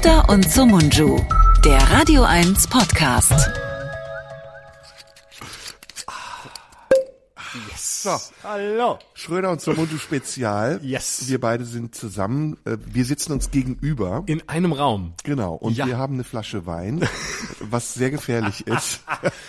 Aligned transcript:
Schröder 0.00 0.28
und 0.28 0.50
Sumunju, 0.50 1.18
der 1.62 1.78
Radio 1.90 2.22
1 2.22 2.68
Podcast. 2.68 3.69
So, 8.02 8.16
Hallo. 8.44 8.98
Schröder 9.12 9.50
und 9.50 9.60
Somundu 9.60 9.98
Spezial. 9.98 10.80
Yes. 10.82 11.24
Wir 11.28 11.38
beide 11.38 11.66
sind 11.66 11.94
zusammen. 11.94 12.56
äh, 12.64 12.78
Wir 12.86 13.04
sitzen 13.04 13.32
uns 13.32 13.50
gegenüber. 13.50 14.22
In 14.24 14.48
einem 14.48 14.72
Raum. 14.72 15.12
Genau. 15.22 15.54
Und 15.54 15.76
Ja. 15.76 15.86
wir 15.86 15.98
haben 15.98 16.14
eine 16.14 16.24
Flasche 16.24 16.64
Wein, 16.64 17.06
was 17.60 17.92
sehr 17.92 18.10
gefährlich 18.10 18.66
ist. 18.66 19.00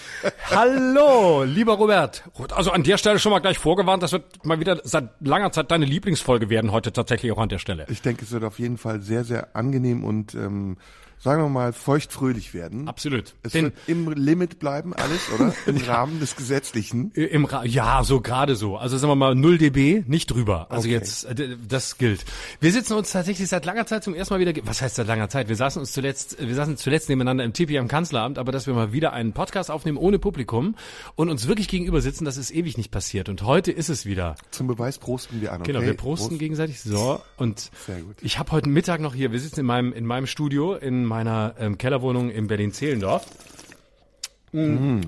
Hallo, 0.49 1.43
lieber 1.43 1.73
Robert. 1.75 2.25
Also 2.53 2.71
an 2.71 2.83
der 2.83 2.97
Stelle 2.97 3.19
schon 3.19 3.31
mal 3.31 3.39
gleich 3.39 3.57
vorgewarnt, 3.57 4.03
das 4.03 4.11
wird 4.11 4.45
mal 4.45 4.59
wieder 4.59 4.81
seit 4.83 5.09
langer 5.21 5.53
Zeit 5.53 5.71
deine 5.71 5.85
Lieblingsfolge 5.85 6.49
werden, 6.49 6.73
heute 6.73 6.91
tatsächlich 6.91 7.31
auch 7.31 7.37
an 7.37 7.47
der 7.49 7.59
Stelle. 7.59 7.85
Ich 7.89 8.01
denke, 8.01 8.25
es 8.25 8.31
wird 8.31 8.43
auf 8.43 8.59
jeden 8.59 8.77
Fall 8.77 9.01
sehr, 9.01 9.23
sehr 9.23 9.55
angenehm 9.55 10.03
und 10.03 10.35
ähm, 10.35 10.77
sagen 11.23 11.43
wir 11.43 11.49
mal 11.49 11.71
feuchtfröhlich 11.73 12.53
werden. 12.53 12.87
Absolut. 12.87 13.35
Es 13.43 13.51
Denn 13.53 13.65
wird 13.65 13.73
im 13.87 14.11
Limit 14.11 14.59
bleiben, 14.59 14.93
alles, 14.93 15.29
oder? 15.33 15.53
Im 15.67 15.77
Rahmen 15.77 16.19
des 16.19 16.35
Gesetzlichen. 16.35 17.11
äh, 17.15 17.25
im 17.25 17.45
Ra 17.45 17.63
ja, 17.63 18.03
so 18.03 18.21
gerade 18.21 18.55
so. 18.55 18.77
Also 18.77 18.97
sagen 18.97 19.11
wir 19.11 19.15
mal 19.15 19.35
0 19.35 19.57
dB, 19.57 20.03
nicht 20.07 20.27
drüber. 20.31 20.67
Also 20.69 20.81
Okay. 20.87 20.91
jetzt, 20.93 21.25
äh, 21.25 21.55
das 21.67 21.97
gilt. 21.97 22.25
Wir 22.59 22.71
sitzen 22.71 22.93
uns 22.93 23.11
tatsächlich 23.11 23.47
seit 23.47 23.65
langer 23.65 23.85
Zeit 23.85 24.03
zum 24.03 24.15
ersten 24.15 24.33
Mal 24.33 24.39
wieder, 24.39 24.53
was 24.65 24.81
heißt 24.81 24.95
seit 24.95 25.07
langer 25.07 25.29
Zeit? 25.29 25.47
Wir 25.47 25.55
saßen 25.55 25.79
uns 25.79 25.91
zuletzt, 25.93 26.37
wir 26.39 26.55
saßen 26.55 26.77
zuletzt 26.77 27.07
nebeneinander 27.09 27.43
im 27.43 27.53
Tipi 27.53 27.77
am 27.77 27.87
Kanzleramt, 27.87 28.37
aber 28.39 28.51
dass 28.51 28.65
wir 28.67 28.73
mal 28.73 28.91
wieder 28.91 29.13
einen 29.13 29.33
Podcast 29.33 29.69
aufnehmen 29.69 29.97
ohne 29.97 30.17
Publikum 30.19 30.75
und 31.15 31.29
uns 31.29 31.47
wirklich 31.47 31.67
gegenüber 31.67 32.01
sitzen, 32.01 32.25
das 32.25 32.37
ist 32.37 32.51
ewig 32.51 32.77
nicht 32.77 32.89
passiert. 32.91 33.29
Und 33.29 33.43
heute 33.43 33.71
ist 33.71 33.89
es 33.89 34.05
wieder. 34.05 34.35
Zum 34.49 34.67
Beweis 34.67 34.97
prosten 34.97 35.39
wir 35.41 35.53
an. 35.53 35.61
Okay? 35.61 35.71
Genau, 35.71 35.85
wir 35.85 35.93
prosten 35.95 36.29
Prost. 36.29 36.39
gegenseitig. 36.39 36.81
So 36.81 37.21
und 37.37 37.69
ich 38.21 38.39
habe 38.39 38.51
heute 38.51 38.69
Mittag 38.69 39.01
noch 39.01 39.13
hier. 39.13 39.31
Wir 39.31 39.39
sitzen 39.39 39.59
in 39.59 39.65
meinem 39.67 39.93
in 39.93 40.05
meinem 40.05 40.25
Studio 40.27 40.75
in 40.75 41.05
meiner 41.11 41.53
ähm, 41.59 41.77
Kellerwohnung 41.77 42.29
in 42.31 42.47
Berlin 42.47 42.71
Zehlendorf. 42.71 43.25
Mm, 44.53 44.99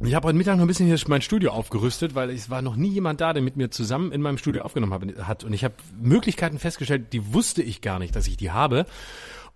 Ich 0.00 0.14
habe 0.14 0.28
heute 0.28 0.36
Mittag 0.36 0.56
noch 0.56 0.64
ein 0.64 0.66
bisschen 0.68 0.86
hier 0.86 0.98
mein 1.08 1.22
Studio 1.22 1.52
aufgerüstet, 1.52 2.14
weil 2.14 2.30
es 2.30 2.50
war 2.50 2.60
noch 2.62 2.76
nie 2.76 2.88
jemand 2.90 3.20
da, 3.20 3.32
der 3.32 3.42
mit 3.42 3.56
mir 3.56 3.70
zusammen 3.70 4.10
in 4.12 4.20
meinem 4.22 4.36
Studio 4.38 4.62
aufgenommen 4.62 5.14
hat. 5.26 5.44
Und 5.44 5.52
ich 5.52 5.64
habe 5.64 5.74
Möglichkeiten 6.00 6.58
festgestellt, 6.58 7.12
die 7.12 7.32
wusste 7.34 7.62
ich 7.62 7.80
gar 7.82 7.98
nicht, 7.98 8.14
dass 8.16 8.26
ich 8.26 8.36
die 8.36 8.50
habe. 8.50 8.84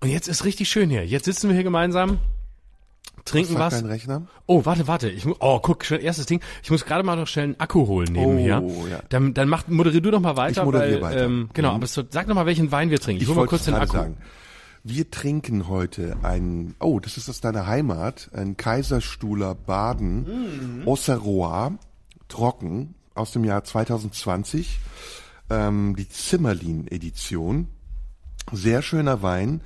Und 0.00 0.08
jetzt 0.10 0.28
ist 0.28 0.44
richtig 0.44 0.68
schön 0.68 0.88
hier. 0.90 1.04
Jetzt 1.06 1.24
sitzen 1.26 1.48
wir 1.48 1.54
hier 1.54 1.64
gemeinsam, 1.64 2.18
trinken 3.26 3.58
was. 3.58 3.74
dein 3.74 3.86
Rechner? 3.86 4.22
Oh, 4.46 4.64
warte, 4.64 4.86
warte. 4.88 5.10
Ich 5.10 5.26
oh, 5.26 5.58
guck, 5.60 5.84
schnell, 5.84 6.02
erstes 6.02 6.24
Ding. 6.26 6.40
Ich 6.62 6.70
muss 6.70 6.86
gerade 6.86 7.02
mal 7.02 7.16
noch 7.16 7.26
schnell 7.26 7.44
einen 7.46 7.60
Akku 7.60 7.86
holen 7.86 8.12
nebenher. 8.12 8.62
Oh, 8.62 8.86
ja. 8.90 9.00
Dann, 9.10 9.34
dann 9.34 9.48
mach, 9.48 9.68
moderier 9.68 10.00
du 10.00 10.10
doch 10.10 10.20
mal 10.20 10.36
weiter. 10.38 10.62
Ich 10.62 10.64
moderiere 10.64 11.02
weil, 11.02 11.12
weiter. 11.16 11.24
Ähm, 11.24 11.50
genau, 11.52 11.70
Mhm. 11.70 11.76
aber 11.76 11.86
so, 11.86 12.02
sag 12.08 12.26
doch 12.28 12.34
mal, 12.34 12.46
welchen 12.46 12.72
Wein 12.72 12.90
wir 12.90 12.98
trinken. 13.00 13.22
Ich, 13.22 13.28
hol 13.28 13.36
mal 13.36 13.46
kurz 13.46 13.64
den 13.66 13.74
Akku. 13.74 13.92
sagen. 13.96 14.16
Wir 14.84 15.10
trinken 15.10 15.68
heute 15.68 16.16
ein, 16.22 16.74
oh, 16.80 17.00
das 17.00 17.16
ist 17.16 17.28
aus 17.28 17.40
deiner 17.40 17.66
Heimat, 17.66 18.30
ein 18.32 18.56
Kaiserstuhler 18.56 19.54
Baden, 19.54 20.80
Mhm. 20.80 20.88
Auxerrois, 20.88 21.72
trocken, 22.28 22.94
aus 23.14 23.32
dem 23.32 23.44
Jahr 23.44 23.64
2020, 23.64 24.78
ähm, 25.50 25.96
die 25.96 26.08
Zimmerlin-Edition. 26.08 27.68
Sehr 28.52 28.82
schöner 28.82 29.22
Wein, 29.22 29.62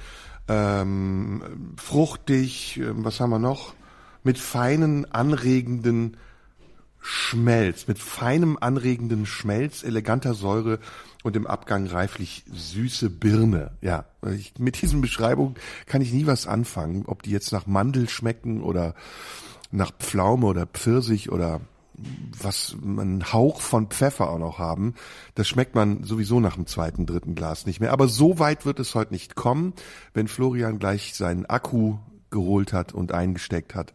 ähm, 0.48 1.74
fruchtig, 1.77 2.78
ähm, 2.78 3.05
was 3.05 3.20
haben 3.20 3.30
wir 3.30 3.38
noch? 3.38 3.74
Mit 4.24 4.38
feinen, 4.38 5.10
anregenden 5.12 6.16
Schmelz, 7.03 7.89
mit 7.89 7.98
feinem 7.98 8.56
anregenden 8.61 9.27
Schmelz, 9.27 9.83
eleganter 9.83 10.34
Säure 10.34 10.78
und 11.25 11.36
im 11.36 11.47
Abgang 11.47 11.86
reiflich 11.86 12.45
süße 12.53 13.11
Birne. 13.11 13.72
Ja, 13.81 14.06
ich, 14.34 14.55
mit 14.58 14.81
diesen 14.81 15.00
Beschreibungen 15.00 15.56
kann 15.86 16.00
ich 16.00 16.12
nie 16.12 16.27
was 16.27 16.47
anfangen, 16.47 17.05
ob 17.07 17.23
die 17.23 17.30
jetzt 17.30 17.52
nach 17.52 17.67
Mandel 17.67 18.08
schmecken 18.08 18.63
oder 18.63 18.95
nach 19.73 19.90
Pflaume 19.98 20.46
oder 20.46 20.67
Pfirsich 20.67 21.30
oder 21.30 21.61
was 22.40 22.77
einen 22.83 23.33
Hauch 23.33 23.61
von 23.61 23.89
Pfeffer 23.89 24.30
auch 24.30 24.39
noch 24.39 24.58
haben, 24.58 24.95
das 25.34 25.48
schmeckt 25.48 25.74
man 25.74 26.05
sowieso 26.05 26.40
nach 26.40 26.55
dem 26.55 26.67
zweiten, 26.67 27.07
dritten 27.07 27.34
Glas 27.34 27.67
nicht 27.67 27.80
mehr. 27.80 27.92
Aber 27.92 28.08
so 28.08 28.39
weit 28.39 28.64
wird 28.64 28.80
es 28.80 28.95
heute 28.95 29.13
nicht 29.13 29.34
kommen, 29.34 29.74
wenn 30.14 30.29
Florian 30.29 30.79
gleich 30.79 31.14
seinen 31.14 31.46
Akku 31.46 31.98
geholt 32.30 32.73
hat 32.73 32.92
und 32.92 33.13
eingesteckt 33.13 33.74
hat. 33.74 33.92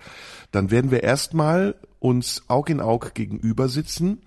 Dann 0.52 0.72
werden 0.72 0.92
wir 0.92 1.04
erstmal 1.04 1.76
uns 2.00 2.44
Aug 2.48 2.70
in 2.70 2.82
Aug 2.82 3.14
gegenüber 3.14 3.70
sitzen 3.70 4.22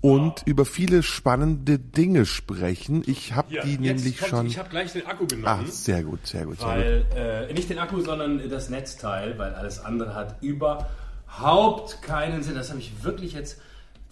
und 0.00 0.42
über 0.46 0.64
viele 0.64 1.02
spannende 1.02 1.78
Dinge 1.78 2.24
sprechen. 2.26 3.02
Ich 3.06 3.34
habe 3.34 3.60
die 3.64 3.78
nämlich 3.78 4.18
schon. 4.18 4.46
Ich 4.46 4.58
habe 4.58 4.68
gleich 4.68 4.92
den 4.92 5.06
Akku 5.06 5.26
genommen. 5.26 5.66
Ah, 5.66 5.70
sehr 5.70 6.02
gut, 6.02 6.26
sehr 6.26 6.44
gut, 6.44 6.60
sehr 6.60 6.68
gut. 6.68 6.76
weil 7.16 7.48
äh, 7.48 7.52
nicht 7.52 7.68
den 7.68 7.78
Akku, 7.78 8.00
sondern 8.00 8.48
das 8.48 8.70
Netzteil, 8.70 9.38
weil 9.38 9.54
alles 9.54 9.80
andere 9.84 10.14
hat 10.14 10.40
überhaupt 10.42 12.02
keinen 12.02 12.42
Sinn. 12.42 12.54
Das 12.54 12.70
habe 12.70 12.78
ich 12.78 13.02
wirklich 13.02 13.32
jetzt 13.32 13.60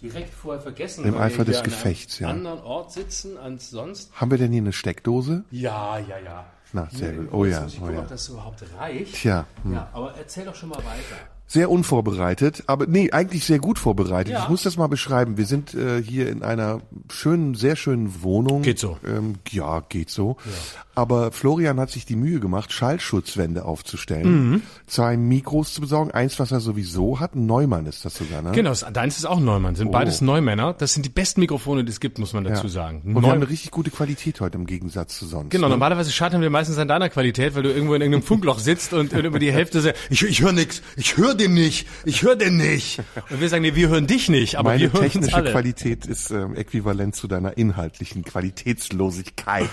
direkt 0.01 0.33
vorher 0.33 0.61
vergessen. 0.61 1.05
Im 1.05 1.17
Eifer 1.17 1.45
des 1.45 1.63
Gefechts, 1.63 2.19
ja. 2.19 2.29
anderen 2.29 2.59
Ort 2.59 2.91
sitzen 2.91 3.37
als 3.37 3.69
sonst. 3.69 4.11
Haben 4.13 4.31
wir 4.31 4.37
denn 4.37 4.51
hier 4.51 4.61
eine 4.61 4.73
Steckdose? 4.73 5.45
Ja, 5.51 5.97
ja, 5.99 6.19
ja. 6.19 6.45
Na, 6.73 6.89
sehr 6.91 7.13
gut. 7.13 7.29
Oh 7.31 7.45
ja, 7.45 7.65
ich 7.65 7.77
oh 7.77 7.79
gucken, 7.79 7.95
ja. 7.95 8.01
ob 8.01 8.09
das 8.09 8.27
überhaupt 8.27 8.61
reicht. 8.77 9.15
Tja, 9.15 9.45
hm. 9.63 9.73
Ja, 9.73 9.89
aber 9.93 10.13
erzähl 10.17 10.43
doch 10.45 10.55
schon 10.55 10.69
mal 10.69 10.79
weiter. 10.79 11.17
Sehr 11.49 11.71
unvorbereitet, 11.71 12.65
aber 12.67 12.87
nee, 12.87 13.11
eigentlich 13.11 13.45
sehr 13.45 13.59
gut 13.59 13.79
vorbereitet. 13.79 14.33
Ja. 14.33 14.43
Ich 14.43 14.49
muss 14.49 14.63
das 14.63 14.75
mal 14.75 14.87
beschreiben. 14.87 15.37
Wir 15.37 15.45
sind 15.45 15.73
äh, 15.73 16.03
hier 16.03 16.29
in 16.29 16.43
einer 16.43 16.81
schönen, 17.09 17.55
sehr 17.55 17.77
schönen 17.77 18.21
Wohnung. 18.21 18.63
Geht 18.63 18.79
so. 18.79 18.97
Ähm, 19.05 19.35
ja, 19.49 19.79
geht 19.87 20.09
so. 20.09 20.35
Aber 20.97 21.31
Florian 21.31 21.79
hat 21.79 21.91
sich 21.91 22.05
die 22.05 22.15
Mühe 22.15 22.39
gemacht, 22.39 22.73
Schallschutzwände 22.73 23.65
aufzustellen, 23.65 24.49
Mhm. 24.51 24.61
zwei 24.87 25.15
Mikros 25.15 25.73
zu 25.75 25.81
besorgen, 25.81 26.09
eins, 26.09 26.39
was 26.39 26.51
er 26.51 26.59
sowieso 26.59 27.19
hat, 27.19 27.35
Neumann 27.35 27.85
ist 27.85 28.03
das 28.03 28.15
sogar, 28.15 28.41
ne? 28.41 28.51
Genau, 28.53 28.73
deins 28.91 29.17
ist 29.17 29.25
auch 29.25 29.39
Neumann. 29.39 29.75
Sind 29.75 29.91
beides 29.91 30.21
Neumänner. 30.21 30.73
Das 30.73 30.93
sind 30.95 31.05
die 31.05 31.09
besten 31.09 31.41
Mikrofone, 31.41 31.83
die 31.83 31.91
es 31.91 31.99
gibt, 31.99 32.17
muss 32.17 32.33
man 32.33 32.43
Ja. 32.45 32.51
dazu 32.55 32.67
sagen. 32.67 33.01
Und 33.05 33.13
wir 33.13 33.21
Neu- 33.21 33.27
haben 33.29 33.35
eine 33.37 33.49
richtig 33.49 33.69
gute 33.69 33.91
Qualität 33.91 34.41
heute 34.41 34.57
im 34.57 34.65
Gegensatz 34.65 35.19
zu 35.19 35.27
sonst. 35.27 35.51
Genau, 35.51 35.67
ne? 35.67 35.73
normalerweise 35.75 36.11
scheitern 36.11 36.41
wir 36.41 36.49
meistens 36.49 36.79
an 36.79 36.87
deiner 36.87 37.09
Qualität, 37.09 37.53
weil 37.53 37.61
du 37.61 37.69
irgendwo 37.71 37.93
in 37.93 38.01
irgendeinem 38.01 38.23
Funkloch 38.23 38.57
sitzt 38.57 38.93
und, 38.93 39.13
über 39.13 39.37
die 39.37 39.51
Hälfte 39.51 39.81
sagst, 39.81 40.01
ich, 40.09 40.23
ich 40.23 40.41
höre 40.41 40.51
nix, 40.53 40.81
ich 40.95 41.15
höre 41.17 41.35
den 41.35 41.53
nicht, 41.53 41.87
ich 42.05 42.23
höre 42.23 42.35
den 42.35 42.57
nicht. 42.57 42.99
Und 43.29 43.39
wir 43.39 43.49
sagen, 43.49 43.61
nee, 43.61 43.75
wir 43.75 43.89
hören 43.89 44.07
dich 44.07 44.29
nicht, 44.29 44.55
aber 44.55 44.71
Meine 44.71 44.81
wir 44.81 44.93
hören 44.93 45.03
technische 45.03 45.35
alle. 45.35 45.51
Qualität 45.51 46.07
ist 46.07 46.31
ähm, 46.31 46.55
äquivalent 46.55 47.15
zu 47.15 47.27
deiner 47.27 47.55
inhaltlichen 47.55 48.23
Qualitätslosigkeit. 48.23 49.69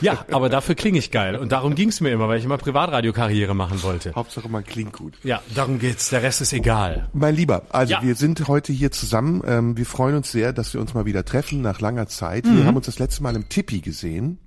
Ja, 0.00 0.24
aber 0.30 0.48
dafür 0.48 0.67
klinge 0.74 0.98
ich 0.98 1.10
geil. 1.10 1.36
Und 1.36 1.52
darum 1.52 1.74
ging's 1.74 2.00
mir 2.00 2.10
immer, 2.10 2.28
weil 2.28 2.38
ich 2.38 2.44
immer 2.44 2.58
Privatradiokarriere 2.58 3.54
machen 3.54 3.82
wollte. 3.82 4.12
Hauptsache 4.14 4.48
man 4.48 4.64
klingt 4.64 4.92
gut. 4.92 5.14
Ja, 5.24 5.40
darum 5.54 5.78
geht's. 5.78 6.10
Der 6.10 6.22
Rest 6.22 6.40
ist 6.40 6.52
egal. 6.52 7.08
Mein 7.12 7.34
Lieber, 7.34 7.62
also 7.70 7.92
Ja. 7.94 8.02
wir 8.02 8.14
sind 8.14 8.46
heute 8.48 8.72
hier 8.72 8.90
zusammen. 8.90 9.42
Ähm, 9.46 9.76
wir 9.76 9.86
freuen 9.86 10.16
uns 10.16 10.30
sehr, 10.32 10.52
dass 10.52 10.74
wir 10.74 10.80
uns 10.80 10.94
mal 10.94 11.04
wieder 11.06 11.24
treffen 11.24 11.60
nach 11.62 11.80
langer 11.80 12.06
Zeit. 12.08 12.46
Mhm. 12.46 12.56
Wir 12.58 12.64
haben 12.66 12.76
uns 12.76 12.86
das 12.86 12.98
letzte 12.98 13.22
Mal 13.22 13.36
im 13.36 13.48
Tippi 13.48 13.80
gesehen. 13.80 14.38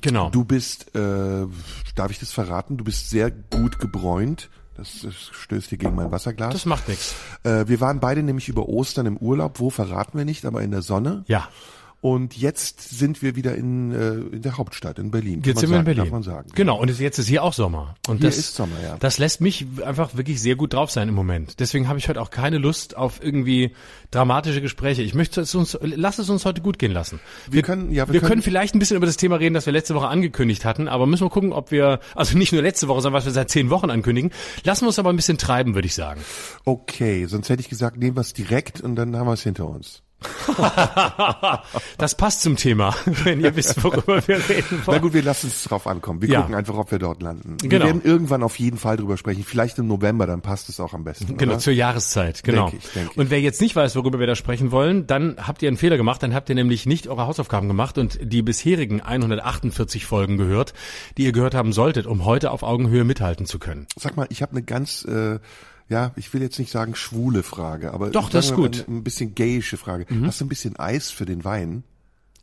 Genau. 0.00 0.28
Du 0.30 0.44
bist, 0.44 0.94
äh, 0.96 1.46
darf 1.94 2.10
ich 2.10 2.18
das 2.18 2.32
verraten? 2.32 2.76
Du 2.78 2.84
bist 2.84 3.10
sehr 3.10 3.30
gut 3.30 3.78
gebräunt. 3.78 4.48
Das, 4.76 5.02
das 5.02 5.14
stößt 5.14 5.68
hier 5.68 5.78
gegen 5.78 5.94
mein 5.94 6.10
Wasserglas. 6.10 6.52
das 6.52 6.64
macht 6.66 6.88
nichts. 6.88 7.14
äh, 7.44 7.68
wir 7.68 7.80
waren 7.80 8.00
beide 8.00 8.22
nämlich 8.22 8.48
über 8.48 8.68
Ostern 8.68 9.06
im 9.06 9.16
Urlaub. 9.18 9.60
Wo 9.60 9.70
verraten 9.70 10.16
wir 10.18 10.24
nicht, 10.24 10.44
aber 10.46 10.62
in 10.62 10.70
der 10.72 10.82
Sonne. 10.82 11.24
Ja. 11.28 11.46
Und 12.02 12.36
jetzt 12.36 12.98
sind 12.98 13.22
wir 13.22 13.36
wieder 13.36 13.54
in, 13.54 13.92
äh, 13.92 14.34
in 14.34 14.42
der 14.42 14.58
Hauptstadt, 14.58 14.98
in 14.98 15.12
Berlin. 15.12 15.40
Jetzt 15.44 15.60
sind 15.60 15.70
wir 15.70 15.78
in 15.78 15.84
Berlin. 15.84 16.02
Darf 16.02 16.10
man 16.10 16.24
sagen. 16.24 16.50
Genau, 16.52 16.80
und 16.80 16.98
jetzt 16.98 17.20
ist 17.20 17.28
hier 17.28 17.44
auch 17.44 17.52
Sommer. 17.52 17.94
Und 18.08 18.18
Hier 18.18 18.26
das, 18.26 18.38
ist 18.38 18.56
Sommer, 18.56 18.74
ja. 18.82 18.96
Das 18.98 19.18
lässt 19.18 19.40
mich 19.40 19.66
einfach 19.84 20.16
wirklich 20.16 20.42
sehr 20.42 20.56
gut 20.56 20.74
drauf 20.74 20.90
sein 20.90 21.08
im 21.08 21.14
Moment. 21.14 21.60
Deswegen 21.60 21.86
habe 21.86 22.00
ich 22.00 22.08
heute 22.08 22.20
auch 22.20 22.30
keine 22.30 22.58
Lust 22.58 22.96
auf 22.96 23.22
irgendwie 23.22 23.70
dramatische 24.10 24.60
Gespräche. 24.60 25.02
Ich 25.02 25.14
möchte 25.14 25.42
es 25.42 25.54
uns, 25.54 25.78
lass 25.80 26.18
es 26.18 26.28
uns 26.28 26.44
heute 26.44 26.60
gut 26.60 26.80
gehen 26.80 26.90
lassen. 26.90 27.20
Wir 27.48 27.62
können, 27.62 27.92
ja, 27.92 28.12
Wir 28.12 28.20
können 28.20 28.42
vielleicht 28.42 28.74
ein 28.74 28.80
bisschen 28.80 28.96
über 28.96 29.06
das 29.06 29.16
Thema 29.16 29.36
reden, 29.36 29.54
das 29.54 29.66
wir 29.66 29.72
letzte 29.72 29.94
Woche 29.94 30.08
angekündigt 30.08 30.64
hatten, 30.64 30.88
aber 30.88 31.06
müssen 31.06 31.24
wir 31.24 31.30
gucken, 31.30 31.52
ob 31.52 31.70
wir, 31.70 32.00
also 32.16 32.36
nicht 32.36 32.52
nur 32.52 32.62
letzte 32.62 32.88
Woche, 32.88 33.00
sondern 33.02 33.18
was 33.18 33.26
wir 33.26 33.32
seit 33.32 33.48
zehn 33.48 33.70
Wochen 33.70 33.90
ankündigen. 33.90 34.32
Lassen 34.64 34.82
wir 34.82 34.88
uns 34.88 34.98
aber 34.98 35.10
ein 35.10 35.16
bisschen 35.16 35.38
treiben, 35.38 35.76
würde 35.76 35.86
ich 35.86 35.94
sagen. 35.94 36.20
Okay, 36.64 37.26
sonst 37.26 37.48
hätte 37.48 37.60
ich 37.60 37.68
gesagt, 37.68 37.96
nehmen 37.96 38.16
wir 38.16 38.22
es 38.22 38.32
direkt 38.32 38.80
und 38.80 38.96
dann 38.96 39.16
haben 39.16 39.28
wir 39.28 39.34
es 39.34 39.44
hinter 39.44 39.68
uns. 39.68 40.02
Das 41.98 42.14
passt 42.16 42.42
zum 42.42 42.56
Thema, 42.56 42.94
wenn 43.24 43.40
ihr 43.40 43.54
wisst, 43.56 43.82
worüber 43.84 44.26
wir 44.26 44.36
reden 44.48 44.78
Na 44.80 44.86
wollen. 44.86 45.02
gut, 45.02 45.12
wir 45.14 45.22
lassen 45.22 45.46
es 45.48 45.64
drauf 45.64 45.86
ankommen. 45.86 46.20
Wir 46.22 46.28
Ja. 46.28 46.40
gucken 46.40 46.54
einfach, 46.54 46.74
ob 46.76 46.90
wir 46.90 46.98
dort 46.98 47.22
landen. 47.22 47.56
Wir 47.60 47.68
Genau. 47.68 47.84
werden 47.86 48.02
irgendwann 48.02 48.42
auf 48.42 48.58
jeden 48.58 48.78
Fall 48.78 48.96
drüber 48.96 49.16
sprechen. 49.16 49.44
Vielleicht 49.44 49.78
im 49.78 49.86
November, 49.86 50.26
dann 50.26 50.40
passt 50.42 50.68
es 50.68 50.80
auch 50.80 50.94
am 50.94 51.04
besten. 51.04 51.36
Genau, 51.36 51.52
oder? 51.52 51.60
zur 51.60 51.72
Jahreszeit, 51.72 52.42
genau. 52.42 52.68
Denke 52.70 52.84
ich, 52.86 52.92
denke 52.92 53.10
ich. 53.12 53.18
Und 53.18 53.30
wer 53.30 53.40
jetzt 53.40 53.60
nicht 53.60 53.76
weiß, 53.76 53.94
worüber 53.96 54.18
wir 54.18 54.26
da 54.26 54.34
sprechen 54.34 54.70
wollen, 54.72 55.06
dann 55.06 55.36
habt 55.38 55.62
ihr 55.62 55.68
einen 55.68 55.76
Fehler 55.76 55.96
gemacht, 55.96 56.22
dann 56.22 56.34
habt 56.34 56.48
ihr 56.48 56.54
nämlich 56.54 56.86
nicht 56.86 57.08
eure 57.08 57.26
Hausaufgaben 57.26 57.68
gemacht 57.68 57.98
und 57.98 58.18
die 58.22 58.42
bisherigen 58.42 59.00
148 59.00 60.06
Folgen 60.06 60.36
gehört, 60.36 60.72
die 61.16 61.24
ihr 61.24 61.32
gehört 61.32 61.54
haben 61.54 61.72
solltet, 61.72 62.06
um 62.06 62.24
heute 62.24 62.50
auf 62.50 62.62
Augenhöhe 62.62 63.04
mithalten 63.04 63.46
zu 63.46 63.58
können. 63.58 63.86
Sag 63.96 64.16
mal, 64.16 64.26
ich 64.30 64.42
habe 64.42 64.52
eine 64.52 64.62
ganz, 64.62 65.04
äh, 65.04 65.38
ja, 65.92 66.12
ich 66.16 66.32
will 66.34 66.42
jetzt 66.42 66.58
nicht 66.58 66.72
sagen 66.72 66.94
schwule 66.96 67.42
Frage, 67.44 67.92
aber 67.92 68.10
Doch, 68.10 68.28
das 68.30 68.46
ist 68.46 68.54
gut. 68.54 68.84
Mhm. 68.88 68.98
Ein 68.98 69.04
bisschen 69.04 69.34
gayische 69.34 69.76
Frage. 69.76 70.06
Hast 70.24 70.40
du 70.40 70.44
ein 70.46 70.48
bisschen 70.48 70.76
Eis 70.76 71.10
für 71.10 71.24
den 71.26 71.44
Wein? 71.44 71.84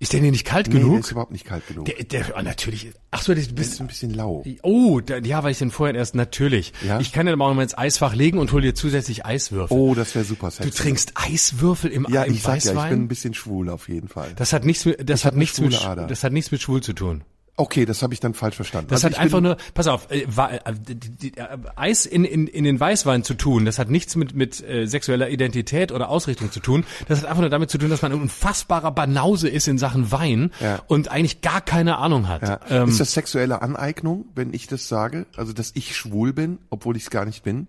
Ist 0.01 0.13
der 0.13 0.21
denn 0.21 0.31
nicht 0.31 0.45
kalt 0.45 0.67
Nee, 0.67 0.75
der 0.75 0.81
genug? 0.83 0.99
ist 1.01 1.11
überhaupt 1.11 1.33
nicht 1.33 1.43
kalt 1.43 1.67
genug. 1.67 1.83
Der, 1.83 2.01
der, 2.05 2.33
oh, 2.37 2.41
natürlich. 2.41 2.93
Ach 3.11 3.21
so, 3.21 3.33
du 3.33 3.41
Der 3.41 3.51
bist 3.51 3.73
ist 3.73 3.81
ein 3.81 3.87
bisschen 3.87 4.13
lau. 4.13 4.45
Oh, 4.63 5.01
da, 5.01 5.17
ja, 5.17 5.43
weil 5.43 5.51
ich 5.51 5.57
den 5.57 5.71
vorher 5.71 5.93
erst 5.93 6.15
natürlich. 6.15 6.71
Ja? 6.87 7.01
Ich 7.01 7.11
kann 7.11 7.25
den 7.25 7.33
aber 7.33 7.43
auch 7.43 7.49
noch 7.49 7.57
mal 7.57 7.63
ins 7.63 7.77
Eisfach 7.77 8.15
legen 8.15 8.37
und 8.37 8.53
hol 8.53 8.61
dir 8.61 8.73
zusätzlich 8.73 9.25
Eiswürfel. 9.25 9.75
Oh, 9.77 9.95
das 9.95 10.15
wäre 10.15 10.23
super 10.23 10.47
du 10.51 10.53
sexy. 10.63 10.71
trinkst 10.83 11.11
Eiswürfel 11.15 11.91
im, 11.91 12.07
ja, 12.09 12.23
im 12.23 12.33
ich 12.33 12.43
sag 12.43 12.63
ja, 12.63 12.71
Weißwein? 12.71 12.85
ich 12.85 12.89
bin 12.91 13.03
ein 13.03 13.07
bisschen 13.09 13.33
schwul 13.33 13.67
auf 13.69 13.89
jeden 13.89 14.07
Fall. 14.07 14.31
das 14.37 14.53
hat 14.53 14.63
nichts 14.63 14.85
mit, 14.85 15.09
das 15.09 15.19
Ich 15.19 15.25
hat 15.25 15.35
nichts 15.35 15.59
mit, 15.59 15.85
Ader. 15.85 16.07
das 16.07 16.23
hat 16.23 16.31
nichts 16.31 16.49
mit 16.51 16.61
schwul 16.61 16.81
zu 16.81 16.93
tun. 16.93 17.23
Okay, 17.59 17.85
das 17.85 18.01
habe 18.01 18.13
ich 18.13 18.21
dann 18.21 18.33
falsch 18.33 18.55
verstanden. 18.55 18.87
Das 18.89 19.03
Also 19.03 19.15
hat 19.17 19.21
einfach 19.21 19.41
nur, 19.41 19.57
pass 19.73 19.87
auf, 19.87 20.07
äh, 20.09 20.21
äh, 20.21 21.35
äh, 21.35 21.57
Eis 21.75 22.05
in, 22.05 22.23
in, 22.23 22.47
in 22.47 22.63
den 22.63 22.79
Weißwein 22.79 23.23
zu 23.23 23.33
tun, 23.33 23.65
das 23.65 23.77
hat 23.79 23.89
nichts 23.89 24.15
mit, 24.15 24.33
mit 24.33 24.63
äh, 24.67 24.85
sexueller 24.85 25.29
Identität 25.29 25.91
oder 25.91 26.07
Ausrichtung 26.09 26.51
zu 26.51 26.61
tun. 26.61 26.85
Das 27.09 27.19
hat 27.19 27.25
einfach 27.27 27.41
nur 27.41 27.49
damit 27.49 27.69
zu 27.69 27.77
tun, 27.77 27.89
dass 27.89 28.01
man 28.01 28.13
ein 28.13 28.21
unfassbarer 28.21 28.91
Banause 28.91 29.49
ist 29.49 29.67
in 29.67 29.77
Sachen 29.77 30.11
Wein 30.11 30.51
Ja. 30.61 30.81
und 30.87 31.09
eigentlich 31.11 31.41
gar 31.41 31.59
keine 31.59 31.97
Ahnung 31.97 32.29
hat. 32.29 32.43
Ja. 32.43 32.59
Ähm, 32.69 32.89
ist 32.89 32.99
das 33.01 33.13
sexuelle 33.13 33.61
Aneignung, 33.61 34.25
wenn 34.35 34.53
ich 34.53 34.67
das 34.67 34.87
sage? 34.87 35.25
Also, 35.35 35.51
dass 35.51 35.71
ich 35.75 35.95
schwul 35.97 36.31
bin, 36.31 36.59
obwohl 36.69 36.95
ich 36.95 37.03
es 37.03 37.09
gar 37.09 37.25
nicht 37.25 37.43
bin? 37.43 37.67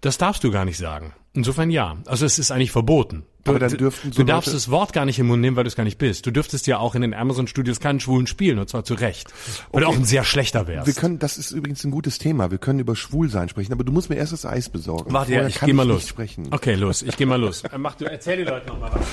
Das 0.00 0.16
darfst 0.16 0.44
du 0.44 0.50
gar 0.50 0.64
nicht 0.64 0.78
sagen. 0.78 1.12
Insofern 1.34 1.70
ja. 1.70 1.98
Also 2.06 2.24
es 2.24 2.38
ist 2.38 2.50
eigentlich 2.50 2.72
verboten. 2.72 3.24
Du, 3.46 3.50
Aber 3.52 3.58
dann 3.60 3.76
dürften 3.78 4.12
so 4.12 4.22
du 4.22 4.26
darfst 4.26 4.48
Leute- 4.48 4.56
das 4.56 4.70
Wort 4.70 4.92
gar 4.92 5.04
nicht 5.04 5.18
im 5.18 5.26
Mund 5.28 5.40
nehmen, 5.40 5.56
weil 5.56 5.64
du 5.64 5.68
es 5.68 5.76
gar 5.76 5.84
nicht 5.84 5.98
bist. 5.98 6.26
Du 6.26 6.30
dürftest 6.30 6.66
ja 6.66 6.78
auch 6.78 6.94
in 6.94 7.02
den 7.02 7.14
Amazon 7.14 7.46
Studios 7.46 7.80
keinen 7.80 8.00
Schwulen 8.00 8.26
spielen, 8.26 8.58
und 8.58 8.68
zwar 8.68 8.84
zu 8.84 8.94
Recht. 8.94 9.32
Weil 9.72 9.82
du 9.82 9.88
auch 9.88 9.94
ein 9.96 10.04
sehr 10.04 10.24
schlechter 10.24 10.66
wärst. 10.66 10.86
Wir 10.86 10.94
können, 10.94 11.18
das 11.18 11.36
ist 11.38 11.52
übrigens 11.52 11.84
ein 11.84 11.90
gutes 11.90 12.18
Thema. 12.18 12.50
Wir 12.50 12.58
können 12.58 12.78
über 12.80 12.94
Schwulsein 12.96 13.48
sprechen, 13.48 13.72
aber 13.72 13.84
du 13.84 13.92
musst 13.92 14.10
mir 14.10 14.16
erst 14.16 14.32
das 14.32 14.44
Eis 14.44 14.68
besorgen. 14.68 15.12
Warte, 15.12 15.32
ja, 15.32 15.46
ich 15.46 15.54
kann 15.56 15.66
geh 15.68 15.72
mal 15.72 15.84
nicht 15.84 15.94
los. 15.94 16.08
Sprechen. 16.08 16.48
Okay, 16.50 16.74
los. 16.74 17.02
Ich 17.02 17.16
geh 17.16 17.24
mal 17.26 17.40
los. 17.40 17.62
Äh, 17.64 17.78
Mach 17.78 17.94
du, 17.94 18.04
erzähl 18.04 18.36
den 18.38 18.48
Leuten 18.48 18.68
noch 18.68 18.78
mal 18.80 18.90
was. 18.92 19.06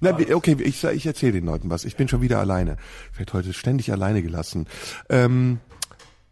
Na, 0.00 0.16
okay, 0.34 0.56
ich, 0.62 0.84
ich 0.84 1.06
erzähle 1.06 1.32
den 1.32 1.46
Leuten 1.46 1.70
was. 1.70 1.84
Ich 1.84 1.96
bin 1.96 2.08
schon 2.08 2.20
wieder 2.22 2.38
alleine. 2.38 2.76
Ich 3.12 3.18
werde 3.18 3.32
heute 3.32 3.52
ständig 3.52 3.90
alleine 3.92 4.22
gelassen. 4.22 4.66
Ähm, 5.08 5.58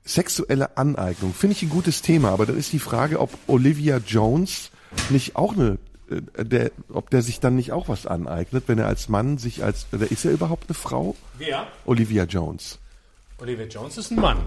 sexuelle 0.05 0.77
Aneignung 0.77 1.33
finde 1.33 1.57
ich 1.57 1.63
ein 1.63 1.71
gutes 1.71 2.03
Thema, 2.03 2.31
aber 2.31 2.47
dann 2.47 2.59
ist 2.59 2.73
die 2.73 2.79
Frage, 2.79 3.21
ob 3.21 3.31
Olivia 3.47 3.99
Jones 4.07 4.71
nicht 5.11 5.37
auch 5.37 5.55
eine, 5.55 5.79
der, 6.37 6.71
ob 6.93 7.11
der 7.11 7.23
sich 7.23 7.41
dann 7.41 7.57
nicht 7.57 7.73
auch 7.73 7.89
was 7.89 8.07
aneignet, 8.07 8.65
wenn 8.67 8.79
er 8.79 8.87
als 8.87 9.09
Mann 9.09 9.39
sich 9.39 9.65
als, 9.65 9.87
oder 9.93 10.11
ist 10.11 10.25
er 10.25 10.33
überhaupt 10.33 10.69
eine 10.69 10.75
Frau? 10.75 11.17
Wer? 11.39 11.67
Olivia 11.85 12.25
Jones. 12.25 12.79
Oliver 13.39 13.65
Jones 13.65 13.99
ist 13.99 14.11
ein 14.11 14.21
Mann. 14.21 14.39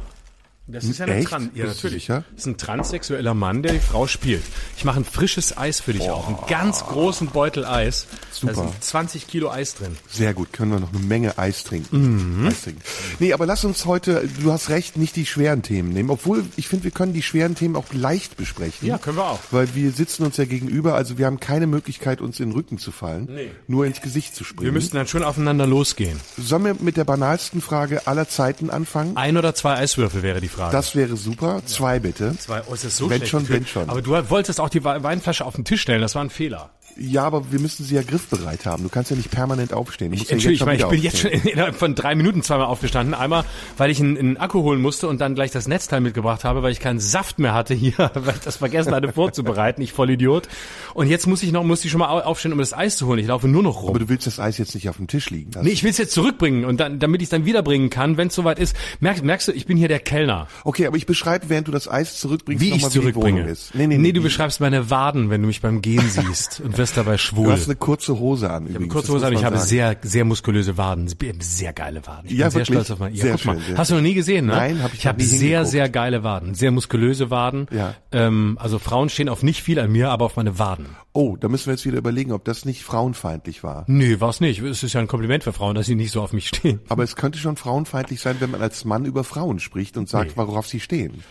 Das 0.69 0.83
ist 0.83 0.99
ja 0.99 1.05
ein 1.05 1.13
Echt? 1.13 1.29
Trans. 1.29 1.49
Ja, 1.55 1.63
Bist 1.65 1.77
natürlich. 1.77 2.03
sicher? 2.03 2.25
Das 2.31 2.41
ist 2.41 2.45
ein 2.45 2.57
transsexueller 2.57 3.33
Mann, 3.33 3.63
der 3.63 3.71
die 3.71 3.79
Frau 3.79 4.05
spielt. 4.05 4.43
Ich 4.75 4.83
mache 4.83 4.99
ein 4.99 5.05
frisches 5.05 5.57
Eis 5.57 5.79
für 5.79 5.93
dich 5.93 6.09
auch. 6.09 6.27
Einen 6.27 6.37
ganz 6.49 6.85
großen 6.85 7.27
Beutel 7.27 7.63
Eis. 7.63 8.05
Super. 8.33 8.53
Da 8.53 8.61
sind 8.61 8.83
20 8.83 9.27
Kilo 9.27 9.49
Eis 9.49 9.75
drin. 9.75 9.95
Sehr 10.09 10.33
gut, 10.33 10.51
können 10.51 10.71
wir 10.71 10.81
noch 10.81 10.93
eine 10.93 10.99
Menge 11.05 11.37
Eis 11.37 11.63
trinken. 11.63 12.41
Mhm. 12.41 12.47
Eis 12.47 12.63
trinken. 12.63 12.81
Nee, 13.19 13.31
aber 13.31 13.45
lass 13.45 13.63
uns 13.63 13.85
heute, 13.85 14.27
du 14.41 14.51
hast 14.51 14.69
recht, 14.69 14.97
nicht 14.97 15.15
die 15.15 15.25
schweren 15.25 15.61
Themen 15.61 15.93
nehmen. 15.93 16.09
Obwohl, 16.09 16.43
ich 16.57 16.67
finde, 16.67 16.83
wir 16.83 16.91
können 16.91 17.13
die 17.13 17.23
schweren 17.23 17.55
Themen 17.55 17.77
auch 17.77 17.93
leicht 17.93 18.35
besprechen. 18.35 18.89
Ja, 18.89 18.97
können 18.97 19.15
wir 19.15 19.25
auch. 19.25 19.39
Weil 19.51 19.73
wir 19.73 19.91
sitzen 19.91 20.23
uns 20.23 20.35
ja 20.35 20.43
gegenüber, 20.43 20.95
also 20.95 21.17
wir 21.17 21.27
haben 21.27 21.39
keine 21.39 21.67
Möglichkeit, 21.67 22.19
uns 22.19 22.41
in 22.41 22.49
den 22.49 22.55
Rücken 22.55 22.77
zu 22.77 22.91
fallen. 22.91 23.29
Nee. 23.31 23.51
Nur 23.67 23.85
ins 23.85 24.01
Gesicht 24.01 24.35
zu 24.35 24.43
springen. 24.43 24.65
Wir 24.65 24.73
müssten 24.73 24.97
dann 24.97 25.07
schon 25.07 25.23
aufeinander 25.23 25.65
losgehen. 25.65 26.19
Sollen 26.37 26.65
wir 26.65 26.75
mit 26.77 26.97
der 26.97 27.05
banalsten 27.05 27.61
Frage 27.61 28.05
aller 28.05 28.27
Zeiten 28.27 28.69
anfangen? 28.69 29.15
Ein 29.15 29.37
oder 29.37 29.55
zwei 29.55 29.75
Eiswürfel 29.77 30.23
wäre 30.23 30.41
die 30.41 30.49
Frage. 30.49 30.56
Das 30.71 30.95
wäre 30.95 31.15
super. 31.17 31.61
Zwei 31.65 31.99
bitte. 31.99 32.35
Zwei, 32.37 32.61
oh, 32.69 32.73
ist 32.73 32.83
das 32.83 32.97
so 32.97 33.09
Wenn 33.09 33.17
schlecht 33.17 33.31
schon, 33.31 33.49
wenn 33.49 33.65
schon. 33.65 33.89
Aber 33.89 34.01
du 34.01 34.11
wolltest 34.29 34.59
auch 34.59 34.69
die 34.69 34.83
Wei- 34.83 35.01
Weinflasche 35.03 35.45
auf 35.45 35.55
den 35.55 35.65
Tisch 35.65 35.81
stellen, 35.81 36.01
das 36.01 36.15
war 36.15 36.23
ein 36.23 36.29
Fehler. 36.29 36.71
Ja, 36.99 37.23
aber 37.23 37.51
wir 37.51 37.59
müssen 37.59 37.83
sie 37.85 37.95
ja 37.95 38.01
griffbereit 38.01 38.65
haben. 38.65 38.83
Du 38.83 38.89
kannst 38.89 39.11
ja 39.11 39.17
nicht 39.17 39.29
permanent 39.31 39.73
aufstehen. 39.73 40.11
Du 40.11 40.17
musst 40.17 40.29
ja 40.29 40.33
Entschuldigung, 40.35 40.67
ich, 40.69 40.79
meine, 40.79 40.83
ich 40.83 40.89
bin 40.89 41.01
jetzt 41.03 41.19
schon 41.19 41.31
aufstehen. 41.31 41.53
innerhalb 41.53 41.75
von 41.75 41.95
drei 41.95 42.15
Minuten 42.15 42.41
zweimal 42.43 42.67
aufgestanden. 42.67 43.13
Einmal, 43.13 43.43
weil 43.77 43.91
ich 43.91 43.99
einen, 43.99 44.17
einen 44.17 44.37
Akku 44.37 44.61
holen 44.63 44.81
musste 44.81 45.07
und 45.07 45.21
dann 45.21 45.35
gleich 45.35 45.51
das 45.51 45.67
Netzteil 45.67 46.01
mitgebracht 46.01 46.43
habe, 46.43 46.63
weil 46.63 46.71
ich 46.71 46.79
keinen 46.79 46.99
Saft 46.99 47.39
mehr 47.39 47.53
hatte 47.53 47.73
hier, 47.73 47.93
weil 48.13 48.35
ich 48.35 48.41
das 48.41 48.57
vergessen 48.57 48.93
hatte 48.93 49.11
vorzubereiten. 49.13 49.81
Ich 49.81 49.93
voll 49.93 50.09
Idiot. 50.09 50.47
Und 50.93 51.07
jetzt 51.07 51.27
muss 51.27 51.43
ich 51.43 51.51
noch, 51.51 51.63
muss 51.63 51.83
ich 51.85 51.91
schon 51.91 51.99
mal 51.99 52.09
au- 52.09 52.21
aufstehen, 52.23 52.51
um 52.53 52.59
das 52.59 52.73
Eis 52.73 52.97
zu 52.97 53.07
holen. 53.07 53.19
Ich 53.19 53.27
laufe 53.27 53.47
nur 53.47 53.63
noch 53.63 53.81
rum. 53.81 53.89
Aber 53.89 53.99
du 53.99 54.09
willst 54.09 54.25
das 54.27 54.39
Eis 54.39 54.57
jetzt 54.57 54.73
nicht 54.75 54.89
auf 54.89 54.97
dem 54.97 55.07
Tisch 55.07 55.29
liegen 55.29 55.51
lassen. 55.51 55.65
Nee, 55.65 55.71
ich 55.73 55.83
will 55.83 55.91
es 55.91 55.97
jetzt 55.97 56.13
zurückbringen 56.13 56.65
und 56.65 56.79
dann, 56.79 56.99
damit 56.99 57.21
ich 57.21 57.27
es 57.27 57.29
dann 57.29 57.45
wiederbringen 57.45 57.89
kann, 57.89 58.17
wenn 58.17 58.29
es 58.29 58.35
soweit 58.35 58.59
ist. 58.59 58.75
Merkst, 58.99 59.23
merkst 59.23 59.47
du, 59.49 59.51
ich 59.51 59.65
bin 59.65 59.77
hier 59.77 59.87
der 59.87 59.99
Kellner. 59.99 60.47
Okay, 60.63 60.87
aber 60.87 60.97
ich 60.97 61.05
beschreibe, 61.05 61.49
während 61.49 61.67
du 61.67 61.71
das 61.71 61.87
Eis 61.87 62.19
zurückbringst, 62.19 62.63
Wie 62.63 62.71
ich 62.71 62.83
es 62.83 62.89
zurückbringe. 62.89 63.43
Ist. 63.47 63.75
Nee, 63.75 63.87
nee, 63.87 63.97
nee, 63.97 64.11
du 64.11 64.21
beschreibst 64.21 64.59
meine 64.61 64.89
Waden, 64.89 65.29
wenn 65.29 65.41
du 65.41 65.47
mich 65.47 65.61
beim 65.61 65.81
Gehen 65.81 66.03
siehst 66.09 66.59
und 66.61 66.77
wirst 66.87 66.97
dabei 66.97 67.11
Du 67.13 67.17
schwul. 67.17 67.51
hast 67.51 67.65
eine 67.65 67.75
kurze 67.75 68.17
Hose 68.19 68.49
an 68.49 68.67
übrigens. 68.67 68.91
Kurze 68.93 69.07
das 69.07 69.15
Hose 69.15 69.27
an, 69.27 69.33
ich 69.33 69.43
habe 69.43 69.57
sehr, 69.57 69.97
sehr 70.01 70.25
muskulöse 70.25 70.77
Waden. 70.77 71.07
Sehr 71.39 71.73
geile 71.73 72.05
Waden. 72.05 72.27
Ich 72.29 72.37
Ja, 72.37 72.45
bin 72.47 72.51
sehr 72.53 72.65
stolz 72.65 72.91
auf 72.91 72.99
meine. 72.99 73.15
Ja, 73.15 73.23
Sehr 73.23 73.31
guck 73.33 73.45
mal. 73.45 73.59
schön, 73.61 73.77
Hast 73.77 73.91
du 73.91 73.95
noch 73.95 74.01
nie 74.01 74.13
gesehen, 74.13 74.45
ne? 74.47 74.53
Nein, 74.53 74.83
hab 74.83 74.93
ich 74.93 74.99
Ich 74.99 75.07
habe 75.07 75.21
sehr, 75.21 75.65
sehr 75.65 75.89
geile 75.89 76.23
Waden. 76.23 76.53
Sehr 76.55 76.71
muskulöse 76.71 77.29
Waden. 77.29 77.67
Ja. 77.71 77.95
Ähm, 78.11 78.57
also 78.59 78.79
Frauen 78.79 79.09
stehen 79.09 79.29
auf 79.29 79.43
nicht 79.43 79.61
viel 79.61 79.79
an 79.79 79.91
mir, 79.91 80.09
aber 80.09 80.25
auf 80.25 80.35
meine 80.35 80.57
Waden. 80.59 80.87
Oh, 81.13 81.35
da 81.39 81.47
müssen 81.47 81.65
wir 81.67 81.73
jetzt 81.73 81.85
wieder 81.85 81.97
überlegen, 81.97 82.31
ob 82.31 82.45
das 82.45 82.63
nicht 82.65 82.83
frauenfeindlich 82.83 83.63
war. 83.63 83.83
Nö, 83.87 84.19
war's 84.19 84.39
nicht. 84.39 84.61
Es 84.61 84.83
ist 84.83 84.93
ja 84.93 85.01
ein 85.01 85.07
Kompliment 85.07 85.43
für 85.43 85.53
Frauen, 85.53 85.75
dass 85.75 85.87
sie 85.87 85.95
nicht 85.95 86.11
so 86.11 86.21
auf 86.21 86.31
mich 86.31 86.47
stehen. 86.47 86.79
Aber 86.89 87.03
es 87.03 87.15
könnte 87.15 87.39
schon 87.39 87.57
frauenfeindlich 87.57 88.21
sein, 88.21 88.35
wenn 88.39 88.51
man 88.51 88.61
als 88.61 88.85
Mann 88.85 89.05
über 89.05 89.23
Frauen 89.23 89.59
spricht 89.59 89.97
und 89.97 90.07
sagt, 90.07 90.37
worauf 90.37 90.67
sie 90.67 90.79
stehen. 90.79 91.23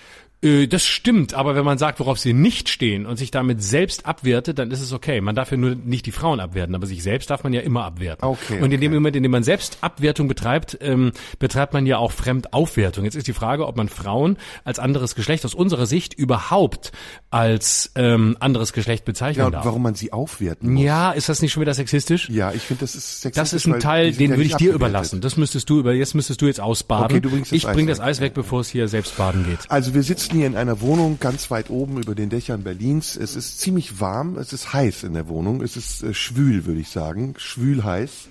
Äh, 0.46 0.66
Das 0.68 0.84
stimmt, 0.84 1.34
aber 1.34 1.54
wenn 1.56 1.64
man 1.64 1.78
sagt, 1.78 2.00
worauf 2.00 2.18
sie 2.18 2.32
nicht 2.32 2.68
stehen 2.68 3.06
und 3.06 3.16
sich 3.16 3.30
damit 3.30 3.62
selbst 3.62 4.06
abwertet, 4.06 4.58
dann 4.58 4.70
ist 4.70 4.80
es 4.80 4.92
okay. 4.92 5.20
Man 5.20 5.34
darf 5.34 5.50
ja 5.50 5.56
nur 5.56 5.74
nicht 5.74 6.06
die 6.06 6.12
Frauen 6.12 6.40
abwerten, 6.40 6.74
aber 6.74 6.86
sich 6.86 7.02
selbst 7.02 7.30
darf 7.30 7.44
man 7.44 7.52
ja 7.52 7.60
immer 7.60 7.84
abwerten. 7.84 8.24
Okay, 8.26 8.60
und 8.60 8.72
in 8.72 8.80
dem 8.80 8.92
okay. 8.92 8.94
Moment, 9.00 9.16
in 9.16 9.22
dem 9.22 9.32
man 9.32 9.42
selbst 9.42 9.78
Abwertung 9.80 10.28
betreibt, 10.28 10.78
ähm, 10.80 11.12
betreibt 11.38 11.72
man 11.72 11.86
ja 11.86 11.98
auch 11.98 12.12
Fremdaufwertung. 12.12 13.04
Jetzt 13.04 13.14
ist 13.16 13.26
die 13.26 13.32
Frage, 13.32 13.66
ob 13.66 13.76
man 13.76 13.88
Frauen 13.88 14.36
als 14.64 14.78
anderes 14.78 15.14
Geschlecht 15.14 15.44
aus 15.44 15.54
unserer 15.54 15.86
Sicht 15.86 16.14
überhaupt 16.14 16.92
als 17.30 17.92
ähm, 17.96 18.36
anderes 18.40 18.72
Geschlecht 18.72 19.04
bezeichnen 19.04 19.44
Ja, 19.44 19.50
darf. 19.50 19.64
warum 19.64 19.82
man 19.82 19.94
sie 19.94 20.12
aufwerten 20.12 20.74
muss. 20.74 20.82
Ja, 20.82 21.12
ist 21.12 21.28
das 21.28 21.42
nicht 21.42 21.52
schon 21.52 21.60
wieder 21.62 21.74
sexistisch? 21.74 22.28
Ja, 22.30 22.52
ich 22.52 22.62
finde, 22.62 22.80
das 22.82 22.94
ist 22.94 23.22
sexistisch. 23.22 23.34
Das 23.42 23.52
ist 23.52 23.66
ein 23.66 23.80
Teil, 23.80 24.12
den 24.12 24.30
ja 24.30 24.36
würde 24.36 24.42
ich 24.42 24.48
nicht 24.48 24.60
dir 24.60 24.70
abgewertet. 24.74 24.76
überlassen. 24.76 25.20
Das 25.20 25.36
müsstest 25.36 25.68
du 25.70 25.78
über, 25.80 25.92
jetzt 25.94 26.14
müsstest 26.14 26.40
du 26.42 26.46
jetzt 26.46 26.60
ausbaden. 26.60 27.04
Okay, 27.06 27.20
du 27.20 27.30
bringst 27.30 27.52
das 27.52 27.56
ich 27.56 27.66
Eis 27.68 27.74
bring 27.74 27.86
weg. 27.86 27.92
das 27.96 28.00
Eis 28.00 28.20
weg, 28.20 28.34
bevor 28.34 28.60
es 28.60 28.68
hier 28.68 28.88
selbst 28.88 29.16
baden 29.16 29.44
geht. 29.44 29.58
Also 29.68 29.94
wir 29.94 30.02
sitzen 30.02 30.35
hier 30.36 30.46
in 30.46 30.56
einer 30.56 30.80
Wohnung 30.82 31.18
ganz 31.18 31.50
weit 31.50 31.70
oben 31.70 32.00
über 32.00 32.14
den 32.14 32.28
Dächern 32.28 32.62
Berlins. 32.62 33.16
Es 33.16 33.36
ist 33.36 33.58
ziemlich 33.58 34.00
warm, 34.00 34.36
es 34.36 34.52
ist 34.52 34.72
heiß 34.72 35.02
in 35.04 35.14
der 35.14 35.28
Wohnung, 35.28 35.62
es 35.62 35.76
ist 35.76 36.02
äh, 36.02 36.12
schwül, 36.12 36.66
würde 36.66 36.80
ich 36.80 36.90
sagen, 36.90 37.34
schwül 37.38 37.84
heiß. 37.84 38.28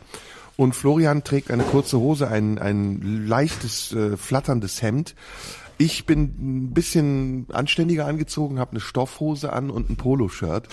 Und 0.56 0.74
Florian 0.74 1.24
trägt 1.24 1.50
eine 1.50 1.64
kurze 1.64 2.00
Hose, 2.00 2.28
ein, 2.28 2.60
ein 2.60 3.26
leichtes, 3.28 3.92
äh, 3.92 4.18
flatterndes 4.18 4.82
Hemd. 4.82 5.16
Ich 5.78 6.06
bin 6.06 6.22
ein 6.22 6.74
bisschen 6.74 7.48
anständiger 7.52 8.06
angezogen, 8.06 8.60
habe 8.60 8.72
eine 8.72 8.80
Stoffhose 8.80 9.52
an 9.52 9.70
und 9.70 9.90
ein 9.90 9.98
Poloshirt 9.98 10.70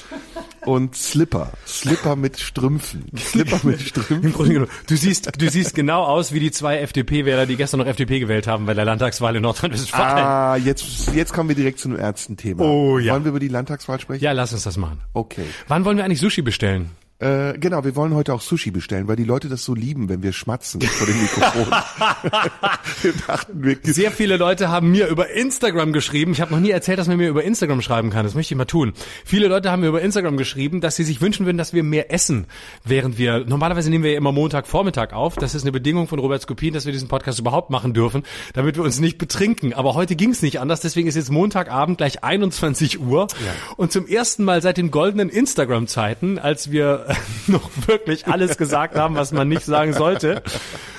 und 0.65 0.95
Slipper, 0.95 1.51
Slipper 1.67 2.15
mit 2.15 2.39
Strümpfen, 2.39 3.07
Slipper 3.17 3.61
mit 3.65 3.81
Strümpfen. 3.89 4.69
Du 4.87 4.97
siehst, 4.97 5.31
du 5.41 5.51
siehst 5.51 5.75
genau 5.75 6.05
aus 6.05 6.33
wie 6.33 6.41
die 6.41 6.53
zwei 6.53 6.79
FDP-Wähler, 6.79 7.47
die 7.47 7.57
gestern 7.57 7.81
noch 7.81 7.87
FDP 7.87 8.21
gewählt 8.21 8.47
haben 8.47 8.67
bei 8.67 8.75
der 8.75 8.85
Landtagswahl 8.85 9.35
in 9.35 9.43
Nordrhein-Westfalen. 9.43 10.25
Ah, 10.25 10.57
jetzt, 10.57 11.13
jetzt 11.15 11.33
kommen 11.33 11.49
wir 11.49 11.57
direkt 11.57 11.81
zu 11.81 11.89
einem 11.89 11.99
ernsten 11.99 12.37
Thema. 12.37 12.65
Oh, 12.65 12.99
ja. 12.99 13.15
Wollen 13.15 13.25
wir 13.25 13.31
über 13.31 13.41
die 13.41 13.49
Landtagswahl 13.49 13.99
sprechen? 13.99 14.23
Ja, 14.23 14.33
lass 14.33 14.53
uns 14.53 14.63
das 14.63 14.77
machen. 14.77 15.01
Okay. 15.15 15.47
Wann 15.67 15.85
wollen 15.85 15.97
wir 15.97 16.05
eigentlich 16.05 16.21
Sushi 16.21 16.43
bestellen? 16.43 16.91
Äh, 17.23 17.57
genau, 17.57 17.85
wir 17.85 17.95
wollen 17.95 18.15
heute 18.15 18.35
auch 18.35 18.41
Sushi 18.41 18.73
bestellen, 18.73 19.07
weil 19.07 19.15
die 19.15 19.23
Leute 19.23 19.49
das 19.49 19.65
so 19.65 19.77
lieben, 19.77 20.09
wenn 20.09 20.25
wir 20.25 20.33
schmatzen 20.33 20.81
vor 20.81 21.07
dem 21.07 21.23
Mikrofon. 21.23 21.67
wir 23.03 23.13
dachten, 23.29 23.63
wir, 23.63 23.77
Sehr 23.85 24.11
viele 24.11 24.37
Leute 24.37 24.71
haben 24.71 24.91
mir 24.91 25.07
über 25.07 25.31
Instagram 25.31 25.93
geschrieben. 25.93 26.33
Ich 26.33 26.41
habe 26.41 26.53
noch 26.53 26.59
nie 26.59 26.71
erzählt, 26.71 26.99
dass 26.99 27.07
man 27.07 27.19
mir 27.19 27.29
über 27.29 27.45
Instagram 27.45 27.81
schreiben 27.81 28.11
kann. 28.11 28.25
Das 28.25 28.35
möchte 28.35 28.55
ich 28.55 28.59
mal 28.59 28.65
tun. 28.65 28.93
Viele 29.25 29.47
Leute 29.47 29.71
haben 29.71 29.83
mir 29.83 29.87
über 29.87 30.03
Instagram 30.03 30.37
geschrieben, 30.37 30.81
dass 30.81 30.97
sie 30.97 31.05
sich 31.05 31.21
wünschen 31.21 31.47
würden, 31.47 31.59
dass 31.59 31.73
wir 31.73 31.85
mehr 31.85 32.13
essen, 32.13 32.47
während 32.85 33.19
wir 33.19 33.45
normalerweise 33.47 33.89
nehmen 33.89 34.03
wir 34.03 34.11
ja 34.11 34.19
immer 34.19 34.33
Montagvormittag 34.33 35.13
auf. 35.13 35.37
Das 35.37 35.55
ist 35.55 35.63
eine 35.63 35.71
Bedingung 35.71 36.09
von 36.09 36.19
Robert 36.19 36.43
Skopin, 36.43 36.75
dass 36.75 36.87
wir 36.87 36.93
diesen 36.93 37.07
Podcast 37.07 37.39
überhaupt 37.39 37.71
machen 37.71 37.95
dürfen, 37.95 38.25
damit 38.53 38.75
wir 38.75 38.83
uns 38.83 38.99
nicht 38.99 39.19
betrinken. 39.19 39.75
Aber 39.75 39.95
heute 39.95 40.17
ging 40.17 40.31
es 40.31 40.43
nicht 40.43 40.59
anders. 40.59 40.81
Deswegen 40.81 41.07
ist 41.07 41.15
jetzt 41.15 41.31
Montagabend 41.31 41.99
gleich 41.99 42.25
21 42.25 43.01
Uhr 43.01 43.29
und 43.77 43.93
zum 43.93 44.09
ersten 44.09 44.43
Mal 44.43 44.61
seit 44.61 44.77
den 44.77 44.91
goldenen 44.91 45.29
Instagram-Zeiten, 45.29 46.41
als 46.41 46.73
wir 46.73 47.12
noch 47.47 47.71
wirklich 47.87 48.27
alles 48.27 48.57
gesagt 48.57 48.95
haben, 48.97 49.15
was 49.15 49.33
man 49.33 49.49
nicht 49.49 49.65
sagen 49.65 49.93
sollte. 49.93 50.43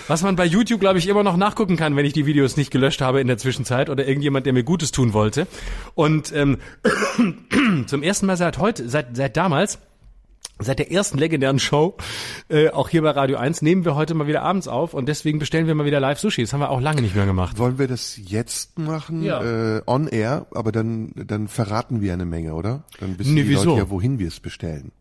Was 0.08 0.22
man 0.22 0.36
bei 0.36 0.46
YouTube, 0.46 0.82
glaube 0.82 1.00
ich, 1.00 1.08
immer 1.08 1.24
noch 1.24 1.38
nachgucken 1.38 1.78
kann, 1.78 1.96
wenn 1.96 2.06
ich 2.06 2.14
die 2.14 2.26
Videos 2.26 2.58
nicht 2.58 2.72
gelöscht 2.72 3.02
habe 3.02 3.22
in 3.22 3.28
der 3.28 3.38
Zwischenzeit 3.38 3.90
oder 3.90 4.06
irgendjemand, 4.06 4.46
der 4.46 4.54
mir 4.54 4.64
Gutes 4.64 4.92
tun 4.92 5.14
wollte. 5.14 5.48
Und 5.96 6.34
ähm, 6.36 6.58
zum 7.88 8.04
ersten 8.04 8.26
Mal 8.26 8.36
seit 8.38 8.58
heute, 8.58 8.90
seit, 8.90 9.16
seit 9.16 9.38
damals, 9.38 9.80
seit 10.60 10.80
der 10.80 10.92
ersten 10.92 11.18
legendären 11.18 11.58
Show, 11.58 11.96
äh, 12.50 12.70
auch 12.70 12.90
hier 12.90 13.02
bei 13.02 13.12
Radio 13.12 13.38
1, 13.38 13.62
nehmen 13.62 13.86
wir 13.86 13.96
heute 13.96 14.14
mal 14.14 14.28
wieder 14.28 14.44
abends 14.44 14.68
auf 14.68 14.94
und 14.94 15.08
deswegen 15.08 15.40
bestellen 15.40 15.68
wir 15.68 15.76
mal 15.76 15.86
wieder 15.86 16.00
live 16.02 16.20
Sushi. 16.20 16.42
Das 16.42 16.52
haben 16.52 16.60
wir 16.60 16.70
auch 16.70 16.82
lange 16.82 17.02
nicht 17.02 17.16
mehr 17.16 17.26
gemacht. 17.26 17.58
wollen 17.58 17.80
wir 17.80 17.88
das 17.88 18.20
jetzt 18.22 18.78
machen? 18.78 19.24
Ja. 19.24 19.42
Äh, 19.78 19.82
on 19.88 20.08
air, 20.08 20.48
aber 20.52 20.72
dann, 20.74 21.14
dann 21.16 21.48
verraten 21.48 22.02
wir 22.02 22.12
eine 22.12 22.26
Menge, 22.26 22.54
oder? 22.56 22.84
Dann 23.00 23.18
wissen 23.18 23.34
Nee, 23.34 23.44
die 23.44 23.50
wieso? 23.50 23.70
Leute 23.72 23.80
ja, 23.86 23.90
wohin 23.90 24.20
wir 24.20 24.28
es 24.28 24.40
bestellen. 24.42 24.92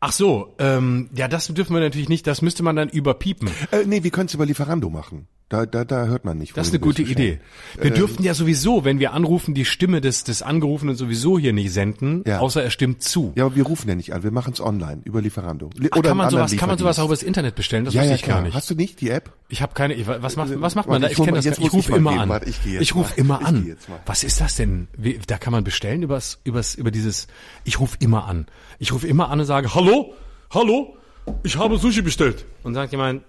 Ach 0.00 0.12
so, 0.12 0.54
ähm, 0.58 1.10
ja, 1.14 1.26
das 1.26 1.48
dürfen 1.48 1.74
wir 1.74 1.80
natürlich 1.80 2.08
nicht, 2.08 2.26
das 2.26 2.40
müsste 2.40 2.62
man 2.62 2.76
dann 2.76 2.88
überpiepen. 2.88 3.50
Äh, 3.72 3.84
nee, 3.84 4.04
wir 4.04 4.10
können 4.10 4.26
es 4.26 4.34
über 4.34 4.46
Lieferando 4.46 4.90
machen. 4.90 5.26
Da, 5.50 5.64
da, 5.64 5.86
da 5.86 6.04
hört 6.04 6.26
man 6.26 6.36
nicht. 6.36 6.54
Das 6.58 6.66
ist 6.66 6.74
eine 6.74 6.80
gute 6.80 7.00
Idee. 7.00 7.40
Wir 7.80 7.90
dürften 7.90 8.22
ja 8.22 8.34
sowieso, 8.34 8.84
wenn 8.84 8.98
wir 8.98 9.14
anrufen, 9.14 9.54
die 9.54 9.64
Stimme 9.64 10.02
des, 10.02 10.22
des 10.22 10.42
Angerufenen 10.42 10.94
sowieso 10.94 11.38
hier 11.38 11.54
nicht 11.54 11.72
senden, 11.72 12.22
Ja. 12.26 12.40
außer 12.40 12.62
er 12.62 12.70
stimmt 12.70 13.02
zu. 13.02 13.32
Ja, 13.34 13.46
aber 13.46 13.56
wir 13.56 13.64
rufen 13.64 13.88
ja 13.88 13.94
nicht 13.94 14.12
an, 14.12 14.22
wir 14.22 14.30
machen 14.30 14.52
es 14.52 14.60
online 14.60 15.00
über 15.04 15.22
Lieferando. 15.22 15.70
Li- 15.74 15.88
Ach, 15.90 15.96
Oder 15.96 16.10
kann 16.10 16.18
man 16.18 16.28
sowas, 16.28 16.54
kann 16.54 16.68
man 16.68 16.76
sowas 16.76 16.98
auch 16.98 17.04
Lieferdienst. 17.04 17.22
übers 17.22 17.26
Internet 17.26 17.54
bestellen? 17.54 17.84
Das 17.86 17.94
ja, 17.94 18.02
wusste 18.02 18.10
ja, 18.10 18.16
ich 18.16 18.22
klar. 18.22 18.36
gar 18.38 18.44
nicht. 18.44 18.54
Hast 18.54 18.68
du 18.68 18.74
nicht 18.74 19.00
die 19.00 19.08
App? 19.08 19.32
Ich 19.48 19.62
habe 19.62 19.72
keine. 19.72 19.96
Was 20.22 20.36
macht 20.36 20.50
was 20.60 20.74
macht 20.74 20.86
man 20.88 21.00
da? 21.00 21.08
ich 21.08 21.16
kenne 21.16 21.32
das. 21.32 21.46
jetzt 21.46 21.58
Ich 21.60 21.72
rufe 21.72 21.96
immer 21.96 22.10
gehen. 22.10 22.20
an. 22.20 22.28
Warte, 22.28 22.50
ich 22.50 22.58
Ich 22.66 22.94
rufe 22.94 23.14
immer 23.18 23.42
an. 23.42 23.74
Was 24.04 24.24
ist 24.24 24.42
das 24.42 24.56
denn? 24.56 24.88
Wie, 24.98 25.18
da 25.26 25.38
kann 25.38 25.52
man 25.52 25.64
bestellen 25.64 26.02
übers 26.02 26.40
übers 26.44 26.74
über 26.74 26.90
dieses. 26.90 27.26
Ich 27.64 27.80
rufe 27.80 27.96
immer 28.00 28.26
an. 28.26 28.46
Ich 28.78 28.92
rufe 28.92 29.06
immer 29.06 29.30
an 29.30 29.40
und 29.40 29.46
sage 29.46 29.74
Hallo, 29.74 30.12
hallo, 30.50 30.94
ich 31.42 31.56
habe 31.56 31.78
Sushi 31.78 32.02
bestellt. 32.02 32.44
Und 32.62 32.74
sagt 32.74 32.92
jemand. 32.92 33.22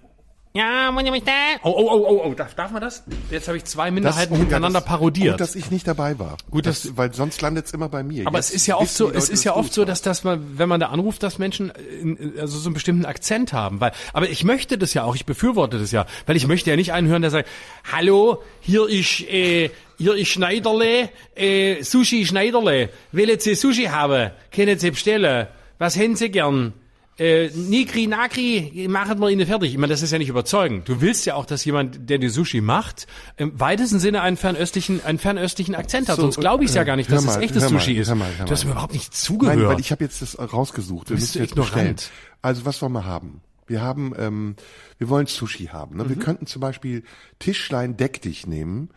Ja, 0.52 0.90
muss 0.90 1.04
ich 1.04 1.10
bestellen? 1.12 1.60
Oh, 1.62 1.70
oh, 1.76 1.88
oh, 1.92 2.06
oh, 2.08 2.22
oh, 2.26 2.34
darf, 2.34 2.54
darf 2.54 2.72
man 2.72 2.82
das? 2.82 3.04
Jetzt 3.30 3.46
habe 3.46 3.56
ich 3.58 3.64
zwei 3.66 3.92
Minderheiten 3.92 4.32
oh, 4.32 4.34
ja, 4.34 4.40
hintereinander 4.40 4.80
das- 4.80 4.88
parodiert. 4.88 5.34
Gut, 5.34 5.40
dass 5.40 5.54
ich 5.54 5.70
nicht 5.70 5.86
dabei 5.86 6.18
war. 6.18 6.38
Gut, 6.50 6.66
dass- 6.66 6.96
weil 6.96 7.14
sonst 7.14 7.40
landet 7.40 7.66
es 7.66 7.72
immer 7.72 7.88
bei 7.88 8.02
mir. 8.02 8.26
Aber 8.26 8.38
Jetzt 8.38 8.48
es 8.48 8.56
ist 8.56 8.66
ja 8.66 8.76
oft 8.76 8.92
so, 8.92 9.08
die 9.10 9.16
es 9.16 9.24
Leute, 9.26 9.32
ist 9.34 9.44
ja 9.44 9.54
oft 9.54 9.72
so, 9.72 9.84
dass, 9.84 10.02
dass 10.02 10.24
man, 10.24 10.58
wenn 10.58 10.68
man 10.68 10.80
da 10.80 10.88
anruft, 10.88 11.22
dass 11.22 11.38
Menschen 11.38 11.70
in, 11.70 12.34
also 12.40 12.58
so 12.58 12.68
einen 12.68 12.74
bestimmten 12.74 13.04
Akzent 13.04 13.52
haben. 13.52 13.80
Weil, 13.80 13.92
aber 14.12 14.28
ich 14.28 14.42
möchte 14.42 14.76
das 14.76 14.92
ja 14.92 15.04
auch, 15.04 15.14
ich 15.14 15.24
befürworte 15.24 15.78
das 15.78 15.92
ja, 15.92 16.06
weil 16.26 16.34
ich 16.34 16.48
möchte 16.48 16.68
ja 16.68 16.74
nicht 16.74 16.92
einen 16.92 17.06
hören, 17.06 17.22
der 17.22 17.30
sagt, 17.30 17.48
hallo, 17.92 18.42
hier 18.60 18.88
ist, 18.88 19.20
äh, 19.28 19.70
hier 19.98 20.14
ist 20.16 20.28
Schneiderle, 20.30 21.10
äh, 21.36 21.80
Sushi 21.84 22.26
Schneiderle, 22.26 22.88
wollen 23.12 23.38
Sie 23.38 23.54
Sushi 23.54 23.84
haben? 23.84 24.32
Können 24.52 24.80
Sie 24.80 24.90
bestellen? 24.90 25.46
Was 25.78 25.94
hätten 25.96 26.16
Sie 26.16 26.28
gern? 26.28 26.72
Äh, 27.18 27.50
Nigri 27.50 28.06
Nagri, 28.06 28.86
machen 28.88 29.20
wir 29.20 29.28
Ihnen 29.28 29.46
fertig. 29.46 29.72
Ich 29.72 29.76
meine, 29.78 29.92
das 29.92 30.00
ist 30.00 30.10
ja 30.10 30.16
nicht 30.18 30.30
überzeugend. 30.30 30.88
Du 30.88 31.02
willst 31.02 31.26
ja 31.26 31.34
auch, 31.34 31.44
dass 31.44 31.64
jemand, 31.66 32.08
der 32.08 32.16
dir 32.18 32.30
Sushi 32.30 32.62
macht, 32.62 33.06
im 33.36 33.60
weitesten 33.60 33.98
Sinne 33.98 34.22
einen 34.22 34.38
fernöstlichen, 34.38 35.04
einen 35.04 35.18
fernöstlichen 35.18 35.74
Akzent 35.74 36.08
hat. 36.08 36.16
So, 36.16 36.22
Sonst 36.22 36.40
glaube 36.40 36.64
ich 36.64 36.72
ja 36.72 36.80
äh, 36.82 36.84
gar 36.86 36.96
nicht, 36.96 37.12
dass 37.12 37.20
es 37.20 37.26
mal, 37.26 37.42
echtes 37.42 37.64
hör 37.64 37.70
mal, 37.72 37.78
Sushi 37.80 37.92
ist. 37.92 38.08
hör 38.08 38.14
mal, 38.14 38.30
hör 38.38 38.46
du 38.46 38.52
hast 38.52 38.64
mal. 38.64 38.68
mir 38.68 38.72
überhaupt 38.72 38.94
nicht 38.94 39.14
zugehört. 39.14 39.58
Nein, 39.58 39.66
weil 39.68 39.80
ich 39.80 39.90
habe 39.92 40.02
jetzt 40.02 40.22
das 40.22 40.38
rausgesucht. 40.38 41.10
Wir 41.10 41.16
Bist 41.16 41.34
du 41.34 41.40
jetzt 41.40 41.50
ignorant? 41.52 42.10
Also 42.40 42.64
was 42.64 42.80
wollen 42.80 42.92
wir 42.92 43.04
haben? 43.04 43.42
Wir 43.66 43.82
haben, 43.82 44.14
ähm, 44.18 44.56
wir 44.96 45.10
wollen 45.10 45.26
Sushi 45.26 45.66
haben. 45.66 45.98
Ne? 45.98 46.08
Wir 46.08 46.16
Mhm. 46.16 46.20
könnten 46.20 46.46
zum 46.46 46.60
Beispiel 46.60 47.04
Tischlein 47.38 47.96
deck 47.98 48.22
dich 48.22 48.46
nehmen. 48.46 48.88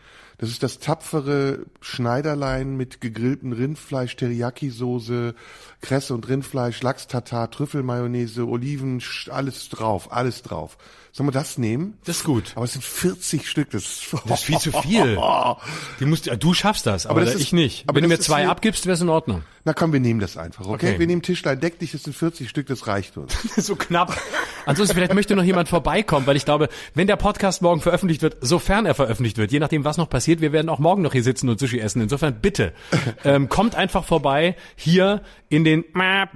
Das 0.44 0.50
ist 0.50 0.62
das 0.62 0.80
tapfere 0.80 1.60
Schneiderlein 1.80 2.76
mit 2.76 3.00
gegrilltem 3.00 3.54
Rindfleisch, 3.54 4.18
Teriyaki-Soße, 4.18 5.36
Kresse 5.80 6.14
und 6.14 6.28
Rindfleisch, 6.28 6.82
Lachs-Tatar, 6.82 7.50
Trüffelmayonnaise, 7.50 8.46
Oliven, 8.46 9.02
alles 9.32 9.70
drauf, 9.70 10.12
alles 10.12 10.42
drauf. 10.42 10.78
Sollen 11.14 11.28
wir 11.28 11.32
das 11.32 11.58
nehmen? 11.58 11.98
Das 12.04 12.18
ist 12.18 12.24
gut. 12.26 12.52
Aber 12.56 12.66
es 12.66 12.74
sind 12.74 12.84
40 12.84 13.48
Stück. 13.50 13.70
Das 13.70 13.84
ist, 13.84 14.08
Das 14.26 14.40
ist 14.42 14.46
viel 14.46 14.60
zu 14.60 14.74
viel. 14.82 15.18
Die 16.02 16.06
musst, 16.06 16.30
du 16.38 16.54
schaffst 16.54 16.88
das, 16.88 17.06
aber, 17.06 17.22
das 17.24 17.36
ich 17.36 17.42
ist- 17.44 17.54
nicht. 17.54 17.84
aber 17.88 17.96
Wenn 18.02 18.04
du 18.04 18.10
das 18.10 18.20
mir 18.20 18.24
zwei 18.26 18.48
abgibst, 18.50 18.86
wär's 18.86 19.00
in 19.00 19.08
Ordnung. 19.08 19.44
Na 19.66 19.74
komm, 19.74 19.94
wir 19.94 20.02
nehmen 20.02 20.20
das 20.20 20.36
einfach, 20.36 20.66
okay? 20.66 20.90
Okay. 20.90 21.00
Wir 21.00 21.08
nehmen 21.08 21.22
Tischlein 21.22 21.58
deck 21.58 21.80
dich, 21.80 21.94
das 21.94 22.04
sind 22.04 22.14
40 22.14 22.50
Stück, 22.50 22.68
das 22.68 22.86
reicht 22.88 23.18
uns. 23.18 23.34
so 23.56 23.78
knapp. 23.78 24.18
Ansonsten 24.66 24.94
vielleicht 24.94 25.14
möchte 25.14 25.38
noch 25.38 25.44
jemand 25.44 25.70
vorbeikommen, 25.70 26.28
weil 26.28 26.36
ich 26.36 26.44
glaube, 26.44 26.68
wenn 26.96 27.08
der 27.08 27.16
Podcast 27.16 27.62
morgen 27.62 27.80
veröffentlicht 27.80 28.22
wird, 28.22 28.38
sofern 28.42 28.86
er 28.86 28.94
veröffentlicht 28.94 29.38
wird, 29.38 29.54
je 29.54 29.60
nachdem, 29.60 29.86
was 29.86 29.98
noch 29.98 30.10
passiert, 30.10 30.42
wir 30.42 30.52
werden 30.52 30.68
auch 30.68 30.80
morgen 30.80 31.02
noch 31.02 31.14
hier 31.14 31.24
sitzen 31.24 31.48
und 31.48 31.60
Sushi 31.60 31.80
essen. 31.80 32.02
Insofern 32.02 32.42
bitte, 32.42 32.74
ähm, 33.24 33.48
kommt 33.48 33.76
einfach 33.76 34.04
vorbei 34.04 34.58
hier 34.76 35.22
in 35.48 35.64
den 35.64 35.86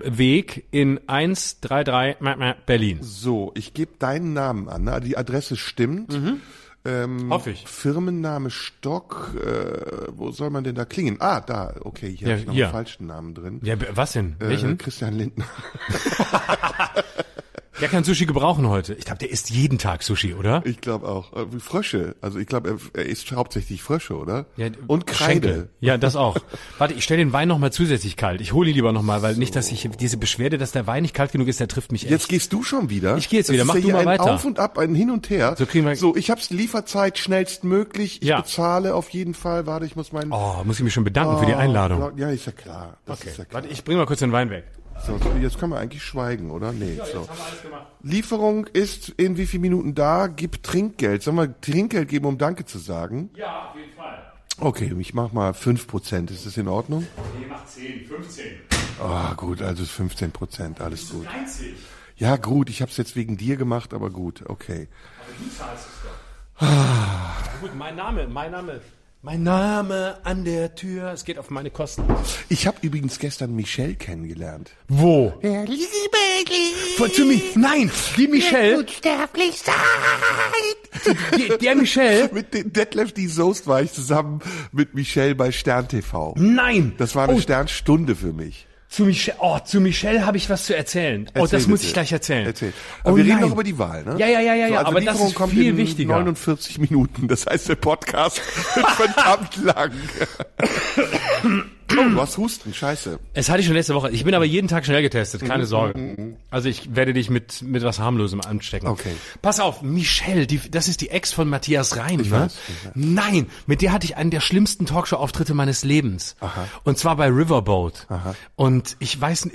Weg 0.03 0.65
in 0.71 0.99
133 1.07 2.65
Berlin. 2.65 2.99
So, 3.01 3.51
ich 3.55 3.73
gebe 3.73 3.91
deinen 3.99 4.31
Namen 4.31 4.69
an. 4.69 4.83
Ne? 4.83 5.01
Die 5.01 5.17
Adresse 5.17 5.57
stimmt. 5.57 6.13
Ähm, 6.87 7.29
Hoffe 7.31 7.51
ich. 7.51 7.65
Firmenname 7.67 8.49
Stock. 8.49 9.33
Äh, 9.35 10.07
wo 10.11 10.31
soll 10.31 10.49
man 10.49 10.63
denn 10.63 10.75
da 10.75 10.85
klingen? 10.85 11.17
Ah, 11.19 11.41
da. 11.41 11.75
Okay, 11.81 12.09
hier 12.15 12.27
Ja, 12.29 12.31
habe 12.33 12.39
ich 12.41 12.47
noch 12.47 12.53
hier. 12.53 12.65
einen 12.65 12.73
falschen 12.73 13.07
Namen 13.07 13.33
drin. 13.35 13.59
Ja, 13.63 13.75
was 13.95 14.13
denn? 14.13 14.35
Äh, 14.39 14.47
Welchen? 14.49 14.77
Christian 14.77 15.13
Lindner. 15.15 15.45
Der 17.79 17.89
kann 17.89 18.03
Sushi 18.03 18.25
gebrauchen 18.25 18.67
heute. 18.69 18.93
Ich 18.95 19.05
glaube, 19.05 19.19
der 19.19 19.29
isst 19.29 19.49
jeden 19.51 19.77
Tag 19.77 20.01
Sushi, 20.01 20.33
oder? 20.33 20.63
Ich 20.65 20.81
glaube 20.81 21.07
auch. 21.07 21.33
Äh, 21.33 21.53
wie 21.53 21.59
Frösche. 21.59 22.15
Also 22.21 22.39
ich 22.39 22.47
glaube, 22.47 22.69
er, 22.69 22.77
er 23.01 23.05
isst 23.05 23.31
hauptsächlich 23.31 23.83
Frösche, 23.83 24.15
oder? 24.17 24.47
Ja, 24.55 24.67
Und 24.87 25.05
Kreide. 25.05 25.47
Schenkel. 25.47 25.69
Ja, 25.79 25.97
das 25.97 26.15
auch. 26.15 26.37
Warte, 26.79 26.95
ich 26.95 27.03
stelle 27.03 27.19
den 27.19 27.33
Wein 27.33 27.47
noch 27.47 27.59
mal 27.59 27.71
zusätzlich 27.71 28.15
kalt. 28.17 28.41
Ich 28.41 28.51
hole 28.53 28.69
ihn 28.69 28.75
lieber 28.75 28.91
noch 28.93 29.03
mal, 29.03 29.21
weil 29.21 29.35
nicht, 29.35 29.55
dass 29.55 29.71
ich 29.71 29.87
diese 29.99 30.17
Beschwerde, 30.17 30.57
dass 30.57 30.71
der 30.71 30.87
Wein 30.87 31.03
nicht 31.03 31.13
kalt 31.13 31.31
genug 31.31 31.47
ist, 31.47 31.59
der 31.59 31.67
trifft 31.67 31.91
mich 31.91 32.03
echt. 32.03 32.11
Jetzt 32.11 32.29
gehst 32.29 32.51
du 32.51 32.63
schon 32.63 32.89
wieder. 32.89 33.15
Ich 33.17 33.29
gehe 33.29 33.39
jetzt 33.39 33.49
Das 33.49 33.53
wieder. 33.53 33.65
Mach 33.65 33.75
ja 33.75 33.81
du 33.81 33.85
hier 33.85 33.93
mal 33.93 33.99
ein 34.01 34.05
weiter. 34.07 34.33
Auf 34.33 34.45
und 34.45 34.57
ab, 34.59 34.77
ein 34.79 34.95
Hin 34.95 35.11
und 35.11 35.29
Her. 35.29 35.55
So 35.57 35.65
kriegen 35.67 35.85
wir- 35.85 35.95
so 35.95 36.15
ich 36.15 36.31
hab's 36.31 36.49
Lieferzeit 36.49 37.19
schnellstmöglich. 37.19 38.21
Ich 38.23 38.27
Ja. 38.27 38.41
bezahle 38.41 38.95
auf 38.95 39.09
jeden 39.09 39.35
Fall. 39.35 39.67
Warte, 39.67 39.85
ich 39.85 39.95
muss 39.95 40.11
meinen. 40.11 40.31
Oh, 40.31 40.63
muss 40.63 40.77
ich 40.77 40.83
mich 40.83 40.93
schon 40.93 41.03
bedanken 41.03 41.37
für 41.37 41.45
die 41.45 41.53
Einladung. 41.53 42.11
Ja, 42.17 42.29
ist 42.31 42.45
ja 42.47 42.51
klar. 42.53 42.97
Das 43.05 43.19
ist 43.23 43.37
ja 43.37 43.45
klar. 43.45 43.61
Warte, 43.61 43.67
ich 43.73 43.83
bring 43.83 43.97
mal 43.97 44.05
kurz 44.07 44.19
den 44.19 44.31
Wein 44.31 44.49
weg. 44.49 44.65
So, 45.05 45.17
so, 45.17 45.31
jetzt 45.41 45.57
können 45.57 45.71
wir 45.71 45.79
eigentlich 45.79 46.03
schweigen, 46.03 46.51
oder? 46.51 46.73
Nee, 46.73 46.99
so. 47.13 47.27
Lieferung 48.01 48.67
ist 48.67 49.09
in 49.09 49.37
wie 49.37 49.45
viel 49.45 49.59
Minuten 49.59 49.95
da? 49.95 50.27
Gib 50.27 50.63
Trinkgeld. 50.63 51.23
Sollen 51.23 51.37
wir 51.37 51.61
Trinkgeld 51.61 52.09
geben, 52.09 52.25
um 52.25 52.37
Danke 52.37 52.65
zu 52.65 52.77
sagen? 52.77 53.29
Ja, 53.35 53.69
auf 53.69 53.75
jeden 53.75 53.93
Fall. 53.93 54.31
Okay, 54.59 54.93
ich 54.99 55.13
mach 55.13 55.31
mal 55.31 55.51
5%. 55.51 56.31
Ist 56.31 56.45
das 56.45 56.57
in 56.57 56.67
Ordnung? 56.67 57.07
Nee, 57.39 57.45
mach 57.47 57.65
10, 57.65 58.05
15. 58.05 58.45
Ah, 58.99 59.33
gut, 59.35 59.61
also 59.61 59.83
15%. 59.83 60.81
Alles 60.81 61.09
gut. 61.09 61.25
90. 61.25 61.75
Ja, 62.17 62.35
gut, 62.35 62.69
ich 62.69 62.81
hab's 62.81 62.97
jetzt 62.97 63.15
wegen 63.15 63.37
dir 63.37 63.57
gemacht, 63.57 63.93
aber 63.93 64.09
gut, 64.09 64.43
okay. 64.47 64.87
Aber 65.21 65.31
du 65.37 65.55
zahlst 65.55 65.85
es 65.85 66.01
doch. 66.03 66.67
Ah. 66.67 67.35
Gut, 67.61 67.75
mein 67.75 67.95
Name, 67.95 68.27
mein 68.27 68.51
Name. 68.51 68.81
Mein 69.23 69.41
Name 69.41 70.19
an 70.23 70.45
der 70.45 70.75
Tür. 70.75 71.11
Es 71.11 71.25
geht 71.25 71.39
auf 71.39 71.49
meine 71.49 71.71
Kosten. 71.71 72.03
Ich 72.49 72.67
habe 72.67 72.77
übrigens 72.81 73.17
gestern 73.17 73.55
Michelle 73.55 73.95
kennengelernt. 73.95 74.71
Wo? 74.87 75.33
Der 75.41 75.65
liebe 75.65 75.87
Von 76.97 77.11
zu 77.11 77.25
mir. 77.25 77.41
Nein, 77.55 77.89
die 78.15 78.27
Michelle. 78.27 78.85
Die, 81.35 81.57
der 81.57 81.75
Michelle. 81.75 82.29
Mit 82.33 82.53
dem 82.53 82.71
Detlef 82.71 83.11
die 83.11 83.27
Soest 83.27 83.65
war 83.65 83.81
ich 83.81 83.91
zusammen 83.91 84.39
mit 84.71 84.93
Michelle 84.93 85.33
bei 85.33 85.51
Stern 85.51 85.87
TV. 85.87 86.35
Nein. 86.37 86.93
Das 86.97 87.15
war 87.15 87.27
eine 87.27 87.37
oh, 87.37 87.41
Sternstunde 87.41 88.15
für 88.15 88.33
mich. 88.33 88.67
Zu 88.89 89.03
Michelle. 89.05 89.37
Oh, 89.41 89.59
zu 89.59 89.81
Michelle 89.81 90.25
habe 90.25 90.37
ich 90.37 90.49
was 90.49 90.65
zu 90.65 90.75
erzählen. 90.75 91.27
oh, 91.35 91.39
Erzähl 91.41 91.59
das 91.59 91.67
muss 91.67 91.79
bitte. 91.79 91.87
ich 91.87 91.93
gleich 91.93 92.11
erzählen. 92.11 92.45
Erzähl. 92.45 92.73
Oh, 93.03 93.09
Aber 93.09 93.17
wir 93.17 93.23
reden 93.25 93.35
nein. 93.35 93.43
noch 93.43 93.51
über 93.51 93.63
die 93.63 93.77
Wahl, 93.77 94.03
ne? 94.03 94.15
Ja, 94.17 94.27
ja, 94.27 94.39
ja, 94.39 94.53
ja, 94.55 94.67
ja, 94.67 94.77
also 94.77 94.87
aber 94.87 95.01
das 95.01 95.13
Lieferung 95.13 95.27
ist 95.29 95.35
kommt 95.35 95.53
viel 95.53 95.77
wichtiger. 95.77 96.13
49 96.13 96.79
Minuten. 96.79 97.27
Das 97.27 97.45
heißt, 97.45 97.69
der 97.69 97.75
Podcast 97.75 98.41
wird 98.75 98.87
verdammt 98.91 99.57
lang. 99.57 99.91
Oh, 101.99 102.09
du 102.09 102.21
hast 102.21 102.37
Husten, 102.37 102.73
scheiße. 102.73 103.19
Es 103.33 103.49
hatte 103.49 103.59
ich 103.61 103.65
schon 103.65 103.75
letzte 103.75 103.95
Woche. 103.95 104.11
Ich 104.11 104.23
bin 104.23 104.33
aber 104.35 104.45
jeden 104.45 104.67
Tag 104.67 104.85
schnell 104.85 105.01
getestet, 105.01 105.43
keine 105.45 105.63
Mhm, 105.63 105.67
Sorge. 105.67 106.35
Also 106.51 106.69
ich 106.69 106.95
werde 106.95 107.13
dich 107.13 107.29
mit, 107.29 107.61
mit 107.61 107.83
was 107.83 107.99
harmlosem 107.99 108.41
anstecken. 108.41 108.87
Okay. 108.87 109.11
Pass 109.41 109.59
auf, 109.59 109.81
Michelle, 109.81 110.47
die, 110.47 110.59
das 110.69 110.87
ist 110.87 111.01
die 111.01 111.09
Ex 111.09 111.31
von 111.33 111.49
Matthias 111.49 111.97
Reim, 111.97 112.19
Ich 112.19 112.29
ne? 112.29 112.41
weiß, 112.41 112.57
ich 112.67 112.85
weiß. 112.85 112.91
Nein, 112.95 113.47
mit 113.65 113.81
der 113.81 113.91
hatte 113.91 114.05
ich 114.05 114.17
einen 114.17 114.31
der 114.31 114.41
schlimmsten 114.41 114.85
Talkshow-Auftritte 114.85 115.53
meines 115.53 115.83
Lebens. 115.83 116.35
Aha. 116.39 116.67
Und 116.83 116.97
zwar 116.97 117.15
bei 117.15 117.27
Riverboat. 117.27 118.05
Aha. 118.09 118.35
Und 118.55 118.95
ich 118.99 119.19
weiß, 119.19 119.49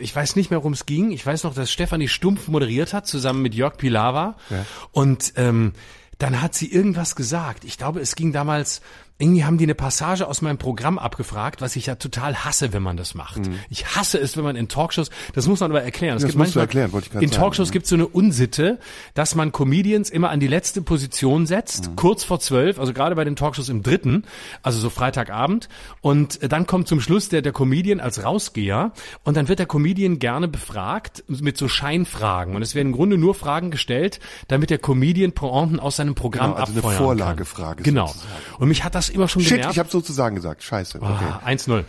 ich 0.00 0.14
weiß 0.16 0.36
nicht 0.36 0.50
mehr, 0.50 0.58
worum 0.60 0.72
es 0.72 0.86
ging. 0.86 1.10
Ich 1.10 1.24
weiß 1.26 1.44
noch, 1.44 1.54
dass 1.54 1.70
Stefanie 1.72 2.08
Stumpf 2.08 2.48
moderiert 2.48 2.92
hat, 2.92 3.06
zusammen 3.06 3.42
mit 3.42 3.54
Jörg 3.54 3.76
Pilawa. 3.76 4.36
Ja. 4.50 4.64
Und 4.92 5.32
ähm, 5.36 5.72
dann 6.18 6.42
hat 6.42 6.54
sie 6.54 6.70
irgendwas 6.70 7.16
gesagt. 7.16 7.64
Ich 7.64 7.78
glaube, 7.78 8.00
es 8.00 8.14
ging 8.14 8.32
damals, 8.32 8.82
irgendwie 9.20 9.44
haben 9.44 9.58
die 9.58 9.64
eine 9.64 9.74
Passage 9.74 10.26
aus 10.26 10.42
meinem 10.42 10.58
Programm 10.58 10.98
abgefragt, 10.98 11.60
was 11.60 11.76
ich 11.76 11.86
ja 11.86 11.94
total 11.94 12.44
hasse, 12.44 12.72
wenn 12.72 12.82
man 12.82 12.96
das 12.96 13.14
macht. 13.14 13.42
Ich 13.68 13.94
hasse 13.94 14.18
es, 14.18 14.36
wenn 14.36 14.44
man 14.44 14.56
in 14.56 14.68
Talkshows, 14.68 15.10
das 15.34 15.46
muss 15.46 15.60
man 15.60 15.70
aber 15.70 15.82
erklären. 15.82 16.14
Mhm. 16.14 16.20
Das 16.20 16.26
gibt 16.26 16.38
musst 16.38 16.48
manchmal, 16.54 16.64
erklären, 16.64 16.92
wollte 16.92 17.06
ich 17.06 17.12
gerade 17.12 17.24
In 17.24 17.30
sagen, 17.30 17.40
Talkshows 17.42 17.68
ja. 17.68 17.72
gibt 17.72 17.84
es 17.84 17.90
so 17.90 17.96
eine 17.96 18.06
Unsitte, 18.06 18.78
dass 19.14 19.34
man 19.34 19.52
Comedians 19.52 20.10
immer 20.10 20.30
an 20.30 20.40
die 20.40 20.46
letzte 20.46 20.82
Position 20.82 21.46
setzt, 21.46 21.90
Mhm. 21.90 21.96
kurz 21.96 22.24
vor 22.24 22.40
zwölf, 22.40 22.78
also 22.78 22.92
gerade 22.92 23.14
bei 23.14 23.24
den 23.24 23.36
Talkshows 23.36 23.68
im 23.68 23.82
dritten, 23.82 24.24
also 24.62 24.78
so 24.78 24.90
Freitagabend. 24.90 25.68
Und 26.00 26.42
äh, 26.42 26.48
dann 26.48 26.66
kommt 26.66 26.88
zum 26.88 27.00
Schluss 27.00 27.28
der, 27.28 27.42
der 27.42 27.52
Comedian 27.52 28.00
als 28.00 28.24
Rausgeher 28.24 28.92
und 29.24 29.36
dann 29.36 29.48
wird 29.48 29.58
der 29.58 29.66
Comedian 29.66 30.18
gerne 30.18 30.48
befragt 30.48 31.24
mit 31.28 31.58
so 31.58 31.68
Scheinfragen. 31.68 32.56
Und 32.56 32.62
es 32.62 32.74
werden 32.74 32.88
im 32.88 32.94
Grunde 32.94 33.18
nur 33.18 33.34
Fragen 33.34 33.70
gestellt, 33.70 34.20
damit 34.48 34.70
der 34.70 34.78
Comedian 34.78 35.32
Pointen 35.32 35.78
aus 35.78 35.96
seinem 35.96 36.14
Programm 36.14 36.52
Genau, 36.52 36.60
also 36.60 36.72
eine 36.72 36.78
abfeuern 36.78 36.96
Vorlagefrage 36.96 37.82
Kann. 37.82 37.84
Genau. 37.84 38.14
Und 38.58 38.68
mich 38.68 38.84
hat 38.84 38.94
das 38.94 39.09
immer 39.10 39.28
schon 39.28 39.42
Shit, 39.42 39.56
genervt. 39.56 39.72
ich 39.72 39.78
habe 39.78 39.90
sozusagen 39.90 40.36
gesagt. 40.36 40.62
Scheiße. 40.62 40.98
Okay. 41.00 41.24
Ah, 41.42 41.46
1-0. 41.46 41.84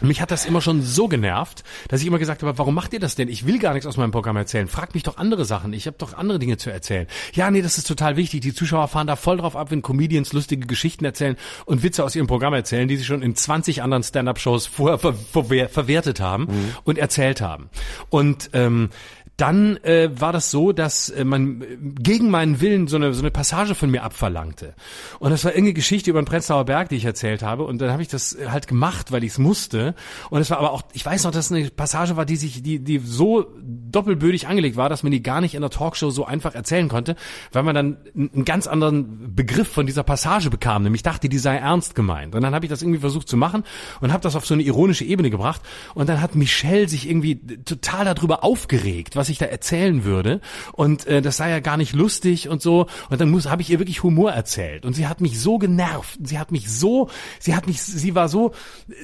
Mich 0.00 0.20
hat 0.20 0.30
das 0.30 0.44
immer 0.44 0.60
schon 0.60 0.82
so 0.82 1.08
genervt, 1.08 1.62
dass 1.88 2.00
ich 2.00 2.06
immer 2.06 2.18
gesagt 2.18 2.42
habe, 2.42 2.58
warum 2.58 2.74
macht 2.74 2.92
ihr 2.92 3.00
das 3.00 3.14
denn? 3.14 3.28
Ich 3.28 3.46
will 3.46 3.58
gar 3.58 3.72
nichts 3.74 3.86
aus 3.86 3.96
meinem 3.96 4.10
Programm 4.10 4.36
erzählen. 4.36 4.66
Fragt 4.68 4.94
mich 4.94 5.04
doch 5.04 5.16
andere 5.16 5.44
Sachen. 5.44 5.72
Ich 5.72 5.86
habe 5.86 5.96
doch 5.98 6.14
andere 6.14 6.38
Dinge 6.38 6.56
zu 6.56 6.70
erzählen. 6.70 7.06
Ja, 7.32 7.50
nee, 7.50 7.62
das 7.62 7.78
ist 7.78 7.86
total 7.86 8.16
wichtig. 8.16 8.40
Die 8.40 8.54
Zuschauer 8.54 8.88
fahren 8.88 9.06
da 9.06 9.16
voll 9.16 9.36
drauf 9.36 9.56
ab, 9.56 9.70
wenn 9.70 9.82
Comedians 9.82 10.32
lustige 10.32 10.66
Geschichten 10.66 11.04
erzählen 11.04 11.36
und 11.64 11.82
Witze 11.82 12.04
aus 12.04 12.16
ihrem 12.16 12.26
Programm 12.26 12.54
erzählen, 12.54 12.88
die 12.88 12.96
sie 12.96 13.04
schon 13.04 13.22
in 13.22 13.34
20 13.34 13.82
anderen 13.82 14.02
Stand-up-Shows 14.02 14.66
vorher 14.66 14.98
ver 14.98 15.14
ver 15.14 15.68
verwertet 15.68 16.20
haben 16.20 16.44
mhm. 16.44 16.76
und 16.84 16.98
erzählt 16.98 17.40
haben. 17.40 17.70
Und 18.10 18.50
ähm, 18.52 18.90
dann 19.36 19.78
äh, 19.78 20.10
war 20.14 20.32
das 20.32 20.50
so, 20.50 20.72
dass 20.72 21.08
äh, 21.08 21.24
man 21.24 21.62
äh, 21.62 21.76
gegen 21.80 22.30
meinen 22.30 22.60
Willen 22.60 22.86
so 22.86 22.96
eine, 22.96 23.12
so 23.14 23.20
eine 23.20 23.32
Passage 23.32 23.74
von 23.74 23.90
mir 23.90 24.04
abverlangte. 24.04 24.74
Und 25.18 25.30
das 25.30 25.44
war 25.44 25.52
irgendeine 25.52 25.74
Geschichte 25.74 26.10
über 26.10 26.22
den 26.22 26.26
Prenzlauer 26.26 26.64
Berg, 26.64 26.88
die 26.88 26.96
ich 26.96 27.04
erzählt 27.04 27.42
habe. 27.42 27.64
Und 27.64 27.80
dann 27.80 27.90
habe 27.90 28.02
ich 28.02 28.08
das 28.08 28.36
halt 28.46 28.68
gemacht, 28.68 29.10
weil 29.10 29.24
ich 29.24 29.32
es 29.32 29.38
musste. 29.38 29.94
Und 30.30 30.40
es 30.40 30.50
war 30.50 30.58
aber 30.58 30.72
auch, 30.72 30.82
ich 30.92 31.04
weiß 31.04 31.24
noch, 31.24 31.32
dass 31.32 31.46
es 31.46 31.52
eine 31.52 31.68
Passage 31.70 32.16
war, 32.16 32.24
die 32.24 32.36
sich, 32.36 32.62
die, 32.62 32.78
die 32.78 32.98
so 32.98 33.46
doppelbödig 33.60 34.46
angelegt 34.46 34.76
war, 34.76 34.88
dass 34.88 35.02
man 35.02 35.10
die 35.10 35.22
gar 35.22 35.40
nicht 35.40 35.54
in 35.54 35.62
der 35.62 35.70
Talkshow 35.70 36.10
so 36.10 36.24
einfach 36.24 36.54
erzählen 36.54 36.88
konnte, 36.88 37.16
weil 37.52 37.64
man 37.64 37.74
dann 37.74 37.96
einen 38.14 38.44
ganz 38.44 38.66
anderen 38.68 39.34
Begriff 39.34 39.68
von 39.68 39.86
dieser 39.86 40.04
Passage 40.04 40.48
bekam. 40.50 40.84
Nämlich 40.84 41.02
dachte, 41.02 41.28
die 41.28 41.38
sei 41.38 41.56
ernst 41.56 41.96
gemeint. 41.96 42.36
Und 42.36 42.42
dann 42.42 42.54
habe 42.54 42.66
ich 42.66 42.70
das 42.70 42.82
irgendwie 42.82 43.00
versucht 43.00 43.28
zu 43.28 43.36
machen 43.36 43.64
und 44.00 44.12
habe 44.12 44.22
das 44.22 44.36
auf 44.36 44.46
so 44.46 44.54
eine 44.54 44.62
ironische 44.62 45.04
Ebene 45.04 45.30
gebracht. 45.30 45.60
Und 45.94 46.08
dann 46.08 46.20
hat 46.20 46.36
Michelle 46.36 46.88
sich 46.88 47.08
irgendwie 47.08 47.40
total 47.64 48.04
darüber 48.04 48.44
aufgeregt, 48.44 49.16
was 49.16 49.23
ich 49.28 49.38
da 49.38 49.46
erzählen 49.46 50.04
würde. 50.04 50.40
Und 50.72 51.06
äh, 51.06 51.22
das 51.22 51.36
sei 51.36 51.50
ja 51.50 51.60
gar 51.60 51.76
nicht 51.76 51.94
lustig 51.94 52.48
und 52.48 52.62
so. 52.62 52.86
Und 53.10 53.20
dann 53.20 53.30
muss 53.30 53.46
habe 53.48 53.62
ich 53.62 53.70
ihr 53.70 53.78
wirklich 53.78 54.02
Humor 54.02 54.32
erzählt. 54.32 54.84
Und 54.84 54.94
sie 54.94 55.06
hat 55.06 55.20
mich 55.20 55.40
so 55.40 55.58
genervt. 55.58 56.18
Sie 56.22 56.38
hat 56.38 56.52
mich 56.52 56.70
so, 56.70 57.08
sie 57.38 57.54
hat 57.54 57.66
mich, 57.66 57.82
sie 57.82 58.14
war 58.14 58.28
so, 58.28 58.52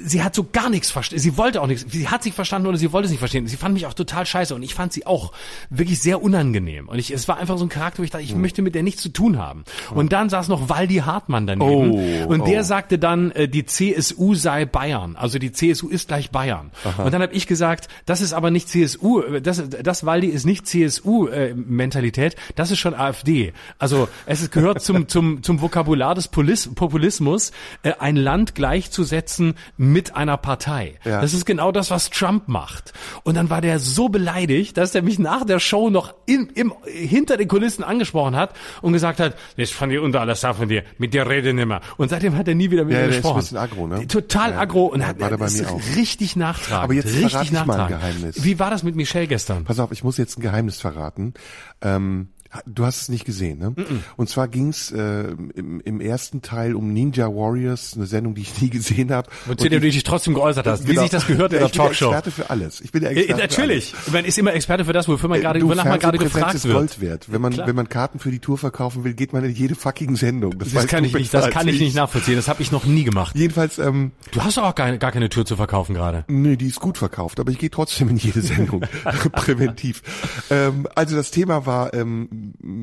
sie 0.05 0.23
hat 0.23 0.35
so 0.35 0.47
gar 0.51 0.71
nichts 0.71 0.91
verstanden. 0.91 1.23
Sie 1.23 1.37
wollte 1.37 1.61
auch 1.61 1.67
nichts. 1.67 1.87
Sie 1.91 2.09
hat 2.09 2.23
sich 2.23 2.35
verstanden 2.35 2.69
oder 2.69 2.79
sie 2.79 2.93
wollte 2.93 3.07
es 3.07 3.11
nicht 3.11 3.21
verstehen. 3.21 3.47
Sie 3.47 3.57
fand 3.57 3.75
mich 3.75 3.87
auch 3.87 3.95
total 3.95 4.27
scheiße 4.27 4.55
und 4.55 4.63
ich 4.63 4.75
fand 4.75 4.93
sie 4.93 5.07
auch 5.07 5.33
wirklich 5.69 6.01
sehr 6.01 6.23
unangenehm. 6.23 6.89
Und 6.89 6.99
ich, 6.99 7.11
es 7.11 7.29
war 7.29 7.39
einfach 7.39 7.59
so 7.59 7.65
ein 7.65 7.69
Charakter, 7.69 7.99
wo 7.99 8.03
ich 8.03 8.11
dachte, 8.11 8.25
ich 8.25 8.35
mhm. 8.35 8.41
möchte 8.41 8.63
mit 8.63 8.75
der 8.75 8.83
nichts 8.83 9.03
zu 9.03 9.09
tun 9.09 9.39
haben. 9.39 9.65
Und 9.95 10.13
dann 10.13 10.29
saß 10.29 10.49
noch 10.49 10.69
Waldi 10.69 10.97
Hartmann 10.97 11.47
daneben. 11.47 11.91
Oh, 11.93 12.33
und 12.33 12.47
der 12.47 12.61
oh. 12.61 12.65
sagte 12.65 12.99
dann, 12.99 13.31
äh, 13.33 13.49
die 13.49 13.65
CSU 13.65 14.35
sei 14.35 14.65
Bayern. 14.65 15.17
Also 15.17 15.39
die 15.39 15.53
CSU 15.53 15.89
ist 15.89 16.09
gleich 16.09 16.31
Bayern. 16.31 16.71
Aha. 16.85 17.05
Und 17.05 17.13
dann 17.13 17.23
habe 17.23 17.35
ich 17.35 17.47
gesagt, 17.47 17.89
das 18.07 18.21
ist 18.21 18.33
aber 18.33 18.51
nicht 18.51 18.69
CSU, 18.69 19.23
das, 19.41 19.63
das 19.83 20.05
Waldi 20.11 20.27
ist 20.27 20.45
nicht 20.45 20.67
CSU-Mentalität, 20.67 22.35
äh, 22.35 22.37
das 22.57 22.73
ist 22.73 22.81
schon 22.81 22.95
AfD. 22.95 23.53
Also 23.79 24.09
es 24.27 24.43
ist, 24.43 24.51
gehört 24.51 24.83
zum, 24.83 25.07
zum, 25.07 25.45
zum 25.45 25.61
Vokabular 25.61 26.17
des 26.17 26.27
Polis 26.27 26.69
Populismus, 26.75 27.53
äh, 27.85 27.93
ein 28.01 28.17
Land 28.17 28.57
gleichzusetzen 28.57 29.55
mit 29.77 30.17
einer 30.17 30.37
Partei. 30.37 30.99
Ja. 31.05 31.21
Das 31.21 31.33
ist 31.33 31.47
genau 31.47 31.71
das, 31.71 31.93
was 31.93 32.11
Trump 32.11 32.49
macht. 32.49 32.93
Und 33.23 33.37
dann 33.37 33.51
war 33.51 33.61
der 33.61 33.79
so 33.79 34.09
beleidigt, 34.09 34.77
dass 34.77 34.97
er 34.97 35.03
mich 35.03 35.21
nach 35.21 35.45
der 35.45 35.61
Show 35.61 35.91
noch 35.91 36.13
in, 36.27 36.49
im, 36.57 36.75
hinter 36.85 37.37
den 37.37 37.47
Kulissen 37.47 37.85
angesprochen 37.85 38.35
hat 38.35 38.57
und 38.83 38.93
gesagt 38.93 39.21
hat, 39.21 39.37
das 39.57 39.71
fand 39.71 39.93
ich 39.93 40.01
unter 40.01 40.21
alles 40.23 40.41
von 40.41 40.69
dir, 40.69 40.83
mit 40.99 41.15
dir 41.15 41.29
rede 41.29 41.55
nimmer. 41.55 41.83
Und 41.99 42.09
seitdem 42.09 42.37
hat 42.37 42.49
er 42.49 42.57
nie 42.57 42.73
wieder 42.73 42.85
mit 42.85 42.95
ja, 42.95 43.03
mir 43.03 43.09
gesprochen. 43.09 43.39
Ist 43.39 43.55
ein 43.55 43.69
bisschen 43.69 43.79
aggro, 43.79 43.87
ne? 43.87 44.07
Total 44.09 44.51
ja, 44.51 44.59
aggro 44.59 44.87
und 44.87 45.07
hat, 45.07 45.21
war 45.21 45.31
bei 45.31 45.51
mir 45.51 45.71
auch. 45.71 45.81
richtig 45.97 46.35
nachtragend. 46.35 46.85
Aber 46.85 46.95
jetzt 46.95 47.07
richtig 47.07 47.31
verrate 47.31 47.55
ich 47.55 47.67
mal 47.67 47.81
ein 47.81 47.89
Geheimnis. 47.89 48.43
Wie 48.43 48.59
war 48.59 48.71
das 48.71 48.83
mit 48.83 48.97
Michelle 48.97 49.29
gestern? 49.29 49.65
Pass 49.65 49.79
auf, 49.79 49.93
ich 49.93 50.00
muss 50.05 50.17
jetzt 50.17 50.39
ein 50.39 50.43
Geheimnis 50.43 50.81
verraten. 50.81 51.35
Ähm, 51.81 52.29
Du 52.67 52.85
hast 52.85 53.03
es 53.03 53.09
nicht 53.09 53.25
gesehen, 53.25 53.59
ne? 53.59 53.71
Mm 53.71 53.75
-mm. 53.75 53.99
Und 54.17 54.29
zwar 54.29 54.49
ging 54.49 54.69
es 54.69 54.91
äh, 54.91 55.35
im, 55.55 55.81
im, 55.81 56.01
ersten 56.01 56.43
Teil 56.43 56.75
um 56.75 56.93
Ninja 56.93 57.29
Warriors, 57.29 57.93
eine 57.95 58.07
Sendung, 58.07 58.35
die 58.35 58.43
ich 58.43 58.61
nie 58.61 58.71
gesehen 58.71 59.13
habe. 59.13 59.31
Und 59.49 59.61
zu 59.61 59.69
der 59.69 59.79
du 59.79 59.89
dich 59.89 60.03
trotzdem 60.03 60.35
geäußert 60.35 60.67
hast, 60.67 60.85
genau. 60.85 61.01
wie 61.01 61.03
sich 61.05 61.11
das 61.11 61.27
gehört 61.29 61.53
in 61.53 61.61
der 61.61 61.71
Talkshow. 61.71 61.91
Ich 61.91 61.99
bin 62.01 62.07
der 62.09 62.19
Experte 62.19 62.31
für 62.33 62.51
alles. 62.51 62.81
Ich 62.81 62.91
bin 62.91 63.03
der 63.03 63.11
Experte 63.13 63.41
ja, 63.41 63.47
Natürlich. 63.47 63.95
Man 64.11 64.25
ist 64.25 64.37
immer 64.37 64.53
Experte 64.53 64.85
für 64.85 64.93
das, 64.93 65.07
wofür 65.07 65.29
man 65.29 65.39
äh, 65.39 65.43
gerade, 65.43 65.63
wonach 65.63 65.85
man 65.85 66.01
gerade 66.01 66.19
gefragt 66.19 66.55
ist 66.55 66.65
wird. 66.65 66.75
Gold 66.75 67.01
wert. 67.01 67.27
Wenn 67.31 67.41
man, 67.41 67.57
wenn 67.57 67.77
man 67.77 67.89
Karten 67.89 68.19
für 68.19 68.33
die 68.33 68.41
Tour 68.41 68.59
verkaufen 68.59 69.05
will, 69.05 69.15
geht 69.15 69.33
man 69.33 69.45
in 69.45 69.53
jede 69.53 69.77
fucking 69.77 70.17
Sendung. 70.17 70.59
Das, 70.59 70.73
das 70.73 70.87
kann 70.89 71.05
ich 71.05 71.15
nicht, 71.15 71.33
das 71.33 71.51
kann 71.51 71.69
ich 71.69 71.79
nicht 71.79 71.95
nachvollziehen. 71.95 72.35
Das 72.35 72.49
habe 72.49 72.63
ich 72.63 72.73
noch 72.73 72.85
nie 72.85 73.05
gemacht. 73.05 73.37
Jedenfalls, 73.37 73.79
ähm, 73.79 74.11
Du 74.33 74.43
hast 74.43 74.59
auch 74.59 74.75
gar, 74.75 74.97
gar 74.99 75.13
keine 75.13 75.29
Tour 75.29 75.45
zu 75.45 75.57
verkaufen 75.57 75.95
gerade. 75.95 76.25
Nee, 76.29 76.57
die 76.57 76.67
ist 76.67 76.81
gut 76.81 76.99
verkauft, 76.99 77.39
aber 77.41 77.51
ich 77.53 77.59
gehe 77.59 77.71
trotzdem 77.71 78.09
in 78.09 78.17
jede 78.17 78.41
Sendung. 78.41 78.81
Präventiv. 79.33 80.03
Ähm, 80.51 80.87
also 80.95 81.17
das 81.17 81.31
Thema 81.31 81.67
war, 81.67 81.95
ähm, 81.95 82.29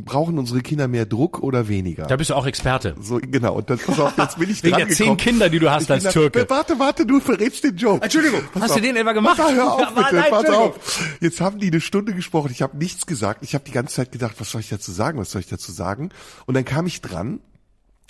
brauchen 0.05 0.37
unsere 0.37 0.61
Kinder 0.61 0.87
mehr 0.87 1.05
Druck 1.05 1.41
oder 1.41 1.67
weniger? 1.67 2.05
Da 2.05 2.15
bist 2.15 2.29
du 2.29 2.35
auch 2.35 2.45
Experte. 2.45 2.95
So, 3.01 3.19
genau. 3.21 3.55
Und 3.55 3.69
dann, 3.69 3.79
pass 3.79 3.99
auf, 3.99 4.17
jetzt 4.17 4.39
bin 4.39 4.49
ich 4.49 4.63
Wegen 4.63 4.77
der 4.77 4.89
zehn 4.89 5.17
Kinder, 5.17 5.49
die 5.49 5.59
du 5.59 5.69
hast 5.69 5.89
als 5.91 6.03
Türke. 6.05 6.45
Warte, 6.49 6.79
warte, 6.79 7.05
du 7.05 7.19
verrätst 7.19 7.63
den 7.63 7.75
Joke. 7.75 8.03
Entschuldigung, 8.03 8.41
pass 8.53 8.63
hast 8.63 8.71
auf. 8.71 8.77
du 8.77 8.83
den 8.83 8.95
etwa 8.95 9.13
gemacht? 9.13 9.37
Pass, 9.37 9.51
hör 9.51 9.73
auf, 9.73 9.93
bitte, 9.93 10.01
nein, 10.15 10.25
pass 10.29 10.49
auf. 10.49 11.17
Jetzt 11.21 11.41
haben 11.41 11.59
die 11.59 11.67
eine 11.67 11.81
Stunde 11.81 12.13
gesprochen, 12.13 12.51
ich 12.51 12.61
habe 12.61 12.77
nichts 12.77 13.05
gesagt. 13.05 13.43
Ich 13.43 13.53
habe 13.53 13.63
die 13.65 13.71
ganze 13.71 13.95
Zeit 13.95 14.11
gedacht, 14.11 14.35
was 14.39 14.51
soll 14.51 14.61
ich 14.61 14.69
dazu 14.69 14.91
sagen, 14.91 15.19
was 15.19 15.31
soll 15.31 15.41
ich 15.41 15.47
dazu 15.47 15.71
sagen? 15.71 16.09
Und 16.45 16.53
dann 16.53 16.65
kam 16.65 16.87
ich 16.87 17.01
dran 17.01 17.39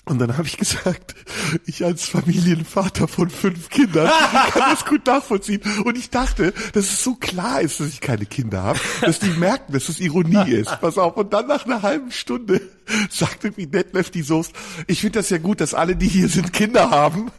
und 0.09 0.19
dann 0.19 0.37
habe 0.37 0.47
ich 0.47 0.57
gesagt, 0.57 1.15
ich 1.65 1.83
als 1.83 2.05
Familienvater 2.05 3.07
von 3.07 3.29
fünf 3.29 3.69
Kindern 3.69 4.09
kann 4.51 4.71
das 4.71 4.85
gut 4.85 5.05
nachvollziehen. 5.05 5.61
Und 5.83 5.97
ich 5.97 6.09
dachte, 6.09 6.53
dass 6.73 6.85
es 6.85 7.03
so 7.03 7.15
klar 7.15 7.61
ist, 7.61 7.79
dass 7.79 7.87
ich 7.87 8.01
keine 8.01 8.25
Kinder 8.25 8.63
habe, 8.63 8.79
dass 9.01 9.19
die 9.19 9.29
merken, 9.29 9.73
dass 9.73 9.89
es 9.89 9.99
Ironie 9.99 10.51
ist. 10.51 10.79
Pass 10.79 10.97
auf. 10.97 11.17
Und 11.17 11.33
dann 11.33 11.47
nach 11.47 11.65
einer 11.65 11.81
halben 11.81 12.11
Stunde 12.11 12.61
sagte 13.09 13.55
wie 13.57 13.67
Detlef 13.67 14.09
die 14.09 14.21
Soest, 14.21 14.53
ich 14.87 15.01
finde 15.01 15.19
das 15.19 15.29
ja 15.29 15.37
gut, 15.37 15.61
dass 15.61 15.73
alle, 15.73 15.95
die 15.95 16.07
hier 16.07 16.29
sind, 16.29 16.53
Kinder 16.53 16.89
haben. 16.89 17.31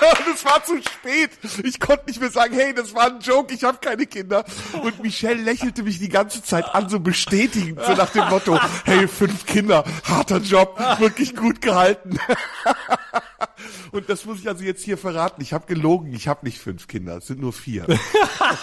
Und 0.26 0.34
es 0.34 0.44
war 0.44 0.64
zu 0.64 0.80
spät. 0.82 1.30
Ich 1.62 1.78
konnte 1.78 2.06
nicht 2.06 2.20
mehr 2.20 2.30
sagen, 2.30 2.54
hey, 2.54 2.72
das 2.72 2.94
war 2.94 3.06
ein 3.06 3.20
Joke, 3.20 3.52
ich 3.52 3.64
habe 3.64 3.78
keine 3.78 4.06
Kinder. 4.06 4.44
Und 4.82 5.02
Michelle 5.02 5.40
lächelte 5.42 5.82
mich 5.82 5.98
die 5.98 6.08
ganze 6.08 6.42
Zeit 6.42 6.64
an, 6.74 6.88
so 6.88 7.00
bestätigend, 7.00 7.80
so 7.84 7.94
nach 7.94 8.10
dem 8.10 8.28
Motto, 8.28 8.58
hey, 8.84 9.06
fünf 9.06 9.46
Kinder, 9.46 9.84
harter 10.04 10.38
Job, 10.38 10.78
wirklich 10.98 11.36
gut 11.36 11.60
gehalten. 11.60 12.18
Und 13.92 14.08
das 14.08 14.24
muss 14.24 14.40
ich 14.40 14.48
also 14.48 14.64
jetzt 14.64 14.84
hier 14.84 14.98
verraten. 14.98 15.42
Ich 15.42 15.52
habe 15.52 15.66
gelogen. 15.66 16.12
Ich 16.14 16.28
habe 16.28 16.44
nicht 16.44 16.58
fünf 16.58 16.88
Kinder. 16.88 17.18
Es 17.18 17.26
sind 17.26 17.40
nur 17.40 17.52
vier. 17.52 17.86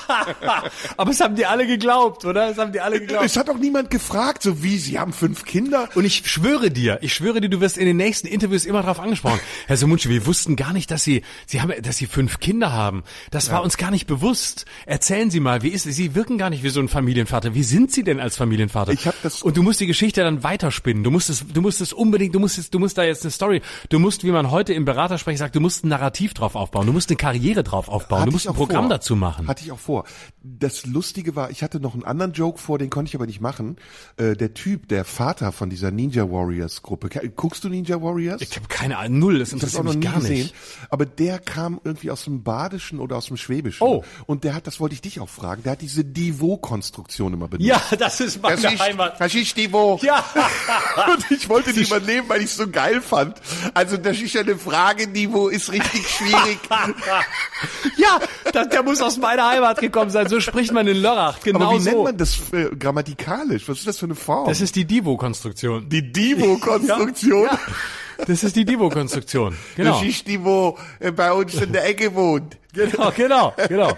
Aber 0.97 1.11
es 1.11 1.19
haben 1.19 1.35
die 1.35 1.45
alle 1.45 1.67
geglaubt, 1.67 2.25
oder? 2.25 2.49
Es 2.49 2.57
haben 2.57 2.71
die 2.71 2.79
alle 2.79 2.99
geglaubt. 2.99 3.25
Es 3.25 3.37
hat 3.37 3.49
auch 3.49 3.57
niemand 3.57 3.89
gefragt, 3.89 4.43
so 4.43 4.63
wie, 4.63 4.77
Sie 4.77 4.99
haben 4.99 5.13
fünf 5.13 5.45
Kinder? 5.45 5.89
Und 5.95 6.05
ich 6.05 6.29
schwöre 6.29 6.71
dir, 6.71 6.99
ich 7.01 7.13
schwöre 7.13 7.41
dir, 7.41 7.49
du 7.49 7.59
wirst 7.61 7.77
in 7.77 7.85
den 7.85 7.97
nächsten 7.97 8.27
Interviews 8.27 8.65
immer 8.65 8.81
darauf 8.81 8.99
angesprochen. 8.99 9.39
Herr 9.67 9.77
Somunci, 9.77 10.09
wir 10.09 10.25
wussten 10.25 10.55
gar 10.55 10.73
nicht, 10.73 10.91
dass 10.91 11.03
Sie, 11.03 11.23
Sie 11.45 11.61
haben, 11.61 11.73
dass 11.81 11.97
Sie 11.97 12.05
fünf 12.05 12.39
Kinder 12.39 12.71
haben. 12.71 13.03
Das 13.31 13.47
ja. 13.47 13.53
war 13.53 13.63
uns 13.63 13.77
gar 13.77 13.91
nicht 13.91 14.07
bewusst. 14.07 14.65
Erzählen 14.85 15.29
Sie 15.29 15.39
mal, 15.39 15.63
wie 15.63 15.69
ist? 15.69 15.83
Sie 15.83 16.15
wirken 16.15 16.37
gar 16.37 16.49
nicht 16.49 16.63
wie 16.63 16.69
so 16.69 16.79
ein 16.79 16.87
Familienvater. 16.87 17.53
Wie 17.53 17.63
sind 17.63 17.91
Sie 17.91 18.03
denn 18.03 18.19
als 18.19 18.37
Familienvater? 18.37 18.91
Ich 18.91 19.07
habe 19.07 19.17
das. 19.23 19.43
Und 19.43 19.57
du 19.57 19.63
musst 19.63 19.79
die 19.79 19.87
Geschichte 19.87 20.21
dann 20.21 20.43
weiterspinnen. 20.43 21.03
Du 21.03 21.11
musst 21.11 21.29
es, 21.29 21.45
du 21.47 21.61
musst 21.61 21.81
es 21.81 21.93
unbedingt, 21.93 22.35
du 22.35 22.39
musst 22.39 22.57
es, 22.57 22.69
du 22.69 22.79
musst 22.79 22.97
da 22.97 23.03
jetzt 23.03 23.23
eine 23.23 23.31
Story. 23.31 23.61
Du 23.89 23.99
musst, 23.99 24.23
wie 24.23 24.31
man 24.31 24.51
heute 24.51 24.66
im 24.73 24.85
Beratersprech 24.85 25.37
sagt, 25.37 25.55
du 25.55 25.59
musst 25.59 25.83
ein 25.83 25.89
Narrativ 25.89 26.33
drauf 26.33 26.55
aufbauen, 26.55 26.85
du 26.85 26.93
musst 26.93 27.09
eine 27.09 27.17
Karriere 27.17 27.63
drauf 27.63 27.89
aufbauen, 27.89 28.21
hatte 28.21 28.29
du 28.29 28.35
musst 28.35 28.47
ein 28.47 28.53
Programm 28.53 28.85
vor. 28.85 28.89
dazu 28.89 29.15
machen. 29.15 29.47
Hatte 29.47 29.63
ich 29.63 29.71
auch 29.71 29.79
vor. 29.79 30.05
Das 30.43 30.85
Lustige 30.85 31.35
war, 31.35 31.49
ich 31.49 31.63
hatte 31.63 31.79
noch 31.79 31.93
einen 31.93 32.03
anderen 32.03 32.33
Joke 32.33 32.59
vor, 32.59 32.77
den 32.77 32.89
konnte 32.89 33.09
ich 33.09 33.15
aber 33.15 33.25
nicht 33.25 33.41
machen. 33.41 33.77
Äh, 34.17 34.35
der 34.35 34.53
Typ, 34.53 34.87
der 34.87 35.05
Vater 35.05 35.51
von 35.51 35.69
dieser 35.69 35.91
Ninja 35.91 36.29
Warriors 36.29 36.81
Gruppe, 36.81 37.09
guckst 37.35 37.63
du 37.63 37.69
Ninja 37.69 38.01
Warriors? 38.01 38.41
Ich 38.41 38.55
habe 38.55 38.67
keine 38.67 38.97
Ahnung, 38.97 39.19
null, 39.19 39.39
das 39.39 39.53
interessiert 39.53 39.83
mich 39.83 39.99
gar 40.01 40.15
gesehen, 40.15 40.43
nicht. 40.43 40.55
Aber 40.89 41.05
der 41.05 41.39
kam 41.39 41.79
irgendwie 41.83 42.11
aus 42.11 42.23
dem 42.23 42.43
Badischen 42.43 42.99
oder 42.99 43.17
aus 43.17 43.27
dem 43.27 43.37
Schwäbischen. 43.37 43.85
Oh. 43.85 44.03
Und 44.25 44.43
der 44.43 44.53
hat, 44.53 44.67
das 44.67 44.79
wollte 44.79 44.95
ich 44.95 45.01
dich 45.01 45.19
auch 45.19 45.29
fragen, 45.29 45.63
der 45.63 45.73
hat 45.73 45.81
diese 45.81 46.03
Divo-Konstruktion 46.03 47.33
immer 47.33 47.47
benutzt. 47.47 47.67
Ja, 47.67 47.81
das 47.97 48.19
ist 48.19 48.41
meine 48.41 48.61
das 48.61 48.73
ist, 48.73 48.79
Heimat. 48.79 49.19
Das 49.19 49.33
ist 49.33 49.55
Divo. 49.57 49.99
Ja. 50.01 50.23
Und 51.13 51.31
ich 51.31 51.47
wollte 51.49 51.73
die 51.73 51.83
übernehmen, 51.83 52.27
weil 52.29 52.39
ich 52.39 52.47
es 52.47 52.57
so 52.57 52.67
geil 52.67 53.01
fand. 53.01 53.37
Also 53.73 53.97
das 53.97 54.19
ist 54.19 54.33
ja 54.33 54.41
eine 54.41 54.56
Frage, 54.57 55.07
Divo 55.07 55.47
ist 55.47 55.71
richtig 55.71 56.07
schwierig. 56.07 56.59
ja, 57.97 58.19
das, 58.51 58.69
der 58.69 58.83
muss 58.83 59.01
aus 59.01 59.17
meiner 59.17 59.47
Heimat 59.47 59.79
gekommen 59.79 60.09
sein. 60.09 60.27
So 60.27 60.39
spricht 60.39 60.71
man 60.71 60.87
in 60.87 60.97
Lörrach. 60.97 61.39
Genau 61.41 61.61
Aber 61.61 61.75
wie 61.75 61.79
so. 61.79 61.89
nennt 61.89 62.03
man 62.03 62.17
das 62.17 62.51
äh, 62.53 62.75
grammatikalisch? 62.75 63.67
Was 63.67 63.79
ist 63.79 63.87
das 63.87 63.99
für 63.99 64.05
eine 64.05 64.15
Form? 64.15 64.47
Das 64.47 64.61
ist 64.61 64.75
die 64.75 64.85
Divo-Konstruktion. 64.85 65.89
Die 65.89 66.11
Divo-Konstruktion? 66.11 67.45
ja, 67.45 67.51
ja. 67.53 68.25
Das 68.25 68.43
ist 68.43 68.55
die 68.55 68.65
Divo-Konstruktion. 68.65 69.55
Genau. 69.75 69.99
Das 69.99 70.03
ist 70.07 70.27
die, 70.27 70.43
wo 70.43 70.77
äh, 70.99 71.11
bei 71.11 71.31
uns 71.31 71.53
in 71.55 71.71
der 71.71 71.87
Ecke 71.87 72.15
wohnt. 72.15 72.57
Genau, 72.77 73.11
genau, 73.15 73.53
genau. 73.67 73.97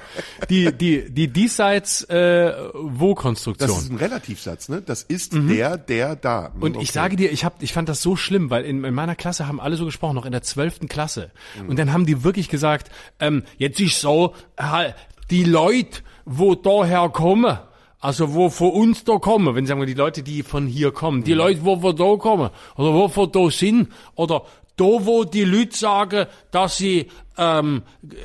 Die, 0.49 0.71
die, 0.71 1.09
die 1.09 1.27
diesseits 1.27 2.03
äh, 2.05 2.53
Wo-Konstruktion. 2.73 3.69
Das 3.69 3.83
ist 3.83 3.91
ein 3.91 3.97
Relativsatz, 3.97 4.69
ne? 4.69 4.81
Das 4.81 5.03
ist 5.03 5.33
mhm. 5.33 5.49
der, 5.49 5.77
der, 5.77 6.15
da. 6.15 6.51
Und 6.59 6.75
okay. 6.75 6.83
ich 6.83 6.91
sage 6.91 7.15
dir, 7.15 7.31
ich 7.31 7.45
hab, 7.45 7.61
ich 7.61 7.73
fand 7.73 7.89
das 7.89 8.01
so 8.01 8.15
schlimm, 8.15 8.49
weil 8.49 8.63
in, 8.63 8.83
in 8.83 8.93
meiner 8.93 9.15
Klasse 9.15 9.47
haben 9.47 9.59
alle 9.59 9.75
so 9.75 9.85
gesprochen, 9.85 10.15
noch 10.15 10.25
in 10.25 10.31
der 10.31 10.43
zwölften 10.43 10.87
Klasse. 10.87 11.31
Mhm. 11.61 11.69
Und 11.69 11.79
dann 11.79 11.93
haben 11.93 12.05
die 12.05 12.23
wirklich 12.23 12.49
gesagt, 12.49 12.89
ähm, 13.19 13.43
jetzt 13.57 13.79
ist 13.79 13.99
so, 13.99 14.33
die 15.29 15.43
Leute, 15.43 16.01
wo 16.25 16.55
daher 16.55 17.09
kommen, 17.09 17.59
also 17.99 18.33
wo 18.33 18.49
von 18.49 18.71
uns 18.71 19.03
da 19.03 19.17
kommen, 19.17 19.55
wenn 19.55 19.65
sagen 19.65 19.79
wir 19.79 19.87
die 19.87 19.93
Leute, 19.93 20.23
die 20.23 20.43
von 20.43 20.67
hier 20.67 20.91
kommen, 20.91 21.23
die 21.23 21.33
mhm. 21.33 21.37
Leute, 21.37 21.65
wo 21.65 21.83
wir 21.83 21.93
da 21.93 22.15
kommen, 22.15 22.49
oder 22.75 22.93
wo 22.93 23.13
wir 23.13 23.27
da 23.27 23.51
sind, 23.51 23.89
oder 24.15 24.43
da 24.77 24.85
wo 24.85 25.25
die 25.25 25.43
Leute 25.43 25.75
sagen, 25.75 26.25
dass 26.51 26.77
sie 26.77 27.07
ähm, 27.39 27.83
äh, 28.03 28.15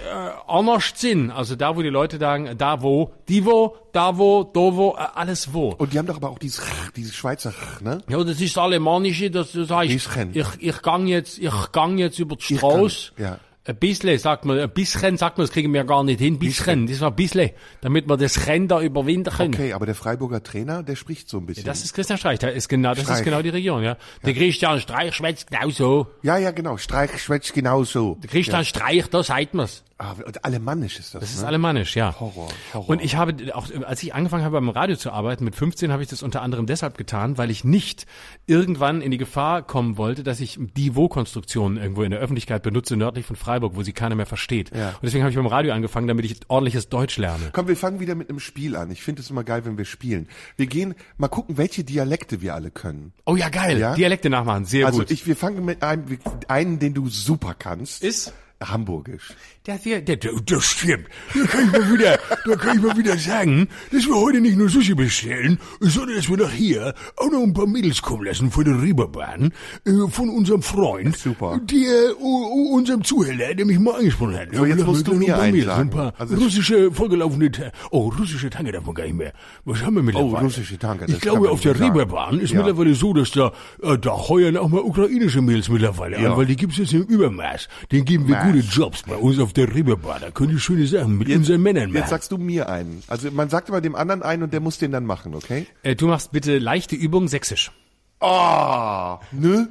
anders 0.49 0.93
sind, 0.97 1.31
also 1.31 1.55
da 1.55 1.77
wo 1.77 1.83
die 1.83 1.89
Leute 1.89 2.19
sagen, 2.19 2.59
da 2.59 2.83
wo, 2.83 3.13
die 3.29 3.45
wo, 3.47 3.77
da 3.93 4.19
wo, 4.19 4.43
da 4.43 4.61
wo, 4.61 4.97
äh, 4.99 5.07
alles 5.15 5.55
wo. 5.55 5.71
Und 5.71 5.93
die 5.93 5.99
haben 5.99 6.07
doch 6.07 6.17
aber 6.17 6.31
auch 6.31 6.39
dieses, 6.39 6.61
dieses 6.97 7.15
Schweizer, 7.15 7.55
ne? 7.81 8.03
Ja, 8.09 8.23
das 8.25 8.41
ist 8.41 8.59
Alemannische, 8.59 9.31
das, 9.31 9.53
das 9.53 9.71
heißt, 9.71 9.93
ich, 10.33 10.47
ich 10.59 10.83
gang 10.83 11.07
jetzt, 11.07 11.39
ich 11.39 11.73
gang 11.73 11.97
jetzt 11.99 12.19
über 12.19 12.37
kann, 12.37 12.59
Straße. 12.59 13.13
ja. 13.19 13.39
Ein 13.67 13.77
bisschen, 13.77 14.19
sagt 14.19 14.45
man, 14.45 14.59
ein 14.59 14.71
bisschen, 14.71 15.17
sagt 15.17 15.39
man, 15.39 15.47
das 15.47 15.53
kriegen 15.53 15.73
wir 15.73 15.85
gar 15.85 16.05
nicht 16.05 16.21
hin. 16.21 16.39
Bisschen, 16.39 16.87
das 16.87 17.01
war 17.01 17.11
ein 17.11 17.17
bisschen, 17.17 17.51
damit 17.81 18.07
wir 18.07 18.19
das 18.19 18.47
Rennen 18.47 18.69
da 18.69 18.83
überwinden 18.83 19.33
können. 19.33 19.55
Okay, 19.55 19.73
aber 19.73 19.87
der 19.87 19.95
Freiburger 19.95 20.43
Trainer, 20.43 20.83
der 20.83 20.97
spricht 20.97 21.31
so 21.31 21.39
ein 21.39 21.47
bisschen. 21.47 21.65
Das 21.65 21.83
ist 21.83 21.95
Christian 21.95 22.19
Streich, 22.19 22.39
der 22.41 22.53
ist 22.53 22.69
genau, 22.69 22.91
das 22.95 23.05
Streich. 23.05 23.19
ist 23.21 23.25
genau 23.25 23.41
die 23.41 23.49
Region, 23.49 23.83
ja. 23.83 23.97
Der 24.23 24.35
Christian 24.35 24.81
Streich 24.81 25.15
schwätzt 25.15 25.51
genauso. 25.51 26.09
ja, 26.23 26.37
ja, 26.37 26.51
genau. 26.51 26.77
Streich 26.77 27.19
schwätzt 27.23 27.55
genauso. 27.55 28.19
Der 28.23 28.29
Christian 28.29 28.65
Streich, 28.67 29.09
da 29.09 29.23
sagt 29.23 29.55
man's. 29.55 29.83
Ah, 29.97 30.17
alemannisch 30.43 30.99
ist 30.99 31.15
das, 31.15 31.21
Das 31.21 31.31
ist 31.35 31.43
ne? 31.43 31.47
alemannisch, 31.47 31.95
ja. 31.95 32.19
Horror, 32.19 32.49
Horror. 32.75 32.89
Und 32.89 33.01
ich 33.01 33.15
habe 33.15 33.33
auch, 33.55 33.69
als 33.87 34.03
ich 34.03 34.13
angefangen 34.13 34.43
habe 34.45 34.55
beim 34.57 34.69
Radio 34.69 34.97
zu 34.97 35.13
arbeiten, 35.13 35.45
mit 35.45 35.55
15 35.55 35.93
habe 35.93 36.03
ich 36.03 36.09
das 36.09 36.25
unter 36.25 36.43
anderem 36.43 36.67
deshalb 36.67 36.99
getan, 36.99 37.39
weil 37.39 37.49
ich 37.49 37.63
nicht 37.63 38.05
irgendwann 38.47 39.01
in 39.01 39.13
die 39.13 39.19
Gefahr 39.19 39.63
kommen 39.63 39.97
wollte, 39.97 40.25
dass 40.25 40.41
ich 40.41 40.59
die 40.61 40.97
Wo-Konstruktionen 40.97 41.79
irgendwo 41.79 42.03
in 42.03 42.11
der 42.11 42.19
Öffentlichkeit 42.19 42.65
benutze, 42.65 42.97
nördlich 42.97 43.25
von 43.25 43.37
Freiburg, 43.37 43.54
wo 43.63 43.83
sie 43.83 43.93
keiner 43.93 44.15
mehr 44.15 44.27
versteht. 44.27 44.71
Ja. 44.75 44.89
Und 44.91 44.99
deswegen 45.03 45.23
habe 45.23 45.31
ich 45.31 45.37
beim 45.37 45.47
Radio 45.47 45.73
angefangen, 45.73 46.09
damit 46.09 46.25
ich 46.25 46.41
ordentliches 46.49 46.89
Deutsch 46.89 47.17
lerne. 47.19 47.51
Komm, 47.53 47.69
wir 47.69 47.77
fangen 47.77 48.01
wieder 48.01 48.15
mit 48.15 48.29
einem 48.31 48.41
Spiel 48.41 48.77
an. 48.77 48.91
Ich 48.91 49.03
finde 49.03 49.23
es 49.23 49.31
immer 49.31 49.45
geil, 49.45 49.65
wenn 49.65 49.79
wir 49.79 49.85
spielen. 49.85 50.29
Wir 50.57 50.67
gehen 50.67 50.95
mal 51.17 51.29
gucken, 51.29 51.57
welche 51.57 51.85
Dialekte 51.85 52.43
wir 52.43 52.55
alle 52.55 52.71
können. 52.71 53.13
Oh 53.27 53.37
ja, 53.37 53.49
geil. 53.49 53.79
Ja? 53.79 53.95
Dialekte 53.95 54.31
nachmachen, 54.31 54.65
sehr 54.65 54.87
Also 54.87 54.99
gut. 55.01 55.11
ich, 55.11 55.27
wir 55.27 55.37
fangen 55.37 55.65
mit 55.65 55.83
einem, 55.83 56.05
einen, 56.49 56.79
den 56.79 56.95
du 56.95 57.09
super 57.09 57.55
kannst. 57.59 58.03
Ist? 58.03 58.33
Hamburgisch. 58.71 59.33
Der, 59.67 59.79
der, 59.79 60.01
der, 60.17 60.33
das 60.45 60.65
stimmt. 60.65 61.07
Da 61.35 61.45
kann 61.47 61.65
ich 61.67 61.73
mal 61.73 61.93
wieder, 61.93 62.19
da 62.45 62.57
kann 62.57 62.77
ich 62.77 62.83
mal 62.85 62.97
wieder 62.99 63.17
sagen, 63.17 63.69
dass 63.93 64.07
wir 64.07 64.15
heute 64.15 64.41
nicht 64.41 64.57
nur 64.59 64.69
Sushi 64.69 64.95
bestellen, 64.95 65.59
sondern 65.81 66.17
dass 66.17 66.29
wir 66.29 66.37
nach 66.37 66.51
hier 66.53 66.95
auch 67.17 67.31
noch 67.31 67.43
ein 67.43 67.55
paar 67.55 67.67
Mädels 67.67 68.03
kommen 68.03 68.25
lassen 68.25 68.51
von 68.51 68.65
der 68.65 68.81
Reeperbahn, 68.83 69.53
äh, 69.87 69.91
von 70.11 70.29
unserem 70.29 70.63
Freund, 70.63 71.17
Super. 71.17 71.61
der, 71.63 72.21
uh, 72.21 72.75
unserem 72.77 73.03
Zuhälter, 73.05 73.55
der 73.55 73.65
mich 73.65 73.79
mal 73.79 73.95
angesprochen 73.97 74.37
hat. 74.37 74.49
So, 74.55 74.65
jetzt 74.67 74.81
Ja, 74.81 74.85
musst 74.85 75.07
du 75.07 75.15
mir 75.15 75.39
ein 75.41 75.53
Mädels. 75.53 75.71
Ein 75.73 75.91
paar 75.91 76.13
Also- 76.19 76.37
russische, 76.37 76.93
vorgelaufene, 76.93 77.51
Ta- 77.51 77.73
oh, 77.91 78.09
russische 78.19 78.51
Tanke 78.51 78.73
man 78.85 78.95
gar 78.95 79.05
nicht 79.05 79.15
mehr. 79.17 79.33
Was 79.65 79.83
haben 79.83 79.97
wir 79.97 80.03
mittlerweile? 80.03 80.35
Oh, 80.37 80.39
russische 80.47 80.79
Tanke, 80.79 81.07
das 81.07 81.15
Ich 81.15 81.21
glaube, 81.23 81.41
man 81.41 81.51
auf 81.51 81.61
der. 81.61 81.79
Reeperbahn 81.81 82.39
ist 82.41 82.51
Ja. 82.53 82.59
mittlerweile 82.59 82.95
so, 82.95 83.13
dass 83.15 83.31
da, 83.31 83.53
äh, 83.83 83.99
da 83.99 84.11
heuern 84.29 84.57
auch 84.57 84.69
mal 84.69 84.81
ukrainische 84.81 85.41
Mädels 85.43 85.69
mittlerweile 85.69 86.21
Ja. 86.21 86.33
an, 86.33 86.37
weil 86.37 86.47
die 86.47 86.57
gibt's 86.57 86.77
jetzt 86.77 86.93
im 86.93 87.03
Übermaß. 87.03 87.69
Den 87.93 88.05
geben 88.05 88.29
wir 88.29 88.37
Maß. 88.37 88.45
Gute 88.55 88.67
Jobs 88.69 89.03
bei 89.03 89.17
uns 89.17 89.39
auf 89.39 89.53
der 89.53 89.75
Reeperbahn. 89.75 90.21
Da 90.21 90.31
können 90.31 90.51
die 90.51 90.61
schöne 90.61 90.87
Sachen 90.87 91.19
mit 91.19 91.29
unseren 91.29 91.63
Männern 91.63 91.91
Jetzt 91.91 92.01
machen. 92.01 92.11
sagst 92.11 92.33
du 92.33 92.39
mir 92.39 92.69
einen. 92.69 93.03
Also 93.09 93.31
man 93.31 93.49
sagt 93.49 93.69
immer 93.69 93.81
dem 93.81 93.95
anderen 93.95 94.23
einen 94.23 94.45
und 94.45 94.53
der 94.53 94.61
muss 94.61 94.79
den 94.79 94.93
dann 94.93 95.07
machen, 95.07 95.35
okay? 95.35 95.67
Äh, 95.83 95.97
du 95.97 96.07
machst 96.07 96.33
bitte 96.33 96.59
leichte 96.59 96.97
Übung 96.97 97.29
sächsisch. 97.29 97.73
Ah, 98.21 99.19
ne? 99.33 99.69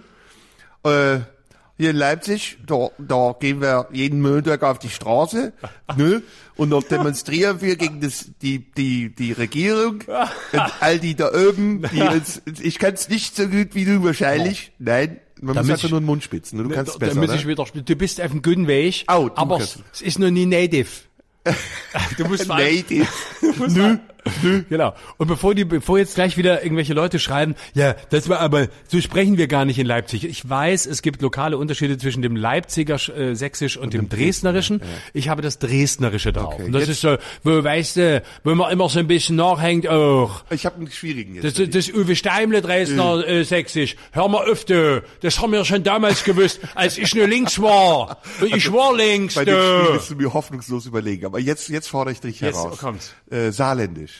Äh, 0.83 1.19
hier 1.77 1.89
in 1.89 1.95
Leipzig, 1.95 2.57
da, 2.67 2.89
da 2.99 3.35
gehen 3.39 3.59
wir 3.59 3.87
jeden 3.91 4.21
Montag 4.21 4.61
auf 4.61 4.77
die 4.77 4.89
Straße, 4.89 5.53
ne? 5.97 6.21
Und 6.55 6.69
da 6.69 6.79
demonstrieren 6.81 7.61
wir 7.61 7.77
gegen 7.77 7.99
das, 7.99 8.29
die, 8.43 8.71
die, 8.73 9.09
die 9.15 9.31
Regierung 9.31 10.01
und 10.51 10.61
all 10.81 10.99
die 10.99 11.15
da 11.15 11.29
oben, 11.33 11.81
die 11.91 12.01
uns, 12.15 12.43
ich 12.61 12.77
kann's 12.77 13.09
nicht 13.09 13.35
so 13.35 13.47
gut 13.47 13.73
wie 13.73 13.85
du 13.85 14.03
wahrscheinlich. 14.03 14.71
Nein, 14.77 15.19
man 15.43 15.55
Damit 15.55 15.71
muss 15.71 15.79
einfach 15.79 15.89
nur 15.89 15.99
den 16.01 16.05
Mund 16.05 16.23
spitzen. 16.23 16.57
Ne? 16.57 16.63
Du 16.63 16.69
kannst 16.69 16.93
es 16.93 16.99
besser, 16.99 17.15
damit 17.15 17.29
ne? 17.29 17.35
ich 17.35 17.47
wieder, 17.47 17.65
du 17.73 17.95
bist 17.95 18.21
auf 18.21 18.31
dem 18.31 18.41
guten 18.41 18.67
Weg, 18.67 19.05
du 19.07 19.31
aber 19.35 19.57
kannst- 19.57 19.79
es 19.93 20.01
ist 20.01 20.19
noch 20.19 20.29
nie 20.29 20.45
native. 20.45 20.89
du 22.17 22.25
musst 22.25 22.47
Nee, 22.55 22.83
die, 22.89 23.05
Nö, 23.41 23.67
nö. 23.67 23.97
Genau. 24.69 24.93
Und 25.17 25.27
bevor 25.27 25.55
die, 25.55 25.65
bevor 25.65 25.97
jetzt 25.99 26.15
gleich 26.15 26.37
wieder 26.37 26.63
irgendwelche 26.63 26.93
Leute 26.93 27.19
schreiben, 27.19 27.55
ja, 27.73 27.95
das 28.09 28.29
war 28.29 28.39
aber, 28.39 28.67
so 28.87 28.99
sprechen 29.01 29.37
wir 29.37 29.47
gar 29.47 29.65
nicht 29.65 29.79
in 29.79 29.85
Leipzig. 29.85 30.23
Ich 30.25 30.47
weiß, 30.47 30.85
es 30.85 31.01
gibt 31.01 31.21
lokale 31.21 31.57
Unterschiede 31.57 31.97
zwischen 31.97 32.21
dem 32.21 32.35
Leipziger 32.35 32.95
äh, 33.15 33.35
Sächsisch 33.35 33.77
und, 33.77 33.93
dem, 33.93 34.09
Dresdnerischen. 34.09 34.81
Ich 35.13 35.29
habe 35.29 35.41
das 35.41 35.59
Dresdnerische 35.59 36.33
drauf. 36.33 36.55
Okay, 36.55 36.63
und 36.63 36.71
das 36.71 36.87
ist 36.87 37.01
so, 37.01 37.17
wo, 37.43 37.63
weißt 37.63 37.97
du, 37.97 38.23
wo 38.43 38.55
man 38.55 38.71
immer 38.71 38.89
so 38.89 38.99
ein 38.99 39.07
bisschen 39.07 39.35
nachhängt, 39.35 39.87
auch. 39.87 40.43
ich 40.49 40.65
habe 40.65 40.77
einen 40.77 40.91
schwierigen 40.91 41.35
jetzt. 41.35 41.59
Das, 41.59 41.69
das. 41.69 41.89
Uwe 41.93 42.15
Steimle 42.15 42.61
Dresdner 42.61 43.27
äh, 43.27 43.43
Sächsisch. 43.43 43.95
Hör 44.11 44.27
mal 44.27 44.45
du. 44.67 45.03
Das 45.21 45.39
haben 45.39 45.51
wir 45.51 45.65
schon 45.65 45.83
damals 45.83 46.23
gewusst, 46.23 46.59
als 46.75 46.97
ich 46.97 47.13
nur 47.15 47.27
links 47.27 47.61
war. 47.61 48.17
Und 48.41 48.55
ich 48.55 48.71
war 48.71 48.95
links, 48.95 49.35
Bei 49.35 49.45
dem 49.45 49.55
Spiel 49.55 49.85
du. 49.87 49.93
bist 49.93 50.09
du 50.11 50.15
mir 50.15 50.33
hoffnungslos 50.33 50.85
überlegen. 50.85 51.25
Aber 51.25 51.39
jetzt, 51.39 51.69
jetzt 51.69 51.89
fordere 51.89 52.13
ich 52.13 52.21
dich 52.21 52.39
Jetzt 52.39 52.55
heraus. 52.57 52.77
kommt's. 52.77 53.13
Äh, 53.29 53.51
Saarländisch. 53.51 54.12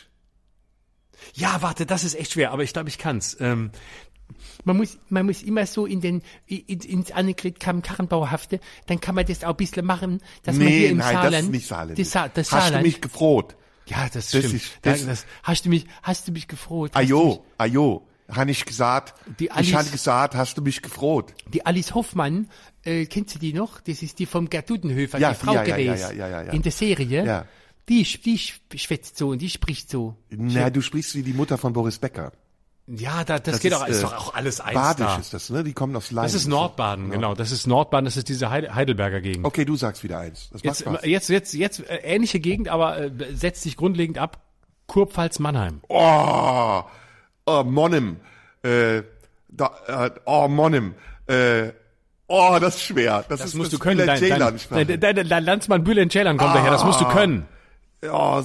Ja, 1.34 1.62
warte, 1.62 1.86
das 1.86 2.04
ist 2.04 2.16
echt 2.16 2.34
schwer, 2.34 2.52
aber 2.52 2.64
ich 2.64 2.74
glaube, 2.74 2.90
ich 2.90 2.98
kann's. 2.98 3.38
Ähm, 3.40 3.72
man 4.66 4.78
muss, 4.78 4.98
man 5.10 5.26
muss 5.26 5.42
immer 5.44 5.66
so 5.66 5.86
in 5.86 6.02
den, 6.02 6.22
in, 6.48 6.80
ins 6.80 7.12
Annegret 7.12 7.60
Karrenbauerhafte, 7.60 8.60
dann 8.88 9.00
kann 9.00 9.16
man 9.16 9.26
das 9.26 9.44
auch 9.44 9.50
ein 9.52 9.56
bisschen 9.58 9.86
machen, 9.86 10.22
dass 10.44 10.56
man 10.58 10.68
hier 10.68 10.78
Nee, 10.80 10.86
im 10.88 10.98
nein, 10.98 11.14
Saarland, 11.14 11.34
das 11.34 11.42
ist 11.44 11.50
nicht 11.52 11.68
Saarländisch. 11.68 12.06
Das, 12.06 12.12
Sa 12.14 12.28
das 12.30 12.52
Hast 12.52 12.60
Saarland, 12.64 12.84
du 12.84 12.88
mich 12.88 13.02
gefroht? 13.02 13.56
ja, 13.88 14.06
das, 14.06 14.30
Das 14.32 14.40
stimmt. 14.40 14.54
ist- 14.54 14.72
das- 14.82 15.02
Ja, 15.02 15.08
das, 15.08 15.26
hast 15.44 15.66
du 15.66 15.70
mich, 15.70 15.86
hast 16.02 16.28
du 16.28 16.32
mich 16.32 16.48
gefroht? 16.48 16.92
Ajo, 16.96 17.46
ajo. 17.58 18.08
Han 18.32 18.48
ich 18.48 18.66
gesagt, 18.66 19.14
Die 19.40 19.46
ich 19.46 19.52
Alice- 19.52 19.74
habe 19.76 19.90
gesagt, 19.90 20.34
hast 20.36 20.58
du 20.58 20.62
mich 20.62 20.82
gefroht? 20.82 21.34
Die 21.54 21.66
Alice 21.66 21.94
Hoffmann, 21.94 22.50
äh, 22.84 23.06
kennst 23.06 23.36
du 23.36 23.40
die 23.40 23.54
noch? 23.54 23.82
Das 23.82 24.02
ist 24.02 24.18
die 24.18 24.26
vom 24.26 24.50
Gerd 24.50 24.70
Dudenhöfer, 24.70 25.20
Ja, 25.20 25.34
die 25.34 25.36
Frau 25.36 25.54
ja, 25.54 25.64
ja, 25.66 25.78
ja, 25.78 25.94
gewesen, 25.94 26.18
ja, 26.18 26.28
ja, 26.30 26.42
ja. 26.44 26.54
in 26.54 26.62
der 26.62 26.72
Serie. 26.72 27.26
Ja. 27.26 27.46
Die, 27.90 28.04
die 28.04 28.38
schwätzt 28.80 29.18
so 29.18 29.30
und 29.30 29.42
die 29.42 29.50
spricht 29.50 29.90
so. 29.90 30.16
Na, 30.30 30.70
du 30.70 30.82
sprichst 30.82 31.16
wie 31.16 31.24
die 31.24 31.34
Mutter 31.34 31.58
von 31.58 31.74
Boris 31.74 31.98
Becker. 32.00 32.32
Ja, 32.88 33.24
da, 33.24 33.40
das, 33.40 33.54
Das 33.56 33.60
geht 33.62 33.72
ist, 33.72 33.78
auch, 33.78 33.88
ist 33.88 34.00
äh, 34.00 34.02
doch 34.02 34.14
auch 34.14 34.34
alles 34.34 34.60
eins 34.60 34.74
Badisch 34.74 35.06
da. 35.06 35.16
ist 35.18 35.34
das, 35.34 35.50
ne? 35.50 35.64
Die 35.64 35.72
kommen 35.74 35.96
aus 35.96 36.12
Leiden. 36.12 36.26
Das 36.26 36.34
ist 36.34 36.48
Nordbaden, 36.48 37.12
genau. 37.12 37.34
Das 37.34 37.52
ist 37.52 37.66
Nordbaden, 37.66 38.04
das 38.06 38.18
ist 38.18 38.28
diese 38.28 38.50
Heide- 38.50 38.76
Heidelberger 38.76 39.22
Gegend. 39.22 39.46
Okay, 39.46 39.64
du 39.64 39.76
sagst 39.78 40.04
wieder 40.04 40.20
eins. 40.20 40.50
Das 40.52 40.64
macht 40.86 41.06
Jetzt, 41.06 41.30
jetzt, 41.30 41.54
jetzt, 41.54 41.54
jetzt 41.54 41.90
äh, 41.90 41.96
ähnliche 42.04 42.42
Gegend, 42.42 42.68
aber 42.68 42.98
äh, 43.00 43.12
setzt 43.34 43.62
sich 43.64 43.78
grundlegend 43.78 44.18
ab. 44.18 44.42
Kurpfalz 44.88 45.40
Mannheim. 45.40 45.80
Oh, 45.88 46.84
oh 47.46 47.64
Monnem. 47.64 48.18
Äh, 48.64 49.04
da, 49.48 49.72
äh, 49.88 50.12
oh, 50.26 50.50
Monnem. 50.50 50.96
Äh, 51.28 51.70
oh, 52.28 52.58
das 52.60 52.76
ist 52.76 52.84
schwer. 52.84 53.24
Das, 53.30 53.40
Das 53.40 53.50
ist, 53.50 53.56
musst 53.56 53.72
das 53.72 53.80
du 53.80 53.84
können. 53.84 54.06
Dein, 54.06 54.20
dein, 54.20 54.60
dein, 54.88 55.00
dein, 55.00 55.30
dein 55.30 55.44
Landsmann 55.46 55.86
Bülent 55.86 56.12
Ceylan 56.12 56.38
kommt 56.38 56.54
daher, 56.54 56.72
das 56.72 56.84
musst 56.84 57.00
du 57.00 57.06
können. 57.06 57.46
Oh, 58.12 58.44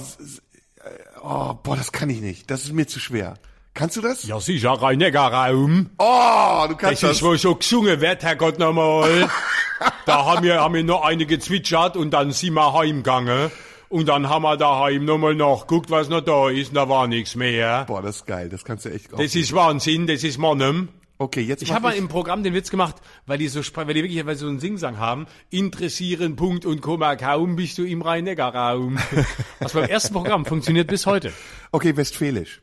oh, 1.23 1.53
boah, 1.63 1.75
das 1.75 1.91
kann 1.91 2.09
ich 2.09 2.21
nicht. 2.21 2.49
Das 2.49 2.63
ist 2.63 2.73
mir 2.73 2.87
zu 2.87 2.99
schwer. 2.99 3.35
Kannst 3.73 3.95
du 3.97 4.01
das? 4.01 4.23
Ja, 4.23 4.39
sicher, 4.39 4.71
Rhein-Neckar-Raum. 4.71 5.89
Oh, 5.99 6.65
du 6.67 6.75
kannst 6.75 7.01
Das 7.03 7.09
das. 7.09 7.11
ist 7.17 7.23
wohl 7.23 7.37
so 7.37 7.55
gesungen 7.55 8.01
wird, 8.01 8.23
Herrgott 8.23 8.59
nochmal. 8.59 9.29
da 10.05 10.25
haben 10.25 10.43
wir, 10.43 10.59
haben 10.59 10.73
wir 10.73 10.83
noch 10.83 11.03
eine 11.03 11.25
gezwitschert 11.25 11.95
und 11.95 12.11
dann 12.11 12.31
sind 12.31 12.53
wir 12.55 12.73
heimgegangen. 12.73 13.51
Und 13.87 14.07
dann 14.07 14.29
haben 14.29 14.43
wir 14.43 14.57
daheim 14.57 15.05
nochmal 15.05 15.33
nachgeguckt, 15.33 15.89
was 15.89 16.09
noch 16.09 16.21
da 16.21 16.49
ist, 16.49 16.69
und 16.69 16.75
da 16.75 16.87
war 16.89 17.07
nichts 17.07 17.35
mehr. 17.35 17.85
Boah, 17.85 18.01
das 18.01 18.17
ist 18.17 18.25
geil. 18.27 18.47
Das 18.49 18.63
kannst 18.63 18.85
du 18.85 18.89
echt. 18.93 19.11
Das 19.17 19.33
ist 19.33 19.53
Wahnsinn, 19.55 20.05
das 20.07 20.23
ist 20.23 20.37
Mannem. 20.37 20.89
Okay, 21.19 21.41
jetzt 21.41 21.61
Ich 21.61 21.71
habe 21.71 21.83
mal 21.83 21.95
im 21.95 22.07
Programm 22.07 22.41
den 22.43 22.53
Witz 22.55 22.71
gemacht, 22.71 22.95
weil 23.27 23.37
die 23.37 23.47
so, 23.47 23.61
weil 23.75 23.93
die 23.93 24.03
wirklich 24.03 24.25
weil 24.25 24.35
so 24.35 24.47
einen 24.47 24.59
Singsang 24.59 24.97
haben. 24.97 25.27
Interessieren, 25.51 26.35
Punkt 26.35 26.65
und 26.65 26.81
Komma, 26.81 27.15
kaum 27.15 27.55
bist 27.55 27.77
du 27.77 27.83
im 27.83 28.01
Rhein-Neckar-Raum. 28.01 28.97
Was 29.59 29.73
beim 29.73 29.87
ersten 29.87 30.13
Programm 30.13 30.45
funktioniert 30.45 30.87
bis 30.87 31.05
heute. 31.05 31.31
Okay, 31.71 31.95
Westfälisch. 31.95 32.61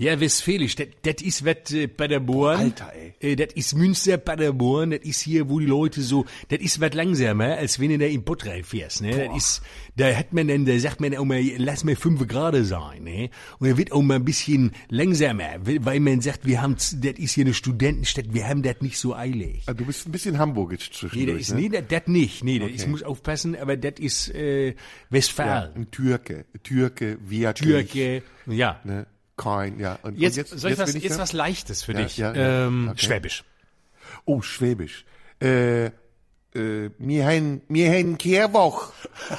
Ja, 0.00 0.18
Westfälisch, 0.18 0.76
das 0.76 0.86
das 1.02 1.16
ist 1.20 1.44
was 1.44 1.72
äh, 1.72 1.86
Paderborn. 1.86 2.58
Alter, 2.58 2.90
ey. 2.94 3.32
Äh, 3.32 3.36
das 3.36 3.52
ist 3.54 3.74
Münster, 3.76 4.16
Paderborn, 4.16 4.92
das 4.92 5.00
ist 5.00 5.20
hier, 5.20 5.50
wo 5.50 5.60
die 5.60 5.66
Leute 5.66 6.00
so, 6.00 6.24
das 6.48 6.60
ist 6.60 6.80
was 6.80 6.94
langsamer, 6.94 7.58
als 7.58 7.78
wenn 7.78 7.90
du 7.90 7.98
da 7.98 8.06
im 8.06 8.24
Pott 8.24 8.46
reinfährst, 8.46 9.02
ne? 9.02 9.28
Das 9.28 9.36
ist, 9.36 9.62
da 9.96 10.10
hat 10.14 10.32
man 10.32 10.48
dann, 10.48 10.64
da 10.64 10.78
sagt 10.78 11.02
man 11.02 11.14
auch 11.14 11.26
mal, 11.26 11.42
lass 11.58 11.84
mal 11.84 11.96
fünf 11.96 12.26
Grad 12.26 12.56
sein, 12.64 13.04
ne? 13.04 13.28
Und 13.58 13.68
er 13.68 13.76
wird 13.76 13.92
auch 13.92 14.00
mal 14.00 14.14
ein 14.14 14.24
bisschen 14.24 14.72
langsamer, 14.88 15.50
weil 15.64 16.00
man 16.00 16.22
sagt, 16.22 16.46
wir 16.46 16.62
haben, 16.62 16.76
das 16.76 16.92
ist 17.18 17.34
hier 17.34 17.44
eine 17.44 17.52
Studentenstadt, 17.52 18.32
wir 18.32 18.48
haben 18.48 18.62
das 18.62 18.80
nicht 18.80 18.96
so 18.96 19.14
eilig. 19.14 19.64
Ah, 19.66 19.74
Du 19.74 19.84
bist 19.84 20.08
ein 20.08 20.12
bisschen 20.12 20.38
hamburgisch 20.38 20.88
Nee, 20.90 20.96
zwischendurch, 20.96 21.38
das 21.40 21.48
ist, 21.48 21.54
ne? 21.54 21.60
nee, 21.60 21.68
das 21.68 21.84
das 21.88 22.06
nicht, 22.06 22.42
nee, 22.42 22.58
das 22.58 22.68
Okay. 22.68 22.76
ich 22.78 22.86
muss 22.86 23.02
aufpassen, 23.02 23.54
aber 23.54 23.76
das 23.76 24.00
ist, 24.00 24.34
äh, 24.34 24.68
ja, 24.68 24.74
Westfalen. 25.10 25.70
ein 25.76 25.90
Türke, 25.90 26.46
Türke, 26.62 27.18
wirklich. 27.20 27.90
Türke, 27.90 28.22
ja. 28.46 28.80
Ne? 28.84 29.06
Kein, 29.40 29.78
ja. 29.80 29.98
Und, 30.02 30.18
Jetzt, 30.18 30.36
und 30.38 30.44
jetzt, 30.50 30.58
soll 30.60 30.70
ich 30.72 30.78
jetzt 30.78 30.88
was, 30.88 30.94
ich 30.94 31.02
jetzt 31.04 31.18
was 31.18 31.32
Leichtes 31.32 31.82
für 31.82 31.92
Ja, 31.92 32.02
dich. 32.02 32.16
ja, 32.18 32.34
ja. 32.34 32.66
ähm, 32.66 32.88
Okay. 32.90 33.06
Schwäbisch. 33.06 33.44
Oh, 34.24 34.42
Schwäbisch. 34.42 35.04
Äh, 35.40 35.86
äh, 35.86 36.90
mir 36.98 37.24
hein, 37.26 37.62
mir 37.68 37.90
hein 37.90 38.18
Kehrwoch. 38.18 38.92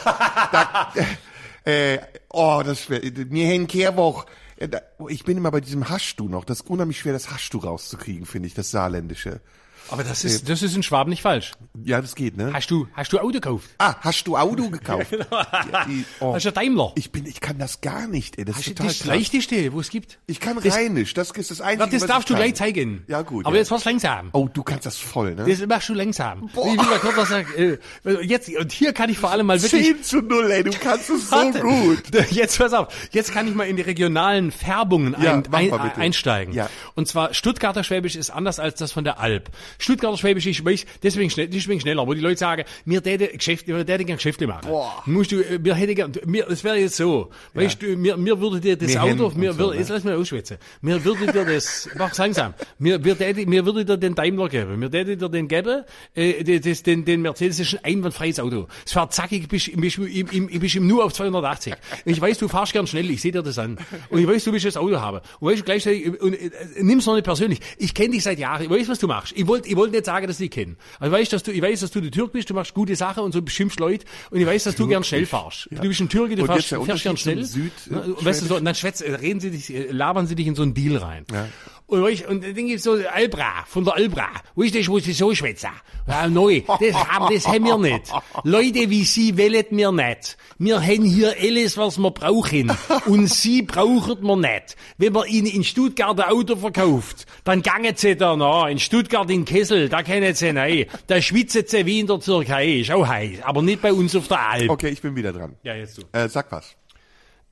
da, 0.04 0.94
äh, 1.66 2.00
oh, 2.30 2.62
das 2.66 2.80
ist 2.80 2.86
schwer. 2.86 3.02
Mir 3.30 3.48
hein 3.48 3.68
Kehrwoch. 3.68 4.26
Äh, 4.58 4.70
Ich 5.10 5.24
bin 5.24 5.38
immer 5.38 5.52
bei 5.52 5.62
diesem 5.62 5.90
Hast 5.90 6.16
du 6.18 6.28
noch. 6.30 6.46
Das 6.46 6.62
ist 6.62 6.70
unheimlich 6.70 7.00
schwer, 7.00 7.14
das 7.14 7.30
Hast 7.32 7.50
du 7.54 7.60
rauszukriegen, 7.60 8.26
finde 8.26 8.48
ich, 8.48 8.54
das 8.54 8.72
Saarländische. 8.72 9.42
Aber 9.92 10.04
das 10.04 10.24
ist, 10.24 10.50
das 10.50 10.62
ist 10.64 10.76
in 10.76 10.84
Schwaben 10.84 11.10
nicht 11.10 11.22
falsch. 11.22 11.52
Ja, 11.84 12.02
das 12.02 12.16
geht, 12.16 12.38
ne? 12.38 12.52
Hast 12.54 12.72
du, 12.72 12.88
hast 12.94 13.12
du 13.14 13.20
Auto 13.20 13.32
gekauft? 13.34 13.70
Ah, 13.78 13.96
hast 14.02 14.26
du 14.28 14.38
Auto 14.38 14.70
gekauft? 14.70 15.12
ja, 15.12 15.86
die, 15.86 16.06
oh, 16.20 16.34
Hast 16.34 16.46
du 16.46 16.52
Daimler? 16.52 16.92
ich 16.96 17.12
bin, 17.12 17.26
ich 17.26 17.42
kann 17.42 17.58
das 17.58 17.82
gar 17.82 18.08
nicht, 18.08 18.38
ey. 18.38 18.46
Das 18.46 18.56
Hast 18.56 18.62
ist 18.62 18.70
du 18.70 18.74
total 18.76 18.88
das 18.88 18.98
krass. 19.00 19.08
leichteste, 19.08 19.74
wo 19.74 19.80
es 19.80 19.90
gibt? 19.90 20.20
Ich 20.28 20.40
kann 20.40 20.58
Das- 20.62 20.74
Rheinisch, 20.76 21.14
das 21.14 21.32
ist 21.32 21.52
das 21.52 21.62
Einzige, 21.62 21.92
das 21.92 22.02
was 22.02 22.08
darfst 22.08 22.30
du 22.30 22.34
kann. 22.34 22.44
gleich 22.44 22.56
zeigen. 22.56 23.04
Ja, 23.08 23.22
gut, 23.22 23.46
Aber 23.46 23.56
ja. 23.56 23.60
jetzt 23.62 23.72
war's 23.72 23.86
langsam. 23.86 24.30
Oh, 24.34 24.48
du 24.52 24.64
kannst 24.64 24.86
das 24.86 24.98
voll, 24.98 25.36
ne? 25.36 25.46
Das 25.48 25.66
machst 25.68 25.90
du 25.90 25.94
langsam. 25.94 26.50
Ich 26.50 26.56
will 26.56 26.76
mal 26.76 27.00
kurz 27.00 27.18
was 27.18 27.30
sagen. 27.30 27.48
Äh, 27.58 27.78
Jetzt, 28.24 28.50
und 28.50 28.72
hier 28.72 28.94
kann 28.94 29.10
ich 29.10 29.18
vor 29.18 29.32
allem 29.32 29.46
mal 29.48 29.62
wirklich 29.62 29.86
10 29.86 30.04
zu 30.04 30.22
0, 30.22 30.52
ey, 30.52 30.64
du 30.64 30.72
kannst 30.72 31.10
es 31.10 31.30
so 31.30 31.52
gut. 31.52 32.04
Jetzt 32.32 32.58
pass 32.58 32.74
auf. 32.74 32.88
Jetzt 33.12 33.34
kann 33.34 33.48
ich 33.48 33.56
mal 33.56 33.66
in 33.66 33.76
die 33.76 33.82
regionalen 33.82 34.52
Färbungen 34.52 35.16
Ja, 35.22 35.34
ein, 35.34 35.44
ein, 35.54 35.92
einsteigen. 35.96 36.54
Ja. 36.54 36.70
Und 36.96 37.08
zwar 37.08 37.34
Stuttgarter 37.34 37.84
Schwäbisch 37.84 38.16
ist 38.16 38.30
anders 38.30 38.60
als 38.60 38.80
das 38.80 38.92
von 38.92 39.04
der 39.04 39.20
Alp. 39.20 39.50
Stuttgarter 39.82 40.18
Schwäbisch 40.18 40.46
ist, 40.46 40.64
weiß, 40.64 40.86
deswegen, 41.02 41.30
schnell, 41.30 41.48
deswegen 41.48 41.82
schneller, 41.82 42.06
wo 42.06 42.14
die 42.14 42.22
Leute 42.22 42.38
sagen, 42.38 42.64
mir 42.86 43.02
täte 43.02 43.28
Geschäft, 43.28 43.68
mir 43.68 43.86
täte 43.86 44.06
gern 44.06 44.18
Geschäfte 44.18 44.48
machen. 44.48 44.68
Boah. 44.68 45.02
Musst 45.06 45.32
du, 45.32 45.42
äh, 45.42 45.60
mir 45.60 45.76
hätte 45.76 45.96
gern, 45.96 46.12
mir, 46.26 46.46
das 46.48 46.64
wäre 46.64 46.78
jetzt 46.78 46.98
so. 46.98 47.30
Weißt 47.54 47.82
du, 47.82 47.98
mir, 47.98 48.16
mir 48.18 48.40
würde 48.40 48.60
dir 48.60 48.78
das 48.78 48.90
Wir 48.90 49.04
Auto, 49.04 49.32
mir 49.36 49.52
und 49.52 49.58
so, 49.58 49.60
würde, 49.60 49.74
ne? 49.74 49.80
jetzt 49.80 49.90
lass 49.90 50.04
mich 50.04 50.14
ausschwätzen. 50.14 50.58
Mir 50.82 51.04
würde 51.04 51.32
dir 51.32 51.46
das, 51.46 51.90
mach 51.98 52.16
langsam. 52.18 52.54
Mir, 52.78 53.00
mir, 53.00 53.18
täte, 53.18 53.46
mir 53.46 53.66
würde 53.66 53.84
dir 53.84 53.98
den 53.98 54.16
Daimler 54.16 54.50
geben. 54.50 54.78
Mir 54.78 54.92
täte 54.92 55.18
dir 55.18 55.30
den 55.30 55.48
geben, 55.48 55.84
äh, 56.14 56.60
das, 56.60 56.84
den, 56.84 57.04
den 57.06 57.22
Mercedes 57.22 57.60
ist 57.60 57.74
ein 57.74 57.96
einwandfreies 57.96 58.40
Auto. 58.40 58.68
Es 58.86 58.94
fährt 58.94 59.14
zackig, 59.14 59.48
bist, 59.48 59.72
bist, 59.76 59.98
im, 59.98 60.28
im, 60.28 60.60
bist 60.60 60.76
im 60.76 60.88
nur 60.88 61.06
auf 61.06 61.14
280. 61.14 61.74
Ich 62.06 62.22
weiß, 62.22 62.38
du 62.38 62.48
fahrst 62.48 62.74
gern 62.74 62.86
schnell, 62.86 63.10
ich 63.10 63.22
sehe 63.22 63.32
dir 63.32 63.42
das 63.42 63.58
an. 63.58 63.78
Und 64.10 64.20
ich 64.20 64.28
weiß, 64.28 64.44
du 64.44 64.52
willst 64.52 64.66
das 64.66 64.78
Auto 64.78 65.00
haben. 65.00 65.22
Und 65.40 65.50
weißt 65.50 65.62
du, 65.62 65.66
gleichzeitig, 65.66 66.22
und, 66.22 66.34
äh, 66.34 66.52
nimm's 66.82 67.06
noch 67.06 67.16
nicht 67.16 67.24
persönlich. 67.24 67.60
Ich 67.78 67.94
kenne 67.94 68.12
dich 68.12 68.24
seit 68.24 68.38
Jahren, 68.38 68.64
ich 68.64 68.70
weiß, 68.70 68.88
was 68.90 69.00
du 69.00 69.08
machst. 69.08 69.34
Ich 69.36 69.48
wollte 69.48 69.71
ich 69.72 69.76
wollte 69.78 69.94
nicht 69.94 70.06
sagen, 70.06 70.28
dass 70.28 70.40
ich 70.40 70.52
kenne. 70.52 70.76
Also 71.00 71.16
ich 71.16 71.22
weiß, 71.22 71.30
dass 71.30 71.44
du, 71.44 71.52
ich 71.52 71.62
weiß, 71.62 71.80
dass 71.80 71.92
du 71.92 72.02
der 72.02 72.12
Türk 72.12 72.34
bist, 72.34 72.50
du 72.50 72.54
machst 72.54 72.74
gute 72.74 72.96
Sachen 72.96 73.24
und 73.24 73.32
so 73.32 73.42
beschimpfst 73.42 73.80
Leute. 73.80 74.06
Und 74.30 74.40
ich 74.40 74.46
weiß, 74.46 74.66
dass 74.66 74.76
du 74.76 74.88
gern 74.88 75.04
schnell 75.04 75.26
fahrst. 75.26 75.68
Du 75.72 75.88
bist 75.88 76.00
ein 76.02 76.10
Türke, 76.10 76.36
du 76.36 76.42
Und 76.44 76.48
fährst, 76.48 76.68
fährst 76.86 77.04
gern 77.04 77.18
schnell. 77.18 77.44
Süd- 77.46 77.72
Ne, 77.90 78.02
und 78.02 78.24
weißt 78.26 78.42
du, 78.42 78.46
so, 78.46 78.58
und 78.58 78.66
dann 78.66 78.76
schwätz, 78.76 79.02
reden 79.02 79.40
sie 79.40 79.52
dich, 79.52 79.74
äh, 79.74 79.92
labern 79.92 80.28
sie 80.28 80.36
dich 80.36 80.48
in 80.48 80.56
so 80.56 80.62
einen 80.64 80.74
Deal 80.74 80.98
rein. 80.98 81.26
Ja. 81.32 81.48
Und, 81.92 82.04
weißt, 82.04 82.26
und 82.28 82.42
dann 82.44 82.54
gibt's 82.56 82.84
so 82.84 82.94
Albra, 82.94 83.66
von 83.68 83.84
der 83.84 83.96
Albra. 83.96 84.30
Ist 84.56 84.74
das, 84.76 84.88
wo 84.88 84.98
sie 85.00 85.12
so 85.12 85.36
schwätzen? 85.36 85.70
Ja, 86.08 86.28
neu. 86.30 86.62
Das 86.66 86.94
haben, 86.96 87.34
das 87.34 87.46
haben 87.48 87.66
wir 87.66 87.78
nicht. 87.78 88.12
Leute 88.46 88.90
wie 88.90 89.04
Sie 89.04 89.38
wollen 89.38 89.66
wir 89.72 89.92
nicht. 89.92 90.38
Wir 90.58 90.80
haben 90.82 91.04
hier 91.04 91.36
alles, 91.38 91.76
was 91.78 91.98
wir 91.98 92.12
brauchen. 92.12 92.72
Und 93.08 93.28
Sie 93.28 93.62
brauchen 93.64 94.22
wir 94.24 94.38
nicht. 94.38 94.78
Wenn 94.98 95.12
man 95.12 95.28
Ihnen 95.28 95.48
in 95.48 95.64
Stuttgart 95.66 96.18
ein 96.18 96.30
Auto 96.32 96.56
verkauft, 96.56 97.26
dann 97.44 97.62
gangen 97.62 97.94
Sie 97.96 98.16
da 98.16 98.38
nach. 98.38 98.68
In 98.68 98.80
Stuttgart 98.80 99.30
in 99.30 99.44
Kessel, 99.44 99.90
da 99.90 100.02
kennen 100.02 100.34
Sie 100.34 100.54
nein. 100.54 100.86
Da 101.08 101.22
schwitzen 101.22 101.64
Sie 101.68 101.86
wie 101.86 102.00
in 102.00 102.08
der 102.08 102.20
Türkei. 102.22 102.80
Ist 102.80 102.92
auch 102.92 103.06
heiß. 103.06 103.40
Aber 103.44 103.62
nicht 103.62 103.82
bei 103.82 103.92
uns 103.92 104.16
auf 104.16 104.30
der 104.30 104.40
Alp. 104.40 104.70
Okay, 104.70 104.90
ich 104.90 105.02
bin 105.02 105.14
wieder 105.16 105.34
dran. 105.34 105.58
Ja, 105.64 105.76
jetzt 105.76 105.98
du. 105.98 106.04
Äh, 106.14 106.30
sag 106.30 106.50
was. 106.54 106.74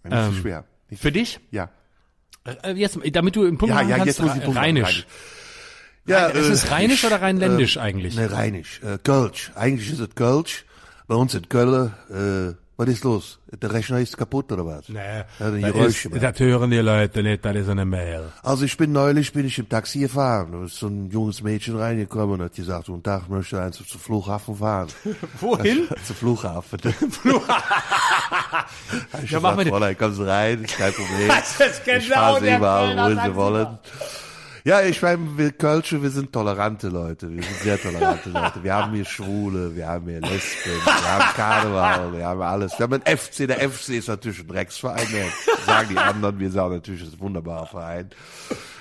Nicht 0.06 0.15
Ähm, 0.15 0.34
so 0.34 0.39
schwer. 0.41 0.63
Nicht, 0.89 1.02
Für 1.02 1.12
dich? 1.12 1.39
ja. 1.52 1.69
Äh, 2.64 2.74
jetzt, 2.74 3.00
damit 3.12 3.36
du 3.36 3.46
im 3.46 3.58
Punkt 3.58 3.74
Ja, 3.76 3.82
ja, 3.82 3.98
kannst, 3.98 4.08
jetzt 4.08 4.22
muss 4.22 4.36
ich 4.36 4.42
machen. 4.42 4.58
Rheinisch. 4.58 5.06
Ja, 6.06 6.28
Ist 6.28 6.48
es 6.50 6.72
rheinisch 6.72 7.06
oder 7.06 7.22
rheinländisch 7.22 7.78
äh, 7.78 7.82
eigentlich? 7.82 8.16
Ne, 8.16 8.32
rheinisch. 8.32 8.82
Äh, 8.84 8.98
Kölsch. 9.04 9.52
Eigentlich 9.56 9.92
ist 9.92 10.00
es 10.00 10.16
Kölsch. 10.16 10.66
Bei 11.08 11.16
uns 11.16 11.34
in 11.34 11.48
Köln, 11.50 11.92
äh, 12.10 12.56
was 12.80 12.88
ist 12.88 13.04
los? 13.04 13.39
Der 13.52 13.74
Rechner 13.74 14.00
ist 14.00 14.15
kaputt 14.18 14.50
oder 14.54 14.65
was? 14.65 14.86
Die 14.86 14.94
das, 14.94 16.06
ist, 16.06 16.10
das 16.24 16.39
hören 16.39 16.72
die 16.72 16.78
Leute 16.78 17.22
nicht, 17.22 17.44
das 17.44 17.58
ist 17.58 17.68
eine 17.68 17.84
Mail. 17.84 18.32
Also 18.42 18.63
ich 18.63 18.78
bin 18.78 18.94
neulich, 18.94 19.34
bin 19.34 19.46
ich 19.46 19.60
im 19.60 19.68
Taxi 19.68 20.00
gefahren. 20.00 20.54
Da 20.54 20.63
ist 20.63 20.78
so 20.78 20.88
ein 20.88 21.10
junges 21.12 21.42
Mädchen 21.44 21.76
reingekommen 21.76 22.39
und 22.39 22.46
hat 22.46 22.56
gesagt, 22.56 22.86
guten 22.88 23.04
Tag, 23.04 23.24
ich 23.24 23.28
möchte 23.28 23.62
eins 23.62 23.84
zum 23.86 24.00
Flughafen 24.00 24.56
fahren. 24.56 24.88
Wohin? 25.42 25.89
Zum 26.08 26.15
Flughafen. 26.15 26.80
Ich 29.24 29.32
Ja, 29.32 29.39
mach 29.39 29.52
gesagt, 29.52 29.65
den- 29.65 29.68
Fräulein, 29.74 29.98
kommen 29.98 30.13
Sie 30.15 30.28
rein, 30.28 30.65
kein 30.65 30.94
Problem. 30.94 31.28
Das 31.28 31.60
ist 31.60 31.84
genau 31.84 31.98
ich 31.98 32.08
fahre 32.10 32.39
Sie 32.39 32.56
überall, 32.56 32.98
wo 33.15 33.22
Sie 33.22 33.36
wollen. 33.36 33.68
Ja, 34.63 34.82
ich 34.82 35.02
meine, 35.02 35.38
wir 35.38 35.52
Kölsche, 35.52 36.02
wir 36.02 36.10
sind 36.10 36.32
tolerante 36.34 36.89
Leute. 36.89 37.30
Wir 37.34 37.43
sind 37.43 37.60
sehr 37.60 37.82
tolerante 37.82 38.30
Leute. 38.32 38.63
Wir 38.63 38.74
haben 38.74 38.93
hier 38.93 39.06
Schwule, 39.06 39.76
wir 39.76 39.88
haben 39.88 40.08
hier 40.08 40.22
Lesben, 40.22 40.72
wir 40.86 41.12
haben 41.12 41.34
Karneval, 41.36 42.13
wir 42.17 42.26
haben 42.26 42.41
alles. 42.41 42.74
Wir 42.78 42.84
haben 42.84 42.93
einen 43.02 43.17
FC. 43.17 43.48
Der 43.48 43.69
FC 43.69 43.89
ist 43.89 44.08
natürlich 44.08 44.39
ein 44.39 44.48
Drecksverein. 44.48 45.08
ne? 45.12 45.26
Sagen 45.65 45.89
die 45.91 45.98
anderen, 45.98 46.39
wir 46.39 46.52
sagen 46.52 46.76
natürlich, 46.76 47.02
es 47.02 47.08
ist 47.10 47.13
ein 47.15 47.19
wunderbarer 47.22 47.67
Verein. 47.67 48.10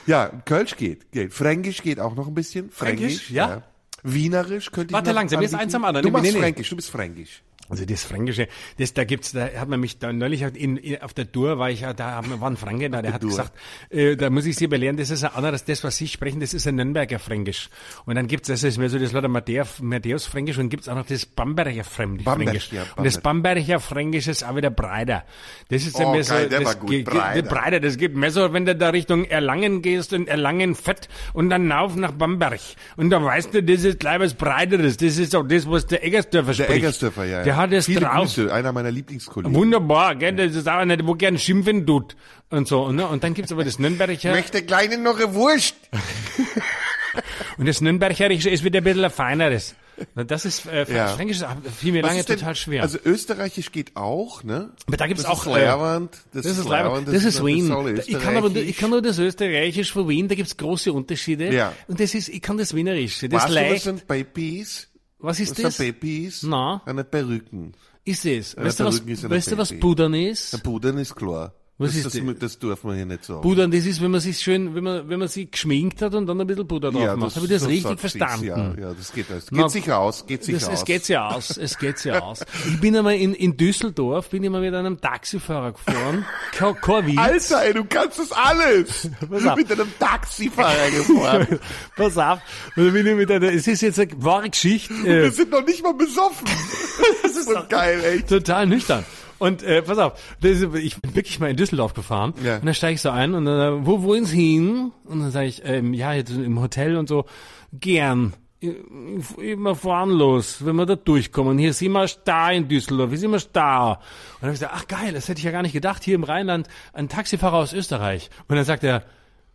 Ja, 0.07 0.31
Kölsch 0.45 0.77
geht, 0.77 1.13
geht. 1.13 1.33
Fränkisch 1.35 1.83
geht 1.83 2.01
auch 2.01 2.15
noch 2.15 2.27
ein 2.29 2.35
bisschen. 2.35 2.71
Fränkisch, 2.71 3.31
ja. 3.31 3.63
Wienerisch 4.03 4.71
könnte 4.71 4.89
ich 4.91 4.95
Warte 4.95 5.13
langsam, 5.13 5.43
jetzt 5.43 5.55
eins 5.55 5.75
am 5.75 5.85
anderen. 5.85 6.03
Du 6.03 6.09
Nee, 6.09 6.13
machst 6.13 6.25
nee, 6.25 6.33
nee. 6.33 6.39
Fränkisch, 6.41 6.71
du 6.71 6.77
bist 6.77 6.91
Fränkisch. 6.91 7.43
Also 7.71 7.85
das 7.85 8.03
Fränkische, 8.05 8.49
das, 8.79 8.95
da 8.95 9.05
gibt's, 9.05 9.33
da 9.33 9.49
hat 9.57 9.69
man 9.69 9.79
mich 9.81 9.99
da 9.99 10.13
neulich 10.13 10.43
in, 10.43 10.77
in, 10.77 11.03
auf 11.03 11.13
der 11.15 11.31
Tour, 11.31 11.59
war 11.59 11.71
ich 11.71 11.81
ja, 11.81 11.93
da 11.93 12.13
haben 12.13 12.41
war 12.41 12.51
ein 12.51 12.57
Franke 12.57 12.89
da, 12.91 13.03
der 13.03 13.13
hat 13.13 13.21
Tour. 13.21 13.31
gesagt, 13.31 13.53
äh, 13.91 14.17
da 14.17 14.31
muss 14.31 14.47
ich 14.47 14.57
Sie 14.57 14.67
belehren, 14.67 14.97
das 14.97 15.11
ist 15.11 15.23
ein 15.25 15.33
anderes, 15.35 15.65
das, 15.65 15.85
was 15.85 15.97
Sie 15.97 16.09
sprechen, 16.09 16.41
das 16.41 16.55
ist 16.55 16.67
ein 16.67 16.77
Nürnberger 16.77 17.19
Fränkisch. 17.19 17.69
Und 18.07 18.15
dann 18.15 18.27
gibt's, 18.27 18.49
das 18.49 18.63
ist 18.63 18.79
mehr 18.79 18.89
so 18.89 18.99
das 18.99 19.13
Lauter 19.13 19.29
Matthäus, 19.29 20.27
Fränkisch 20.27 20.59
und 20.59 20.69
gibt's 20.71 20.89
auch 20.89 20.95
noch 20.95 21.07
das 21.07 21.27
Bamberger 21.27 21.85
Fremd- 21.85 22.25
Bamberg, 22.25 22.49
Fränkisch. 22.49 22.73
ja, 22.73 22.83
und 22.97 23.05
das 23.05 23.19
Bamberg. 23.21 23.57
Bamberger 23.57 23.81
Fränkisch 23.81 24.27
ist 24.29 24.45
auch 24.45 24.57
wieder 24.57 24.71
breiter. 24.71 25.25
Das 25.69 25.85
ist 25.87 25.97
Oh, 25.97 26.13
mehr 26.13 26.25
so, 26.25 26.35
geil, 26.35 26.49
der 26.49 26.61
das 26.61 26.79
gut, 26.81 27.05
breiter. 27.05 27.43
breiter, 27.43 27.81
das 27.81 27.97
geht 27.99 28.15
mehr 28.17 28.31
so, 28.31 28.53
wenn 28.53 28.65
du 28.65 28.75
da 28.75 28.89
Richtung 28.91 29.25
Erlangen 29.25 29.83
gehst 29.83 30.13
und 30.13 30.29
Erlangen 30.29 30.75
fett 30.75 31.09
und 31.35 31.51
dann 31.51 31.71
rauf 31.71 31.95
nach 31.97 32.13
Bamberg. 32.13 32.61
Und 32.97 33.11
dann 33.11 33.25
weißt 33.25 33.53
du, 33.55 33.63
das 33.63 33.85
ist 33.85 34.01
gleich 34.01 34.21
was 34.21 34.35
breiteres, 34.35 34.97
das 34.97 35.19
ist 35.19 35.35
auch 35.37 35.47
das, 35.47 35.69
was 35.71 35.87
der 35.87 36.05
Eggersdörfer 36.05 36.55
Der 36.55 36.65
spricht. 36.65 36.79
Eggersdörfer, 36.79 37.25
ja. 37.25 37.43
Der 37.43 37.55
ja. 37.55 37.58
Hat 37.59 37.73
es 37.73 37.85
Viele 37.87 38.01
drauf. 38.01 38.35
Grüße, 38.35 38.53
einer 38.53 38.73
meiner 38.73 38.91
Lieblingskollegen. 38.91 39.55
Wunderbar, 39.55 40.17
gell? 40.17 40.35
Das 40.37 40.55
ist 40.57 40.67
auch 40.69 40.79
einer, 40.79 40.97
wo 41.07 41.15
gern 41.15 41.37
schimpfen 41.39 41.87
tut. 41.87 42.17
Und 42.51 42.67
so, 42.67 42.91
ne? 42.93 43.07
Und 43.07 43.23
dann 43.25 43.35
gibt's 43.35 43.53
aber 43.53 43.65
das 43.65 43.79
Nürnberger. 43.79 44.31
Möchte 44.33 44.63
Kleine 44.63 44.97
noch 44.97 45.17
eine 45.19 45.35
Wurst? 45.35 45.75
Und 47.59 47.67
das 47.67 47.81
Nürnbergerische 47.81 48.51
ist 48.51 48.63
wieder 48.65 48.79
ein 48.81 48.85
bisschen 48.85 49.05
ein 49.05 49.11
feineres. 49.11 49.75
Das 50.15 50.45
ist, 50.45 50.67
äh, 50.67 50.87
Ja. 50.93 51.09
Fränkisch 51.09 51.41
fiel 51.77 51.91
mir 51.93 52.05
Was 52.05 52.11
lange 52.13 52.23
denn- 52.23 52.39
total 52.39 52.55
schwer. 52.55 52.83
Also 52.83 52.99
Österreichisch 53.05 53.73
geht 53.73 53.97
auch, 53.97 54.45
ne? 54.45 54.71
aber 54.87 54.97
da 54.97 55.09
gibt's 55.09 55.25
das 55.25 55.33
auch, 55.33 55.45
ist 55.45 55.53
äh, 55.53 55.59
Leerwand, 55.59 56.17
das 56.33 56.47
ist 56.47 56.69
leider, 56.69 57.01
das, 57.05 57.25
ist 57.25 57.45
Wien. 57.45 57.65
Ich 58.07 58.19
kann 58.21 58.37
aber, 58.37 58.49
nur- 58.49 58.63
ich 58.63 58.77
kann 58.77 58.91
nur 58.91 59.03
das 59.03 59.19
Österreichisch 59.19 59.91
von 59.93 60.09
Wien, 60.09 60.29
da 60.29 60.37
gibt's 60.37 60.57
große 60.57 60.93
Unterschiede. 60.93 61.53
Ja. 61.53 61.73
Und 61.89 61.99
das 61.99 62.15
ist, 62.15 62.29
ich 62.29 62.41
kann 62.41 62.59
das 62.59 62.75
Wienerische. 62.75 63.29
Das 63.29 63.47
Weißt 63.47 63.57
du, 63.57 63.75
was 63.75 63.83
sind 63.83 64.07
Babys? 64.07 64.89
Was 65.19 65.41
ist 65.41 65.51
Was 65.51 65.63
das? 65.63 65.77
sind 65.77 66.01
Babys? 66.01 66.43
Na? 66.45 66.81
Eine 66.85 67.05
Perücken. 67.05 67.73
Ist 68.05 68.25
es? 68.25 68.57
Weißt 68.57 68.81
du, 68.81 68.85
was, 68.85 69.01
ist 69.01 69.25
eine 69.25 69.35
weißt 69.35 69.53
du, 69.53 69.59
was 69.59 69.69
Baby. 69.71 69.81
Pudern 69.81 70.15
Ein 70.15 70.27
ist? 70.31 70.63
Pudern 70.63 70.99
ist 70.99 71.15
klar. 71.15 71.55
Was 71.81 71.91
das, 71.95 72.13
ist 72.13 72.27
das, 72.27 72.39
das 72.41 72.59
dürfen 72.59 72.91
wir 72.91 72.97
hier 72.97 73.07
nicht 73.07 73.25
sagen. 73.25 73.41
Pudern, 73.41 73.71
das 73.71 73.87
ist, 73.87 74.03
wenn 74.03 74.11
man 74.11 74.21
sich 74.21 74.39
schön, 74.41 74.75
wenn 74.75 74.83
man, 74.83 75.09
wenn 75.09 75.21
man 75.21 75.29
sich 75.29 75.49
geschminkt 75.49 76.03
hat 76.03 76.13
und 76.13 76.27
dann 76.27 76.41
ein 76.41 76.47
bisschen 76.49 76.67
Puder 76.67 76.91
drauf 76.91 77.17
macht. 77.17 77.37
Habe 77.37 77.47
ich 77.47 77.53
das 77.53 77.63
so 77.63 77.69
richtig 77.69 78.01
verstanden? 78.01 78.47
Ja, 78.47 78.75
ja, 78.75 78.95
das 78.95 79.13
geht, 79.13 79.27
Na, 79.53 79.63
geht 79.63 79.71
sich 79.71 79.93
aus, 79.93 80.27
geht 80.27 80.43
sich 80.43 80.57
Das, 80.57 80.69
aus. 80.69 80.79
es 80.81 80.85
geht 80.85 81.07
ja 81.09 81.29
aus, 81.29 81.57
es 81.57 81.79
geht 81.79 82.05
ja 82.05 82.19
aus. 82.21 82.41
Ich 82.67 82.81
bin 82.81 82.97
einmal 82.97 83.15
in, 83.15 83.33
in 83.33 83.57
Düsseldorf, 83.57 84.29
bin 84.31 84.43
ich 84.43 84.51
mal 84.51 84.61
mit 84.61 84.75
einem 84.75 85.01
Taxifahrer 85.01 85.71
gefahren, 85.71 86.25
kein. 86.53 87.17
Alter, 87.17 87.63
ey, 87.63 87.75
du 87.75 87.85
kannst 87.85 88.19
das 88.19 88.33
alles. 88.33 89.09
Pass 89.31 89.47
auf. 89.47 89.57
Mit 89.57 89.71
einem 89.71 89.89
Taxifahrer 90.01 90.91
gefahren. 90.91 91.61
Pass 91.97 92.19
auf, 92.19 92.41
und 92.75 92.93
bin 92.93 93.07
ich 93.07 93.15
mit 93.15 93.31
einer, 93.31 93.53
es 93.53 93.69
ist 93.69 93.83
jetzt 93.83 94.01
eine 94.01 94.11
wahre 94.19 94.51
Geschichte, 94.51 94.93
äh, 94.95 95.23
Wir 95.23 95.31
sind 95.31 95.51
noch 95.53 95.65
nicht 95.65 95.85
mal 95.85 95.95
besoffen. 95.95 96.49
Das 97.23 97.37
ist 97.37 97.49
so 97.49 97.63
geil, 97.69 98.01
ey. 98.05 98.23
total 98.23 98.67
nüchtern. 98.67 99.05
Und 99.39 99.63
äh, 99.63 99.83
pass 99.83 99.99
auf, 99.99 100.13
ich 100.43 100.97
bin 101.01 101.15
wirklich 101.15 101.39
mal 101.39 101.51
in 101.51 101.57
Düsseldorf 101.57 101.95
gefahren 101.95 102.35
Ja. 102.45 102.57
und 102.57 102.67
dann 102.67 102.75
steige 102.75 102.95
ich 102.95 103.01
so 103.01 103.11
ein 103.11 103.35
und 103.35 103.45
dann, 103.45 103.87
wo 103.87 104.03
wollen 104.03 104.25
Sie 104.25 104.55
hin? 104.55 104.93
Und 105.05 105.21
dann 105.21 105.31
sage 105.31 105.47
ich, 105.47 105.63
ähm, 105.65 105.95
ja, 105.95 106.13
jetzt 106.13 106.31
im 106.31 106.61
Hotel 106.61 106.97
und 106.97 107.09
so, 107.09 107.25
gern. 107.73 108.35
Wir 108.61 109.75
fahren 109.77 110.11
los, 110.11 110.65
wenn 110.67 110.75
wir 110.75 110.85
da 110.87 110.97
durchkommen. 110.97 111.59
Hier 111.59 111.73
sind 111.73 111.93
wir 111.93 112.07
da 112.25 112.51
in 112.51 112.67
Düsseldorf, 112.67 113.11
hier 113.11 113.19
sind 113.19 113.31
wir 113.31 113.41
da. 113.53 113.93
Und 113.93 113.99
dann 114.41 114.49
habe 114.49 114.53
ich 114.55 114.59
gesagt, 114.61 114.73
ach 114.75 114.89
geil, 114.89 115.13
das 115.13 115.29
hätte 115.29 115.39
ich 115.39 115.45
ja 115.45 115.53
gar 115.53 115.63
nicht 115.63 115.73
gedacht, 115.75 116.03
hier 116.03 116.17
im 116.17 116.25
Rheinland 116.25 116.67
ein 116.93 117.09
Taxifahrer 117.09 117.57
aus 117.59 117.73
Österreich. 117.73 118.31
Und 118.49 118.57
dann 118.57 118.65
sagt 118.65 118.83
er, 118.83 119.05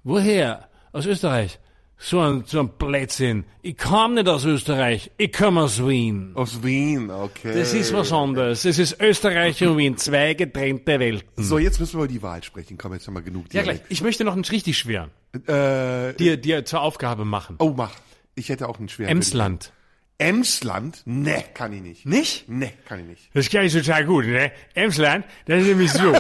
woher? 0.04 0.70
Aus 0.94 1.06
Österreich. 1.06 1.60
So 2.06 2.20
ein, 2.20 2.44
so 2.46 2.60
ein 2.60 2.68
Blödsinn. 2.68 3.46
Ich 3.62 3.78
kam 3.78 4.16
nicht 4.16 4.28
aus 4.28 4.44
Österreich, 4.44 5.10
ich 5.18 5.32
komme 5.32 5.62
aus 5.62 5.80
Wien. 5.88 6.32
Aus 6.36 6.62
Wien, 6.62 7.10
okay. 7.10 7.54
Das 7.58 7.74
ist 7.74 7.94
was 7.94 8.12
anderes. 8.12 8.66
Es 8.66 8.78
ist 8.78 9.00
Österreich 9.00 9.64
und 9.66 9.78
Wien, 9.78 9.96
zwei 9.96 10.34
getrennte 10.34 11.00
Welten. 11.00 11.30
So, 11.42 11.58
jetzt 11.60 11.80
müssen 11.80 11.94
wir 11.98 12.04
über 12.04 12.12
die 12.14 12.22
Wahrheit 12.22 12.44
sprechen. 12.44 12.78
Komm, 12.78 12.92
jetzt 12.94 13.08
haben 13.08 13.14
wir 13.14 13.22
genug 13.22 13.46
Ja, 13.54 13.62
gleich. 13.62 13.78
Dialekt. 13.78 13.86
Ich 13.92 14.02
möchte 14.02 14.26
noch 14.26 14.34
einen 14.34 14.44
richtig 14.44 14.78
schweren, 14.78 15.12
Äh, 15.48 16.14
dir, 16.16 16.36
dir 16.36 16.66
zur 16.66 16.82
Aufgabe 16.82 17.24
machen. 17.24 17.56
oh, 17.60 17.74
mach. 17.76 17.94
Ich 18.36 18.50
hätte 18.50 18.68
auch 18.68 18.80
einen 18.80 18.90
schweren. 18.90 19.10
Emsland. 19.10 19.72
Emsland? 20.18 21.02
Ne, 21.06 21.44
kann 21.54 21.74
ich 21.74 21.82
nicht. 21.82 22.06
Nicht? 22.06 22.48
Ne, 22.48 22.72
kann 22.86 23.00
ich 23.00 23.06
nicht. 23.06 23.30
Das 23.34 23.50
kann 23.50 23.66
ich 23.66 23.74
total 23.74 24.06
gut, 24.06 24.26
ne? 24.26 24.52
Emsland, 24.74 25.26
das 25.46 25.62
ist 25.62 25.68
nämlich 25.68 25.92
so. 25.92 26.14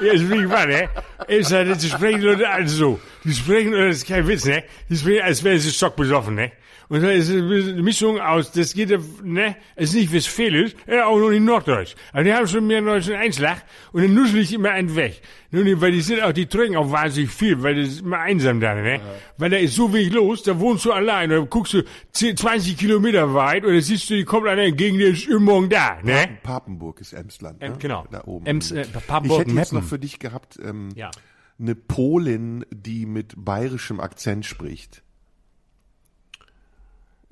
Jetzt 0.00 0.28
bin 0.28 0.42
ich 0.42 0.48
mal, 0.48 0.66
ne? 0.66 0.88
Emsland, 1.26 1.70
das 1.70 1.88
sprechen 1.88 2.20
Leute 2.20 2.48
alle 2.48 2.68
so. 2.68 3.00
die 3.24 3.34
sprechen, 3.34 3.72
das 3.72 3.96
ist 3.96 4.06
kein 4.06 4.26
Witz, 4.28 4.44
ne? 4.44 4.62
Die 4.88 4.96
sprechen, 4.96 5.22
als 5.22 5.42
wären 5.42 5.58
sie 5.58 5.70
stockbesoffen, 5.70 6.34
ne? 6.34 6.52
Und 6.90 7.02
das 7.02 7.28
ist 7.28 7.30
eine 7.30 7.82
Mischung 7.82 8.18
aus, 8.20 8.50
das 8.50 8.74
geht, 8.74 8.90
ne? 9.24 9.54
Es 9.76 9.90
ist 9.90 9.94
nicht 9.94 10.12
Westfälisch, 10.12 10.72
äh, 10.88 11.00
auch 11.00 11.18
noch 11.18 11.30
nicht 11.30 11.42
Norddeutsch. 11.44 11.94
Aber 12.12 12.24
die 12.24 12.34
haben 12.34 12.48
schon 12.48 12.66
mehr 12.66 12.82
deutschen 12.82 13.14
Einschlag 13.14 13.64
und 13.92 14.02
dann 14.02 14.12
nuschel 14.12 14.40
ich 14.40 14.52
immer 14.52 14.70
einen 14.70 14.96
weg. 14.96 15.22
Nun, 15.52 15.80
weil 15.80 15.92
die 15.92 16.00
sind 16.00 16.20
auch, 16.20 16.32
die 16.32 16.46
trinken 16.46 16.76
auch 16.76 16.90
wahnsinnig 16.90 17.30
viel, 17.30 17.62
weil 17.62 17.76
das 17.76 17.88
ist 17.94 18.00
immer 18.00 18.18
einsam 18.18 18.58
da, 18.60 18.74
ne? 18.74 19.00
Weil 19.38 19.50
da 19.50 19.56
ist 19.56 19.76
so 19.76 19.92
wenig 19.94 20.12
los, 20.12 20.42
da 20.42 20.58
wohnst 20.58 20.84
du 20.84 20.92
allein, 20.92 21.30
da 21.30 21.38
guckst 21.38 21.74
du 21.74 21.84
10, 22.10 22.36
20 22.36 22.76
Kilometer 22.76 23.34
weit 23.34 23.64
und 23.64 23.72
da 23.72 23.80
siehst 23.80 24.10
du, 24.10 24.14
die 24.14 24.24
kommt 24.24 24.48
einer 24.48 24.62
entgegen, 24.62 24.98
der 24.98 25.10
ist 25.10 25.28
immer 25.28 25.38
morgen 25.40 25.68
da, 25.68 25.98
ne? 26.02 26.28
Papenburg 26.42 27.00
ist 27.00 27.12
Emsland. 27.12 27.62
Em- 27.62 27.72
ne? 27.72 27.78
genau. 27.78 28.04
Da 28.10 28.24
oben. 28.24 28.46
Ems, 28.46 28.72
äh, 28.72 28.80
ich 28.82 29.06
Papenburg, 29.06 29.40
hätte 29.42 29.50
jetzt 29.52 29.72
Meppen. 29.72 29.78
noch 29.84 29.88
für 29.88 30.00
dich 30.00 30.18
gehabt, 30.18 30.58
ähm, 30.60 30.88
Ja. 30.96 31.12
eine 31.60 31.76
Polin, 31.76 32.64
die 32.72 33.06
mit 33.06 33.34
bayerischem 33.36 34.00
Akzent 34.00 34.44
spricht. 34.44 35.04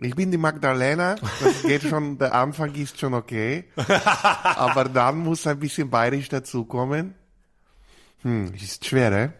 Ich 0.00 0.14
bin 0.14 0.30
die 0.30 0.38
Magdalena, 0.38 1.16
das 1.40 1.62
geht 1.62 1.82
schon, 1.82 2.18
der 2.18 2.32
Anfang 2.32 2.72
ist 2.74 3.00
schon 3.00 3.14
okay, 3.14 3.64
aber 3.76 4.84
dann 4.84 5.18
muss 5.18 5.44
ein 5.46 5.58
bisschen 5.58 5.90
bayerisch 5.90 6.28
dazukommen. 6.28 7.14
Hm, 8.22 8.52
ist 8.54 8.86
schwer, 8.86 9.10
ne? 9.10 9.32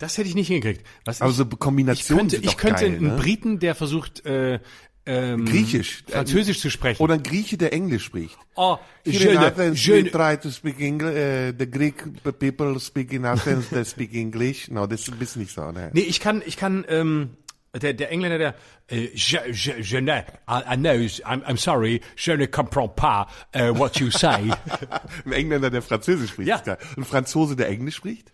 Das 0.00 0.18
hätte 0.18 0.28
ich 0.28 0.34
nicht 0.34 0.48
hingekriegt. 0.48 0.84
Was 1.04 1.22
Also 1.22 1.44
ich, 1.44 1.52
ich 1.52 1.58
Kombinationen 1.60 2.28
könnte, 2.28 2.44
ich 2.44 2.56
könnte 2.56 2.84
geil, 2.84 2.96
einen 2.96 3.06
ne? 3.08 3.16
Briten, 3.16 3.58
der 3.60 3.76
versucht, 3.76 4.26
äh, 4.26 4.58
ähm, 5.06 5.44
Griechisch. 5.44 6.02
Französisch 6.08 6.60
zu 6.60 6.70
sprechen. 6.70 7.02
Oder 7.02 7.14
ein 7.14 7.22
Grieche, 7.22 7.56
der 7.58 7.72
Englisch 7.72 8.04
spricht. 8.04 8.38
Oh, 8.56 8.78
Here 9.04 9.32
in 9.32 9.38
Athens, 9.38 9.84
je 9.84 10.04
we 10.04 10.10
try 10.10 10.36
to 10.36 10.50
speak 10.50 10.80
English. 10.80 11.14
Uh, 11.14 11.52
the 11.56 11.70
Greek 11.70 12.02
people 12.38 12.80
speak 12.80 13.12
in 13.12 13.24
Athens, 13.24 13.68
they 13.68 13.84
speak 13.84 14.14
English. 14.14 14.70
No, 14.70 14.86
das 14.86 15.06
ist 15.06 15.36
nicht 15.36 15.52
so. 15.52 15.70
Ne? 15.70 15.90
Nee, 15.92 16.00
ich 16.00 16.20
kann, 16.20 16.42
ich 16.44 16.56
kann, 16.56 16.84
ähm, 16.88 17.36
der, 17.80 17.92
der 17.94 18.10
Engländer, 18.10 18.38
der, 18.38 18.54
äh, 18.88 19.08
je, 19.14 19.38
je, 19.52 19.74
je 19.80 20.00
ne, 20.00 20.24
I, 20.48 20.74
I 20.74 20.76
know, 20.76 20.92
I'm, 21.26 21.42
I'm 21.44 21.56
sorry, 21.56 22.00
je 22.16 22.36
ne 22.36 22.46
comprends 22.46 22.88
pas 22.94 23.26
uh, 23.54 23.70
what 23.78 23.98
you 24.00 24.10
say. 24.10 24.50
Ein 25.26 25.32
Engländer, 25.32 25.70
der 25.70 25.82
Französisch 25.82 26.30
spricht. 26.30 26.48
Ja. 26.48 26.62
Ein 26.96 27.04
Franzose, 27.04 27.56
der 27.56 27.68
Englisch 27.68 27.96
spricht. 27.96 28.32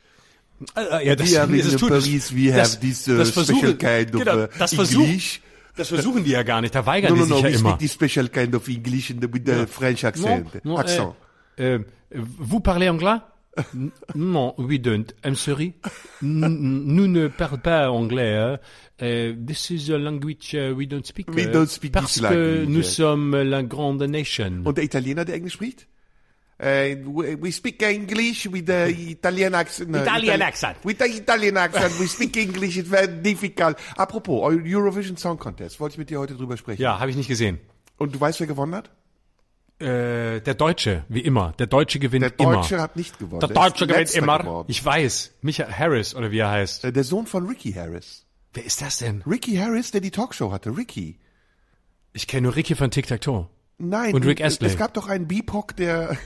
Äh, 0.76 1.06
ja, 1.06 1.16
das, 1.16 1.30
We 1.32 1.56
in 1.58 1.64
das 1.64 1.76
tut- 1.76 1.88
Paris, 1.88 2.34
we 2.36 2.52
das- 2.52 2.72
have 2.74 2.80
this 2.80 3.08
uh, 3.08 3.16
das 3.16 3.30
special 3.30 3.74
kind 3.76 4.14
of 4.14 4.20
genau, 4.24 4.46
das 4.58 4.72
English. 4.74 5.40
das 5.74 5.88
versuchen 5.88 6.22
die 6.22 6.32
ja 6.32 6.42
gar 6.42 6.60
nicht, 6.60 6.74
da 6.74 6.84
weigern 6.86 7.14
No, 7.16 7.20
no, 7.20 7.24
die 7.24 7.30
no, 7.30 7.36
sich 7.36 7.44
we 7.44 7.50
ja 7.50 7.58
immer. 7.60 7.68
speak 7.70 7.78
this 7.78 7.92
special 7.94 8.28
kind 8.28 8.54
of 8.54 8.68
English 8.68 9.08
in 9.10 9.22
the, 9.22 9.32
with 9.32 9.42
the 9.46 9.66
French 9.66 10.04
accent. 10.04 10.52
Non, 10.64 10.74
non, 10.74 10.78
accent. 10.80 11.14
euh, 11.58 11.78
euh, 12.14 12.22
vous 12.38 12.60
parlez 12.60 12.88
anglais 12.90 13.20
Non, 14.14 14.54
we 14.58 14.78
don't. 14.80 15.14
I'm 15.24 15.34
sorry. 15.34 15.74
Nous 16.22 17.06
ne 17.06 17.28
parlons 17.28 17.58
pas 17.58 17.90
anglais. 17.90 18.36
hein. 18.36 18.58
Euh, 19.02 19.34
this 19.46 19.70
is 19.70 19.90
a 19.90 19.96
language 19.98 20.54
uh, 20.54 20.74
we 20.76 20.86
don't 20.86 21.06
speak. 21.06 21.28
We 21.34 21.46
euh, 21.46 21.52
don't 21.52 21.66
speak 21.68 21.92
parce 21.92 22.14
this 22.14 22.22
que 22.22 22.64
nous 22.66 22.82
sommes 22.82 23.34
la 23.42 23.62
grande 23.62 24.02
nation. 24.02 24.62
Und 24.64 24.76
der 24.76 24.84
Italiener, 24.84 25.24
der 25.24 25.36
Englisch 25.36 25.54
spricht? 25.54 25.86
Uh, 26.62 26.94
we 27.06 27.38
we 27.40 27.50
speak 27.50 27.80
English 27.82 28.46
with 28.52 28.66
the 28.66 28.90
Italian 29.12 29.54
accent. 29.54 29.88
no, 29.90 30.02
Italian 30.02 30.40
Itali- 30.40 30.44
accent. 30.44 30.76
With 30.84 30.98
the 30.98 31.06
Italian 31.06 31.56
accent. 31.56 31.98
We 31.98 32.06
speak 32.06 32.36
English. 32.36 32.76
It's 32.76 32.90
very 32.90 33.08
difficult. 33.08 33.76
Apropos, 33.96 34.52
Eurovision 34.52 35.16
Song 35.16 35.38
Contest. 35.38 35.80
Wollte 35.80 35.94
ich 35.94 35.98
mit 35.98 36.10
dir 36.10 36.18
heute 36.20 36.34
drüber 36.34 36.58
sprechen? 36.58 36.82
Ja, 36.82 37.00
habe 37.00 37.10
ich 37.10 37.16
nicht 37.16 37.28
gesehen. 37.28 37.58
Und 37.96 38.14
du 38.14 38.20
weißt, 38.20 38.40
wer 38.40 38.46
gewonnen 38.46 38.74
hat? 38.74 38.90
Äh, 39.80 40.40
der 40.40 40.54
Deutsche, 40.54 41.04
wie 41.08 41.20
immer. 41.20 41.52
Der 41.58 41.66
Deutsche 41.66 41.98
gewinnt 41.98 42.22
Der 42.22 42.30
Deutsche 42.30 42.74
immer. 42.74 42.82
hat 42.84 42.96
nicht 42.96 43.18
gewonnen. 43.18 43.40
Der 43.40 43.48
Der 43.48 43.56
Deutsche 43.56 43.86
gewinnt 43.86 44.14
immer. 44.14 44.38
geworden. 44.38 44.66
Ich 44.70 44.84
weiß. 44.84 45.32
Michael 45.42 45.72
Harris 45.72 46.14
oder 46.14 46.30
wie 46.30 46.38
er 46.38 46.50
heißt. 46.50 46.84
Äh, 46.84 46.92
Der 46.92 47.04
Sohn 47.04 47.26
von 47.26 47.46
Ricky 47.46 47.72
Harris. 47.72 48.26
Wer 48.52 48.64
ist 48.64 48.82
das 48.82 48.98
denn? 48.98 49.22
Ricky 49.26 49.56
Harris, 49.56 49.90
der 49.90 50.00
die 50.00 50.10
Talkshow 50.10 50.52
hatte. 50.52 50.76
Ricky. 50.76 51.18
Ich 52.12 52.26
kenne 52.26 52.42
nur 52.48 52.56
Ricky 52.56 52.74
von 52.74 52.90
Tic 52.90 53.06
Tac 53.06 53.20
Toe. 53.20 53.48
Nein. 53.78 54.12
Und 54.14 54.26
Rick 54.26 54.40
es- 54.40 54.54
Astley. 54.54 54.68
Es 54.68 54.76
gab 54.76 54.92
doch 54.94 55.08
einen 55.08 55.26
BIPOC, 55.28 55.76
der... 55.76 56.16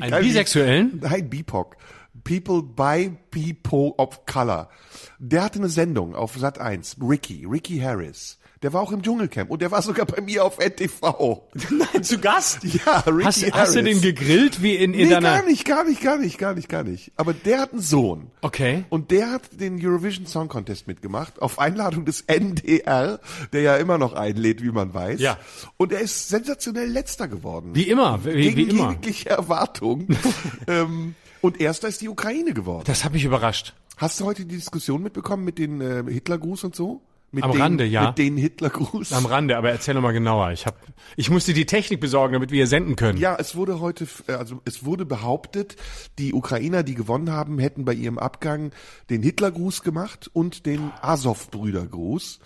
Einen 0.00 0.20
Bisexuellen? 0.22 1.00
Nein, 1.02 1.28
BIPOC. 1.28 1.76
People 2.24 2.62
by 2.62 3.10
People 3.30 3.92
of 3.98 4.24
Color. 4.24 4.70
Der 5.18 5.42
hatte 5.44 5.58
eine 5.58 5.68
Sendung 5.68 6.14
auf 6.14 6.36
Sat 6.38 6.58
1. 6.58 6.96
Ricky. 7.02 7.44
Ricky 7.44 7.78
Harris. 7.80 8.38
Der 8.62 8.72
war 8.72 8.80
auch 8.80 8.90
im 8.92 9.02
Dschungelcamp 9.02 9.50
und 9.50 9.60
der 9.60 9.70
war 9.70 9.82
sogar 9.82 10.06
bei 10.06 10.20
mir 10.22 10.44
auf 10.44 10.58
NTV. 10.58 11.42
Nein, 11.70 12.02
zu 12.02 12.18
Gast? 12.18 12.60
Ja, 12.64 13.00
Ricky 13.06 13.24
Hast, 13.24 13.42
Harris. 13.42 13.54
hast 13.54 13.74
du 13.76 13.82
den 13.82 14.00
gegrillt 14.00 14.62
wie 14.62 14.74
in, 14.76 14.94
in 14.94 15.08
Nee, 15.08 15.14
deiner... 15.14 15.38
gar 15.40 15.44
nicht, 15.46 15.64
gar 15.64 15.84
nicht, 15.84 16.00
gar 16.00 16.18
nicht, 16.18 16.38
gar 16.38 16.54
nicht, 16.54 16.68
gar 16.68 16.82
nicht. 16.82 17.12
Aber 17.16 17.32
der 17.34 17.60
hat 17.60 17.72
einen 17.72 17.80
Sohn. 17.82 18.30
Okay. 18.40 18.84
Und 18.88 19.10
der 19.10 19.30
hat 19.30 19.42
den 19.60 19.78
Eurovision 19.84 20.26
Song 20.26 20.48
Contest 20.48 20.86
mitgemacht, 20.86 21.40
auf 21.42 21.58
Einladung 21.58 22.04
des 22.06 22.22
NDR, 22.22 23.20
der 23.52 23.60
ja 23.60 23.76
immer 23.76 23.98
noch 23.98 24.14
einlädt, 24.14 24.62
wie 24.62 24.70
man 24.70 24.94
weiß. 24.94 25.20
Ja. 25.20 25.38
Und 25.76 25.92
er 25.92 26.00
ist 26.00 26.28
sensationell 26.28 26.88
letzter 26.88 27.28
geworden. 27.28 27.70
Wie 27.74 27.88
immer, 27.88 28.24
wie, 28.24 28.32
Gegen 28.52 28.56
wie 28.56 28.70
immer. 28.70 28.90
jegliche 28.92 29.30
Erwartung. 29.30 30.06
ähm, 30.66 31.14
und 31.42 31.60
erster 31.60 31.88
ist 31.88 32.00
die 32.00 32.08
Ukraine 32.08 32.52
geworden. 32.54 32.84
Das 32.86 33.04
hat 33.04 33.12
mich 33.12 33.24
überrascht. 33.24 33.74
Hast 33.98 34.20
du 34.20 34.24
heute 34.24 34.44
die 34.44 34.56
Diskussion 34.56 35.02
mitbekommen 35.02 35.44
mit 35.44 35.58
den 35.58 35.80
äh, 35.80 36.04
Hitlergruß 36.10 36.64
und 36.64 36.74
so? 36.74 37.00
Mit 37.32 37.44
Am 37.44 37.52
den, 37.52 37.60
Rande, 37.60 37.84
ja. 37.84 38.08
Mit 38.08 38.18
den 38.18 38.36
Hitlergruß. 38.36 39.12
Am 39.12 39.26
Rande, 39.26 39.56
aber 39.56 39.70
erzähl 39.70 39.94
noch 39.94 40.00
mal 40.00 40.12
genauer. 40.12 40.52
Ich 40.52 40.64
hab, 40.64 40.76
ich 41.16 41.28
musste 41.28 41.52
die 41.52 41.66
Technik 41.66 42.00
besorgen, 42.00 42.34
damit 42.34 42.50
wir 42.50 42.56
hier 42.56 42.66
senden 42.66 42.96
können. 42.96 43.18
Ja, 43.18 43.36
es 43.38 43.56
wurde 43.56 43.80
heute, 43.80 44.06
äh, 44.28 44.32
also 44.32 44.60
es 44.64 44.84
wurde 44.84 45.04
behauptet, 45.04 45.76
die 46.18 46.32
Ukrainer, 46.32 46.82
die 46.82 46.94
gewonnen 46.94 47.30
haben, 47.30 47.58
hätten 47.58 47.84
bei 47.84 47.94
ihrem 47.94 48.18
Abgang 48.18 48.70
den 49.10 49.22
Hitlergruß 49.22 49.82
gemacht 49.82 50.30
und 50.32 50.66
den 50.66 50.92
Azov-Brüdergruß. 51.02 52.38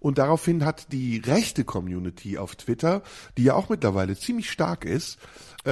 Und 0.00 0.18
daraufhin 0.18 0.64
hat 0.64 0.92
die 0.92 1.18
rechte 1.18 1.64
Community 1.64 2.38
auf 2.38 2.56
Twitter, 2.56 3.02
die 3.38 3.44
ja 3.44 3.54
auch 3.54 3.70
mittlerweile 3.70 4.16
ziemlich 4.16 4.50
stark 4.50 4.84
ist, 4.84 5.18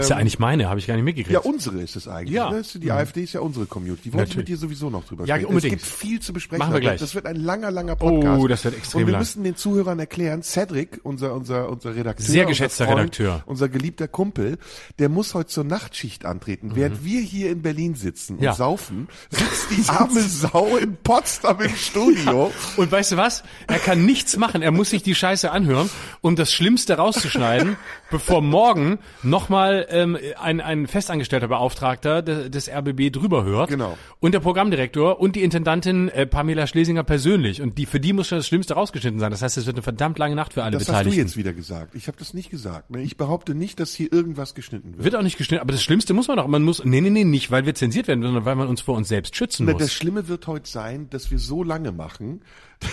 ist 0.01 0.11
ja 0.11 0.17
eigentlich 0.17 0.39
meine, 0.39 0.69
habe 0.69 0.79
ich 0.81 0.87
gar 0.87 0.95
nicht 0.95 1.05
mitgekriegt. 1.05 1.33
ja, 1.33 1.41
unsere 1.41 1.81
ist 1.81 1.97
es 1.97 2.09
eigentlich. 2.09 2.35
Ja. 2.35 2.51
Ne? 2.51 2.63
Die 2.75 2.91
AfD 2.91 3.23
ist 3.25 3.33
ja 3.33 3.41
unsere 3.41 3.67
Community. 3.67 4.11
Die 4.11 4.13
wollte 4.15 4.31
ich 4.31 4.37
mit 4.37 4.49
dir 4.49 4.57
sowieso 4.57 4.91
noch 4.91 5.05
drüber 5.05 5.25
Ja, 5.27 5.37
sprechen. 5.37 5.49
unbedingt. 5.49 5.81
Es 5.81 5.89
gibt 5.89 5.99
viel 6.01 6.21
zu 6.21 6.33
besprechen. 6.33 6.59
Machen 6.61 6.75
wir 6.75 6.81
gleich. 6.81 7.01
Das 7.01 7.15
wird 7.15 7.27
ein 7.27 7.37
langer, 7.37 7.71
langer 7.71 7.97
Podcast. 7.97 8.41
Oh, 8.43 8.49
das 8.49 8.65
wird 8.65 8.77
extrem 8.77 9.01
Und 9.03 9.07
wir 9.07 9.13
lang. 9.13 9.21
müssen 9.21 9.45
den 9.45 9.57
Zuhörern 9.57 9.99
erklären, 9.99 10.43
Cedric, 10.43 11.01
unser, 11.03 11.35
unser, 11.35 11.69
unser 11.69 11.95
Redakteur. 11.95 12.27
Sehr 12.27 12.43
unser 12.43 12.49
geschätzter 12.51 12.85
Freund, 12.87 12.99
Redakteur. 12.99 13.43
Unser 13.47 13.69
geliebter 13.69 14.09
Kumpel, 14.09 14.59
der 14.99 15.09
muss 15.09 15.35
heute 15.35 15.49
zur 15.51 15.65
Nachtschicht 15.65 16.25
antreten. 16.25 16.73
Während 16.75 17.05
wir 17.05 17.21
hier 17.21 17.51
in 17.51 17.63
Berlin 17.63 17.95
sitzen 17.95 18.35
und 18.35 18.39
Mhm. 18.41 18.45
Ja. 18.45 18.53
saufen, 18.55 19.09
sitzt 19.31 19.71
die 19.71 19.85
arme 19.89 20.21
Sau 20.21 20.77
in 20.77 20.97
Potsdam 21.03 21.61
im 21.61 21.75
Studio. 21.77 22.53
Und 22.77 22.91
weißt 22.93 23.13
du 23.13 23.17
was? 23.17 23.43
Er 23.67 23.79
kann 23.79 24.05
nichts 24.05 24.37
machen. 24.37 24.63
Er 24.63 24.71
muss 24.73 24.91
sich 24.91 25.03
die 25.03 25.15
Scheiße 25.15 25.51
anhören, 25.51 25.89
um 26.21 26.37
das 26.37 26.53
Schlimmste 26.53 26.95
rauszuschneiden, 26.97 27.77
bevor 28.11 28.43
morgen 28.43 28.99
nochmal 29.23 29.84
ähm, 29.91 30.17
ein, 30.41 30.61
ein 30.61 30.87
festangestellter 30.87 31.49
Beauftragter 31.49 32.23
de, 32.23 32.49
des 32.49 32.69
RBB 32.71 33.11
drüber 33.13 33.45
hört. 33.45 33.71
Genau. 33.71 33.97
Und 34.21 34.33
der 34.33 34.41
Programmdirektor 34.41 35.21
und 35.21 35.37
die 35.37 35.43
Intendantin 35.43 36.09
äh, 36.09 36.27
Pamela 36.27 36.67
Schlesinger 36.67 37.03
persönlich. 37.05 37.61
Und 37.63 37.79
die 37.79 37.87
für 37.87 38.01
die 38.01 38.13
muss 38.13 38.29
schon 38.29 38.39
das 38.39 38.47
Schlimmste 38.47 38.75
rausgeschnitten 38.75 39.21
sein. 39.21 39.31
Das 39.31 39.43
heißt, 39.43 39.57
es 39.57 39.67
wird 39.67 39.77
eine 39.77 39.83
verdammt 39.83 40.19
lange 40.19 40.35
Nacht 40.35 40.55
für 40.55 40.63
alle 40.63 40.73
Das 40.73 40.83
hast 40.83 40.89
du 40.89 40.93
Beteiligten. 40.93 41.21
jetzt 41.21 41.37
wieder 41.37 41.53
gesagt. 41.53 41.95
Ich 41.95 42.07
habe 42.07 42.17
das 42.19 42.35
nicht 42.35 42.51
gesagt. 42.51 42.91
ne? 42.91 43.03
Ich 43.03 43.17
behaupte 43.17 43.55
nicht, 43.55 43.81
dass 43.81 43.95
hier 43.95 44.13
irgendwas 44.13 44.55
geschnitten 44.55 44.95
wird. 44.95 45.05
Wird 45.05 45.17
auch 45.17 45.23
nicht 45.23 45.39
geschnitten, 45.39 45.63
aber 45.63 45.73
das 45.73 45.83
Schlimmste 45.83 46.15
muss 46.15 46.29
man 46.29 46.37
doch. 46.37 46.47
Man 46.47 46.63
muss, 46.63 46.85
nee, 46.85 47.01
nee, 47.01 47.11
nee, 47.11 47.25
nicht, 47.25 47.51
weil 47.51 47.67
wir 47.67 47.75
zensiert 47.75 48.09
werden, 48.09 48.23
sondern 48.23 48.45
weil 48.45 48.57
man 48.57 48.69
uns 48.69 48.81
vor 48.81 48.97
uns 48.97 49.09
selbst 49.09 49.37
schützen 49.37 49.67
Na, 49.67 49.73
muss. 49.73 49.83
Das 49.83 49.93
Schlimme 49.93 50.29
wird 50.29 50.47
heute 50.47 50.69
sein, 50.69 51.09
dass 51.11 51.31
wir 51.31 51.39
so 51.39 51.63
lange 51.63 51.93
machen, 51.93 52.41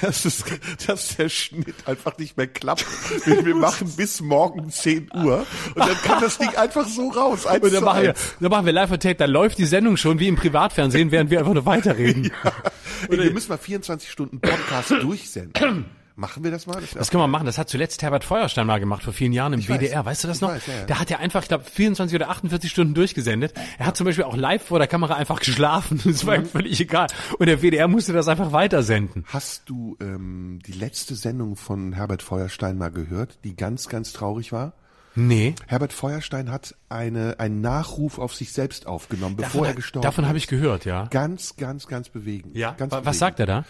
dass, 0.01 0.25
es, 0.25 0.43
dass 0.86 1.15
der 1.15 1.30
Schnitt 1.30 1.75
einfach 1.86 2.17
nicht 2.17 2.38
mehr 2.38 2.47
klappt. 2.47 2.86
wir, 3.25 3.45
wir 3.45 3.56
machen 3.56 3.91
bis 3.95 4.21
morgen 4.21 4.69
10 4.69 5.10
Uhr 5.13 5.45
und 5.75 5.77
dann 5.77 6.01
kann 6.04 6.21
das 6.21 6.38
Ding 6.38 6.56
einfach 6.56 6.88
so 6.88 7.10
raus. 7.10 7.45
Eins 7.45 7.63
Und 7.63 7.73
dann 7.73 7.84
machen, 7.84 8.04
wir, 8.04 8.13
dann 8.39 8.49
machen 8.49 8.65
wir 8.65 8.73
live 8.73 8.89
Tape, 8.91 9.15
da 9.15 9.25
läuft 9.25 9.58
die 9.58 9.65
Sendung 9.65 9.97
schon 9.97 10.19
wie 10.19 10.27
im 10.27 10.36
Privatfernsehen, 10.36 11.12
während 11.12 11.30
wir 11.30 11.39
einfach 11.39 11.54
nur 11.54 11.65
weiterreden. 11.65 12.32
Ey, 13.10 13.17
wir 13.17 13.32
müssen 13.32 13.49
mal 13.49 13.58
24 13.58 14.10
Stunden 14.10 14.39
Podcast 14.39 14.91
durchsenden. 15.01 15.86
Machen 16.15 16.43
wir 16.43 16.52
das 16.52 16.67
mal? 16.67 16.80
Das, 16.80 16.91
Das 16.91 17.10
können 17.10 17.24
wir 17.24 17.28
machen. 17.28 17.45
Das 17.45 17.58
hat 17.58 17.69
zuletzt 17.69 18.02
Herbert 18.04 18.24
Feuerstein 18.24 18.67
mal 18.67 18.80
gemacht, 18.80 19.04
vor 19.04 19.13
vielen 19.13 19.34
Jahren 19.34 19.54
im 19.54 19.60
Ich 19.60 19.69
weiß. 19.69 19.80
WDR. 19.80 20.06
Weißt 20.06 20.24
du 20.24 20.28
das 20.28 20.41
noch? 20.41 20.50
weiß, 20.50 20.67
ja, 20.67 20.74
ja. 20.76 20.86
Der 20.86 21.00
hat 21.00 21.10
ja 21.10 21.17
einfach, 21.19 21.41
ich 21.41 21.47
glaube, 21.47 21.63
24 21.63 22.15
oder 22.15 22.30
48 22.30 22.69
Stunden 22.69 22.93
durchgesendet. 22.93 23.54
Er 23.80 23.86
hat 23.86 23.97
zum 23.97 24.06
Beispiel 24.06 24.26
auch 24.26 24.36
live 24.36 24.63
vor 24.63 24.80
der 24.80 24.88
Kamera 24.88 25.15
einfach 25.15 25.39
geschlafen. 25.39 26.00
Das 26.06 26.24
Mhm. 26.24 26.28
war 26.28 26.36
ihm 26.36 26.45
völlig 26.45 26.80
egal. 26.82 27.08
Und 27.39 27.45
der 27.47 27.62
WDR 27.62 27.88
musste 27.88 28.13
das 28.13 28.28
einfach 28.28 28.52
weitersenden. 28.52 29.24
Hast 29.28 29.63
du 29.69 29.97
ähm, 30.02 30.60
die 30.67 30.74
letzte 30.74 31.15
Sendung 31.15 31.56
von 31.56 31.93
Herbert 31.93 32.21
Feuerstein 32.24 32.78
mal 32.78 32.91
gehört, 32.91 33.39
die 33.43 33.56
ganz, 33.56 33.88
ganz 33.89 34.13
traurig 34.13 34.52
war? 34.52 34.74
Nee. 35.13 35.56
Herbert 35.67 35.91
Feuerstein 35.91 36.51
hat 36.51 36.74
eine, 36.88 37.38
einen 37.39 37.59
Nachruf 37.59 38.18
auf 38.18 38.34
sich 38.34 38.53
selbst 38.53 38.88
aufgenommen, 38.88 39.36
bevor 39.36 39.68
er 39.68 39.74
gestorben 39.74 40.03
davon 40.05 40.24
ist. 40.24 40.28
habe 40.30 40.38
ich 40.38 40.47
gehört, 40.47 40.86
ja. 40.86 41.07
Ganz, 41.07 41.57
ganz, 41.57 41.88
ganz 41.88 42.07
bewegend. 42.07 42.55
Ja. 42.55 42.72
Ganz 42.72 42.91
Wa- 42.93 42.97
bewegend. 42.97 43.05
Was 43.07 43.20
sagt 43.20 43.39
er 43.41 43.45
da? 43.45 43.66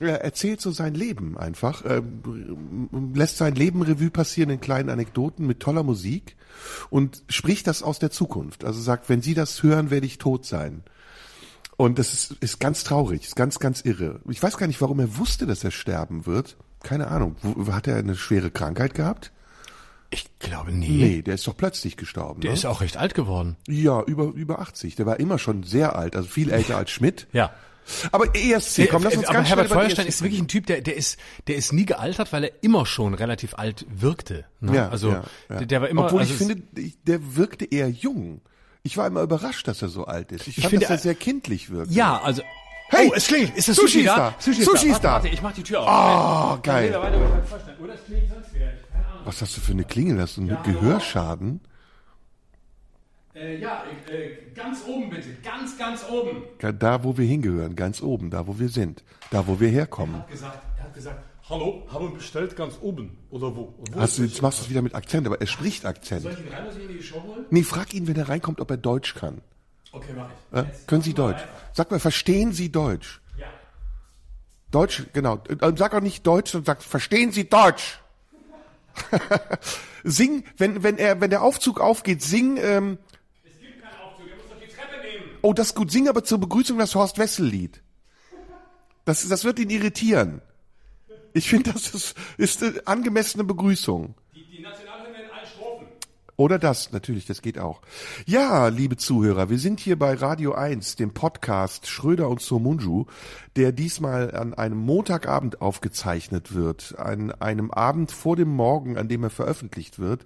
Er 0.00 0.22
erzählt 0.22 0.60
so 0.60 0.70
sein 0.70 0.94
Leben 0.94 1.36
einfach, 1.36 1.84
ähm, 1.84 3.12
lässt 3.14 3.36
sein 3.36 3.54
Leben 3.54 3.82
Revue 3.82 4.10
passieren 4.10 4.50
in 4.50 4.60
kleinen 4.60 4.90
Anekdoten 4.90 5.46
mit 5.46 5.60
toller 5.60 5.82
Musik 5.82 6.36
und 6.90 7.22
spricht 7.28 7.66
das 7.66 7.82
aus 7.82 7.98
der 7.98 8.10
Zukunft. 8.10 8.64
Also 8.64 8.80
sagt, 8.80 9.08
wenn 9.08 9.22
Sie 9.22 9.34
das 9.34 9.62
hören, 9.62 9.90
werde 9.90 10.06
ich 10.06 10.18
tot 10.18 10.46
sein. 10.46 10.82
Und 11.76 11.98
das 11.98 12.12
ist, 12.12 12.32
ist 12.40 12.58
ganz 12.58 12.82
traurig, 12.84 13.24
ist 13.24 13.36
ganz, 13.36 13.58
ganz 13.60 13.82
irre. 13.82 14.20
Ich 14.28 14.42
weiß 14.42 14.56
gar 14.56 14.66
nicht, 14.66 14.80
warum 14.80 14.98
er 14.98 15.16
wusste, 15.16 15.46
dass 15.46 15.62
er 15.62 15.70
sterben 15.70 16.26
wird. 16.26 16.56
Keine 16.82 17.08
Ahnung. 17.08 17.36
Hat 17.70 17.86
er 17.86 17.96
eine 17.96 18.16
schwere 18.16 18.50
Krankheit 18.50 18.94
gehabt? 18.94 19.32
Ich 20.10 20.38
glaube 20.38 20.72
nie. 20.72 20.88
Nee, 20.88 21.22
der 21.22 21.34
ist 21.34 21.46
doch 21.46 21.56
plötzlich 21.56 21.96
gestorben. 21.96 22.40
Der 22.40 22.50
ne? 22.50 22.54
ist 22.56 22.64
auch 22.64 22.80
recht 22.80 22.96
alt 22.96 23.14
geworden. 23.14 23.56
ja, 23.68 24.02
über, 24.02 24.24
über 24.24 24.58
80. 24.60 24.96
Der 24.96 25.06
war 25.06 25.20
immer 25.20 25.38
schon 25.38 25.64
sehr 25.64 25.96
alt, 25.96 26.16
also 26.16 26.28
viel 26.28 26.50
älter 26.50 26.76
als 26.76 26.90
Schmidt. 26.90 27.26
Ja. 27.32 27.52
Aber 28.12 28.34
ESC, 28.34 28.88
komm, 28.90 29.02
lass 29.02 29.16
uns 29.16 29.26
aber 29.26 29.34
ganz 29.34 29.48
Herbert 29.48 29.68
Feuerstein 29.68 30.06
ESC 30.06 30.08
ist 30.08 30.22
wirklich 30.22 30.40
ein 30.40 30.48
Typ, 30.48 30.66
der, 30.66 30.80
der 30.80 30.96
ist, 30.96 31.18
der 31.46 31.56
ist 31.56 31.72
nie 31.72 31.86
gealtert, 31.86 32.32
weil 32.32 32.44
er 32.44 32.52
immer 32.62 32.86
schon 32.86 33.14
relativ 33.14 33.54
alt 33.54 33.86
wirkte. 33.88 34.44
Ne? 34.60 34.76
Ja, 34.76 34.88
also 34.88 35.10
ja, 35.10 35.22
ja. 35.48 35.56
Der, 35.58 35.66
der 35.66 35.80
war 35.82 35.88
immer. 35.88 36.06
Obwohl 36.06 36.20
also 36.20 36.32
ich 36.32 36.38
finde, 36.38 36.62
ich- 36.76 37.02
der 37.04 37.36
wirkte 37.36 37.64
eher 37.64 37.88
jung. 37.88 38.40
Ich 38.82 38.96
war 38.96 39.06
immer 39.06 39.22
überrascht, 39.22 39.68
dass 39.68 39.82
er 39.82 39.88
so 39.88 40.06
alt 40.06 40.32
ist. 40.32 40.46
Ich, 40.46 40.56
fand, 40.56 40.70
finde, 40.70 40.86
dass 40.86 40.90
er 40.90 40.96
äh, 40.96 41.02
sehr 41.02 41.14
kindlich 41.14 41.70
wirkte. 41.70 41.94
Ja, 41.94 42.20
also. 42.22 42.42
Hey, 42.90 43.08
oh, 43.10 43.14
es 43.14 43.26
klingelt. 43.26 43.54
Ist 43.54 43.68
das 43.68 43.76
Sushi 43.76 43.86
Sushi, 43.86 44.00
ist 44.00 44.16
da? 44.16 44.34
Sushi, 44.38 44.62
Sushi 44.62 44.86
ist 44.86 44.92
Warte, 44.92 45.02
da. 45.02 45.12
Warte, 45.12 45.28
ich 45.28 45.42
mach 45.42 45.52
die 45.52 45.62
Tür 45.62 45.82
auf. 45.82 46.56
Oh, 46.56 46.60
geil. 46.62 46.88
Ich-. 46.88 49.26
Was 49.26 49.42
hast 49.42 49.56
du 49.56 49.60
für 49.60 49.72
eine 49.72 49.84
Klingel? 49.84 50.20
Hast 50.20 50.38
du 50.38 50.42
einen 50.42 50.56
Gehörschaden? 50.62 51.60
Äh, 53.38 53.58
ja, 53.58 53.84
äh, 54.10 54.52
ganz 54.54 54.84
oben 54.86 55.10
bitte. 55.10 55.28
Ganz, 55.44 55.78
ganz 55.78 56.04
oben. 56.08 56.42
Da, 56.58 57.04
wo 57.04 57.16
wir 57.16 57.24
hingehören, 57.24 57.76
ganz 57.76 58.02
oben, 58.02 58.30
da, 58.30 58.46
wo 58.46 58.58
wir 58.58 58.68
sind, 58.68 59.04
da, 59.30 59.46
wo 59.46 59.60
wir 59.60 59.68
herkommen. 59.68 60.24
Gesagt, 60.30 60.58
er 60.76 60.84
hat 60.84 60.94
gesagt, 60.94 61.22
hallo, 61.48 61.86
haben 61.92 62.14
bestellt 62.14 62.56
ganz 62.56 62.78
oben. 62.80 63.16
Oder 63.30 63.54
wo? 63.54 63.74
wo 63.76 64.00
Hast 64.00 64.18
du, 64.18 64.22
jetzt 64.24 64.42
machst 64.42 64.60
du 64.60 64.64
es 64.64 64.70
wieder 64.70 64.82
mit 64.82 64.94
Akzent, 64.94 65.26
aber 65.26 65.40
er 65.40 65.46
spricht 65.46 65.86
Akzent. 65.86 66.22
Soll 66.22 66.32
ich 66.32 66.40
ihn 66.40 66.52
rein 66.52 66.64
soll 66.64 66.78
ich 66.78 66.84
ihn 66.84 66.90
in 66.90 66.96
die 66.96 67.02
Show 67.02 67.22
holen? 67.22 67.44
Nee, 67.50 67.62
frag 67.62 67.94
ihn, 67.94 68.08
wenn 68.08 68.16
er 68.16 68.28
reinkommt, 68.28 68.60
ob 68.60 68.70
er 68.70 68.76
Deutsch 68.76 69.14
kann. 69.14 69.40
Okay, 69.92 70.12
mach 70.16 70.28
ich. 70.52 70.58
Äh? 70.58 70.64
Können 70.86 71.02
Sie 71.02 71.14
Deutsch? 71.14 71.42
Sag 71.72 71.90
mal, 71.90 72.00
verstehen 72.00 72.52
Sie 72.52 72.70
Deutsch? 72.70 73.20
Ja. 73.38 73.46
Deutsch, 74.70 75.04
genau. 75.12 75.42
Äh, 75.48 75.72
Sag 75.76 75.94
auch 75.94 76.00
nicht 76.00 76.26
Deutsch, 76.26 76.50
sondern 76.52 76.66
sag, 76.66 76.82
verstehen 76.82 77.32
Sie 77.32 77.48
Deutsch? 77.48 78.00
sing, 80.04 80.44
wenn, 80.56 80.82
wenn 80.82 80.98
er, 80.98 81.20
wenn 81.20 81.30
der 81.30 81.42
Aufzug 81.42 81.80
aufgeht, 81.80 82.20
sing, 82.22 82.58
ähm, 82.60 82.98
Es 83.44 83.58
gibt 83.60 83.80
keinen 83.80 83.98
Aufzug, 84.04 84.26
er 84.28 84.36
muss 84.36 84.46
doch 84.50 84.60
die 84.60 84.66
Treppe 84.66 85.00
nehmen. 85.06 85.27
Oh, 85.42 85.52
das 85.52 85.68
ist 85.68 85.74
gut, 85.74 85.90
sing 85.90 86.08
aber 86.08 86.24
zur 86.24 86.38
Begrüßung 86.38 86.78
das 86.78 86.94
Horst 86.94 87.18
Wessel-Lied. 87.18 87.82
Das, 89.04 89.26
das 89.26 89.44
wird 89.44 89.58
ihn 89.58 89.70
irritieren. 89.70 90.42
Ich 91.32 91.48
finde, 91.48 91.72
das 91.72 91.94
ist, 91.94 92.16
ist 92.36 92.62
eine 92.62 92.86
angemessene 92.86 93.44
Begrüßung. 93.44 94.14
Die, 94.34 94.44
die 94.44 94.62
Nationalhymne 94.62 95.22
in 95.22 95.30
allen 95.30 95.46
Strophen. 95.46 95.86
Oder 96.36 96.58
das, 96.58 96.92
natürlich, 96.92 97.26
das 97.26 97.42
geht 97.42 97.58
auch. 97.58 97.80
Ja, 98.26 98.68
liebe 98.68 98.96
Zuhörer, 98.96 99.50
wir 99.50 99.58
sind 99.58 99.80
hier 99.80 99.98
bei 99.98 100.14
Radio 100.14 100.52
1, 100.52 100.96
dem 100.96 101.12
Podcast 101.14 101.86
Schröder 101.86 102.28
und 102.28 102.40
Somunju, 102.40 103.06
der 103.56 103.72
diesmal 103.72 104.34
an 104.34 104.54
einem 104.54 104.78
Montagabend 104.78 105.60
aufgezeichnet 105.60 106.54
wird, 106.54 106.98
an 106.98 107.32
einem 107.32 107.70
Abend 107.70 108.12
vor 108.12 108.36
dem 108.36 108.48
Morgen, 108.48 108.98
an 108.98 109.08
dem 109.08 109.22
er 109.22 109.30
veröffentlicht 109.30 109.98
wird. 109.98 110.24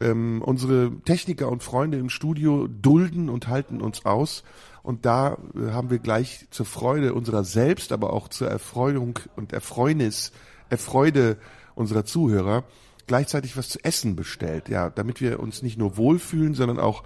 Ähm, 0.00 0.42
unsere 0.44 0.92
Techniker 1.04 1.48
und 1.50 1.62
Freunde 1.62 1.98
im 1.98 2.10
Studio 2.10 2.68
dulden 2.68 3.28
und 3.28 3.48
halten 3.48 3.80
uns 3.80 4.04
aus. 4.04 4.44
Und 4.82 5.06
da 5.06 5.38
äh, 5.54 5.72
haben 5.72 5.90
wir 5.90 5.98
gleich 5.98 6.46
zur 6.50 6.66
Freude 6.66 7.14
unserer 7.14 7.44
selbst, 7.44 7.92
aber 7.92 8.12
auch 8.12 8.28
zur 8.28 8.48
Erfreuung 8.48 9.18
und 9.36 9.52
Erfreunis, 9.52 10.32
Erfreude 10.68 11.38
unserer 11.74 12.04
Zuhörer 12.04 12.64
gleichzeitig 13.06 13.56
was 13.56 13.68
zu 13.68 13.82
essen 13.84 14.16
bestellt, 14.16 14.68
ja, 14.68 14.90
damit 14.90 15.20
wir 15.20 15.40
uns 15.40 15.62
nicht 15.62 15.78
nur 15.78 15.96
wohlfühlen, 15.96 16.54
sondern 16.54 16.78
auch 16.78 17.04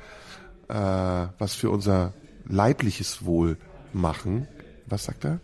äh, 0.68 0.74
was 0.74 1.54
für 1.54 1.70
unser 1.70 2.14
leibliches 2.46 3.24
Wohl 3.24 3.56
machen. 3.92 4.48
Was 4.86 5.04
sagt 5.04 5.24
er? 5.24 5.40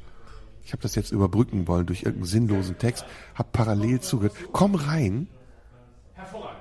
Ich 0.64 0.72
habe 0.72 0.82
das 0.82 0.94
jetzt 0.94 1.12
überbrücken 1.12 1.68
wollen 1.68 1.86
durch 1.86 2.03
irgendeinen 2.03 2.26
sinnlosen 2.26 2.78
Text, 2.78 3.05
hab 3.34 3.53
parallel 3.53 4.01
zugehört. 4.01 4.36
Komm 4.53 4.74
rein. 4.74 5.28
Hervorragend. 6.14 6.55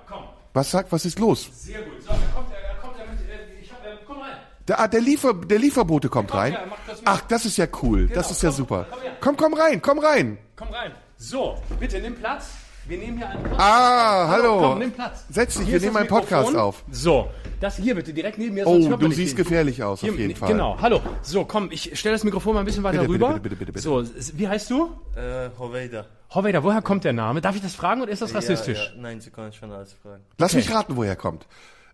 Was 0.56 0.72
sagt, 0.72 0.90
was 0.90 1.04
ist 1.04 1.20
los? 1.20 1.50
Sehr 1.52 1.82
gut. 1.82 2.02
So, 2.02 2.12
er 2.12 2.18
kommt, 2.34 2.48
er, 2.54 2.76
kommt, 2.82 2.98
möchte, 2.98 3.26
äh, 3.26 3.62
ich 3.62 3.70
hab, 3.70 3.86
äh, 3.86 3.98
komm 4.08 4.22
rein. 4.22 4.38
Der, 4.66 4.80
ah, 4.80 4.88
der, 4.88 5.02
Liefer, 5.02 5.34
der 5.34 5.60
Lieferbote 5.60 6.08
kommt 6.08 6.34
rein. 6.34 6.54
ja, 6.54 6.60
er 6.60 6.68
macht 6.68 6.80
das. 6.88 7.02
Ach, 7.04 7.22
das 7.28 7.44
ist 7.44 7.58
ja 7.58 7.68
cool. 7.82 8.08
Das 8.08 8.32
ist 8.32 8.42
ja 8.42 8.52
komm, 8.52 8.58
super. 8.58 8.88
komm 8.90 9.02
her. 9.02 9.12
Komm, 9.20 9.36
komm 9.36 9.54
rein, 9.54 9.82
komm 9.82 10.00
rein. 10.00 10.38
Komm 10.56 10.70
rein. 10.70 10.92
So, 11.18 11.62
bitte 11.78 12.00
nimm 12.00 12.16
Platz. 12.16 12.46
Wir 12.88 12.98
nehmen 13.00 13.18
hier 13.18 13.30
einen 13.30 13.44
Platz. 13.44 13.60
Ah, 13.60 14.28
hallo. 14.30 14.60
Komm, 14.60 14.80
nimm 14.80 14.92
Platz. 14.92 15.26
Setz 15.30 15.54
dich, 15.56 15.64
Hier 15.64 15.72
wir 15.72 15.76
ist 15.78 15.82
nehmen 15.84 15.94
das 15.96 16.02
einen 16.02 16.10
Podcast 16.10 16.48
Mikrofon. 16.50 16.68
auf. 16.70 16.84
So, 16.92 17.30
das 17.60 17.78
hier 17.78 17.96
bitte 17.96 18.14
direkt 18.14 18.38
neben 18.38 18.54
mir. 18.54 18.68
Oh, 18.68 18.74
sonst 18.74 18.90
hört 18.90 19.02
man 19.02 19.10
du 19.10 19.16
siehst 19.16 19.36
gefährlich 19.36 19.82
aus, 19.82 20.04
auf 20.04 20.10
Hier, 20.10 20.18
jeden 20.20 20.36
Fall. 20.36 20.50
Genau, 20.52 20.78
hallo. 20.80 21.02
So, 21.24 21.46
komm, 21.46 21.70
ich 21.72 21.98
stelle 21.98 22.14
das 22.16 22.24
Mikrofon 22.24 22.54
mal 22.54 22.60
ein 22.60 22.66
bisschen 22.66 22.84
weiter 22.84 23.00
Bitte, 23.00 23.12
bitte, 23.14 23.26
rüber. 23.26 23.40
bitte, 23.40 23.56
bitte, 23.56 23.56
bitte, 23.56 23.72
bitte. 23.74 23.84
So, 23.84 24.02
s- 24.02 24.38
wie 24.38 24.48
heißt 24.48 24.70
du? 24.70 24.92
Äh, 25.16 25.50
Hoveida. 25.58 26.06
Hoveda, 26.34 26.64
woher 26.64 26.82
kommt 26.84 27.04
der 27.06 27.14
Name? 27.14 27.42
Darf 27.42 27.56
ich 27.56 27.62
das 27.64 27.74
fragen 27.74 28.02
oder 28.04 28.12
ist 28.12 28.22
das 28.22 28.36
rassistisch? 28.36 28.78
Ja, 28.92 28.96
ja. 28.96 29.02
Nein, 29.02 29.20
Sie 29.20 29.32
können 29.32 29.52
schon 29.52 29.72
alles 29.72 29.94
fragen. 29.94 30.22
Lass 30.38 30.54
mich 30.54 30.72
raten, 30.72 30.96
woher 30.96 31.12
er 31.14 31.16
kommt. 31.16 31.48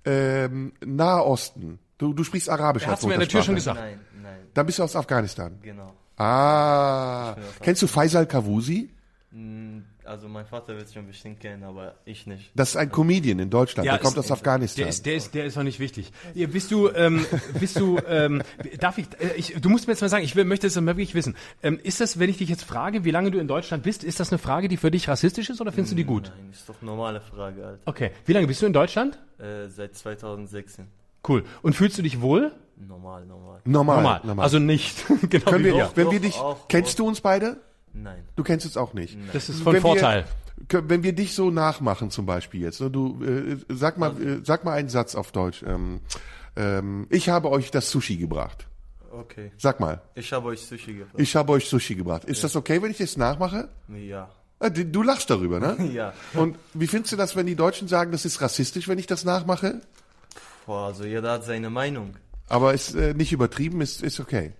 Ähm, 0.03 0.73
Nahe 0.83 1.23
Osten. 1.23 1.79
Du, 1.99 2.11
du 2.13 2.23
sprichst 2.25 2.49
Arabisch 2.49 2.83
als 2.83 2.93
hat's 2.93 3.05
mir 3.05 3.13
in 3.13 3.19
der 3.19 3.29
Tür 3.29 3.43
schon 3.43 3.53
Muttersprache. 3.53 3.77
gesagt. 3.91 4.01
Nein, 4.15 4.23
nein, 4.23 4.39
Dann 4.53 4.65
bist 4.65 4.79
du 4.79 4.83
aus 4.83 4.95
Afghanistan. 4.95 5.57
genau. 5.61 5.93
Ah. 6.17 7.35
Kennst 7.61 7.81
du 7.81 7.87
Faisal 7.87 8.25
Kavusi? 8.25 8.89
Mm, 10.11 10.13
Also 10.13 10.27
mein 10.27 10.45
Vater 10.45 10.75
wird 10.75 10.87
es 10.87 10.93
schon 10.93 11.07
bestimmt 11.07 11.39
kennen, 11.39 11.63
aber 11.63 11.95
ich 12.05 12.27
nicht. 12.27 12.51
Das 12.53 12.69
ist 12.69 12.75
ein 12.75 12.91
Comedian 12.91 13.39
in 13.39 13.49
Deutschland. 13.49 13.87
der 13.87 13.97
kommt 13.97 14.17
aus 14.17 14.31
Afghanistan. 14.31 14.83
Der 14.83 14.89
ist, 14.89 15.05
der 15.05 15.15
ist, 15.15 15.33
der 15.33 15.45
ist 15.45 15.55
noch 15.55 15.63
nicht 15.63 15.79
wichtig. 15.79 16.11
Bist 16.33 16.71
du, 16.71 16.89
ähm, 16.89 17.25
bist 17.59 17.79
du, 17.79 17.97
ähm, 18.07 18.43
darf 18.79 18.97
ich, 18.97 19.05
äh, 19.19 19.33
ich, 19.37 19.55
du 19.61 19.69
musst 19.69 19.87
mir 19.87 19.93
jetzt 19.93 20.01
mal 20.01 20.09
sagen, 20.09 20.23
ich 20.23 20.35
will, 20.35 20.45
möchte 20.45 20.67
es 20.67 20.75
mal 20.75 20.85
wirklich 20.97 21.15
wissen. 21.15 21.35
Ähm, 21.63 21.79
ist 21.81 22.01
das, 22.01 22.19
wenn 22.19 22.29
ich 22.29 22.37
dich 22.37 22.49
jetzt 22.49 22.63
frage, 22.63 23.03
wie 23.05 23.11
lange 23.11 23.31
du 23.31 23.39
in 23.39 23.47
Deutschland 23.47 23.83
bist, 23.83 24.03
ist 24.03 24.19
das 24.19 24.31
eine 24.31 24.37
Frage, 24.39 24.67
die 24.67 24.77
für 24.77 24.91
dich 24.91 25.07
rassistisch 25.07 25.49
ist 25.49 25.61
oder 25.61 25.71
findest 25.71 25.93
du 25.93 25.95
die 25.95 26.03
gut? 26.03 26.31
Nein, 26.35 26.49
ist 26.51 26.67
doch 26.67 26.75
eine 26.81 26.91
normale 26.91 27.21
Frage, 27.21 27.65
Alter. 27.65 27.81
Okay. 27.85 28.11
Wie 28.25 28.33
lange 28.33 28.47
bist 28.47 28.61
du 28.61 28.65
in 28.65 28.73
Deutschland? 28.73 29.17
Äh, 29.39 29.67
seit 29.69 29.95
2016. 29.95 30.87
Cool. 31.27 31.43
Und 31.61 31.73
fühlst 31.73 31.97
du 31.97 32.01
dich 32.01 32.21
wohl? 32.21 32.51
Normal, 32.75 33.25
normal. 33.25 33.61
normal. 33.65 33.95
Normal. 33.97 34.21
normal. 34.23 34.43
Also 34.43 34.59
nicht. 34.59 35.05
genau 35.29 35.45
Können 35.51 35.65
wie 35.65 35.69
wir, 35.69 35.75
wir. 35.75 35.91
wenn 35.95 36.05
Doch, 36.05 36.11
wir 36.13 36.19
dich, 36.19 36.35
auch, 36.37 36.67
kennst 36.67 36.97
du 36.99 37.07
uns 37.07 37.21
beide? 37.21 37.57
Nein. 37.93 38.23
Du 38.35 38.43
kennst 38.43 38.65
uns 38.65 38.77
auch 38.77 38.93
nicht. 38.93 39.17
Das 39.33 39.49
ist 39.49 39.61
von 39.61 39.73
Wenn 39.73 39.81
Vorteil. 39.81 40.25
Wir, 40.69 40.87
wenn 40.89 41.03
wir 41.03 41.13
dich 41.13 41.33
so 41.35 41.49
nachmachen 41.51 42.11
zum 42.11 42.25
Beispiel 42.25 42.61
jetzt, 42.61 42.79
ne, 42.81 42.89
du 42.91 43.23
äh, 43.23 43.57
sag 43.69 43.97
mal, 43.97 44.11
äh, 44.21 44.41
sag 44.43 44.63
mal 44.63 44.73
einen 44.73 44.89
Satz 44.89 45.15
auf 45.15 45.31
Deutsch. 45.31 45.63
Ähm, 45.63 46.01
ähm, 46.55 47.07
ich 47.09 47.29
habe 47.29 47.49
euch 47.49 47.71
das 47.71 47.89
Sushi 47.89 48.17
gebracht. 48.17 48.67
Okay. 49.11 49.51
Sag 49.57 49.79
mal, 49.79 50.01
Ich 50.15 50.31
habe 50.31 50.47
euch 50.49 50.61
Sushi 50.61 50.93
gebracht. 50.93 51.15
ich 51.17 51.35
habe 51.35 51.51
euch 51.53 51.67
Sushi 51.67 51.95
gebracht. 51.95 52.23
Ist 52.25 52.43
das 52.43 52.55
okay, 52.55 52.81
wenn 52.81 52.91
ich 52.91 52.97
das 52.97 53.17
nachmache? 53.17 53.67
Ja. 53.89 54.29
Äh, 54.59 54.71
du- 54.71 54.85
Du 54.85 55.03
lachst 55.03 55.29
darüber, 55.29 55.59
ne? 55.59 55.75
Ja. 55.93 56.13
Und 56.33 56.57
wie 56.73 56.87
findest 56.87 57.11
du 57.13 57.17
das, 57.17 57.35
wenn 57.35 57.45
die 57.47 57.55
Deutschen 57.55 57.87
sagen, 57.89 58.11
das 58.11 58.23
ist 58.25 58.39
rassistisch, 58.41 58.87
wenn 58.87 58.99
ich 58.99 59.07
das 59.07 59.25
nachmache? 59.25 59.81
Boah, 60.65 60.87
also 60.87 61.03
jeder 61.03 61.31
hat 61.33 61.43
seine 61.43 61.69
Meinung. 61.69 62.15
Aber 62.47 62.73
ist 62.73 62.93
äh, 62.95 63.13
nicht 63.13 63.33
übertrieben, 63.33 63.81
ist, 63.81 64.01
ist 64.03 64.19
okay. 64.19 64.53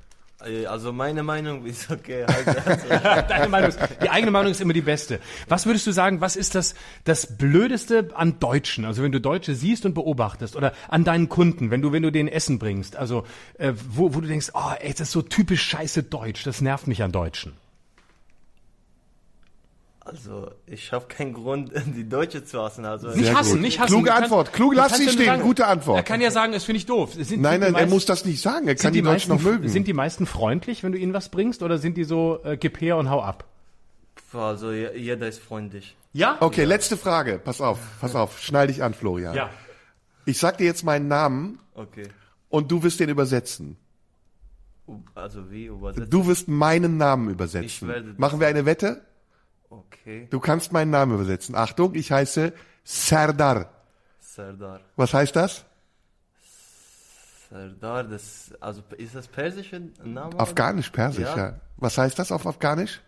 Äh, 0.46 0.66
Also 0.66 0.92
meine 0.94 1.24
Meinung 1.24 1.66
ist 1.72 1.90
okay. 1.92 2.26
Halt, 3.04 3.30
Deine 3.30 3.48
Meinung 3.50 3.70
ist, 3.70 3.80
die 4.04 4.10
eigene 4.10 4.32
Meinung 4.32 4.52
ist 4.52 4.62
immer 4.62 4.74
die 4.74 4.82
beste. 4.82 5.20
Was 5.48 5.66
würdest 5.66 5.88
du 5.88 5.92
sagen, 5.92 6.22
was 6.22 6.36
ist 6.36 6.56
das, 6.56 6.76
das 7.04 7.38
Blödeste 7.38 8.10
an 8.16 8.40
Deutschen? 8.40 8.86
Also 8.86 9.04
wenn 9.04 9.12
du 9.12 9.20
Deutsche 9.22 9.56
siehst 9.56 9.86
und 9.86 9.94
beobachtest 9.94 10.56
oder 10.56 10.74
an 10.88 11.04
deinen 11.04 11.30
Kunden, 11.30 11.72
wenn 11.72 11.82
du, 11.82 11.92
wenn 11.92 12.04
du 12.04 12.12
denen 12.12 12.30
Essen 12.30 12.60
bringst, 12.60 12.96
also 12.96 13.26
äh, 13.58 13.74
wo, 13.90 14.14
wo 14.14 14.22
du 14.22 14.28
denkst, 14.28 14.50
oh, 14.54 14.72
ey, 14.80 14.92
das 14.92 15.02
ist 15.02 15.12
so 15.12 15.22
typisch 15.22 15.64
scheiße 15.64 16.04
Deutsch, 16.04 16.44
das 16.44 16.62
nervt 16.62 16.88
mich 16.88 17.04
an 17.04 17.12
Deutschen. 17.12 17.54
Also 20.04 20.52
ich 20.66 20.92
habe 20.92 21.06
keinen 21.08 21.34
Grund, 21.34 21.72
die 21.96 22.08
Deutsche 22.10 22.44
zu 22.44 22.62
hassen. 22.62 22.86
Also 22.86 23.10
Nicht 23.10 23.26
Sehr 23.26 23.36
hassen, 23.38 23.52
gut. 23.54 23.62
nicht 23.62 23.80
hassen. 23.80 23.88
Kluge 23.94 24.06
Du 24.06 24.10
kannst- 24.12 24.24
Antwort. 24.24 24.54
Kluge, 24.54 24.76
du 24.76 24.82
lass 24.82 24.98
sie 24.98 25.06
ja 25.06 25.12
stehen. 25.12 25.26
sagen- 25.26 25.42
Gute 25.44 25.68
Antwort. 25.68 25.98
Er 25.98 26.04
kann 26.04 26.22
ja 26.22 26.32
sagen, 26.32 26.52
das 26.54 26.64
finde 26.64 26.78
ich 26.78 26.86
doof. 26.86 27.14
Sind, 27.14 27.26
sind 27.26 27.42
Nein, 27.42 27.60
nein, 27.60 27.68
er 27.70 27.72
meisten- 27.74 27.90
muss 27.90 28.06
das 28.06 28.26
nicht 28.26 28.42
sagen. 28.42 28.68
Er 28.68 28.76
kann 28.76 28.82
sind 28.82 28.94
die, 28.94 29.00
die, 29.02 29.06
Deutschen 29.06 29.30
meisten, 29.32 29.46
noch 29.46 29.52
mögen. 29.54 29.70
Sind 29.70 29.88
die 29.88 29.94
meisten 29.94 30.26
freundlich, 30.26 30.84
wenn 30.84 30.92
du 30.92 30.98
ihnen 30.98 31.14
was 31.14 31.30
bringst, 31.30 31.62
oder 31.64 31.78
sind 31.78 31.98
die 31.98 32.04
so 32.04 32.40
äh, 32.44 32.58
gib 32.58 32.82
her 32.82 32.98
und 32.98 33.10
hau 33.10 33.22
ab? 33.22 33.46
also 34.34 34.72
je- 34.72 34.96
jeder 34.98 35.28
ist 35.28 35.40
freundlich. 35.40 35.96
Ja? 36.14 36.38
Okay, 36.40 36.64
letzte 36.66 36.98
Frage. 36.98 37.40
Pass 37.44 37.60
auf, 37.62 37.80
pass 38.00 38.16
auf. 38.16 38.40
Schnall 38.40 38.68
dich 38.68 38.82
an, 38.84 38.94
Florian. 38.94 39.36
Ja. 39.36 39.50
Ich 40.26 40.38
sag 40.40 40.58
dir 40.58 40.66
jetzt 40.66 40.84
meinen 40.84 41.08
Namen 41.08 41.60
Okay. 41.76 42.08
und 42.50 42.72
du 42.72 42.82
wirst 42.84 43.00
den 43.00 43.10
übersetzen. 43.10 43.78
Also 45.16 45.52
wie 45.52 45.66
übersetzt? 45.66 46.12
Du 46.14 46.28
wirst 46.28 46.48
meinen 46.48 46.98
Namen 46.98 47.30
übersetzen. 47.30 47.66
Ich 47.66 47.88
werde 47.88 48.14
Machen 48.18 48.40
wir 48.40 48.48
eine 48.48 48.66
Wette? 48.66 49.02
Okay. 49.72 50.28
Du 50.30 50.40
kannst 50.40 50.72
meinen 50.74 50.92
Namen 50.92 51.14
übersetzen. 51.16 51.56
Achtung, 51.56 51.96
ich 51.96 52.12
heiße 52.12 52.52
Serdar. 52.84 53.70
Serdar. 54.20 54.82
Was 54.98 55.14
heißt 55.14 55.36
das? 55.36 55.64
Serdar, 57.50 58.04
das, 58.04 58.54
also 58.60 58.82
ist 58.98 59.16
das 59.16 59.28
persische 59.28 59.82
Name? 60.04 60.38
Afghanisch, 60.40 60.90
Persisch, 60.90 61.24
ja. 61.24 61.38
Ja. 61.38 61.60
Was 61.78 61.98
heißt 61.98 62.20
das 62.20 62.32
auf 62.32 62.46
Afghanisch? 62.46 63.02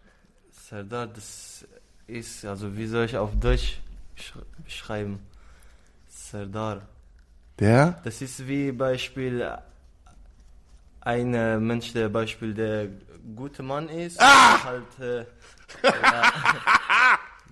Serdar, 0.69 1.07
das 1.07 1.65
ist, 2.07 2.45
also 2.45 2.75
wie 2.77 2.87
soll 2.87 3.05
ich 3.05 3.17
auf 3.17 3.31
Deutsch 3.39 3.79
sch- 4.17 4.41
beschreiben? 4.63 5.19
Serdar. 6.07 6.81
Der? 7.59 7.99
Das 8.05 8.21
ist 8.21 8.47
wie 8.47 8.71
Beispiel 8.71 9.47
ein 11.01 11.33
äh, 11.33 11.57
Mensch, 11.59 11.91
der 11.93 12.09
Beispiel 12.09 12.53
der 12.53 12.87
gute 13.35 13.63
Mann 13.63 13.89
ist, 13.89 14.19
Ah! 14.21 14.63
halt 14.63 14.99
äh, 14.99 15.25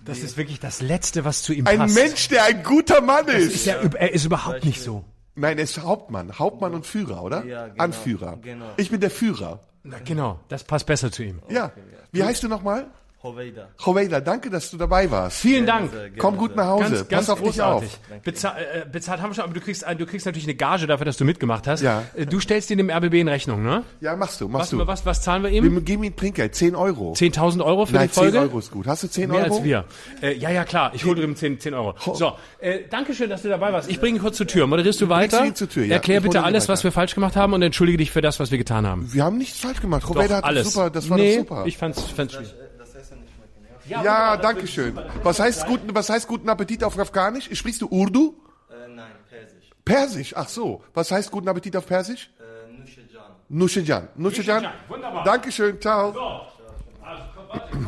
Das 0.04 0.18
ist 0.18 0.36
wirklich 0.36 0.58
das 0.58 0.80
Letzte, 0.82 1.24
was 1.24 1.42
zu 1.42 1.52
ihm 1.52 1.66
Ein 1.66 1.78
passt. 1.78 1.94
Mensch, 1.94 2.28
der 2.28 2.44
ein 2.44 2.62
guter 2.64 3.00
Mann 3.00 3.28
ist. 3.28 3.54
Ist 3.54 3.66
ja, 3.66 3.74
er 3.76 4.12
ist 4.12 4.24
überhaupt 4.24 4.64
nicht 4.64 4.82
so. 4.82 5.04
Nein, 5.36 5.58
er 5.58 5.64
ist 5.64 5.78
Hauptmann. 5.80 6.38
Hauptmann 6.38 6.74
und 6.74 6.86
Führer, 6.86 7.22
oder? 7.22 7.44
Ja, 7.44 7.68
genau, 7.68 7.84
Anführer. 7.84 8.36
genau. 8.42 8.66
Ich 8.76 8.90
bin 8.90 9.00
der 9.00 9.10
Führer. 9.10 9.60
Na, 9.84 9.98
genau, 10.04 10.40
das 10.48 10.64
passt 10.64 10.86
besser 10.86 11.10
zu 11.12 11.22
ihm. 11.22 11.40
Ja. 11.48 11.72
Wie 12.10 12.22
heißt 12.22 12.42
du 12.42 12.48
nochmal? 12.48 12.90
Hoveida. 13.22 13.68
Joveida, 13.78 14.20
danke, 14.20 14.50
dass 14.50 14.70
du 14.70 14.76
dabei 14.76 15.08
warst. 15.10 15.38
Vielen 15.40 15.64
Dank. 15.64 15.92
Sehr 15.92 16.00
gerne, 16.08 16.16
Komm 16.18 16.36
gut 16.36 16.56
nach 16.56 16.66
Hause. 16.66 16.82
Ganz, 16.90 17.08
ganz 17.08 17.26
Pass 17.26 17.30
auf 17.30 17.42
dich 17.42 17.62
auf. 17.62 17.82
großartig. 17.82 18.22
Bezahl, 18.24 18.56
äh, 18.60 18.84
bezahlt 18.90 19.20
haben 19.22 19.30
wir 19.30 19.34
schon, 19.34 19.44
aber 19.44 19.54
du 19.54 19.60
kriegst, 19.60 19.84
du 19.96 20.06
kriegst 20.06 20.26
natürlich 20.26 20.46
eine 20.46 20.56
Gage 20.56 20.86
dafür, 20.88 21.04
dass 21.04 21.16
du 21.18 21.24
mitgemacht 21.24 21.66
hast. 21.68 21.82
Ja. 21.82 22.02
Äh, 22.16 22.26
Du 22.26 22.40
stellst 22.40 22.70
ihn 22.70 22.78
dem 22.78 22.90
RBB 22.90 23.14
in 23.20 23.28
Rechnung, 23.28 23.62
ne? 23.62 23.84
Ja, 24.00 24.16
machst 24.16 24.40
du, 24.40 24.48
machst 24.48 24.72
Was, 24.72 24.78
du. 24.78 24.86
was, 24.86 25.06
was 25.06 25.22
zahlen 25.22 25.42
wir 25.44 25.50
ihm? 25.50 25.72
Wir 25.72 25.80
geben 25.82 26.02
ihm 26.02 26.16
Trinkgeld, 26.16 26.54
10 26.54 26.74
Euro. 26.74 27.12
10.000 27.12 27.64
Euro 27.64 27.86
für 27.86 27.94
Nein, 27.94 28.08
die 28.08 28.14
Folge? 28.14 28.32
10 28.32 28.40
Euro 28.40 28.58
ist 28.58 28.70
gut. 28.72 28.86
Hast 28.88 29.02
du 29.04 29.08
10 29.08 29.30
Mehr 29.30 29.44
Euro? 29.44 29.54
als 29.56 29.64
wir. 29.64 29.84
Äh, 30.20 30.34
ja, 30.36 30.50
ja, 30.50 30.64
klar. 30.64 30.90
Ich 30.94 31.04
hole 31.04 31.14
drüben 31.20 31.36
10, 31.36 31.60
10 31.60 31.74
Euro. 31.74 31.94
So, 32.14 32.32
äh, 32.58 32.80
danke 32.90 33.14
schön, 33.14 33.30
dass 33.30 33.42
du 33.42 33.48
dabei 33.48 33.72
warst. 33.72 33.88
Ich 33.88 34.00
bringe 34.00 34.16
ihn 34.18 34.22
kurz 34.22 34.36
zur 34.36 34.46
Tür. 34.48 34.66
Moderierst 34.66 35.00
du 35.00 35.08
weiter? 35.08 35.44
ihn 35.44 35.54
zur 35.54 35.68
Tür, 35.68 35.84
ja. 35.84 35.94
Erklär 35.94 36.18
Ich 36.18 36.22
bitte 36.24 36.42
alles, 36.42 36.64
weiter. 36.64 36.72
was 36.72 36.84
wir 36.84 36.90
falsch 36.92 37.14
gemacht 37.14 37.36
haben 37.36 37.52
und 37.52 37.62
entschuldige 37.62 37.98
dich 37.98 38.10
für 38.10 38.20
das, 38.20 38.40
was 38.40 38.50
wir 38.50 38.58
getan 38.58 38.86
haben. 38.86 39.12
Wir 39.12 39.22
haben 39.24 39.38
nichts 39.38 39.58
falsch 39.60 39.80
gemacht. 39.80 40.02
Joveida 40.08 40.36
hat 40.36 40.44
alles. 40.44 40.72
super, 40.72 40.90
das 40.90 41.08
war 41.08 41.18
nee, 41.18 41.36
doch 41.36 41.48
super. 41.48 41.64
ich 41.66 41.76
fand's, 41.78 42.00
fand's 42.02 42.32
schwierig. 42.34 42.52
Das 42.78 42.94
Essen 42.94 43.20
nicht 43.20 43.30
schmecken, 43.34 43.81
ja? 43.92 44.02
ja, 44.02 44.36
danke 44.36 44.66
schön. 44.66 44.98
Was 45.22 45.38
heißt 45.38 45.66
guten, 45.66 45.94
was 45.94 46.08
heißt 46.08 46.26
guten 46.26 46.48
Appetit 46.48 46.82
auf 46.84 46.98
Afghanisch? 46.98 47.48
Sprichst 47.52 47.82
du 47.82 47.88
Urdu? 47.88 48.34
Äh, 48.70 48.88
nein, 48.88 49.12
Persisch. 49.28 49.70
Persisch, 49.84 50.36
ach 50.36 50.48
so. 50.48 50.82
Was 50.94 51.10
heißt 51.10 51.30
guten 51.30 51.48
Appetit 51.48 51.76
auf 51.76 51.86
Persisch? 51.86 52.30
Äh, 52.38 52.72
Nushejan. 52.72 53.32
Nushejan. 53.48 54.08
Nushejan. 54.16 54.66
Wunderbar. 54.88 55.24
Dankeschön, 55.24 55.80
ciao. 55.80 56.12
So. 56.12 56.20
Also, 56.20 57.22
komm, 57.34 57.44
warte, 57.48 57.68
komm. 57.70 57.86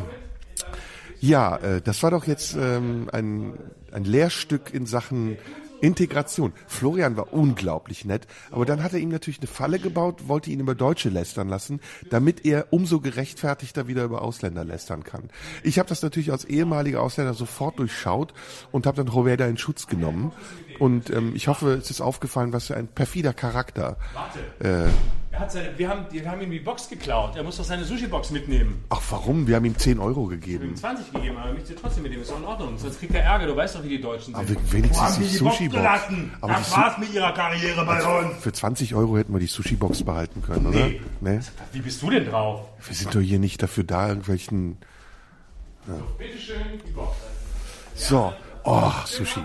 Ja, 1.20 1.57
äh, 1.57 1.80
das 1.80 2.02
war 2.02 2.11
doch 2.11 2.26
jetzt 2.26 2.55
ähm, 2.55 3.09
ein, 3.12 3.59
ein 3.92 4.05
Lehrstück 4.05 4.74
in 4.74 4.84
Sachen 4.84 5.38
Integration. 5.85 6.55
Florian 6.66 7.18
war 7.18 7.35
unglaublich 7.35 8.07
nett, 8.07 8.26
aber 8.51 8.64
dann 8.64 8.82
hat 8.82 8.95
er 8.95 9.01
ihm 9.01 9.11
natürlich 9.11 9.41
eine 9.41 9.49
Falle 9.49 9.78
gebaut, 9.78 10.28
wollte 10.28 10.51
ihn 10.51 10.61
über 10.61 10.74
Deutsche 10.74 11.11
lästern 11.11 11.51
lassen, 11.51 11.80
damit 12.09 12.47
er 12.47 12.72
umso 12.72 13.01
gerechtfertigter 13.01 13.87
wieder 13.87 14.05
über 14.05 14.22
Ausländer 14.22 14.64
lästern 14.64 15.05
kann. 15.05 15.28
Ich 15.62 15.78
habe 15.78 15.89
das 15.89 16.01
natürlich 16.01 16.32
als 16.32 16.47
ehemaliger 16.47 17.03
Ausländer 17.03 17.35
sofort 17.35 17.78
durchschaut 17.78 18.32
und 18.72 18.87
habe 18.87 18.97
dann 18.97 19.09
Roverda 19.09 19.47
in 19.47 19.59
Schutz 19.59 19.87
genommen. 19.87 20.32
Und 20.79 21.11
ähm, 21.11 21.33
ich 21.35 21.49
hoffe, 21.49 21.72
es 21.75 21.91
ist 21.91 22.01
aufgefallen, 22.01 22.53
was 22.53 22.66
für 22.68 22.77
ein 22.77 22.87
perfider 22.89 23.33
Charakter. 23.33 23.97
Er 24.61 25.41
hat 25.41 25.51
seine, 25.51 25.77
wir, 25.77 25.89
haben, 25.89 26.07
wir 26.12 26.31
haben 26.31 26.41
ihm 26.43 26.51
die 26.53 26.61
Box 26.61 26.89
geklaut. 26.89 27.35
Er 27.35 27.43
muss 27.43 27.57
doch 27.57 27.64
seine 27.64 27.85
Sushi-Box 27.85 28.31
mitnehmen. 28.31 28.85
Ach, 28.91 29.01
warum? 29.11 29.49
Wir 29.49 29.57
haben 29.57 29.64
ihm 29.64 29.77
10 29.77 29.99
Euro 29.99 30.27
gegeben. 30.27 30.77
20 30.77 31.12
gegeben, 31.12 31.37
aber 31.37 31.49
er 31.49 31.55
möchte 31.55 31.75
trotzdem 31.75 32.05
mitnehmen. 32.05 32.22
Ist 32.22 32.31
doch 32.31 32.39
in 32.39 32.45
Ordnung. 32.45 32.79
Sonst 32.79 33.01
kriegt 33.01 33.12
er 33.14 33.25
Ärger. 33.25 33.47
Du 33.49 33.57
weißt 33.57 33.75
doch, 33.75 33.83
wie 33.83 33.89
die 33.89 34.01
Deutschen 34.01 34.35
sind. 34.35 34.37
Aber 34.37 34.72
wenigstens 34.72 35.16
die 35.16 35.39
Box 35.43 35.57
Sushi-Box. 35.57 35.85
Aber 36.41 36.53
die 36.53 36.59
das 36.61 36.70
Su- 36.70 36.77
war's 36.77 36.99
mit 36.99 37.12
ihrer 37.12 37.33
Karriere 37.33 37.85
bei 37.85 38.20
uns. 38.20 38.37
Für 38.43 38.53
20 38.53 38.95
Euro 38.95 39.16
hätten 39.18 39.33
wir 39.33 39.41
die 39.41 39.47
Sushi-Box 39.47 40.05
behalten 40.05 40.41
können, 40.43 40.66
oder? 40.66 40.89
Nee. 41.20 41.41
Wie 41.72 41.81
bist 41.81 42.01
du 42.01 42.11
denn 42.11 42.27
drauf? 42.27 42.61
Wir 42.87 42.95
sind 42.95 43.12
doch 43.12 43.20
hier 43.20 43.41
nicht 43.41 43.61
dafür 43.61 43.83
da, 43.83 44.09
irgendwelchen. 44.11 44.77
Bitteschön, 46.16 46.57
die 46.87 46.91
Box. 46.93 47.16
So. 47.97 48.33
Oh, 48.62 48.91
Sushi. 49.05 49.41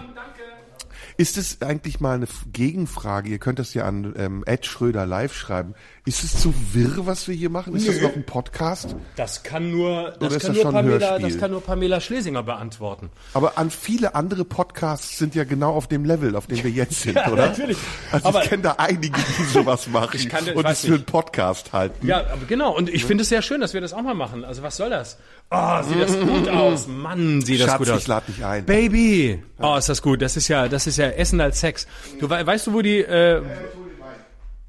Ist 1.20 1.38
es 1.38 1.62
eigentlich 1.62 2.00
mal 2.00 2.16
eine 2.16 2.30
Gegenfrage? 2.54 3.30
Ihr 3.30 3.40
könnt 3.40 3.60
das 3.60 3.74
ja 3.74 3.84
an 3.84 4.14
ähm, 4.16 4.42
Ed 4.46 4.66
Schröder 4.66 5.06
live 5.06 5.36
schreiben. 5.36 5.74
Ist 6.10 6.24
es 6.24 6.42
zu 6.42 6.52
wirr, 6.74 7.06
was 7.06 7.28
wir 7.28 7.36
hier 7.36 7.52
machen? 7.52 7.76
Ist 7.76 7.88
das 7.88 8.02
noch 8.02 8.16
ein 8.16 8.26
Podcast? 8.26 8.96
Das 9.16 9.44
kann 9.44 9.70
nur, 9.70 10.16
das 10.20 10.40
kann 10.40 10.56
das 10.56 10.64
nur 10.64 10.72
Pamela, 10.74 11.20
das 11.20 11.38
kann 11.38 11.52
nur 11.52 11.62
Pamela 11.62 12.02
Schlesinger 12.02 12.42
beantworten. 12.42 13.12
Aber 13.36 13.60
an 13.60 13.70
viele 13.70 14.16
andere 14.16 14.44
Podcasts 14.44 15.20
sind 15.20 15.36
ja 15.36 15.44
genau 15.44 15.72
auf 15.76 15.86
dem 15.88 16.06
Level, 16.06 16.36
auf 16.36 16.48
dem 16.48 16.64
wir 16.64 16.72
jetzt 16.72 17.02
sind, 17.02 17.16
oder? 17.16 17.50
natürlich. 17.50 17.78
Also 18.12 18.28
Aber- 18.28 18.42
ich 18.44 18.50
kenne 18.50 18.64
da 18.64 18.72
einige, 18.80 19.20
die 19.38 19.44
sowas 19.54 19.86
machen 19.92 20.10
Ich 20.16 20.28
kann- 20.30 20.48
ich 20.48 20.56
und 20.56 20.66
es 20.66 20.82
für 20.84 20.96
einen. 20.96 21.04
Podcast 21.04 21.74
halten. 21.74 22.08
Ja, 22.08 22.22
aber 22.22 22.46
genau. 22.48 22.76
Und 22.76 22.90
ich 22.90 23.06
finde 23.06 23.22
es 23.22 23.30
sehr 23.30 23.44
schön, 23.44 23.62
dass 23.62 23.76
wir 23.76 23.82
das 23.82 23.94
auch 23.94 24.02
mal 24.02 24.16
machen. 24.16 24.44
Also 24.46 24.64
was 24.64 24.78
soll 24.78 24.90
das? 24.90 25.20
Oh, 25.52 25.84
sieht 25.84 26.02
das 26.02 26.20
gut 26.20 26.50
aus. 26.50 26.88
Mann, 26.88 27.42
sieht 27.44 27.60
das 27.62 27.68
Schatz, 27.68 27.78
gut 27.78 27.90
aus. 27.92 28.02
ich 28.02 28.08
lade 28.08 28.32
dich 28.32 28.44
ein. 28.44 28.66
Baby. 28.66 29.44
Oh, 29.62 29.76
ist 29.76 29.90
das 29.90 30.02
gut. 30.02 30.24
Das 30.24 30.36
ist 30.38 30.48
ja, 30.48 30.68
das 30.70 30.88
ist 30.88 30.98
ja 30.98 31.06
Essen 31.10 31.40
als 31.40 31.60
Sex. 31.60 31.86
Du 32.20 32.28
wei- 32.32 32.44
weißt 32.48 32.66
du, 32.66 32.74
wo 32.74 32.82
die, 32.82 32.98
äh, 33.02 33.44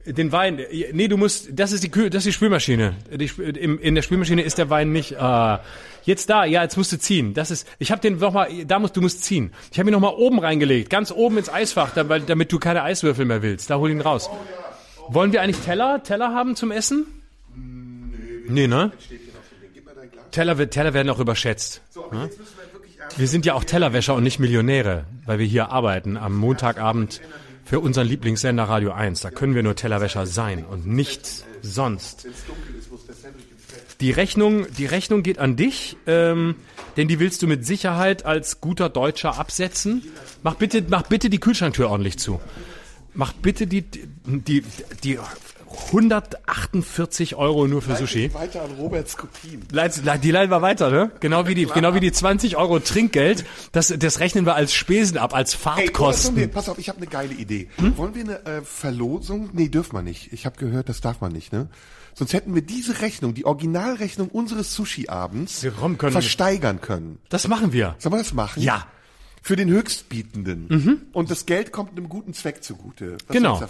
den 0.06 0.32
Wein, 0.32 0.60
nee, 0.92 1.08
du 1.08 1.16
musst, 1.16 1.48
das 1.52 1.72
ist 1.72 1.84
die 1.84 1.90
Kühl, 1.90 2.08
das 2.10 2.20
ist 2.20 2.26
die 2.26 2.32
Spülmaschine. 2.32 2.94
Die, 3.12 3.30
im, 3.58 3.78
in 3.78 3.94
der 3.94 4.02
Spülmaschine 4.02 4.42
ist 4.42 4.58
der 4.58 4.70
Wein 4.70 4.92
nicht, 4.92 5.18
ah. 5.20 5.60
Jetzt 6.04 6.30
da, 6.30 6.46
ja, 6.46 6.62
jetzt 6.62 6.78
musst 6.78 6.92
du 6.92 6.98
ziehen. 6.98 7.34
Das 7.34 7.50
ist, 7.50 7.68
ich 7.78 7.90
habe 7.92 8.00
den 8.00 8.16
noch 8.18 8.32
mal, 8.32 8.48
da 8.64 8.78
musst 8.78 8.96
du 8.96 9.02
musst 9.02 9.22
ziehen. 9.22 9.52
Ich 9.70 9.78
habe 9.78 9.90
ihn 9.90 9.92
noch 9.92 10.00
mal 10.00 10.08
oben 10.08 10.38
reingelegt, 10.38 10.88
ganz 10.88 11.12
oben 11.12 11.36
ins 11.36 11.50
Eisfach, 11.50 11.92
da- 11.92 12.08
weil- 12.08 12.22
damit 12.22 12.50
du 12.50 12.58
keine 12.58 12.82
Eiswürfel 12.82 13.26
mehr 13.26 13.42
willst. 13.42 13.68
Da 13.68 13.76
hol 13.76 13.90
ihn 13.90 14.00
raus. 14.00 14.30
Wollen 15.08 15.32
wir 15.32 15.42
eigentlich 15.42 15.62
Teller, 15.64 16.02
Teller 16.02 16.32
haben 16.34 16.56
zum 16.56 16.70
Essen? 16.70 17.06
Nee, 18.48 18.66
ne? 18.66 18.92
Teller, 20.30 20.70
Teller 20.70 20.94
werden 20.94 21.10
auch 21.10 21.18
überschätzt. 21.18 21.82
Ne? 22.12 22.30
Wir 23.16 23.28
sind 23.28 23.44
ja 23.44 23.54
auch 23.54 23.64
Tellerwäscher 23.64 24.14
und 24.14 24.22
nicht 24.22 24.38
Millionäre, 24.38 25.04
weil 25.26 25.38
wir 25.38 25.46
hier 25.46 25.70
arbeiten 25.70 26.16
am 26.16 26.34
Montagabend 26.36 27.20
für 27.64 27.80
unseren 27.80 28.06
Lieblingssender 28.06 28.64
Radio 28.64 28.92
1. 28.92 29.20
Da 29.20 29.30
können 29.30 29.54
wir 29.54 29.62
nur 29.62 29.76
Tellerwäscher 29.76 30.26
sein 30.26 30.64
und 30.64 30.86
nichts 30.86 31.44
sonst. 31.62 32.26
Die 34.00 34.10
Rechnung, 34.10 34.66
die 34.78 34.86
Rechnung 34.86 35.22
geht 35.22 35.38
an 35.38 35.56
dich, 35.56 35.96
ähm, 36.06 36.56
denn 36.96 37.06
die 37.08 37.20
willst 37.20 37.42
du 37.42 37.46
mit 37.46 37.66
Sicherheit 37.66 38.24
als 38.24 38.60
guter 38.60 38.88
Deutscher 38.88 39.38
absetzen. 39.38 40.02
Mach 40.42 40.54
bitte, 40.54 40.82
mach 40.88 41.02
bitte 41.02 41.28
die 41.28 41.38
Kühlschranktür 41.38 41.90
ordentlich 41.90 42.18
zu. 42.18 42.40
Mach 43.12 43.32
bitte 43.32 43.66
die, 43.66 43.82
die, 43.82 44.64
die 45.04 45.18
148 45.70 47.36
Euro 47.36 47.66
nur 47.66 47.80
für 47.82 47.96
Sushi. 47.96 48.32
Weiter 48.34 48.62
an 48.62 48.72
Robert 48.72 49.08
Skopin. 49.08 49.62
Leit, 49.70 50.04
leit, 50.04 50.24
die 50.24 50.30
leiten 50.30 50.50
wir 50.50 50.62
weiter, 50.62 50.90
ne? 50.90 51.12
Genau 51.20 51.46
wie 51.46 51.54
die, 51.54 51.66
genau 51.66 51.94
wie 51.94 52.00
die 52.00 52.12
20 52.12 52.56
Euro 52.56 52.80
Trinkgeld. 52.80 53.44
Das, 53.72 53.94
das 53.96 54.20
rechnen 54.20 54.46
wir 54.46 54.54
als 54.54 54.74
Spesen 54.74 55.16
ab, 55.16 55.34
als 55.34 55.54
Fahrtkosten. 55.54 56.50
pass 56.50 56.68
auf, 56.68 56.78
ich 56.78 56.88
habe 56.88 56.98
eine 56.98 57.06
geile 57.06 57.34
Idee. 57.34 57.68
Hm? 57.76 57.96
Wollen 57.96 58.14
wir 58.14 58.24
eine 58.24 58.44
äh, 58.46 58.62
Verlosung? 58.62 59.50
Nee, 59.52 59.68
dürfen 59.68 59.94
wir 59.94 60.02
nicht. 60.02 60.32
Ich 60.32 60.44
habe 60.44 60.56
gehört, 60.58 60.88
das 60.88 61.00
darf 61.00 61.20
man 61.20 61.32
nicht, 61.32 61.52
ne? 61.52 61.68
Sonst 62.14 62.32
hätten 62.32 62.54
wir 62.54 62.62
diese 62.62 63.00
Rechnung, 63.00 63.34
die 63.34 63.46
Originalrechnung 63.46 64.28
unseres 64.28 64.74
Sushi-Abends, 64.74 65.66
versteigern 65.98 66.80
können. 66.80 67.18
Das 67.28 67.46
machen 67.46 67.72
wir. 67.72 67.94
Sollen 67.98 68.14
wir 68.14 68.18
das 68.18 68.34
machen? 68.34 68.62
Ja. 68.62 68.76
Mhm. 68.76 68.82
Für 69.42 69.56
den 69.56 69.70
Höchstbietenden. 69.70 71.08
Und 71.12 71.30
das 71.30 71.46
Geld 71.46 71.72
kommt 71.72 71.92
einem 71.92 72.10
guten 72.10 72.34
Zweck 72.34 72.62
zugute. 72.62 73.16
Was 73.26 73.34
Genau. 73.34 73.62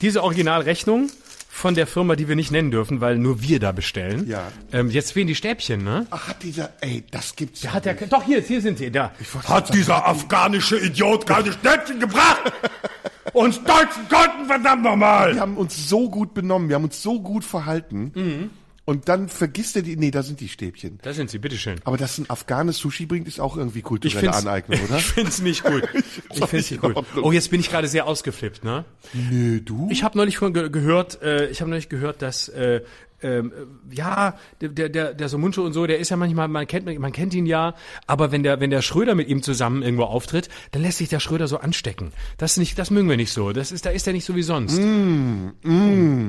Diese 0.00 0.22
Originalrechnung 0.22 1.10
von 1.56 1.74
der 1.74 1.86
Firma, 1.86 2.16
die 2.16 2.28
wir 2.28 2.36
nicht 2.36 2.50
nennen 2.50 2.70
dürfen, 2.70 3.00
weil 3.00 3.16
nur 3.16 3.40
wir 3.40 3.58
da 3.58 3.72
bestellen. 3.72 4.28
Ja. 4.28 4.52
Ähm, 4.72 4.90
jetzt 4.90 5.12
fehlen 5.12 5.26
die 5.26 5.34
Stäbchen, 5.34 5.82
ne? 5.82 6.06
Ach, 6.10 6.28
hat 6.28 6.42
dieser, 6.42 6.70
ey, 6.82 7.02
das 7.10 7.34
gibt's 7.34 7.62
ja 7.62 7.72
Hat 7.72 7.86
der, 7.86 7.94
doch 7.94 8.22
hier, 8.24 8.42
hier 8.42 8.60
sind 8.60 8.76
sie, 8.76 8.90
da. 8.90 9.12
Hat 9.48 9.72
dieser 9.72 10.06
afghanische 10.06 10.78
Idiot 10.78 11.26
keine 11.26 11.52
Stäbchen 11.52 11.98
gebracht? 11.98 12.52
Uns 13.32 13.56
Deutschen 13.64 14.06
konnten 14.08 14.46
verdammt 14.46 14.82
nochmal. 14.82 15.34
Wir 15.34 15.40
haben 15.40 15.56
uns 15.56 15.88
so 15.88 16.08
gut 16.08 16.32
benommen, 16.32 16.68
wir 16.68 16.76
haben 16.76 16.84
uns 16.84 17.02
so 17.02 17.20
gut 17.20 17.44
verhalten. 17.44 18.12
Mhm. 18.14 18.50
Und 18.86 19.08
dann 19.08 19.28
vergisst 19.28 19.74
er 19.74 19.82
die, 19.82 19.96
nee, 19.96 20.12
da 20.12 20.22
sind 20.22 20.38
die 20.38 20.48
Stäbchen. 20.48 21.00
Da 21.02 21.12
sind 21.12 21.28
sie, 21.28 21.40
bitteschön. 21.40 21.80
Aber 21.84 21.96
dass 21.96 22.18
ein 22.18 22.30
Afghanes 22.30 22.78
Sushi 22.78 23.04
bringt, 23.06 23.26
ist 23.26 23.40
auch 23.40 23.56
irgendwie 23.56 23.82
kulturelle 23.82 24.32
Aneignung, 24.32 24.78
oder? 24.80 24.96
ich 24.98 25.04
find's 25.06 25.40
nicht 25.40 25.64
gut. 25.64 25.82
Ich 26.32 26.44
find's 26.44 26.70
nicht 26.70 26.80
gut. 26.80 26.94
Oh, 27.20 27.32
jetzt 27.32 27.50
bin 27.50 27.58
ich 27.60 27.70
gerade 27.70 27.88
sehr 27.88 28.06
ausgeflippt, 28.06 28.62
ne? 28.62 28.84
Nö, 29.12 29.60
du? 29.60 29.88
Ich 29.90 30.04
habe 30.04 30.16
neulich 30.16 30.38
von 30.38 30.52
ge 30.52 30.70
gehört, 30.70 31.20
äh, 31.22 31.48
ich 31.48 31.60
habe 31.60 31.70
neulich 31.70 31.88
gehört, 31.88 32.22
dass 32.22 32.48
äh, 32.48 32.82
ähm, 33.22 33.52
äh, 33.90 33.94
ja, 33.94 34.38
der, 34.60 34.88
der, 34.88 35.14
der, 35.14 35.28
so 35.28 35.38
Mundschuh 35.38 35.64
und 35.64 35.72
so, 35.72 35.86
der 35.86 35.98
ist 35.98 36.10
ja 36.10 36.16
manchmal, 36.16 36.48
man 36.48 36.66
kennt, 36.66 36.86
man 36.98 37.12
kennt 37.12 37.34
ihn 37.34 37.46
ja, 37.46 37.74
aber 38.06 38.30
wenn 38.30 38.42
der, 38.42 38.60
wenn 38.60 38.70
der 38.70 38.82
Schröder 38.82 39.14
mit 39.14 39.28
ihm 39.28 39.42
zusammen 39.42 39.82
irgendwo 39.82 40.04
auftritt, 40.04 40.48
dann 40.72 40.82
lässt 40.82 40.98
sich 40.98 41.08
der 41.08 41.20
Schröder 41.20 41.48
so 41.48 41.58
anstecken. 41.58 42.12
Das 42.36 42.52
ist 42.52 42.58
nicht, 42.58 42.78
das 42.78 42.90
mögen 42.90 43.08
wir 43.08 43.16
nicht 43.16 43.32
so. 43.32 43.52
Das 43.52 43.72
ist, 43.72 43.86
da 43.86 43.90
ist 43.90 44.06
er 44.06 44.12
nicht 44.12 44.24
so 44.24 44.36
wie 44.36 44.42
sonst. 44.42 44.78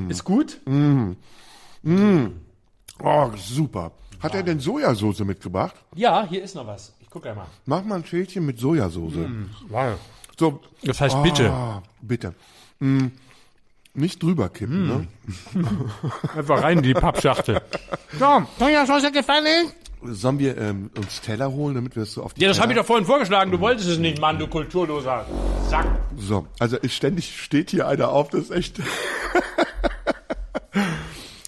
Ist 0.09 0.23
gut? 0.23 0.59
Oh, 3.03 3.29
super. 3.37 3.91
Hat 4.19 4.33
er 4.33 4.43
denn 4.43 4.59
Sojasauce 4.59 5.19
mitgebracht? 5.19 5.75
Ja, 5.95 6.25
hier 6.27 6.43
ist 6.43 6.55
noch 6.55 6.65
was. 6.65 6.93
Ich 7.01 7.09
gucke 7.09 7.29
einmal. 7.29 7.45
Mach 7.65 7.83
mal 7.83 7.95
ein 7.95 8.05
Schälchen 8.05 8.45
mit 8.45 8.59
Sojasauce. 8.59 9.13
Wow. 9.69 9.97
So. 10.39 10.59
Das 10.83 10.99
heißt 11.01 11.21
bitte. 11.23 11.51
Ah, 11.51 11.83
bitte. 12.01 12.33
Mm, 12.79 13.07
nicht 13.93 14.21
drüber 14.21 14.49
kippen, 14.49 14.87
ne? 14.87 15.07
Einfach 16.35 16.61
rein 16.63 16.77
in 16.79 16.83
die 16.83 16.93
Pappschachtel. 16.93 17.61
So, 18.19 18.43
Sojasauce 18.59 19.11
gefallen? 19.11 19.71
Sollen 20.03 20.37
wir 20.39 20.57
ähm, 20.57 20.91
uns 20.97 21.21
Teller 21.21 21.51
holen, 21.51 21.73
damit 21.75 21.95
wir 21.95 22.03
es 22.03 22.13
so 22.13 22.23
auf 22.23 22.33
die 22.33 22.41
Ja, 22.41 22.47
das 22.49 22.59
habe 22.59 22.67
ich 22.67 22.75
Teller- 22.75 22.81
doch 22.83 22.87
vorhin 22.87 23.05
vorgeschlagen. 23.05 23.51
Du 23.51 23.59
wolltest 23.59 23.89
es 23.89 23.97
nicht, 23.97 24.19
Mann, 24.21 24.37
du 24.37 24.47
kulturloser 24.47 25.25
Sack. 25.69 25.87
So, 26.17 26.45
also 26.59 26.77
es 26.81 26.93
ständig 26.93 27.39
steht 27.41 27.71
hier 27.71 27.87
einer 27.87 28.09
auf, 28.09 28.29
das 28.29 28.41
ist 28.45 28.51
echt... 28.51 28.79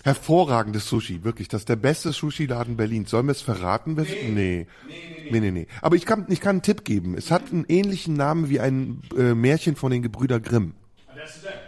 Hervorragendes 0.04 0.88
Sushi, 0.88 1.24
wirklich. 1.24 1.48
Das 1.48 1.62
ist 1.62 1.70
der 1.70 1.76
beste 1.76 2.12
Sushi-Laden 2.12 2.78
Berlins. 2.78 3.10
Sollen 3.10 3.28
wir 3.28 3.34
es 3.34 3.42
verraten? 3.42 3.96
Nee. 3.96 4.08
Nee. 4.34 4.68
Nee, 5.32 5.40
nee, 5.40 5.52
nee. 5.52 5.68
Aber 5.82 5.96
ich 5.96 6.06
kann, 6.06 6.26
ich 6.30 6.40
kann 6.40 6.58
einen 6.58 6.62
Tipp 6.62 6.86
geben. 6.86 7.16
Es 7.16 7.32
hat 7.32 7.52
einen 7.52 7.66
ähnlichen 7.68 8.16
Namen 8.16 8.50
wie 8.50 8.60
ein 8.60 9.02
äh, 9.18 9.34
Märchen 9.34 9.76
von 9.76 9.92
den 9.92 10.02
Gebrüder 10.02 10.40
Grimm. 10.40 10.74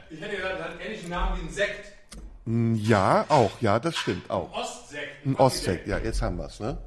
Ich 0.09 0.19
hätte 0.21 0.35
gedacht, 0.35 0.53
das 0.53 0.63
hat 0.63 0.71
einen 0.71 0.81
ähnlichen 0.81 1.09
Namen 1.09 1.41
wie 1.41 1.47
ein 1.47 1.53
Sekt. 1.53 1.91
Ja, 2.45 3.25
auch. 3.29 3.61
Ja, 3.61 3.79
das 3.79 3.95
stimmt 3.95 4.29
auch. 4.29 4.51
Ostsekt. 4.53 5.25
Ein 5.25 5.35
Ostsekt. 5.35 5.87
Ja, 5.87 5.99
jetzt 5.99 6.21
haben 6.21 6.37
wir's, 6.37 6.59
ne? 6.59 6.77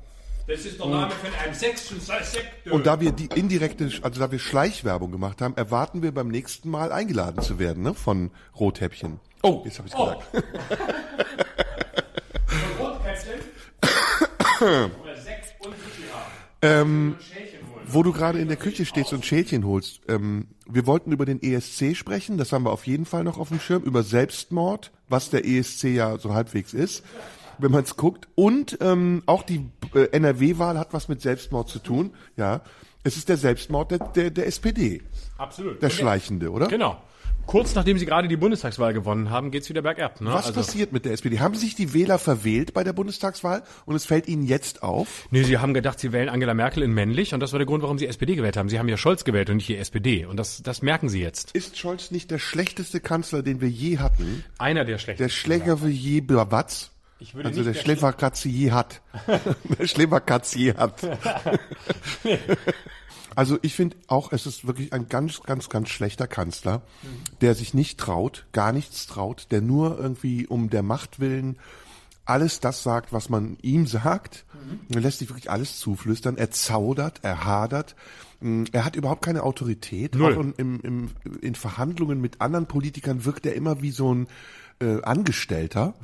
Das 0.46 0.64
ist 0.66 0.78
der 0.78 0.86
Name 0.86 1.10
von 1.10 1.32
einem 1.42 1.54
sächsischen 1.54 2.00
Sekt. 2.00 2.70
Und 2.70 2.86
da 2.86 3.00
wir 3.00 3.12
die 3.12 3.28
indirekte, 3.34 3.90
also 4.02 4.20
da 4.20 4.30
wir 4.30 4.38
Schleichwerbung 4.38 5.10
gemacht 5.10 5.40
haben, 5.40 5.56
erwarten 5.56 6.02
wir 6.02 6.12
beim 6.12 6.28
nächsten 6.28 6.68
Mal 6.68 6.92
eingeladen 6.92 7.40
zu 7.42 7.58
werden, 7.58 7.82
ne? 7.82 7.94
Von 7.94 8.30
Rothäppchen. 8.58 9.20
Oh. 9.44 9.62
Jetzt 9.64 9.78
habe 9.78 9.88
ich 9.88 9.94
Oh. 9.94 10.06
gesagt. 10.06 10.26
Oder 15.00 15.14
und. 15.60 15.74
Ähm, 16.62 17.16
Wo 17.86 18.02
du 18.02 18.12
gerade 18.12 18.38
in 18.38 18.48
der 18.48 18.56
Küche 18.56 18.86
stehst 18.86 19.12
und 19.12 19.26
Schälchen 19.26 19.66
holst, 19.66 20.00
ähm, 20.08 20.48
wir 20.66 20.86
wollten 20.86 21.12
über 21.12 21.26
den 21.26 21.42
ESC 21.42 21.94
sprechen, 21.94 22.38
das 22.38 22.52
haben 22.52 22.64
wir 22.64 22.72
auf 22.72 22.86
jeden 22.86 23.04
Fall 23.04 23.22
noch 23.22 23.36
auf 23.38 23.48
dem 23.48 23.60
Schirm, 23.60 23.82
über 23.82 24.02
Selbstmord, 24.02 24.90
was 25.08 25.28
der 25.28 25.44
ESC 25.44 25.84
ja 25.94 26.16
so 26.16 26.32
halbwegs 26.32 26.72
ist, 26.72 27.04
wenn 27.58 27.70
man 27.70 27.84
es 27.84 27.96
guckt. 27.96 28.28
Und 28.34 28.78
ähm, 28.80 29.22
auch 29.26 29.42
die 29.42 29.68
äh, 29.94 30.04
NRW-Wahl 30.12 30.78
hat 30.78 30.94
was 30.94 31.08
mit 31.08 31.20
Selbstmord 31.20 31.68
zu 31.68 31.78
tun, 31.80 32.14
ja. 32.36 32.62
Es 33.06 33.18
ist 33.18 33.28
der 33.28 33.36
Selbstmord 33.36 33.90
der, 33.90 33.98
der, 33.98 34.30
der 34.30 34.46
SPD, 34.46 35.02
Absolut. 35.36 35.82
der 35.82 35.90
Schleichende, 35.90 36.50
oder? 36.50 36.68
Genau. 36.68 36.96
Kurz 37.46 37.74
nachdem 37.74 37.98
sie 37.98 38.06
gerade 38.06 38.28
die 38.28 38.36
Bundestagswahl 38.36 38.92
gewonnen 38.94 39.30
haben, 39.30 39.50
geht's 39.50 39.68
wieder 39.68 39.82
bergab. 39.82 40.20
Ne? 40.20 40.32
Was 40.32 40.52
passiert 40.52 40.92
mit 40.92 41.04
der 41.04 41.12
SPD? 41.12 41.40
Haben 41.40 41.54
sich 41.54 41.74
die 41.74 41.92
Wähler 41.94 42.18
verwählt 42.18 42.74
bei 42.74 42.84
der 42.84 42.92
Bundestagswahl 42.92 43.62
und 43.86 43.94
es 43.94 44.06
fällt 44.06 44.28
ihnen 44.28 44.44
jetzt 44.44 44.82
auf? 44.82 45.28
Nee, 45.30 45.42
sie 45.42 45.58
haben 45.58 45.74
gedacht, 45.74 46.00
sie 46.00 46.12
wählen 46.12 46.28
Angela 46.28 46.54
Merkel 46.54 46.82
in 46.82 46.92
männlich 46.92 47.34
und 47.34 47.40
das 47.40 47.52
war 47.52 47.58
der 47.58 47.66
Grund, 47.66 47.82
warum 47.82 47.98
sie 47.98 48.06
SPD 48.06 48.34
gewählt 48.34 48.56
haben. 48.56 48.68
Sie 48.68 48.78
haben 48.78 48.88
ja 48.88 48.96
Scholz 48.96 49.24
gewählt 49.24 49.50
und 49.50 49.56
nicht 49.56 49.68
die 49.68 49.76
SPD 49.76 50.24
und 50.24 50.36
das, 50.36 50.62
das 50.62 50.82
merken 50.82 51.08
sie 51.08 51.20
jetzt. 51.20 51.52
Ist 51.52 51.76
Scholz 51.78 52.10
nicht 52.10 52.30
der 52.30 52.38
schlechteste 52.38 53.00
Kanzler, 53.00 53.42
den 53.42 53.60
wir 53.60 53.68
je 53.68 53.98
hatten? 53.98 54.44
Einer 54.58 54.84
der 54.84 54.94
Der 54.94 54.98
schlechtesten. 54.98 55.30
Schläger 55.30 55.84
wie 55.84 55.90
je 55.90 56.22
Watz? 56.28 56.90
Ich 57.20 57.34
würde 57.34 57.48
Also 57.48 57.60
nicht 57.60 57.68
der 57.68 57.74
der 57.74 57.80
Schleverkatze 57.80 58.48
je 58.48 58.72
hat. 58.72 59.00
der 59.78 59.86
Schleverkatze 59.86 60.58
je 60.58 60.74
hat. 60.74 61.00
Also 63.34 63.58
ich 63.62 63.74
finde 63.74 63.96
auch, 64.06 64.32
es 64.32 64.46
ist 64.46 64.66
wirklich 64.66 64.92
ein 64.92 65.08
ganz, 65.08 65.42
ganz, 65.42 65.68
ganz 65.68 65.88
schlechter 65.88 66.26
Kanzler, 66.26 66.82
der 67.40 67.54
sich 67.54 67.74
nicht 67.74 67.98
traut, 67.98 68.46
gar 68.52 68.72
nichts 68.72 69.06
traut, 69.06 69.48
der 69.50 69.60
nur 69.60 69.98
irgendwie 69.98 70.46
um 70.46 70.70
der 70.70 70.82
Macht 70.82 71.20
willen 71.20 71.56
alles 72.26 72.60
das 72.60 72.82
sagt, 72.82 73.12
was 73.12 73.28
man 73.28 73.58
ihm 73.62 73.86
sagt. 73.86 74.44
Er 74.92 75.00
lässt 75.00 75.18
sich 75.18 75.28
wirklich 75.28 75.50
alles 75.50 75.78
zuflüstern. 75.78 76.38
Er 76.38 76.50
zaudert, 76.50 77.20
er 77.22 77.44
hadert. 77.44 77.96
Mm, 78.40 78.64
Er 78.72 78.84
hat 78.84 78.96
überhaupt 78.96 79.22
keine 79.24 79.42
Autorität. 79.42 80.14
Null. 80.14 80.34
Auch 80.34 80.58
in, 80.58 80.80
im, 80.80 81.10
in 81.40 81.54
Verhandlungen 81.54 82.20
mit 82.20 82.40
anderen 82.40 82.66
Politikern 82.66 83.24
wirkt 83.24 83.44
er 83.46 83.54
immer 83.54 83.82
wie 83.82 83.90
so 83.90 84.14
ein 84.14 84.28
äh, 84.80 85.02
Angestellter. 85.02 85.94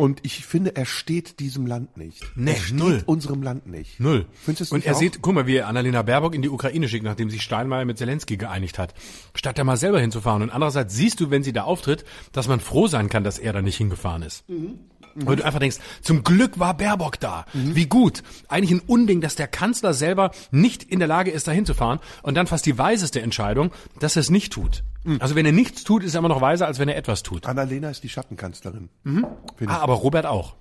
Und 0.00 0.20
ich 0.22 0.46
finde, 0.46 0.76
er 0.76 0.86
steht 0.86 1.40
diesem 1.40 1.66
Land 1.66 1.96
nicht. 1.96 2.24
Nee, 2.36 2.52
er 2.52 2.56
steht 2.56 2.76
null. 2.78 3.02
unserem 3.06 3.42
Land 3.42 3.66
nicht. 3.66 3.98
Null. 3.98 4.26
Findest 4.44 4.70
du 4.70 4.76
und 4.76 4.86
er 4.86 4.94
auch? 4.94 4.98
sieht, 4.98 5.22
guck 5.22 5.34
mal, 5.34 5.48
wie 5.48 5.60
Annalena 5.60 6.02
Baerbock 6.02 6.36
in 6.36 6.42
die 6.42 6.48
Ukraine 6.48 6.88
schickt, 6.88 7.04
nachdem 7.04 7.30
sich 7.30 7.42
Steinmeier 7.42 7.84
mit 7.84 7.98
Zelensky 7.98 8.36
geeinigt 8.36 8.78
hat. 8.78 8.94
Statt 9.34 9.58
da 9.58 9.64
mal 9.64 9.76
selber 9.76 9.98
hinzufahren. 10.00 10.42
Und 10.42 10.50
andererseits 10.50 10.94
siehst 10.94 11.18
du, 11.18 11.30
wenn 11.30 11.42
sie 11.42 11.52
da 11.52 11.64
auftritt, 11.64 12.04
dass 12.30 12.46
man 12.46 12.60
froh 12.60 12.86
sein 12.86 13.08
kann, 13.08 13.24
dass 13.24 13.40
er 13.40 13.52
da 13.52 13.60
nicht 13.60 13.76
hingefahren 13.76 14.22
ist. 14.22 14.48
Mhm. 14.48 14.78
Und 15.26 15.40
du 15.40 15.44
einfach 15.44 15.58
denkst, 15.58 15.78
zum 16.02 16.24
Glück 16.24 16.58
war 16.58 16.76
Baerbock 16.76 17.18
da. 17.20 17.44
Wie 17.52 17.86
gut. 17.86 18.22
Eigentlich 18.48 18.70
ein 18.80 18.86
Unding, 18.86 19.20
dass 19.20 19.34
der 19.34 19.48
Kanzler 19.48 19.94
selber 19.94 20.30
nicht 20.50 20.82
in 20.82 20.98
der 20.98 21.08
Lage 21.08 21.30
ist, 21.30 21.48
da 21.48 21.52
hinzufahren. 21.52 22.00
Und 22.22 22.34
dann 22.34 22.46
fast 22.46 22.66
die 22.66 22.76
weiseste 22.78 23.20
Entscheidung, 23.20 23.72
dass 23.98 24.16
er 24.16 24.20
es 24.20 24.30
nicht 24.30 24.52
tut. 24.52 24.84
Mhm. 25.04 25.18
Also 25.20 25.34
wenn 25.34 25.46
er 25.46 25.52
nichts 25.52 25.84
tut, 25.84 26.02
ist 26.02 26.14
er 26.14 26.18
immer 26.18 26.28
noch 26.28 26.40
weiser, 26.40 26.66
als 26.66 26.78
wenn 26.78 26.88
er 26.88 26.96
etwas 26.96 27.22
tut. 27.22 27.46
Annalena 27.46 27.90
ist 27.90 28.02
die 28.04 28.08
Schattenkanzlerin. 28.08 28.88
Find 29.04 29.26
Ah, 29.66 29.78
aber 29.78 29.94
Robert 29.94 30.26
auch. 30.26 30.54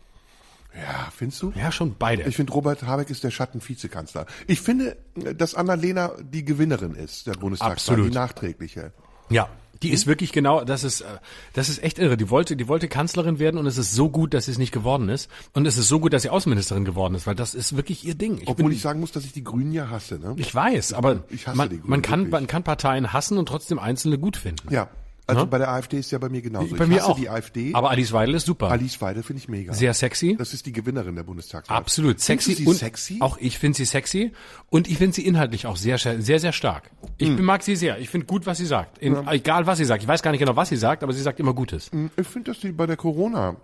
Ja, 0.76 1.08
findest 1.16 1.42
du? 1.42 1.54
Ja, 1.56 1.72
schon 1.72 1.96
beide. 1.98 2.24
Ich 2.24 2.36
finde, 2.36 2.54
Robert 2.54 2.84
Habeck 2.84 3.10
ist 3.10 3.24
der 3.24 3.32
Schattenvizekanzler. 3.32 4.26
Ich 4.46 4.62
finde, 4.62 4.98
dass 5.16 5.56
Annalena 5.56 6.12
die 6.22 6.46
Gewinnerin 6.46 6.94
ist, 6.94 7.26
der 7.26 7.34
Bundestagswahl, 7.34 7.96
Absolut. 7.96 8.12
die 8.12 8.16
nachträgliche. 8.16 8.92
Ja, 9.30 9.50
die 9.84 9.90
ist 9.90 10.08
wirklich 10.08 10.32
genau, 10.32 10.64
das 10.64 10.84
ist, 10.84 11.02
äh, 11.02 11.06
das 11.54 11.70
ist 11.70 11.84
echt 11.84 12.00
irre. 12.00 12.18
Die 12.18 12.30
wollte, 12.30 12.56
die 12.56 12.68
wollte 12.68 12.88
Kanzlerin 12.88 13.40
werden 13.40 13.58
und 13.58 13.66
es 13.66 13.78
ist 13.78 13.94
so 13.94 14.10
gut, 14.10 14.34
dass 14.34 14.46
sie 14.46 14.52
es 14.52 14.58
nicht 14.58 14.72
geworden 14.72 15.10
ist. 15.10 15.30
Und 15.54 15.66
es 15.66 15.78
ist 15.78 15.88
so 15.88 16.00
gut, 16.00 16.14
dass 16.14 16.24
sie 16.24 16.30
Außenministerin 16.30 16.86
geworden 16.86 17.16
ist, 17.16 17.28
weil 17.28 17.36
das 17.36 17.56
ist 17.56 17.76
wirklich 17.76 18.06
ihr 18.06 18.16
Ding. 18.16 18.40
Ich, 18.42 18.48
Obwohl 18.48 18.66
bin, 18.70 18.76
ich 18.76 18.82
sagen 18.82 19.00
muss, 19.00 19.12
dass 19.12 19.26
ich 19.26 19.34
die 19.34 19.44
Grünen 19.44 19.72
ja 19.72 19.90
hasse. 19.90 20.20
Ne? 20.20 20.34
ich 20.38 20.54
weiß, 20.54 20.94
aber 20.94 21.24
Ich 21.30 21.48
hasse 21.48 21.58
man, 21.58 21.70
die 21.70 21.78
Grünen, 21.78 21.90
man 21.90 22.02
kann, 22.02 22.20
wirklich. 22.22 22.32
man 22.32 22.48
kann 22.48 22.64
Parteien 22.64 23.14
hassen 23.14 23.38
und 23.38 23.48
trotzdem 23.48 23.80
einzelne 23.80 24.18
gut 24.18 24.38
finden. 24.38 24.74
ja, 24.74 24.90
also 25.28 25.46
bei 25.46 25.58
der 25.58 25.70
AfD 25.70 26.00
ist 26.00 26.12
ja 26.12 26.18
bei 26.18 26.30
mir 26.30 26.42
genauso. 26.42 26.76
Bei 26.76 26.86
ich 26.86 26.90
mir 26.90 27.06
auch. 27.06 27.16
die 27.18 27.30
AfD. 27.30 27.74
Aber 27.74 27.90
Alice 27.90 28.12
Weidel 28.14 28.36
ist 28.36 28.46
super. 28.46 28.72
Alice 28.72 29.00
Weidel 29.02 29.24
finde 29.24 29.42
ich 29.42 29.48
mega. 29.50 29.74
Sehr 29.74 29.94
sexy. 29.94 30.36
Das 30.38 30.54
ist 30.54 30.66
die 30.66 30.72
Gewinnerin 30.72 31.16
der 31.16 31.24
Bundestagswahl. 31.24 31.78
Absolut 31.78 32.20
sexy 32.20 32.54
sie 32.54 32.66
und 32.66 32.76
sexy? 32.76 33.18
auch 33.20 33.38
ich 33.40 33.60
finde 33.60 33.78
sie 33.78 33.86
sexy 33.86 34.32
und 34.70 34.88
ich 34.90 34.98
finde 34.98 35.14
sie 35.16 35.26
inhaltlich 35.26 35.68
auch 35.68 35.76
sehr 35.78 35.98
sehr 35.98 36.40
sehr 36.40 36.52
stark. 36.54 36.90
Ich 37.18 37.28
Hm. 37.30 37.44
mag 37.44 37.62
sie 37.64 37.76
sehr. 37.76 38.00
Ich 38.00 38.10
finde 38.10 38.26
gut, 38.26 38.46
was 38.46 38.58
sie 38.58 38.66
sagt. 38.66 38.98
In, 39.00 39.28
Egal 39.28 39.68
was 39.68 39.78
sie 39.78 39.86
sagt. 39.86 40.02
Ich 40.02 40.08
weiß 40.08 40.22
gar 40.24 40.32
nicht 40.32 40.40
genau, 40.40 40.56
was 40.56 40.70
sie 40.70 40.78
sagt, 40.78 41.04
aber 41.04 41.14
sie 41.14 41.22
sagt 41.22 41.40
immer 41.40 41.54
Gutes. 41.54 41.92
Ich 42.16 42.28
finde, 42.28 42.52
dass 42.52 42.62
sie 42.62 42.72
bei 42.72 42.86
der 42.86 42.98
Corona, 42.98 43.56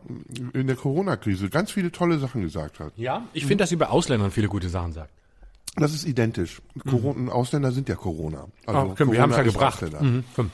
in 0.53 0.67
der 0.67 0.75
Corona-Krise 0.75 1.49
ganz 1.49 1.71
viele 1.71 1.91
tolle 1.91 2.19
Sachen 2.19 2.41
gesagt 2.41 2.79
hat. 2.79 2.93
Ja, 2.97 3.23
ich 3.33 3.45
finde, 3.45 3.63
dass 3.63 3.69
sie 3.69 3.75
bei 3.77 3.87
Ausländern 3.87 4.31
viele 4.31 4.47
gute 4.47 4.69
Sachen 4.69 4.91
sagt. 4.93 5.09
Das 5.75 5.91
ist 5.93 6.05
identisch. 6.05 6.61
Corona, 6.87 7.31
Ausländer 7.31 7.71
sind 7.71 7.89
ja 7.89 7.95
Corona. 7.95 8.45
Also 8.67 8.79
Ah, 8.79 8.91
stimmt, 8.93 9.11
wir 9.13 9.21
haben 9.21 9.31
es 9.31 9.37
ja 9.37 9.43
Corona 9.43 9.69
gebracht. 9.71 10.01
Mhm, 10.01 10.23
komm. 10.35 10.51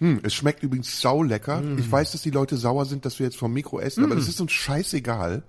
Hm, 0.00 0.20
es 0.22 0.34
schmeckt 0.34 0.62
übrigens 0.62 1.00
sau 1.00 1.22
lecker. 1.22 1.60
Mhm. 1.60 1.78
Ich 1.78 1.90
weiß, 1.90 2.12
dass 2.12 2.22
die 2.22 2.30
Leute 2.30 2.56
sauer 2.56 2.86
sind, 2.86 3.04
dass 3.04 3.18
wir 3.18 3.26
jetzt 3.26 3.36
vom 3.36 3.52
Mikro 3.52 3.78
essen, 3.80 4.02
aber 4.04 4.16
das 4.16 4.28
ist 4.28 4.40
uns 4.40 4.52
scheißegal. 4.52 5.42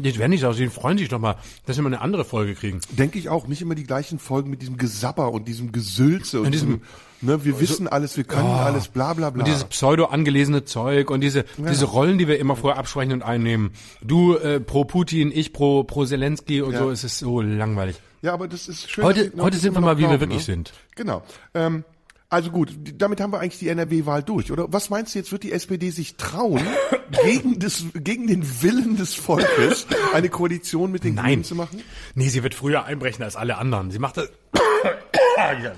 Jetzt 0.00 0.20
werden 0.20 0.30
nicht 0.30 0.44
aus, 0.44 0.56
die 0.56 0.68
freuen 0.68 0.98
sich 0.98 1.08
doch 1.08 1.18
mal, 1.18 1.34
dass 1.66 1.76
wir 1.76 1.82
mal 1.82 1.88
eine 1.88 2.00
andere 2.00 2.24
Folge 2.24 2.54
kriegen. 2.54 2.80
Denke 2.92 3.18
ich 3.18 3.28
auch. 3.28 3.48
Nicht 3.48 3.60
immer 3.60 3.74
die 3.74 3.82
gleichen 3.82 4.20
Folgen 4.20 4.48
mit 4.48 4.62
diesem 4.62 4.76
Gesabber 4.76 5.32
und 5.32 5.48
diesem 5.48 5.72
Gesülze 5.72 6.40
und 6.42 6.52
diesem, 6.52 6.82
ne, 7.20 7.44
wir 7.44 7.58
wissen 7.58 7.88
alles, 7.88 8.16
wir 8.16 8.22
können 8.22 8.46
alles, 8.46 8.86
bla 8.86 9.14
bla 9.14 9.30
bla. 9.30 9.40
Und 9.42 9.48
dieses 9.48 9.64
pseudo 9.64 10.04
angelesene 10.04 10.64
Zeug 10.64 11.10
und 11.10 11.22
diese, 11.22 11.44
diese 11.58 11.86
Rollen, 11.86 12.18
die 12.18 12.28
wir 12.28 12.38
immer 12.38 12.54
vorher 12.54 12.78
absprechen 12.78 13.12
und 13.14 13.22
einnehmen. 13.24 13.72
Du 14.00 14.36
äh, 14.36 14.60
pro 14.60 14.84
Putin, 14.84 15.32
ich 15.34 15.52
pro, 15.52 15.82
pro 15.82 16.04
Zelensky 16.04 16.62
und 16.62 16.74
Ja. 16.74 16.78
so, 16.78 16.90
es 16.92 17.02
ist 17.02 17.18
so 17.18 17.40
langweilig. 17.40 18.00
ja, 18.22 18.32
aber 18.32 18.46
das 18.46 18.68
ist 18.68 18.88
schön. 18.92 19.02
Heute- 19.02 19.32
wir- 19.34 19.42
heute 19.42 19.56
sind 19.58 19.74
wir 19.74 19.80
mal, 19.80 19.98
wie 19.98 20.02
wir 20.08 20.20
wirklich 20.20 20.46
ne? 20.46 20.54
sind. 20.54 20.72
Genau. 20.94 21.24
Ähm, 21.52 21.82
also 22.30 22.52
gut, 22.52 22.72
damit 22.94 23.20
haben 23.20 23.32
wir 23.32 23.40
eigentlich 23.40 23.58
die 23.58 23.68
NRW-Wahl 23.68 24.22
durch, 24.22 24.52
oder? 24.52 24.72
Was 24.72 24.88
meinst 24.88 25.14
du 25.14 25.18
jetzt, 25.18 25.32
wird 25.32 25.42
die 25.42 25.50
SPD 25.50 25.90
sich 25.90 26.14
trauen, 26.14 26.64
gegen, 27.24 27.58
das, 27.58 27.84
gegen 27.92 28.28
den 28.28 28.62
Willen 28.62 28.96
des 28.96 29.14
Volkes 29.14 29.88
eine 30.14 30.28
Koalition 30.28 30.92
mit 30.92 31.02
den 31.02 31.16
Nein. 31.16 31.26
Grünen 31.26 31.44
zu 31.44 31.56
machen? 31.56 31.82
Nee, 32.14 32.28
sie 32.28 32.44
wird 32.44 32.54
früher 32.54 32.84
einbrechen 32.84 33.24
als 33.24 33.34
alle 33.34 33.58
anderen. 33.58 33.90
Sie 33.90 33.98
macht 33.98 34.16
das. 34.16 34.30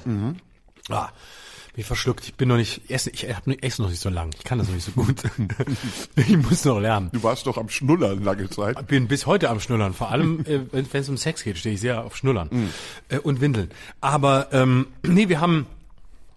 Mhm. 0.04 0.36
ah, 0.88 1.10
mich 1.76 1.86
verschluckt. 1.86 2.24
Ich 2.24 2.34
bin 2.34 2.48
noch 2.48 2.56
nicht, 2.56 2.82
ich 2.84 2.90
esse, 2.90 3.10
ich 3.10 3.28
esse 3.28 3.82
noch 3.82 3.90
nicht 3.90 4.00
so 4.00 4.08
lang. 4.08 4.30
Ich 4.36 4.44
kann 4.44 4.58
das 4.58 4.66
noch 4.66 4.74
nicht 4.74 4.84
so 4.84 4.90
gut. 4.92 5.22
ich 6.16 6.36
muss 6.36 6.64
noch 6.64 6.80
lernen. 6.80 7.10
Du 7.12 7.22
warst 7.22 7.46
doch 7.46 7.56
am 7.56 7.68
Schnullern 7.68 8.22
lange 8.22 8.50
Zeit. 8.50 8.78
Ich 8.80 8.86
bin 8.86 9.06
bis 9.06 9.26
heute 9.26 9.50
am 9.50 9.60
Schnullern. 9.60 9.94
Vor 9.94 10.10
allem, 10.10 10.44
äh, 10.46 10.60
wenn 10.72 11.00
es 11.00 11.08
um 11.08 11.16
Sex 11.16 11.44
geht, 11.44 11.58
stehe 11.58 11.76
ich 11.76 11.80
sehr 11.80 12.04
auf 12.04 12.16
Schnullern 12.16 12.70
äh, 13.08 13.18
und 13.18 13.40
Windeln. 13.40 13.70
Aber 14.00 14.48
ähm, 14.52 14.88
nee, 15.02 15.28
wir 15.28 15.40
haben 15.40 15.66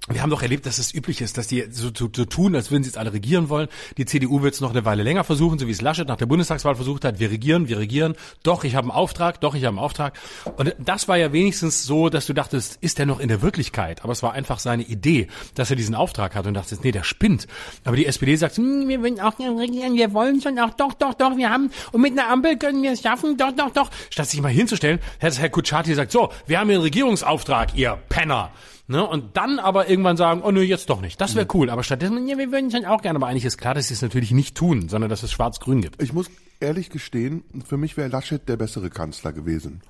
wir 0.08 0.22
haben 0.22 0.30
doch 0.30 0.44
erlebt, 0.44 0.68
dass 0.68 0.78
es 0.78 0.94
üblich 0.94 1.22
ist, 1.22 1.36
dass 1.36 1.48
die 1.48 1.66
so, 1.72 1.90
so, 1.96 2.08
so 2.16 2.26
tun, 2.26 2.56
als 2.56 2.70
würden 2.70 2.84
sie 2.84 2.90
jetzt 2.90 2.98
alle 2.98 3.12
regieren 3.12 3.50
wollen. 3.50 3.68
Die 3.98 4.06
CDU 4.06 4.44
wird 4.44 4.54
es 4.54 4.62
noch 4.62 4.70
eine 4.70 4.86
Weile 4.86 5.02
länger 5.02 5.24
versuchen, 5.24 5.58
so 5.58 5.66
wie 5.66 5.72
es 5.72 5.82
Laschet 5.82 6.08
nach 6.08 6.18
der 6.18 6.28
Bundestagswahl 6.28 6.76
versucht 6.76 7.06
hat. 7.06 7.20
Wir 7.20 7.32
regieren, 7.32 7.68
wir 7.68 7.80
regieren. 7.80 8.14
Doch, 8.44 8.64
ich 8.66 8.76
habe 8.76 8.86
einen 8.86 8.92
Auftrag, 8.92 9.42
doch, 9.42 9.56
ich 9.56 9.64
habe 9.64 9.78
einen 9.78 9.84
Auftrag. 9.84 10.20
Und 10.58 10.76
das 10.78 11.08
war 11.08 11.18
ja 11.18 11.34
wenigstens 11.34 11.86
so, 11.86 12.10
dass 12.10 12.28
du 12.28 12.34
dachtest, 12.34 12.78
ist 12.82 13.00
der 13.00 13.08
noch 13.08 13.20
in 13.20 13.30
der 13.30 13.42
Wirklichkeit? 13.42 14.04
Aber 14.04 14.14
es 14.14 14.22
war 14.22 14.34
einfach 14.34 14.60
seine 14.60 14.84
Idee, 14.84 15.28
dass 15.56 15.72
er 15.72 15.76
diesen 15.76 15.96
Auftrag 15.96 16.36
hat 16.36 16.46
und 16.46 16.54
dachtest, 16.54 16.84
nee, 16.84 16.92
der 16.92 17.04
spinnt. 17.04 17.48
Aber 17.84 17.96
die 17.96 18.06
SPD 18.06 18.36
sagt, 18.36 18.58
hm, 18.58 18.88
wir 18.88 19.02
wollen 19.02 19.20
auch 19.20 19.40
regieren, 19.40 19.96
wir 19.96 20.14
wollen 20.14 20.40
schon 20.40 20.60
auch, 20.60 20.76
doch, 20.76 20.94
doch, 20.94 21.16
doch, 21.16 21.36
wir 21.36 21.50
haben, 21.50 21.72
und 21.94 22.02
mit 22.02 22.12
einer 22.12 22.30
Ampel 22.30 22.58
können 22.58 22.84
wir 22.84 22.92
es 22.92 23.02
schaffen, 23.02 23.38
doch, 23.38 23.54
doch, 23.54 23.72
doch. 23.72 23.90
Statt 24.12 24.30
sich 24.30 24.40
mal 24.40 24.50
hinzustellen, 24.50 25.00
hätte 25.18 25.40
Herr 25.40 25.50
Kutschaty 25.50 25.90
gesagt, 25.90 26.12
so, 26.12 26.32
wir 26.46 26.60
haben 26.60 26.68
hier 26.68 26.76
einen 26.76 26.84
Regierungsauftrag, 26.84 27.76
ihr 27.76 27.98
Penner. 28.08 28.52
Ne? 28.88 29.06
Und 29.06 29.36
dann 29.36 29.60
aber 29.60 29.90
irgendwann 29.90 30.18
sagen, 30.18 30.42
oh 30.44 30.52
nö, 30.52 30.62
jetzt 30.62 30.90
doch 30.90 31.02
nicht. 31.02 31.20
Das 31.20 31.36
wäre 31.36 31.48
cool. 31.54 31.70
Aber 31.70 31.84
stattdessen, 31.84 32.28
ja, 32.28 32.38
wir 32.38 32.52
würden 32.52 32.70
schon 32.70 32.86
auch 32.86 33.02
gerne. 33.02 33.18
Aber 33.18 33.28
eigentlich 33.28 33.46
ist 33.46 33.58
klar, 33.58 33.74
dass 33.74 33.88
sie 33.88 33.96
es 33.96 34.02
natürlich 34.02 34.32
nicht 34.32 34.56
tun, 34.56 34.90
sondern 34.90 35.10
dass 35.10 35.24
es 35.24 35.32
schwarz-grün 35.32 35.82
gibt. 35.82 36.02
Ich 36.02 36.14
muss 36.14 36.30
ehrlich 36.60 36.90
gestehen, 36.90 37.44
für 37.66 37.78
mich 37.78 37.98
wäre 37.98 38.10
Laschet 38.10 38.48
der 38.48 38.58
bessere 38.58 38.90
Kanzler 38.90 39.34
gewesen. 39.34 39.82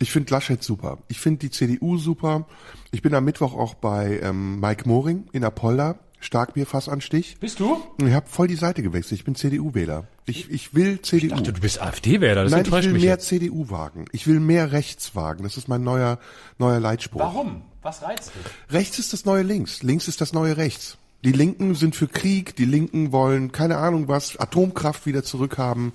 Ich 0.00 0.10
finde 0.10 0.32
Laschet 0.32 0.62
super. 0.62 0.98
Ich 1.08 1.20
finde 1.20 1.38
die 1.38 1.50
CDU 1.50 1.96
super. 1.98 2.46
Ich 2.90 3.02
bin 3.02 3.14
am 3.14 3.24
Mittwoch 3.24 3.54
auch 3.54 3.74
bei 3.74 4.18
ähm, 4.22 4.58
Mike 4.58 4.88
Moring 4.88 5.28
in 5.32 5.44
Apolda. 5.44 5.98
Starkbierfassanstich. 6.18 7.36
Bist 7.38 7.60
du? 7.60 7.76
Ich 7.98 8.12
habe 8.12 8.26
voll 8.26 8.48
die 8.48 8.54
Seite 8.54 8.82
gewechselt. 8.82 9.20
Ich 9.20 9.24
bin 9.24 9.34
CDU-Wähler. 9.34 10.08
Ich, 10.26 10.50
ich 10.50 10.74
will 10.74 11.02
CDU. 11.02 11.28
Dachte, 11.36 11.52
du 11.52 11.60
bist 11.60 11.80
AfD-Wähler, 11.82 12.44
das 12.44 12.50
Nein, 12.50 12.62
ich 12.62 12.66
enttäuscht 12.66 12.86
will 12.86 12.92
mich. 12.94 13.02
mehr 13.02 13.12
jetzt. 13.12 13.26
CDU 13.26 13.68
wagen. 13.70 14.06
Ich 14.12 14.26
will 14.26 14.40
mehr 14.40 14.72
rechts 14.72 15.14
wagen. 15.14 15.42
Das 15.42 15.56
ist 15.56 15.68
mein 15.68 15.82
neuer, 15.82 16.18
neuer 16.58 16.80
Leitspruch. 16.80 17.20
Warum? 17.20 17.62
Was 17.82 18.02
reizt 18.02 18.32
dich? 18.34 18.74
Rechts 18.74 18.98
ist 18.98 19.12
das 19.12 19.26
neue 19.26 19.42
Links. 19.42 19.82
Links 19.82 20.08
ist 20.08 20.20
das 20.22 20.32
neue 20.32 20.56
Rechts. 20.56 20.96
Die 21.24 21.32
Linken 21.32 21.74
sind 21.74 21.96
für 21.96 22.06
Krieg, 22.06 22.54
die 22.56 22.66
Linken 22.66 23.10
wollen, 23.10 23.50
keine 23.50 23.78
Ahnung 23.78 24.08
was, 24.08 24.36
Atomkraft 24.38 25.06
wieder 25.06 25.22
zurückhaben. 25.22 25.92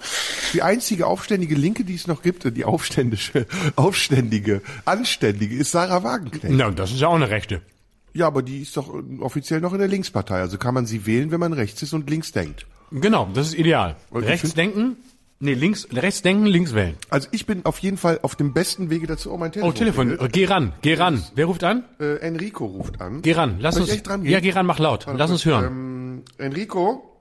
Die 0.53 0.63
einzige 0.63 1.05
aufständige 1.05 1.53
Linke, 1.53 1.83
die 1.83 1.93
es 1.93 2.07
noch 2.07 2.23
gibt, 2.23 2.45
die 2.57 2.65
aufständische, 2.65 3.45
aufständige, 3.75 4.63
anständige, 4.85 5.55
ist 5.55 5.71
Sarah 5.71 6.03
Wagenknecht. 6.03 6.55
Na, 6.55 6.71
das 6.71 6.91
ist 6.91 6.99
ja 7.01 7.09
auch 7.09 7.15
eine 7.15 7.29
Rechte. 7.29 7.61
Ja, 8.13 8.25
aber 8.25 8.41
die 8.41 8.61
ist 8.63 8.75
doch 8.75 8.91
äh, 8.91 9.21
offiziell 9.21 9.61
noch 9.61 9.73
in 9.73 9.79
der 9.79 9.87
Linkspartei. 9.87 10.39
Also 10.39 10.57
kann 10.57 10.73
man 10.73 10.87
sie 10.87 11.05
wählen, 11.05 11.29
wenn 11.29 11.39
man 11.39 11.53
rechts 11.53 11.83
ist 11.83 11.93
und 11.93 12.09
links 12.09 12.31
denkt. 12.31 12.65
Genau, 12.91 13.29
das 13.33 13.47
ist 13.47 13.53
ideal. 13.55 13.95
Und 14.09 14.23
Rechts 14.23 14.53
denken, 14.53 14.97
nee, 15.39 15.53
links, 15.53 15.87
rechts 15.91 16.21
denken, 16.21 16.45
links 16.45 16.73
wählen. 16.73 16.97
Also 17.09 17.27
ich 17.31 17.45
bin 17.45 17.65
auf 17.65 17.79
jeden 17.79 17.97
Fall 17.97 18.19
auf 18.23 18.35
dem 18.35 18.53
besten 18.53 18.89
Wege 18.89 19.05
dazu. 19.07 19.31
Oh, 19.31 19.37
mein 19.37 19.51
Telefon. 19.51 19.69
Oh, 19.69 19.73
Telefon, 19.77 20.07
klingelt. 20.07 20.33
geh 20.33 20.45
ran, 20.45 20.73
geh 20.81 20.93
ran. 20.95 21.23
Wer 21.35 21.45
ruft 21.45 21.63
an? 21.63 21.83
Äh, 21.99 22.15
Enrico 22.17 22.65
ruft 22.65 22.99
an. 23.01 23.21
Geh 23.21 23.33
ran, 23.33 23.57
lass 23.59 23.75
Soll 23.75 23.83
uns. 23.83 23.91
ich 23.91 23.97
echt 23.97 24.07
dran 24.07 24.23
gehen? 24.23 24.31
ja, 24.31 24.39
geh 24.39 24.51
ran, 24.51 24.65
mach 24.65 24.79
laut. 24.79 25.05
Warte 25.07 25.19
Lass 25.19 25.31
uns 25.31 25.45
hören. 25.45 25.65
Ähm, 25.65 26.23
Enrico? 26.37 27.19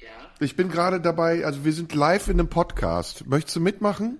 Ja? 0.00 0.08
Ich 0.40 0.56
bin 0.56 0.68
gerade 0.70 1.00
dabei, 1.00 1.44
also 1.44 1.64
wir 1.64 1.72
sind 1.72 1.94
live 1.94 2.28
in 2.28 2.38
einem 2.38 2.48
Podcast. 2.48 3.26
Möchtest 3.26 3.56
du 3.56 3.60
mitmachen? 3.60 4.18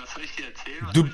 Was 0.00 0.14
soll 0.14 0.24
ich 0.24 0.34
dir 0.36 0.46
erzählen? 0.46 0.78
Was 0.86 0.92
Du- 0.92 1.08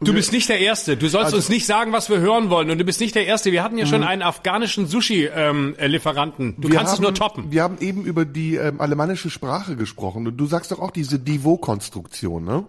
du? 0.00 0.06
Du 0.06 0.12
bist 0.14 0.32
nicht 0.32 0.48
der 0.48 0.58
Erste. 0.60 0.96
Du 0.96 1.08
sollst 1.08 1.26
Also- 1.26 1.36
uns 1.38 1.48
nicht 1.48 1.66
sagen, 1.66 1.92
was 1.92 2.08
wir 2.10 2.18
hören 2.18 2.50
wollen. 2.50 2.70
Und 2.70 2.78
du 2.78 2.84
bist 2.84 3.00
nicht 3.00 3.14
der 3.14 3.26
Erste. 3.26 3.52
Wir 3.52 3.62
hatten 3.62 3.78
ja 3.78 3.86
schon 3.86 4.02
einen 4.04 4.22
afghanischen 4.22 4.86
Sushi-Lieferanten. 4.86 6.54
du 6.60 6.68
Wir 6.68 6.76
kannst 6.76 6.92
es 6.92 6.98
haben, 6.98 7.02
nur 7.04 7.14
toppen. 7.14 7.50
Wir 7.52 7.62
haben 7.62 7.78
eben 7.80 8.04
über 8.04 8.24
die 8.24 8.56
ähm, 8.56 8.80
alemannische 8.80 9.30
Sprache 9.30 9.76
gesprochen 9.76 10.26
und 10.26 10.36
du 10.36 10.46
sagst 10.46 10.70
doch 10.72 10.78
auch 10.80 10.90
diese 10.90 11.18
Divo-Konstruktion, 11.18 12.44
ne? 12.44 12.64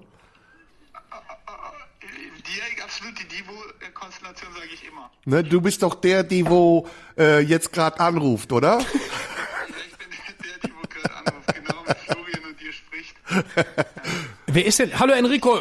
Die, 2.02 2.82
absolut, 2.84 3.14
die 3.20 3.28
Divo-Konstellation 3.28 4.50
sage 4.54 4.68
ich 4.74 4.88
immer. 4.88 5.10
ne? 5.26 5.44
Du 5.44 5.62
bist 5.62 5.84
doch 5.84 5.96
der 5.96 6.24
Divo 6.24 6.88
äh, 7.18 7.40
jetzt 7.42 7.74
gerade 7.74 8.00
anruft, 8.00 8.52
oder? 8.52 8.80
Ja, 8.80 8.86
ich 8.86 9.98
bin 9.98 10.08
der, 10.12 10.52
der 10.52 10.70
Divo 10.70 10.80
gerade 10.90 11.16
anruft, 11.28 11.54
genau 11.56 11.84
mit 11.88 11.98
Florian 11.98 12.40
und 12.50 12.60
dir 12.60 12.72
spricht. 12.74 13.16
Wer 14.48 14.66
ist 14.66 14.80
denn? 14.80 14.98
Hallo 15.00 15.14
Enrico. 15.14 15.60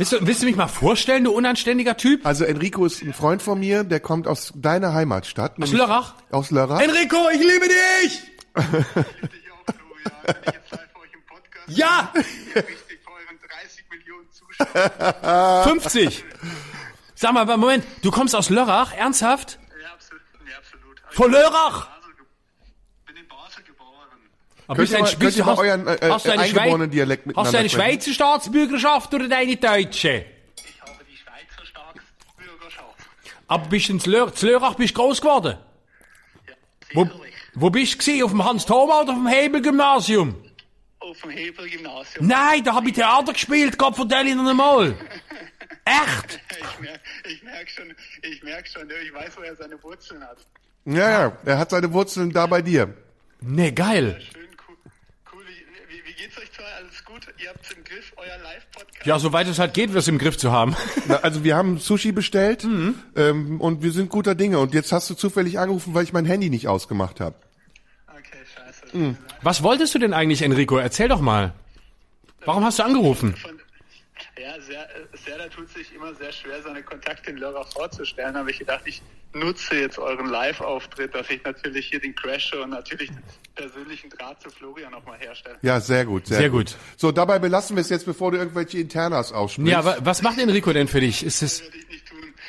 Willst 0.00 0.12
du, 0.12 0.26
willst 0.26 0.40
du 0.40 0.46
mich 0.46 0.56
mal 0.56 0.66
vorstellen, 0.66 1.24
du 1.24 1.30
unanständiger 1.32 1.94
Typ? 1.94 2.24
Also 2.24 2.46
Enrico 2.46 2.86
ist 2.86 3.02
ein 3.02 3.12
Freund 3.12 3.42
von 3.42 3.60
mir, 3.60 3.84
der 3.84 4.00
kommt 4.00 4.26
aus 4.26 4.50
deiner 4.56 4.94
Heimatstadt. 4.94 5.62
Aus 5.62 5.72
Lörrach? 5.72 6.14
Aus 6.30 6.50
Lörrach. 6.50 6.80
Enrico, 6.80 7.28
ich 7.34 7.38
liebe 7.40 7.68
dich! 7.68 8.06
Ich 8.06 8.64
dich 8.64 9.52
auch, 9.52 9.74
Florian. 9.76 10.24
Bin 10.24 10.34
ich 10.40 10.54
jetzt 10.54 10.70
live 10.70 10.88
bei 10.94 11.00
euch 11.00 11.12
im 11.12 11.20
Podcast? 11.26 11.68
Ja! 11.68 12.12
Richtig 12.14 13.00
vor 13.04 13.12
euren 13.12 13.38
30 13.62 13.84
Millionen 13.90 14.28
Zuschauern. 14.32 15.64
50. 15.80 16.24
Sag 17.14 17.32
mal, 17.34 17.44
Moment, 17.58 17.84
du 18.00 18.10
kommst 18.10 18.34
aus 18.34 18.48
Lörrach? 18.48 18.94
Ernsthaft? 18.94 19.58
Ja, 19.82 19.92
absolut. 19.92 20.22
Ja, 20.50 20.56
absolut. 20.56 21.02
Von 21.10 21.30
Lörrach? 21.30 21.88
Basel 21.90 22.14
ge- 22.14 22.24
Bin 23.04 23.16
in 23.16 23.28
Basel 23.28 23.62
geboren. 23.64 24.18
Aber 24.70 24.76
Könnt 24.76 24.90
ihr 24.92 24.98
mal- 25.00 25.16
könnt 25.18 25.36
ihr 25.36 25.44
mal 25.44 25.58
euren, 25.58 25.86
äh, 25.88 25.98
hast 26.10 26.26
du 26.26 26.30
eine 26.30 26.42
eingeborenen 26.42 26.78
Schweiz- 26.86 26.90
Dialekt 26.94 27.22
Hast 27.22 27.26
du 27.26 27.28
miteinander 27.40 27.58
eine 27.58 27.68
sprechen? 27.68 27.90
Schweizer 27.92 28.12
Staatsbürgerschaft 28.12 29.14
oder 29.14 29.36
eine 29.36 29.56
deutsche? 29.56 30.24
Ich 30.54 30.80
habe 30.80 31.04
die 31.10 31.16
Schweizer 31.16 31.66
Staatsbürgerschaft. 31.66 32.94
Aber 33.48 33.66
bist 33.68 33.88
du 33.88 33.92
in 33.94 33.98
bist 34.76 34.96
du 34.96 35.00
groß 35.02 35.20
geworden? 35.20 35.58
Ja, 36.46 36.54
Wo, 36.94 37.02
sicherlich. 37.04 37.34
wo 37.54 37.70
bist 37.70 37.94
du 37.94 37.98
gewesen? 37.98 38.22
Auf 38.22 38.30
dem 38.30 38.44
Hans-Thoma 38.44 39.00
oder 39.00 39.10
auf 39.10 39.18
dem 39.18 39.26
Hebel-Gymnasium? 39.26 40.36
Auf 41.00 41.20
dem 41.20 41.30
Hebel-Gymnasium. 41.30 42.26
Nein, 42.28 42.62
da 42.62 42.72
hab 42.76 42.86
ich 42.86 42.92
Theater 42.92 43.32
gespielt, 43.32 43.76
Gott 43.76 43.96
vertell 43.96 44.28
ich 44.28 44.36
noch 44.36 44.54
mal. 44.54 44.94
Echt? 45.84 46.40
Ich 46.60 46.78
merke 46.78 47.00
ich 47.24 47.42
merk 47.42 47.68
schon, 47.68 47.94
ich 48.22 48.42
merk 48.44 48.68
schon, 48.68 48.88
ich 48.88 49.12
weiß, 49.12 49.36
wo 49.36 49.40
er 49.42 49.56
seine 49.56 49.82
Wurzeln 49.82 50.22
hat. 50.22 50.38
Ja, 50.84 51.10
ja, 51.10 51.38
er 51.44 51.58
hat 51.58 51.70
seine 51.70 51.92
Wurzeln 51.92 52.30
da 52.30 52.46
bei 52.46 52.62
dir. 52.62 52.94
Nee, 53.40 53.72
geil. 53.72 54.20
Schön 54.32 54.46
cool. 54.68 54.76
cool 55.32 55.42
wie, 55.46 55.94
wie, 55.94 56.04
wie 56.06 56.09
geht's 56.20 56.38
euch 56.38 56.52
zwei? 56.52 56.64
Alles 56.78 57.04
gut? 57.04 57.26
Ihr 57.42 57.48
habt's 57.50 57.70
im 57.70 57.82
Griff, 57.84 58.12
euer 58.16 58.38
Live-Podcast? 58.42 59.06
Ja, 59.06 59.18
soweit 59.18 59.48
es 59.48 59.58
halt 59.58 59.74
geht, 59.74 59.92
wir's 59.92 60.08
im 60.08 60.18
Griff 60.18 60.36
zu 60.38 60.52
haben. 60.52 60.76
Na, 61.08 61.16
also 61.16 61.44
wir 61.44 61.56
haben 61.56 61.78
Sushi 61.78 62.12
bestellt 62.12 62.64
Mhm. 62.64 62.94
ähm, 63.16 63.60
und 63.60 63.82
wir 63.82 63.92
sind 63.92 64.10
guter 64.10 64.34
Dinge. 64.34 64.58
Und 64.58 64.74
jetzt 64.74 64.92
hast 64.92 65.08
du 65.10 65.14
zufällig 65.14 65.58
angerufen, 65.58 65.94
weil 65.94 66.04
ich 66.04 66.12
mein 66.12 66.24
Handy 66.26 66.50
nicht 66.50 66.68
ausgemacht 66.68 67.20
habe. 67.20 67.36
Okay, 68.08 68.38
scheiße. 68.54 68.96
Mhm. 68.96 69.16
Was 69.42 69.62
wolltest 69.62 69.94
du 69.94 69.98
denn 69.98 70.12
eigentlich, 70.12 70.42
Enrico? 70.42 70.76
Erzähl 70.76 71.08
doch 71.08 71.20
mal. 71.20 71.52
Warum 72.44 72.64
hast 72.64 72.78
du 72.78 72.82
angerufen? 72.84 73.34
Von, 73.36 73.59
ja, 74.40 74.60
sehr, 74.60 74.88
Serda 75.24 75.48
tut 75.48 75.68
sich 75.70 75.94
immer 75.94 76.14
sehr 76.14 76.32
schwer, 76.32 76.62
seine 76.62 76.82
Kontakte 76.82 77.30
in 77.30 77.36
Lörrach 77.36 77.70
vorzustellen, 77.72 78.36
aber 78.36 78.48
ich 78.48 78.58
gedacht, 78.58 78.82
ich 78.86 79.02
nutze 79.32 79.76
jetzt 79.76 79.98
euren 79.98 80.26
Live-Auftritt, 80.26 81.14
dass 81.14 81.28
ich 81.30 81.44
natürlich 81.44 81.86
hier 81.88 82.00
den 82.00 82.14
crashe 82.14 82.60
und 82.60 82.70
natürlich 82.70 83.10
den 83.10 83.22
persönlichen 83.54 84.10
Draht 84.10 84.40
zu 84.42 84.50
Florian 84.50 84.92
nochmal 84.92 85.18
herstelle. 85.18 85.58
Ja, 85.62 85.78
sehr 85.78 86.04
gut, 86.04 86.26
sehr, 86.26 86.38
Sehr 86.38 86.50
gut. 86.50 86.66
gut. 86.66 86.76
So, 86.96 87.12
dabei 87.12 87.38
belassen 87.38 87.76
wir 87.76 87.82
es 87.82 87.90
jetzt, 87.90 88.06
bevor 88.06 88.32
du 88.32 88.38
irgendwelche 88.38 88.78
Internas 88.78 89.32
aussprichst. 89.32 89.70
Ja, 89.70 89.84
wa 89.84 89.98
was 90.00 90.22
macht 90.22 90.38
Enrico 90.38 90.72
denn 90.72 90.88
für 90.88 91.00
dich? 91.00 91.22
Ist 91.22 91.42
das, 91.42 91.62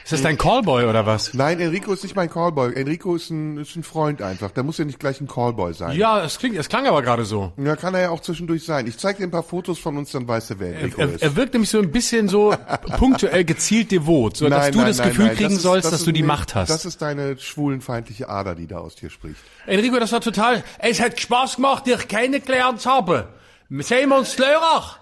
Ist 0.03 0.13
das 0.13 0.21
dein 0.23 0.37
Callboy 0.37 0.85
oder 0.85 1.05
was? 1.05 1.33
Nein, 1.33 1.59
Enrico 1.59 1.93
ist 1.93 2.03
nicht 2.03 2.15
mein 2.15 2.29
Callboy. 2.29 2.73
Enrico 2.75 3.15
ist 3.15 3.29
ein, 3.29 3.57
ist 3.57 3.75
ein 3.75 3.83
Freund 3.83 4.21
einfach. 4.21 4.51
Der 4.51 4.63
muss 4.63 4.77
ja 4.77 4.85
nicht 4.85 4.99
gleich 4.99 5.21
ein 5.21 5.27
Callboy 5.27 5.73
sein. 5.73 5.95
Ja, 5.97 6.23
es 6.23 6.37
klingt, 6.39 6.57
es 6.57 6.69
klang 6.69 6.87
aber 6.87 7.01
gerade 7.01 7.23
so. 7.23 7.53
Ja, 7.57 7.75
kann 7.75 7.93
er 7.93 8.01
ja 8.01 8.09
auch 8.09 8.19
zwischendurch 8.21 8.63
sein. 8.65 8.87
Ich 8.87 8.97
zeig 8.97 9.17
dir 9.17 9.23
ein 9.23 9.31
paar 9.31 9.43
Fotos 9.43 9.79
von 9.79 9.97
uns, 9.97 10.11
dann 10.11 10.27
weißt 10.27 10.49
du, 10.51 10.59
wer 10.59 10.75
Enrico 10.79 11.01
Er, 11.01 11.13
ist. 11.13 11.21
er 11.21 11.35
wirkt 11.35 11.53
nämlich 11.53 11.69
so 11.69 11.79
ein 11.79 11.91
bisschen 11.91 12.27
so 12.27 12.53
punktuell 12.97 13.45
gezielt 13.45 13.91
devot, 13.91 14.37
so 14.37 14.49
dass 14.49 14.59
Nein, 14.59 14.71
du 14.71 14.77
nein, 14.79 14.87
das 14.87 14.97
nein, 14.97 15.09
Gefühl 15.09 15.29
kriegen 15.29 15.43
Das 15.43 15.53
ist- 15.53 15.61
sollst, 15.61 15.85
das 15.85 15.91
dass 15.91 15.99
ist 16.01 16.07
du 16.07 16.11
die 16.11 16.21
nicht- 16.21 16.27
Macht 16.27 16.55
hast. 16.55 16.69
Das 16.69 16.85
ist 16.85 17.01
deine 17.01 17.37
schwulenfeindliche 17.37 18.27
Ader, 18.29 18.55
die 18.55 18.67
da 18.67 18.79
aus 18.79 18.95
dir 18.95 19.09
spricht. 19.09 19.37
Enrico, 19.67 19.99
das 19.99 20.11
war 20.11 20.21
total. 20.21 20.63
Es 20.79 20.99
hat 20.99 21.19
Spaß 21.19 21.57
gemacht, 21.57 21.85
dich 21.85 22.07
kennengelernt 22.07 22.81
zu 22.81 22.89
haben. 22.89 23.23
Sehen 23.69 24.09
wir 24.09 24.17
uns 24.17 24.33
in 24.35 24.43
Lörrach. 24.43 24.99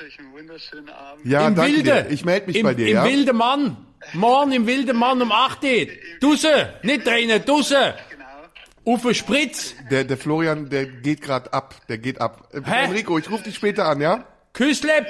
Ich 0.00 0.04
wünsche 0.04 0.04
euch 0.04 0.18
einen 0.18 0.32
wunderschönen 0.32 0.88
Abend. 0.88 1.26
Ja, 1.26 1.46
Im 1.48 1.54
danke 1.54 1.72
Wilde. 1.72 2.04
dir. 2.04 2.10
Ich 2.10 2.24
melde 2.24 2.46
mich 2.46 2.56
Im, 2.56 2.62
bei 2.64 2.74
dir, 2.74 2.88
Im 2.88 2.94
ja? 2.94 3.04
Wilde 3.04 3.32
Mann. 3.32 3.76
Morgen 4.14 4.52
im 4.52 4.66
Wilde 4.66 4.94
Mann 4.94 5.20
um 5.20 5.30
8 5.30 5.62
Uhr. 5.62 5.86
Dusse, 6.20 6.72
nicht 6.82 7.06
drinnen, 7.06 7.44
dusse. 7.44 7.94
Genau. 8.10 8.94
Auf 8.94 9.02
den 9.02 9.14
Spritz. 9.14 9.74
Der, 9.90 10.04
der 10.04 10.16
Florian, 10.16 10.70
der 10.70 10.86
geht 10.86 11.20
gerade 11.20 11.52
ab. 11.52 11.74
Der 11.88 11.98
geht 11.98 12.18
ab. 12.18 12.48
Äh, 12.52 12.62
Hä? 12.64 12.84
Enrico, 12.86 13.18
ich 13.18 13.30
rufe 13.30 13.44
dich 13.44 13.56
später 13.56 13.86
an, 13.86 14.00
ja? 14.00 14.24
Küssle. 14.54 15.06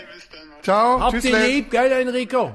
Ciao. 0.63 1.01
Habt 1.01 1.23
ihr 1.23 1.39
lieb, 1.39 1.71
gell, 1.71 1.93
Enrico? 1.93 2.53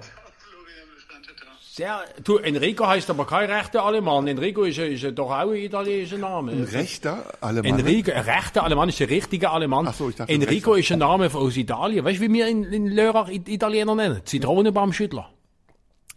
Sehr, 1.76 2.06
du, 2.24 2.38
Enrico 2.38 2.88
heißt 2.88 3.10
aber 3.10 3.28
kein 3.28 3.52
rechter 3.52 3.84
Alemann. 3.84 4.28
Enrico 4.28 4.64
ist, 4.64 4.78
ist 4.78 5.04
doch 5.18 5.30
auch 5.30 5.50
ein 5.52 5.56
italienischer 5.58 6.18
Name. 6.18 6.72
Rechter 6.72 7.34
Alemann. 7.42 7.80
Enrico, 7.82 8.12
ein 8.12 8.22
rechter 8.24 8.64
Alemann 8.64 8.88
ist 8.88 9.00
der 9.02 9.10
richtige 9.10 9.50
Alemann. 9.50 9.86
Ach 9.86 9.94
so, 9.94 10.08
ich 10.10 10.16
dachte, 10.16 10.32
Enrico 10.32 10.72
rechter. 10.72 10.80
ist 10.80 10.92
ein 10.94 11.00
Name 11.00 11.34
aus 11.34 11.58
Italien. 11.58 12.06
Weißt 12.06 12.20
du, 12.20 12.24
wie 12.24 12.32
wir 12.32 12.48
in, 12.48 12.64
in 12.64 12.88
Lörrach 12.88 13.28
It- 13.28 13.50
Italiener 13.50 13.94
nennen? 13.94 14.22
Zitronenbaumschüttler. 14.24 15.30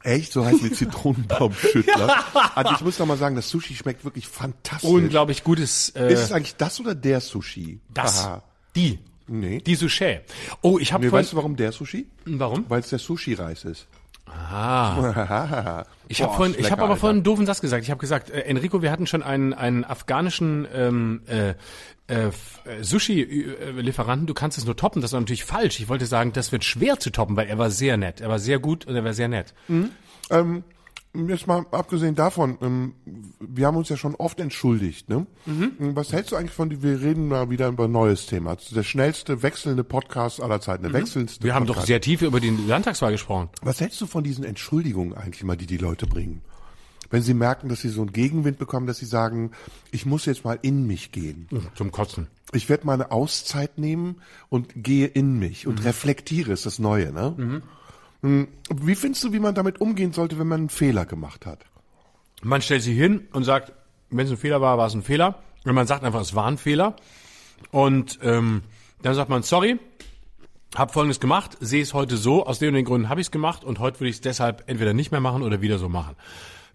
Echt? 0.05 0.31
So 0.33 0.45
heißt 0.45 0.63
die 0.63 0.71
Zitronenbaumschüttler. 0.73 2.15
also 2.55 2.75
ich 2.75 2.81
muss 2.83 2.99
noch 3.01 3.07
mal 3.07 3.17
sagen, 3.17 3.35
das 3.35 3.51
Sushi 3.51 3.75
schmeckt 3.75 4.05
wirklich 4.05 4.29
fantastisch. 4.29 4.89
Unglaublich 4.89 5.43
gutes, 5.43 5.89
äh, 5.97 6.13
Ist 6.13 6.21
es 6.21 6.31
eigentlich 6.31 6.55
das 6.55 6.79
oder 6.79 6.95
der 6.95 7.21
Sushi? 7.21 7.81
das. 7.93 8.25
Aha. 8.25 8.43
Die. 8.77 9.01
Nee. 9.27 9.61
Die 9.61 9.75
Sushi. 9.75 10.21
Oh, 10.63 10.79
ich 10.79 10.93
habe 10.93 11.05
Nee, 11.05 11.11
weißt 11.11 11.33
du, 11.33 11.37
warum 11.37 11.57
der 11.57 11.73
Sushi? 11.73 12.07
warum? 12.27 12.65
Weil 12.69 12.79
es 12.79 12.91
der 12.91 13.01
Sushi-Reis 13.01 13.65
ist. 13.65 13.89
Ah. 14.31 15.85
Ich 16.11 16.23
habe 16.23 16.35
vorhin, 16.35 16.55
ich 16.59 16.71
habe 16.71 16.83
aber 16.83 16.97
vorhin 16.97 17.19
einen 17.19 17.23
doofen 17.23 17.45
Satz 17.45 17.61
gesagt. 17.61 17.85
Ich 17.85 17.91
habe 17.91 18.01
gesagt, 18.01 18.31
äh, 18.31 18.41
Enrico, 18.41 18.81
wir 18.81 18.91
hatten 18.91 19.07
schon 19.07 19.23
einen, 19.23 19.53
einen 19.53 19.85
afghanischen 19.85 20.67
ähm, 20.75 21.21
äh, 21.27 21.51
äh, 22.09 22.29
äh, 22.29 22.31
Sushi-Lieferanten. 22.81 24.27
Du 24.27 24.33
kannst 24.33 24.57
es 24.57 24.65
nur 24.65 24.75
toppen. 24.75 25.03
Das 25.03 25.13
war 25.13 25.21
natürlich 25.21 25.45
falsch. 25.45 25.79
Ich 25.81 25.91
wollte 25.91 26.07
sagen, 26.07 26.33
das 26.33 26.51
wird 26.51 26.65
schwer 26.65 26.99
zu 26.99 27.11
toppen, 27.11 27.37
weil 27.37 27.47
er 27.49 27.59
war 27.59 27.71
sehr 27.71 27.99
nett. 27.99 28.23
Er 28.23 28.31
war 28.31 28.39
sehr 28.39 28.59
gut 28.59 28.87
und 28.87 28.97
er 28.97 29.05
war 29.05 29.13
sehr 29.13 29.29
nett. 29.29 29.53
Ähm, 30.31 30.65
jetzt 31.15 31.47
mal 31.47 31.67
abgesehen 31.73 32.15
davon, 32.15 32.59
ähm, 32.61 32.95
wir 33.41 33.67
haben 33.67 33.77
uns 33.77 33.89
ja 33.89 33.97
schon 33.97 34.15
oft 34.15 34.39
entschuldigt. 34.41 35.09
Ne? 35.09 35.27
Mhm. 35.47 35.73
Was 35.97 36.13
hältst 36.13 36.33
du 36.33 36.37
eigentlich 36.37 36.53
von, 36.53 36.83
wir 36.83 37.01
reden 37.01 37.29
mal 37.29 37.51
wieder 37.51 37.69
über 37.69 37.85
ein 37.85 37.93
neues 37.93 38.27
Thema. 38.27 38.57
Der 38.75 38.83
schnellste 38.83 39.43
wechselnde 39.43 39.85
Podcast 39.85 40.41
aller 40.43 40.61
Zeiten, 40.61 40.83
der 40.85 40.93
wechselndste 40.93 41.43
Mhm. 41.43 41.45
Wir 41.47 41.55
haben 41.55 41.67
doch 41.67 41.81
sehr 41.85 42.01
tief 42.01 42.23
über 42.23 42.41
die 42.41 42.51
Landtagswahl 42.51 43.13
gesprochen. 43.13 43.49
Was 43.63 43.81
hältst 43.81 44.01
du 44.01 44.07
von 44.07 44.23
diesen 44.25 44.45
Entschuldigungen 44.45 45.15
eigentlich 45.15 45.43
mal, 45.45 45.57
die 45.57 45.67
die 45.67 45.79
Leute 45.79 46.07
bringen? 46.07 46.43
Wenn 47.11 47.23
sie 47.23 47.33
merken, 47.33 47.71
dass 47.71 47.81
sie 47.81 47.89
so 47.89 48.03
einen 48.03 48.13
Gegenwind 48.13 48.59
bekommen, 48.59 48.87
dass 48.87 48.99
sie 48.99 49.07
sagen, 49.07 49.53
ich 49.91 50.05
muss 50.05 50.27
jetzt 50.27 50.45
mal 50.45 50.59
in 50.61 50.87
mich 50.87 51.11
gehen. 51.11 51.49
Zum 51.75 51.91
Kotzen. 51.91 52.27
Ich 52.53 52.69
werde 52.69 52.85
mal 52.87 52.93
eine 52.93 53.11
Auszeit 53.13 53.79
nehmen 53.79 54.17
und 54.51 54.69
gehe 54.77 55.07
in 55.07 55.39
mich 55.39 55.65
Mhm. 55.65 55.71
und 55.73 55.85
reflektiere, 55.87 56.53
ist 56.53 56.67
das 56.67 56.79
Neue, 56.79 57.11
ne? 57.13 57.33
Hm, 57.37 57.63
Wie 58.23 58.95
findest 58.95 59.25
du, 59.25 59.33
wie 59.33 59.39
man 59.39 59.55
damit 59.55 59.81
umgehen 59.81 60.13
sollte, 60.13 60.39
wenn 60.39 60.49
man 60.49 60.61
einen 60.61 60.69
Fehler 60.71 61.07
gemacht 61.07 61.47
hat? 61.47 61.65
Man 62.43 62.63
stellt 62.63 62.83
sich 62.83 62.97
hin 62.97 63.29
und 63.33 63.45
sagt, 63.45 63.73
Wenn 64.11 64.27
es 64.27 64.33
ein 64.33 64.37
Fehler 64.37 64.61
war, 64.61 64.79
war 64.79 64.87
es 64.87 64.95
ein 64.95 65.03
Fehler. 65.03 65.43
Wenn 65.65 65.75
man 65.75 65.87
sagt 65.87 66.05
einfach, 66.05 66.21
es 66.21 66.35
war 66.35 66.47
ein 66.47 66.59
Fehler. 66.59 66.97
Und 67.71 68.19
ähm, 68.23 68.63
dann 69.03 69.15
sagt 69.15 69.29
man, 69.29 69.43
sorry, 69.43 69.79
hab 70.75 70.93
folgendes 70.93 71.21
gemacht, 71.21 71.57
sehe 71.61 71.83
es 71.83 71.95
heute 71.95 72.17
so, 72.17 72.47
aus 72.47 72.59
den 72.59 72.69
und 72.69 72.75
den 72.75 72.85
Gründen 72.85 73.09
habe 73.09 73.21
ich 73.21 73.29
es 73.29 73.31
gemacht 73.31 73.65
und 73.65 73.79
heute 73.79 74.01
würde 74.01 74.11
ich 74.11 74.17
es 74.17 74.21
deshalb 74.21 74.65
entweder 74.67 74.93
nicht 74.93 75.11
mehr 75.13 75.21
machen 75.21 75.43
oder 75.43 75.61
wieder 75.61 75.79
so 75.79 75.89
machen. 75.89 76.17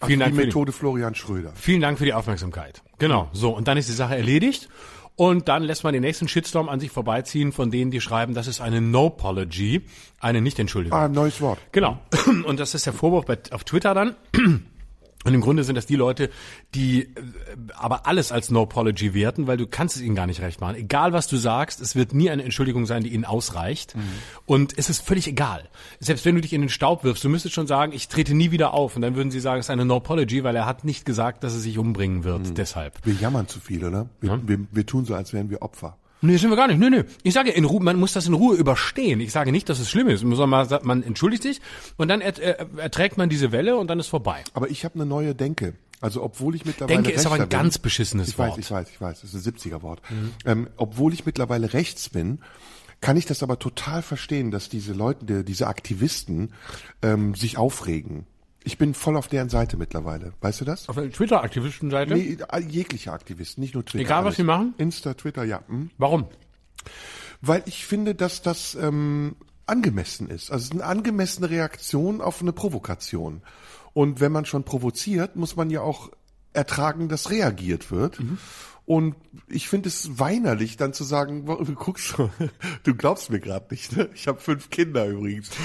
Vielen 0.06 0.20
die 0.20 0.26
Dank, 0.26 0.36
für 0.36 0.42
die, 0.42 0.48
Methode 0.48 0.72
Florian 0.72 1.16
Schröder. 1.16 1.54
vielen 1.56 1.82
Dank 1.82 1.98
für 1.98 2.06
die 2.06 2.14
Aufmerksamkeit. 2.14 2.82
Genau, 2.98 3.30
so, 3.32 3.56
und 3.56 3.68
dann 3.68 3.78
ist 3.78 3.88
die 3.88 3.94
Sache 3.94 4.16
erledigt. 4.16 4.70
Und 5.16 5.48
dann 5.48 5.64
lässt 5.64 5.84
man 5.84 5.94
den 5.94 6.02
nächsten 6.02 6.28
Shitstorm 6.28 6.70
an 6.70 6.80
sich 6.80 6.92
vorbeiziehen, 6.92 7.52
von 7.52 7.70
denen, 7.70 7.92
die 7.92 8.02
schreiben, 8.02 8.34
das 8.34 8.48
ist 8.48 8.62
eine 8.62 8.82
No-Apology, 8.82 9.86
eine 10.20 10.42
Nicht-Entschuldigung. 10.42 10.98
Ah, 10.98 11.08
neues 11.08 11.40
Wort. 11.40 11.60
Genau. 11.72 12.00
Und 12.46 12.60
das 12.60 12.74
ist 12.74 12.86
der 12.86 12.94
Vorwurf 12.94 13.26
bei, 13.26 13.38
auf 13.52 13.64
Twitter 13.64 13.94
dann. 13.94 14.16
Und 15.24 15.34
im 15.34 15.42
Grunde 15.42 15.64
sind 15.64 15.76
das 15.76 15.86
die 15.86 15.96
Leute, 15.96 16.30
die 16.76 17.04
äh, 17.04 17.08
aber 17.76 18.08
alles 18.08 18.32
als 18.32 18.50
No 18.50 18.64
Apology 18.64 19.14
werten, 19.14 19.48
weil 19.48 19.58
du 19.58 19.68
kannst 19.68 19.96
es 19.96 20.02
ihnen 20.02 20.16
gar 20.16 20.28
nicht 20.28 20.42
recht 20.42 20.62
machen. 20.62 20.76
Egal 20.76 21.14
was 21.14 21.28
du 21.28 21.38
sagst, 21.38 21.82
es 21.82 21.96
wird 21.96 22.14
nie 22.14 22.30
eine 22.30 22.44
Entschuldigung 22.44 22.86
sein, 22.86 23.04
die 23.04 23.14
ihnen 23.14 23.26
ausreicht. 23.26 23.96
Und 24.46 24.78
es 24.78 24.90
ist 24.90 25.02
völlig 25.06 25.28
egal. 25.28 25.70
Selbst 26.00 26.26
wenn 26.26 26.36
du 26.36 26.42
dich 26.42 26.54
in 26.54 26.62
den 26.62 26.70
Staub 26.70 27.04
wirfst, 27.04 27.24
du 27.24 27.30
müsstest 27.30 27.56
schon 27.56 27.68
sagen, 27.68 27.94
ich 27.94 28.08
trete 28.08 28.34
nie 28.34 28.52
wieder 28.52 28.74
auf. 28.74 28.96
Und 28.96 29.02
dann 29.02 29.16
würden 29.16 29.32
sie 29.32 29.40
sagen, 29.40 29.60
es 29.60 29.68
ist 29.68 29.70
eine 29.70 29.86
No 29.86 29.98
Apology, 29.98 30.44
weil 30.44 30.56
er 30.56 30.66
hat 30.66 30.84
nicht 30.84 31.06
gesagt, 31.06 31.44
dass 31.44 31.54
er 31.54 31.60
sich 31.60 31.78
umbringen 31.78 32.24
wird. 32.24 32.58
Deshalb. 32.58 33.00
Wir 33.06 33.14
jammern 33.14 33.48
zu 33.48 33.60
viel, 33.60 33.84
oder? 33.86 34.10
Wir, 34.22 34.40
wir, 34.48 34.60
wir 34.72 34.86
tun 34.86 35.06
so, 35.06 35.16
als 35.16 35.34
wären 35.34 35.50
wir 35.50 35.62
Opfer. 35.62 35.98
Nee, 36.24 36.38
sind 36.38 36.50
wir 36.50 36.56
gar 36.56 36.68
nicht. 36.68 36.80
Nee, 36.80 36.90
nee. 36.90 37.04
Ich 37.24 37.34
sage 37.34 37.52
in 37.52 37.66
Ruhe, 37.66 37.82
man 37.84 38.00
muss 38.00 38.14
das 38.14 38.28
in 38.28 38.34
Ruhe 38.34 38.56
überstehen. 38.56 39.20
Ich 39.20 39.32
sage 39.32 39.52
nicht, 39.52 39.68
dass 39.70 39.80
es 39.80 39.90
schlimm 39.90 40.08
ist. 40.08 40.24
Man, 40.24 40.68
sagen, 40.68 40.88
man 40.88 41.04
entschuldigt 41.04 41.44
sich 41.44 41.60
und 41.98 42.08
dann 42.08 42.22
er, 42.22 42.38
er, 42.42 42.68
erträgt 42.78 43.18
man 43.18 43.30
diese 43.30 43.52
Welle 43.52 43.76
und 43.78 43.88
dann 43.88 44.00
ist 44.00 44.08
vorbei. 44.08 44.44
Aber 44.54 44.70
ich 44.70 44.86
habe 44.86 44.96
eine 44.96 45.06
neue 45.06 45.36
Denke. 45.36 45.74
Also 46.02 46.24
obwohl 46.24 46.56
ich 46.56 46.66
mittlerweile 46.66 46.96
Denke 47.02 47.12
ist 47.12 47.26
aber 47.26 47.36
ein 47.36 47.42
bin- 47.42 47.50
ganz 47.50 47.78
beschissenes 47.78 48.30
ich 48.30 48.38
Wort. 48.38 48.52
Weiß, 48.52 48.58
ich 48.58 48.72
weiß, 48.72 48.90
ich 48.90 49.00
weiß. 49.02 49.22
Das 49.22 49.34
ist 49.34 49.46
ein 49.48 49.54
70er 49.54 49.82
Wort. 49.84 50.02
Ähm, 50.46 50.68
obwohl 50.78 51.14
ich 51.14 51.26
mittlerweile 51.26 51.74
rechts 51.74 52.10
bin, 52.10 52.40
kann 53.02 53.18
ich 53.18 53.26
das 53.26 53.44
aber 53.44 53.60
total 53.60 54.02
verstehen, 54.02 54.50
dass 54.52 54.70
diese 54.70 54.94
Leute, 54.94 55.26
die- 55.26 55.44
diese 55.46 55.68
Aktivisten 55.68 56.54
ähm, 57.02 57.36
sich 57.36 57.58
aufregen. 57.58 58.26
Ich 58.64 58.78
bin 58.78 58.94
voll 58.94 59.18
auf 59.18 59.28
deren 59.28 59.50
Seite 59.50 59.78
mittlerweile. 59.78 60.34
Weißt 60.42 60.62
du 60.62 60.66
das? 60.66 60.88
Auf 60.88 60.96
der 60.96 61.12
Twitter-Aktivistenseite? 61.12 62.14
Nee, 62.14 62.38
jegliche 62.68 63.12
Aktivisten, 63.12 63.62
nicht 63.62 63.74
nur 63.74 63.86
Twitter. 63.86 64.06
Egal, 64.06 64.20
was 64.20 64.26
alles. 64.28 64.38
sie 64.38 64.44
machen? 64.44 64.74
Insta, 64.78 65.14
Twitter, 65.14 65.44
ja. 65.44 65.64
hm. 65.68 65.90
Warum? 65.98 66.28
Weil 67.42 67.64
ich 67.66 67.86
finde, 67.86 68.16
dass 68.16 68.42
das 68.42 68.76
ähm, 68.76 69.36
angemessen 69.66 70.30
ist. 70.30 70.50
Also 70.50 70.64
es 70.64 70.70
ist 70.70 70.72
eine 70.74 70.86
angemessene 70.86 71.50
Reaktion 71.50 72.22
auf 72.22 72.42
eine 72.42 72.54
Provokation. 72.54 73.42
Und 73.94 74.22
wenn 74.22 74.32
man 74.32 74.46
schon 74.46 74.64
provoziert, 74.64 75.36
muss 75.36 75.56
man 75.56 75.70
ja 75.70 75.82
auch 75.82 76.10
ertragen, 76.54 77.10
dass 77.10 77.30
reagiert 77.30 77.92
wird. 77.92 78.20
Und 78.86 79.16
ich 79.48 79.70
finde 79.70 79.88
es 79.88 80.20
weinerlich, 80.20 80.76
dann 80.76 80.94
zu 80.94 81.04
sagen, 81.06 81.46
du 81.46 81.74
guckst, 81.74 82.16
du 82.84 82.96
glaubst 82.96 83.30
mir 83.30 83.40
gerade 83.40 83.66
nicht, 83.72 83.96
ne? 83.96 84.10
Ich 84.14 84.28
habe 84.28 84.40
fünf 84.42 84.70
Kinder 84.70 85.06
übrigens. 85.08 85.50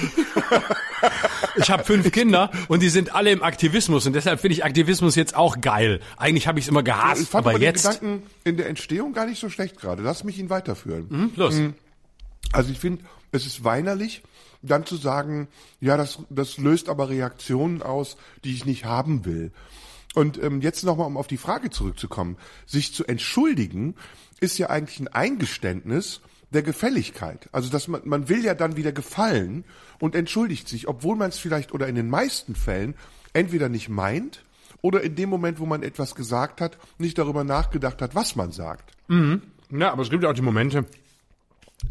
Ich 1.57 1.71
habe 1.71 1.85
fünf 1.85 2.11
Kinder 2.13 2.51
und 2.69 2.83
die 2.83 2.89
sind 2.89 3.15
alle 3.15 3.31
im 3.31 3.43
Aktivismus 3.43 4.07
und 4.07 4.13
deshalb 4.15 4.41
finde 4.41 4.55
ich 4.55 4.65
Aktivismus 4.65 5.15
jetzt 5.15 5.37
auch 5.37 5.61
geil. 5.61 6.01
Eigentlich 6.17 6.47
habe 6.49 6.59
ich 6.59 6.65
es 6.65 6.69
immer 6.69 6.83
gehasst, 6.83 7.23
Ich 7.23 7.29
fand 7.29 7.47
aber 7.47 7.59
jetzt. 7.59 7.85
den 7.85 7.93
Gedanken 7.93 8.31
in 8.45 8.57
der 8.57 8.69
Entstehung 8.69 9.13
gar 9.13 9.27
nicht 9.27 9.41
so 9.41 9.49
schlecht 9.49 9.81
gerade. 9.81 10.03
Lass 10.03 10.25
mich 10.25 10.39
ihn 10.39 10.51
weiterführen. 10.51 11.09
Hm, 11.09 11.33
los. 11.37 11.61
Also 12.53 12.71
ich 12.71 12.79
finde, 12.79 13.05
es 13.33 13.47
ist 13.47 13.65
weinerlich, 13.65 14.23
dann 14.63 14.87
zu 14.87 14.97
sagen, 14.97 15.49
ja, 15.81 15.97
das, 15.97 16.19
das 16.31 16.59
löst 16.59 16.89
aber 16.89 17.09
Reaktionen 17.09 17.83
aus, 17.83 18.17
die 18.45 18.55
ich 18.55 18.65
nicht 18.65 18.85
haben 18.85 19.25
will. 19.25 19.53
Und 20.15 20.43
ähm, 20.43 20.61
jetzt 20.61 20.85
nochmal, 20.85 21.07
um 21.07 21.17
auf 21.17 21.27
die 21.27 21.37
Frage 21.37 21.71
zurückzukommen, 21.71 22.37
sich 22.67 22.95
zu 22.95 23.05
entschuldigen, 23.05 23.95
ist 24.41 24.59
ja 24.59 24.71
eigentlich 24.71 25.01
ein 25.01 25.09
Eingeständnis 25.09 26.21
der 26.51 26.63
Gefälligkeit. 26.63 27.49
Also 27.53 27.71
dass 27.71 27.89
man, 27.89 28.03
man 28.05 28.29
will 28.29 28.45
ja 28.45 28.55
dann 28.55 28.77
wieder 28.77 28.93
gefallen 28.93 29.65
und 29.99 30.15
entschuldigt 30.15 30.69
sich, 30.69 30.89
obwohl 30.89 31.17
man 31.17 31.29
es 31.29 31.39
vielleicht 31.39 31.73
oder 31.73 31.89
in 31.89 31.95
den 31.95 32.09
meisten 32.09 32.55
Fällen 32.55 32.95
entweder 33.33 33.69
nicht 33.69 33.89
meint 33.89 34.45
oder 34.81 35.03
in 35.03 35.15
dem 35.15 35.29
Moment, 35.29 35.59
wo 35.59 35.67
man 35.67 35.83
etwas 35.83 36.15
gesagt 36.15 36.61
hat, 36.61 36.79
nicht 36.99 37.19
darüber 37.19 37.45
nachgedacht 37.45 38.01
hat, 38.01 38.15
was 38.15 38.37
man 38.37 38.53
sagt. 38.53 38.93
Ja, 39.71 39.93
aber 39.93 40.03
es 40.03 40.11
gibt 40.11 40.23
ja 40.23 40.31
auch 40.31 40.35
die 40.35 40.43
Momente, 40.43 40.87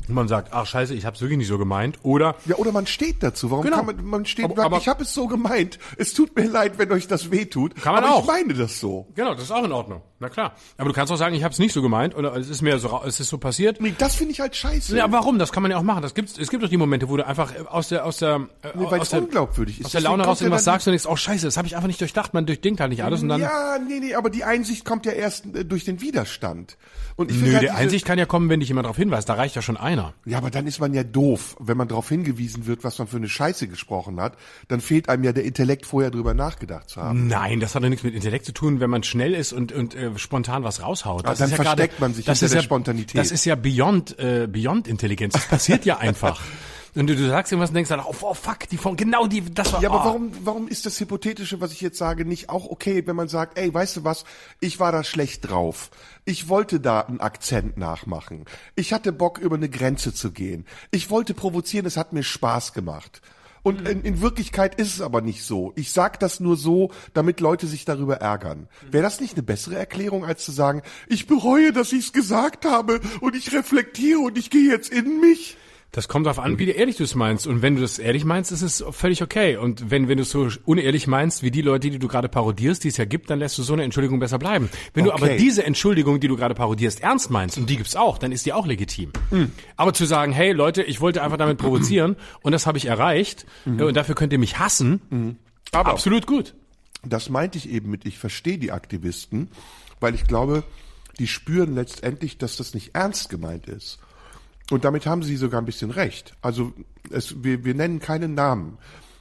man 0.10 0.28
sagt, 0.28 0.50
ach 0.54 0.66
scheiße, 0.66 0.94
ich 0.94 1.06
habe 1.06 1.16
es 1.16 1.22
wirklich 1.22 1.38
nicht 1.38 1.48
so 1.48 1.58
gemeint. 1.58 2.00
Oder 2.04 2.36
Ja, 2.46 2.56
oder 2.58 2.72
man 2.72 2.88
steht 2.88 3.24
dazu. 3.24 3.52
Warum 3.52 3.64
Genau. 3.66 3.78
kann 3.78 3.86
man, 3.88 4.06
man 4.06 4.26
steht 4.26 4.46
Aber- 4.46 4.54
und 4.54 4.58
sagt, 4.58 4.66
aber- 4.68 4.78
ich 4.78 4.88
habe 4.88 5.04
es 5.04 5.14
so 5.14 5.28
gemeint. 5.28 5.80
Es 5.98 6.14
tut 6.14 6.36
mir 6.36 6.46
leid, 6.48 6.74
wenn 6.78 6.92
euch 6.92 7.08
das 7.08 7.32
wehtut. 7.32 7.76
Kann 7.76 7.94
man 7.96 8.04
aber 8.04 8.16
auch. 8.16 8.22
ich 8.22 8.28
meine 8.28 8.54
das 8.54 8.80
so. 8.80 9.08
Genau, 9.16 9.34
das 9.34 9.44
ist 9.44 9.52
auch 9.52 9.64
in 9.64 9.72
Ordnung. 9.72 10.02
Na 10.20 10.30
klar. 10.30 10.54
Aber 10.78 10.90
du 10.90 10.96
kannst 10.96 11.14
auch 11.14 11.18
sagen, 11.18 11.36
ich 11.36 11.44
habe 11.44 11.54
es 11.54 11.60
nicht 11.60 11.74
so 11.74 11.82
gemeint 11.82 12.16
oder 12.16 12.36
es 12.36 12.50
ist 12.50 12.62
mir 12.64 12.80
so, 12.80 13.02
es 13.06 13.20
ist 13.20 13.30
so 13.30 13.38
passiert. 13.38 13.80
Nee, 13.80 13.94
das 13.98 14.16
finde 14.16 14.32
ich 14.34 14.40
halt 14.40 14.56
scheiße. 14.56 14.98
Ja, 14.98 15.12
warum? 15.12 15.38
Das 15.40 15.52
kann 15.52 15.62
man 15.62 15.72
ja 15.72 15.78
auch 15.78 15.84
machen. 15.84 16.02
Das 16.02 16.16
gibt's, 16.16 16.38
es 16.40 16.50
gibt 16.50 16.64
doch 16.64 16.70
die 16.70 16.78
Momente, 16.78 17.08
wo 17.08 17.18
du 17.18 17.26
einfach 17.28 17.54
äh, 17.54 17.60
aus 17.70 17.90
der 17.90 18.04
aus 18.06 18.18
der 18.18 18.48
äh, 18.64 18.70
Nee, 18.76 18.86
weil 18.90 19.00
aus 19.00 19.10
der, 19.10 19.22
unglaubwürdig 19.22 19.80
ist. 19.80 19.86
aus 19.86 19.92
der 19.92 20.02
Laune 20.02 20.24
raus 20.26 20.40
ja 20.40 20.46
irgendwas 20.46 20.64
dann- 20.66 20.74
sagst 20.74 20.88
und 20.88 20.92
denkst, 20.94 21.06
oh 21.08 21.16
scheiße, 21.16 21.46
das 21.46 21.56
habe 21.58 21.68
ich 21.68 21.76
einfach 21.76 21.88
nicht 21.88 22.02
durchdacht. 22.02 22.34
Man 22.34 22.46
durchdenkt 22.48 22.80
halt 22.82 22.90
nicht 22.90 23.04
alles 23.04 23.22
und 23.22 23.30
dann 23.30 23.42
ja, 23.42 23.78
nee, 23.88 24.00
nee, 24.00 24.16
aber 24.16 24.30
die 24.32 24.44
Einsicht 24.44 24.86
kommt 24.86 25.06
ja 25.06 25.12
erst 25.12 25.46
äh, 25.56 25.64
durch 25.66 25.86
den 25.86 26.02
Widerstand. 26.02 26.78
Und 27.16 27.32
ich 27.32 27.38
Nö, 27.38 27.52
halt 27.54 27.64
die 27.64 27.70
Einsicht 27.72 28.06
kann 28.06 28.18
ja 28.20 28.26
kommen, 28.26 28.50
wenn 28.50 28.60
dich 28.60 28.70
jemand 28.70 28.86
darauf 28.86 28.98
hinweist. 28.98 29.28
Da 29.30 29.34
reicht 29.36 29.56
ja 29.56 29.62
schon 29.62 29.77
einer. 29.78 30.14
Ja, 30.26 30.38
aber 30.40 30.50
dann 30.52 30.68
ist 30.68 30.80
man 30.80 30.94
ja 30.94 31.04
doof, 31.04 31.56
wenn 31.60 31.78
man 31.78 31.88
darauf 31.88 32.10
hingewiesen 32.10 32.66
wird, 32.66 32.84
was 32.84 32.98
man 33.00 33.08
für 33.08 33.18
eine 33.18 33.30
Scheiße 33.30 33.68
gesprochen 33.68 34.20
hat. 34.20 34.38
Dann 34.68 34.82
fehlt 34.82 35.10
einem 35.10 35.24
ja 35.24 35.34
der 35.34 35.44
Intellekt, 35.46 35.86
vorher 35.86 36.12
drüber 36.12 36.34
nachgedacht 36.34 36.90
zu 36.90 37.02
haben. 37.02 37.28
Nein, 37.28 37.60
das 37.60 37.76
hat 37.76 37.84
doch 37.84 37.90
nichts 37.90 38.04
mit 38.04 38.14
Intellekt 38.14 38.46
zu 38.46 38.52
tun, 38.54 38.80
wenn 38.80 38.90
man 38.90 39.04
schnell 39.04 39.34
ist 39.34 39.54
und, 39.54 39.72
und 39.72 39.96
äh, 39.96 40.18
spontan 40.18 40.64
was 40.64 40.82
raushaut. 40.82 41.26
Das 41.26 41.40
Ah, 41.40 41.44
dann 41.44 41.52
ist 41.52 41.58
ja 41.58 41.64
versteckt 41.64 41.94
gerade- 41.94 42.02
man 42.02 42.14
sich 42.14 42.26
das 42.26 42.40
hinter 42.40 42.46
ist 42.46 42.52
der 42.54 42.60
ja, 42.62 42.64
Spontanität. 42.66 43.20
Das 43.20 43.32
ist 43.32 43.46
ja 43.46 43.56
beyond, 43.56 44.18
äh, 44.20 44.48
beyond 44.52 44.88
Intelligenz. 44.88 45.34
Das 45.34 45.48
passiert 45.48 45.86
ja 45.86 45.98
einfach. 45.98 46.42
Und 46.98 47.08
du, 47.08 47.16
du 47.16 47.28
sagst 47.28 47.52
irgendwas 47.52 47.70
und 47.70 47.76
denkst 47.76 47.90
dann, 47.90 48.00
oh, 48.00 48.16
oh 48.22 48.34
fuck, 48.34 48.68
die 48.72 48.78
Form, 48.78 48.96
genau 48.96 49.28
die, 49.28 49.42
das 49.54 49.72
war, 49.72 49.82
Ja, 49.84 49.90
aber 49.90 50.02
oh. 50.02 50.06
warum, 50.06 50.32
warum 50.44 50.68
ist 50.68 50.88
das 50.88 51.00
Hypothetische, 51.00 51.62
was 51.62 51.72
ich 51.72 51.82
jetzt 51.82 52.00
sage, 52.00 52.26
nicht 52.26 52.50
auch 52.50 52.66
okay, 52.66 53.06
wenn 53.06 53.16
man 53.16 53.28
sagt, 53.28 53.60
ey, 53.60 53.72
weißt 53.72 53.98
du 53.98 54.04
was, 54.04 54.26
ich 54.60 54.80
war 54.80 54.92
da 54.92 55.04
schlecht 55.04 55.48
drauf. 55.48 55.92
Ich 56.26 56.50
wollte 56.50 56.80
da 56.80 57.02
einen 57.02 57.20
Akzent 57.20 57.78
nachmachen. 57.78 58.46
Ich 58.76 58.94
hatte 58.94 59.12
Bock, 59.12 59.38
über 59.38 59.58
eine 59.58 59.70
Grenze 59.70 60.12
zu 60.12 60.32
gehen. 60.32 60.66
Ich 60.90 61.12
wollte 61.12 61.36
provozieren, 61.36 61.86
es 61.86 61.98
hat 61.98 62.14
mir 62.14 62.24
Spaß 62.24 62.74
gemacht. 62.74 63.22
Und 63.62 63.88
in, 63.88 64.02
in 64.02 64.22
Wirklichkeit 64.22 64.76
ist 64.76 64.96
es 64.96 65.02
aber 65.02 65.22
nicht 65.22 65.44
so. 65.44 65.74
Ich 65.76 65.92
sag 65.92 66.20
das 66.20 66.40
nur 66.40 66.58
so, 66.58 66.90
damit 67.14 67.42
Leute 67.42 67.68
sich 67.68 67.86
darüber 67.86 68.18
ärgern. 68.18 68.70
Wäre 68.90 69.04
das 69.04 69.20
nicht 69.20 69.34
eine 69.34 69.44
bessere 69.44 69.76
Erklärung, 69.76 70.26
als 70.26 70.44
zu 70.46 70.52
sagen, 70.52 70.82
ich 71.08 71.28
bereue, 71.28 71.74
dass 71.74 71.92
ich 71.92 72.06
es 72.06 72.14
gesagt 72.14 72.66
habe 72.66 73.02
und 73.20 73.36
ich 73.36 73.54
reflektiere 73.54 74.20
und 74.20 74.38
ich 74.38 74.50
gehe 74.50 74.72
jetzt 74.72 74.90
in 74.90 75.20
mich? 75.20 75.58
Das 75.94 76.08
kommt 76.10 76.26
darauf 76.26 76.38
an, 76.40 76.60
wie 76.60 76.70
ehrlich 76.70 76.98
du 76.98 77.04
es 77.06 77.16
meinst. 77.16 77.48
Und 77.48 77.62
wenn 77.62 77.76
du 77.76 77.82
das 77.82 77.98
ehrlich 77.98 78.26
meinst, 78.26 78.52
ist 78.52 78.62
es 78.62 78.84
völlig 78.92 79.24
okay. 79.24 79.56
Und 79.58 79.90
wenn, 79.90 80.08
wenn 80.10 80.18
du 80.18 80.24
es 80.24 80.30
so 80.32 80.50
unehrlich 80.66 81.08
meinst, 81.08 81.44
wie 81.44 81.50
die 81.50 81.62
Leute, 81.62 81.90
die 81.90 81.98
du 81.98 82.08
gerade 82.08 82.28
parodierst, 82.30 82.84
die 82.84 82.90
es 82.90 82.98
ja 82.98 83.06
gibt, 83.06 83.30
dann 83.30 83.40
lässt 83.40 83.58
du 83.58 83.64
so 83.64 83.74
eine 83.74 83.84
Entschuldigung 83.84 84.20
besser 84.20 84.38
bleiben. 84.38 84.70
Wenn 84.94 85.06
du 85.06 85.12
Okay. 85.14 85.24
aber 85.24 85.36
diese 85.38 85.64
Entschuldigung, 85.64 86.20
die 86.20 86.28
du 86.28 86.36
gerade 86.36 86.54
parodierst, 86.56 87.02
ernst 87.02 87.32
meinst, 87.32 87.58
und 87.58 87.70
die 87.70 87.78
gibt's 87.78 87.96
auch, 87.96 88.18
dann 88.18 88.32
ist 88.34 88.46
die 88.46 88.54
auch 88.54 88.68
legitim. 88.68 89.12
Aber 89.78 89.94
zu 89.94 90.06
sagen, 90.06 90.34
hey 90.34 90.52
Leute, 90.52 90.84
ich 90.84 91.00
wollte 91.02 91.24
einfach 91.24 91.38
damit 91.38 91.58
provozieren 91.58 92.18
und 92.42 92.52
das 92.52 92.68
habe 92.68 92.78
ich 92.78 92.86
erreicht 92.86 93.46
äh, 93.66 93.82
und 93.82 93.96
dafür 93.96 94.14
könnt 94.14 94.34
ihr 94.34 94.40
mich 94.40 94.60
hassen, 94.60 95.38
Aber- 95.72 95.90
absolut 95.90 96.28
gut. 96.28 96.54
Das 97.06 97.30
meinte 97.30 97.58
ich 97.58 97.70
eben 97.70 97.90
mit, 97.90 98.06
ich 98.06 98.18
verstehe 98.20 98.58
die 98.58 98.72
Aktivisten, 98.74 99.50
weil 100.02 100.14
ich 100.16 100.26
glaube, 100.28 100.64
die 101.18 101.28
spüren 101.28 101.74
letztendlich, 101.76 102.38
dass 102.38 102.58
das 102.58 102.74
nicht 102.74 102.94
ernst 102.94 103.30
gemeint 103.30 103.68
ist. 103.68 104.00
Und 104.70 104.84
damit 104.84 105.06
haben 105.06 105.24
sie 105.24 105.38
sogar 105.38 105.62
ein 105.62 105.66
bisschen 105.66 105.92
recht. 105.92 106.36
Also 106.42 106.74
es, 107.10 107.44
wir, 107.44 107.64
wir 107.64 107.74
nennen 107.74 108.00
keinen 108.00 108.34
Namen. 108.34 108.78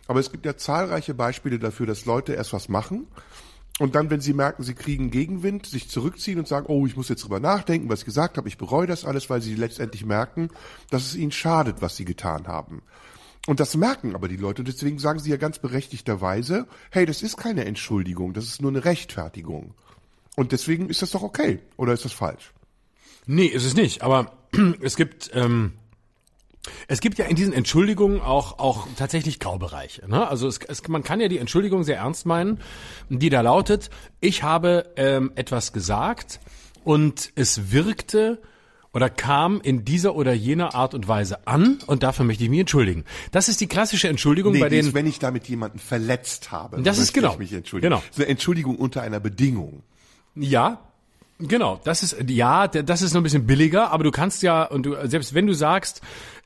Aber 0.08 0.20
es 0.20 0.32
gibt 0.32 0.46
ja 0.46 0.56
zahlreiche 0.56 1.14
Beispiele 1.14 1.58
dafür, 1.58 1.86
dass 1.86 2.04
Leute 2.04 2.34
erst 2.34 2.52
was 2.52 2.68
machen 2.68 3.06
und 3.78 3.94
dann, 3.94 4.08
wenn 4.08 4.20
sie 4.20 4.32
merken, 4.32 4.62
sie 4.62 4.74
kriegen 4.74 5.10
Gegenwind, 5.10 5.66
sich 5.66 5.90
zurückziehen 5.90 6.38
und 6.38 6.48
sagen, 6.48 6.66
oh, 6.68 6.86
ich 6.86 6.96
muss 6.96 7.10
jetzt 7.10 7.24
drüber 7.24 7.40
nachdenken, 7.40 7.90
was 7.90 8.00
ich 8.00 8.04
gesagt 8.06 8.38
habe, 8.38 8.48
ich 8.48 8.56
bereue 8.56 8.86
das 8.86 9.04
alles, 9.04 9.28
weil 9.28 9.42
sie 9.42 9.54
letztendlich 9.54 10.04
merken, 10.04 10.48
dass 10.90 11.04
es 11.04 11.14
ihnen 11.14 11.32
schadet, 11.32 11.82
was 11.82 11.96
sie 11.96 12.06
getan 12.06 12.46
haben. 12.46 12.80
Und 13.46 13.60
das 13.60 13.76
merken 13.76 14.14
aber 14.14 14.28
die 14.28 14.38
Leute. 14.38 14.64
Deswegen 14.64 14.98
sagen 14.98 15.18
sie 15.18 15.30
ja 15.30 15.36
ganz 15.36 15.58
berechtigterweise, 15.58 16.66
hey, 16.90 17.04
das 17.04 17.22
ist 17.22 17.36
keine 17.36 17.66
Entschuldigung, 17.66 18.32
das 18.32 18.46
ist 18.46 18.62
nur 18.62 18.70
eine 18.70 18.84
Rechtfertigung. 18.84 19.74
Und 20.36 20.52
deswegen 20.52 20.88
ist 20.88 21.02
das 21.02 21.10
doch 21.10 21.22
okay. 21.22 21.60
Oder 21.76 21.92
ist 21.92 22.04
das 22.04 22.12
falsch? 22.12 22.54
Nee, 23.26 23.46
ist 23.46 23.64
es 23.64 23.74
nicht. 23.74 24.02
Aber 24.02 24.32
es 24.80 24.96
gibt, 24.96 25.30
ähm, 25.34 25.72
es 26.88 27.00
gibt 27.00 27.18
ja 27.18 27.26
in 27.26 27.36
diesen 27.36 27.52
Entschuldigungen 27.52 28.20
auch, 28.20 28.58
auch 28.58 28.86
tatsächlich 28.96 29.40
Graubereiche. 29.40 30.08
Ne? 30.08 30.26
Also 30.26 30.48
es, 30.48 30.58
es, 30.66 30.86
man 30.88 31.02
kann 31.02 31.20
ja 31.20 31.28
die 31.28 31.38
Entschuldigung 31.38 31.84
sehr 31.84 31.98
ernst 31.98 32.26
meinen, 32.26 32.60
die 33.08 33.30
da 33.30 33.40
lautet, 33.40 33.90
ich 34.20 34.42
habe 34.42 34.92
ähm, 34.96 35.32
etwas 35.34 35.72
gesagt 35.72 36.40
und 36.84 37.32
es 37.34 37.70
wirkte 37.72 38.40
oder 38.96 39.10
kam 39.10 39.60
in 39.60 39.84
dieser 39.84 40.16
oder 40.16 40.32
jener 40.32 40.74
Art 40.74 40.94
und 40.94 41.06
Weise 41.06 41.46
an 41.46 41.80
und 41.86 42.02
dafür 42.02 42.24
möchte 42.24 42.44
ich 42.44 42.50
mich 42.50 42.60
entschuldigen. 42.60 43.04
Das 43.30 43.50
ist 43.50 43.60
die 43.60 43.66
klassische 43.66 44.08
Entschuldigung 44.08 44.54
Nee, 44.54 44.60
bei 44.60 44.70
die 44.70 44.78
ist, 44.78 44.86
den... 44.86 44.94
wenn 44.94 45.06
ich 45.06 45.18
damit 45.18 45.48
jemanden 45.48 45.78
verletzt 45.78 46.50
habe. 46.50 46.80
Das 46.80 46.96
ist 46.96 47.12
genau. 47.12 47.32
Ich 47.32 47.38
mich 47.38 47.52
entschuldigen. 47.52 47.90
Genau. 47.90 48.02
Das 48.06 48.16
ist 48.16 48.22
eine 48.22 48.30
Entschuldigung 48.30 48.76
unter 48.76 49.02
einer 49.02 49.20
Bedingung. 49.20 49.82
Ja, 50.34 50.80
genau. 51.38 51.80
Das 51.84 52.02
ist 52.02 52.16
ja, 52.28 52.68
das 52.68 53.02
ist 53.02 53.12
noch 53.12 53.20
ein 53.20 53.24
bisschen 53.24 53.46
billiger, 53.46 53.90
aber 53.90 54.04
du 54.04 54.10
kannst 54.10 54.42
ja 54.42 54.64
und 54.64 54.84
du 54.84 54.96
selbst 55.08 55.34
wenn 55.34 55.46
du 55.46 55.54
sagst, 55.54 56.02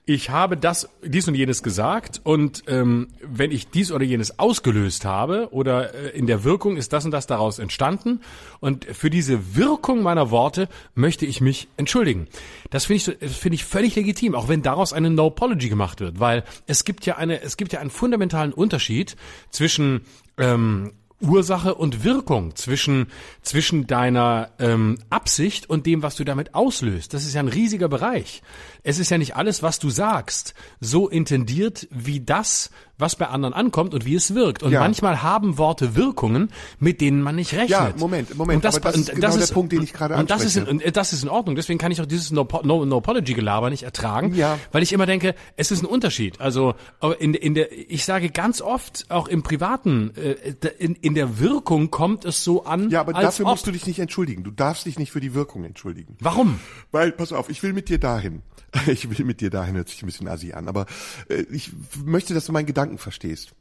ich 0.06 0.30
habe 0.30 0.56
das 0.56 0.88
dies 1.04 1.28
und 1.28 1.36
jenes 1.36 1.62
gesagt 1.62 2.20
und 2.24 2.64
ähm, 2.66 3.08
wenn 3.22 3.52
ich 3.52 3.68
dies 3.68 3.92
oder 3.92 4.04
jenes 4.04 4.40
ausgelöst 4.40 5.04
habe 5.04 5.48
oder 5.52 5.94
äh, 5.94 6.18
in 6.18 6.26
der 6.26 6.42
Wirkung 6.42 6.76
ist 6.76 6.92
das 6.92 7.04
und 7.04 7.12
das 7.12 7.28
daraus 7.28 7.58
entstanden 7.58 8.20
und 8.58 8.86
für 8.86 9.10
diese 9.10 9.54
Wirkung 9.54 10.02
meiner 10.02 10.30
Worte 10.30 10.68
möchte 10.94 11.26
ich 11.26 11.40
mich 11.40 11.68
entschuldigen. 11.76 12.26
Das 12.70 12.86
finde 12.86 13.16
ich 13.20 13.30
finde 13.30 13.54
ich 13.54 13.64
völlig 13.64 13.94
legitim, 13.94 14.34
auch 14.34 14.48
wenn 14.48 14.62
daraus 14.62 14.92
eine 14.92 15.10
No 15.10 15.28
Apology 15.28 15.68
gemacht 15.68 16.00
wird, 16.00 16.18
weil 16.18 16.44
es 16.66 16.84
gibt 16.84 17.06
ja 17.06 17.16
eine 17.16 17.42
es 17.42 17.56
gibt 17.56 17.72
ja 17.72 17.80
einen 17.80 17.90
fundamentalen 17.90 18.52
Unterschied 18.52 19.16
zwischen 19.50 20.00
ähm, 20.38 20.92
Ursache 21.20 21.74
und 21.74 22.04
Wirkung 22.04 22.56
zwischen 22.56 23.08
zwischen 23.42 23.86
deiner 23.86 24.50
ähm, 24.58 24.98
Absicht 25.10 25.68
und 25.68 25.86
dem, 25.86 26.02
was 26.02 26.16
du 26.16 26.24
damit 26.24 26.54
auslöst. 26.54 27.14
Das 27.14 27.24
ist 27.24 27.34
ja 27.34 27.40
ein 27.40 27.48
riesiger 27.48 27.88
Bereich. 27.88 28.42
Es 28.82 28.98
ist 28.98 29.10
ja 29.10 29.18
nicht 29.18 29.36
alles, 29.36 29.62
was 29.62 29.78
du 29.78 29.90
sagst, 29.90 30.54
so 30.80 31.08
intendiert 31.08 31.86
wie 31.90 32.20
das, 32.20 32.70
was 33.00 33.16
bei 33.16 33.26
anderen 33.26 33.54
ankommt 33.54 33.94
und 33.94 34.04
wie 34.04 34.14
es 34.14 34.34
wirkt. 34.34 34.62
Und 34.62 34.72
Ja. 34.72 34.80
manchmal 34.80 35.22
haben 35.22 35.58
Worte 35.58 35.96
Wirkungen, 35.96 36.50
mit 36.78 37.00
denen 37.00 37.22
man 37.22 37.36
nicht 37.36 37.52
rechnet. 37.52 37.70
Ja, 37.70 37.92
Moment, 37.98 38.34
Moment, 38.36 38.56
Und 38.56 38.64
das, 38.64 38.76
aber 38.76 38.90
das 38.92 39.00
ist 39.00 39.14
genau 39.14 39.36
der 39.36 39.46
Punkt, 39.46 39.72
den 39.72 39.82
ich 39.82 39.92
gerade 39.92 40.16
Und 40.16 40.30
das 40.30 40.44
ist, 40.44 40.56
in, 40.56 40.80
das 40.92 41.12
ist 41.12 41.22
in 41.22 41.28
Ordnung. 41.28 41.56
Deswegen 41.56 41.78
kann 41.78 41.92
ich 41.92 42.00
auch 42.00 42.06
dieses 42.06 42.30
No, 42.30 42.46
no, 42.62 42.84
no 42.84 42.96
Apology 42.98 43.34
Gelaber 43.34 43.70
nicht 43.70 43.82
ertragen, 43.82 44.34
Ja. 44.34 44.58
weil 44.72 44.82
ich 44.82 44.92
immer 44.92 45.06
denke, 45.06 45.34
es 45.56 45.70
ist 45.70 45.82
ein 45.82 45.86
Unterschied. 45.86 46.40
Also 46.40 46.74
in, 47.18 47.34
in 47.34 47.54
der, 47.54 47.72
ich 47.90 48.04
sage 48.04 48.30
ganz 48.30 48.60
oft 48.60 49.06
auch 49.10 49.28
im 49.28 49.42
Privaten, 49.42 50.12
äh, 50.16 50.36
in, 50.78 50.94
in 50.96 51.14
der 51.14 51.38
Wirkung 51.40 51.90
kommt 51.90 52.24
es 52.24 52.44
so 52.44 52.64
an, 52.64 52.90
Ja, 52.90 53.00
aber 53.00 53.12
dafür 53.12 53.46
ob. 53.46 53.52
musst 53.52 53.66
du 53.66 53.70
dich 53.72 53.86
nicht 53.86 53.98
entschuldigen. 53.98 54.44
Du 54.44 54.50
darfst 54.50 54.86
dich 54.86 54.98
nicht 54.98 55.12
für 55.12 55.20
die 55.20 55.34
Wirkung 55.34 55.64
entschuldigen. 55.64 56.16
Warum? 56.20 56.60
Weil, 56.92 57.12
pass 57.12 57.32
auf, 57.32 57.48
ich 57.48 57.62
will 57.62 57.72
mit 57.72 57.88
dir 57.88 57.98
dahin. 57.98 58.42
Ich 58.86 59.10
will 59.18 59.24
mit 59.26 59.40
dir 59.40 59.50
dahin, 59.50 59.74
hört 59.74 59.88
sich 59.88 60.00
ein 60.02 60.06
bisschen 60.06 60.28
assi 60.28 60.52
an, 60.52 60.68
aber 60.68 60.86
äh, 61.28 61.42
ich 61.50 61.72
möchte, 62.04 62.34
dass 62.34 62.44
du 62.46 62.52
meinen 62.52 62.66
Gedanken 62.66 62.89
verstehst. 62.98 63.52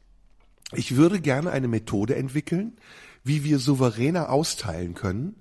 Ich 0.72 0.96
würde 0.96 1.20
gerne 1.20 1.50
eine 1.50 1.68
Methode 1.68 2.14
entwickeln, 2.16 2.76
wie 3.24 3.44
wir 3.44 3.58
souveräner 3.58 4.30
austeilen 4.30 4.94
können 4.94 5.36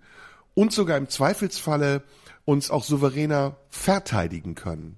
und 0.56 0.74
sogar 0.74 0.98
im 0.98 1.10
Zweifelsfalle 1.10 2.04
uns 2.46 2.72
auch 2.72 2.84
souveräner 2.84 3.58
verteidigen 3.70 4.56
können. 4.56 4.98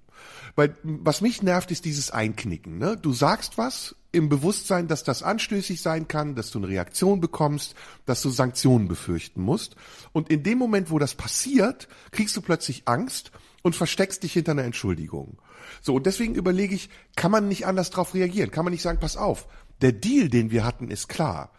Weil 0.55 0.75
was 0.83 1.21
mich 1.21 1.41
nervt, 1.41 1.71
ist 1.71 1.85
dieses 1.85 2.11
Einknicken. 2.11 2.77
Ne? 2.77 2.97
Du 2.97 3.13
sagst 3.13 3.57
was 3.57 3.95
im 4.11 4.29
Bewusstsein, 4.29 4.87
dass 4.87 5.03
das 5.03 5.23
anstößig 5.23 5.81
sein 5.81 6.07
kann, 6.07 6.35
dass 6.35 6.51
du 6.51 6.59
eine 6.59 6.67
Reaktion 6.67 7.21
bekommst, 7.21 7.75
dass 8.05 8.21
du 8.21 8.29
Sanktionen 8.29 8.87
befürchten 8.87 9.41
musst. 9.41 9.75
Und 10.11 10.29
in 10.29 10.43
dem 10.43 10.57
Moment, 10.57 10.91
wo 10.91 10.99
das 10.99 11.15
passiert, 11.15 11.87
kriegst 12.11 12.35
du 12.35 12.41
plötzlich 12.41 12.83
Angst 12.85 13.31
und 13.61 13.75
versteckst 13.75 14.23
dich 14.23 14.33
hinter 14.33 14.51
einer 14.51 14.63
Entschuldigung. 14.63 15.37
So, 15.81 15.95
und 15.95 16.05
deswegen 16.05 16.35
überlege 16.35 16.75
ich, 16.75 16.89
kann 17.15 17.31
man 17.31 17.47
nicht 17.47 17.65
anders 17.65 17.89
darauf 17.89 18.13
reagieren? 18.13 18.51
Kann 18.51 18.65
man 18.65 18.73
nicht 18.73 18.83
sagen, 18.83 18.99
pass 18.99 19.17
auf, 19.17 19.47
der 19.81 19.91
Deal, 19.91 20.29
den 20.29 20.51
wir 20.51 20.63
hatten, 20.63 20.89
ist 20.89 21.07
klar 21.07 21.51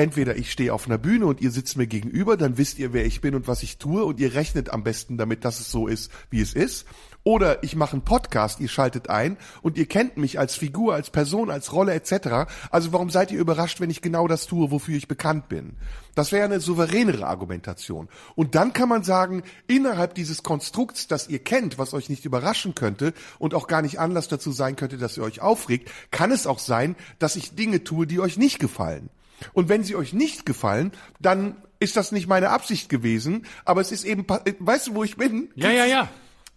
entweder 0.00 0.36
ich 0.36 0.50
stehe 0.50 0.72
auf 0.72 0.86
einer 0.86 0.96
Bühne 0.96 1.26
und 1.26 1.42
ihr 1.42 1.50
sitzt 1.50 1.76
mir 1.76 1.86
gegenüber, 1.86 2.38
dann 2.38 2.56
wisst 2.56 2.78
ihr, 2.78 2.94
wer 2.94 3.04
ich 3.04 3.20
bin 3.20 3.34
und 3.34 3.46
was 3.46 3.62
ich 3.62 3.76
tue 3.76 4.02
und 4.02 4.18
ihr 4.18 4.34
rechnet 4.34 4.70
am 4.70 4.82
besten 4.82 5.18
damit, 5.18 5.44
dass 5.44 5.60
es 5.60 5.70
so 5.70 5.86
ist, 5.86 6.10
wie 6.30 6.40
es 6.40 6.54
ist. 6.54 6.86
Oder 7.22 7.62
ich 7.62 7.76
mache 7.76 7.92
einen 7.92 8.04
Podcast, 8.04 8.60
ihr 8.60 8.68
schaltet 8.68 9.10
ein 9.10 9.36
und 9.60 9.76
ihr 9.76 9.84
kennt 9.84 10.16
mich 10.16 10.38
als 10.38 10.54
Figur, 10.54 10.94
als 10.94 11.10
Person, 11.10 11.50
als 11.50 11.74
Rolle 11.74 11.92
etc. 11.92 12.50
Also 12.70 12.94
warum 12.94 13.10
seid 13.10 13.30
ihr 13.30 13.38
überrascht, 13.38 13.78
wenn 13.78 13.90
ich 13.90 14.00
genau 14.00 14.26
das 14.26 14.46
tue, 14.46 14.70
wofür 14.70 14.96
ich 14.96 15.06
bekannt 15.06 15.50
bin? 15.50 15.76
Das 16.14 16.32
wäre 16.32 16.46
eine 16.46 16.60
souveränere 16.60 17.26
Argumentation. 17.26 18.08
Und 18.36 18.54
dann 18.54 18.72
kann 18.72 18.88
man 18.88 19.02
sagen, 19.02 19.42
innerhalb 19.66 20.14
dieses 20.14 20.42
Konstrukts, 20.42 21.08
das 21.08 21.28
ihr 21.28 21.40
kennt, 21.40 21.76
was 21.76 21.92
euch 21.92 22.08
nicht 22.08 22.24
überraschen 22.24 22.74
könnte 22.74 23.12
und 23.38 23.52
auch 23.52 23.66
gar 23.66 23.82
nicht 23.82 24.00
Anlass 24.00 24.28
dazu 24.28 24.50
sein 24.50 24.76
könnte, 24.76 24.96
dass 24.96 25.18
ihr 25.18 25.22
euch 25.22 25.42
aufregt, 25.42 25.90
kann 26.10 26.30
es 26.30 26.46
auch 26.46 26.58
sein, 26.58 26.96
dass 27.18 27.36
ich 27.36 27.54
Dinge 27.54 27.84
tue, 27.84 28.06
die 28.06 28.20
euch 28.20 28.38
nicht 28.38 28.60
gefallen. 28.60 29.10
Und 29.52 29.68
wenn 29.68 29.84
sie 29.84 29.96
euch 29.96 30.12
nicht 30.12 30.46
gefallen, 30.46 30.92
dann 31.20 31.56
ist 31.78 31.96
das 31.96 32.12
nicht 32.12 32.28
meine 32.28 32.50
Absicht 32.50 32.88
gewesen, 32.88 33.46
aber 33.64 33.80
es 33.80 33.90
ist 33.90 34.04
eben, 34.04 34.26
äh, 34.44 34.54
weißt 34.58 34.88
du, 34.88 34.94
wo 34.94 35.04
ich 35.04 35.16
bin? 35.16 35.50
Ja, 35.54 35.70
ja, 35.70 35.86
ja. 35.86 36.08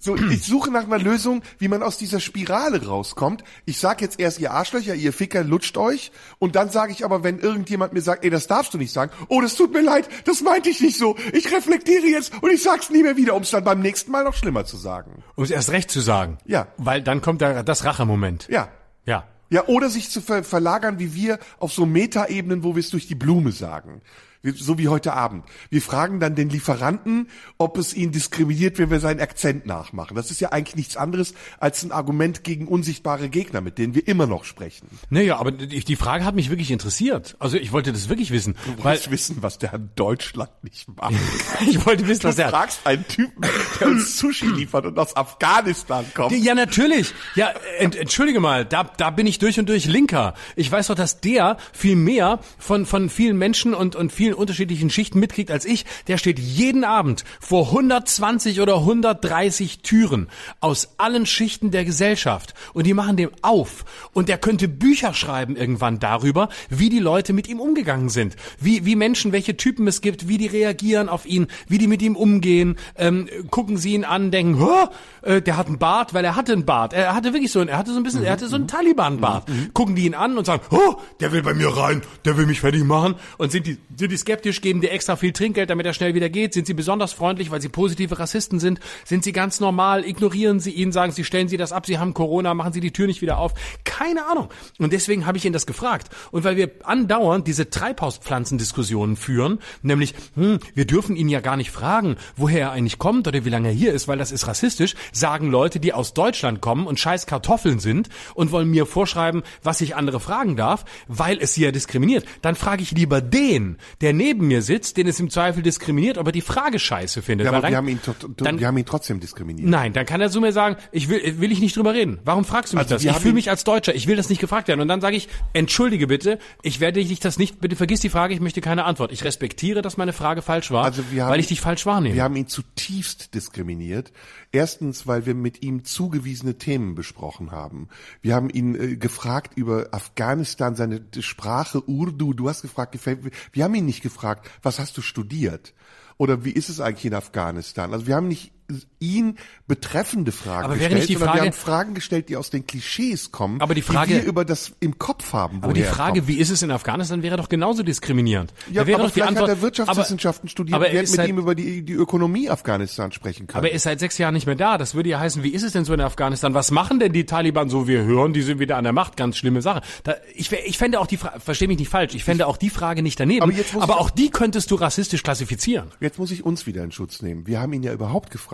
So, 0.03 0.17
ich 0.17 0.43
suche 0.43 0.69
nach 0.69 0.83
einer 0.83 0.99
Lösung, 0.99 1.43
wie 1.59 1.69
man 1.69 1.81
aus 1.81 1.97
dieser 1.97 2.19
Spirale 2.19 2.85
rauskommt. 2.85 3.45
Ich 3.63 3.79
sag 3.79 4.01
jetzt 4.01 4.19
erst, 4.19 4.37
ihr 4.37 4.51
Arschlöcher, 4.51 4.95
ihr 4.95 5.13
Ficker, 5.13 5.45
lutscht 5.45 5.77
euch. 5.77 6.11
Und 6.39 6.57
dann 6.57 6.69
sage 6.69 6.91
ich 6.91 7.05
aber, 7.05 7.23
wenn 7.23 7.39
irgendjemand 7.39 7.93
mir 7.93 8.01
sagt, 8.01 8.25
ey, 8.25 8.29
das 8.29 8.47
darfst 8.47 8.73
du 8.73 8.77
nicht 8.77 8.91
sagen, 8.91 9.13
oh, 9.29 9.39
das 9.39 9.55
tut 9.55 9.71
mir 9.71 9.79
leid, 9.81 10.09
das 10.25 10.41
meinte 10.41 10.69
ich 10.69 10.81
nicht 10.81 10.97
so. 10.97 11.15
Ich 11.31 11.49
reflektiere 11.53 12.05
jetzt 12.07 12.33
und 12.43 12.51
ich 12.51 12.61
sag's 12.61 12.89
nie 12.89 13.01
mehr 13.01 13.15
wieder, 13.15 13.33
um 13.33 13.43
es 13.43 13.51
dann 13.51 13.63
beim 13.63 13.79
nächsten 13.79 14.11
Mal 14.11 14.25
noch 14.25 14.33
schlimmer 14.33 14.65
zu 14.65 14.75
sagen. 14.75 15.23
Um 15.35 15.45
es 15.45 15.51
erst 15.51 15.71
recht 15.71 15.89
zu 15.89 16.01
sagen. 16.01 16.37
Ja. 16.43 16.67
Weil 16.75 17.01
dann 17.01 17.21
kommt 17.21 17.41
da 17.41 17.63
das 17.63 17.85
Rachemoment. 17.85 18.49
Ja. 18.49 18.67
Ja. 19.05 19.25
Ja, 19.49 19.67
oder 19.67 19.89
sich 19.89 20.09
zu 20.09 20.21
ver 20.21 20.43
verlagern 20.43 20.99
wie 20.99 21.13
wir 21.13 21.39
auf 21.59 21.73
so 21.73 21.85
Metaebenen, 21.85 22.63
wo 22.63 22.75
wir 22.75 22.79
es 22.79 22.89
durch 22.89 23.07
die 23.07 23.15
Blume 23.15 23.51
sagen. 23.51 24.01
So 24.43 24.77
wie 24.77 24.89
heute 24.89 25.13
Abend. 25.13 25.45
Wir 25.69 25.81
fragen 25.81 26.19
dann 26.19 26.35
den 26.35 26.49
Lieferanten, 26.49 27.29
ob 27.57 27.77
es 27.77 27.93
ihn 27.93 28.11
diskriminiert, 28.11 28.77
wenn 28.77 28.91
wir 28.91 28.99
seinen 28.99 29.21
Akzent 29.21 29.65
nachmachen. 29.65 30.15
Das 30.15 30.31
ist 30.31 30.41
ja 30.41 30.51
eigentlich 30.51 30.75
nichts 30.75 30.97
anderes 30.97 31.33
als 31.59 31.81
ein 31.83 31.93
Argument 31.93 32.43
gegen 32.43 32.67
unsichtbare 32.67 33.29
Gegner, 33.29 33.61
mit 33.61 33.77
denen 33.77 33.95
wir 33.95 34.05
immer 34.05 34.27
noch 34.27 34.43
sprechen. 34.43 34.89
Naja, 35.09 35.37
aber 35.37 35.53
die 35.53 35.93
die 35.93 35.95
Frage 35.95 36.25
hat 36.25 36.35
mich 36.35 36.49
wirklich 36.49 36.71
interessiert. 36.71 37.37
Also 37.39 37.55
ich 37.55 37.71
wollte 37.71 37.93
das 37.93 38.09
wirklich 38.09 38.31
wissen. 38.31 38.55
Du 38.65 38.83
Weil 38.83 38.99
wissen, 39.09 39.37
was 39.39 39.59
der 39.59 39.75
in 39.75 39.91
Deutschland 39.95 40.51
nicht 40.61 40.89
macht. 40.93 41.13
ich 41.69 41.85
wollte 41.85 42.05
wissen, 42.07 42.23
Du 42.23 42.27
was 42.27 42.35
der 42.35 42.49
fragst 42.49 42.85
einen 42.85 43.07
Typen, 43.07 43.45
der 43.79 43.87
uns 43.87 44.17
Sushi 44.17 44.47
liefert 44.47 44.85
und 44.85 44.99
aus 44.99 45.15
Afghanistan 45.15 46.05
kommt. 46.13 46.33
Ja, 46.33 46.53
natürlich. 46.53 47.13
Ja, 47.35 47.53
ent, 47.77 47.95
entschuldige 47.95 48.41
mal, 48.41 48.65
da, 48.65 48.83
da 48.83 49.09
bin 49.09 49.25
ich 49.25 49.39
durch 49.39 49.57
und 49.57 49.69
durch 49.69 49.85
Linker. 49.85 50.33
Ich 50.57 50.69
weiß 50.69 50.87
doch, 50.87 50.95
dass 50.95 51.21
der 51.21 51.55
viel 51.71 51.95
mehr 51.95 52.39
von, 52.57 52.85
von 52.85 53.09
vielen 53.09 53.37
Menschen 53.37 53.73
und, 53.73 53.95
und 53.95 54.11
vielen 54.11 54.32
unterschiedlichen 54.35 54.89
Schichten 54.89 55.19
mitkriegt 55.19 55.51
als 55.51 55.65
ich. 55.65 55.85
Der 56.07 56.17
steht 56.17 56.39
jeden 56.39 56.83
Abend 56.83 57.23
vor 57.39 57.67
120 57.67 58.61
oder 58.61 58.77
130 58.77 59.79
Türen 59.79 60.27
aus 60.59 60.95
allen 60.97 61.25
Schichten 61.25 61.71
der 61.71 61.85
Gesellschaft. 61.85 62.53
Und 62.73 62.85
die 62.87 62.93
machen 62.93 63.17
dem 63.17 63.31
auf. 63.41 63.85
Und 64.13 64.29
der 64.29 64.37
könnte 64.37 64.67
Bücher 64.67 65.13
schreiben 65.13 65.55
irgendwann 65.55 65.99
darüber, 65.99 66.49
wie 66.69 66.89
die 66.89 66.99
Leute 66.99 67.33
mit 67.33 67.47
ihm 67.47 67.59
umgegangen 67.59 68.09
sind. 68.09 68.35
Wie, 68.59 68.85
wie 68.85 68.95
Menschen, 68.95 69.31
welche 69.31 69.57
Typen 69.57 69.87
es 69.87 70.01
gibt, 70.01 70.27
wie 70.27 70.37
die 70.37 70.47
reagieren 70.47 71.09
auf 71.09 71.25
ihn, 71.25 71.47
wie 71.67 71.77
die 71.77 71.87
mit 71.87 72.01
ihm 72.01 72.15
umgehen. 72.15 72.75
Ähm, 72.97 73.27
gucken 73.49 73.77
sie 73.77 73.93
ihn 73.93 74.05
an, 74.05 74.31
denken, 74.31 74.59
"Hä? 74.59 74.87
äh, 75.23 75.41
der 75.41 75.57
hat 75.57 75.67
einen 75.67 75.79
Bart, 75.79 76.13
weil 76.13 76.23
er 76.25 76.35
hatte 76.35 76.53
einen 76.53 76.65
Bart. 76.65 76.93
Er 76.93 77.13
hatte 77.15 77.33
wirklich 77.33 77.51
so 77.51 77.59
ein, 77.59 77.67
er 77.67 77.77
hatte 77.77 77.91
so 77.91 77.97
ein 77.97 78.03
bisschen, 78.03 78.23
er 78.23 78.33
hatte 78.33 78.47
so 78.47 78.55
einen 78.55 78.67
Taliban-Bart. 78.67 79.49
Gucken 79.73 79.95
die 79.95 80.05
ihn 80.05 80.13
an 80.15 80.37
und 80.37 80.45
sagen, 80.45 80.63
oh, 80.71 80.95
der 81.19 81.31
will 81.31 81.41
bei 81.41 81.53
mir 81.53 81.69
rein, 81.75 82.01
der 82.25 82.37
will 82.37 82.45
mich 82.45 82.59
fertig 82.61 82.83
machen. 82.83 83.15
Und 83.37 83.51
sind 83.51 83.67
die, 83.67 83.77
sind 83.97 84.11
die 84.11 84.17
skeptisch, 84.23 84.61
geben 84.61 84.81
dir 84.81 84.91
extra 84.91 85.15
viel 85.15 85.31
Trinkgeld, 85.31 85.69
damit 85.69 85.85
er 85.85 85.93
schnell 85.93 86.15
wieder 86.15 86.29
geht? 86.29 86.53
Sind 86.53 86.65
sie 86.65 86.73
besonders 86.73 87.13
freundlich, 87.13 87.51
weil 87.51 87.61
sie 87.61 87.69
positive 87.69 88.17
Rassisten 88.17 88.59
sind? 88.59 88.79
Sind 89.05 89.23
sie 89.23 89.31
ganz 89.31 89.59
normal? 89.59 90.05
Ignorieren 90.05 90.59
sie 90.59 90.71
ihn, 90.71 90.91
sagen 90.91 91.11
sie, 91.11 91.23
stellen 91.23 91.47
sie 91.47 91.57
das 91.57 91.71
ab, 91.71 91.85
sie 91.85 91.99
haben 91.99 92.13
Corona, 92.13 92.53
machen 92.53 92.73
sie 92.73 92.79
die 92.79 92.91
Tür 92.91 93.07
nicht 93.07 93.21
wieder 93.21 93.37
auf? 93.37 93.53
Keine 93.83 94.25
Ahnung. 94.25 94.49
Und 94.79 94.93
deswegen 94.93 95.25
habe 95.25 95.37
ich 95.37 95.45
ihn 95.45 95.53
das 95.53 95.65
gefragt. 95.65 96.09
Und 96.31 96.43
weil 96.43 96.55
wir 96.55 96.71
andauernd 96.83 97.47
diese 97.47 97.69
Treibhauspflanzendiskussionen 97.69 99.15
führen, 99.15 99.59
nämlich, 99.81 100.15
hm, 100.35 100.59
wir 100.73 100.85
dürfen 100.85 101.15
ihn 101.15 101.29
ja 101.29 101.41
gar 101.41 101.57
nicht 101.57 101.71
fragen, 101.71 102.15
woher 102.35 102.61
er 102.61 102.71
eigentlich 102.71 102.97
kommt 102.97 103.27
oder 103.27 103.45
wie 103.45 103.49
lange 103.49 103.67
er 103.67 103.73
hier 103.73 103.93
ist, 103.93 104.07
weil 104.07 104.17
das 104.17 104.31
ist 104.31 104.47
rassistisch, 104.47 104.95
sagen 105.11 105.51
Leute, 105.51 105.79
die 105.79 105.93
aus 105.93 106.13
Deutschland 106.13 106.61
kommen 106.61 106.87
und 106.87 106.99
scheiß 106.99 107.25
Kartoffeln 107.25 107.79
sind 107.79 108.09
und 108.33 108.51
wollen 108.51 108.69
mir 108.69 108.85
vorschreiben, 108.85 109.43
was 109.61 109.81
ich 109.81 109.95
andere 109.95 110.19
fragen 110.19 110.55
darf, 110.55 110.85
weil 111.07 111.37
es 111.39 111.53
sie 111.53 111.63
ja 111.63 111.71
diskriminiert. 111.71 112.25
Dann 112.41 112.55
frage 112.55 112.83
ich 112.83 112.91
lieber 112.91 113.21
den, 113.21 113.77
der 114.01 114.12
neben 114.15 114.47
mir 114.47 114.61
sitzt, 114.61 114.97
den 114.97 115.07
es 115.07 115.19
im 115.19 115.29
Zweifel 115.29 115.63
diskriminiert, 115.63 116.17
ob 116.17 116.27
er 116.27 116.31
die 116.31 116.41
Frage 116.41 116.79
scheiße 116.79 117.21
findet. 117.21 117.45
Ja, 117.45 117.51
aber 117.51 117.61
dann, 117.61 117.71
wir 117.71 117.77
haben 117.77 117.87
ihn, 117.87 117.99
dann, 118.37 118.59
wir 118.59 118.67
haben 118.67 118.77
ihn 118.77 118.85
trotzdem 118.85 119.19
diskriminiert. 119.19 119.67
Nein, 119.67 119.93
dann 119.93 120.05
kann 120.05 120.21
er 120.21 120.29
zu 120.29 120.39
mir 120.41 120.51
sagen, 120.51 120.77
ich 120.91 121.09
will, 121.09 121.39
will 121.39 121.51
ich 121.51 121.59
nicht 121.59 121.75
drüber 121.75 121.93
reden. 121.93 122.19
Warum 122.25 122.45
fragst 122.45 122.73
du 122.73 122.77
mich 122.77 122.83
Also 122.83 122.95
das? 122.95 123.03
Ich 123.03 123.21
fühle 123.21 123.33
mich 123.33 123.49
als 123.49 123.63
Deutscher, 123.63 123.93
ich 123.95 124.07
will 124.07 124.15
das 124.15 124.29
nicht 124.29 124.39
gefragt 124.41 124.67
werden. 124.67 124.81
Und 124.81 124.87
dann 124.87 125.01
sage 125.01 125.15
ich, 125.15 125.29
entschuldige 125.53 126.07
bitte, 126.07 126.39
ich 126.61 126.79
werde 126.79 127.03
dich 127.03 127.19
das 127.19 127.37
nicht, 127.37 127.59
bitte 127.61 127.75
vergiss 127.75 127.99
die 127.99 128.09
Frage, 128.09 128.33
ich 128.33 128.39
möchte 128.39 128.61
keine 128.61 128.85
Antwort. 128.85 129.11
Ich 129.11 129.23
respektiere, 129.23 129.81
dass 129.81 129.97
meine 129.97 130.13
Frage 130.13 130.41
falsch 130.41 130.71
war, 130.71 130.85
Also 130.85 131.03
haben- 131.03 131.29
weil 131.31 131.39
ich 131.39 131.47
dich 131.47 131.61
falsch 131.61 131.85
wahrnehme. 131.85 132.15
Wir 132.15 132.23
haben 132.23 132.35
ihn 132.35 132.47
zutiefst 132.47 133.33
diskriminiert. 133.33 134.11
Erstens, 134.51 135.07
weil 135.07 135.25
wir 135.25 135.33
mit 135.33 135.63
ihm 135.63 135.83
zugewiesene 135.83 136.57
Themen 136.57 136.95
besprochen 136.95 137.51
haben. 137.51 137.87
Wir 138.21 138.35
haben 138.35 138.49
ihn 138.49 138.75
äh, 138.75 138.95
gefragt 138.97 139.53
über 139.55 139.87
Afghanistan, 139.91 140.75
seine 140.75 141.01
Sprache 141.19 141.81
Urdu. 141.89 142.33
Du 142.33 142.49
hast 142.49 142.61
gefragt, 142.61 142.91
gefällt. 142.91 143.19
Wir 143.51 143.63
haben 143.63 143.73
ihn 143.75 143.85
nicht 143.85 143.92
gefragt, 144.01 144.49
was 144.61 144.79
hast 144.79 144.97
du 144.97 145.01
studiert? 145.01 145.73
Oder 146.17 146.45
wie 146.45 146.51
ist 146.51 146.69
es 146.69 146.79
eigentlich 146.79 147.05
in 147.05 147.13
Afghanistan? 147.13 147.93
Also 147.93 148.07
wir 148.07 148.15
haben 148.15 148.27
nicht 148.27 148.51
ihn 148.99 149.37
betreffende 149.67 150.31
Fragen 150.31 150.65
Aber 150.65 150.73
gestellt, 150.75 150.93
nicht 150.95 151.09
die 151.09 151.13
sondern 151.13 151.29
Frage- 151.29 151.41
wir 151.41 151.45
haben 151.51 151.53
Fragen 151.57 151.93
gestellt, 151.93 152.29
die 152.29 152.37
aus 152.37 152.49
den 152.49 152.65
Klischees 152.65 153.31
kommen, 153.31 153.61
Aber 153.61 153.75
die 153.75 153.81
Frage- 153.81 154.07
die 154.13 154.21
wir 154.21 154.23
über 154.23 154.45
das 154.45 154.73
im 154.79 154.97
Kopf 154.97 155.33
haben. 155.33 155.63
Aber 155.63 155.73
die 155.73 155.83
Frage, 155.83 156.19
kommt. 156.19 156.27
wie 156.29 156.35
ist 156.37 156.49
es 156.49 156.61
in 156.61 156.71
Afghanistan, 156.71 157.21
wäre 157.23 157.37
doch 157.37 157.49
genauso 157.49 157.83
diskriminierend. 157.83 158.53
ja, 158.71 158.81
da 158.81 158.87
wäre 158.87 158.99
aber 158.99 159.07
doch 159.09 159.13
die 159.13 159.23
Antwort, 159.23 159.49
hat 159.49 159.57
er 159.57 159.61
Wirtschaftswissenschaften 159.61 160.49
studiert. 160.49 160.75
aber 160.75 160.85
wir 160.85 160.91
hätten 160.91 161.03
ist 161.03 161.11
mit 161.11 161.17
seit- 161.17 161.29
ihm 161.29 161.37
über 161.37 161.55
die, 161.55 161.83
die 161.83 161.93
Ökonomie 161.93 162.49
Afghanistans 162.49 163.15
sprechen 163.15 163.47
können. 163.47 163.57
Aber 163.59 163.69
er 163.69 163.75
ist 163.75 163.83
seit 163.83 163.99
sechs 163.99 164.17
Jahren 164.17 164.33
nicht 164.33 164.45
mehr 164.45 164.55
da. 164.55 164.77
Das 164.77 164.95
würde 164.95 165.09
ja 165.09 165.19
heißen, 165.19 165.43
wie 165.43 165.49
ist 165.49 165.63
es 165.63 165.73
denn 165.73 165.85
so 165.85 165.93
in 165.93 166.01
Afghanistan? 166.01 166.53
Was 166.53 166.71
machen 166.71 166.99
denn 166.99 167.13
die 167.13 167.25
Taliban 167.25 167.69
so? 167.69 167.87
Wir 167.87 168.03
hören, 168.03 168.33
die 168.33 168.41
sind 168.41 168.59
wieder 168.59 168.77
an 168.77 168.83
der 168.83 168.93
Macht. 168.93 169.17
Ganz 169.17 169.37
schlimme 169.37 169.61
Sache. 169.61 169.81
Da, 170.03 170.15
ich, 170.35 170.51
ich 170.51 170.77
fände 170.77 170.99
auch 170.99 171.07
die 171.07 171.17
Frage, 171.17 171.39
versteh 171.39 171.67
mich 171.67 171.79
nicht 171.79 171.89
falsch, 171.89 172.15
ich 172.15 172.23
fände 172.23 172.47
auch 172.47 172.57
die 172.57 172.69
Frage 172.69 173.01
nicht 173.03 173.19
daneben. 173.19 173.41
Aber 173.43 173.53
aber 173.83 173.99
auch 173.99 174.09
die 174.09 174.29
könntest 174.29 174.71
du 174.71 174.75
rassistisch 174.75 175.23
klassifizieren. 175.23 175.89
Jetzt 175.99 176.17
muss 176.19 176.31
ich 176.31 176.43
uns 176.45 176.65
wieder 176.65 176.83
in 176.83 176.91
Schutz 176.91 177.21
nehmen. 177.21 177.45
Wir 177.47 177.59
haben 177.59 177.73
ihn 177.73 177.83
ja 177.83 177.91
überhaupt 177.93 178.31
gefragt. 178.31 178.52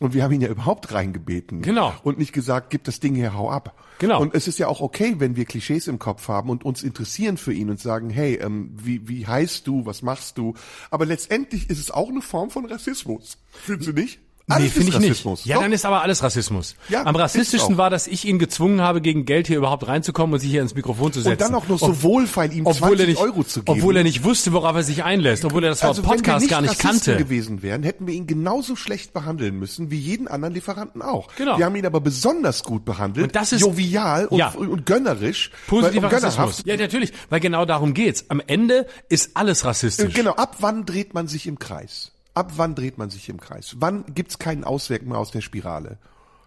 Und 0.00 0.14
wir 0.14 0.22
haben 0.22 0.32
ihn 0.32 0.40
ja 0.40 0.48
überhaupt 0.48 0.92
reingebeten. 0.92 1.60
Genau. 1.62 1.92
Und 2.04 2.18
nicht 2.18 2.32
gesagt, 2.32 2.70
gib 2.70 2.84
das 2.84 3.00
Ding 3.00 3.16
hier, 3.16 3.34
hau 3.34 3.50
ab. 3.50 3.74
Genau. 3.98 4.20
Und 4.20 4.32
es 4.34 4.46
ist 4.46 4.58
ja 4.58 4.68
auch 4.68 4.80
okay, 4.80 5.16
wenn 5.18 5.34
wir 5.34 5.44
Klischees 5.44 5.88
im 5.88 5.98
Kopf 5.98 6.28
haben 6.28 6.50
und 6.50 6.64
uns 6.64 6.84
interessieren 6.84 7.36
für 7.36 7.52
ihn 7.52 7.68
und 7.68 7.80
sagen, 7.80 8.10
hey, 8.10 8.36
ähm, 8.36 8.70
wie, 8.76 9.08
wie 9.08 9.26
heißt 9.26 9.66
du, 9.66 9.86
was 9.86 10.02
machst 10.02 10.38
du? 10.38 10.54
Aber 10.90 11.04
letztendlich 11.04 11.68
ist 11.68 11.80
es 11.80 11.90
auch 11.90 12.08
eine 12.08 12.22
Form 12.22 12.50
von 12.50 12.66
Rassismus. 12.66 13.38
Findest 13.50 13.88
du 13.88 13.92
nicht? 13.92 14.20
Alles 14.48 14.72
finde 14.72 14.88
ist 14.88 14.94
ich 15.20 15.24
nicht. 15.24 15.46
Ja, 15.46 15.56
Doch. 15.56 15.62
dann 15.62 15.72
ist 15.72 15.84
aber 15.84 16.02
alles 16.02 16.22
Rassismus. 16.22 16.74
Ja, 16.88 17.04
Am 17.04 17.14
ist 17.14 17.20
rassistischsten 17.20 17.76
war, 17.76 17.90
dass 17.90 18.06
ich 18.06 18.24
ihn 18.26 18.38
gezwungen 18.38 18.80
habe, 18.80 19.00
gegen 19.00 19.24
Geld 19.24 19.46
hier 19.46 19.58
überhaupt 19.58 19.86
reinzukommen 19.86 20.34
und 20.34 20.40
sich 20.40 20.50
hier 20.50 20.62
ins 20.62 20.74
Mikrofon 20.74 21.12
zu 21.12 21.20
setzen. 21.20 21.32
und 21.32 21.40
dann 21.40 21.54
auch 21.54 21.68
noch 21.68 21.78
so 21.78 22.02
wohlfeil, 22.02 22.52
ihm 22.52 22.66
obwohl 22.66 22.96
20 22.96 23.00
er 23.00 23.06
nicht, 23.06 23.20
Euro 23.20 23.44
zu 23.44 23.62
geben. 23.62 23.78
Obwohl 23.78 23.96
er 23.96 24.02
nicht 24.04 24.24
wusste, 24.24 24.52
worauf 24.52 24.74
er 24.76 24.82
sich 24.82 25.04
einlässt, 25.04 25.44
obwohl 25.44 25.64
er 25.64 25.70
das 25.70 25.82
Wort 25.82 25.88
also 25.90 26.02
wenn 26.02 26.10
wir 26.10 26.16
Podcast 26.16 26.40
nicht 26.42 26.50
gar 26.50 26.60
nicht 26.62 26.70
Rassisten 26.84 27.12
kannte. 27.14 27.24
gewesen 27.24 27.62
wären, 27.62 27.82
hätten 27.82 28.06
wir 28.06 28.14
ihn 28.14 28.26
genauso 28.26 28.74
schlecht 28.76 29.12
behandeln 29.12 29.58
müssen 29.58 29.90
wie 29.90 29.98
jeden 29.98 30.28
anderen 30.28 30.54
Lieferanten 30.54 31.02
auch. 31.02 31.28
Genau. 31.36 31.58
Wir 31.58 31.64
haben 31.66 31.76
ihn 31.76 31.86
aber 31.86 32.00
besonders 32.00 32.62
gut 32.62 32.84
behandelt, 32.84 33.26
Und 33.26 33.36
das 33.36 33.52
ist- 33.52 33.60
jovial 33.60 34.26
und, 34.26 34.38
Ja. 34.38 34.48
und 34.50 34.86
gönnerisch, 34.86 35.50
Positiver 35.66 36.10
Rassismus. 36.10 36.62
Ja, 36.64 36.76
natürlich, 36.76 37.12
weil 37.30 37.40
genau 37.40 37.64
darum 37.64 37.92
geht's. 37.94 38.24
Am 38.28 38.40
Ende 38.46 38.86
ist 39.08 39.36
alles 39.36 39.64
rassistisch. 39.64 40.14
Genau, 40.14 40.32
ab 40.32 40.56
wann 40.60 40.84
dreht 40.86 41.14
man 41.14 41.28
sich 41.28 41.46
im 41.46 41.58
Kreis? 41.58 42.12
Ab 42.34 42.52
wann 42.56 42.74
dreht 42.74 42.98
man 42.98 43.10
sich 43.10 43.28
im 43.28 43.40
Kreis? 43.40 43.76
Wann 43.78 44.04
gibt's 44.14 44.38
keinen 44.38 44.64
Ausweg 44.64 45.06
mehr 45.06 45.18
aus 45.18 45.30
der 45.30 45.40
Spirale? 45.40 45.98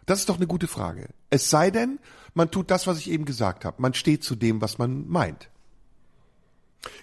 Das 0.05 0.19
ist 0.19 0.29
doch 0.29 0.37
eine 0.37 0.47
gute 0.47 0.67
Frage. 0.67 1.09
Es 1.29 1.49
sei 1.49 1.69
denn, 1.69 1.99
man 2.33 2.49
tut 2.49 2.71
das, 2.71 2.87
was 2.87 2.97
ich 2.97 3.11
eben 3.11 3.25
gesagt 3.25 3.65
habe. 3.65 3.81
Man 3.81 3.93
steht 3.93 4.23
zu 4.23 4.35
dem, 4.35 4.61
was 4.61 4.77
man 4.77 5.07
meint. 5.07 5.49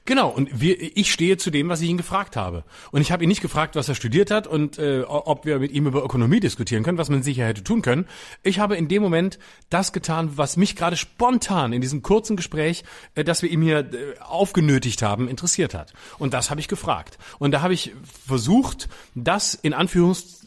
Genau, 0.05 0.29
und 0.29 0.61
wir, 0.61 0.77
ich 0.97 1.13
stehe 1.13 1.37
zu 1.37 1.51
dem, 1.51 1.69
was 1.69 1.81
ich 1.81 1.89
ihn 1.89 1.97
gefragt 1.97 2.35
habe. 2.35 2.65
Und 2.91 3.01
ich 3.01 3.13
habe 3.13 3.23
ihn 3.23 3.29
nicht 3.29 3.43
gefragt, 3.43 3.77
was 3.77 3.89
er 3.89 3.95
studiert 3.95 4.31
hat 4.31 4.47
und 4.47 4.79
äh, 4.79 5.03
ob 5.03 5.45
wir 5.45 5.59
mit 5.61 5.71
ihm 5.71 5.87
über 5.87 6.03
Ökonomie 6.03 6.41
diskutieren 6.41 6.83
können, 6.83 6.99
was 6.99 7.11
man 7.11 7.23
sicher 7.23 7.47
hätte 7.47 7.63
tun 7.63 7.83
können. 7.83 8.07
Ich 8.43 8.59
habe 8.59 8.77
in 8.77 8.89
dem 8.89 9.03
Moment 9.03 9.39
das 9.71 9.93
getan, 9.93 10.33
was 10.37 10.57
mich 10.57 10.75
gerade 10.75 10.97
spontan 10.97 11.73
in 11.73 11.81
diesem 11.81 12.03
kurzen 12.03 12.37
Gespräch, 12.37 12.85
äh, 13.15 13.23
das 13.23 13.43
wir 13.43 13.51
ihm 13.51 13.63
hier 13.63 13.79
äh, 13.79 14.19
aufgenötigt 14.21 15.03
haben, 15.03 15.29
interessiert 15.29 15.75
hat. 15.75 15.93
Und 16.19 16.35
das 16.35 16.51
habe 16.51 16.61
ich 16.61 16.69
gefragt. 16.69 17.19
Und 17.39 17.53
da 17.53 17.63
habe 17.63 17.75
ich 17.75 17.93
versucht, 18.27 18.89
das 19.15 19.55
in 19.55 19.75
Anführungszeichen 19.75 20.38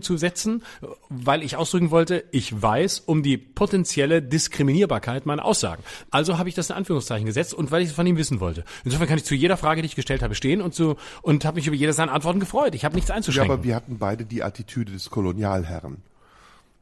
zu 0.00 0.16
setzen, 0.16 0.62
weil 1.08 1.42
ich 1.42 1.56
ausdrücken 1.56 1.90
wollte, 1.90 2.24
ich 2.30 2.60
weiß 2.60 3.00
um 3.00 3.22
die 3.22 3.36
potenzielle 3.36 4.22
Diskriminierbarkeit 4.22 5.26
meiner 5.26 5.44
Aussagen. 5.44 5.82
Also 6.10 6.38
habe 6.38 6.48
ich 6.48 6.54
das 6.54 6.70
in 6.70 6.76
Anführungszeichen 6.76 7.26
gesetzt 7.26 7.54
und 7.54 7.70
weil 7.70 7.82
ich 7.82 7.88
es 7.90 7.94
von 7.94 8.06
ihm 8.06 8.16
wissen 8.16 8.40
wollte. 8.40 8.64
Insofern 8.84 9.06
kann 9.08 9.18
ich 9.18 9.24
zu 9.24 9.34
jeder 9.34 9.56
Frage, 9.56 9.82
die 9.82 9.86
ich 9.86 9.96
gestellt 9.96 10.22
habe, 10.22 10.34
stehen 10.34 10.60
und 10.62 10.74
so 10.74 10.96
und 11.22 11.44
habe 11.44 11.56
mich 11.56 11.66
über 11.66 11.76
jede 11.76 11.92
seiner 11.92 12.12
Antworten 12.12 12.40
gefreut. 12.40 12.74
Ich 12.74 12.84
habe 12.84 12.94
nichts 12.94 13.08
Ja, 13.08 13.16
einzuschränken. 13.16 13.52
aber 13.52 13.64
wir 13.64 13.74
hatten 13.74 13.98
beide 13.98 14.24
die 14.24 14.42
Attitüde 14.42 14.92
des 14.92 15.10
Kolonialherren. 15.10 16.02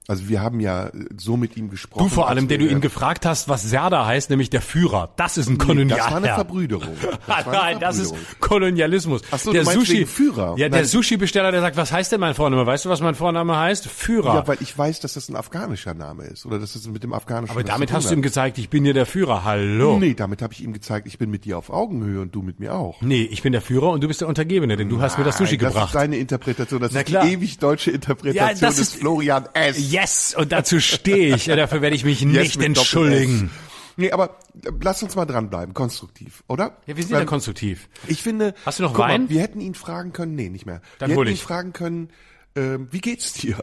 Also 0.06 0.28
wir 0.28 0.42
haben 0.42 0.60
ja 0.60 0.88
äh, 0.88 0.92
so 1.16 1.36
mit 1.38 1.56
ihm 1.56 1.70
gesprochen. 1.70 2.04
du 2.04 2.08
vor 2.14 2.28
allem, 2.28 2.46
der 2.46 2.58
du 2.58 2.66
ihn 2.66 2.80
gefragt 2.82 3.24
hast, 3.24 3.48
was 3.48 3.62
Serda 3.62 4.04
heißt, 4.04 4.28
nämlich 4.28 4.50
der 4.50 4.60
Führer. 4.60 5.12
Das 5.16 5.38
ist 5.38 5.48
ein 5.48 5.56
Nee. 5.56 5.86
Das 5.86 6.10
war 6.10 6.16
eine 6.18 6.28
Verbrüderung. 6.28 6.94
Das 7.26 7.46
war 7.46 7.52
eine 7.52 7.52
Nein, 7.72 7.80
das 7.80 7.96
ist 7.98 8.08
Verbrüderung. 8.08 8.36
Kolonialismus. 8.40 9.22
Ach 9.30 9.38
so, 9.38 9.52
der 9.52 9.64
Sushi, 9.64 10.04
Führer. 10.04 10.54
Ja, 10.58 10.68
der 10.68 10.80
Nein. 10.80 10.84
Sushi-Besteller, 10.84 11.52
der 11.52 11.60
sagt, 11.62 11.76
was 11.76 11.90
heißt 11.90 12.12
denn 12.12 12.20
mein 12.20 12.34
Vorname? 12.34 12.66
Weißt 12.66 12.84
du, 12.84 12.90
was 12.90 13.00
mein 13.00 13.14
Vorname 13.14 13.56
heißt? 13.56 13.86
Führer. 13.86 14.34
Ja, 14.34 14.46
weil 14.46 14.58
ich 14.60 14.76
weiß, 14.76 15.00
dass 15.00 15.14
das 15.14 15.28
ein 15.30 15.36
afghanischer 15.36 15.94
Name 15.94 16.24
ist 16.24 16.44
oder 16.44 16.58
dass 16.58 16.74
es 16.74 16.86
mit 16.86 17.02
dem 17.02 17.12
afghanischen 17.14 17.50
aber 17.52 17.64
damit 17.64 17.92
hast 17.92 18.10
du 18.10 18.14
ihm 18.14 18.22
gezeigt, 18.22 18.58
ich 18.58 18.68
bin 18.68 18.84
hier 18.84 18.94
der 18.94 19.06
Führer. 19.06 19.44
Hallo. 19.44 19.98
Nee, 19.98 20.14
damit 20.14 20.42
habe 20.42 20.52
ich 20.52 20.62
ihm 20.62 20.72
gezeigt, 20.74 21.06
ich 21.06 21.16
bin 21.18 21.30
mit 21.30 21.44
dir 21.46 21.56
auf 21.56 21.70
Augenhöhe 21.70 22.20
und 22.20 22.34
du 22.34 22.42
mit 22.42 22.60
mir 22.60 22.74
auch. 22.74 23.00
Nee, 23.00 23.22
ich 23.22 23.42
bin 23.42 23.52
der 23.52 23.62
Führer 23.62 23.90
und 23.90 24.02
du 24.02 24.08
bist 24.08 24.20
der 24.20 24.28
Untergebene, 24.28 24.76
denn 24.76 24.88
du 24.90 25.00
hast 25.00 25.16
mir 25.18 25.24
das 25.24 25.38
Sushi 25.38 25.52
Nein, 25.56 25.60
das 25.64 25.72
gebracht. 25.72 25.88
ist 25.88 25.94
deine 25.94 26.16
Interpretation, 26.16 26.80
das 26.80 26.92
Na 26.92 27.00
ist 27.00 27.06
klar. 27.06 27.24
die 27.24 27.32
ewig 27.32 27.58
deutsche 27.58 27.90
Interpretation 27.90 28.48
Ja, 28.48 28.54
das 28.54 28.76
des 28.76 28.88
ist- 28.88 28.96
Florian 28.96 29.46
S. 29.54 29.92
Yes, 29.94 30.34
und 30.36 30.50
dazu 30.50 30.80
stehe 30.80 31.36
ich. 31.36 31.44
Dafür 31.44 31.80
werde 31.80 31.94
ich 31.94 32.04
mich 32.04 32.20
Yes 32.20 32.56
nicht 32.56 32.62
entschuldigen. 32.62 33.50
Nee, 33.96 34.10
aber 34.10 34.38
äh, 34.64 34.70
lass 34.82 35.02
uns 35.02 35.14
mal 35.14 35.24
dranbleiben, 35.24 35.72
konstruktiv, 35.72 36.42
oder? 36.48 36.78
Ja, 36.86 36.96
wir 36.96 37.02
sind 37.04 37.12
Weil 37.12 37.20
ja 37.20 37.26
konstruktiv. 37.26 37.88
Ich 38.08 38.22
finde, 38.22 38.54
Hast 38.66 38.80
du 38.80 38.82
noch 38.82 38.98
Wein? 38.98 39.22
Mal, 39.24 39.30
wir 39.30 39.40
hätten 39.40 39.60
ihn 39.60 39.74
fragen 39.74 40.12
können, 40.12 40.34
nee, 40.34 40.48
nicht 40.48 40.66
mehr. 40.66 40.80
Dann 40.98 41.10
wir 41.10 41.16
hätten 41.16 41.30
ihn 41.30 41.36
fragen 41.36 41.72
können, 41.72 42.10
ähm, 42.56 42.88
wie 42.90 43.00
geht's 43.00 43.34
dir? 43.34 43.56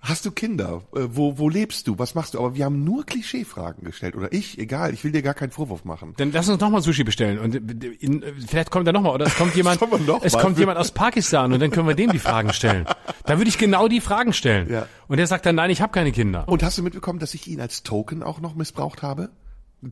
Hast 0.00 0.24
du 0.24 0.30
Kinder? 0.30 0.82
Äh, 0.94 1.00
wo, 1.10 1.38
wo 1.38 1.48
lebst 1.48 1.88
du? 1.88 1.98
Was 1.98 2.14
machst 2.14 2.34
du? 2.34 2.38
Aber 2.38 2.54
wir 2.54 2.64
haben 2.64 2.84
nur 2.84 3.04
Klischeefragen 3.04 3.84
gestellt. 3.84 4.14
Oder 4.14 4.32
ich, 4.32 4.58
egal, 4.58 4.94
ich 4.94 5.02
will 5.02 5.12
dir 5.12 5.22
gar 5.22 5.34
keinen 5.34 5.50
Vorwurf 5.50 5.84
machen. 5.84 6.14
Dann 6.16 6.32
lass 6.32 6.48
uns 6.48 6.60
nochmal 6.60 6.82
Sushi 6.82 7.04
bestellen 7.04 7.38
und 7.38 7.54
äh, 7.54 7.86
in, 8.00 8.24
vielleicht 8.46 8.70
kommt 8.70 8.86
er 8.86 8.92
nochmal 8.92 9.14
oder 9.14 9.26
es 9.26 9.34
kommt 9.36 9.54
jemand, 9.56 9.80
es 10.22 10.32
mal? 10.32 10.42
kommt 10.42 10.58
jemand 10.58 10.78
aus 10.78 10.92
Pakistan 10.92 11.52
und 11.52 11.60
dann 11.60 11.70
können 11.70 11.88
wir 11.88 11.94
dem 11.94 12.12
die 12.12 12.18
Fragen 12.18 12.52
stellen. 12.52 12.86
Da 13.26 13.38
würde 13.38 13.48
ich 13.48 13.58
genau 13.58 13.88
die 13.88 14.00
Fragen 14.00 14.32
stellen. 14.32 14.70
Ja. 14.70 14.86
Und 15.08 15.16
der 15.16 15.26
sagt 15.26 15.46
dann, 15.46 15.56
nein, 15.56 15.70
ich 15.70 15.82
habe 15.82 15.92
keine 15.92 16.12
Kinder. 16.12 16.48
Und 16.48 16.62
hast 16.62 16.78
du 16.78 16.82
mitbekommen, 16.82 17.18
dass 17.18 17.34
ich 17.34 17.48
ihn 17.48 17.60
als 17.60 17.82
Token 17.82 18.22
auch 18.22 18.40
noch 18.40 18.54
missbraucht 18.54 19.02
habe? 19.02 19.30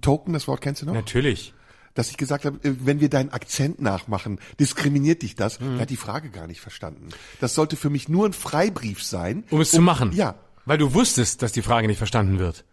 Token, 0.00 0.32
das 0.32 0.48
Wort 0.48 0.61
kennst 0.61 0.82
du 0.82 0.86
noch? 0.86 0.94
Natürlich. 0.94 1.52
Dass 1.97 2.11
ich 2.11 2.16
gesagt 2.16 2.44
habe, 2.44 2.59
äh, 2.62 2.74
wenn 2.84 3.01
wir 3.01 3.09
deinen 3.09 3.30
Akzent 3.30 3.80
nachmachen, 3.82 4.38
diskriminiert 4.61 5.22
dich 5.22 5.34
das. 5.34 5.59
Mhm. 5.59 5.74
Er 5.74 5.80
hat 5.80 5.90
die 5.90 5.97
Frage 5.97 6.30
gar 6.30 6.47
nicht 6.47 6.61
verstanden. 6.61 7.09
Das 7.40 7.55
sollte 7.57 7.74
für 7.74 7.90
mich 7.90 8.09
nur 8.09 8.26
ein 8.26 8.32
Freibrief 8.32 9.03
sein. 9.03 9.42
Um 9.51 9.61
es 9.61 9.72
zu 9.72 9.82
machen. 9.82 10.12
Ja. 10.12 10.36
Weil 10.66 10.78
du 10.78 10.94
wusstest, 10.94 11.42
dass 11.42 11.53
die 11.53 11.62
Frage 11.62 11.88
nicht 11.88 11.99
verstanden 11.99 12.38
wird. 12.38 12.64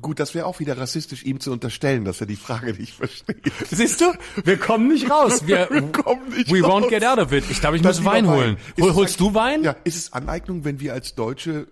Gut, 0.00 0.20
das 0.20 0.34
wäre 0.34 0.46
auch 0.46 0.60
wieder 0.60 0.78
rassistisch, 0.78 1.24
ihm 1.24 1.40
zu 1.40 1.50
unterstellen, 1.50 2.04
dass 2.04 2.20
er 2.20 2.26
die 2.26 2.36
Frage 2.36 2.74
nicht 2.74 2.94
versteht. 2.94 3.52
Siehst 3.70 4.00
du? 4.00 4.12
Wir 4.44 4.56
kommen 4.56 4.88
nicht 4.88 5.10
raus. 5.10 5.46
Wir, 5.46 5.68
Wir 5.70 5.90
kommen 5.90 6.28
nicht 6.28 6.52
we 6.52 6.62
raus. 6.62 6.84
won't 6.84 6.88
get 6.88 7.04
out 7.04 7.18
of 7.18 7.32
it. 7.32 7.44
Ich 7.50 7.60
glaube, 7.60 7.76
ich 7.76 7.82
Dann 7.82 7.94
muss 7.96 8.04
Wein 8.04 8.28
holen. 8.28 8.56
Hol, 8.80 8.90
es 8.90 8.94
holst 8.94 9.20
du 9.20 9.34
Wein? 9.34 9.64
Ja, 9.64 9.74
ist 9.84 9.96
es 9.96 10.12
Aneignung, 10.12 10.64
wenn 10.64 10.78
wir 10.80 10.92
als 10.92 11.14
Deutsche 11.16 11.66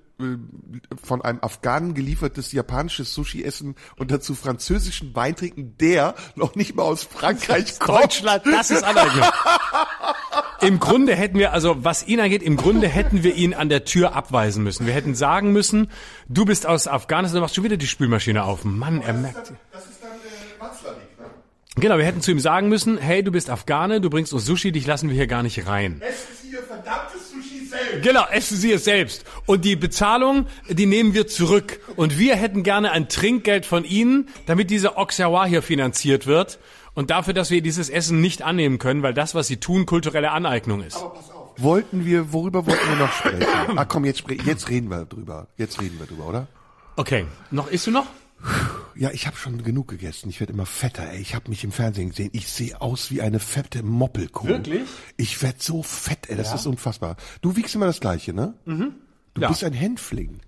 von 1.02 1.22
einem 1.22 1.40
Afghanen 1.42 1.94
geliefertes 1.94 2.52
japanisches 2.52 3.14
Sushi 3.14 3.44
essen 3.44 3.74
und 3.96 4.10
dazu 4.10 4.34
französischen 4.34 5.14
Wein 5.14 5.36
trinken, 5.36 5.76
der 5.78 6.14
noch 6.34 6.54
nicht 6.54 6.74
mal 6.74 6.84
aus 6.84 7.04
Frankreich 7.04 7.78
kommt? 7.78 8.04
Deutschland, 8.04 8.46
das 8.46 8.70
ist 8.70 8.84
Aneignung. 8.84 9.26
Im 10.60 10.78
Grunde 10.78 11.16
hätten 11.16 11.38
wir, 11.38 11.52
also 11.52 11.84
was 11.84 12.06
ihn 12.06 12.20
angeht, 12.20 12.42
im 12.42 12.56
Grunde 12.56 12.86
hätten 12.86 13.24
wir 13.24 13.34
ihn 13.34 13.52
an 13.52 13.68
der 13.68 13.84
Tür 13.84 14.14
abweisen 14.14 14.62
müssen. 14.62 14.86
Wir 14.86 14.94
hätten 14.94 15.16
sagen 15.16 15.52
müssen, 15.52 15.90
du 16.28 16.44
bist 16.44 16.66
aus 16.66 16.86
Afghanistan, 16.86 17.38
du 17.38 17.42
machst 17.42 17.56
schon 17.56 17.64
wieder 17.64 17.76
die 17.76 17.88
Spülmaschine 17.88 18.44
auf. 18.44 18.64
Mann, 18.64 19.02
er 19.02 19.14
merkt. 19.14 19.52
Das 19.72 19.86
ist 19.86 20.00
dann 20.00 20.10
äh, 20.12 20.60
Watzlawick, 20.60 21.18
ne? 21.18 21.26
Genau, 21.76 21.98
wir 21.98 22.04
hätten 22.04 22.20
zu 22.20 22.30
ihm 22.30 22.38
sagen 22.38 22.68
müssen, 22.68 22.96
hey, 22.96 23.24
du 23.24 23.32
bist 23.32 23.50
Afghane, 23.50 24.00
du 24.00 24.08
bringst 24.08 24.32
uns 24.32 24.46
Sushi, 24.46 24.70
dich 24.70 24.86
lassen 24.86 25.08
wir 25.08 25.16
hier 25.16 25.26
gar 25.26 25.42
nicht 25.42 25.66
rein. 25.66 26.00
Essen 26.00 26.26
Sie 26.40 26.50
Sushi 26.50 26.66
selbst! 26.84 27.11
Genau, 28.02 28.24
essen 28.30 28.56
Sie 28.56 28.72
es 28.72 28.84
selbst. 28.84 29.24
Und 29.46 29.64
die 29.64 29.76
Bezahlung, 29.76 30.46
die 30.68 30.86
nehmen 30.86 31.14
wir 31.14 31.26
zurück. 31.26 31.80
Und 31.96 32.18
wir 32.18 32.36
hätten 32.36 32.62
gerne 32.62 32.90
ein 32.92 33.08
Trinkgeld 33.08 33.66
von 33.66 33.84
Ihnen, 33.84 34.28
damit 34.46 34.70
dieser 34.70 34.96
Oxawa 34.98 35.44
hier 35.44 35.62
finanziert 35.62 36.26
wird. 36.26 36.58
Und 36.94 37.10
dafür, 37.10 37.34
dass 37.34 37.50
wir 37.50 37.62
dieses 37.62 37.88
Essen 37.88 38.20
nicht 38.20 38.42
annehmen 38.42 38.78
können, 38.78 39.02
weil 39.02 39.14
das, 39.14 39.34
was 39.34 39.46
Sie 39.46 39.56
tun, 39.58 39.86
kulturelle 39.86 40.30
Aneignung 40.30 40.82
ist. 40.82 41.02
Wollten 41.56 42.04
wir, 42.06 42.32
worüber 42.32 42.66
wollten 42.66 42.88
wir 42.88 42.96
noch 42.96 43.12
sprechen? 43.12 43.46
Ah, 43.76 43.84
komm, 43.84 44.04
jetzt, 44.04 44.20
spre- 44.20 44.42
jetzt 44.46 44.68
reden 44.70 44.88
wir 44.90 45.04
drüber. 45.04 45.46
Jetzt 45.58 45.80
reden 45.80 45.98
wir 45.98 46.06
drüber, 46.06 46.26
oder? 46.26 46.46
Okay, 46.96 47.26
noch 47.50 47.70
isst 47.70 47.86
du 47.86 47.90
noch? 47.90 48.06
Ja, 48.94 49.10
ich 49.10 49.26
habe 49.26 49.36
schon 49.36 49.62
genug 49.62 49.88
gegessen. 49.88 50.28
Ich 50.28 50.40
werde 50.40 50.52
immer 50.52 50.66
fetter, 50.66 51.08
ey. 51.10 51.20
Ich 51.20 51.34
habe 51.34 51.48
mich 51.50 51.64
im 51.64 51.72
Fernsehen 51.72 52.10
gesehen. 52.10 52.30
Ich 52.32 52.48
sehe 52.48 52.80
aus 52.80 53.10
wie 53.10 53.22
eine 53.22 53.38
fette 53.40 53.82
Moppelkuh. 53.82 54.46
Wirklich? 54.48 54.82
Ich 55.16 55.40
werde 55.42 55.58
so 55.60 55.82
fett, 55.82 56.28
ey. 56.28 56.36
Das 56.36 56.54
ist 56.54 56.66
unfassbar. 56.66 57.16
Du 57.40 57.56
wiegst 57.56 57.74
immer 57.74 57.86
das 57.86 58.00
Gleiche, 58.00 58.32
ne? 58.32 58.54
Mhm. 58.64 58.92
Du 59.34 59.40
Ja. 59.42 59.48
bist 59.48 59.64
ein 59.64 59.72
Hänfling. 59.72 60.40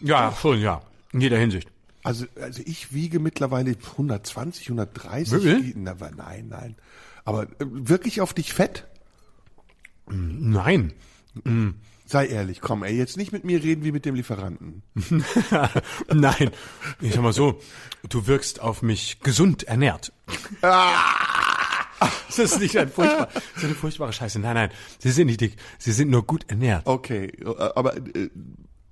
Ja, 0.00 0.34
schon, 0.40 0.60
ja. 0.60 0.82
In 1.12 1.20
jeder 1.20 1.38
Hinsicht. 1.38 1.68
Also, 2.04 2.26
also 2.40 2.62
ich 2.66 2.92
wiege 2.92 3.20
mittlerweile 3.20 3.76
120, 3.76 4.68
130. 4.70 5.32
Wirklich? 5.32 5.74
Na, 5.76 5.94
nein, 6.16 6.48
nein. 6.48 6.76
Aber 7.24 7.44
äh, 7.44 7.48
wirklich 7.60 8.20
auf 8.20 8.34
dich 8.34 8.52
fett? 8.52 8.86
Nein. 10.08 10.92
Sei 12.12 12.26
ehrlich, 12.26 12.60
komm, 12.60 12.82
ey, 12.84 12.94
jetzt 12.94 13.16
nicht 13.16 13.32
mit 13.32 13.42
mir 13.44 13.62
reden 13.62 13.84
wie 13.84 13.90
mit 13.90 14.04
dem 14.04 14.14
Lieferanten. 14.14 14.82
Nein. 16.12 16.50
Ich 17.00 17.14
sag 17.14 17.22
mal 17.22 17.32
so, 17.32 17.58
du 18.10 18.26
wirkst 18.26 18.60
auf 18.60 18.82
mich 18.82 19.20
gesund 19.20 19.62
ernährt. 19.62 20.12
Das 20.60 22.38
ist 22.38 22.60
nicht 22.60 22.76
ein 22.76 22.88
furchtbar, 22.90 23.28
das 23.32 23.42
ist 23.56 23.64
eine 23.64 23.74
furchtbare 23.74 24.12
Scheiße. 24.12 24.38
Nein, 24.40 24.54
nein, 24.54 24.70
sie 24.98 25.10
sind 25.10 25.26
nicht 25.28 25.40
dick, 25.40 25.56
sie 25.78 25.92
sind 25.92 26.10
nur 26.10 26.26
gut 26.26 26.44
ernährt. 26.48 26.86
Okay, 26.86 27.32
aber 27.74 27.96
äh, 27.96 28.28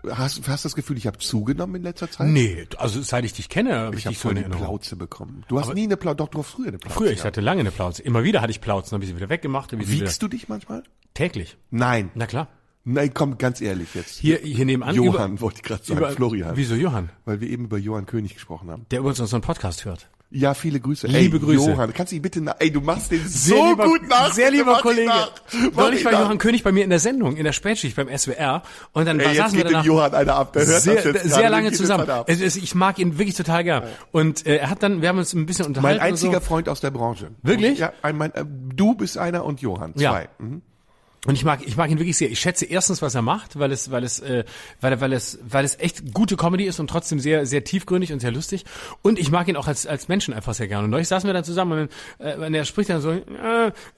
hast 0.09 0.47
hast 0.49 0.65
das 0.65 0.75
Gefühl, 0.75 0.97
ich 0.97 1.07
habe 1.07 1.19
zugenommen 1.19 1.75
in 1.77 1.83
letzter 1.83 2.11
Zeit? 2.11 2.29
Nee, 2.29 2.67
also 2.79 3.03
seit 3.03 3.25
ich 3.25 3.33
dich 3.33 3.49
kenne, 3.49 3.75
habe 3.77 3.97
ich, 3.97 4.01
Ich 4.01 4.07
habe 4.07 4.15
dich 4.15 4.23
so 4.23 4.29
Erinnerung. 4.31 4.63
Plauze 4.65 4.97
bekommen. 4.97 5.45
Du 5.49 5.59
hast 5.61 5.75
nie 5.75 5.85
eine 5.85 5.97
Plauze, 5.97 6.17
doch 6.17 6.29
du 6.29 6.39
hast 6.39 6.51
früher 6.51 6.69
eine 6.69 6.79
Plauze. 6.79 6.95
Früher, 6.97 7.11
ich 7.11 7.25
hatte 7.25 7.41
lange 7.41 7.61
eine 7.61 7.71
Plauze. 7.71 8.03
Immer 8.03 8.23
wieder 8.25 8.41
hatte 8.41 8.51
ich 8.53 8.61
Plauzen, 8.63 8.93
habe 8.95 9.05
ich 9.05 9.11
sie 9.11 9.17
wieder 9.17 9.29
weggemacht. 9.29 9.73
Hab 9.73 9.81
ich 9.81 9.87
sie 9.89 9.93
wieder, 9.95 10.07
Wiegst 10.07 10.23
du 10.23 10.29
dich 10.29 10.49
manchmal? 10.49 10.83
täglich. 11.15 11.57
Nein. 11.71 12.11
Na 12.15 12.27
klar. 12.27 12.49
Nein, 12.85 13.13
komm, 13.13 13.37
ganz 13.39 13.61
ehrlich 13.61 13.95
jetzt. 13.95 14.19
Hier, 14.19 14.39
hier 14.39 14.65
nebenan. 14.65 14.95
Johann 14.95 15.33
über, 15.33 15.41
wollte 15.43 15.59
ich 15.59 15.63
gerade 15.63 15.85
sagen, 15.85 15.99
über, 15.99 16.11
Florian. 16.11 16.57
Wieso 16.57 16.75
Johann? 16.75 17.11
Weil 17.25 17.41
wir 17.41 17.49
eben 17.49 17.65
über 17.65 17.79
Johann 17.79 18.07
König 18.07 18.35
gesprochen 18.35 18.71
haben. 18.71 18.87
Der 18.91 19.01
übrigens 19.01 19.21
unseren 19.21 19.43
Podcast 19.43 19.85
hört. 19.85 20.09
Ja, 20.33 20.55
viele 20.55 20.79
Grüße. 20.79 21.09
Liebe 21.09 21.39
ey, 21.39 21.43
Grüße. 21.43 21.71
Johann, 21.71 21.93
kannst 21.93 22.13
du 22.13 22.17
ihn 22.17 22.23
bitte 22.23 22.41
nach, 22.41 22.55
ey, 22.61 22.71
du 22.71 22.81
machst 22.81 23.11
den 23.11 23.27
Sehr 23.27 23.57
so 23.57 23.71
lieber, 23.71 23.85
gut 23.85 24.09
nach. 24.09 24.33
Sehr 24.33 24.53
lieber 24.53 24.79
Kollege. 24.81 25.09
nach. 25.09 25.33
Neulich 25.75 26.05
war 26.05 26.13
nach. 26.13 26.21
Johann 26.21 26.39
König 26.39 26.63
bei 26.63 26.71
mir 26.71 26.85
in 26.85 26.91
der 26.91 27.01
Sendung, 27.01 27.37
in 27.37 27.43
der 27.43 27.53
Spätschicht 27.53 27.97
beim 27.97 28.07
SWR. 28.17 28.63
Und 28.93 29.07
dann 29.07 29.19
Ey, 29.19 29.27
war, 29.27 29.33
jetzt 29.33 29.43
saßen 29.43 29.59
wir 29.59 29.65
danach 29.65 29.85
Johann 29.85 30.15
einer 30.15 30.37
ab, 30.37 30.53
der 30.53 30.67
hört 30.67 30.83
sehr, 30.83 31.03
sehr 31.03 31.13
gerade, 31.13 31.49
lange 31.49 31.73
zusammen. 31.73 32.09
Es 32.29 32.41
ist, 32.41 32.57
ich 32.57 32.77
mag 32.77 33.01
ihn 33.01 33.19
wirklich 33.19 33.35
total 33.35 33.65
gern. 33.65 33.83
Und 34.13 34.47
äh, 34.47 34.59
er 34.59 34.71
hat 34.71 34.85
dann, 34.85 35.03
wir 35.03 35.09
haben 35.09 35.19
uns 35.19 35.35
ein 35.35 35.47
bisschen 35.47 35.67
unterhalten. 35.67 35.99
Mein 35.99 36.09
einziger 36.09 36.41
so. 36.41 36.47
Freund 36.47 36.69
aus 36.69 36.81
der 36.81 36.93
Branche. 36.93 37.33
Wirklich? 37.43 37.81
Ja, 37.81 37.93
ein, 38.03 38.17
mein, 38.17 38.33
äh, 38.33 38.45
du 38.47 38.95
bist 38.95 39.19
einer 39.19 39.45
und 39.45 39.61
Johann. 39.61 39.95
Ja. 39.97 40.13
Zwei. 40.13 40.29
Mhm. 40.39 40.63
Und 41.27 41.35
ich 41.35 41.45
mag, 41.45 41.61
ich 41.67 41.77
mag 41.77 41.91
ihn 41.91 41.99
wirklich 41.99 42.17
sehr. 42.17 42.31
Ich 42.31 42.41
schätze 42.41 42.65
erstens, 42.65 43.03
was 43.03 43.15
er 43.15 43.21
macht, 43.21 43.59
weil 43.59 43.73
es, 43.73 43.91
weil 43.91 44.05
es, 44.05 44.21
äh, 44.21 44.45
weil, 44.81 45.01
weil 45.03 45.13
es, 45.13 45.39
weil 45.47 45.67
es 45.67 45.79
echt 45.79 46.15
gute 46.15 46.37
Comedy 46.37 46.65
ist 46.65 46.81
und 46.81 46.89
trotzdem 46.89 47.21
sehr, 47.21 47.45
sehr 47.45 47.63
tiefgründig 47.63 48.13
und 48.13 48.21
sehr 48.21 48.33
lustig. 48.33 48.65
Und 49.03 49.19
ich 49.19 49.31
mag 49.31 49.47
ihn 49.49 49.57
auch 49.57 49.67
als 49.67 49.87
als 49.87 50.09
Menschen 50.09 50.33
einfach 50.33 50.55
sehr 50.55 50.67
gerne. 50.67 50.85
Und 50.85 50.91
neulich 50.91 51.09
saßen 51.09 51.29
wir 51.29 51.35
dann 51.35 51.45
zusammen 51.45 51.91
und, 52.19 52.27
äh, 52.27 52.37
und 52.37 52.55
er 52.55 52.65
spricht 52.65 52.89
dann 52.89 53.03
so, 53.03 53.11
äh, 53.11 53.21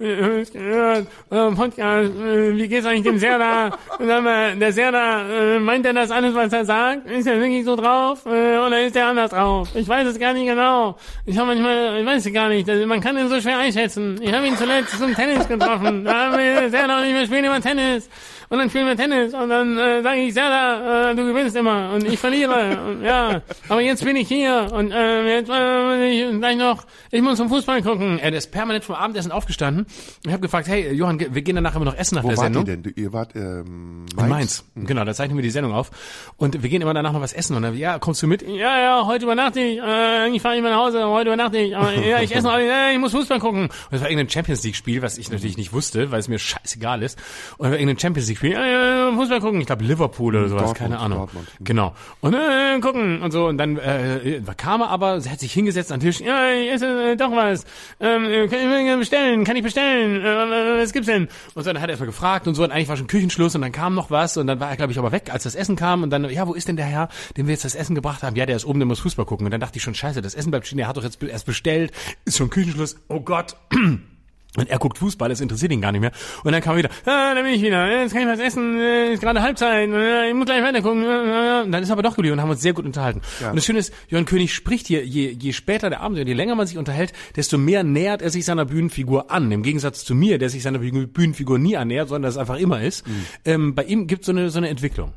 äh, 0.01 0.43
äh, 0.43 0.99
äh, 0.99 1.05
Podcast, 1.31 2.11
äh, 2.17 2.57
wie 2.57 2.67
geht's 2.67 2.87
eigentlich 2.87 3.05
dem 3.05 3.19
Serda? 3.19 3.79
Und 4.01 4.09
dann, 4.09 4.27
äh, 4.27 4.57
der 4.57 4.73
Serda, 4.73 5.57
äh, 5.57 5.61
meint 5.61 5.87
er 5.87 5.93
das 5.93 6.11
alles, 6.11 6.35
was 6.35 6.53
er 6.53 6.65
sagt? 6.65 7.09
Ist 7.09 7.29
er 7.29 7.39
wirklich 7.39 7.65
so 7.65 7.77
drauf? 7.77 8.27
Äh, 8.27 8.59
oder 8.59 8.85
ist 8.85 8.97
er 8.97 9.07
anders 9.07 9.31
drauf? 9.31 9.69
Ich 9.75 9.87
weiß 9.87 10.09
es 10.09 10.19
gar 10.19 10.33
nicht 10.33 10.47
genau. 10.47 10.97
Ich 11.25 11.39
habe 11.39 11.49
manchmal, 11.49 12.01
ich 12.01 12.07
weiß 12.07 12.27
es 12.27 12.33
gar 12.33 12.49
nicht. 12.49 12.69
Also, 12.69 12.85
Man 12.85 13.01
kann 13.01 13.17
ihn 13.17 13.29
so 13.29 13.41
schwer 13.41 13.59
einschätzen. 13.59 14.19
Ich 14.21 14.33
habe 14.33 14.45
ihn 14.45 14.57
zuletzt 14.57 14.99
zum 14.99 15.15
Tennis 15.15 15.47
getroffen. 15.47 16.05
Da 16.05 16.33
haben 16.33 16.39
wir 16.39 16.69
Serda 16.69 17.12
ich, 17.13 17.19
wir 17.19 17.27
spielen 17.27 17.45
immer 17.45 17.61
Tennis. 17.61 18.09
Und 18.49 18.59
dann 18.59 18.69
spielen 18.69 18.87
wir 18.87 18.97
Tennis 18.99 19.33
und 19.33 19.49
dann 19.49 19.79
äh, 19.79 20.03
sage 20.03 20.21
ich, 20.21 20.35
Serda, 20.35 21.13
äh, 21.13 21.15
du 21.15 21.25
gewinnst 21.25 21.57
immer 21.57 21.93
und 21.95 22.05
ich 22.05 22.19
verliere. 22.19 22.79
Und, 22.87 23.03
ja, 23.03 23.41
aber 23.71 23.81
jetzt 23.81 24.05
bin 24.05 24.15
ich 24.15 24.29
hier 24.29 24.69
und 24.71 24.93
äh, 24.93 25.37
jetzt 25.37 25.49
äh, 25.49 26.11
ich 26.11 26.39
gleich 26.39 26.59
noch, 26.59 26.85
ich 27.11 27.23
muss 27.23 27.39
zum 27.39 27.49
Fußball 27.49 27.81
gucken. 27.81 28.19
Er 28.19 28.31
ist 28.35 28.51
permanent 28.51 28.85
vom 28.85 28.97
Abendessen 28.97 29.33
aufgestanden. 29.33 29.87
Ich 30.27 30.33
habe 30.33 30.43
gefragt, 30.43 30.69
hey 30.69 30.93
Johann, 30.93 31.19
wir 31.19 31.41
gehen 31.41 31.55
danach 31.55 31.75
immer 31.77 31.87
noch 31.87 31.97
essen 31.97 32.17
nach 32.17 32.25
Wo 32.25 32.29
der 32.29 32.37
wart 32.37 32.45
Sendung. 32.45 32.67
ihr 32.67 32.77
denn? 32.77 32.83
Du, 32.83 32.91
ihr 32.91 33.13
wart 33.15 33.35
ähm, 33.35 34.05
In 34.19 34.29
Mainz. 34.29 34.65
Genau, 34.75 35.07
da 35.07 35.15
zeichnen 35.15 35.39
wir 35.39 35.43
die 35.43 35.49
Sendung 35.49 35.73
auf. 35.73 35.91
Und 36.37 36.63
wir 36.63 36.69
gehen 36.69 36.83
immer 36.83 36.93
danach 36.93 37.15
noch 37.15 37.23
was 37.23 37.33
essen. 37.33 37.57
Und 37.57 37.63
dann, 37.63 37.75
ja, 37.75 37.99
kommst 37.99 38.21
du 38.23 38.27
mit? 38.27 38.43
Ja, 38.43 38.79
ja, 38.79 39.07
heute 39.07 39.25
übernachte 39.25 39.61
ich. 39.61 39.79
Äh, 39.79 40.29
ich 40.29 40.43
fahre 40.43 40.57
nicht 40.57 40.63
mehr 40.63 40.73
nach 40.73 40.81
Hause, 40.81 41.07
heute 41.07 41.29
übernachte 41.31 41.57
ich. 41.57 41.75
Aber, 41.75 41.91
ja, 41.95 42.21
ich 42.21 42.35
esse 42.35 42.47
noch, 42.47 42.59
ja, 42.59 42.91
ich 42.91 42.99
muss 42.99 43.13
Fußball 43.13 43.39
gucken. 43.41 43.63
Und 43.63 43.73
das 43.91 44.03
war 44.03 44.11
irgendein 44.11 44.29
Champions 44.29 44.63
League-Spiel, 44.63 45.01
was 45.01 45.17
ich 45.17 45.31
natürlich 45.31 45.57
nicht 45.57 45.73
wusste, 45.73 46.11
weil 46.11 46.21
es 46.21 46.29
mir 46.29 46.39
scheißegal 46.39 47.02
ist. 47.02 47.02
Und 47.03 47.65
das 47.65 47.73
war 47.73 47.73
irgendein 47.73 47.99
Champions 47.99 48.29
League-Spiel. 48.29 48.53
Ja, 48.53 48.65
ja, 48.65 49.13
Fußball 49.13 49.41
gucken. 49.41 49.61
Ich 49.61 49.67
glaube 49.67 49.85
Liverpool 49.85 50.37
oder 50.37 50.49
sowas, 50.49 50.65
Dortmund, 50.65 50.79
keine 50.79 50.99
Ahnung. 50.99 51.19
Dortmund. 51.19 51.49
Genau. 51.61 51.95
Und 52.21 52.35
äh, 52.35 52.81
gucken 52.81 53.23
und 53.23 53.31
so. 53.31 53.47
Und 53.47 53.59
dann 53.59 53.77
äh, 53.79 54.41
kam 54.57 54.81
er 54.81 54.91
aber, 54.91 55.17
hat 55.17 55.41
sich 55.41 55.53
hingesetzt 55.53 55.93
an 55.93 56.01
den 56.01 56.07
Tisch. 56.07 56.21
Ja, 56.21 56.51
ich 56.51 56.71
esse 56.71 57.13
äh, 57.13 57.17
doch 57.17 57.33
was. 57.33 57.65
Ähm, 58.01 58.25
äh, 58.25 58.49
kann 58.49 58.87
ich 58.87 58.99
bestellen? 58.99 59.45
Kann 59.45 59.57
ich 59.57 59.63
bestellen? 59.63 60.21
Äh, 60.21 60.83
was 60.83 60.93
gibt's 60.93 61.07
denn? 61.07 61.29
Und 61.55 61.65
so, 61.65 61.73
dann 61.73 61.81
hat 61.81 61.89
er 61.89 61.91
erstmal 61.91 62.07
gefragt 62.07 62.47
und 62.47 62.55
so. 62.55 62.65
Und 62.65 62.71
eigentlich 62.71 62.89
war 62.89 62.97
schon 62.97 63.07
Küchenschluss 63.07 63.55
und 63.55 63.63
dann 63.63 63.73
kam 63.73 63.95
noch 63.95 64.11
was. 64.11 64.37
Und 64.37 64.47
dann 64.47 64.61
war 64.61 64.71
er, 64.71 64.77
glaube 64.77 64.93
ich, 64.93 64.99
aber 64.99 65.13
weg, 65.13 65.31
als 65.33 65.45
das 65.45 65.55
Essen 65.55 65.77
kam. 65.77 66.03
Und 66.03 66.11
dann, 66.11 66.29
ja, 66.31 66.47
wo 66.47 66.55
ist 66.55 66.69
denn 66.69 66.77
der 66.77 66.87
Herr, 66.87 67.09
dem 67.37 67.47
wir 67.47 67.53
jetzt 67.53 67.65
das 67.65 67.75
Essen 67.75 67.95
gebracht 67.95 68.23
haben? 68.23 68.37
Ja, 68.37 68.47
der 68.47 68.57
ist 68.57 68.65
oben, 68.65 68.79
der 68.79 68.87
muss 68.87 69.01
Fußball 69.01 69.27
gucken. 69.27 69.47
Und 69.47 69.51
dann 69.53 69.61
dachte 69.61 69.77
ich 69.77 69.83
schon, 69.83 69.95
scheiße, 69.95 70.23
das 70.23 70.35
Essen 70.35 70.51
bleibt 70.51 70.67
stehen. 70.67 70.79
Der 70.79 70.89
hat 70.89 70.97
doch 70.97 71.05
jetzt 71.05 71.23
erst 71.23 71.47
bestellt. 71.47 71.93
Ist 72.25 72.37
schon 72.39 72.51
Küchenschluss. 72.51 72.97
Oh 73.09 73.21
Gott. 73.21 73.57
Und 74.57 74.69
er 74.69 74.79
guckt 74.79 74.99
Fußball, 74.99 75.31
das 75.31 75.41
interessiert 75.41 75.73
ihn 75.73 75.81
gar 75.81 75.93
nicht 75.93 76.03
mehr. 76.03 76.13
Und 76.45 76.53
dann 76.53 76.61
kam 76.61 76.75
er 76.75 76.79
wieder, 76.79 76.91
ah, 77.07 77.35
da 77.35 77.43
bin 77.43 77.53
ich 77.55 77.63
wieder, 77.63 77.91
jetzt 78.03 78.13
kann 78.13 78.23
ich 78.23 78.29
was 78.29 78.39
essen, 78.39 78.79
äh, 78.79 79.13
ist 79.15 79.21
gerade 79.23 79.41
Halbzeit, 79.41 79.89
äh, 79.89 80.29
ich 80.29 80.35
muss 80.35 80.45
gleich 80.45 80.63
weiter 80.63 80.83
gucken. 80.83 81.03
äh. 81.05 81.63
Und 81.65 81.73
dann 81.73 81.83
ist 81.83 81.89
er 81.89 81.95
aber 81.95 82.03
doch 82.03 82.17
geblieben 82.17 82.35
und 82.35 82.43
haben 82.43 82.51
uns 82.51 82.61
sehr 82.61 82.75
gut 82.75 82.85
unterhalten. 82.85 83.23
Und 83.49 83.57
das 83.57 83.65
Schöne 83.65 83.79
ist, 83.79 83.95
Jörn 84.09 84.27
König 84.27 84.53
spricht 84.53 84.87
hier, 84.89 85.07
je, 85.07 85.31
je 85.31 85.53
später 85.53 85.89
der 85.89 86.01
Abend 86.01 86.19
je 86.19 86.35
länger 86.35 86.55
man 86.55 86.67
sich 86.67 86.77
unterhält, 86.77 87.13
desto 87.35 87.57
mehr 87.57 87.83
nähert 87.83 88.21
er 88.21 88.29
sich 88.31 88.45
seiner 88.45 88.67
Bühnenfigur 88.67 89.31
an. 89.31 89.51
Im 89.51 89.63
Gegensatz 89.63 90.05
zu 90.05 90.15
mir, 90.15 90.37
der 90.39 90.51
sich 90.51 90.63
seiner 90.63 90.81
Bühnen- 90.81 91.09
Bühnenfigur 91.09 91.59
nie 91.59 91.77
annähert, 91.79 92.11
sondern 92.11 92.29
das 92.29 92.37
einfach 92.37 92.59
immer 92.59 92.83
ist. 92.83 93.05
Ähm, 93.47 93.75
bei 93.75 93.85
ihm 93.85 94.07
gibt 94.07 94.25
so 94.27 94.33
eine 94.33 94.51
so 94.51 94.59
eine 94.59 94.69
Entwicklung. 94.69 95.13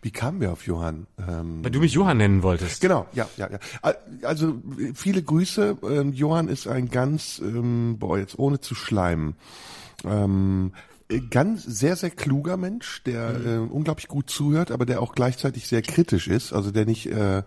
Wie 0.00 0.10
kamen 0.10 0.40
wir 0.40 0.52
auf 0.52 0.66
Johann? 0.66 1.06
Ähm, 1.18 1.62
Weil 1.62 1.70
du 1.70 1.80
mich 1.80 1.92
Johann 1.92 2.16
nennen 2.16 2.42
wolltest. 2.42 2.80
Genau, 2.80 3.06
ja, 3.12 3.28
ja, 3.36 3.50
ja. 3.50 3.58
Also 4.22 4.54
viele 4.94 5.22
Grüße. 5.22 5.76
Ähm, 5.82 6.12
Johann 6.14 6.48
ist 6.48 6.66
ein 6.66 6.88
ganz, 6.88 7.38
ähm, 7.44 7.96
boah, 7.98 8.18
jetzt 8.18 8.38
ohne 8.46 8.60
zu 8.60 8.74
schleimen, 8.74 9.34
ähm, 10.04 10.72
äh, 11.08 11.20
ganz 11.20 11.64
sehr, 11.64 11.96
sehr 11.96 12.10
kluger 12.10 12.56
Mensch, 12.56 13.02
der 13.04 13.34
äh, 13.44 13.58
unglaublich 13.58 14.08
gut 14.08 14.30
zuhört, 14.30 14.70
aber 14.70 14.86
der 14.86 15.02
auch 15.02 15.14
gleichzeitig 15.14 15.66
sehr 15.66 15.82
kritisch 15.82 16.28
ist, 16.28 16.52
also 16.52 16.70
der 16.70 16.86
nicht, 16.86 17.06
äh, 17.06 17.42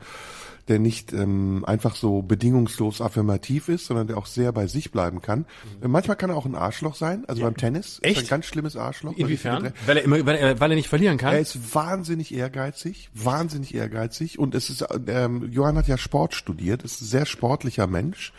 der 0.67 0.79
nicht 0.79 1.13
ähm, 1.13 1.65
einfach 1.65 1.95
so 1.95 2.21
bedingungslos 2.21 3.01
affirmativ 3.01 3.69
ist, 3.69 3.87
sondern 3.87 4.07
der 4.07 4.17
auch 4.17 4.27
sehr 4.27 4.51
bei 4.51 4.67
sich 4.67 4.91
bleiben 4.91 5.21
kann. 5.21 5.45
Äh, 5.81 5.87
manchmal 5.87 6.15
kann 6.15 6.29
er 6.29 6.37
auch 6.37 6.45
ein 6.45 6.55
Arschloch 6.55 6.95
sein, 6.95 7.23
also 7.27 7.41
beim 7.41 7.57
Tennis 7.57 7.99
Echt? 8.01 8.21
ein 8.21 8.27
ganz 8.27 8.45
schlimmes 8.45 8.75
Arschloch. 8.75 9.17
Inwiefern? 9.17 9.73
Weil 9.85 9.97
er 9.97 10.03
immer, 10.03 10.25
weil 10.25 10.35
er, 10.35 10.59
weil 10.59 10.71
er 10.71 10.75
nicht 10.75 10.89
verlieren 10.89 11.17
kann. 11.17 11.33
Er 11.33 11.39
ist 11.39 11.73
wahnsinnig 11.73 12.33
ehrgeizig, 12.33 13.09
wahnsinnig 13.13 13.73
ehrgeizig 13.73 14.37
und 14.37 14.53
es 14.55 14.69
ist, 14.69 14.85
ähm, 15.07 15.51
Johann 15.51 15.75
hat 15.75 15.87
ja 15.87 15.97
Sport 15.97 16.33
studiert, 16.35 16.83
ist 16.83 17.01
ein 17.01 17.05
sehr 17.05 17.25
sportlicher 17.25 17.87
Mensch, 17.87 18.31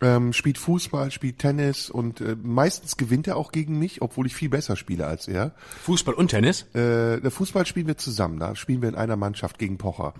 ähm, 0.00 0.32
spielt 0.32 0.58
Fußball, 0.58 1.10
spielt 1.10 1.38
Tennis 1.38 1.90
und 1.90 2.20
äh, 2.20 2.36
meistens 2.42 2.96
gewinnt 2.96 3.26
er 3.26 3.36
auch 3.36 3.52
gegen 3.52 3.78
mich, 3.78 4.02
obwohl 4.02 4.26
ich 4.26 4.34
viel 4.34 4.48
besser 4.48 4.76
spiele 4.76 5.06
als 5.06 5.28
er. 5.28 5.54
Fußball 5.82 6.14
und 6.14 6.28
Tennis. 6.28 6.62
Äh, 6.74 7.20
der 7.20 7.30
Fußball 7.30 7.66
spielen 7.66 7.86
wir 7.86 7.96
zusammen, 7.96 8.38
da 8.38 8.56
spielen 8.56 8.82
wir 8.82 8.88
in 8.88 8.94
einer 8.94 9.16
Mannschaft 9.16 9.58
gegen 9.58 9.78
Pocher. 9.78 10.14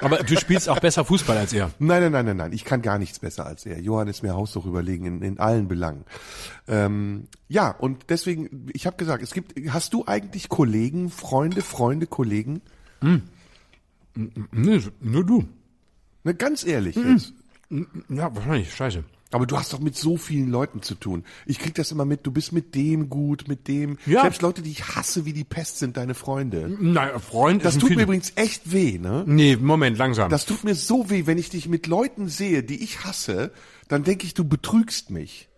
Aber 0.00 0.18
du 0.18 0.36
spielst 0.36 0.68
auch 0.68 0.80
besser 0.80 1.04
Fußball 1.04 1.36
als 1.36 1.52
er. 1.52 1.70
Nein, 1.78 2.02
nein, 2.02 2.12
nein, 2.12 2.26
nein, 2.26 2.36
nein. 2.36 2.52
Ich 2.52 2.64
kann 2.64 2.82
gar 2.82 2.98
nichts 2.98 3.18
besser 3.18 3.46
als 3.46 3.66
er. 3.66 3.80
Johann 3.80 4.08
ist 4.08 4.22
mir 4.22 4.34
haushoch 4.34 4.66
überlegen 4.66 5.06
in, 5.06 5.22
in 5.22 5.38
allen 5.38 5.68
Belangen. 5.68 6.04
Ähm, 6.68 7.28
ja, 7.48 7.70
und 7.70 8.10
deswegen, 8.10 8.66
ich 8.72 8.86
habe 8.86 8.96
gesagt, 8.96 9.22
es 9.22 9.32
gibt, 9.32 9.54
hast 9.72 9.92
du 9.92 10.04
eigentlich 10.06 10.48
Kollegen, 10.48 11.10
Freunde, 11.10 11.62
Freunde, 11.62 12.06
Kollegen? 12.06 12.62
Nee, 14.14 14.80
nur 15.00 15.24
du. 15.24 15.48
Ne, 16.22 16.34
ganz 16.34 16.64
ehrlich 16.66 16.96
jetzt. 16.96 17.32
Ja, 17.70 18.34
wahrscheinlich, 18.34 18.74
scheiße. 18.74 19.04
Aber 19.32 19.46
du 19.46 19.56
hast 19.56 19.72
doch 19.72 19.78
mit 19.78 19.96
so 19.96 20.16
vielen 20.16 20.50
Leuten 20.50 20.82
zu 20.82 20.96
tun. 20.96 21.24
Ich 21.46 21.60
krieg 21.60 21.74
das 21.76 21.92
immer 21.92 22.04
mit, 22.04 22.26
du 22.26 22.32
bist 22.32 22.52
mit 22.52 22.74
dem 22.74 23.08
gut, 23.08 23.46
mit 23.46 23.68
dem. 23.68 23.96
Ja. 24.04 24.22
Selbst 24.22 24.42
Leute, 24.42 24.60
die 24.60 24.72
ich 24.72 24.96
hasse 24.96 25.24
wie 25.24 25.32
die 25.32 25.44
Pest, 25.44 25.78
sind 25.78 25.96
deine 25.96 26.14
Freunde. 26.14 26.76
Nein, 26.80 27.10
Freund 27.20 27.64
Das 27.64 27.76
ein 27.76 27.80
tut 27.80 27.94
mir 27.94 28.02
übrigens 28.02 28.32
echt 28.34 28.72
weh, 28.72 28.98
ne? 28.98 29.22
Nee, 29.26 29.56
Moment, 29.56 29.98
langsam. 29.98 30.30
Das 30.30 30.46
tut 30.46 30.64
mir 30.64 30.74
so 30.74 31.10
weh, 31.10 31.26
wenn 31.26 31.38
ich 31.38 31.50
dich 31.50 31.68
mit 31.68 31.86
Leuten 31.86 32.28
sehe, 32.28 32.64
die 32.64 32.82
ich 32.82 33.04
hasse, 33.04 33.52
dann 33.86 34.02
denke 34.02 34.26
ich, 34.26 34.34
du 34.34 34.44
betrügst 34.44 35.10
mich. 35.10 35.49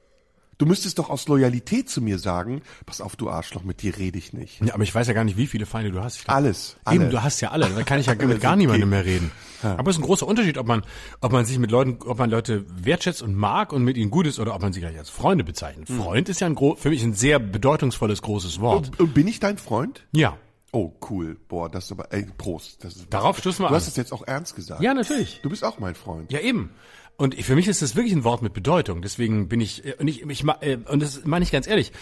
Du 0.63 0.69
müsstest 0.69 1.01
doch 1.01 1.11
aus 1.11 1.27
Loyalität 1.27 1.91
zu 1.91 2.01
mir 2.01 2.21
sagen, 2.21 2.63
pass 2.87 3.01
auf, 3.01 3.17
du 3.17 3.29
Arschloch, 3.29 3.65
mit 3.65 3.83
dir 3.83 3.99
rede 3.99 4.17
ich 4.17 4.33
nicht. 4.33 4.61
ja, 4.65 4.75
aber 4.75 4.85
ich 4.85 4.95
weiß 4.95 5.09
ja 5.09 5.13
gar 5.13 5.25
nicht, 5.25 5.37
wie 5.37 5.49
viele 5.49 5.67
Feinde 5.67 5.91
du 5.91 6.01
hast. 6.01 6.25
Glaub, 6.25 6.37
Alles, 6.37 6.77
alle. 6.85 7.01
Eben, 7.01 7.11
du 7.11 7.21
hast 7.21 7.41
ja 7.41 7.51
alle. 7.51 7.69
Da 7.69 7.83
kann 7.83 7.99
ich 7.99 8.07
ja 8.07 8.15
mit 8.27 8.41
gar 8.41 8.55
niemandem 8.55 8.89
mehr 8.89 9.05
reden. 9.05 9.33
Aber 9.61 9.91
es 9.91 9.97
ist 9.97 10.03
ein 10.03 10.07
großer 10.07 10.25
Unterschied, 10.25 10.59
ob 10.59 10.69
man, 10.69 10.83
ob 11.21 11.33
man 11.33 11.45
sich 11.47 11.59
mit 11.59 11.73
Leuten, 11.73 11.99
ob 12.07 12.17
man 12.17 12.31
Leute 12.31 12.65
wertschätzt 12.69 13.23
und 13.23 13.35
mag 13.35 13.73
und 13.73 13.83
mit 13.83 13.97
ihnen 13.97 14.13
gut 14.13 14.29
ist 14.29 14.39
oder 14.39 14.55
ob 14.55 14.63
man 14.63 14.73
sie 14.73 14.79
gleich 14.79 14.97
als 14.97 15.11
Freunde 15.11 15.43
bezeichnet. 15.43 15.89
Hm. 15.89 15.99
Freund 16.01 16.29
ist 16.29 16.41
ja 16.41 16.47
ein 16.47 16.57
für 16.57 16.91
mich 16.91 17.03
ein 17.03 17.15
sehr 17.15 17.41
bedeutungsvolles 17.41 18.23
großes 18.23 18.61
Wort. 18.61 18.91
Und, 18.91 19.01
und 19.01 19.15
bin 19.15 19.27
ich 19.27 19.41
dein 19.41 19.59
Freund? 19.59 20.07
Ja. 20.13 20.37
Oh, 20.71 20.93
cool. 21.11 21.37
Boah, 21.49 21.69
das 21.69 21.87
ist 21.87 21.93
aber, 21.93 22.13
ey, 22.13 22.25
Prost. 22.39 22.83
Das 22.85 22.95
ist, 22.97 23.13
Darauf 23.13 23.37
stoßen 23.39 23.65
wir 23.65 23.69
du 23.69 23.75
an. 23.75 23.81
hast 23.81 23.89
es 23.89 23.97
jetzt 23.97 24.13
auch 24.13 24.27
ernst 24.27 24.55
gesagt. 24.57 24.81
Ja, 24.81 24.95
natürlich. 24.95 25.41
Du 25.43 25.51
bist 25.51 25.65
auch 25.65 25.81
mein 25.81 25.95
Freund. 25.97 26.33
Ja, 26.33 26.39
eben. 26.39 26.71
Und 27.19 27.37
für 27.41 27.55
mich 27.55 27.69
ist 27.69 27.83
das 27.83 27.95
wirklich 27.95 28.13
ein 28.15 28.25
Wort 28.25 28.43
mit 28.43 28.53
Bedeutung. 28.53 29.01
Deswegen 29.01 29.47
bin 29.47 29.61
ich, 29.61 29.85
äh, 29.85 29.95
und 29.99 30.09
ich, 30.09 30.23
ich 30.29 30.45
äh, 30.61 30.79
und 30.89 31.01
das 31.01 31.25
meine 31.25 31.45
ich 31.45 31.53
ganz 31.53 31.67
ehrlich, 31.69 31.93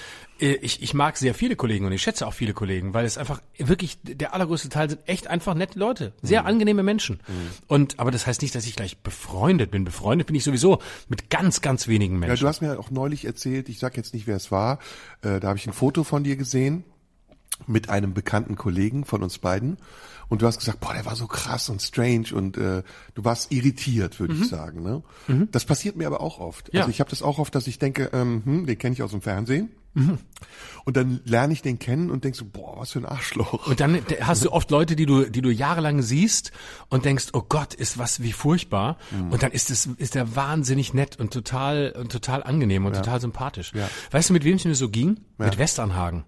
äh, 0.41 0.53
ich, 0.63 0.83
ich 0.83 0.95
mag 0.95 1.19
sehr 1.19 1.35
viele 1.35 1.57
Kollegen 1.57 1.85
und 1.85 1.93
ich 1.93 2.01
schätze 2.01 2.27
auch 2.27 2.33
viele 2.33 2.55
Kollegen, 2.55 2.95
weil 2.95 3.05
es 3.05 3.19
einfach 3.19 3.43
wirklich, 3.59 3.99
der 4.03 4.33
allergrößte 4.33 4.71
Teil 4.71 4.89
sind 4.89 5.01
echt 5.07 5.27
einfach 5.27 5.55
nette 5.55 5.79
Leute. 5.79 6.15
Sehr 6.23 6.47
angenehme 6.47 6.83
Menschen. 6.83 7.21
Und, 7.67 7.99
aber 7.99 8.11
das 8.13 8.27
heißt 8.27 8.41
nicht, 8.41 8.55
dass 8.55 8.65
ich 8.67 8.77
gleich 8.77 8.99
befreundet 8.99 9.71
bin. 9.71 9.85
Befreundet 9.85 10.27
bin 10.29 10.37
ich 10.37 10.45
sowieso 10.45 10.79
mit 11.09 11.29
ganz, 11.29 11.61
ganz 11.61 11.87
wenigen 11.87 12.15
Ja, 12.15 12.21
Menschen. 12.29 12.43
du 12.43 12.49
hast 12.49 12.63
mir 12.63 12.79
auch 12.79 12.91
neulich 12.91 13.25
erzählt, 13.27 13.69
ich 13.69 13.79
sag 13.79 13.97
jetzt 13.99 14.15
nicht, 14.15 14.27
wer 14.27 14.37
es 14.37 14.51
war, 14.51 14.79
äh, 15.23 15.39
da 15.41 15.49
habe 15.49 15.59
ich 15.59 15.67
ein 15.67 15.73
Foto 15.75 16.03
von 16.05 16.25
dir 16.25 16.37
gesehen. 16.37 16.85
mit 17.67 17.91
einem 17.91 18.15
bekannten 18.15 18.57
Kollegen 18.57 19.05
von 19.05 19.23
uns 19.23 19.37
beiden 19.39 19.77
und 20.31 20.41
du 20.41 20.47
hast 20.47 20.59
gesagt, 20.59 20.81
boah, 20.81 20.95
der 20.95 21.05
war 21.05 21.17
so 21.17 21.27
krass 21.27 21.69
und 21.69 21.83
strange 21.83 22.29
und 22.33 22.57
äh, 22.57 22.83
du 23.15 23.25
warst 23.25 23.53
irritiert, 23.53 24.19
würde 24.19 24.35
ich 24.35 24.49
sagen. 24.49 24.83
Ne? 24.83 25.03
Das 25.51 25.67
passiert 25.67 25.97
mir 25.97 26.07
aber 26.07 26.23
auch 26.23 26.39
oft. 26.39 26.73
Ja. 26.73 26.81
Also 26.81 26.91
ich 26.91 27.01
habe 27.01 27.11
das 27.11 27.21
auch 27.21 27.39
oft, 27.39 27.55
dass 27.55 27.67
ich 27.67 27.79
denke, 27.79 28.11
ähm, 28.15 28.43
hm, 28.45 28.67
den 28.67 28.79
kenne 28.79 28.95
ich 28.95 29.03
aus 29.03 29.11
dem 29.11 29.21
Fernsehen. 29.21 29.71
Und 30.85 30.97
dann 30.97 31.21
lerne 31.25 31.53
ich 31.53 31.63
den 31.63 31.79
kennen 31.79 32.11
und 32.11 32.25
denk 32.25 32.37
so, 32.37 32.45
boah, 32.45 32.79
was 32.79 32.93
für 32.93 33.01
ein 33.01 33.07
Arschloch. 33.07 33.67
Und 33.67 33.81
dann 33.81 34.01
hast 34.21 34.45
du 34.45 34.53
oft 34.53 34.71
Leute, 34.71 34.97
die 34.97 35.05
du, 35.05 35.25
die 35.25 35.43
du 35.43 35.51
jahrelang 35.51 36.01
siehst 36.03 36.53
und 36.89 37.05
denkst, 37.05 37.29
oh 37.33 37.43
Gott, 37.47 37.75
ist 37.75 37.99
was 37.99 38.23
wie 38.23 38.33
furchtbar. 38.33 38.99
Mhm. 39.11 39.33
Und 39.33 39.43
dann 39.43 39.51
ist 39.51 39.71
es, 39.71 39.87
ist 39.87 40.15
der 40.15 40.37
wahnsinnig 40.37 40.95
nett 40.95 41.19
und 41.19 41.33
total, 41.33 41.93
und 41.99 42.13
total 42.13 42.43
angenehm 42.43 42.87
und 42.87 42.95
total 42.95 43.21
sympathisch. 43.21 43.73
Ja. 43.75 43.89
Weißt 44.13 44.31
du, 44.31 44.33
mit 44.33 44.45
wem 44.45 44.57
es 44.57 44.65
mir 44.65 44.75
so 44.75 44.89
ging? 44.89 45.21
Mit 45.39 45.59
Westernhagen. 45.59 46.25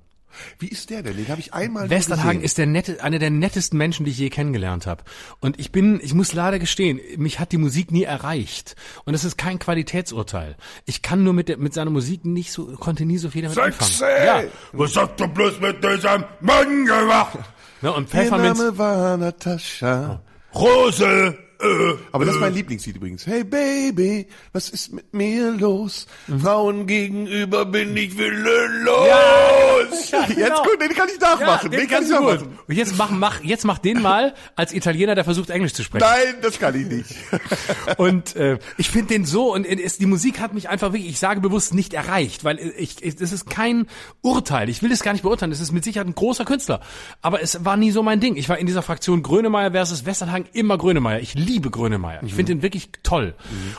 Wie 0.59 0.69
ist 0.69 0.91
der 0.91 1.03
denn? 1.03 1.17
Den 1.17 1.29
habe 1.29 1.41
ich 1.41 1.55
einmal 1.55 1.91
Westernhagen 1.91 2.41
gesehen. 2.41 2.45
ist 2.45 2.59
der 2.59 2.67
nette, 2.67 3.03
einer 3.03 3.19
der 3.19 3.31
nettesten 3.31 3.79
Menschen, 3.79 4.05
die 4.05 4.11
ich 4.11 4.19
je 4.19 4.31
kennengelernt 4.31 4.87
habe. 4.87 5.03
Und 5.41 5.59
ich 5.59 5.73
bin, 5.73 6.01
ich 6.03 6.15
muss 6.15 6.33
leider 6.33 6.59
gestehen, 6.59 7.01
mich 7.17 7.39
hat 7.41 7.53
die 7.53 7.59
Musik 7.59 7.91
nie 7.91 8.05
erreicht. 8.05 8.77
Und 9.05 9.13
das 9.13 9.25
ist 9.25 9.37
kein 9.37 9.59
Qualitätsurteil. 9.59 10.57
Ich 10.87 11.03
kann 11.03 11.25
nur 11.25 11.33
mit, 11.33 11.49
der, 11.49 11.59
mit 11.59 11.75
seiner 11.75 11.91
Musik 11.91 12.25
nicht 12.25 12.53
so, 12.53 12.67
konnte 12.77 13.05
nie 13.05 13.19
so 13.19 13.31
viel 13.31 13.43
damit 13.43 13.57
Sexy! 13.57 14.05
anfangen. 14.05 14.27
Ja. 14.27 14.51
Was 14.73 14.97
hast 14.97 15.19
du 15.19 15.29
bloß 15.29 15.61
mit 15.61 15.83
diesem 15.83 16.25
Mann 16.41 16.87
gemacht? 16.87 17.39
Ne, 17.83 17.93
und 17.93 18.05
Ihr 18.15 18.21
Pfefferminz, 18.21 18.59
Name 18.59 18.79
war 18.79 19.17
Natascha. 19.17 20.23
Rose! 20.55 21.37
Äh, 21.63 21.95
Aber 22.11 22.25
das 22.25 22.35
ist 22.35 22.41
mein 22.41 22.55
Lieblingslied 22.55 22.97
übrigens. 22.97 23.27
Hey 23.27 23.45
Baby, 23.45 24.27
was 24.53 24.69
ist 24.69 24.93
mit 24.93 25.15
mir 25.15 25.53
los? 25.53 26.07
Mhm. 26.27 26.41
Frauen 26.41 26.87
gegenüber 26.87 27.65
bin 27.65 27.97
ich 27.97 28.19
willenlos. 28.19 30.11
Ja, 30.11 30.27
genau. 30.27 30.39
Jetzt 30.41 30.63
gut, 30.65 30.81
den 30.81 30.89
kann 30.95 31.09
ich 31.09 31.21
nachmachen. 31.21 31.71
den, 31.71 31.89
kann 31.89 32.03
ich 32.03 32.11
nachmachen. 32.11 32.59
Und 32.67 32.75
jetzt 32.75 32.99
mach, 32.99 33.11
mach, 33.11 33.43
jetzt 33.45 33.65
mach 33.65 33.79
den 33.79 34.03
mal 34.03 34.35
als 34.57 34.73
Italiener, 34.73 35.15
der 35.15 35.25
versucht 35.25 35.51
Englisch 35.51 35.73
zu 35.73 35.85
sprechen. 35.85 36.05
Nein, 36.05 36.35
das 36.43 36.59
kann 36.59 36.75
ich 36.75 36.87
nicht. 36.87 37.15
Und 37.97 38.35
äh, 38.35 38.59
ich 38.77 38.91
finde 38.91 39.09
den 39.15 39.25
so 39.25 39.55
und 39.55 39.65
es, 39.65 39.99
die 39.99 40.07
Musik 40.07 40.41
hat 40.41 40.55
mich 40.55 40.69
einfach 40.69 40.93
wirklich, 40.93 41.11
ich 41.11 41.19
sage 41.19 41.41
bewusst 41.41 41.75
nicht 41.75 41.95
erreicht, 41.95 42.45
weil 42.45 42.59
ich, 42.59 43.03
ich 43.03 43.17
das 43.17 43.33
ist 43.33 43.49
kein 43.49 43.87
Urteil. 44.21 44.69
Ich 44.69 44.83
will 44.83 44.91
es 44.91 45.03
gar 45.03 45.13
nicht 45.13 45.23
beurteilen. 45.23 45.53
Es 45.53 45.61
ist 45.61 45.73
mit 45.73 45.85
Sicherheit 45.85 46.07
ein 46.07 46.15
großer 46.15 46.45
Künstler, 46.45 46.81
aber 47.21 47.43
es 47.43 47.65
war 47.65 47.77
nie 47.77 47.91
so 47.91 48.03
mein 48.03 48.21
Ding. 48.21 48.37
Ich 48.37 48.49
war 48.49 48.59
in 48.59 48.67
dieser 48.67 48.83
Fraktion 48.83 49.23
Grönemeyer 49.23 49.73
versus 49.73 50.07
Westernhagen 50.07 50.49
immer 50.53 50.79
Grönemeyer. 50.79 51.21
Ich 51.21 51.35
liebe 51.35 51.52
Grönemeyer. 51.61 52.23
Ich 52.25 52.35
finde 52.35 52.53
ihn 52.53 52.63
wirklich 52.63 52.91
toll. 53.03 53.35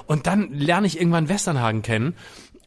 Und 0.08 0.28
dann 0.28 0.54
lerne 0.54 0.88
ich 0.88 1.00
irgendwann 1.00 1.30
Westernhagen 1.30 1.82
kennen 1.82 2.16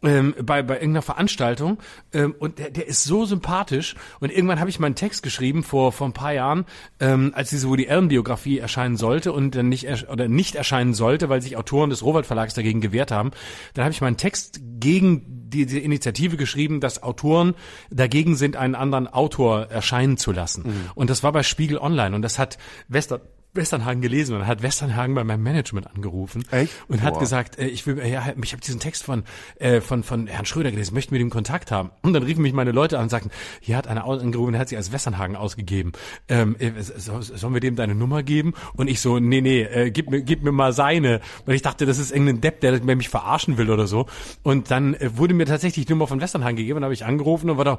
ähm, 0.02 0.34
bei, 0.42 0.62
bei 0.62 0.74
irgendeiner 0.74 1.02
Veranstaltung 1.02 1.78
ähm, 2.12 2.34
und 2.38 2.58
der, 2.58 2.70
der 2.70 2.86
ist 2.86 3.04
so 3.04 3.24
sympathisch 3.24 3.94
und 4.20 4.30
irgendwann 4.30 4.60
habe 4.60 4.70
ich 4.70 4.78
meinen 4.78 4.94
Text 4.94 5.22
geschrieben 5.22 5.62
vor 5.62 5.92
vor 5.92 6.06
ein 6.06 6.12
paar 6.12 6.32
Jahren, 6.32 6.64
ähm, 7.00 7.32
als 7.34 7.50
diese 7.50 7.68
Woody 7.68 7.88
Allen 7.88 8.08
Biografie 8.08 8.58
erscheinen 8.58 8.96
sollte 8.96 9.32
und 9.32 9.54
dann 9.54 9.68
nicht 9.68 9.86
oder 10.10 10.28
nicht 10.28 10.54
erscheinen 10.54 10.94
sollte, 10.94 11.28
weil 11.28 11.42
sich 11.42 11.56
Autoren 11.56 11.90
des 11.90 12.04
Rowold 12.04 12.26
Verlags 12.26 12.54
dagegen 12.54 12.80
gewehrt 12.80 13.10
haben. 13.10 13.30
Dann 13.74 13.84
habe 13.84 13.92
ich 13.92 14.00
meinen 14.00 14.16
Text 14.16 14.60
gegen 14.78 15.48
diese 15.48 15.78
Initiative 15.78 16.36
geschrieben, 16.36 16.80
dass 16.80 17.02
Autoren 17.02 17.54
dagegen 17.90 18.36
sind, 18.36 18.56
einen 18.56 18.74
anderen 18.74 19.06
Autor 19.06 19.70
erscheinen 19.70 20.16
zu 20.16 20.32
lassen. 20.32 20.90
Und 20.94 21.08
das 21.08 21.22
war 21.22 21.32
bei 21.32 21.42
Spiegel 21.42 21.78
Online 21.78 22.14
und 22.14 22.22
das 22.22 22.38
hat 22.38 22.58
Wester 22.88 23.20
Westernhagen 23.56 24.00
gelesen 24.02 24.34
und 24.34 24.40
dann 24.40 24.48
hat 24.48 24.62
Westernhagen 24.62 25.14
bei 25.14 25.24
meinem 25.24 25.42
Management 25.42 25.86
angerufen 25.94 26.44
Echt? 26.50 26.72
und 26.88 27.02
hat 27.02 27.14
Boah. 27.14 27.20
gesagt, 27.20 27.58
äh, 27.58 27.66
ich 27.66 27.86
will, 27.86 27.98
äh, 27.98 28.10
ja, 28.12 28.24
ich 28.42 28.52
habe 28.52 28.60
diesen 28.62 28.80
Text 28.80 29.02
von 29.04 29.24
äh, 29.58 29.80
von 29.80 30.02
von 30.02 30.26
Herrn 30.26 30.44
Schröder 30.46 30.70
gelesen, 30.70 30.94
möchten 30.94 31.14
mit 31.14 31.20
ihm 31.20 31.30
Kontakt 31.30 31.70
haben. 31.70 31.90
Und 32.02 32.12
dann 32.12 32.22
riefen 32.22 32.42
mich 32.42 32.52
meine 32.52 32.72
Leute 32.72 32.98
an 32.98 33.04
und 33.04 33.08
sagten, 33.10 33.30
hier 33.60 33.76
hat 33.76 33.86
einer 33.88 34.04
angerufen, 34.04 34.52
der 34.52 34.60
hat 34.60 34.68
sich 34.68 34.78
als 34.78 34.92
Westernhagen 34.92 35.36
ausgegeben. 35.36 35.92
Ähm, 36.28 36.56
äh, 36.58 36.72
so- 36.80 37.20
sollen 37.20 37.54
wir 37.54 37.60
dem 37.60 37.76
deine 37.76 37.94
Nummer 37.94 38.22
geben? 38.22 38.54
Und 38.74 38.88
ich 38.88 39.00
so, 39.00 39.18
nee, 39.18 39.40
nee, 39.40 39.62
äh, 39.62 39.90
gib 39.90 40.10
mir 40.10 40.22
gib 40.22 40.42
mir 40.42 40.52
mal 40.52 40.72
seine, 40.72 41.20
weil 41.44 41.54
ich 41.56 41.62
dachte, 41.62 41.86
das 41.86 41.98
ist 41.98 42.10
irgendein 42.12 42.40
Depp, 42.40 42.60
der 42.60 42.78
der 42.78 42.96
mich 42.96 43.08
verarschen 43.08 43.58
will 43.58 43.70
oder 43.70 43.86
so. 43.86 44.06
Und 44.42 44.70
dann 44.70 44.94
äh, 44.94 45.16
wurde 45.16 45.34
mir 45.34 45.46
tatsächlich 45.46 45.86
die 45.86 45.92
Nummer 45.92 46.06
von 46.06 46.20
Westernhagen 46.20 46.56
gegeben, 46.56 46.78
und 46.78 46.84
habe 46.84 46.94
ich 46.94 47.04
angerufen 47.04 47.50
und 47.50 47.56
war 47.58 47.64
da 47.64 47.78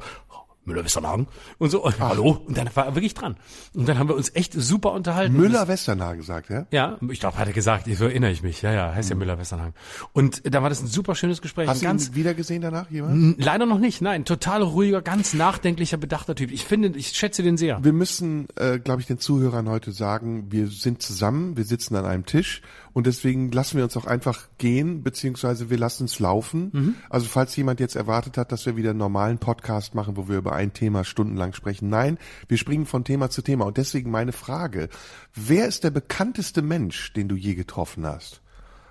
Müller-Westernhagen 0.67 1.27
und 1.57 1.69
so, 1.69 1.83
und, 1.83 1.99
hallo, 1.99 2.41
und 2.45 2.57
dann 2.57 2.69
war 2.75 2.85
er 2.85 2.95
wirklich 2.95 3.13
dran. 3.13 3.37
Und 3.73 3.87
dann 3.87 3.97
haben 3.97 4.09
wir 4.09 4.15
uns 4.15 4.31
echt 4.35 4.53
super 4.53 4.91
unterhalten. 4.91 5.35
Müller-Westernhagen 5.35 6.19
gesagt, 6.19 6.49
ja? 6.49 6.67
Ja, 6.71 6.97
ich 7.09 7.19
glaube, 7.19 7.37
hat 7.37 7.47
er 7.47 7.53
gesagt, 7.53 7.87
so 7.87 8.05
erinnere 8.05 8.31
ich 8.31 8.43
mich. 8.43 8.61
Ja, 8.61 8.73
ja, 8.73 8.93
heißt 8.93 9.09
ja 9.09 9.15
Müller-Westernhagen. 9.15 9.73
Und 10.13 10.41
da 10.53 10.61
war 10.61 10.69
das 10.69 10.81
ein 10.81 10.87
super 10.87 11.15
schönes 11.15 11.41
Gespräch. 11.41 11.67
Hast 11.67 11.81
du 11.81 11.87
ihn 11.87 12.15
wieder 12.15 12.33
gesehen 12.33 12.61
danach, 12.61 12.91
jemand? 12.91 13.43
Leider 13.43 13.65
noch 13.65 13.79
nicht, 13.79 14.01
nein. 14.01 14.25
Total 14.25 14.61
ruhiger, 14.61 15.01
ganz 15.01 15.33
nachdenklicher, 15.33 15.97
bedachter 15.97 16.35
Typ. 16.35 16.51
Ich 16.51 16.65
finde, 16.65 16.89
ich 16.97 17.09
schätze 17.09 17.43
den 17.43 17.57
sehr. 17.57 17.83
Wir 17.83 17.93
müssen, 17.93 18.47
äh, 18.55 18.79
glaube 18.79 19.01
ich, 19.01 19.07
den 19.07 19.19
Zuhörern 19.19 19.69
heute 19.69 19.91
sagen, 19.91 20.47
wir 20.51 20.67
sind 20.67 21.01
zusammen, 21.01 21.57
wir 21.57 21.63
sitzen 21.63 21.95
an 21.95 22.05
einem 22.05 22.25
Tisch 22.25 22.61
und 22.93 23.07
deswegen 23.07 23.51
lassen 23.51 23.77
wir 23.77 23.83
uns 23.83 23.95
auch 23.95 24.05
einfach 24.05 24.47
gehen, 24.57 25.03
beziehungsweise 25.03 25.69
wir 25.69 25.77
lassen 25.77 26.05
es 26.05 26.19
laufen. 26.19 26.95
Also 27.09 27.27
falls 27.27 27.55
jemand 27.55 27.79
jetzt 27.79 27.95
erwartet 27.95 28.37
hat, 28.37 28.51
dass 28.51 28.65
wir 28.65 28.75
wieder 28.75 28.89
einen 28.89 28.99
normalen 28.99 29.37
Podcast 29.37 29.93
machen, 29.93 30.17
wo 30.17 30.27
wir 30.27 30.37
über 30.37 30.53
ein 30.57 30.73
Thema 30.73 31.03
stundenlang 31.05 31.53
sprechen. 31.53 31.89
Nein, 31.89 32.17
wir 32.47 32.57
springen 32.57 32.85
von 32.85 33.05
Thema 33.05 33.29
zu 33.29 33.41
Thema. 33.41 33.65
Und 33.65 33.77
deswegen 33.77 34.11
meine 34.11 34.33
Frage, 34.33 34.89
wer 35.33 35.67
ist 35.67 35.83
der 35.83 35.91
bekannteste 35.91 36.61
Mensch, 36.61 37.13
den 37.13 37.29
du 37.29 37.35
je 37.35 37.55
getroffen 37.55 38.05
hast? 38.05 38.41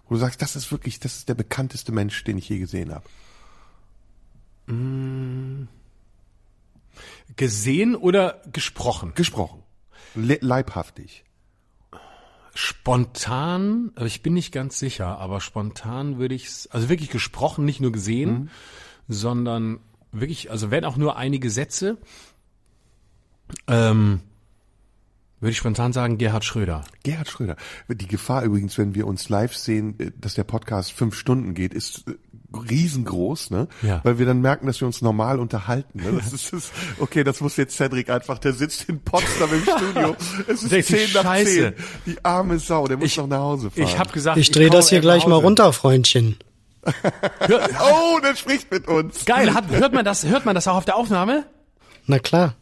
Wo 0.09 0.15
du 0.15 0.21
sagst, 0.21 0.41
das 0.41 0.57
ist 0.57 0.71
wirklich, 0.71 1.01
das 1.01 1.17
ist 1.17 1.29
der 1.29 1.35
bekannteste 1.35 1.93
Mensch, 1.93 2.23
den 2.25 2.39
ich 2.39 2.49
je 2.49 2.59
gesehen 2.59 2.95
habe. 2.95 3.05
Gesehen 7.37 7.95
oder 7.95 8.43
gesprochen? 8.53 9.13
Gesprochen. 9.15 9.63
Le 10.15 10.39
leibhaftig. 10.41 11.25
Spontan, 12.55 13.93
also 13.97 14.07
ich 14.07 14.23
bin 14.23 14.33
nicht 14.33 14.51
ganz 14.51 14.79
sicher, 14.79 15.19
aber 15.19 15.41
spontan 15.41 16.19
würde 16.19 16.35
ich 16.35 16.69
also 16.71 16.89
wirklich 16.89 17.11
gesprochen, 17.11 17.67
nicht 17.67 17.81
nur 17.81 17.93
gesehen, 17.93 18.51
sondern 19.09 19.81
wirklich, 20.13 20.51
also 20.51 20.71
wenn 20.71 20.85
auch 20.85 20.97
nur 20.97 21.17
einige 21.17 21.51
Sätze, 21.51 21.99
ähm, 23.69 24.21
würde 25.41 25.51
ich 25.53 25.59
spontan 25.59 25.93
sagen, 25.93 26.17
Gerhard 26.19 26.45
Schröder. 26.45 26.85
Gerhard 27.03 27.29
Schröder. 27.29 27.57
Die 27.89 28.09
Gefahr 28.09 28.43
übrigens, 28.43 28.79
wenn 28.79 28.95
wir 28.95 29.07
uns 29.07 29.29
live 29.29 29.55
sehen, 29.55 29.95
äh, 29.99 30.11
dass 30.19 30.35
der 30.35 30.45
Podcast 30.45 30.93
fünf 30.93 31.15
Stunden 31.15 31.53
geht, 31.55 31.75
ist 31.75 32.05
äh, 32.09 32.15
riesengroß, 32.57 33.51
ne? 33.51 33.69
Ja. 33.83 34.01
Weil 34.03 34.19
wir 34.19 34.25
dann 34.25 34.41
merken, 34.41 34.67
dass 34.67 34.81
wir 34.81 34.87
uns 34.87 35.03
normal 35.03 35.39
unterhalten. 35.39 36.01
Ne? 36.03 36.13
Das 36.17 36.33
ist, 36.33 36.53
das, 36.55 36.73
okay, 37.01 37.23
das 37.23 37.41
muss 37.43 37.57
jetzt 37.59 37.77
Cedric 37.77 38.09
einfach, 38.09 38.39
der 38.39 38.55
sitzt 38.55 38.89
in 38.89 39.01
Potsdam 39.01 39.51
im 39.53 39.63
Studio. 39.63 40.17
Es 40.49 40.63
ist 40.63 40.73
Denkt 40.73 40.87
zehn 40.89 41.09
nach 41.13 41.37
zehn. 41.45 41.75
Die 42.07 42.25
arme 42.25 42.59
Sau, 42.59 42.87
der 42.87 42.97
muss 42.97 43.07
Ich- 43.09 43.17
noch 43.19 43.27
nach 43.27 43.41
Hause 43.41 43.71
fahren. 43.71 43.85
Ich 43.85 43.99
habe 43.99 44.11
gesagt, 44.13 44.39
Ich 44.39 44.51
drehe 44.51 44.71
das 44.71 44.89
hier 44.89 45.01
gleich 45.01 45.27
mal 45.27 45.37
runter, 45.37 45.73
Freundchen. 45.75 46.37
Oh, 47.81 48.19
der 48.23 48.37
spricht 48.37 48.71
mit 48.71 48.87
uns. 48.89 49.25
Geil, 49.25 49.55
hat, 49.55 49.69
hört 49.71 49.93
man 49.93 50.05
das, 50.05 50.25
hört 50.25 50.45
man 50.45 50.55
das 50.55 50.69
auch 50.69 50.77
auf 50.77 50.85
der 50.85 50.97
Aufnahme? 50.97 51.45
Na 52.07 52.19
klar. 52.19 52.55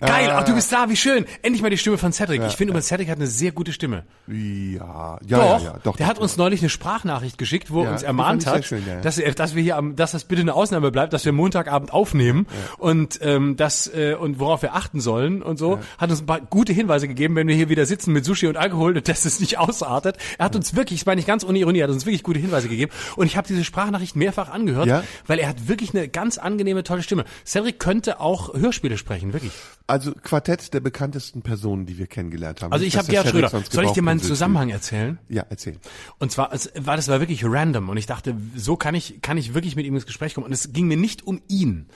Geil, 0.00 0.30
ach, 0.32 0.44
du 0.44 0.54
bist 0.54 0.72
da, 0.72 0.88
wie 0.88 0.96
schön. 0.96 1.26
Endlich 1.42 1.62
mal 1.62 1.70
die 1.70 1.76
Stimme 1.78 1.98
von 1.98 2.12
Cedric. 2.12 2.42
ich 2.46 2.56
finde, 2.56 2.70
übrigens, 2.72 2.86
Cedric 2.88 3.08
hat 3.10 3.16
eine 3.18 3.26
sehr 3.26 3.52
gute 3.52 3.72
Stimme. 3.72 4.04
Ja, 4.26 5.18
ja, 5.26 5.38
doch, 5.38 5.60
ja, 5.62 5.64
ja, 5.72 5.78
doch. 5.82 5.96
der 5.96 6.06
doch, 6.06 6.10
hat 6.10 6.18
uns 6.18 6.36
neulich 6.36 6.60
eine 6.60 6.68
Sprachnachricht 6.70 7.36
geschickt, 7.38 7.70
wo 7.70 7.80
er 7.80 7.84
Ja, 7.86 7.92
uns 7.92 8.02
ermahnt 8.02 8.46
hat, 8.46 8.64
schön, 8.64 8.82
ja, 8.86 8.94
ja. 8.94 9.00
dass, 9.00 9.18
wir- 9.18 9.32
dass 9.34 9.54
wir 9.54 9.62
hier 9.62 9.76
am, 9.76 9.96
dass 9.96 10.12
das 10.12 10.24
bitte 10.24 10.40
eine 10.42 10.54
Ausnahme 10.54 10.90
bleibt, 10.90 11.12
dass 11.12 11.24
wir 11.24 11.32
Montagabend 11.32 11.92
aufnehmen 11.92 12.46
und 12.78 13.18
ähm, 13.22 13.56
das 13.56 13.86
äh, 13.92 14.14
und 14.14 14.38
worauf 14.40 14.62
wir 14.62 14.74
achten 14.74 15.00
sollen 15.00 15.42
und 15.42 15.58
so. 15.58 15.78
Hat 15.98 16.10
uns 16.10 16.22
ein 16.22 16.26
paar 16.26 16.40
gute 16.40 16.72
Hinweise 16.72 17.06
gegeben, 17.08 17.36
wenn 17.36 17.46
wir 17.48 17.54
hier 17.54 17.68
wieder 17.68 17.84
sitzen 17.86 18.12
mit 18.12 18.24
Sushi 18.24 18.46
und 18.46 18.56
Alkohol, 18.56 18.94
dass 19.02 19.24
es 19.24 19.40
nicht 19.40 19.58
ausartet. 19.58 20.16
Er 20.38 20.46
hat 20.46 20.56
uns 20.56 20.74
wirklich, 20.74 21.00
ich 21.00 21.06
meine 21.06 21.16
nicht 21.16 21.26
ganz 21.28 21.44
ohne 21.44 21.58
Ironie, 21.58 21.82
hat 21.82 21.90
uns 21.90 22.06
wirklich 22.06 22.22
gute 22.22 22.38
Hinweise 22.40 22.68
gegeben 22.68 22.90
und 23.16 23.26
ich 23.26 23.36
habe 23.36 23.46
diese 23.48 23.64
Sprachnachricht 23.64 24.16
mehrfach 24.16 24.50
angehört, 24.50 24.86
Ja? 24.86 25.02
weil 25.26 25.38
er 25.38 25.48
hat 25.48 25.68
wirklich 25.68 25.94
eine 25.94 26.08
ganz 26.08 26.38
angenehme, 26.38 26.84
tolle 26.84 27.02
Stimme. 27.02 27.24
Cedric 27.44 27.78
könnte 27.78 28.20
auch 28.20 28.54
Hörspiele 28.54 28.96
sprechen, 28.96 29.32
wirklich. 29.32 29.52
Also 29.90 30.12
Quartett 30.12 30.72
der 30.72 30.78
bekanntesten 30.78 31.42
Personen, 31.42 31.84
die 31.84 31.98
wir 31.98 32.06
kennengelernt 32.06 32.62
haben. 32.62 32.72
Also 32.72 32.84
ich 32.84 32.96
habe 32.96 33.08
Gerhard 33.08 33.28
Schröder. 33.28 33.48
Soll 33.48 33.84
ich 33.84 33.90
dir 33.90 34.02
mal 34.02 34.12
einen 34.12 34.20
gebraucht 34.20 34.28
Zusammenhang 34.28 34.70
erzählen? 34.70 35.18
Ja, 35.28 35.44
erzähl. 35.50 35.78
Und 36.18 36.30
zwar, 36.30 36.52
es 36.52 36.70
war 36.78 36.94
das 36.94 37.08
war 37.08 37.18
wirklich 37.18 37.44
random 37.44 37.88
und 37.88 37.96
ich 37.96 38.06
dachte, 38.06 38.36
so 38.54 38.76
kann 38.76 38.94
ich 38.94 39.20
kann 39.20 39.36
ich 39.36 39.52
wirklich 39.52 39.74
mit 39.74 39.86
ihm 39.86 39.96
ins 39.96 40.06
Gespräch 40.06 40.34
kommen. 40.34 40.46
Und 40.46 40.52
es 40.52 40.72
ging 40.72 40.86
mir 40.86 40.96
nicht 40.96 41.26
um 41.26 41.42
ihn, 41.48 41.88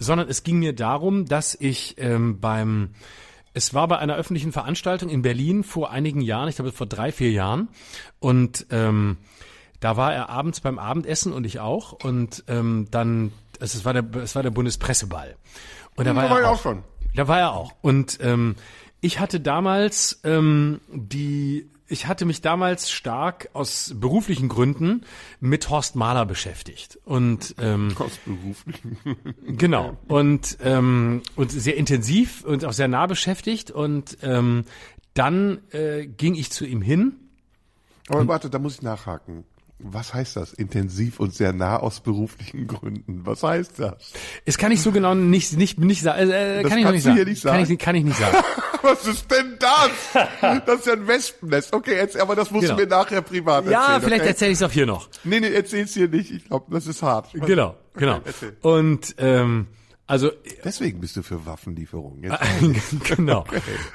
sondern 0.00 0.28
es 0.28 0.42
ging 0.42 0.58
mir 0.58 0.74
darum, 0.74 1.26
dass 1.26 1.54
ich 1.54 1.94
ähm, 1.98 2.40
beim 2.40 2.90
es 3.54 3.72
war 3.72 3.86
bei 3.88 3.98
einer 3.98 4.16
öffentlichen 4.16 4.52
Veranstaltung 4.52 5.08
in 5.08 5.22
Berlin 5.22 5.62
vor 5.62 5.90
einigen 5.90 6.20
Jahren, 6.20 6.48
ich 6.48 6.56
glaube 6.56 6.72
vor 6.72 6.86
drei 6.86 7.12
vier 7.12 7.30
Jahren, 7.30 7.68
und 8.18 8.66
ähm, 8.70 9.18
da 9.78 9.96
war 9.96 10.12
er 10.12 10.30
abends 10.30 10.60
beim 10.60 10.80
Abendessen 10.80 11.32
und 11.32 11.44
ich 11.44 11.60
auch 11.60 11.92
und 11.92 12.42
ähm, 12.48 12.88
dann 12.90 13.32
es 13.60 13.84
war 13.84 13.92
der 13.92 14.04
es 14.22 14.34
war 14.34 14.42
der 14.42 14.50
Bundespresseball 14.50 15.36
und 15.94 16.06
da 16.06 16.14
war, 16.14 16.28
war 16.28 16.38
er 16.38 16.40
ich 16.40 16.46
auch 16.48 16.52
auch 16.54 16.62
schon. 16.62 16.82
Da 17.16 17.28
war 17.28 17.40
er 17.40 17.52
auch. 17.52 17.74
Und 17.80 18.18
ähm, 18.22 18.54
ich 19.00 19.18
hatte 19.18 19.40
damals 19.40 20.20
ähm, 20.24 20.80
die 20.92 21.68
ich 21.88 22.06
hatte 22.06 22.24
mich 22.24 22.40
damals 22.40 22.90
stark 22.90 23.48
aus 23.52 23.94
beruflichen 23.94 24.48
Gründen 24.48 25.04
mit 25.40 25.70
Horst 25.70 25.94
Mahler 25.94 26.26
beschäftigt 26.26 26.98
und 27.04 27.54
ähm, 27.58 27.94
Aus 27.98 28.18
beruflichen. 28.24 28.98
genau 29.46 29.96
und 30.08 30.58
ähm, 30.62 31.22
und 31.36 31.52
sehr 31.52 31.76
intensiv 31.76 32.44
und 32.44 32.64
auch 32.64 32.72
sehr 32.72 32.88
nah 32.88 33.06
beschäftigt 33.06 33.70
und 33.70 34.18
ähm, 34.22 34.64
dann 35.14 35.60
äh, 35.70 36.06
ging 36.06 36.34
ich 36.34 36.50
zu 36.50 36.66
ihm 36.66 36.82
hin. 36.82 37.14
Aber 38.08 38.26
warte, 38.28 38.50
da 38.50 38.58
muss 38.58 38.74
ich 38.74 38.82
nachhaken. 38.82 39.44
Was 39.78 40.14
heißt 40.14 40.36
das? 40.36 40.54
Intensiv 40.54 41.20
und 41.20 41.34
sehr 41.34 41.52
nah 41.52 41.76
aus 41.76 42.00
beruflichen 42.00 42.66
Gründen. 42.66 43.20
Was 43.26 43.42
heißt 43.42 43.78
das? 43.78 44.12
Es 44.46 44.56
kann 44.56 44.72
ich 44.72 44.80
so 44.80 44.90
genau 44.90 45.14
nicht 45.14 45.52
nicht 45.56 45.78
nicht 45.78 46.00
sagen. 46.02 46.30
Äh, 46.30 46.62
Das 46.62 46.70
kann 46.70 46.78
ich 46.78 46.84
noch 46.84 46.92
nicht 46.92 47.02
sagen. 47.02 47.16
Kann 47.42 47.70
ich, 47.72 47.78
kann 47.78 47.94
ich 47.94 48.04
nicht 48.04 48.18
sagen. 48.18 48.36
Was 48.82 49.06
ist 49.06 49.30
denn 49.30 49.56
das? 49.58 50.26
Das 50.66 50.78
ist 50.80 50.86
ja 50.86 50.92
ein 50.94 51.06
Wespennest. 51.06 51.72
Okay, 51.74 51.96
jetzt, 51.96 52.18
aber 52.18 52.34
das 52.36 52.50
musst 52.50 52.66
Genau. 52.68 52.76
du 52.76 52.82
mir 52.84 52.88
nachher 52.88 53.20
privat 53.20 53.66
erzählen. 53.66 53.72
ja, 53.72 54.00
vielleicht 54.00 54.20
okay? 54.22 54.28
erzähle 54.30 54.52
ich 54.52 54.58
es 54.58 54.62
auch 54.62 54.70
hier 54.70 54.86
noch. 54.86 55.08
Nee, 55.24 55.40
nee, 55.40 55.52
erzähl's 55.52 55.92
hier 55.92 56.08
nicht. 56.08 56.30
Ich 56.30 56.44
glaube, 56.46 56.66
das 56.70 56.86
ist 56.86 57.02
hart. 57.02 57.28
Genau, 57.34 57.74
genau. 57.94 58.20
erzähl. 58.24 58.56
Und 58.62 59.14
ähm, 59.18 59.66
also 60.06 60.30
Deswegen 60.64 61.00
bist 61.00 61.16
du 61.16 61.22
für 61.22 61.46
Waffenlieferungen. 61.46 62.22
Jetzt 62.22 63.04
genau. 63.16 63.44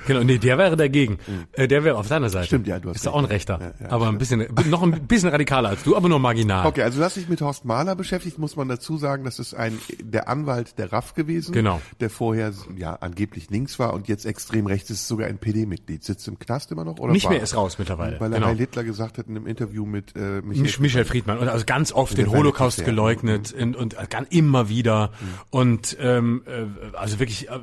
Genau, 0.07 0.23
nee, 0.23 0.37
der 0.37 0.57
wäre 0.57 0.75
dagegen. 0.77 1.19
Äh, 1.53 1.67
der 1.67 1.83
wäre 1.83 1.97
auf 1.97 2.07
deiner 2.07 2.29
Seite. 2.29 2.43
Mhm. 2.43 2.47
Stimmt, 2.47 2.67
ja, 2.67 2.79
du 2.79 2.89
hast 2.89 2.97
Ist 2.97 3.07
auch 3.07 3.17
ein 3.17 3.25
Rechter. 3.25 3.59
Ja, 3.79 3.85
ja, 3.85 3.91
aber 3.91 4.07
ein 4.09 4.17
bisschen, 4.17 4.45
noch 4.69 4.83
ein 4.83 5.07
bisschen 5.07 5.29
radikaler 5.29 5.69
als 5.69 5.83
du, 5.83 5.95
aber 5.95 6.09
nur 6.09 6.19
marginal. 6.19 6.65
Okay, 6.67 6.81
also 6.83 6.99
du 6.99 7.05
hast 7.05 7.15
dich 7.17 7.29
mit 7.29 7.41
Horst 7.41 7.65
Mahler 7.65 7.95
beschäftigt, 7.95 8.37
muss 8.39 8.55
man 8.55 8.67
dazu 8.67 8.97
sagen, 8.97 9.23
das 9.23 9.39
ist 9.39 9.53
ein 9.53 9.77
der 10.03 10.27
Anwalt 10.27 10.77
der 10.77 10.91
RAF 10.91 11.13
gewesen, 11.13 11.53
Genau. 11.53 11.81
der 11.99 12.09
vorher 12.09 12.51
ja 12.77 12.95
angeblich 12.95 13.49
links 13.49 13.79
war 13.79 13.93
und 13.93 14.07
jetzt 14.07 14.25
extrem 14.25 14.65
rechts 14.67 14.89
ist, 14.89 15.07
sogar 15.07 15.27
ein 15.27 15.37
PD-Mitglied. 15.37 16.03
Sitzt 16.03 16.27
im 16.27 16.37
Knast 16.39 16.71
immer 16.71 16.83
noch 16.85 16.97
oder 16.99 17.11
Nicht 17.13 17.25
war? 17.25 17.31
mehr 17.33 17.41
ist 17.41 17.55
raus 17.55 17.77
mittlerweile. 17.79 18.19
Weil 18.19 18.31
er 18.33 18.39
Genau. 18.39 18.47
Heil 18.47 18.57
Hitler 18.57 18.83
gesagt 18.83 19.17
hat 19.17 19.27
in 19.27 19.35
einem 19.37 19.47
Interview 19.47 19.85
mit 19.85 20.15
äh, 20.15 20.41
Michael, 20.41 20.61
Mich- 20.63 20.79
Michael 20.79 21.05
Friedmann 21.05 21.37
und 21.39 21.47
also 21.47 21.65
ganz 21.65 21.91
oft 21.93 22.17
den 22.17 22.29
Holocaust 22.29 22.77
wirklich 22.79 22.85
sehr- 22.85 22.85
geleugnet 22.85 23.53
und, 23.53 23.75
und 23.75 23.95
ganz 24.09 24.27
immer 24.29 24.67
wieder 24.69 25.11
und 25.49 25.97
ähm, 26.01 26.43
äh, 26.45 26.97
also 26.97 27.19
wirklich 27.19 27.49
äh, 27.49 27.59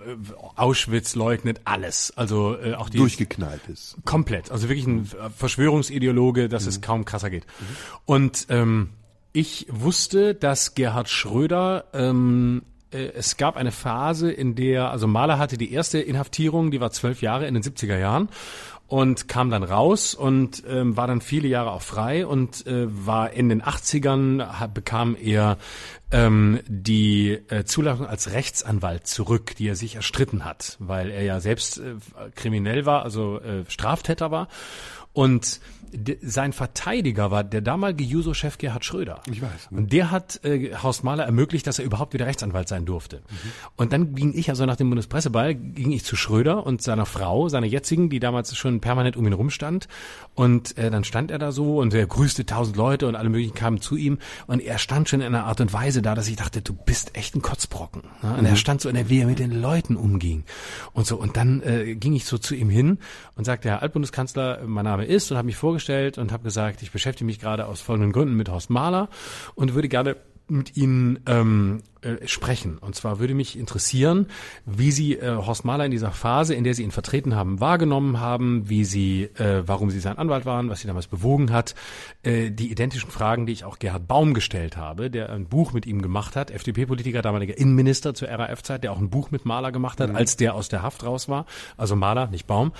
Auschwitz 0.56 1.14
leugnet 1.14 1.60
alles. 1.64 2.12
Also 2.16 2.56
äh, 2.56 2.74
auch 2.74 2.88
die 2.88 2.98
durchgeknallt 2.98 3.62
ist. 3.68 3.96
komplett. 4.04 4.50
Also 4.50 4.68
wirklich 4.68 4.86
ein 4.86 5.08
Verschwörungsideologe 5.36 6.48
dass 6.48 6.66
es 6.66 6.80
kaum 6.80 7.04
krasser 7.04 7.30
geht. 7.30 7.46
Und 8.06 8.46
ähm, 8.48 8.90
ich 9.32 9.66
wusste 9.70 10.34
dass 10.34 10.74
Gerhard 10.74 11.08
Schröder 11.08 11.84
ähm, 11.92 12.62
äh, 12.90 13.10
es 13.14 13.36
gab 13.36 13.56
eine 13.56 13.72
Phase, 13.72 14.30
in 14.30 14.54
der, 14.54 14.90
also 14.90 15.06
Mahler 15.06 15.38
hatte 15.38 15.58
die 15.58 15.72
erste 15.72 15.98
Inhaftierung, 15.98 16.70
die 16.70 16.80
war 16.80 16.90
zwölf 16.90 17.22
Jahre 17.22 17.46
in 17.46 17.54
den 17.54 17.62
70er 17.62 17.98
Jahren 17.98 18.28
und 18.86 19.28
kam 19.28 19.50
dann 19.50 19.62
raus 19.62 20.14
und 20.14 20.62
ähm, 20.66 20.96
war 20.96 21.06
dann 21.06 21.20
viele 21.20 21.46
Jahre 21.46 21.72
auch 21.72 21.82
frei 21.82 22.26
und 22.26 22.66
äh, 22.66 22.86
war 22.88 23.32
in 23.32 23.50
den 23.50 23.62
80ern, 23.62 24.58
hat, 24.58 24.72
bekam 24.72 25.14
er 25.20 25.58
ähm, 26.10 26.60
die 26.66 27.32
äh, 27.48 27.64
Zulassung 27.64 28.06
als 28.06 28.32
Rechtsanwalt 28.32 29.06
zurück, 29.06 29.54
die 29.56 29.68
er 29.68 29.76
sich 29.76 29.96
erstritten 29.96 30.44
hat, 30.44 30.76
weil 30.78 31.10
er 31.10 31.22
ja 31.22 31.40
selbst 31.40 31.78
äh, 31.78 31.96
kriminell 32.34 32.86
war, 32.86 33.02
also 33.02 33.40
äh, 33.40 33.64
Straftäter 33.68 34.30
war. 34.30 34.48
Und 35.12 35.60
sein 36.22 36.52
Verteidiger 36.52 37.30
war 37.30 37.44
der 37.44 37.60
damalige 37.60 38.04
Juso-Chef 38.04 38.58
Gerhard 38.58 38.84
Schröder. 38.84 39.22
Ich 39.30 39.42
weiß. 39.42 39.68
Und 39.70 39.92
der 39.92 40.10
hat 40.10 40.44
äh, 40.44 40.74
Horst 40.82 41.04
Mahler 41.04 41.24
ermöglicht, 41.24 41.66
dass 41.66 41.78
er 41.78 41.84
überhaupt 41.84 42.14
wieder 42.14 42.26
Rechtsanwalt 42.26 42.68
sein 42.68 42.84
durfte. 42.84 43.22
Und 43.76 43.92
dann 43.92 44.14
ging 44.14 44.32
ich, 44.34 44.50
also 44.50 44.66
nach 44.66 44.76
dem 44.76 44.90
Bundespresseball, 44.90 45.54
ging 45.54 45.92
ich 45.92 46.04
zu 46.04 46.16
Schröder 46.16 46.66
und 46.66 46.82
seiner 46.82 47.06
Frau, 47.06 47.48
seiner 47.48 47.66
jetzigen, 47.66 48.10
die 48.10 48.20
damals 48.20 48.56
schon 48.56 48.80
permanent 48.80 49.16
um 49.16 49.26
ihn 49.26 49.32
rumstand. 49.32 49.88
Und 50.34 50.76
äh, 50.78 50.90
dann 50.90 51.04
stand 51.04 51.30
er 51.30 51.38
da 51.38 51.52
so 51.52 51.78
und 51.78 51.92
er 51.94 52.06
grüßte 52.06 52.46
tausend 52.46 52.76
Leute 52.76 53.08
und 53.08 53.16
alle 53.16 53.28
möglichen 53.28 53.54
kamen 53.54 53.80
zu 53.80 53.96
ihm. 53.96 54.18
Und 54.46 54.60
er 54.60 54.78
stand 54.78 55.08
schon 55.08 55.20
in 55.20 55.26
einer 55.26 55.44
Art 55.44 55.60
und 55.60 55.72
Weise 55.72 56.02
da, 56.02 56.14
dass 56.14 56.28
ich 56.28 56.36
dachte, 56.36 56.62
du 56.62 56.74
bist 56.74 57.16
echt 57.16 57.34
ein 57.34 57.42
Kotzbrocken. 57.42 58.02
Ne? 58.22 58.36
Und 58.38 58.44
er 58.44 58.56
stand 58.56 58.80
so 58.80 58.88
in 58.88 58.94
der, 58.94 59.08
wie 59.08 59.20
er 59.20 59.26
mit 59.26 59.38
den 59.38 59.52
Leuten 59.52 59.96
umging. 59.96 60.44
Und 60.92 61.06
so. 61.06 61.16
Und 61.16 61.36
dann 61.36 61.62
äh, 61.62 61.96
ging 61.96 62.14
ich 62.14 62.24
so 62.24 62.38
zu 62.38 62.54
ihm 62.54 62.70
hin 62.70 62.98
und 63.36 63.44
sagte, 63.44 63.68
Herr 63.68 63.82
Altbundeskanzler, 63.82 64.60
mein 64.66 64.84
Name 64.84 65.04
ist 65.04 65.30
und 65.30 65.36
habe 65.36 65.46
mich 65.46 65.56
vorgestellt 65.56 65.77
und 66.18 66.32
habe 66.32 66.44
gesagt, 66.44 66.82
ich 66.82 66.90
beschäftige 66.90 67.24
mich 67.24 67.38
gerade 67.38 67.66
aus 67.66 67.80
folgenden 67.80 68.12
Gründen 68.12 68.34
mit 68.34 68.48
Horst 68.48 68.70
Mahler 68.70 69.08
und 69.54 69.74
würde 69.74 69.88
gerne 69.88 70.16
mit 70.50 70.76
Ihnen 70.76 71.20
ähm, 71.26 71.82
äh, 72.00 72.26
sprechen. 72.26 72.78
Und 72.78 72.94
zwar 72.94 73.18
würde 73.18 73.34
mich 73.34 73.58
interessieren, 73.58 74.26
wie 74.66 74.92
Sie 74.92 75.14
äh, 75.14 75.34
Horst 75.34 75.64
Mahler 75.64 75.84
in 75.84 75.90
dieser 75.90 76.12
Phase, 76.12 76.54
in 76.54 76.64
der 76.64 76.74
Sie 76.74 76.82
ihn 76.84 76.90
vertreten 76.90 77.34
haben, 77.34 77.60
wahrgenommen 77.60 78.20
haben, 78.20 78.68
wie 78.68 78.84
Sie, 78.84 79.24
äh, 79.24 79.62
warum 79.66 79.90
Sie 79.90 80.00
sein 80.00 80.16
Anwalt 80.16 80.46
waren, 80.46 80.70
was 80.70 80.80
Sie 80.80 80.86
damals 80.86 81.08
bewogen 81.08 81.52
hat, 81.52 81.74
äh, 82.22 82.50
die 82.50 82.70
identischen 82.70 83.10
Fragen, 83.10 83.46
die 83.46 83.52
ich 83.52 83.64
auch 83.64 83.78
Gerhard 83.78 84.06
Baum 84.06 84.32
gestellt 84.32 84.76
habe, 84.76 85.10
der 85.10 85.30
ein 85.30 85.46
Buch 85.46 85.72
mit 85.72 85.86
ihm 85.86 86.00
gemacht 86.00 86.36
hat, 86.36 86.50
FDP-Politiker, 86.50 87.20
damaliger 87.20 87.58
Innenminister 87.58 88.14
zur 88.14 88.28
RAF-Zeit, 88.28 88.84
der 88.84 88.92
auch 88.92 88.98
ein 88.98 89.10
Buch 89.10 89.30
mit 89.30 89.44
Mahler 89.44 89.72
gemacht 89.72 90.00
hat, 90.00 90.14
als 90.14 90.36
der 90.36 90.54
aus 90.54 90.68
der 90.68 90.82
Haft 90.82 91.04
raus 91.04 91.28
war, 91.28 91.46
also 91.76 91.96
Mahler, 91.96 92.28
nicht 92.28 92.46
Baum. 92.46 92.72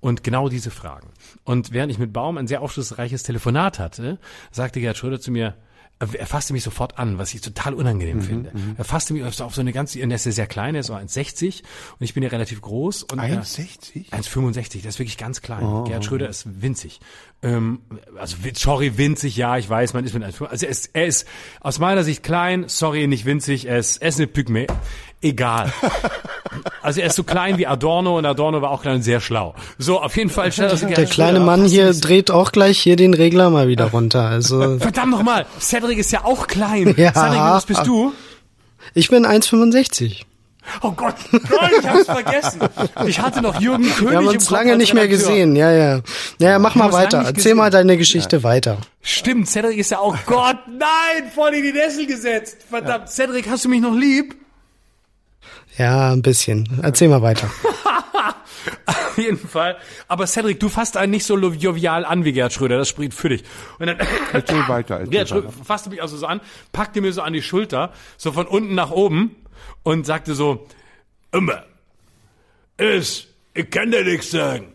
Und 0.00 0.24
genau 0.24 0.48
diese 0.48 0.70
Fragen. 0.70 1.08
Und 1.44 1.72
während 1.72 1.92
ich 1.92 1.98
mit 1.98 2.12
Baum 2.12 2.36
ein 2.36 2.46
sehr 2.46 2.60
aufschlussreiches 2.60 3.22
Telefonat 3.22 3.78
hatte, 3.78 4.18
sagte 4.50 4.80
Gerhard 4.80 4.98
Schröder 4.98 5.20
zu 5.20 5.30
mir, 5.30 5.54
er 6.00 6.26
fasste 6.26 6.52
mich 6.52 6.62
sofort 6.64 6.98
an, 6.98 7.18
was 7.18 7.32
ich 7.34 7.40
total 7.40 7.72
unangenehm 7.74 8.20
finde. 8.20 8.52
Er 8.76 8.84
fasste 8.84 9.14
mich 9.14 9.22
auf 9.24 9.34
so 9.34 9.44
auf 9.44 9.54
so 9.54 9.60
eine 9.60 9.72
ganz, 9.72 9.94
und 9.94 10.10
er 10.10 10.16
ist 10.16 10.26
ja 10.26 10.32
sehr 10.32 10.46
klein, 10.46 10.74
er 10.74 10.80
ist 10.80 10.88
so 10.88 10.94
1,60 10.94 11.62
und 11.98 12.04
ich 12.04 12.12
bin 12.14 12.22
ja 12.22 12.28
relativ 12.28 12.60
groß. 12.60 13.04
Und 13.04 13.18
er- 13.18 13.42
1,60? 13.42 14.10
1,65, 14.10 14.82
das 14.82 14.94
ist 14.94 14.98
wirklich 14.98 15.16
ganz 15.16 15.40
klein. 15.40 15.62
Gerhard 15.84 16.04
Schröder 16.04 16.28
ist 16.28 16.60
winzig. 16.62 17.00
Ähm, 17.42 17.80
also, 18.18 18.36
sorry, 18.54 18.98
winzig, 18.98 19.36
ja, 19.36 19.56
ich 19.56 19.68
weiß, 19.68 19.94
man 19.94 20.04
ist 20.04 20.12
mit 20.14 20.22
1,65. 20.24 20.46
Also, 20.50 20.66
er 20.66 20.70
ist, 20.72 20.90
er 20.94 21.06
ist 21.06 21.26
aus 21.60 21.78
meiner 21.78 22.02
Sicht 22.04 22.22
klein, 22.22 22.64
sorry, 22.68 23.06
nicht 23.06 23.24
winzig, 23.24 23.66
er 23.66 23.78
ist, 23.78 23.98
er 23.98 24.08
ist 24.08 24.18
eine 24.18 24.26
Pygmäe. 24.26 24.66
Egal. 25.24 25.72
Also, 26.82 27.00
er 27.00 27.06
ist 27.06 27.16
so 27.16 27.24
klein 27.24 27.56
wie 27.56 27.66
Adorno 27.66 28.18
und 28.18 28.26
Adorno 28.26 28.60
war 28.60 28.70
auch 28.70 28.82
klein 28.82 28.96
und 28.96 29.02
sehr 29.02 29.20
schlau. 29.20 29.54
So, 29.78 30.00
auf 30.02 30.14
jeden 30.18 30.28
Fall 30.28 30.52
er 30.56 30.76
Der 30.76 31.06
kleine 31.06 31.40
Mann 31.40 31.64
hier 31.64 31.92
dreht 31.94 32.30
auch 32.30 32.52
gleich 32.52 32.78
hier 32.78 32.96
den 32.96 33.14
Regler 33.14 33.48
mal 33.48 33.66
wieder 33.68 33.86
runter. 33.86 34.26
Also 34.26 34.78
Verdammt 34.78 35.12
nochmal, 35.12 35.46
Cedric 35.58 35.98
ist 35.98 36.12
ja 36.12 36.24
auch 36.24 36.46
klein. 36.46 36.94
Ja. 36.98 37.12
Cedric, 37.14 37.40
was 37.40 37.64
bist 37.64 37.86
du? 37.86 38.12
ich 38.92 39.08
bin 39.08 39.26
1,65. 39.26 40.24
Oh 40.82 40.92
Gott, 40.92 41.14
Gott, 41.30 41.70
ich 41.78 41.88
hab's 41.88 42.04
vergessen. 42.04 42.60
Ich 43.06 43.20
hatte 43.20 43.42
noch 43.42 43.60
Jürgen 43.60 43.84
König 43.84 44.10
Wir 44.10 44.18
haben 44.18 44.28
uns 44.28 44.50
lange 44.50 44.76
nicht 44.76 44.94
mehr 44.94 45.08
gesehen. 45.08 45.56
Ja, 45.56 45.70
ja. 45.72 46.00
Ja, 46.38 46.50
ja 46.50 46.58
mach 46.58 46.74
mal 46.74 46.92
weiter. 46.92 47.18
Erzähl 47.18 47.34
gesehen. 47.34 47.56
mal 47.56 47.70
deine 47.70 47.96
Geschichte 47.96 48.42
weiter. 48.42 48.78
Stimmt, 49.02 49.48
Cedric 49.48 49.78
ist 49.78 49.90
ja 49.90 49.98
auch 49.98 50.16
Gott, 50.26 50.58
nein, 50.68 51.30
voll 51.34 51.54
in 51.54 51.62
die 51.62 51.72
Nessel 51.72 52.06
gesetzt. 52.06 52.58
Verdammt, 52.68 53.08
Cedric, 53.08 53.48
hast 53.48 53.64
du 53.64 53.68
mich 53.70 53.80
noch 53.80 53.94
lieb? 53.94 54.36
Ja, 55.76 56.12
ein 56.12 56.22
bisschen. 56.22 56.68
Erzähl 56.82 57.08
mal 57.08 57.22
weiter. 57.22 57.50
Auf 58.86 59.18
jeden 59.18 59.38
Fall. 59.38 59.76
Aber 60.08 60.26
Cedric, 60.26 60.58
du 60.60 60.68
fasst 60.68 60.96
einen 60.96 61.12
nicht 61.12 61.24
so 61.24 61.38
jovial 61.38 62.04
an 62.04 62.24
wie 62.24 62.32
Gerhard 62.32 62.52
Schröder, 62.52 62.78
das 62.78 62.88
spricht 62.88 63.14
für 63.14 63.28
dich. 63.28 63.44
Und 63.78 63.86
dann, 63.86 63.98
Erzähl 64.32 64.68
weiter. 64.68 64.96
Erzähl 64.96 65.10
Gerhard 65.10 65.28
Schröder 65.28 65.48
weiter. 65.48 65.64
fasste 65.64 65.90
mich 65.90 66.02
also 66.02 66.16
so 66.16 66.26
an, 66.26 66.40
packte 66.72 67.00
mir 67.00 67.12
so 67.12 67.22
an 67.22 67.32
die 67.32 67.42
Schulter, 67.42 67.92
so 68.16 68.32
von 68.32 68.46
unten 68.46 68.74
nach 68.74 68.90
oben 68.90 69.36
und 69.82 70.06
sagte 70.06 70.34
so, 70.34 70.66
immer, 71.32 71.64
ist, 72.76 73.28
ich 73.54 73.70
kann 73.70 73.90
dir 73.90 74.04
nichts 74.04 74.30
sagen. 74.30 74.72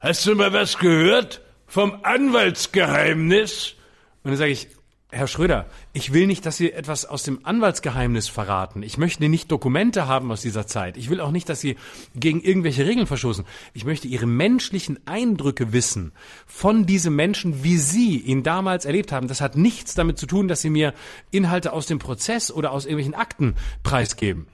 Hast 0.00 0.26
du 0.26 0.34
mal 0.34 0.52
was 0.52 0.78
gehört 0.78 1.40
vom 1.66 1.98
Anwaltsgeheimnis? 2.02 3.74
Und 4.22 4.32
dann 4.32 4.38
sage 4.38 4.52
ich, 4.52 4.68
Herr 5.10 5.26
Schröder, 5.26 5.66
ich 5.96 6.12
will 6.12 6.26
nicht, 6.26 6.44
dass 6.44 6.58
Sie 6.58 6.72
etwas 6.72 7.06
aus 7.06 7.22
dem 7.22 7.40
Anwaltsgeheimnis 7.46 8.28
verraten. 8.28 8.82
Ich 8.82 8.98
möchte 8.98 9.26
nicht 9.30 9.50
Dokumente 9.50 10.06
haben 10.06 10.30
aus 10.30 10.42
dieser 10.42 10.66
Zeit. 10.66 10.98
Ich 10.98 11.08
will 11.08 11.22
auch 11.22 11.30
nicht, 11.30 11.48
dass 11.48 11.62
Sie 11.62 11.76
gegen 12.14 12.42
irgendwelche 12.42 12.84
Regeln 12.84 13.06
verstoßen. 13.06 13.46
Ich 13.72 13.86
möchte 13.86 14.06
Ihre 14.06 14.26
menschlichen 14.26 14.98
Eindrücke 15.06 15.72
wissen 15.72 16.12
von 16.46 16.84
diesem 16.84 17.16
Menschen, 17.16 17.64
wie 17.64 17.78
Sie 17.78 18.18
ihn 18.18 18.42
damals 18.42 18.84
erlebt 18.84 19.10
haben. 19.10 19.26
Das 19.26 19.40
hat 19.40 19.56
nichts 19.56 19.94
damit 19.94 20.18
zu 20.18 20.26
tun, 20.26 20.48
dass 20.48 20.60
Sie 20.60 20.68
mir 20.68 20.92
Inhalte 21.30 21.72
aus 21.72 21.86
dem 21.86 21.98
Prozess 21.98 22.52
oder 22.52 22.72
aus 22.72 22.84
irgendwelchen 22.84 23.14
Akten 23.14 23.54
preisgeben. 23.82 24.48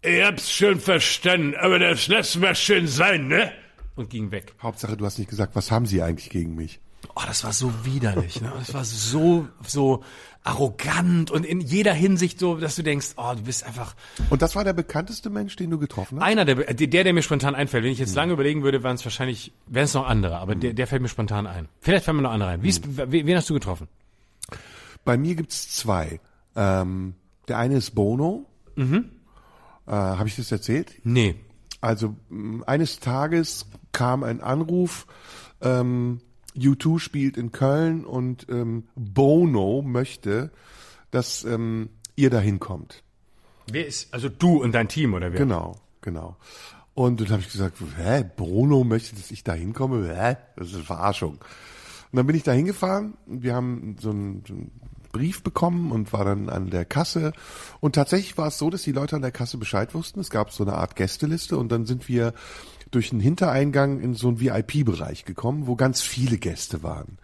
Ich 0.00 0.22
hab's 0.22 0.50
schon 0.50 0.80
verstanden, 0.80 1.54
aber 1.54 1.78
das 1.78 2.08
lassen 2.08 2.40
wir 2.40 2.54
schön 2.54 2.86
sein, 2.86 3.28
ne? 3.28 3.52
Und 3.94 4.08
ging 4.08 4.30
weg. 4.30 4.54
Hauptsache, 4.62 4.96
du 4.96 5.04
hast 5.04 5.18
nicht 5.18 5.28
gesagt, 5.28 5.54
was 5.54 5.70
haben 5.70 5.84
sie 5.84 6.00
eigentlich 6.00 6.30
gegen 6.30 6.54
mich? 6.54 6.80
Oh, 7.14 7.22
das 7.26 7.44
war 7.44 7.52
so 7.52 7.84
widerlich, 7.84 8.40
ne? 8.40 8.52
Das 8.58 8.74
war 8.74 8.84
so, 8.84 9.48
so 9.66 10.02
arrogant 10.44 11.30
und 11.30 11.44
in 11.44 11.60
jeder 11.60 11.92
Hinsicht 11.92 12.38
so, 12.38 12.56
dass 12.56 12.76
du 12.76 12.82
denkst, 12.82 13.08
oh, 13.16 13.34
du 13.36 13.42
bist 13.42 13.64
einfach 13.64 13.94
Und 14.30 14.40
das 14.42 14.56
war 14.56 14.64
der 14.64 14.72
bekannteste 14.72 15.30
Mensch, 15.30 15.56
den 15.56 15.70
du 15.70 15.78
getroffen 15.78 16.18
hast? 16.20 16.26
einer 16.26 16.44
der, 16.44 16.74
der, 16.74 17.04
der 17.04 17.12
mir 17.12 17.22
spontan 17.22 17.54
einfällt. 17.54 17.84
Wenn 17.84 17.92
ich 17.92 17.98
jetzt 17.98 18.14
lange 18.14 18.32
überlegen 18.32 18.62
würde, 18.62 18.82
wären 18.82 18.94
es 18.94 19.04
wahrscheinlich, 19.04 19.52
wären 19.66 19.84
es 19.84 19.94
noch 19.94 20.06
andere, 20.06 20.36
aber 20.38 20.54
der, 20.54 20.72
der 20.72 20.86
fällt 20.86 21.02
mir 21.02 21.08
spontan 21.08 21.46
ein. 21.46 21.68
Vielleicht 21.80 22.04
fällt 22.04 22.16
mir 22.16 22.22
noch 22.22 22.30
andere 22.32 22.50
ein. 22.50 22.62
Wie 22.62 22.68
ist, 22.68 22.82
wen 22.86 23.26
wen 23.26 23.36
hast 23.36 23.50
du 23.50 23.54
getroffen? 23.54 23.88
Bei 25.04 25.16
mir 25.16 25.34
gibt's 25.34 25.74
zwei. 25.74 26.20
Ähm, 26.56 27.14
der 27.48 27.58
eine 27.58 27.76
ist 27.76 27.94
Bono. 27.94 28.46
Mhm. 28.76 29.10
Äh, 29.86 29.92
Habe 29.92 30.28
ich 30.28 30.36
das 30.36 30.50
erzählt? 30.52 30.92
Nee. 31.04 31.34
Also 31.80 32.16
eines 32.66 33.00
Tages 33.00 33.66
kam 33.92 34.22
ein 34.24 34.40
Anruf, 34.40 35.06
ähm, 35.60 36.20
U2 36.56 36.98
spielt 36.98 37.36
in 37.36 37.52
Köln 37.52 38.04
und 38.04 38.46
ähm, 38.48 38.84
Bono 38.94 39.82
möchte, 39.82 40.50
dass 41.10 41.44
ähm, 41.44 41.90
ihr 42.16 42.30
da 42.30 42.40
hinkommt. 42.40 43.02
Wer 43.70 43.86
ist, 43.86 44.12
also 44.12 44.28
du 44.28 44.62
und 44.62 44.72
dein 44.72 44.88
Team 44.88 45.14
oder 45.14 45.32
wer? 45.32 45.38
Genau, 45.38 45.76
genau. 46.00 46.36
Und 46.94 47.20
dann 47.20 47.28
habe 47.30 47.42
ich 47.42 47.52
gesagt, 47.52 47.76
hä, 47.96 48.24
Bono 48.36 48.82
möchte, 48.82 49.14
dass 49.14 49.30
ich 49.30 49.44
da 49.44 49.52
hinkomme? 49.52 50.08
Hä? 50.16 50.36
Das 50.56 50.68
ist 50.68 50.74
eine 50.74 50.84
Verarschung. 50.84 51.34
Und 51.34 52.16
dann 52.16 52.26
bin 52.26 52.34
ich 52.34 52.42
da 52.42 52.52
hingefahren. 52.52 53.14
Wir 53.26 53.54
haben 53.54 53.96
so 54.00 54.10
einen, 54.10 54.42
so 54.46 54.54
einen 54.54 54.72
Brief 55.12 55.42
bekommen 55.42 55.92
und 55.92 56.12
war 56.12 56.24
dann 56.24 56.48
an 56.48 56.70
der 56.70 56.84
Kasse. 56.84 57.32
Und 57.80 57.94
tatsächlich 57.94 58.36
war 58.36 58.48
es 58.48 58.58
so, 58.58 58.70
dass 58.70 58.82
die 58.82 58.92
Leute 58.92 59.16
an 59.16 59.22
der 59.22 59.30
Kasse 59.30 59.58
Bescheid 59.58 59.94
wussten. 59.94 60.20
Es 60.20 60.30
gab 60.30 60.50
so 60.50 60.64
eine 60.64 60.74
Art 60.74 60.96
Gästeliste 60.96 61.56
und 61.56 61.70
dann 61.70 61.86
sind 61.86 62.08
wir 62.08 62.34
durch 62.90 63.12
einen 63.12 63.20
Hintereingang 63.20 64.00
in 64.00 64.14
so 64.14 64.28
einen 64.28 64.40
VIP-Bereich 64.40 65.24
gekommen, 65.24 65.66
wo 65.66 65.76
ganz 65.76 66.02
viele 66.02 66.38
Gäste 66.38 66.82
waren. 66.82 67.18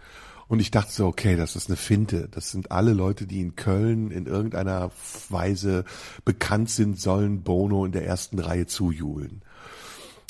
Und 0.47 0.61
ich 0.61 0.71
dachte 0.71 0.93
so, 0.93 1.07
okay, 1.07 1.37
das 1.37 1.57
ist 1.57 1.69
eine 1.69 1.77
Finte. 1.77 2.29
Das 2.31 2.51
sind 2.51 2.71
alle 2.71 2.93
Leute, 2.93 3.27
die 3.27 3.41
in 3.41 3.57
Köln 3.57 4.11
in 4.11 4.27
irgendeiner 4.27 4.91
Weise 5.31 5.85
bekannt 6.25 6.71
sind, 6.71 7.01
sollen 7.01 7.43
Bono 7.43 7.85
in 7.85 7.93
der 7.93 8.07
ersten 8.07 8.39
Reihe 8.39 8.67
zujuhlen. 8.67 9.43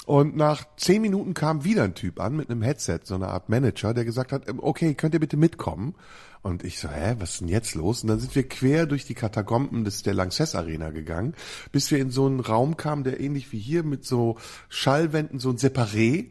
Und 0.07 0.37
nach 0.37 0.65
zehn 0.77 1.01
Minuten 1.01 1.33
kam 1.33 1.65
wieder 1.65 1.85
ein 1.85 1.95
Typ 1.95 2.21
an 2.21 2.37
mit 2.37 2.51
einem 2.51 2.61
Headset, 2.61 3.01
so 3.05 3.15
eine 3.15 3.29
Art 3.29 3.49
Manager, 3.49 3.95
der 3.95 4.05
gesagt 4.05 4.33
hat, 4.33 4.49
ähm, 4.49 4.61
okay, 4.61 4.95
könnt 4.95 5.15
ihr 5.15 5.21
bitte 5.21 5.39
mitkommen? 5.39 5.95
Und 6.43 6.63
ich 6.63 6.79
so, 6.79 6.91
hä, 6.91 7.15
was 7.19 7.33
ist 7.33 7.41
denn 7.41 7.49
jetzt 7.49 7.75
los? 7.75 8.03
Und 8.03 8.09
dann 8.09 8.21
sind 8.21 8.35
wir 8.35 8.47
quer 8.47 8.85
durch 8.85 9.07
die 9.07 9.15
Katakomben 9.15 9.85
des 9.85 10.03
der 10.03 10.13
Lanxess 10.13 10.55
Arena 10.55 10.91
gegangen, 10.91 11.35
bis 11.73 11.91
wir 11.91 11.99
in 11.99 12.11
so 12.11 12.27
einen 12.27 12.41
Raum 12.41 12.77
kamen, 12.77 13.03
der 13.03 13.19
ähnlich 13.19 13.51
wie 13.53 13.59
hier 13.59 13.83
mit 13.83 14.05
so 14.05 14.37
Schallwänden, 14.69 15.39
so 15.39 15.49
ein 15.49 15.57
Separé, 15.57 16.27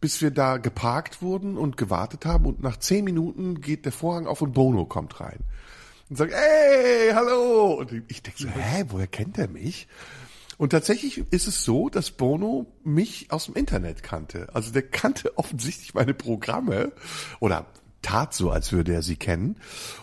bis 0.00 0.22
wir 0.22 0.30
da 0.30 0.58
geparkt 0.58 1.20
wurden 1.20 1.56
und 1.56 1.76
gewartet 1.76 2.24
haben. 2.24 2.46
Und 2.46 2.62
nach 2.62 2.76
zehn 2.76 3.04
Minuten 3.04 3.60
geht 3.60 3.84
der 3.84 3.90
Vorhang 3.90 4.28
auf 4.28 4.42
und 4.42 4.52
Bono 4.52 4.86
kommt 4.86 5.20
rein. 5.20 5.40
Und 6.08 6.16
sagt, 6.16 6.32
hey, 6.32 7.10
hallo! 7.12 7.80
Und 7.80 7.92
ich 8.06 8.22
denke 8.22 8.40
so, 8.40 8.48
hä, 8.48 8.84
woher 8.90 9.08
kennt 9.08 9.38
er 9.38 9.48
mich? 9.48 9.88
Und 10.58 10.70
tatsächlich 10.70 11.24
ist 11.30 11.46
es 11.46 11.64
so, 11.64 11.88
dass 11.88 12.10
Bono 12.10 12.66
mich 12.84 13.30
aus 13.30 13.46
dem 13.46 13.54
Internet 13.54 14.02
kannte. 14.02 14.48
Also 14.52 14.72
der 14.72 14.82
kannte 14.82 15.38
offensichtlich 15.38 15.94
meine 15.94 16.12
Programme 16.12 16.92
oder 17.40 17.66
tat 18.02 18.34
so, 18.34 18.50
als 18.50 18.72
würde 18.72 18.92
er 18.92 19.02
sie 19.02 19.16
kennen. 19.16 19.56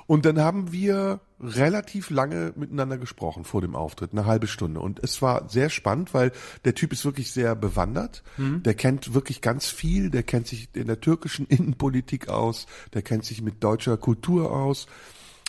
Und 0.07 0.25
dann 0.25 0.39
haben 0.39 0.71
wir 0.71 1.21
relativ 1.39 2.09
lange 2.09 2.53
miteinander 2.55 2.97
gesprochen 2.97 3.43
vor 3.43 3.61
dem 3.61 3.75
Auftritt, 3.75 4.11
eine 4.11 4.25
halbe 4.25 4.47
Stunde. 4.47 4.79
Und 4.79 4.99
es 5.03 5.21
war 5.21 5.49
sehr 5.49 5.69
spannend, 5.69 6.13
weil 6.13 6.31
der 6.65 6.75
Typ 6.75 6.93
ist 6.93 7.05
wirklich 7.05 7.31
sehr 7.31 7.55
bewandert. 7.55 8.23
Der 8.63 8.73
kennt 8.73 9.13
wirklich 9.13 9.41
ganz 9.41 9.67
viel. 9.67 10.09
Der 10.09 10.23
kennt 10.23 10.47
sich 10.47 10.69
in 10.73 10.87
der 10.87 11.01
türkischen 11.01 11.45
Innenpolitik 11.47 12.29
aus. 12.29 12.65
Der 12.93 13.01
kennt 13.01 13.25
sich 13.25 13.41
mit 13.41 13.63
deutscher 13.63 13.97
Kultur 13.97 14.51
aus. 14.51 14.87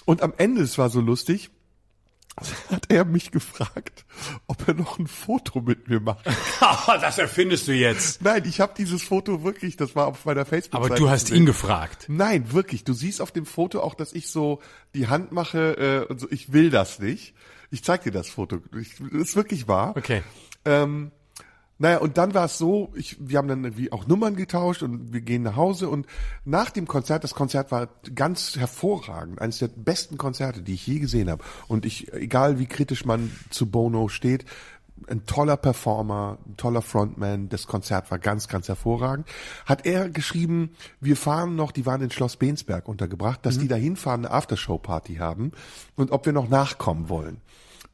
Und 0.05 0.23
am 0.23 0.33
Ende, 0.37 0.63
es 0.63 0.79
war 0.79 0.89
so 0.89 1.01
lustig, 1.01 1.51
hat 2.71 2.87
er 2.89 3.05
mich 3.05 3.31
gefragt, 3.31 4.05
ob 4.47 4.69
er 4.69 4.75
noch 4.75 4.99
ein 4.99 5.07
Foto 5.07 5.61
mit 5.61 5.89
mir 5.89 6.01
macht. 6.01 6.27
das 6.87 7.19
erfindest 7.19 7.69
du 7.69 7.73
jetzt. 7.73 8.23
Nein, 8.23 8.43
ich 8.47 8.61
habe 8.61 8.75
dieses 8.77 9.03
Foto 9.03 9.43
wirklich, 9.43 9.77
das 9.77 9.97
war 9.97 10.09
auf 10.09 10.25
meiner 10.25 10.45
Facebook-Seite. 10.45 10.93
Aber 10.93 10.97
du 10.97 11.09
hast 11.09 11.31
ihn 11.31 11.47
gefragt. 11.47 12.07
Nein, 12.09 12.53
wirklich. 12.53 12.85
Du 12.85 12.93
siehst 12.93 13.21
auf 13.21 13.33
dem 13.33 13.47
Foto 13.47 13.81
auch, 13.81 13.95
dass 13.95 14.13
ich 14.13 14.29
so 14.29 14.61
die 14.95 15.09
Hand 15.09 15.33
mache 15.33 16.05
äh, 16.07 16.11
und 16.11 16.21
so. 16.21 16.29
Ich 16.31 16.53
will 16.53 16.71
das 16.71 16.99
nicht. 16.99 17.35
Ich 17.71 17.83
zeig 17.83 18.03
dir 18.03 18.13
das 18.13 18.29
Foto. 18.29 18.61
Ich, 18.79 18.97
das 18.99 19.29
ist 19.29 19.37
wirklich 19.37 19.67
wahr. 19.67 19.97
Okay. 19.97 20.23
Ähm, 20.65 21.13
naja, 21.79 21.99
und 21.99 22.17
dann 22.17 22.33
war 22.33 22.47
es 22.47 22.57
so, 22.57 22.93
ich, 22.95 23.17
wir 23.21 23.37
haben 23.37 23.49
dann 23.49 23.65
irgendwie 23.65 23.93
auch 23.93 24.07
Nummern 24.07 24.35
getauscht 24.35 24.83
und 24.83 25.13
wir 25.13 25.21
gehen 25.21 25.43
nach 25.43 25.57
Hause 25.57 25.91
und 25.91 26.07
nach 26.45 26.71
dem 26.71 26.87
Konzert, 26.89 27.23
das 27.23 27.35
Konzert 27.35 27.71
war 27.71 27.89
ganz 28.15 28.57
hervorragend, 28.57 29.41
eines 29.43 29.59
der 29.59 29.69
besten 29.69 30.17
Konzerte, 30.17 30.63
die 30.63 30.75
ich 30.75 30.87
je 30.87 31.01
gesehen 31.01 31.29
habe. 31.29 31.45
Und 31.69 31.85
ich, 31.85 32.13
egal 32.15 32.59
wie 32.59 32.67
kritisch 32.67 33.05
man 33.05 33.31
zu 33.51 33.67
Bono 33.71 34.09
steht, 34.09 34.47
ein 35.09 35.27
toller 35.27 35.59
Performer, 35.59 36.39
ein 36.47 36.57
toller 36.57 36.81
Frontman, 36.81 37.51
das 37.51 37.67
Konzert 37.67 38.11
war 38.11 38.19
ganz, 38.19 38.49
ganz 38.49 38.69
hervorragend. 38.69 39.29
Hat 39.67 39.85
er 39.85 40.09
geschrieben, 40.09 40.71
wir 41.01 41.17
fahren 41.17 41.57
noch, 41.57 41.73
die 41.73 41.85
waren 41.85 42.01
in 42.01 42.11
Schloss 42.11 42.37
Bensberg 42.37 42.89
untergebracht, 42.89 43.45
dass 43.45 43.59
die 43.59 43.69
da 43.69 43.77
hinfahren, 43.77 44.25
eine 44.25 44.35
Aftershow-Party 44.35 45.17
haben 45.17 45.53
und 45.95 46.11
ob 46.11 46.25
wir 46.25 46.33
noch 46.33 46.49
nachkommen 46.49 47.11
wollen. 47.11 47.43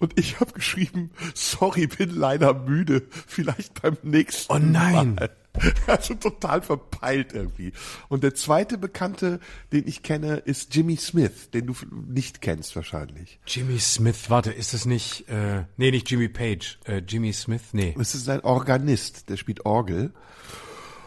Und 0.02 0.18
ich 0.18 0.40
habe 0.40 0.50
geschrieben, 0.52 1.12
sorry, 1.32 1.86
bin 1.86 2.10
leider 2.10 2.54
müde, 2.54 3.04
vielleicht 3.28 3.80
beim 3.80 3.96
nächsten 4.02 4.52
Oh 4.52 4.58
nein. 4.58 5.14
Mal. 5.14 5.30
Also 5.86 6.14
total 6.14 6.62
verpeilt 6.62 7.34
irgendwie. 7.34 7.72
Und 8.08 8.24
der 8.24 8.34
zweite 8.34 8.78
Bekannte, 8.78 9.38
den 9.70 9.86
ich 9.86 10.02
kenne, 10.02 10.36
ist 10.36 10.74
Jimmy 10.74 10.96
Smith, 10.96 11.50
den 11.50 11.66
du 11.66 11.74
nicht 12.08 12.40
kennst 12.40 12.74
wahrscheinlich. 12.74 13.38
Jimmy 13.46 13.78
Smith, 13.78 14.30
warte, 14.30 14.50
ist 14.50 14.72
es 14.72 14.86
nicht, 14.86 15.28
äh, 15.28 15.64
nee, 15.76 15.90
nicht 15.90 16.10
Jimmy 16.10 16.30
Page, 16.30 16.78
äh, 16.86 17.02
Jimmy 17.06 17.34
Smith, 17.34 17.62
nee. 17.72 17.94
Es 18.00 18.14
ist 18.14 18.30
ein 18.30 18.40
Organist, 18.40 19.28
der 19.28 19.36
spielt 19.36 19.66
Orgel. 19.66 20.14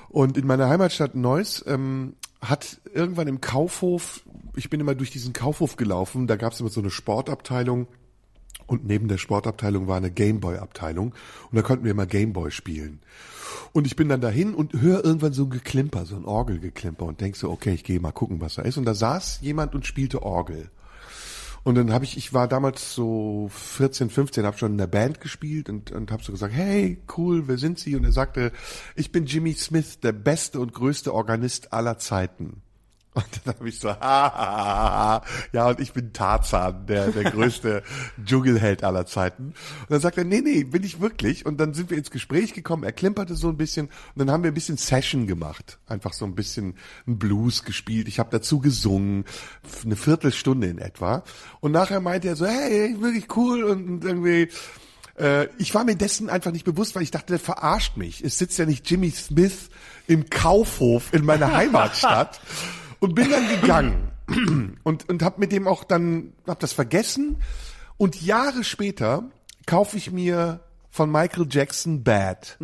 Und 0.10 0.38
in 0.38 0.46
meiner 0.46 0.70
Heimatstadt 0.70 1.16
Neuss 1.16 1.66
ähm, 1.68 2.14
hat 2.40 2.80
irgendwann 2.94 3.28
im 3.28 3.42
Kaufhof, 3.42 4.22
ich 4.56 4.70
bin 4.70 4.80
immer 4.80 4.94
durch 4.94 5.10
diesen 5.10 5.34
Kaufhof 5.34 5.76
gelaufen, 5.76 6.28
da 6.28 6.36
gab 6.36 6.54
es 6.54 6.60
immer 6.60 6.70
so 6.70 6.82
eine 6.82 6.92
Sportabteilung 6.92 7.88
und 8.68 8.86
neben 8.86 9.08
der 9.08 9.18
Sportabteilung 9.18 9.88
war 9.88 9.98
eine 9.98 10.12
Gameboy-Abteilung 10.12 11.14
und 11.52 11.56
da 11.56 11.62
konnten 11.62 11.84
wir 11.84 11.92
immer 11.92 12.06
Gameboy 12.06 12.52
spielen. 12.52 13.00
Und 13.74 13.88
ich 13.88 13.96
bin 13.96 14.10
dann 14.10 14.22
dahin 14.22 14.54
und 14.54 14.74
höre 14.74 15.04
irgendwann 15.04 15.34
so 15.34 15.44
ein 15.44 15.50
Geklimper, 15.50 16.06
so 16.06 16.16
ein 16.16 16.26
Orgelgeklimper 16.26 17.06
und 17.06 17.22
denk 17.22 17.36
so, 17.36 17.50
okay, 17.50 17.74
ich 17.74 17.84
gehe 17.84 18.00
mal 18.00 18.12
gucken, 18.12 18.42
was 18.42 18.56
da 18.56 18.62
ist. 18.62 18.78
Und 18.78 18.86
da 18.86 18.94
saß 18.94 19.40
jemand 19.42 19.76
und 19.76 19.86
spielte 19.86 20.24
Orgel. 20.24 20.70
Und 21.66 21.76
dann 21.76 21.92
habe 21.92 22.06
ich, 22.06 22.16
ich 22.16 22.32
war 22.32 22.48
damals 22.48 22.94
so 22.94 23.50
14, 23.52 24.12
15, 24.12 24.46
habe 24.46 24.58
schon 24.58 24.74
in 24.74 24.78
der 24.78 24.86
Band 24.86 25.20
gespielt 25.20 25.68
und, 25.68 25.92
und 25.92 26.12
habe 26.12 26.24
so 26.24 26.32
gesagt, 26.32 26.54
hey, 26.54 27.00
cool, 27.18 27.48
wer 27.48 27.58
sind 27.58 27.80
Sie? 27.80 27.96
Und 27.96 28.04
er 28.04 28.12
sagte, 28.12 28.52
ich 28.96 29.12
bin 29.12 29.26
Jimmy 29.26 29.54
Smith, 29.54 30.00
der 30.00 30.12
beste 30.12 30.60
und 30.60 30.74
größte 30.74 31.12
Organist 31.12 31.74
aller 31.74 31.98
Zeiten. 31.98 32.62
Und 33.26 33.26
dann 33.46 33.56
habe 33.56 33.70
ich 33.70 33.80
so, 33.80 33.90
ha, 33.90 34.00
ha, 34.02 34.34
ha, 34.34 35.22
ja, 35.54 35.70
und 35.70 35.80
ich 35.80 35.94
bin 35.94 36.12
Tarzan, 36.12 36.86
der, 36.86 37.12
der 37.12 37.32
größte 37.32 37.82
Dschungelheld 38.26 38.84
aller 38.84 39.06
Zeiten. 39.06 39.46
Und 39.46 39.90
dann 39.90 40.02
sagt 40.02 40.18
er, 40.18 40.26
nee, 40.26 40.42
nee, 40.42 40.66
bin 40.66 40.84
ich 40.84 41.00
wirklich. 41.00 41.46
Und 41.46 41.58
dann 41.58 41.74
sind 41.74 41.90
wir 41.90 41.98
ins 41.98 42.12
Gespräch 42.12 42.54
gekommen, 42.54 42.84
er 42.84 42.92
klimperte 42.92 43.36
so 43.36 43.48
ein 43.48 43.56
bisschen 43.56 43.86
und 43.86 44.20
dann 44.20 44.32
haben 44.32 44.44
wir 44.44 44.52
ein 44.52 44.54
bisschen 44.54 44.76
Session 44.76 45.28
gemacht. 45.28 45.80
Einfach 45.88 46.12
so 46.12 46.26
ein 46.26 46.36
bisschen 46.36 46.76
ein 47.08 47.18
Blues 47.18 47.64
gespielt. 47.64 48.10
Ich 48.10 48.20
habe 48.20 48.30
dazu 48.32 48.60
gesungen, 48.60 49.24
eine 49.86 49.96
Viertelstunde 49.96 50.68
in 50.68 50.80
etwa. 50.80 51.24
Und 51.62 51.72
nachher 51.72 52.02
meinte 52.02 52.28
er 52.28 52.36
so, 52.36 52.46
hey, 52.46 52.98
wirklich 53.00 53.34
cool 53.38 53.64
und, 53.64 53.88
und 53.88 54.04
irgendwie, 54.04 54.50
äh, 55.18 55.48
ich 55.58 55.74
war 55.74 55.86
mir 55.86 55.96
dessen 55.96 56.30
einfach 56.30 56.52
nicht 56.52 56.66
bewusst, 56.66 56.96
weil 56.96 57.04
ich 57.04 57.12
dachte, 57.12 57.28
der 57.28 57.40
verarscht 57.40 57.96
mich. 57.96 58.22
Es 58.26 58.38
sitzt 58.38 58.60
ja 58.60 58.66
nicht 58.66 58.90
Jimmy 58.90 59.12
Smith 59.12 59.70
im 60.06 60.30
Kaufhof 60.30 61.14
in 61.14 61.24
meiner 61.24 61.54
Heimatstadt 61.56 62.42
und 63.06 63.14
bin 63.14 63.30
dann 63.30 63.48
gegangen 63.48 64.12
und 64.84 65.08
und 65.08 65.22
habe 65.22 65.40
mit 65.40 65.52
dem 65.52 65.68
auch 65.68 65.84
dann 65.84 66.34
hab 66.48 66.60
das 66.60 66.74
vergessen. 66.74 67.38
Und 67.98 68.20
Jahre 68.20 68.64
später 68.64 69.30
kaufe 69.68 69.96
ich 69.96 70.12
mir 70.12 70.62
von 70.90 71.12
Michael 71.12 71.46
Jackson 71.48 72.04
Bad 72.04 72.58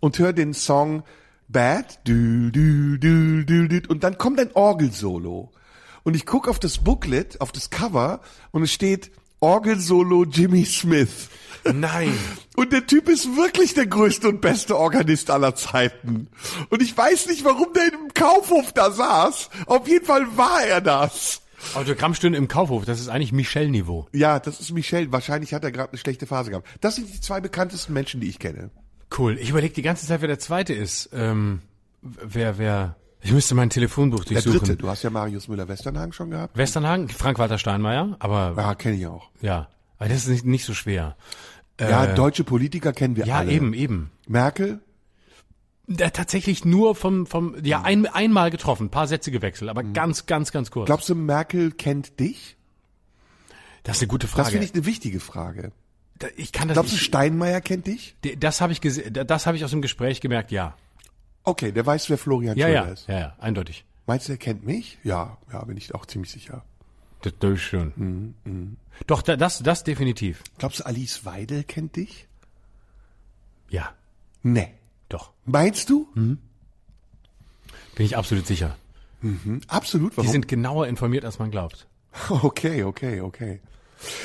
und 0.00 0.18
höre 0.18 0.32
den 0.32 0.54
Song 0.54 1.04
Bad 1.46 2.00
du 2.02 2.50
du 2.50 2.98
du 2.98 3.44
du 3.44 3.68
du 3.68 3.80
und 3.88 4.02
dann 4.02 4.18
kommt 4.18 4.40
ein 4.40 4.50
Orgelsolo. 4.54 5.52
Und 6.02 6.16
ich 6.16 6.26
guck 6.26 6.48
auf 6.48 6.58
das 6.58 6.78
Booklet, 6.78 7.40
auf 7.40 7.52
das 7.52 7.70
Cover 7.70 8.22
und 8.50 8.64
es 8.64 8.72
steht 8.72 9.12
Orgelsolo 9.40 10.24
Jimmy 10.24 10.64
Smith. 10.64 11.28
Nein. 11.64 12.16
Und 12.56 12.72
der 12.72 12.86
Typ 12.86 13.08
ist 13.08 13.36
wirklich 13.36 13.74
der 13.74 13.86
größte 13.86 14.28
und 14.28 14.40
beste 14.40 14.76
Organist 14.76 15.30
aller 15.30 15.54
Zeiten. 15.54 16.28
Und 16.68 16.82
ich 16.82 16.96
weiß 16.96 17.26
nicht, 17.26 17.44
warum 17.44 17.72
der 17.74 17.92
im 17.92 18.14
Kaufhof 18.14 18.72
da 18.72 18.90
saß. 18.90 19.50
Auf 19.66 19.88
jeden 19.88 20.06
Fall 20.06 20.26
war 20.36 20.62
er 20.64 20.80
das. 20.80 21.42
Autogrammstunde 21.74 22.38
im 22.38 22.48
Kaufhof, 22.48 22.86
das 22.86 23.00
ist 23.00 23.08
eigentlich 23.08 23.32
Michel-Niveau. 23.32 24.08
Ja, 24.12 24.40
das 24.40 24.60
ist 24.60 24.72
Michel. 24.72 25.12
Wahrscheinlich 25.12 25.52
hat 25.52 25.62
er 25.62 25.72
gerade 25.72 25.90
eine 25.90 25.98
schlechte 25.98 26.26
Phase 26.26 26.50
gehabt. 26.50 26.66
Das 26.80 26.96
sind 26.96 27.12
die 27.12 27.20
zwei 27.20 27.40
bekanntesten 27.40 27.92
Menschen, 27.92 28.20
die 28.20 28.28
ich 28.28 28.38
kenne. 28.38 28.70
Cool. 29.16 29.38
Ich 29.38 29.50
überlege 29.50 29.74
die 29.74 29.82
ganze 29.82 30.06
Zeit, 30.06 30.20
wer 30.20 30.28
der 30.28 30.38
zweite 30.38 30.72
ist. 30.72 31.10
Ähm, 31.12 31.60
wer, 32.02 32.58
wer, 32.58 32.96
ich 33.22 33.32
müsste 33.32 33.54
mein 33.54 33.70
Telefonbuch 33.70 34.24
Der 34.24 34.40
durchsuchen. 34.42 34.60
dritte. 34.68 34.76
Du 34.76 34.88
hast 34.88 35.02
ja 35.02 35.10
Marius 35.10 35.48
Müller-Westernhagen 35.48 36.12
schon 36.12 36.30
gehabt. 36.30 36.56
Westernhagen, 36.56 37.08
Frank-Walter 37.08 37.58
Steinmeier, 37.58 38.16
aber 38.18 38.54
Ja, 38.56 38.74
kenne 38.74 38.96
ich 38.96 39.06
auch. 39.06 39.30
ja, 39.40 39.68
aber 39.98 40.08
das 40.08 40.18
ist 40.22 40.28
nicht, 40.28 40.44
nicht 40.46 40.64
so 40.64 40.74
schwer. 40.74 41.16
Ja, 41.80 42.06
deutsche 42.14 42.44
Politiker 42.44 42.92
kennen 42.92 43.16
wir 43.16 43.24
Ja, 43.26 43.38
alle. 43.38 43.52
eben, 43.52 43.72
eben. 43.72 44.10
Merkel? 44.28 44.80
Da 45.86 46.10
tatsächlich 46.10 46.64
nur 46.64 46.94
vom, 46.94 47.26
vom, 47.26 47.56
ja, 47.64 47.82
ein, 47.82 48.06
einmal 48.06 48.50
getroffen, 48.50 48.90
paar 48.90 49.08
Sätze 49.08 49.30
gewechselt, 49.30 49.70
aber 49.70 49.82
ganz, 49.82 50.26
ganz, 50.26 50.52
ganz 50.52 50.70
kurz. 50.70 50.86
Glaubst 50.86 51.08
du, 51.08 51.14
Merkel 51.14 51.72
kennt 51.72 52.20
dich? 52.20 52.56
das 53.82 53.96
ist 53.96 54.02
eine 54.02 54.08
gute 54.08 54.26
Das 54.26 54.34
Frage. 54.34 54.50
finde 54.50 54.66
ich 54.66 54.74
eine 54.74 54.84
wichtige 54.84 55.20
Frage. 55.20 55.72
Da- 56.18 56.28
ich 56.36 56.52
kann 56.52 56.68
das 56.68 56.74
Glaubst 56.74 56.92
du, 56.92 56.96
Steinmeier 56.98 57.60
kennt 57.62 57.86
dich? 57.86 58.14
das 58.38 58.60
habe 58.60 58.72
ich 58.74 58.80
gesehen, 58.82 59.14
das 59.26 59.46
habe 59.46 59.56
ich 59.56 59.64
aus 59.64 59.70
dem 59.70 59.80
Gespräch 59.82 60.20
gemerkt, 60.20 60.50
ja. 60.52 60.76
Okay, 61.44 61.72
der 61.72 61.84
weiß, 61.86 62.10
wer 62.10 62.18
Florian 62.18 62.56
Ja, 62.56 62.66
Schröder 62.66 62.86
ja, 62.86 62.92
ist. 62.92 63.06
ja, 63.08 63.18
ja, 63.18 63.36
eindeutig. 63.38 63.84
Meinst 64.06 64.28
du, 64.28 64.32
er 64.32 64.38
kennt 64.38 64.64
mich? 64.64 64.98
Ja, 65.04 65.38
ja, 65.52 65.64
bin 65.64 65.76
ich 65.76 65.94
auch 65.94 66.04
ziemlich 66.06 66.30
sicher. 66.30 66.64
Das, 67.22 67.32
das 67.38 67.52
ist 67.52 67.62
schon. 67.62 68.76
Doch, 69.06 69.22
da- 69.22 69.36
das, 69.36 69.58
das 69.62 69.84
definitiv. 69.84 70.42
Glaubst 70.58 70.80
du, 70.80 70.86
Alice 70.86 71.24
Weidel 71.24 71.64
kennt 71.64 71.96
dich? 71.96 72.26
Ja, 73.68 73.92
Nee. 74.42 74.68
doch. 75.08 75.32
Meinst 75.44 75.90
du? 75.90 76.08
Bin 76.14 76.38
ich 77.98 78.16
absolut 78.16 78.46
sicher. 78.46 78.76
Absolut. 79.68 80.12
Die 80.14 80.16
Warum? 80.18 80.30
sind 80.30 80.48
genauer 80.48 80.86
informiert, 80.88 81.24
als 81.24 81.38
man 81.38 81.50
glaubt. 81.50 81.86
Okay, 82.30 82.82
okay, 82.84 83.20
okay. 83.20 83.60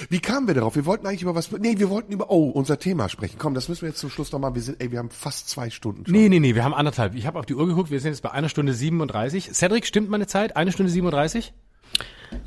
Wie 0.10 0.20
kamen 0.20 0.48
wir 0.48 0.54
darauf? 0.54 0.76
Wir 0.76 0.86
wollten 0.86 1.06
eigentlich 1.08 1.22
über 1.22 1.36
was, 1.36 1.52
nee, 1.52 1.78
wir 1.78 1.90
wollten 1.90 2.12
über, 2.12 2.30
oh, 2.30 2.50
unser 2.50 2.80
Thema 2.80 3.10
sprechen. 3.10 3.38
Komm, 3.38 3.54
das 3.54 3.70
müssen 3.70 3.82
wir 3.82 3.90
jetzt 3.90 4.00
zum 4.00 4.10
Schluss 4.10 4.32
nochmal, 4.32 4.56
wir 4.56 4.62
sind, 4.62 4.82
ey, 4.82 4.92
wir 4.92 5.00
haben 5.00 5.10
fast 5.10 5.50
zwei 5.50 5.70
Stunden 5.70 6.06
schon. 6.06 6.14
Nee, 6.14 6.30
nee, 6.30 6.40
nee, 6.40 6.56
wir 6.56 6.64
haben 6.64 6.74
anderthalb. 6.74 7.16
Ich 7.16 7.26
habe 7.26 7.40
auf 7.40 7.46
die 7.46 7.56
Uhr 7.56 7.68
geguckt, 7.68 7.92
wir 7.92 8.00
sind 8.00 8.12
jetzt 8.12 8.22
bei 8.22 8.32
einer 8.32 8.50
Stunde 8.50 8.74
37. 8.74 9.54
Cedric, 9.54 9.86
stimmt 9.86 10.10
meine 10.10 10.28
Zeit? 10.28 10.56
Eine 10.56 10.72
Stunde 10.72 10.92
37? 10.92 11.54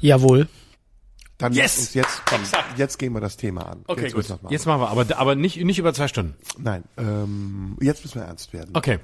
Jawohl. 0.01 0.49
Dann 1.39 1.53
Yes! 1.53 1.79
uns 1.79 1.95
jetzt, 1.95 2.23
komm, 2.27 2.41
jetzt 2.77 2.99
gehen 2.99 3.13
wir 3.13 3.21
das 3.21 3.37
Thema 3.37 3.63
an. 3.69 3.85
Okay, 3.87 4.05
jetzt 4.05 4.15
gut. 4.15 4.29
machen. 4.29 4.49
Jetzt 4.51 4.67
machen 4.67 4.81
wir, 4.81 4.89
aber, 4.89 5.07
aber 5.17 5.35
nicht, 5.37 5.63
nicht 5.63 5.79
über 5.79 5.95
zwei 5.95 6.09
Stunden. 6.09 6.35
Nein, 6.59 6.83
ähm, 6.97 7.77
jetzt 7.81 8.05
müssen 8.05 8.21
wir 8.21 8.27
ernst 8.27 8.53
werden. 8.53 8.71
Okay. 8.75 8.99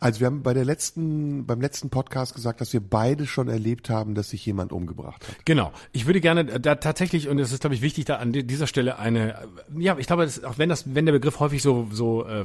Also 0.00 0.20
wir 0.20 0.26
haben 0.26 0.42
bei 0.42 0.54
der 0.54 0.64
letzten, 0.64 1.46
beim 1.46 1.60
letzten 1.60 1.90
Podcast 1.90 2.34
gesagt, 2.34 2.60
dass 2.60 2.72
wir 2.72 2.80
beide 2.80 3.26
schon 3.26 3.48
erlebt 3.48 3.90
haben, 3.90 4.14
dass 4.14 4.30
sich 4.30 4.44
jemand 4.46 4.72
umgebracht 4.72 5.26
hat. 5.26 5.44
Genau. 5.44 5.72
Ich 5.92 6.06
würde 6.06 6.20
gerne 6.20 6.44
da 6.44 6.74
tatsächlich, 6.76 7.28
und 7.28 7.38
es 7.38 7.52
ist, 7.52 7.60
glaube 7.60 7.74
ich, 7.74 7.82
wichtig, 7.82 8.04
da 8.04 8.16
an 8.16 8.32
di- 8.32 8.44
dieser 8.44 8.66
Stelle 8.66 8.98
eine, 8.98 9.38
ja, 9.78 9.96
ich 9.98 10.06
glaube, 10.06 10.30
auch 10.46 10.58
wenn 10.58 10.68
das, 10.68 10.94
wenn 10.94 11.06
der 11.06 11.12
Begriff 11.12 11.40
häufig 11.40 11.62
so, 11.62 11.88
so 11.92 12.24
äh, 12.26 12.40
äh, 12.40 12.44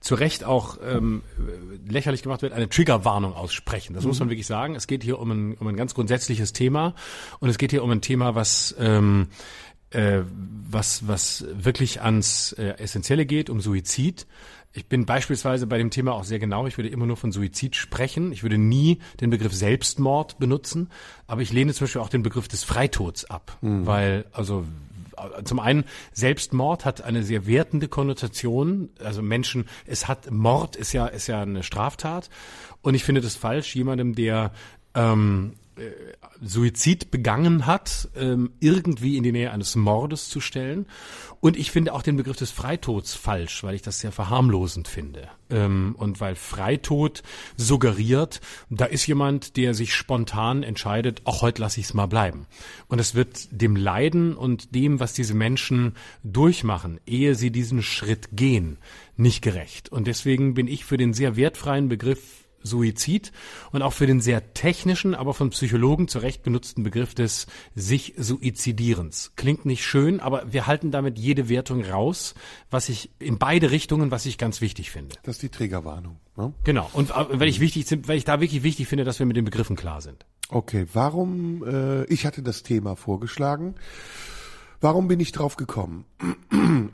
zu 0.00 0.14
Recht 0.14 0.44
auch 0.44 0.78
ähm, 0.84 1.22
äh, 1.38 1.90
lächerlich 1.92 2.22
gemacht 2.22 2.42
wird, 2.42 2.52
eine 2.52 2.68
Triggerwarnung 2.68 3.34
aussprechen. 3.34 3.94
Das 3.94 4.04
muss 4.04 4.20
man 4.20 4.30
wirklich 4.30 4.46
sagen. 4.46 4.74
Es 4.74 4.86
geht 4.86 5.02
hier 5.02 5.18
um 5.18 5.30
ein, 5.30 5.54
um 5.58 5.66
ein 5.66 5.76
ganz 5.76 5.94
grundsätzliches 5.94 6.52
Thema 6.52 6.94
und 7.40 7.48
es 7.48 7.58
geht 7.58 7.70
hier 7.70 7.82
um 7.82 7.90
ein 7.90 8.00
Thema, 8.00 8.34
was 8.34 8.74
ähm, 8.78 9.28
äh, 9.90 10.20
was, 10.70 11.08
was 11.08 11.46
wirklich 11.50 12.02
ans 12.02 12.52
äh, 12.52 12.74
Essentielle 12.78 13.24
geht, 13.24 13.48
um 13.48 13.60
Suizid. 13.60 14.26
Ich 14.78 14.86
bin 14.86 15.06
beispielsweise 15.06 15.66
bei 15.66 15.76
dem 15.76 15.90
Thema 15.90 16.12
auch 16.12 16.22
sehr 16.22 16.38
genau. 16.38 16.68
Ich 16.68 16.78
würde 16.78 16.88
immer 16.88 17.04
nur 17.04 17.16
von 17.16 17.32
Suizid 17.32 17.74
sprechen. 17.74 18.30
Ich 18.30 18.44
würde 18.44 18.58
nie 18.58 19.00
den 19.20 19.28
Begriff 19.28 19.52
Selbstmord 19.52 20.38
benutzen. 20.38 20.88
Aber 21.26 21.42
ich 21.42 21.52
lehne 21.52 21.74
zum 21.74 21.86
Beispiel 21.86 22.00
auch 22.00 22.08
den 22.08 22.22
Begriff 22.22 22.46
des 22.46 22.62
Freitods 22.62 23.24
ab. 23.24 23.58
Weil, 23.84 24.24
also, 24.32 24.64
zum 25.42 25.58
einen, 25.58 25.84
Selbstmord 26.12 26.84
hat 26.84 27.02
eine 27.02 27.24
sehr 27.24 27.48
wertende 27.48 27.88
Konnotation. 27.88 28.90
Also 29.02 29.20
Menschen, 29.20 29.66
es 29.84 30.06
hat, 30.06 30.30
Mord 30.30 30.76
ist 30.76 30.92
ja, 30.92 31.08
ist 31.08 31.26
ja 31.26 31.42
eine 31.42 31.64
Straftat. 31.64 32.30
Und 32.80 32.94
ich 32.94 33.02
finde 33.02 33.20
das 33.20 33.34
falsch, 33.34 33.74
jemandem, 33.74 34.14
der, 34.14 34.52
ähm, 34.94 35.54
Suizid 36.40 37.10
begangen 37.10 37.66
hat, 37.66 38.08
ähm, 38.16 38.50
irgendwie 38.60 39.16
in 39.16 39.22
die 39.22 39.32
Nähe 39.32 39.50
eines 39.50 39.76
Mordes 39.76 40.28
zu 40.28 40.40
stellen. 40.40 40.86
Und 41.40 41.56
ich 41.56 41.70
finde 41.70 41.94
auch 41.94 42.02
den 42.02 42.16
Begriff 42.16 42.36
des 42.36 42.50
Freitods 42.50 43.14
falsch, 43.14 43.62
weil 43.62 43.74
ich 43.74 43.82
das 43.82 44.00
sehr 44.00 44.12
verharmlosend 44.12 44.88
finde. 44.88 45.28
Ähm, 45.50 45.94
und 45.98 46.20
weil 46.20 46.34
Freitod 46.34 47.22
suggeriert, 47.56 48.40
da 48.70 48.84
ist 48.84 49.06
jemand, 49.06 49.56
der 49.56 49.74
sich 49.74 49.94
spontan 49.94 50.62
entscheidet, 50.62 51.22
auch 51.24 51.42
heute 51.42 51.62
lasse 51.62 51.80
ich 51.80 51.86
es 51.86 51.94
mal 51.94 52.06
bleiben. 52.06 52.46
Und 52.88 52.98
es 52.98 53.14
wird 53.14 53.48
dem 53.50 53.76
Leiden 53.76 54.36
und 54.36 54.74
dem, 54.74 55.00
was 55.00 55.12
diese 55.12 55.34
Menschen 55.34 55.94
durchmachen, 56.24 57.00
ehe 57.06 57.34
sie 57.34 57.50
diesen 57.50 57.82
Schritt 57.82 58.30
gehen, 58.32 58.78
nicht 59.16 59.42
gerecht. 59.42 59.90
Und 59.90 60.06
deswegen 60.06 60.54
bin 60.54 60.66
ich 60.66 60.84
für 60.84 60.96
den 60.96 61.14
sehr 61.14 61.36
wertfreien 61.36 61.88
Begriff 61.88 62.47
Suizid 62.68 63.32
und 63.72 63.82
auch 63.82 63.92
für 63.92 64.06
den 64.06 64.20
sehr 64.20 64.54
technischen, 64.54 65.14
aber 65.14 65.34
von 65.34 65.50
Psychologen 65.50 66.08
zu 66.08 66.18
Recht 66.18 66.42
benutzten 66.42 66.82
Begriff 66.82 67.14
des 67.14 67.46
sich 67.74 68.14
Suizidierens. 68.16 69.32
Klingt 69.36 69.64
nicht 69.64 69.84
schön, 69.84 70.20
aber 70.20 70.52
wir 70.52 70.66
halten 70.66 70.90
damit 70.90 71.18
jede 71.18 71.48
Wertung 71.48 71.84
raus, 71.84 72.34
was 72.70 72.88
ich 72.88 73.10
in 73.18 73.38
beide 73.38 73.70
Richtungen, 73.70 74.10
was 74.10 74.26
ich 74.26 74.38
ganz 74.38 74.60
wichtig 74.60 74.90
finde. 74.90 75.16
Das 75.22 75.36
ist 75.36 75.42
die 75.42 75.48
Triggerwarnung. 75.48 76.18
Ne? 76.36 76.52
Genau. 76.64 76.88
Und 76.92 77.10
äh, 77.10 77.40
weil 77.40 77.48
ich 77.48 77.60
wichtig, 77.60 77.86
weil 78.06 78.16
ich 78.16 78.24
da 78.24 78.40
wirklich 78.40 78.62
wichtig 78.62 78.86
finde, 78.86 79.04
dass 79.04 79.18
wir 79.18 79.26
mit 79.26 79.36
den 79.36 79.44
Begriffen 79.44 79.76
klar 79.76 80.00
sind. 80.00 80.24
Okay, 80.50 80.86
warum, 80.92 81.62
äh, 81.66 82.04
ich 82.04 82.24
hatte 82.24 82.42
das 82.42 82.62
Thema 82.62 82.96
vorgeschlagen. 82.96 83.74
Warum 84.80 85.08
bin 85.08 85.20
ich 85.20 85.32
drauf 85.32 85.56
gekommen? 85.56 86.04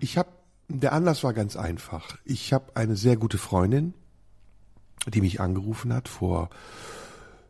Ich 0.01 0.17
habe, 0.19 0.31
der 0.69 0.93
Anlass 0.93 1.23
war 1.23 1.35
ganz 1.35 1.57
einfach. 1.57 2.17
Ich 2.25 2.53
habe 2.53 2.75
eine 2.75 2.97
sehr 2.97 3.17
gute 3.17 3.39
Freundin, 3.39 3.95
die 5.07 5.21
mich 5.21 5.41
angerufen 5.41 5.93
hat 5.93 6.09
vor 6.09 6.51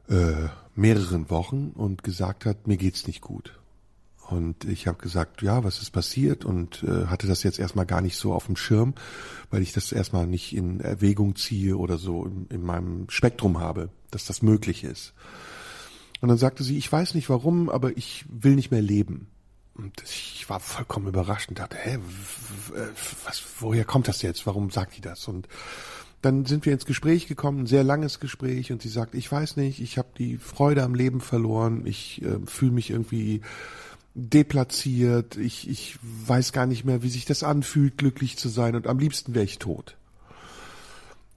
äh, 0.08 0.48
mehreren 0.74 1.30
Wochen 1.30 1.72
und 1.74 2.02
gesagt 2.02 2.46
hat, 2.46 2.66
mir 2.66 2.76
geht's 2.76 3.06
nicht 3.06 3.20
gut. 3.20 3.58
Und 4.28 4.64
ich 4.64 4.86
habe 4.86 4.98
gesagt, 4.98 5.42
ja, 5.42 5.64
was 5.64 5.82
ist 5.82 5.90
passiert? 5.90 6.44
Und 6.44 6.82
äh, 6.82 7.06
hatte 7.06 7.26
das 7.26 7.42
jetzt 7.42 7.58
erstmal 7.58 7.86
gar 7.86 8.00
nicht 8.00 8.16
so 8.16 8.32
auf 8.32 8.46
dem 8.46 8.56
Schirm, 8.56 8.94
weil 9.50 9.62
ich 9.62 9.72
das 9.72 9.92
erstmal 9.92 10.26
nicht 10.26 10.56
in 10.56 10.80
Erwägung 10.80 11.36
ziehe 11.36 11.76
oder 11.76 11.98
so 11.98 12.24
in, 12.24 12.46
in 12.48 12.62
meinem 12.62 13.08
Spektrum 13.10 13.60
habe, 13.60 13.90
dass 14.10 14.24
das 14.24 14.40
möglich 14.40 14.82
ist. 14.82 15.12
Und 16.20 16.28
dann 16.28 16.38
sagte 16.38 16.64
sie, 16.64 16.78
ich 16.78 16.90
weiß 16.90 17.14
nicht 17.14 17.28
warum, 17.28 17.68
aber 17.68 17.96
ich 17.98 18.24
will 18.28 18.54
nicht 18.54 18.70
mehr 18.70 18.80
leben. 18.80 19.28
Und 19.74 20.02
ich 20.04 20.48
war 20.48 20.60
vollkommen 20.60 21.08
überrascht 21.08 21.48
und 21.50 21.58
dachte, 21.58 21.76
hä, 21.76 21.98
was, 23.24 23.42
woher 23.58 23.84
kommt 23.84 24.08
das 24.08 24.22
jetzt? 24.22 24.46
Warum 24.46 24.70
sagt 24.70 24.96
die 24.96 25.00
das? 25.00 25.28
Und 25.28 25.48
dann 26.24 26.46
sind 26.46 26.64
wir 26.64 26.72
ins 26.72 26.86
Gespräch 26.86 27.26
gekommen, 27.26 27.60
ein 27.60 27.66
sehr 27.66 27.84
langes 27.84 28.20
Gespräch, 28.20 28.72
und 28.72 28.80
sie 28.80 28.88
sagt, 28.88 29.14
ich 29.14 29.30
weiß 29.30 29.56
nicht, 29.56 29.80
ich 29.80 29.98
habe 29.98 30.08
die 30.16 30.38
Freude 30.38 30.82
am 30.82 30.94
Leben 30.94 31.20
verloren, 31.20 31.86
ich 31.86 32.22
äh, 32.22 32.38
fühle 32.46 32.72
mich 32.72 32.90
irgendwie 32.90 33.42
deplatziert, 34.14 35.36
ich, 35.36 35.68
ich 35.68 35.98
weiß 36.02 36.52
gar 36.52 36.66
nicht 36.66 36.84
mehr, 36.84 37.02
wie 37.02 37.10
sich 37.10 37.24
das 37.24 37.42
anfühlt, 37.42 37.98
glücklich 37.98 38.38
zu 38.38 38.48
sein, 38.48 38.74
und 38.74 38.86
am 38.86 38.98
liebsten 38.98 39.34
wäre 39.34 39.44
ich 39.44 39.58
tot. 39.58 39.96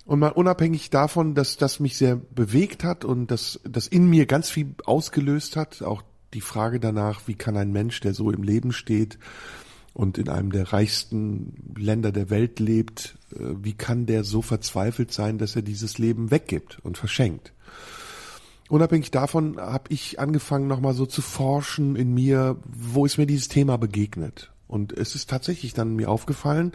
Und 0.06 0.20
mal 0.20 0.30
unabhängig 0.30 0.90
davon, 0.90 1.36
dass 1.36 1.58
das 1.58 1.82
mich 1.82 1.98
sehr 1.98 2.16
bewegt 2.16 2.86
hat 2.86 3.04
und 3.04 3.30
dass 3.30 3.60
das 3.66 3.88
in 3.88 4.10
mir 4.10 4.26
ganz 4.26 4.50
viel 4.50 4.74
ausgelöst 4.86 5.58
hat, 5.58 5.82
auch 5.82 6.02
die 6.34 6.42
Frage 6.42 6.80
danach, 6.80 7.22
wie 7.28 7.36
kann 7.36 7.58
ein 7.58 7.74
Mensch, 7.74 8.00
der 8.00 8.14
so 8.14 8.32
im 8.32 8.44
Leben 8.44 8.72
steht 8.72 9.18
und 9.98 10.20
in 10.20 10.30
einem 10.30 10.52
der 10.52 10.74
reichsten 10.74 11.74
Länder 11.76 12.12
der 12.12 12.30
Welt 12.30 12.60
lebt, 12.60 13.18
äh, 13.32 13.40
wie 13.64 13.74
kann 13.74 14.06
der 14.06 14.24
so 14.24 14.44
verzweifelt 14.44 15.12
sein, 15.12 15.40
dass 15.40 15.56
er 15.56 15.64
dieses 15.64 15.98
Leben 15.98 16.30
weggibt 16.30 16.78
und 16.84 17.00
verschenkt? 17.00 17.52
Unabhängig 18.70 19.10
davon 19.10 19.58
habe 19.58 19.86
ich 19.90 20.20
angefangen, 20.20 20.68
nochmal 20.68 20.94
so 20.94 21.08
zu 21.08 21.24
forschen 21.24 21.96
in 21.96 22.14
mir, 22.14 22.58
wo 22.68 23.06
ist 23.08 23.18
mir 23.18 23.26
dieses 23.26 23.48
Thema 23.48 23.78
begegnet. 23.78 24.52
Und 24.68 24.94
es 24.94 25.16
ist 25.16 25.32
tatsächlich 25.32 25.74
dann 25.74 25.96
mir 25.96 26.12
aufgefallen, 26.12 26.74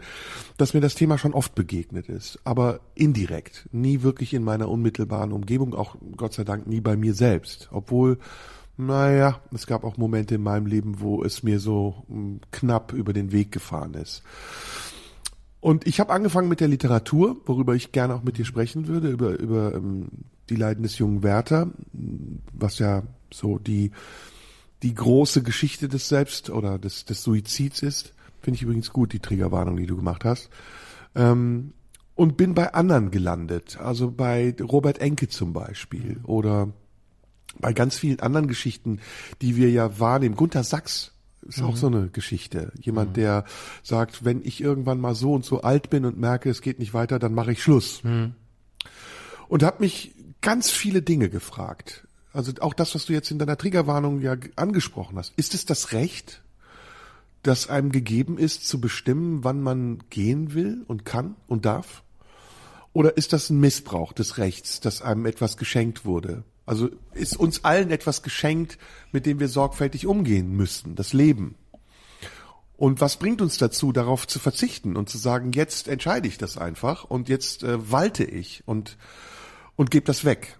dass 0.57 0.73
mir 0.73 0.81
das 0.81 0.95
Thema 0.95 1.17
schon 1.17 1.33
oft 1.33 1.55
begegnet 1.55 2.09
ist, 2.09 2.39
aber 2.43 2.81
indirekt, 2.93 3.69
nie 3.71 4.01
wirklich 4.01 4.33
in 4.33 4.43
meiner 4.43 4.67
unmittelbaren 4.67 5.31
Umgebung, 5.31 5.75
auch 5.75 5.95
Gott 6.17 6.33
sei 6.33 6.43
Dank 6.43 6.67
nie 6.67 6.81
bei 6.81 6.97
mir 6.97 7.13
selbst. 7.13 7.69
Obwohl, 7.71 8.17
naja, 8.77 9.39
es 9.53 9.67
gab 9.67 9.83
auch 9.83 9.97
Momente 9.97 10.35
in 10.35 10.43
meinem 10.43 10.65
Leben, 10.65 10.99
wo 10.99 11.23
es 11.23 11.43
mir 11.43 11.59
so 11.59 12.03
mm, 12.07 12.37
knapp 12.51 12.93
über 12.93 13.13
den 13.13 13.31
Weg 13.31 13.51
gefahren 13.51 13.93
ist. 13.93 14.23
Und 15.59 15.87
ich 15.87 15.99
habe 15.99 16.11
angefangen 16.11 16.49
mit 16.49 16.59
der 16.59 16.67
Literatur, 16.67 17.37
worüber 17.45 17.75
ich 17.75 17.91
gerne 17.91 18.15
auch 18.15 18.23
mit 18.23 18.37
dir 18.37 18.45
sprechen 18.45 18.87
würde, 18.87 19.09
über, 19.09 19.39
über 19.39 19.73
ähm, 19.75 20.07
die 20.49 20.55
Leiden 20.55 20.83
des 20.83 20.97
jungen 20.97 21.23
Werther, 21.23 21.71
was 22.51 22.79
ja 22.79 23.03
so 23.31 23.59
die, 23.59 23.91
die 24.81 24.93
große 24.93 25.41
Geschichte 25.41 25.87
des 25.87 26.09
Selbst- 26.09 26.49
oder 26.49 26.77
des, 26.79 27.05
des 27.05 27.23
Suizids 27.23 27.81
ist. 27.81 28.13
Finde 28.41 28.57
ich 28.57 28.63
übrigens 28.63 28.91
gut, 28.91 29.13
die 29.13 29.19
Triggerwarnung, 29.19 29.77
die 29.77 29.85
du 29.85 29.95
gemacht 29.95 30.25
hast. 30.25 30.49
Ähm, 31.15 31.73
und 32.15 32.37
bin 32.37 32.53
bei 32.53 32.73
anderen 32.73 33.09
gelandet, 33.09 33.79
also 33.79 34.11
bei 34.11 34.53
Robert 34.61 34.99
Enke 34.99 35.29
zum 35.29 35.53
Beispiel 35.53 36.19
oder 36.23 36.69
bei 37.59 37.73
ganz 37.73 37.97
vielen 37.97 38.19
anderen 38.19 38.47
Geschichten, 38.47 38.99
die 39.41 39.55
wir 39.55 39.69
ja 39.69 39.99
wahrnehmen. 39.99 40.35
Gunther 40.35 40.63
Sachs 40.63 41.11
ist 41.47 41.61
auch 41.61 41.75
so 41.75 41.87
eine 41.87 42.07
Geschichte. 42.07 42.71
Jemand, 42.79 43.17
der 43.17 43.45
sagt, 43.83 44.23
wenn 44.23 44.41
ich 44.43 44.61
irgendwann 44.61 44.99
mal 44.99 45.15
so 45.15 45.33
und 45.33 45.45
so 45.45 45.61
alt 45.61 45.89
bin 45.89 46.05
und 46.05 46.17
merke, 46.17 46.49
es 46.49 46.61
geht 46.61 46.79
nicht 46.79 46.93
weiter, 46.93 47.19
dann 47.19 47.33
mache 47.33 47.51
ich 47.51 47.61
Schluss. 47.61 48.01
Und 49.47 49.63
habe 49.63 49.83
mich 49.83 50.15
ganz 50.41 50.69
viele 50.69 51.01
Dinge 51.01 51.29
gefragt. 51.29 52.07
Also 52.31 52.51
auch 52.61 52.73
das, 52.73 52.95
was 52.95 53.05
du 53.05 53.13
jetzt 53.13 53.29
in 53.29 53.39
deiner 53.39 53.57
Triggerwarnung 53.57 54.21
ja 54.21 54.35
angesprochen 54.55 55.17
hast. 55.17 55.33
Ist 55.35 55.53
es 55.53 55.65
das 55.65 55.91
Recht, 55.91 56.41
das 57.43 57.69
einem 57.69 57.91
gegeben 57.91 58.37
ist, 58.37 58.67
zu 58.67 58.79
bestimmen, 58.81 59.43
wann 59.43 59.61
man 59.61 59.99
gehen 60.09 60.53
will 60.53 60.83
und 60.87 61.05
kann 61.05 61.35
und 61.47 61.65
darf? 61.65 62.03
Oder 62.93 63.17
ist 63.17 63.33
das 63.33 63.49
ein 63.49 63.59
Missbrauch 63.59 64.13
des 64.13 64.37
Rechts, 64.37 64.79
dass 64.79 65.01
einem 65.01 65.25
etwas 65.25 65.57
geschenkt 65.57 66.05
wurde? 66.05 66.43
Also 66.65 66.89
ist 67.13 67.37
uns 67.37 67.63
allen 67.63 67.91
etwas 67.91 68.23
geschenkt, 68.23 68.77
mit 69.11 69.25
dem 69.25 69.39
wir 69.39 69.49
sorgfältig 69.49 70.07
umgehen 70.07 70.55
müssen, 70.55 70.95
das 70.95 71.13
Leben. 71.13 71.55
Und 72.77 73.01
was 73.01 73.17
bringt 73.17 73.41
uns 73.41 73.57
dazu, 73.57 73.91
darauf 73.91 74.27
zu 74.27 74.39
verzichten 74.39 74.95
und 74.95 75.09
zu 75.09 75.17
sagen, 75.17 75.51
jetzt 75.51 75.87
entscheide 75.87 76.27
ich 76.27 76.37
das 76.37 76.57
einfach 76.57 77.03
und 77.03 77.29
jetzt 77.29 77.63
äh, 77.63 77.91
walte 77.91 78.23
ich 78.23 78.63
und, 78.65 78.97
und 79.75 79.91
gebe 79.91 80.05
das 80.05 80.25
weg. 80.25 80.57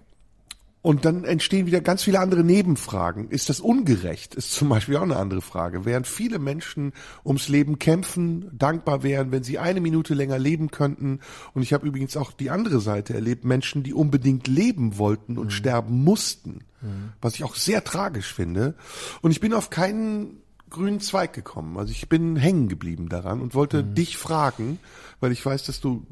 Und 0.84 1.05
dann 1.05 1.23
entstehen 1.23 1.65
wieder 1.65 1.80
ganz 1.80 2.03
viele 2.03 2.19
andere 2.19 2.43
Nebenfragen. 2.43 3.30
Ist 3.30 3.47
das 3.47 3.61
ungerecht? 3.61 4.35
Ist 4.35 4.51
zum 4.51 4.68
Beispiel 4.68 4.97
auch 4.97 5.03
eine 5.03 5.15
andere 5.15 5.41
Frage. 5.41 5.85
Während 5.85 6.07
viele 6.07 6.39
Menschen 6.39 6.91
ums 7.23 7.47
Leben 7.47 7.80
kämpfen, 7.80 8.51
dankbar 8.51 9.01
wären, 9.01 9.31
wenn 9.31 9.43
sie 9.43 9.60
eine 9.60 9.80
Minute 9.80 10.14
länger 10.14 10.38
leben 10.38 10.72
könnten. 10.72 11.22
Und 11.53 11.61
ich 11.61 11.72
habe 11.72 11.88
übrigens 11.88 12.18
auch 12.18 12.34
die 12.34 12.49
andere 12.49 12.81
Seite 12.81 13.14
erlebt, 13.14 13.45
Menschen, 13.45 13.84
die 13.84 13.93
unbedingt 13.93 14.49
leben 14.49 14.97
wollten 14.97 15.38
und 15.38 15.45
mhm. 15.45 15.51
sterben 15.51 16.03
mussten. 16.03 16.65
Mhm. 16.81 17.14
Was 17.22 17.35
ich 17.35 17.45
auch 17.45 17.55
sehr 17.55 17.85
tragisch 17.85 18.34
finde. 18.34 18.76
Und 19.22 19.31
ich 19.31 19.39
bin 19.39 19.53
auf 19.53 19.69
keinen 19.69 20.43
grünen 20.73 20.99
Zweig 20.99 21.31
gekommen. 21.31 21.77
Also 21.77 21.91
ich 21.91 22.09
bin 22.09 22.35
hängen 22.35 22.67
geblieben 22.67 23.07
daran 23.07 23.39
und 23.39 23.55
wollte 23.55 23.83
mhm. 23.83 23.95
dich 23.95 24.17
fragen, 24.17 24.79
weil 25.21 25.31
ich 25.31 25.45
weiß, 25.45 25.63
dass 25.63 25.79
du 25.79 26.05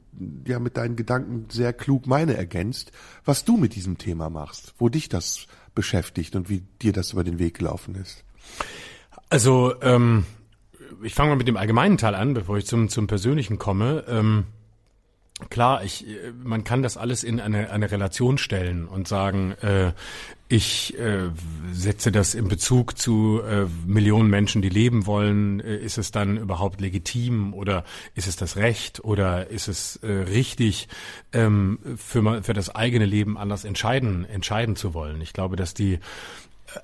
ja 0.48 0.60
mit 0.60 0.78
deinen 0.78 0.96
Gedanken 0.96 1.48
sehr 1.50 1.74
klug 1.74 2.08
meine 2.08 2.38
ergänzt, 2.38 2.94
was 3.26 3.44
du 3.44 3.58
mit 3.58 3.76
diesem 3.76 3.98
Thema 3.98 4.30
machst, 4.30 4.74
wo 4.78 4.88
dich 4.88 5.10
das 5.10 5.48
beschäftigt 5.76 6.36
und 6.36 6.50
wie 6.50 6.64
dir 6.82 6.94
das 6.94 7.12
über 7.12 7.26
den 7.26 7.40
Weg 7.40 7.58
gelaufen 7.58 7.96
ist. 7.96 8.24
Also 9.30 9.74
ähm, 9.82 10.26
ich 11.04 11.14
fange 11.14 11.30
mal 11.30 11.36
mit 11.36 11.48
dem 11.48 11.58
allgemeinen 11.58 11.98
Teil 11.98 12.16
an, 12.16 12.34
bevor 12.34 12.58
ich 12.58 12.66
zum 12.66 12.90
zum 12.90 13.08
persönlichen 13.08 13.58
komme. 13.58 14.06
Ähm, 14.08 14.46
Klar, 15.50 15.84
ich, 15.84 16.06
man 16.44 16.64
kann 16.64 16.82
das 16.82 16.98
alles 16.98 17.24
in 17.24 17.40
eine, 17.40 17.72
eine 17.72 17.92
Relation 17.92 18.38
stellen 18.38 18.88
und 18.88 19.08
sagen, 19.08 19.52
äh, 19.62 19.92
ich 20.52 21.00
äh, 21.00 21.30
setze 21.72 22.12
das 22.12 22.36
in 22.36 22.50
Bezug 22.50 22.98
zu 22.98 23.42
äh, 23.42 23.68
Millionen 23.86 24.30
Menschen, 24.30 24.62
die 24.62 24.70
leben 24.70 25.06
wollen. 25.06 25.62
Äh, 25.62 25.78
ist 25.78 25.98
es 25.98 26.12
dann 26.12 26.36
überhaupt 26.36 26.82
legitim 26.82 27.54
oder 27.54 27.86
ist 28.16 28.28
es 28.28 28.36
das 28.36 28.58
Recht 28.58 29.02
oder 29.04 29.50
ist 29.50 29.70
es 29.70 29.96
äh, 29.98 30.12
richtig, 30.12 30.90
ähm, 31.32 31.80
für, 31.96 32.44
für 32.44 32.54
das 32.54 32.76
eigene 32.76 33.06
Leben 33.06 33.38
anders 33.38 33.64
entscheiden, 33.64 34.26
entscheiden 34.26 34.76
zu 34.76 34.94
wollen? 34.94 35.22
Ich 35.22 35.32
glaube, 35.32 35.56
dass 35.56 35.74
die 35.74 36.00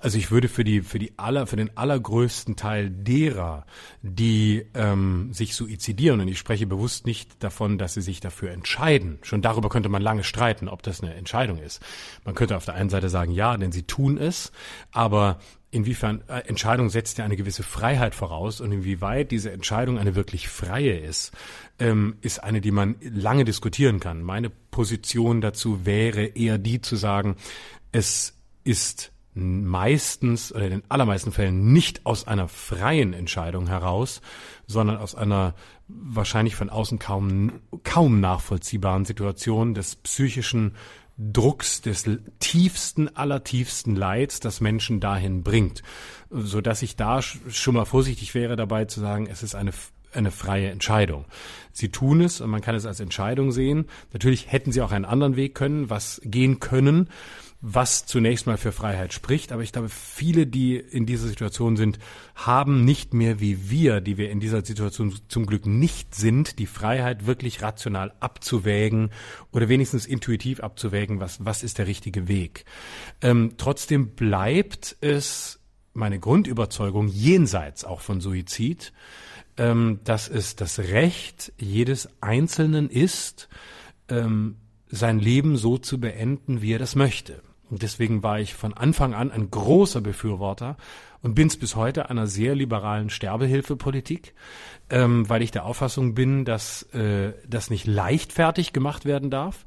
also 0.02 0.18
ich 0.18 0.32
würde 0.32 0.48
für 0.48 0.64
die 0.64 0.82
für 0.82 1.00
die 1.00 1.18
aller 1.18 1.48
für 1.48 1.56
den 1.56 1.76
allergrößten 1.76 2.56
Teil 2.56 2.90
derer, 2.90 3.66
die 4.02 4.66
ähm, 4.74 5.34
sich 5.34 5.56
suizidieren 5.56 6.20
und 6.20 6.28
ich 6.28 6.38
spreche 6.38 6.68
bewusst 6.68 7.06
nicht 7.06 7.44
davon, 7.44 7.78
dass 7.78 7.94
sie 7.94 8.02
sich 8.02 8.20
dafür 8.20 8.52
entscheiden. 8.52 9.20
Schon 9.22 9.42
darüber 9.42 9.70
könnte 9.70 9.90
man 9.90 10.02
lange 10.02 10.24
streiten, 10.24 10.68
ob 10.68 10.84
das 10.84 11.02
eine 11.02 11.14
Entscheidung 11.16 11.58
ist. 11.58 11.82
Man 12.26 12.36
könnte 12.36 12.58
auf 12.58 12.66
der 12.66 12.74
einen 12.74 12.90
Seite 12.90 13.10
sagen, 13.10 13.32
ja, 13.32 13.56
denn 13.58 13.72
sie 13.72 13.84
tun 13.84 14.18
es, 14.18 14.52
aber 14.92 15.40
inwiefern 15.72 16.24
äh, 16.28 16.40
Entscheidung 16.48 16.90
setzt 16.90 17.18
ja 17.18 17.26
eine 17.26 17.36
gewisse 17.36 17.64
Freiheit 17.64 18.16
voraus 18.16 18.62
und 18.62 18.72
inwieweit 18.72 19.32
diese 19.32 19.52
Entscheidung 19.52 19.98
eine 19.98 20.16
wirklich 20.16 20.48
freie 20.48 20.98
ist, 20.98 21.32
ähm, 21.80 22.18
ist 22.22 22.44
eine, 22.44 22.62
die 22.62 22.72
man 22.72 22.96
lange 23.02 23.46
diskutieren 23.46 24.00
kann. 24.00 24.22
Meine 24.22 24.50
Position 24.50 25.42
dazu 25.42 25.86
wäre 25.86 26.24
eher 26.24 26.58
die 26.58 26.82
zu 26.82 26.96
sagen, 26.96 27.36
es 27.92 28.34
ist 28.64 29.12
meistens 29.38 30.54
oder 30.54 30.66
in 30.66 30.72
den 30.72 30.84
allermeisten 30.90 31.32
Fällen 31.32 31.72
nicht 31.72 32.06
aus 32.06 32.28
einer 32.28 32.48
freien 32.48 33.14
Entscheidung 33.14 33.68
heraus, 33.68 34.22
sondern 34.68 34.98
aus 34.98 35.16
einer 35.16 35.56
wahrscheinlich 35.88 36.56
von 36.56 36.70
außen 36.70 37.00
kaum, 37.00 37.62
kaum 37.84 38.20
nachvollziehbaren 38.20 39.06
Situation 39.06 39.74
des 39.74 39.96
psychischen 39.98 40.76
Drucks, 41.18 41.82
des 41.82 42.06
tiefsten, 42.40 43.16
allertiefsten 43.16 43.96
Leids, 43.96 44.40
das 44.40 44.62
Menschen 44.62 45.00
dahin 45.00 45.42
bringt, 45.42 45.82
so 46.30 46.62
dass 46.62 46.82
ich 46.82 46.96
da 46.96 47.22
schon 47.22 47.74
mal 47.74 47.86
vorsichtig 47.86 48.36
wäre 48.36 48.56
dabei 48.56 48.86
zu 48.86 49.00
sagen, 49.00 49.28
es 49.28 49.44
ist 49.44 49.56
eine 49.56 49.72
eine 50.14 50.32
freie 50.32 50.70
Entscheidung. 50.70 51.26
Sie 51.72 51.90
tun 51.90 52.22
es 52.22 52.42
und 52.42 52.50
man 52.50 52.62
kann 52.62 52.76
es 52.76 52.86
als 52.86 53.00
Entscheidung 53.00 53.52
sehen. 53.52 53.86
Natürlich 54.14 54.52
hätten 54.52 54.72
sie 54.72 54.82
auch 54.82 54.92
einen 54.92 55.06
anderen 55.06 55.36
Weg 55.36 55.54
können, 55.54 55.90
was 55.90 56.22
gehen 56.24 56.60
können 56.60 57.10
was 57.60 58.06
zunächst 58.06 58.46
mal 58.46 58.58
für 58.58 58.72
Freiheit 58.72 59.14
spricht. 59.14 59.52
Aber 59.52 59.64
ich 59.64 59.72
glaube, 59.72 59.90
viele, 59.90 60.46
die 60.46 60.76
in 60.78 61.06
dieser 61.06 61.28
Situation 61.28 61.76
sind, 61.76 61.98
haben 62.36 62.86
nicht 62.86 63.14
mehr 63.14 63.40
wie 63.40 63.70
wir, 63.70 64.00
die 64.00 64.18
wir 64.18 64.30
in 64.30 64.40
dieser 64.40 64.64
Situation 64.64 65.16
zum 65.28 65.46
Glück 65.46 65.66
nicht 65.66 66.14
sind, 66.14 66.60
die 66.60 66.68
Freiheit 66.68 67.26
wirklich 67.26 67.62
rational 67.62 68.14
abzuwägen 68.20 69.10
oder 69.52 69.70
wenigstens 69.70 70.06
intuitiv 70.06 70.60
abzuwägen, 70.60 71.20
was, 71.20 71.44
was 71.44 71.64
ist 71.64 71.80
der 71.80 71.88
richtige 71.88 72.28
Weg. 72.28 72.66
Ähm, 73.22 73.54
trotzdem 73.58 74.10
bleibt 74.10 74.96
es 75.02 75.60
meine 75.94 76.20
Grundüberzeugung 76.20 77.08
jenseits 77.08 77.84
auch 77.84 78.02
von 78.02 78.22
Suizid, 78.22 78.94
ähm, 79.58 80.00
dass 80.04 80.30
es 80.30 80.56
das 80.56 80.78
Recht 80.78 81.52
jedes 81.58 82.08
Einzelnen 82.22 82.88
ist, 82.90 83.50
ähm, 84.10 84.58
sein 84.90 85.20
Leben 85.20 85.58
so 85.58 85.80
zu 85.80 86.00
beenden, 86.00 86.62
wie 86.62 86.74
er 86.74 86.80
das 86.80 86.96
möchte. 86.96 87.42
Und 87.70 87.82
deswegen 87.82 88.24
war 88.24 88.40
ich 88.40 88.54
von 88.54 88.74
Anfang 88.74 89.14
an 89.14 89.32
ein 89.32 89.52
großer 89.52 90.02
Befürworter 90.02 90.78
und 91.22 91.36
bin 91.36 91.48
es 91.48 91.58
bis 91.58 91.76
heute 91.76 92.10
einer 92.10 92.28
sehr 92.28 92.56
liberalen 92.56 93.10
Sterbehilfepolitik, 93.10 94.34
ähm, 94.90 95.30
weil 95.30 95.42
ich 95.42 95.52
der 95.52 95.66
Auffassung 95.66 96.14
bin, 96.14 96.46
dass 96.46 96.84
äh, 96.94 97.34
das 97.48 97.70
nicht 97.70 97.86
leichtfertig 97.86 98.74
gemacht 98.74 99.06
werden 99.06 99.30
darf. 99.30 99.66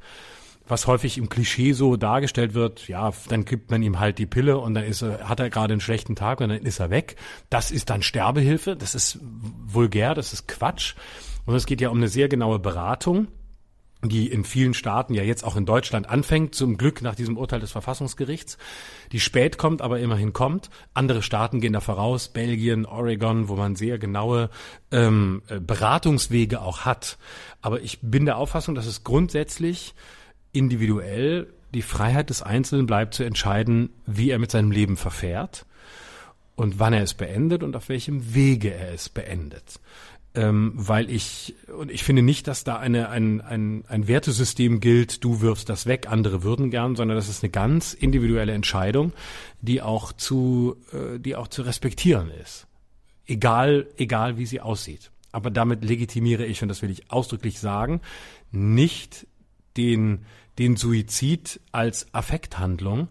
Was 0.66 0.86
häufig 0.86 1.18
im 1.18 1.28
Klischee 1.28 1.72
so 1.72 1.97
dargestellt 1.97 2.55
wird, 2.55 2.86
ja, 2.86 3.10
dann 3.28 3.44
gibt 3.44 3.72
man 3.72 3.82
ihm 3.82 3.98
halt 3.98 4.18
die 4.18 4.27
Pille 4.27 4.59
und 4.59 4.74
dann 4.74 4.85
ist 4.85 5.02
er, 5.02 5.28
hat 5.28 5.40
er 5.40 5.51
gerade 5.51 5.74
einen 5.74 5.81
schlechten 5.81 6.14
Tag 6.14 6.40
und 6.40 6.51
dann 6.51 6.62
ist 6.62 6.78
er 6.78 6.90
weg. 6.90 7.16
Das 7.51 7.72
ist 7.72 7.90
dann 7.90 8.02
Sterbehilfe. 8.02 8.77
Das 8.77 8.94
ist 8.94 9.18
vulgär, 9.20 10.14
das 10.14 10.32
ist 10.32 10.47
Quatsch. 10.47 10.94
Und 11.44 11.56
es 11.56 11.66
geht 11.66 11.81
ja 11.81 11.89
um 11.89 11.97
eine 11.97 12.09
sehr 12.09 12.28
genaue 12.28 12.60
Beratung 12.60 13.27
die 14.02 14.28
in 14.28 14.44
vielen 14.44 14.72
Staaten, 14.72 15.14
ja 15.14 15.22
jetzt 15.22 15.44
auch 15.44 15.56
in 15.56 15.66
Deutschland 15.66 16.09
anfängt, 16.09 16.55
zum 16.55 16.78
Glück 16.78 17.02
nach 17.02 17.14
diesem 17.14 17.36
Urteil 17.36 17.60
des 17.60 17.72
Verfassungsgerichts, 17.72 18.56
die 19.12 19.20
spät 19.20 19.59
kommt, 19.59 19.82
aber 19.82 20.01
immerhin 20.01 20.32
kommt. 20.32 20.70
Andere 20.94 21.22
Staaten 21.22 21.60
gehen 21.60 21.74
da 21.74 21.81
voraus, 21.81 22.28
Belgien, 22.28 22.86
Oregon, 22.86 23.48
wo 23.48 23.56
man 23.56 23.77
sehr 23.77 23.98
genaue 23.98 24.48
ähm, 24.90 25.43
äh, 25.48 25.60
Beratungswege 25.60 26.62
auch 26.62 26.81
hat. 26.81 27.18
Aber 27.60 27.82
ich 27.82 27.98
bin 28.01 28.24
der 28.24 28.39
Auffassung, 28.39 28.74
dass 28.74 28.86
es 28.86 29.05
grundsätzlich 29.05 29.94
individuell 30.52 31.52
die 31.74 31.82
Freiheit 31.82 32.31
des 32.31 32.43
Einzelnen 32.43 32.86
bleibt 32.86 33.14
zu 33.14 33.22
entscheiden, 33.22 33.90
wie 34.06 34.31
er 34.31 34.39
mit 34.39 34.51
seinem 34.51 34.70
Leben 34.70 34.97
verfährt 34.97 35.66
und 36.56 36.78
wann 36.78 36.93
er 36.93 37.02
es 37.02 37.14
beendet 37.14 37.62
und 37.62 37.77
auf 37.77 37.89
welchem 37.89 38.35
Wege 38.35 38.72
er 38.72 38.93
es 38.93 39.09
beendet 39.09 39.78
ähm, 40.35 40.73
weil 40.77 41.11
ich 41.11 41.57
und 41.77 41.90
ich 41.90 42.05
finde 42.05 42.23
nicht, 42.23 42.47
dass 42.47 42.62
da 42.62 42.77
eine 42.77 43.09
ein, 43.09 43.40
ein, 43.40 43.85
ein 43.89 44.07
Wertesystem 44.07 44.81
gilt, 44.81 45.24
du 45.24 45.40
wirfst 45.40 45.69
das 45.69 45.86
weg, 45.86 46.07
andere 46.09 46.43
würden 46.43 46.70
gern, 46.70 46.94
sondern 46.94 47.16
das 47.16 47.28
ist 47.28 47.43
eine 47.43 47.51
ganz 47.51 47.94
individuelle 47.94 48.52
Entscheidung, 48.52 49.12
die 49.61 49.82
auch 49.82 50.12
zu 50.12 50.77
äh, 50.93 51.19
die 51.19 51.35
auch 51.35 51.48
zu 51.48 51.62
respektieren 51.62 52.31
ist, 52.31 52.69
egal 53.27 53.89
egal 53.97 54.39
wie 54.39 54.47
sie 54.47 54.61
aussieht. 54.61 55.11
Aber 55.32 55.51
damit 55.51 55.85
legitimiere 55.85 56.44
ich 56.44 56.62
und 56.62 56.69
das 56.69 56.82
will 56.82 56.90
ich 56.90 57.11
ausdrücklich 57.11 57.59
sagen, 57.59 58.01
nicht 58.52 59.27
den 59.77 60.20
den 60.59 60.77
Suizid 60.77 61.61
als 61.73 62.12
Affekthandlung, 62.12 63.09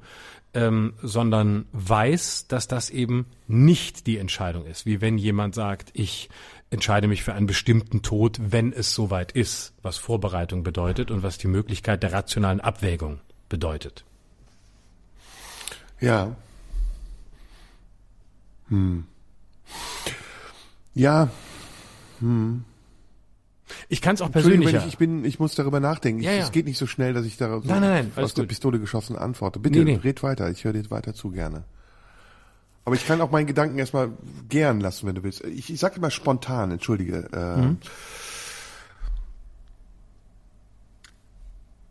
ähm, 0.53 0.93
sondern 1.01 1.65
weiß, 1.73 2.47
dass 2.47 2.67
das 2.67 2.89
eben 2.89 3.25
nicht 3.47 4.07
die 4.07 4.17
Entscheidung 4.17 4.65
ist. 4.65 4.85
Wie 4.85 5.01
wenn 5.01 5.17
jemand 5.17 5.55
sagt, 5.55 5.91
ich 5.93 6.29
entscheide 6.71 7.07
mich 7.07 7.23
für 7.23 7.33
einen 7.33 7.47
bestimmten 7.47 8.01
Tod, 8.01 8.39
wenn 8.39 8.73
es 8.73 8.93
soweit 8.93 9.31
ist, 9.31 9.73
was 9.81 9.97
Vorbereitung 9.97 10.63
bedeutet 10.63 11.11
und 11.11 11.23
was 11.23 11.37
die 11.37 11.47
Möglichkeit 11.47 12.03
der 12.03 12.13
rationalen 12.13 12.61
Abwägung 12.61 13.19
bedeutet. 13.47 14.05
Ja. 15.99 16.35
Hm. 18.69 19.05
Ja. 20.93 21.29
Hm. 22.19 22.63
Ich 23.87 24.01
kann 24.01 24.15
es 24.15 24.21
auch 24.21 24.31
persönlich. 24.31 24.73
Ich, 24.73 24.85
ich 24.85 24.97
bin, 24.97 25.25
ich 25.25 25.39
muss 25.39 25.55
darüber 25.55 25.79
nachdenken. 25.79 26.21
Ja, 26.21 26.31
ja. 26.31 26.43
Es 26.43 26.51
geht 26.51 26.65
nicht 26.65 26.77
so 26.77 26.87
schnell, 26.87 27.13
dass 27.13 27.25
ich 27.25 27.37
da 27.37 27.49
so 27.61 27.67
nein, 27.67 27.81
nein, 27.81 28.11
nein, 28.15 28.23
aus 28.23 28.33
der 28.33 28.43
Pistole 28.43 28.79
geschossen 28.79 29.15
antworte. 29.15 29.59
Bitte, 29.59 29.79
nee, 29.79 29.95
nee. 29.95 29.99
red 30.03 30.23
weiter. 30.23 30.49
Ich 30.49 30.63
höre 30.63 30.73
dir 30.73 30.89
weiter 30.89 31.13
zu 31.13 31.31
gerne. 31.31 31.63
Aber 32.89 32.95
ich 32.95 33.05
kann 33.05 33.21
auch 33.21 33.29
meinen 33.29 33.45
Gedanken 33.45 33.77
erstmal 33.77 34.17
gern 34.49 34.79
lassen, 34.79 35.05
wenn 35.05 35.13
du 35.13 35.21
willst. 35.21 35.43
Ich, 35.45 35.71
ich 35.71 35.79
sage 35.79 35.97
immer 35.97 36.09
spontan, 36.09 36.71
entschuldige. 36.71 37.29
Äh, 37.31 37.57
mhm. 37.57 37.77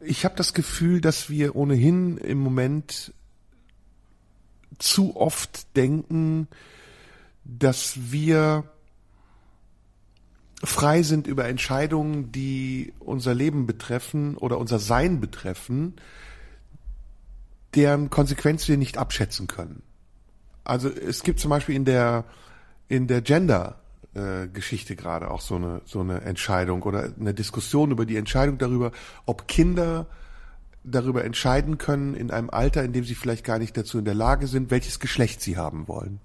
Ich 0.01 0.25
habe 0.25 0.35
das 0.35 0.55
Gefühl, 0.55 1.01
dass 1.01 1.31
wir 1.31 1.55
ohnehin 1.55 2.19
im 2.19 2.39
Moment 2.39 3.15
zu 4.79 5.15
oft 5.15 5.77
denken, 5.77 6.49
dass 7.45 8.11
wir 8.11 8.65
frei 10.65 11.05
sind 11.05 11.29
über 11.29 11.47
Entscheidungen, 11.47 12.33
die 12.33 12.93
unser 12.99 13.37
Leben 13.37 13.69
betreffen 13.69 14.37
oder 14.37 14.59
unser 14.59 14.81
Sein 14.81 15.21
betreffen, 15.21 15.95
deren 17.77 18.11
Konsequenz 18.11 18.67
wir 18.67 18.77
nicht 18.77 18.99
abschätzen 18.99 19.47
können. 19.47 19.85
Also 20.69 20.89
es 20.89 21.23
gibt 21.23 21.41
zum 21.41 21.51
Beispiel 21.51 21.75
in 21.75 21.85
der 21.85 22.25
in 22.89 23.07
der 23.07 23.21
Gender 23.21 23.77
äh, 24.15 24.49
Geschichte 24.49 24.97
gerade, 24.97 25.31
auch 25.31 25.41
so 25.41 25.57
eine, 25.57 25.83
so 25.85 26.01
eine 26.01 26.23
Entscheidung 26.23 26.83
oder 26.83 27.13
eine 27.19 27.35
Diskussion 27.35 27.91
über 27.91 28.07
die 28.07 28.17
Entscheidung 28.17 28.59
darüber, 28.59 28.93
ob 29.27 29.47
Kinder 29.47 30.07
darüber 30.85 31.25
entscheiden 31.25 31.77
können 31.77 32.15
in 32.15 32.31
einem 32.31 32.51
Alter, 32.51 32.83
in 32.83 32.93
dem 32.93 33.05
sie 33.05 33.15
vielleicht 33.15 33.45
gar 33.45 33.59
nicht 33.59 33.77
dazu 33.77 33.99
in 33.99 34.05
der 34.05 34.15
Lage 34.15 34.47
sind, 34.47 34.71
welches 34.71 35.01
Geschlecht 35.01 35.43
sie 35.43 35.57
haben 35.57 35.87
wollen. 35.89 36.21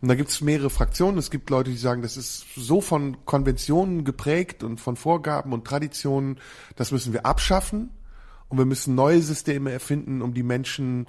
Und 0.00 0.08
da 0.08 0.14
gibt 0.14 0.30
es 0.30 0.40
mehrere 0.40 0.70
Fraktionen. 0.70 1.18
Es 1.18 1.30
gibt 1.30 1.50
Leute, 1.50 1.70
die 1.70 1.76
sagen, 1.76 2.02
das 2.02 2.16
ist 2.16 2.44
so 2.54 2.80
von 2.80 3.24
Konventionen 3.24 4.04
geprägt 4.04 4.62
und 4.62 4.78
von 4.78 4.94
Vorgaben 4.94 5.52
und 5.52 5.66
Traditionen, 5.66 6.38
das 6.76 6.92
müssen 6.92 7.12
wir 7.12 7.26
abschaffen. 7.26 7.90
Und 8.48 8.58
wir 8.58 8.66
müssen 8.66 8.94
neue 8.94 9.22
Systeme 9.22 9.72
erfinden, 9.72 10.22
um 10.22 10.32
die 10.32 10.44
Menschen 10.44 11.08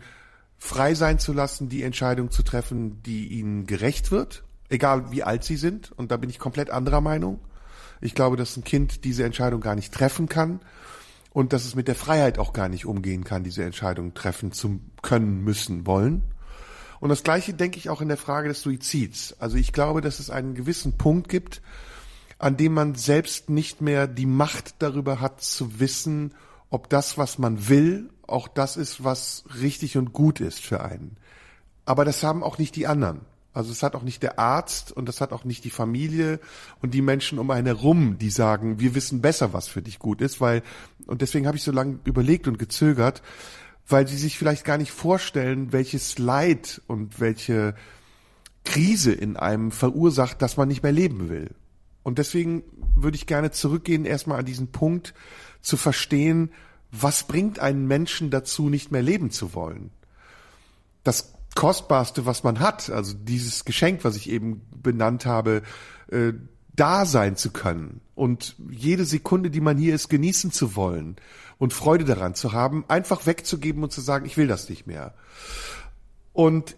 frei 0.58 0.96
sein 0.96 1.20
zu 1.20 1.34
lassen, 1.34 1.70
die 1.70 1.84
Entscheidung 1.84 2.32
zu 2.32 2.44
treffen, 2.44 3.02
die 3.04 3.28
ihnen 3.28 3.68
gerecht 3.68 4.12
wird, 4.12 4.44
egal 4.70 5.12
wie 5.12 5.24
alt 5.24 5.44
sie 5.44 5.58
sind. 5.58 5.92
Und 5.92 6.12
da 6.12 6.18
bin 6.18 6.30
ich 6.30 6.40
komplett 6.40 6.70
anderer 6.70 7.02
Meinung. 7.02 7.40
Ich 8.02 8.16
glaube, 8.16 8.38
dass 8.38 8.58
ein 8.58 8.64
Kind 8.64 9.04
diese 9.04 9.24
Entscheidung 9.24 9.62
gar 9.62 9.76
nicht 9.76 9.94
treffen 9.94 10.30
kann 10.30 10.60
und 11.32 11.54
dass 11.54 11.66
es 11.66 11.76
mit 11.76 11.88
der 11.88 11.96
Freiheit 11.96 12.40
auch 12.40 12.54
gar 12.54 12.70
nicht 12.70 12.86
umgehen 12.86 13.24
kann, 13.24 13.44
diese 13.44 13.64
Entscheidung 13.64 14.14
treffen 14.14 14.52
zu 14.52 14.80
können, 15.02 15.44
müssen, 15.44 15.86
wollen. 15.86 16.24
Und 17.00 17.10
das 17.10 17.24
Gleiche 17.24 17.54
denke 17.54 17.78
ich 17.78 17.90
auch 17.90 18.02
in 18.02 18.08
der 18.08 18.18
Frage 18.18 18.48
des 18.50 18.62
Suizids. 18.62 19.36
Also 19.40 19.58
ich 19.58 19.72
glaube, 19.72 20.02
dass 20.02 20.20
es 20.20 20.30
einen 20.30 20.56
gewissen 20.56 20.98
Punkt 20.98 21.30
gibt, 21.30 21.62
an 22.40 22.58
dem 22.58 22.74
man 22.74 22.96
selbst 22.96 23.50
nicht 23.50 23.82
mehr 23.82 24.08
die 24.08 24.26
Macht 24.26 24.76
darüber 24.80 25.22
hat 25.22 25.42
zu 25.42 25.80
wissen, 25.80 26.34
ob 26.70 26.90
das, 26.90 27.18
was 27.18 27.38
man 27.38 27.70
will, 27.70 28.10
auch 28.28 28.48
das 28.48 28.78
ist, 28.78 29.04
was 29.04 29.44
richtig 29.62 29.98
und 29.98 30.14
gut 30.14 30.40
ist 30.40 30.60
für 30.60 30.84
einen. 30.84 31.18
Aber 31.86 32.06
das 32.06 32.24
haben 32.24 32.44
auch 32.44 32.58
nicht 32.58 32.76
die 32.76 32.88
anderen. 32.88 33.22
Also 33.54 33.72
es 33.72 33.82
hat 33.82 33.96
auch 33.96 34.04
nicht 34.04 34.22
der 34.22 34.38
Arzt 34.38 34.92
und 34.92 35.08
das 35.08 35.20
hat 35.20 35.32
auch 35.32 35.44
nicht 35.44 35.64
die 35.64 35.72
Familie 35.72 36.40
und 36.82 36.94
die 36.94 37.02
Menschen 37.02 37.40
um 37.40 37.50
einen 37.50 37.66
herum, 37.66 38.20
die 38.20 38.30
sagen, 38.30 38.80
wir 38.80 38.94
wissen 38.94 39.22
besser, 39.22 39.52
was 39.52 39.68
für 39.68 39.82
dich 39.82 39.98
gut 39.98 40.22
ist, 40.22 40.40
weil, 40.40 40.62
und 41.08 41.24
deswegen 41.24 41.48
habe 41.48 41.58
ich 41.58 41.64
so 41.64 41.72
lange 41.72 41.98
überlegt 42.04 42.48
und 42.48 42.60
gezögert, 42.60 43.24
weil 43.88 44.08
sie 44.08 44.18
sich 44.18 44.38
vielleicht 44.38 44.64
gar 44.64 44.78
nicht 44.78 44.92
vorstellen, 44.92 45.72
welches 45.74 46.20
Leid 46.20 46.84
und 46.86 47.20
welche 47.20 47.74
Krise 48.64 49.14
in 49.14 49.38
einem 49.38 49.72
verursacht, 49.72 50.42
dass 50.42 50.58
man 50.58 50.68
nicht 50.68 50.84
mehr 50.84 50.92
leben 50.92 51.30
will. 51.30 51.56
Und 52.04 52.20
deswegen 52.20 52.64
würde 52.96 53.16
ich 53.16 53.26
gerne 53.26 53.50
zurückgehen, 53.50 54.06
erstmal 54.06 54.40
an 54.40 54.46
diesen 54.46 54.72
Punkt 54.72 55.14
zu 55.62 55.78
verstehen, 55.78 56.52
was 56.92 57.24
bringt 57.28 57.60
einen 57.60 57.88
Menschen 57.88 58.30
dazu, 58.30 58.70
nicht 58.70 58.92
mehr 58.92 59.02
leben 59.02 59.32
zu 59.32 59.54
wollen? 59.54 59.92
Das 61.04 61.34
Kostbarste, 61.56 62.26
was 62.26 62.44
man 62.44 62.60
hat, 62.60 62.90
also 62.90 63.14
dieses 63.14 63.66
Geschenk, 63.66 64.04
was 64.04 64.16
ich 64.16 64.30
eben 64.30 64.62
benannt 64.76 65.26
habe, 65.26 65.64
äh, 66.12 66.34
da 66.76 67.06
sein 67.06 67.36
zu 67.36 67.52
können 67.52 68.02
und 68.14 68.56
jede 68.70 69.06
Sekunde, 69.06 69.50
die 69.50 69.62
man 69.62 69.78
hier 69.78 69.96
ist, 69.96 70.10
genießen 70.10 70.52
zu 70.52 70.76
wollen 70.76 71.16
und 71.58 71.74
Freude 71.74 72.06
daran 72.06 72.36
zu 72.36 72.54
haben, 72.54 72.86
einfach 72.88 73.26
wegzugeben 73.26 73.84
und 73.84 73.92
zu 73.92 74.02
sagen, 74.02 74.26
ich 74.26 74.38
will 74.38 74.48
das 74.48 74.70
nicht 74.70 74.86
mehr. 74.86 75.16
Und 76.34 76.78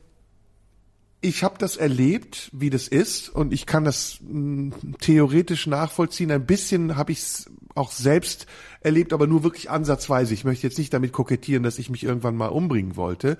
ich 1.21 1.43
habe 1.43 1.57
das 1.57 1.75
erlebt, 1.75 2.49
wie 2.53 2.69
das 2.69 2.87
ist, 2.87 3.29
und 3.29 3.53
ich 3.53 3.65
kann 3.65 3.83
das 3.83 4.19
mh, 4.21 4.73
theoretisch 5.01 5.67
nachvollziehen. 5.67 6.31
Ein 6.31 6.45
bisschen 6.45 6.95
habe 6.95 7.11
ich 7.11 7.19
es 7.19 7.51
auch 7.75 7.91
selbst 7.91 8.45
erlebt, 8.81 9.11
aber 9.11 9.27
nur 9.27 9.43
wirklich 9.43 9.69
ansatzweise. 9.69 10.33
Ich 10.33 10.45
möchte 10.45 10.65
jetzt 10.65 10.77
nicht 10.77 10.93
damit 10.93 11.11
kokettieren, 11.11 11.63
dass 11.63 11.79
ich 11.79 11.89
mich 11.89 12.03
irgendwann 12.03 12.37
mal 12.37 12.47
umbringen 12.47 12.95
wollte. 12.95 13.37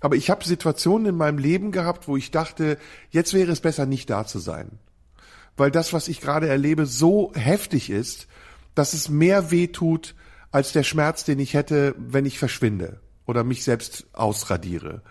Aber 0.00 0.16
ich 0.16 0.28
habe 0.28 0.44
Situationen 0.44 1.06
in 1.06 1.16
meinem 1.16 1.38
Leben 1.38 1.70
gehabt, 1.70 2.08
wo 2.08 2.16
ich 2.16 2.30
dachte, 2.30 2.78
jetzt 3.10 3.32
wäre 3.32 3.52
es 3.52 3.60
besser, 3.60 3.86
nicht 3.86 4.10
da 4.10 4.26
zu 4.26 4.38
sein. 4.38 4.78
Weil 5.56 5.70
das, 5.70 5.92
was 5.92 6.08
ich 6.08 6.20
gerade 6.20 6.48
erlebe, 6.48 6.86
so 6.86 7.32
heftig 7.34 7.90
ist, 7.90 8.26
dass 8.74 8.92
es 8.92 9.08
mehr 9.08 9.50
weh 9.50 9.68
tut, 9.68 10.14
als 10.50 10.72
der 10.72 10.82
Schmerz, 10.82 11.24
den 11.24 11.38
ich 11.38 11.54
hätte, 11.54 11.94
wenn 11.96 12.26
ich 12.26 12.38
verschwinde 12.38 13.00
oder 13.26 13.44
mich 13.44 13.62
selbst 13.62 14.06
ausradiere. 14.12 15.02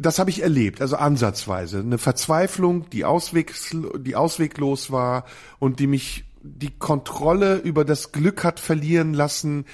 Das 0.00 0.20
habe 0.20 0.30
ich 0.30 0.42
erlebt, 0.42 0.80
also 0.80 0.96
ansatzweise. 0.96 1.80
Eine 1.80 1.98
Verzweiflung, 1.98 2.88
die, 2.90 3.04
auswegs, 3.04 3.74
die 3.98 4.14
ausweglos 4.14 4.92
war 4.92 5.24
und 5.58 5.80
die 5.80 5.88
mich 5.88 6.24
die 6.40 6.70
Kontrolle 6.70 7.56
über 7.56 7.84
das 7.84 8.12
Glück 8.12 8.44
hat 8.44 8.60
verlieren 8.60 9.12
lassen, 9.12 9.66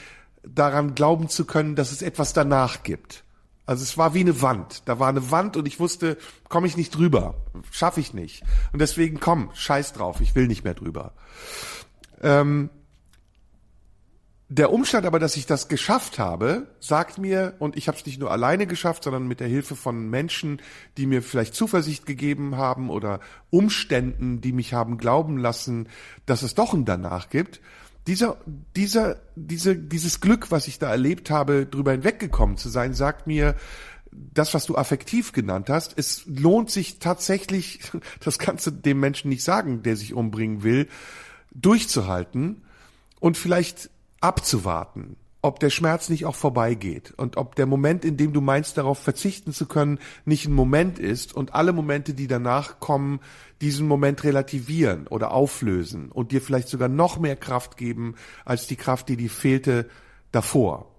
daran 0.43 0.95
glauben 0.95 1.29
zu 1.29 1.45
können, 1.45 1.77
dass 1.77 1.93
es 1.93 2.01
etwas 2.01 2.33
danach 2.33 2.83
gibt. 2.83 3.23
Also 3.67 3.83
es 3.83 3.99
war 3.99 4.15
wie 4.15 4.21
eine 4.21 4.41
Wand. 4.41 4.83
Da 4.87 4.99
war 4.99 5.09
eine 5.09 5.31
Wand 5.31 5.59
und 5.59 5.69
ich 5.69 5.79
wusste, 5.79 6.17
komme 6.49 6.67
ich 6.67 6.77
nicht 6.79 6.95
drüber, 6.95 7.35
schaffe 7.71 8.01
ich 8.01 8.15
nicht. 8.15 8.45
Und 8.73 8.81
deswegen 8.81 9.21
komm, 9.21 9.51
scheiß 9.53 9.93
drauf, 9.93 10.23
ich 10.23 10.35
will 10.35 10.47
nicht 10.47 10.65
mehr 10.65 10.75
drüber. 10.75 11.13
Ähm, 12.23 12.71
der 14.49 14.73
Umstand 14.73 15.07
aber, 15.07 15.19
dass 15.19 15.37
ich 15.37 15.47
das 15.47 15.69
geschafft 15.69 16.19
habe, 16.19 16.67
sagt 16.79 17.19
mir, 17.19 17.55
und 17.59 17.77
ich 17.77 17.89
habe 17.89 17.97
es 17.97 18.05
nicht 18.05 18.21
nur 18.21 18.31
alleine 18.31 18.67
geschafft, 18.67 19.05
sondern 19.05 19.27
mit 19.27 19.41
der 19.41 19.49
Hilfe 19.49 19.75
von 19.75 20.11
Menschen, 20.11 20.61
die 20.99 21.07
mir 21.07 21.23
vielleicht 21.23 21.55
Zuversicht 21.55 22.05
gegeben 22.05 22.57
haben 22.57 22.91
oder 22.91 23.21
Umständen, 23.51 24.43
die 24.43 24.53
mich 24.53 24.75
haben 24.75 24.99
glauben 24.99 25.39
lassen, 25.39 25.89
dass 26.27 26.43
es 26.43 26.55
doch 26.55 26.75
ein 26.75 26.85
Danach 26.85 27.31
gibt, 27.31 27.61
dieser, 28.07 28.37
dieser, 28.77 29.17
diese, 29.35 29.77
dieses 29.77 30.21
Glück, 30.21 30.51
was 30.51 30.69
ich 30.69 30.79
da 30.79 30.91
erlebt 30.91 31.31
habe, 31.31 31.65
drüber 31.65 31.93
hinweggekommen 31.93 32.59
zu 32.59 32.69
sein, 32.69 32.93
sagt 32.93 33.27
mir, 33.27 33.57
das, 34.13 34.55
was 34.55 34.67
du 34.67 34.77
affektiv 34.77 35.33
genannt 35.33 35.71
hast, 35.71 35.99
es 35.99 36.25
lohnt 36.27 36.71
sich 36.71 36.99
tatsächlich, 36.99 37.81
das 38.21 38.39
kannst 38.39 38.67
du 38.67 38.71
dem 38.71 39.01
Menschen 39.01 39.31
nicht 39.31 39.43
sagen, 39.43 39.83
der 39.83 39.97
sich 39.97 40.13
umbringen 40.13 40.63
will, 40.63 40.89
durchzuhalten. 41.53 42.63
Und 43.21 43.39
vielleicht 43.39 43.89
abzuwarten, 44.25 45.17
ob 45.43 45.61
der 45.61 45.69
Schmerz 45.69 46.09
nicht 46.09 46.25
auch 46.25 46.35
vorbeigeht 46.35 47.13
und 47.19 47.37
ob 47.37 47.55
der 47.55 47.67
Moment, 47.67 48.05
in 48.05 48.17
dem 48.17 48.33
du 48.33 48.41
meinst, 48.41 48.79
darauf 48.79 48.99
verzichten 48.99 49.53
zu 49.53 49.67
können, 49.67 49.99
nicht 50.25 50.47
ein 50.47 50.55
Moment 50.55 50.99
ist 50.99 51.35
und 51.35 51.55
alle 51.55 51.75
Momente, 51.75 52.15
die 52.15 52.27
danach 52.27 52.81
kommen, 52.81 53.21
diesen 53.61 53.87
Moment 53.87 54.25
relativieren 54.25 55.07
oder 55.07 55.33
auflösen 55.33 56.11
und 56.11 56.33
dir 56.33 56.41
vielleicht 56.41 56.69
sogar 56.69 56.89
noch 56.89 57.19
mehr 57.19 57.37
Kraft 57.37 57.77
geben 57.77 58.15
als 58.47 58.67
die 58.67 58.77
Kraft, 58.77 59.11
die 59.11 59.17
dir 59.17 59.29
fehlte 59.31 59.89
davor. 60.33 60.91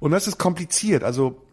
Und 0.00 0.10
das 0.10 0.26
ist 0.26 0.38
kompliziert. 0.38 1.04
Also 1.04 1.44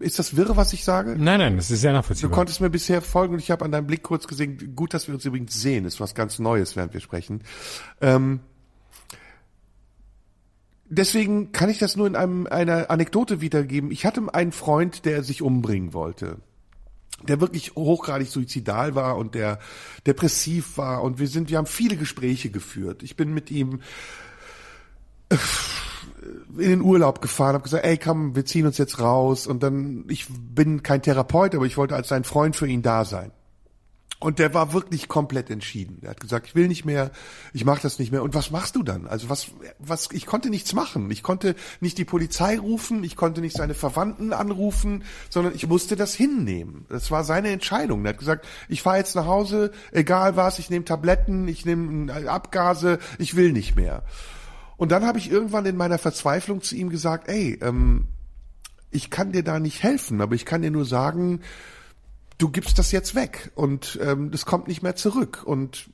ist 0.00 0.18
das 0.18 0.36
wirre, 0.36 0.56
was 0.56 0.72
ich 0.72 0.84
sage? 0.84 1.14
Nein, 1.16 1.38
nein, 1.38 1.56
das 1.56 1.70
ist 1.70 1.80
sehr 1.80 1.92
Du 1.92 1.98
nachvollziehbar. 1.98 2.32
konntest 2.32 2.60
mir 2.60 2.70
bisher 2.70 3.00
folgen 3.02 3.34
und 3.34 3.40
ich 3.40 3.52
habe 3.52 3.64
an 3.64 3.70
deinem 3.70 3.86
Blick 3.86 4.02
kurz 4.02 4.26
gesehen, 4.26 4.74
gut, 4.74 4.92
dass 4.92 5.06
wir 5.06 5.14
uns 5.14 5.24
übrigens 5.24 5.54
sehen, 5.60 5.84
ist 5.84 6.00
was 6.00 6.16
ganz 6.16 6.40
Neues, 6.40 6.74
während 6.74 6.92
wir 6.92 7.00
sprechen. 7.00 7.44
Ähm, 8.00 8.40
deswegen 10.90 11.52
kann 11.52 11.70
ich 11.70 11.78
das 11.78 11.96
nur 11.96 12.06
in 12.06 12.16
einem, 12.16 12.46
einer 12.46 12.90
Anekdote 12.90 13.40
wiedergeben. 13.40 13.90
Ich 13.90 14.04
hatte 14.04 14.22
einen 14.34 14.52
Freund, 14.52 15.04
der 15.06 15.22
sich 15.22 15.40
umbringen 15.40 15.94
wollte. 15.94 16.38
Der 17.26 17.40
wirklich 17.40 17.74
hochgradig 17.76 18.28
suizidal 18.28 18.94
war 18.94 19.16
und 19.16 19.34
der 19.34 19.58
depressiv 20.06 20.78
war 20.78 21.02
und 21.02 21.18
wir 21.18 21.28
sind, 21.28 21.50
wir 21.50 21.58
haben 21.58 21.66
viele 21.66 21.96
Gespräche 21.96 22.50
geführt. 22.50 23.02
Ich 23.02 23.16
bin 23.16 23.34
mit 23.34 23.50
ihm 23.50 23.80
in 26.58 26.70
den 26.70 26.80
Urlaub 26.80 27.20
gefahren, 27.20 27.54
habe 27.54 27.64
gesagt, 27.64 27.84
ey, 27.84 27.98
komm, 27.98 28.34
wir 28.34 28.44
ziehen 28.44 28.66
uns 28.66 28.78
jetzt 28.78 29.00
raus. 29.00 29.46
Und 29.46 29.62
dann, 29.62 30.04
ich 30.08 30.26
bin 30.28 30.82
kein 30.82 31.02
Therapeut, 31.02 31.54
aber 31.54 31.66
ich 31.66 31.76
wollte 31.76 31.94
als 31.94 32.08
sein 32.08 32.24
Freund 32.24 32.56
für 32.56 32.66
ihn 32.66 32.82
da 32.82 33.04
sein. 33.04 33.32
Und 34.22 34.38
der 34.38 34.52
war 34.52 34.74
wirklich 34.74 35.08
komplett 35.08 35.48
entschieden. 35.48 36.00
Er 36.02 36.10
hat 36.10 36.20
gesagt, 36.20 36.48
ich 36.48 36.54
will 36.54 36.68
nicht 36.68 36.84
mehr, 36.84 37.10
ich 37.54 37.64
mache 37.64 37.80
das 37.80 37.98
nicht 37.98 38.12
mehr. 38.12 38.22
Und 38.22 38.34
was 38.34 38.50
machst 38.50 38.76
du 38.76 38.82
dann? 38.82 39.06
Also 39.06 39.30
was, 39.30 39.52
was, 39.78 40.10
ich 40.12 40.26
konnte 40.26 40.50
nichts 40.50 40.74
machen. 40.74 41.10
Ich 41.10 41.22
konnte 41.22 41.54
nicht 41.80 41.96
die 41.96 42.04
Polizei 42.04 42.58
rufen, 42.58 43.02
ich 43.02 43.16
konnte 43.16 43.40
nicht 43.40 43.56
seine 43.56 43.72
Verwandten 43.72 44.34
anrufen, 44.34 45.04
sondern 45.30 45.54
ich 45.54 45.66
musste 45.66 45.96
das 45.96 46.14
hinnehmen. 46.14 46.84
Das 46.90 47.10
war 47.10 47.24
seine 47.24 47.48
Entscheidung. 47.48 48.04
Er 48.04 48.10
hat 48.10 48.18
gesagt, 48.18 48.46
ich 48.68 48.82
fahre 48.82 48.98
jetzt 48.98 49.16
nach 49.16 49.24
Hause, 49.24 49.72
egal 49.90 50.36
was, 50.36 50.58
ich 50.58 50.68
nehme 50.68 50.84
Tabletten, 50.84 51.48
ich 51.48 51.64
nehme 51.64 52.12
Abgase, 52.28 52.98
ich 53.16 53.36
will 53.36 53.52
nicht 53.52 53.74
mehr. 53.74 54.02
Und 54.76 54.92
dann 54.92 55.06
habe 55.06 55.18
ich 55.18 55.30
irgendwann 55.30 55.64
in 55.64 55.76
meiner 55.78 55.98
Verzweiflung 55.98 56.60
zu 56.60 56.76
ihm 56.76 56.90
gesagt, 56.90 57.28
ey, 57.28 57.58
ähm, 57.62 58.08
ich 58.90 59.08
kann 59.08 59.32
dir 59.32 59.42
da 59.42 59.60
nicht 59.60 59.82
helfen, 59.82 60.20
aber 60.20 60.34
ich 60.34 60.44
kann 60.44 60.60
dir 60.60 60.70
nur 60.70 60.84
sagen, 60.84 61.40
du 62.40 62.48
gibst 62.48 62.78
das 62.78 62.90
jetzt 62.92 63.14
weg 63.14 63.52
und 63.54 63.98
ähm, 64.02 64.30
das 64.30 64.46
kommt 64.46 64.66
nicht 64.66 64.82
mehr 64.82 64.96
zurück. 64.96 65.42
Und 65.44 65.88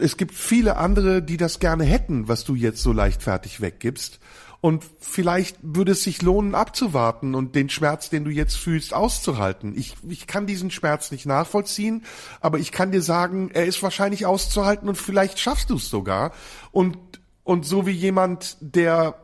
es 0.00 0.16
gibt 0.16 0.34
viele 0.34 0.76
andere, 0.76 1.22
die 1.22 1.36
das 1.36 1.58
gerne 1.58 1.84
hätten, 1.84 2.28
was 2.28 2.44
du 2.44 2.54
jetzt 2.54 2.82
so 2.82 2.92
leichtfertig 2.92 3.60
weggibst. 3.60 4.20
Und 4.60 4.84
vielleicht 4.98 5.56
würde 5.62 5.92
es 5.92 6.02
sich 6.02 6.20
lohnen, 6.20 6.56
abzuwarten 6.56 7.36
und 7.36 7.54
den 7.54 7.68
Schmerz, 7.68 8.10
den 8.10 8.24
du 8.24 8.30
jetzt 8.30 8.56
fühlst, 8.56 8.92
auszuhalten. 8.92 9.76
Ich, 9.76 9.94
ich 10.08 10.26
kann 10.26 10.46
diesen 10.46 10.72
Schmerz 10.72 11.12
nicht 11.12 11.26
nachvollziehen, 11.26 12.04
aber 12.40 12.58
ich 12.58 12.72
kann 12.72 12.90
dir 12.90 13.02
sagen, 13.02 13.50
er 13.52 13.66
ist 13.66 13.82
wahrscheinlich 13.84 14.26
auszuhalten 14.26 14.88
und 14.88 14.96
vielleicht 14.96 15.38
schaffst 15.38 15.70
du 15.70 15.76
es 15.76 15.88
sogar. 15.88 16.32
Und, 16.72 16.98
und 17.44 17.66
so 17.66 17.86
wie 17.86 17.92
jemand, 17.92 18.56
der 18.60 19.14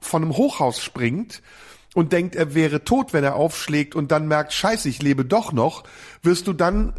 von 0.00 0.22
einem 0.22 0.36
Hochhaus 0.36 0.82
springt, 0.82 1.42
und 1.94 2.12
denkt, 2.12 2.34
er 2.34 2.54
wäre 2.54 2.84
tot, 2.84 3.12
wenn 3.12 3.24
er 3.24 3.36
aufschlägt 3.36 3.94
und 3.94 4.12
dann 4.12 4.26
merkt, 4.28 4.52
scheiße, 4.52 4.88
ich 4.88 5.02
lebe 5.02 5.24
doch 5.24 5.52
noch, 5.52 5.84
wirst 6.22 6.46
du 6.46 6.52
dann 6.52 6.94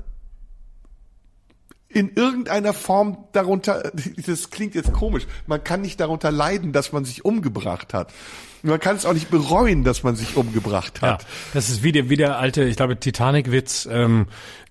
in 1.93 2.11
irgendeiner 2.15 2.73
Form 2.73 3.17
darunter, 3.33 3.91
das 4.25 4.49
klingt 4.49 4.75
jetzt 4.75 4.93
komisch, 4.93 5.27
man 5.47 5.63
kann 5.63 5.81
nicht 5.81 5.99
darunter 5.99 6.31
leiden, 6.31 6.73
dass 6.73 6.91
man 6.91 7.05
sich 7.05 7.25
umgebracht 7.25 7.93
hat. 7.93 8.11
Man 8.65 8.79
kann 8.79 8.95
es 8.95 9.05
auch 9.05 9.13
nicht 9.13 9.29
bereuen, 9.29 9.83
dass 9.83 10.03
man 10.03 10.15
sich 10.15 10.37
umgebracht 10.37 10.99
Ja, 11.01 11.13
hat. 11.15 11.25
das 11.53 11.69
ist 11.69 11.83
wie 11.83 11.91
der, 11.91 12.09
wie 12.09 12.15
der 12.15 12.39
alte, 12.39 12.63
ich 12.63 12.77
glaube, 12.77 12.97
Titanic-Witz. 12.97 13.89
Ähm, 13.91 14.27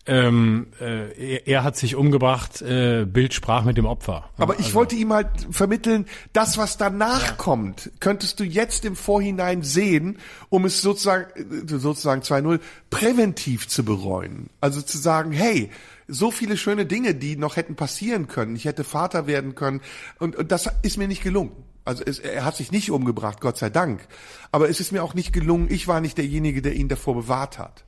ähm, 0.07 0.69
äh, 0.81 1.35
er, 1.35 1.47
er 1.47 1.65
hat 1.65 1.77
sich 1.77 1.94
umgebracht, 1.94 2.61
äh, 2.62 3.05
Bild 3.05 3.35
sprach 3.35 3.65
mit 3.65 3.77
dem 3.77 3.85
Opfer. 3.85 4.31
Aber 4.36 4.59
ich 4.59 4.74
wollte 4.74 4.97
ihm 4.97 5.12
halt 5.12 5.28
vermitteln, 5.51 6.07
das, 6.32 6.59
was 6.59 6.77
danach 6.77 7.36
kommt, 7.36 7.90
könntest 8.01 8.40
du 8.40 8.44
jetzt 8.44 8.85
im 8.85 8.97
Vorhinein 8.97 9.62
sehen, 9.62 10.19
um 10.49 10.65
es 10.65 10.81
sozusagen, 10.82 11.27
äh, 11.39 11.78
sozusagen 11.78 12.23
2.0 12.23 12.59
präventiv 12.90 13.69
zu 13.69 13.85
bereuen. 13.85 14.49
Also 14.61 14.82
zu 14.82 14.99
sagen, 14.99 15.31
hey, 15.32 15.70
so 16.12 16.30
viele 16.30 16.56
schöne 16.56 16.86
Dinge, 16.86 17.14
die 17.14 17.36
noch 17.36 17.56
hätten 17.56 17.74
passieren 17.74 18.28
können. 18.28 18.55
Ich 18.56 18.66
hätte 18.66 18.84
Vater 18.84 19.26
werden 19.26 19.55
können. 19.55 19.80
Und, 20.18 20.36
und 20.36 20.52
das 20.52 20.68
ist 20.82 20.98
mir 20.98 21.09
nicht 21.09 21.22
gelungen. 21.22 21.52
Also 21.84 22.05
es, 22.05 22.18
er 22.18 22.44
hat 22.44 22.56
sich 22.56 22.70
nicht 22.70 22.90
umgebracht, 22.90 23.40
Gott 23.40 23.56
sei 23.56 23.70
Dank. 23.70 24.06
Aber 24.52 24.68
es 24.68 24.78
ist 24.78 24.93
mir 24.93 25.02
auch 25.02 25.14
nicht 25.14 25.32
gelungen. 25.32 25.68
Ich 25.70 25.89
war 25.89 26.01
nicht 26.01 26.18
derjenige, 26.18 26.62
der 26.62 26.74
ihn 26.74 26.89
davor 26.89 27.14
bewahrt 27.14 27.59
hat. 27.59 27.84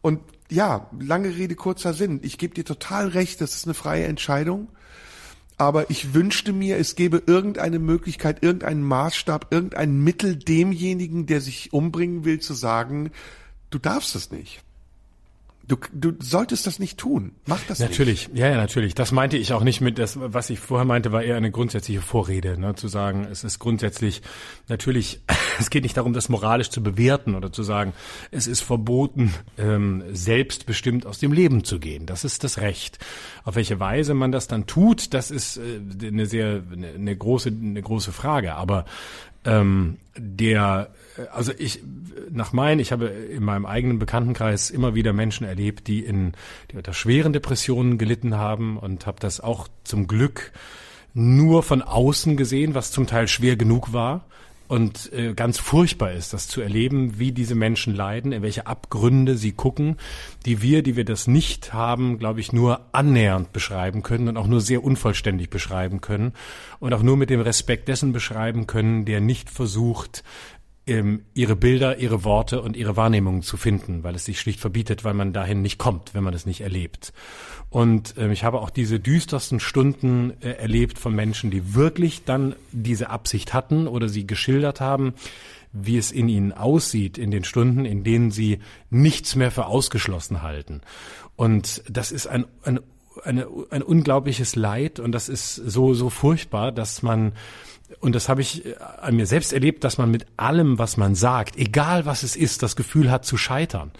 Und 0.00 0.20
ja, 0.50 0.88
lange 1.00 1.34
Rede, 1.36 1.56
kurzer 1.56 1.92
Sinn. 1.92 2.20
Ich 2.22 2.38
gebe 2.38 2.54
dir 2.54 2.64
total 2.64 3.08
recht, 3.08 3.40
das 3.40 3.54
ist 3.54 3.64
eine 3.64 3.74
freie 3.74 4.04
Entscheidung. 4.04 4.68
Aber 5.58 5.90
ich 5.90 6.12
wünschte 6.12 6.52
mir, 6.52 6.76
es 6.76 6.94
gäbe 6.94 7.22
irgendeine 7.26 7.78
Möglichkeit, 7.78 8.42
irgendeinen 8.42 8.82
Maßstab, 8.82 9.46
irgendein 9.50 9.98
Mittel 9.98 10.36
demjenigen, 10.36 11.26
der 11.26 11.40
sich 11.40 11.72
umbringen 11.72 12.24
will, 12.24 12.40
zu 12.40 12.52
sagen, 12.52 13.10
du 13.70 13.78
darfst 13.78 14.14
es 14.14 14.30
nicht. 14.30 14.62
Du, 15.68 15.76
du 15.92 16.12
solltest 16.20 16.66
das 16.68 16.78
nicht 16.78 16.96
tun. 16.96 17.32
Mach 17.46 17.60
das 17.66 17.80
Natürlich, 17.80 18.30
ja, 18.32 18.48
ja, 18.48 18.56
natürlich. 18.56 18.94
Das 18.94 19.10
meinte 19.10 19.36
ich 19.36 19.52
auch 19.52 19.64
nicht 19.64 19.80
mit, 19.80 19.98
das, 19.98 20.16
was 20.20 20.48
ich 20.48 20.60
vorher 20.60 20.84
meinte, 20.84 21.10
war 21.10 21.24
eher 21.24 21.36
eine 21.36 21.50
grundsätzliche 21.50 22.00
Vorrede, 22.00 22.58
ne, 22.58 22.76
zu 22.76 22.86
sagen, 22.86 23.26
es 23.30 23.42
ist 23.42 23.58
grundsätzlich, 23.58 24.22
natürlich, 24.68 25.20
es 25.58 25.68
geht 25.68 25.82
nicht 25.82 25.96
darum, 25.96 26.12
das 26.12 26.28
moralisch 26.28 26.70
zu 26.70 26.84
bewerten 26.84 27.34
oder 27.34 27.52
zu 27.52 27.64
sagen, 27.64 27.94
es 28.30 28.46
ist 28.46 28.60
verboten, 28.60 29.34
ähm, 29.58 30.04
selbstbestimmt 30.12 31.04
aus 31.04 31.18
dem 31.18 31.32
Leben 31.32 31.64
zu 31.64 31.80
gehen. 31.80 32.06
Das 32.06 32.24
ist 32.24 32.44
das 32.44 32.58
Recht. 32.58 33.00
Auf 33.42 33.56
welche 33.56 33.80
Weise 33.80 34.14
man 34.14 34.30
das 34.30 34.46
dann 34.46 34.66
tut, 34.66 35.14
das 35.14 35.32
ist 35.32 35.56
äh, 35.56 35.80
eine 36.06 36.26
sehr, 36.26 36.62
eine, 36.70 36.90
eine 36.90 37.16
große, 37.16 37.48
eine 37.48 37.82
große 37.82 38.12
Frage. 38.12 38.54
Aber 38.54 38.84
ähm, 39.44 39.96
der, 40.16 40.90
also 41.32 41.52
ich, 41.56 41.80
nach 42.30 42.52
meinen, 42.52 42.80
ich 42.80 42.92
habe 42.92 43.06
in 43.06 43.42
meinem 43.42 43.66
eigenen 43.66 43.98
Bekanntenkreis 43.98 44.70
immer 44.70 44.94
wieder 44.94 45.12
Menschen 45.12 45.46
erlebt, 45.46 45.86
die 45.86 46.00
in, 46.00 46.32
die 46.70 46.76
unter 46.76 46.92
schweren 46.92 47.32
Depressionen 47.32 47.98
gelitten 47.98 48.36
haben 48.36 48.78
und 48.78 49.06
habe 49.06 49.20
das 49.20 49.40
auch 49.40 49.68
zum 49.84 50.06
Glück 50.06 50.52
nur 51.14 51.62
von 51.62 51.82
außen 51.82 52.36
gesehen, 52.36 52.74
was 52.74 52.90
zum 52.90 53.06
Teil 53.06 53.28
schwer 53.28 53.56
genug 53.56 53.92
war 53.92 54.26
und 54.68 55.12
äh, 55.12 55.32
ganz 55.34 55.58
furchtbar 55.58 56.12
ist, 56.12 56.32
das 56.32 56.48
zu 56.48 56.60
erleben, 56.60 57.18
wie 57.18 57.32
diese 57.32 57.54
Menschen 57.54 57.94
leiden, 57.94 58.32
in 58.32 58.42
welche 58.42 58.66
Abgründe 58.66 59.36
sie 59.36 59.52
gucken, 59.52 59.96
die 60.44 60.60
wir, 60.60 60.82
die 60.82 60.96
wir 60.96 61.04
das 61.04 61.28
nicht 61.28 61.72
haben, 61.72 62.18
glaube 62.18 62.40
ich, 62.40 62.52
nur 62.52 62.80
annähernd 62.92 63.52
beschreiben 63.52 64.02
können 64.02 64.28
und 64.28 64.36
auch 64.36 64.48
nur 64.48 64.60
sehr 64.60 64.82
unvollständig 64.82 65.50
beschreiben 65.50 66.00
können 66.00 66.32
und 66.80 66.92
auch 66.92 67.02
nur 67.02 67.16
mit 67.16 67.30
dem 67.30 67.40
Respekt 67.40 67.88
dessen 67.88 68.12
beschreiben 68.12 68.66
können, 68.66 69.04
der 69.04 69.20
nicht 69.20 69.50
versucht, 69.50 70.24
ähm, 70.86 71.24
ihre 71.34 71.56
Bilder, 71.56 71.98
ihre 71.98 72.24
Worte 72.24 72.62
und 72.62 72.76
ihre 72.76 72.96
Wahrnehmungen 72.96 73.42
zu 73.42 73.56
finden, 73.56 74.04
weil 74.04 74.14
es 74.14 74.24
sich 74.24 74.40
schlicht 74.40 74.60
verbietet, 74.60 75.04
weil 75.04 75.14
man 75.14 75.32
dahin 75.32 75.62
nicht 75.62 75.78
kommt, 75.78 76.14
wenn 76.14 76.22
man 76.22 76.34
es 76.34 76.46
nicht 76.46 76.60
erlebt. 76.60 77.12
Und 77.70 78.14
ähm, 78.16 78.30
ich 78.30 78.44
habe 78.44 78.60
auch 78.60 78.70
diese 78.70 79.00
düstersten 79.00 79.58
Stunden 79.58 80.34
äh, 80.40 80.50
erlebt 80.52 80.98
von 80.98 81.14
Menschen, 81.14 81.50
die 81.50 81.74
wirklich 81.74 82.24
dann 82.24 82.54
diese 82.70 83.10
Absicht 83.10 83.52
hatten 83.52 83.88
oder 83.88 84.08
sie 84.08 84.26
geschildert 84.26 84.80
haben, 84.80 85.14
wie 85.72 85.98
es 85.98 86.12
in 86.12 86.28
ihnen 86.28 86.52
aussieht 86.52 87.18
in 87.18 87.30
den 87.30 87.44
Stunden, 87.44 87.84
in 87.84 88.04
denen 88.04 88.30
sie 88.30 88.60
nichts 88.88 89.34
mehr 89.34 89.50
für 89.50 89.66
ausgeschlossen 89.66 90.42
halten. 90.42 90.80
Und 91.34 91.82
das 91.90 92.12
ist 92.12 92.28
ein, 92.28 92.46
ein, 92.62 92.80
eine, 93.24 93.46
ein 93.70 93.82
unglaubliches 93.82 94.56
Leid 94.56 95.00
und 95.00 95.12
das 95.12 95.28
ist 95.28 95.54
so, 95.56 95.94
so 95.94 96.08
furchtbar, 96.10 96.72
dass 96.72 97.02
man 97.02 97.32
und 98.00 98.14
das 98.14 98.28
habe 98.28 98.40
ich 98.40 98.66
äh, 98.66 98.74
an 99.00 99.16
mir 99.16 99.26
selbst 99.26 99.52
erlebt, 99.52 99.84
dass 99.84 99.98
man 99.98 100.10
mit 100.10 100.26
allem, 100.36 100.78
was 100.78 100.96
man 100.96 101.14
sagt, 101.14 101.56
egal 101.56 102.06
was 102.06 102.22
es 102.22 102.36
ist, 102.36 102.62
das 102.62 102.76
Gefühl 102.76 103.10
hat 103.10 103.24
zu 103.24 103.36
scheitern. 103.36 103.92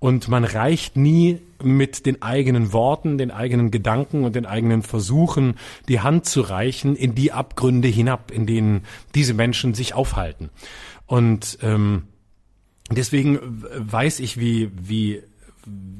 Und 0.00 0.28
man 0.28 0.44
reicht 0.44 0.96
nie 0.96 1.40
mit 1.62 2.06
den 2.06 2.22
eigenen 2.22 2.72
Worten, 2.72 3.18
den 3.18 3.32
eigenen 3.32 3.72
Gedanken 3.72 4.24
und 4.24 4.36
den 4.36 4.46
eigenen 4.46 4.82
Versuchen 4.82 5.56
die 5.88 6.00
Hand 6.00 6.26
zu 6.26 6.40
reichen 6.40 6.94
in 6.94 7.16
die 7.16 7.32
Abgründe 7.32 7.88
hinab, 7.88 8.30
in 8.30 8.46
denen 8.46 8.84
diese 9.16 9.34
Menschen 9.34 9.74
sich 9.74 9.94
aufhalten. 9.94 10.50
Und 11.06 11.58
ähm, 11.62 12.04
deswegen 12.90 13.40
weiß 13.60 14.20
ich, 14.20 14.38
wie, 14.38 14.70
wie 14.80 15.22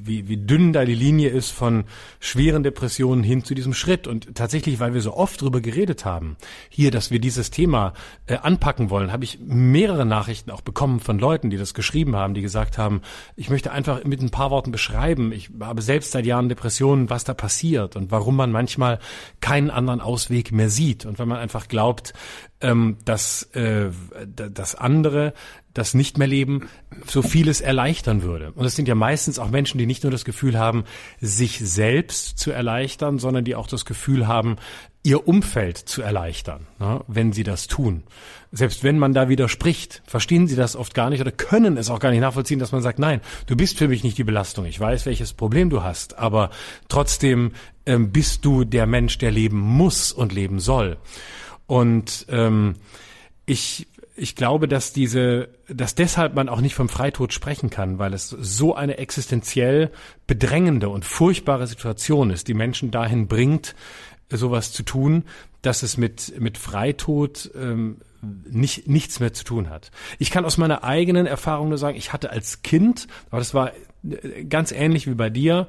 wie, 0.08 0.26
wie 0.26 0.38
dünn 0.38 0.72
da 0.72 0.84
die 0.84 0.94
Linie 0.94 1.28
ist 1.28 1.50
von 1.50 1.84
schweren 2.18 2.64
Depressionen 2.64 3.22
hin 3.22 3.44
zu 3.44 3.54
diesem 3.54 3.74
Schritt. 3.74 4.08
Und 4.08 4.34
tatsächlich, 4.34 4.80
weil 4.80 4.94
wir 4.94 5.02
so 5.02 5.14
oft 5.14 5.40
drüber 5.40 5.60
geredet 5.60 6.04
haben, 6.04 6.36
hier, 6.68 6.90
dass 6.90 7.10
wir 7.12 7.20
dieses 7.20 7.50
Thema 7.50 7.92
äh, 8.26 8.36
anpacken 8.36 8.90
wollen, 8.90 9.12
habe 9.12 9.24
ich 9.24 9.38
mehrere 9.40 10.06
Nachrichten 10.06 10.50
auch 10.50 10.62
bekommen 10.62 10.98
von 10.98 11.18
Leuten, 11.18 11.50
die 11.50 11.56
das 11.58 11.74
geschrieben 11.74 12.16
haben, 12.16 12.34
die 12.34 12.42
gesagt 12.42 12.78
haben, 12.78 13.02
ich 13.36 13.50
möchte 13.50 13.70
einfach 13.70 14.02
mit 14.04 14.20
ein 14.20 14.30
paar 14.30 14.50
Worten 14.50 14.72
beschreiben, 14.72 15.32
ich 15.32 15.50
habe 15.60 15.82
selbst 15.82 16.12
seit 16.12 16.26
Jahren 16.26 16.48
Depressionen, 16.48 17.10
was 17.10 17.24
da 17.24 17.34
passiert 17.34 17.94
und 17.94 18.10
warum 18.10 18.36
man 18.36 18.50
manchmal 18.50 18.98
keinen 19.40 19.70
anderen 19.70 20.00
Ausweg 20.00 20.50
mehr 20.50 20.70
sieht. 20.70 21.04
Und 21.04 21.18
wenn 21.18 21.28
man 21.28 21.38
einfach 21.38 21.68
glaubt, 21.68 22.14
ähm, 22.60 22.96
dass 23.04 23.44
äh, 23.54 23.90
das 24.26 24.74
andere 24.74 25.32
das 25.74 25.94
nicht 25.94 26.18
mehr 26.18 26.26
leben 26.26 26.68
so 27.06 27.22
vieles 27.22 27.60
erleichtern 27.60 28.22
würde. 28.22 28.52
Und 28.52 28.64
es 28.64 28.74
sind 28.74 28.88
ja 28.88 28.96
meistens 28.96 29.38
auch 29.38 29.50
Menschen, 29.50 29.78
die 29.78 29.86
nicht 29.86 30.02
nur 30.02 30.10
das 30.10 30.24
Gefühl 30.24 30.58
haben, 30.58 30.84
sich 31.20 31.60
selbst 31.60 32.38
zu 32.38 32.50
erleichtern, 32.50 33.18
sondern 33.18 33.44
die 33.44 33.54
auch 33.54 33.68
das 33.68 33.84
Gefühl 33.84 34.26
haben, 34.26 34.56
ihr 35.04 35.28
Umfeld 35.28 35.78
zu 35.78 36.02
erleichtern, 36.02 36.66
ne, 36.80 37.02
wenn 37.06 37.32
sie 37.32 37.44
das 37.44 37.68
tun. 37.68 38.02
Selbst 38.50 38.82
wenn 38.82 38.98
man 38.98 39.14
da 39.14 39.28
widerspricht, 39.28 40.02
verstehen 40.04 40.48
sie 40.48 40.56
das 40.56 40.74
oft 40.74 40.94
gar 40.94 41.10
nicht 41.10 41.20
oder 41.20 41.30
können 41.30 41.76
es 41.76 41.90
auch 41.90 42.00
gar 42.00 42.10
nicht 42.10 42.20
nachvollziehen, 42.20 42.58
dass 42.58 42.72
man 42.72 42.82
sagt, 42.82 42.98
nein, 42.98 43.20
du 43.46 43.56
bist 43.56 43.78
für 43.78 43.86
mich 43.86 44.02
nicht 44.02 44.18
die 44.18 44.24
Belastung. 44.24 44.64
Ich 44.64 44.80
weiß, 44.80 45.06
welches 45.06 45.32
Problem 45.32 45.70
du 45.70 45.84
hast, 45.84 46.18
aber 46.18 46.50
trotzdem 46.88 47.52
ähm, 47.86 48.10
bist 48.10 48.44
du 48.44 48.64
der 48.64 48.86
Mensch, 48.86 49.18
der 49.18 49.30
leben 49.30 49.58
muss 49.58 50.10
und 50.10 50.32
leben 50.32 50.58
soll. 50.58 50.96
Und 51.68 52.26
ähm, 52.30 52.74
ich 53.46 53.86
ich 54.16 54.34
glaube, 54.34 54.66
dass 54.66 54.92
diese, 54.92 55.48
dass 55.68 55.94
deshalb 55.94 56.34
man 56.34 56.48
auch 56.48 56.60
nicht 56.60 56.74
vom 56.74 56.88
Freitod 56.88 57.32
sprechen 57.32 57.70
kann, 57.70 58.00
weil 58.00 58.12
es 58.12 58.28
so 58.28 58.74
eine 58.74 58.98
existenziell 58.98 59.92
bedrängende 60.26 60.88
und 60.88 61.04
furchtbare 61.04 61.68
Situation 61.68 62.30
ist, 62.30 62.48
die 62.48 62.54
Menschen 62.54 62.90
dahin 62.90 63.28
bringt, 63.28 63.76
sowas 64.28 64.72
zu 64.72 64.82
tun, 64.82 65.24
dass 65.62 65.84
es 65.84 65.96
mit 65.96 66.38
mit 66.40 66.58
Freitod 66.58 67.50
ähm, 67.54 67.98
nicht 68.20 68.88
nichts 68.88 69.20
mehr 69.20 69.32
zu 69.32 69.44
tun 69.44 69.70
hat. 69.70 69.92
Ich 70.18 70.30
kann 70.30 70.44
aus 70.44 70.58
meiner 70.58 70.82
eigenen 70.82 71.26
Erfahrung 71.26 71.68
nur 71.68 71.78
sagen, 71.78 71.96
ich 71.96 72.12
hatte 72.12 72.30
als 72.30 72.62
Kind, 72.62 73.06
aber 73.30 73.38
das 73.38 73.54
war 73.54 73.72
äh, 74.02 74.44
ganz 74.44 74.72
ähnlich 74.72 75.06
wie 75.06 75.14
bei 75.14 75.30
dir, 75.30 75.68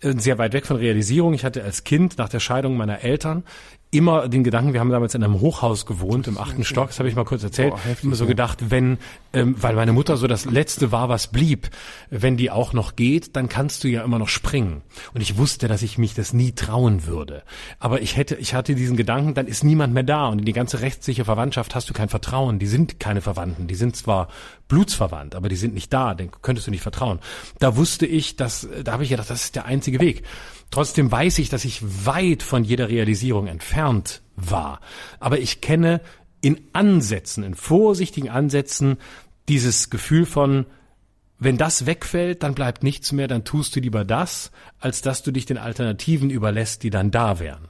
äh, 0.00 0.14
sehr 0.16 0.38
weit 0.38 0.54
weg 0.54 0.66
von 0.66 0.78
Realisierung. 0.78 1.34
Ich 1.34 1.44
hatte 1.44 1.62
als 1.62 1.84
Kind 1.84 2.16
nach 2.16 2.30
der 2.30 2.40
Scheidung 2.40 2.76
meiner 2.76 3.00
Eltern 3.04 3.44
immer 3.92 4.28
den 4.28 4.44
Gedanken, 4.44 4.72
wir 4.72 4.80
haben 4.80 4.90
damals 4.90 5.14
in 5.14 5.24
einem 5.24 5.40
Hochhaus 5.40 5.84
gewohnt, 5.84 6.28
im 6.28 6.38
achten 6.38 6.64
Stock, 6.64 6.88
das 6.88 7.00
habe 7.00 7.08
ich 7.08 7.16
mal 7.16 7.24
kurz 7.24 7.42
erzählt, 7.42 7.70
Boah, 7.70 7.84
heftig, 7.84 8.04
immer 8.04 8.14
so 8.14 8.26
gedacht, 8.26 8.70
wenn, 8.70 8.98
ähm, 9.32 9.56
weil 9.58 9.74
meine 9.74 9.92
Mutter 9.92 10.16
so 10.16 10.28
das 10.28 10.44
Letzte 10.44 10.92
war, 10.92 11.08
was 11.08 11.26
blieb, 11.26 11.70
wenn 12.08 12.36
die 12.36 12.52
auch 12.52 12.72
noch 12.72 12.94
geht, 12.94 13.34
dann 13.34 13.48
kannst 13.48 13.82
du 13.82 13.88
ja 13.88 14.04
immer 14.04 14.20
noch 14.20 14.28
springen. 14.28 14.82
Und 15.12 15.22
ich 15.22 15.38
wusste, 15.38 15.66
dass 15.66 15.82
ich 15.82 15.98
mich 15.98 16.14
das 16.14 16.32
nie 16.32 16.52
trauen 16.52 17.06
würde. 17.06 17.42
Aber 17.80 18.00
ich 18.00 18.16
hätte, 18.16 18.36
ich 18.36 18.54
hatte 18.54 18.76
diesen 18.76 18.96
Gedanken, 18.96 19.34
dann 19.34 19.48
ist 19.48 19.64
niemand 19.64 19.92
mehr 19.92 20.04
da 20.04 20.28
und 20.28 20.38
in 20.38 20.44
die 20.44 20.52
ganze 20.52 20.82
rechtliche 20.82 21.24
Verwandtschaft 21.24 21.74
hast 21.74 21.90
du 21.90 21.92
kein 21.92 22.08
Vertrauen. 22.08 22.60
Die 22.60 22.66
sind 22.66 23.00
keine 23.00 23.22
Verwandten, 23.22 23.66
die 23.66 23.74
sind 23.74 23.96
zwar 23.96 24.28
blutsverwandt, 24.68 25.34
aber 25.34 25.48
die 25.48 25.56
sind 25.56 25.74
nicht 25.74 25.92
da, 25.92 26.14
den 26.14 26.30
könntest 26.42 26.68
du 26.68 26.70
nicht 26.70 26.82
vertrauen. 26.82 27.18
Da 27.58 27.76
wusste 27.76 28.06
ich, 28.06 28.36
dass, 28.36 28.68
da 28.84 28.92
habe 28.92 29.02
ich 29.02 29.10
gedacht, 29.10 29.28
das 29.28 29.44
ist 29.44 29.56
der 29.56 29.64
einzige 29.64 29.98
Weg. 29.98 30.22
Trotzdem 30.70 31.10
weiß 31.10 31.38
ich, 31.38 31.48
dass 31.48 31.64
ich 31.64 32.06
weit 32.06 32.42
von 32.42 32.64
jeder 32.64 32.88
Realisierung 32.88 33.46
entfernt 33.48 34.22
war. 34.36 34.80
Aber 35.18 35.38
ich 35.38 35.60
kenne 35.60 36.00
in 36.40 36.60
Ansätzen, 36.72 37.42
in 37.42 37.54
vorsichtigen 37.54 38.28
Ansätzen 38.28 38.98
dieses 39.48 39.90
Gefühl 39.90 40.26
von, 40.26 40.66
wenn 41.38 41.56
das 41.56 41.86
wegfällt, 41.86 42.42
dann 42.42 42.54
bleibt 42.54 42.82
nichts 42.82 43.12
mehr, 43.12 43.26
dann 43.26 43.44
tust 43.44 43.74
du 43.74 43.80
lieber 43.80 44.04
das, 44.04 44.52
als 44.78 45.02
dass 45.02 45.22
du 45.22 45.32
dich 45.32 45.46
den 45.46 45.58
Alternativen 45.58 46.30
überlässt, 46.30 46.82
die 46.82 46.90
dann 46.90 47.10
da 47.10 47.40
wären. 47.40 47.68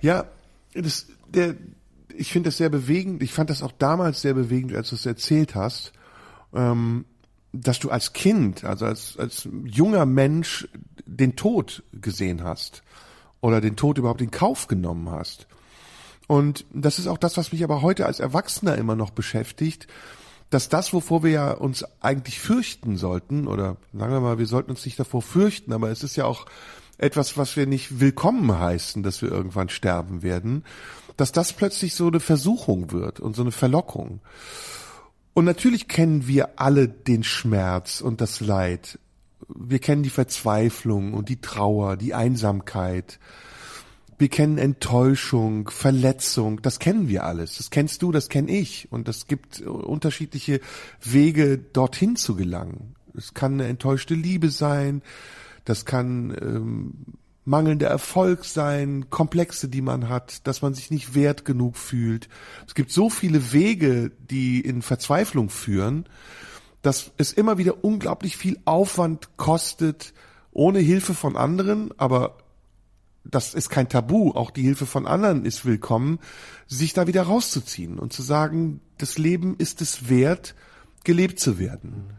Ja, 0.00 0.26
das, 0.74 1.06
der, 1.28 1.54
ich 2.14 2.32
finde 2.32 2.48
das 2.48 2.56
sehr 2.56 2.70
bewegend. 2.70 3.22
Ich 3.22 3.32
fand 3.32 3.50
das 3.50 3.62
auch 3.62 3.72
damals 3.72 4.22
sehr 4.22 4.34
bewegend, 4.34 4.74
als 4.74 4.88
du 4.88 4.96
es 4.96 5.06
erzählt 5.06 5.54
hast, 5.54 5.92
ähm, 6.54 7.04
dass 7.62 7.78
du 7.78 7.90
als 7.90 8.12
Kind, 8.12 8.64
also 8.64 8.86
als, 8.86 9.16
als 9.18 9.48
junger 9.64 10.06
Mensch 10.06 10.68
den 11.04 11.36
Tod 11.36 11.82
gesehen 11.92 12.44
hast. 12.44 12.82
oder 13.40 13.60
den 13.60 13.76
Tod 13.76 13.98
überhaupt 13.98 14.22
in 14.22 14.30
Kauf 14.30 14.66
genommen 14.66 15.10
hast. 15.10 15.46
Und 16.26 16.64
das 16.72 16.98
ist 16.98 17.06
auch 17.06 17.18
das, 17.18 17.36
was 17.36 17.52
mich 17.52 17.62
aber 17.62 17.82
heute 17.82 18.06
als 18.06 18.18
Erwachsener 18.18 18.76
immer 18.76 18.96
noch 18.96 19.10
beschäftigt, 19.10 19.86
dass 20.50 20.68
das, 20.68 20.92
wovor 20.92 21.22
wir 21.22 21.30
ja 21.30 21.52
uns 21.52 21.84
eigentlich 22.00 22.40
fürchten 22.40 22.96
sollten, 22.96 23.46
oder 23.46 23.76
sagen 23.92 24.12
wir 24.12 24.20
mal, 24.20 24.38
wir 24.38 24.46
sollten 24.46 24.70
uns 24.70 24.84
nicht 24.84 24.98
davor 24.98 25.22
fürchten, 25.22 25.72
aber 25.72 25.90
es 25.90 26.02
ist 26.02 26.16
ja 26.16 26.24
auch 26.24 26.46
etwas, 26.98 27.36
was 27.36 27.56
wir 27.56 27.66
nicht 27.66 28.00
willkommen 28.00 28.58
heißen, 28.58 29.02
dass 29.02 29.22
wir 29.22 29.30
irgendwann 29.30 29.68
sterben 29.68 30.22
werden, 30.22 30.64
dass 31.16 31.32
das 31.32 31.52
plötzlich 31.52 31.94
so 31.94 32.08
eine 32.08 32.20
Versuchung 32.20 32.90
wird 32.92 33.20
und 33.20 33.36
so 33.36 33.42
eine 33.42 33.52
Verlockung. 33.52 34.20
Und 35.36 35.44
natürlich 35.44 35.86
kennen 35.86 36.26
wir 36.26 36.58
alle 36.58 36.88
den 36.88 37.22
Schmerz 37.22 38.00
und 38.00 38.22
das 38.22 38.40
Leid. 38.40 38.98
Wir 39.48 39.80
kennen 39.80 40.02
die 40.02 40.08
Verzweiflung 40.08 41.12
und 41.12 41.28
die 41.28 41.42
Trauer, 41.42 41.98
die 41.98 42.14
Einsamkeit. 42.14 43.18
Wir 44.16 44.30
kennen 44.30 44.56
Enttäuschung, 44.56 45.68
Verletzung, 45.68 46.62
das 46.62 46.78
kennen 46.78 47.10
wir 47.10 47.24
alles. 47.24 47.58
Das 47.58 47.68
kennst 47.68 48.00
du, 48.00 48.12
das 48.12 48.30
kenne 48.30 48.50
ich. 48.50 48.90
Und 48.90 49.10
es 49.10 49.26
gibt 49.26 49.60
unterschiedliche 49.60 50.62
Wege, 51.02 51.58
dorthin 51.58 52.16
zu 52.16 52.34
gelangen. 52.34 52.94
Es 53.14 53.34
kann 53.34 53.60
eine 53.60 53.66
enttäuschte 53.66 54.14
Liebe 54.14 54.48
sein, 54.48 55.02
das 55.66 55.84
kann 55.84 56.34
ähm, 56.40 56.94
mangelnder 57.46 57.86
Erfolg 57.86 58.44
sein, 58.44 59.08
Komplexe, 59.08 59.68
die 59.68 59.80
man 59.80 60.08
hat, 60.08 60.46
dass 60.46 60.62
man 60.62 60.74
sich 60.74 60.90
nicht 60.90 61.14
wert 61.14 61.44
genug 61.44 61.76
fühlt. 61.76 62.28
Es 62.66 62.74
gibt 62.74 62.90
so 62.90 63.08
viele 63.08 63.52
Wege, 63.52 64.10
die 64.30 64.60
in 64.60 64.82
Verzweiflung 64.82 65.48
führen, 65.48 66.06
dass 66.82 67.12
es 67.16 67.32
immer 67.32 67.56
wieder 67.56 67.84
unglaublich 67.84 68.36
viel 68.36 68.58
Aufwand 68.64 69.36
kostet, 69.36 70.12
ohne 70.52 70.80
Hilfe 70.80 71.14
von 71.14 71.36
anderen, 71.36 71.90
aber 71.98 72.38
das 73.24 73.54
ist 73.54 73.70
kein 73.70 73.88
Tabu, 73.88 74.32
auch 74.32 74.50
die 74.50 74.62
Hilfe 74.62 74.86
von 74.86 75.06
anderen 75.06 75.44
ist 75.44 75.64
willkommen, 75.64 76.18
sich 76.66 76.94
da 76.94 77.06
wieder 77.06 77.22
rauszuziehen 77.22 77.98
und 77.98 78.12
zu 78.12 78.22
sagen, 78.22 78.80
das 78.98 79.18
Leben 79.18 79.56
ist 79.58 79.80
es 79.82 80.08
wert, 80.08 80.54
gelebt 81.04 81.38
zu 81.38 81.58
werden. 81.58 82.12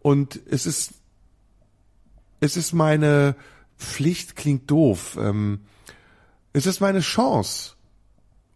Und 0.00 0.40
es 0.50 0.64
ist, 0.64 0.94
es 2.40 2.56
ist 2.56 2.72
meine 2.72 3.36
Pflicht, 3.80 4.36
klingt 4.36 4.70
doof, 4.70 5.18
ähm, 5.20 5.60
es 6.52 6.66
ist 6.66 6.80
meine 6.80 7.00
Chance. 7.00 7.74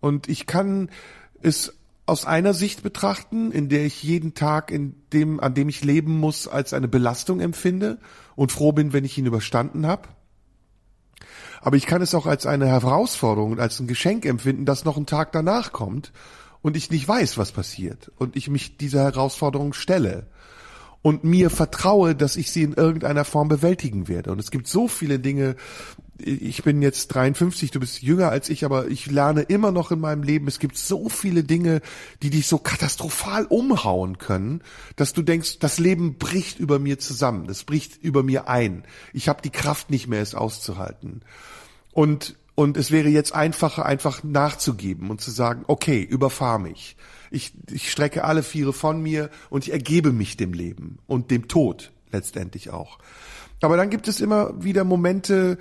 Und 0.00 0.28
ich 0.28 0.46
kann 0.46 0.90
es 1.42 1.74
aus 2.06 2.26
einer 2.26 2.52
Sicht 2.52 2.82
betrachten, 2.82 3.50
in 3.50 3.68
der 3.68 3.86
ich 3.86 4.02
jeden 4.02 4.34
Tag, 4.34 4.70
in 4.70 4.94
dem, 5.12 5.40
an 5.40 5.54
dem 5.54 5.68
ich 5.68 5.82
leben 5.82 6.18
muss, 6.18 6.46
als 6.46 6.74
eine 6.74 6.88
Belastung 6.88 7.40
empfinde 7.40 7.98
und 8.36 8.52
froh 8.52 8.72
bin, 8.72 8.92
wenn 8.92 9.04
ich 9.04 9.16
ihn 9.16 9.26
überstanden 9.26 9.86
habe. 9.86 10.08
Aber 11.62 11.76
ich 11.76 11.86
kann 11.86 12.02
es 12.02 12.14
auch 12.14 12.26
als 12.26 12.44
eine 12.44 12.66
Herausforderung 12.66 13.52
und 13.52 13.60
als 13.60 13.80
ein 13.80 13.86
Geschenk 13.86 14.26
empfinden, 14.26 14.66
dass 14.66 14.84
noch 14.84 14.98
ein 14.98 15.06
Tag 15.06 15.32
danach 15.32 15.72
kommt 15.72 16.12
und 16.60 16.76
ich 16.76 16.90
nicht 16.90 17.08
weiß, 17.08 17.38
was 17.38 17.52
passiert 17.52 18.12
und 18.16 18.36
ich 18.36 18.50
mich 18.50 18.76
dieser 18.76 19.02
Herausforderung 19.02 19.72
stelle 19.72 20.26
und 21.04 21.22
mir 21.22 21.50
vertraue, 21.50 22.14
dass 22.14 22.34
ich 22.34 22.50
sie 22.50 22.62
in 22.62 22.72
irgendeiner 22.72 23.26
Form 23.26 23.48
bewältigen 23.48 24.08
werde. 24.08 24.32
Und 24.32 24.38
es 24.38 24.50
gibt 24.50 24.66
so 24.66 24.88
viele 24.88 25.18
Dinge, 25.18 25.54
ich 26.16 26.62
bin 26.62 26.80
jetzt 26.80 27.08
53, 27.08 27.70
du 27.72 27.78
bist 27.78 28.00
jünger 28.00 28.30
als 28.30 28.48
ich, 28.48 28.64
aber 28.64 28.88
ich 28.88 29.10
lerne 29.10 29.42
immer 29.42 29.70
noch 29.70 29.90
in 29.90 30.00
meinem 30.00 30.22
Leben, 30.22 30.48
es 30.48 30.58
gibt 30.58 30.78
so 30.78 31.10
viele 31.10 31.44
Dinge, 31.44 31.82
die 32.22 32.30
dich 32.30 32.46
so 32.46 32.56
katastrophal 32.56 33.44
umhauen 33.44 34.16
können, 34.16 34.62
dass 34.96 35.12
du 35.12 35.20
denkst, 35.20 35.58
das 35.58 35.78
Leben 35.78 36.16
bricht 36.16 36.58
über 36.58 36.78
mir 36.78 36.98
zusammen, 36.98 37.50
es 37.50 37.64
bricht 37.64 38.02
über 38.02 38.22
mir 38.22 38.48
ein. 38.48 38.84
Ich 39.12 39.28
habe 39.28 39.42
die 39.42 39.50
Kraft 39.50 39.90
nicht 39.90 40.08
mehr, 40.08 40.22
es 40.22 40.34
auszuhalten. 40.34 41.20
Und 41.92 42.34
und 42.56 42.76
es 42.76 42.92
wäre 42.92 43.08
jetzt 43.08 43.34
einfacher, 43.34 43.84
einfach 43.84 44.22
nachzugeben 44.22 45.10
und 45.10 45.20
zu 45.20 45.32
sagen, 45.32 45.64
okay, 45.66 46.00
überfahr 46.00 46.60
mich 46.60 46.96
ich, 47.34 47.52
ich 47.70 47.90
strecke 47.90 48.24
alle 48.24 48.42
Viere 48.42 48.72
von 48.72 49.02
mir 49.02 49.30
und 49.50 49.64
ich 49.66 49.72
ergebe 49.72 50.12
mich 50.12 50.36
dem 50.36 50.52
Leben 50.52 50.98
und 51.06 51.30
dem 51.30 51.48
Tod 51.48 51.92
letztendlich 52.12 52.70
auch. 52.70 52.98
Aber 53.60 53.76
dann 53.76 53.90
gibt 53.90 54.08
es 54.08 54.20
immer 54.20 54.62
wieder 54.62 54.84
Momente, 54.84 55.58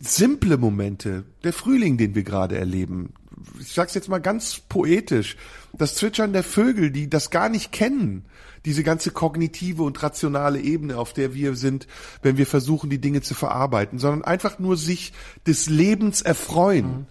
simple 0.00 0.56
Momente, 0.56 1.24
der 1.44 1.52
Frühling, 1.52 1.96
den 1.96 2.14
wir 2.14 2.24
gerade 2.24 2.58
erleben. 2.58 3.12
Ich 3.60 3.72
sag's 3.72 3.94
jetzt 3.94 4.08
mal 4.08 4.20
ganz 4.20 4.60
poetisch, 4.68 5.36
das 5.72 5.94
Zwitschern 5.94 6.32
der 6.32 6.42
Vögel, 6.42 6.90
die 6.90 7.08
das 7.08 7.30
gar 7.30 7.48
nicht 7.48 7.72
kennen, 7.72 8.24
diese 8.64 8.82
ganze 8.82 9.10
kognitive 9.10 9.82
und 9.82 10.02
rationale 10.02 10.60
Ebene, 10.60 10.96
auf 10.96 11.12
der 11.12 11.34
wir 11.34 11.56
sind, 11.56 11.86
wenn 12.22 12.36
wir 12.36 12.46
versuchen, 12.46 12.90
die 12.90 13.00
Dinge 13.00 13.20
zu 13.20 13.34
verarbeiten, 13.34 13.98
sondern 13.98 14.22
einfach 14.22 14.58
nur 14.58 14.76
sich 14.76 15.12
des 15.46 15.68
Lebens 15.68 16.22
erfreuen. 16.22 16.86
Mhm 16.86 17.06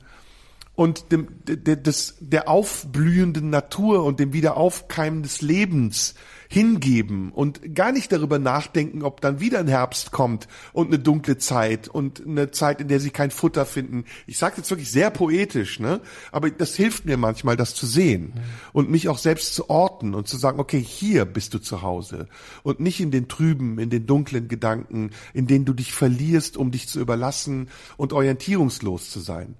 und 0.82 1.12
dem, 1.12 1.28
de, 1.46 1.76
des, 1.76 2.16
der 2.20 2.50
aufblühenden 2.50 3.52
Natur 3.52 4.04
und 4.04 4.20
dem 4.20 4.34
Wiederaufkeimen 4.34 5.22
des 5.22 5.44
Lebens 5.44 6.16
hingeben 6.50 7.32
und 7.32 7.76
gar 7.76 7.92
nicht 7.92 8.12
darüber 8.12 8.40
nachdenken, 8.40 9.04
ob 9.04 9.22
dann 9.22 9.40
wieder 9.40 9.60
ein 9.60 9.68
Herbst 9.68 10.12
kommt 10.12 10.48
und 10.74 10.88
eine 10.88 10.98
dunkle 10.98 11.38
Zeit 11.38 11.88
und 11.88 12.26
eine 12.26 12.50
Zeit, 12.50 12.82
in 12.82 12.88
der 12.88 13.00
sie 13.00 13.12
kein 13.12 13.30
Futter 13.30 13.68
finden. 13.68 14.06
Ich 14.26 14.40
sage 14.40 14.56
jetzt 14.58 14.72
wirklich 14.72 14.90
sehr 14.90 15.12
poetisch, 15.12 15.80
ne? 15.80 16.02
Aber 16.32 16.50
das 16.50 16.76
hilft 16.76 17.06
mir 17.06 17.16
manchmal, 17.16 17.58
das 17.58 17.76
zu 17.76 17.86
sehen 17.86 18.34
und 18.74 18.90
mich 18.90 19.08
auch 19.08 19.20
selbst 19.20 19.54
zu 19.54 19.70
orten 19.70 20.16
und 20.16 20.28
zu 20.28 20.36
sagen, 20.36 20.60
okay, 20.60 20.82
hier 20.82 21.26
bist 21.26 21.54
du 21.54 21.60
zu 21.60 21.84
Hause 21.84 22.28
und 22.64 22.80
nicht 22.80 23.00
in 23.00 23.12
den 23.12 23.28
trüben, 23.28 23.78
in 23.78 23.92
den 23.92 24.08
dunklen 24.08 24.48
Gedanken, 24.48 25.12
in 25.36 25.46
denen 25.46 25.66
du 25.66 25.74
dich 25.74 25.94
verlierst, 25.94 26.58
um 26.58 26.72
dich 26.72 26.90
zu 26.90 27.00
überlassen 27.00 27.70
und 27.98 28.14
orientierungslos 28.14 29.12
zu 29.12 29.20
sein. 29.20 29.58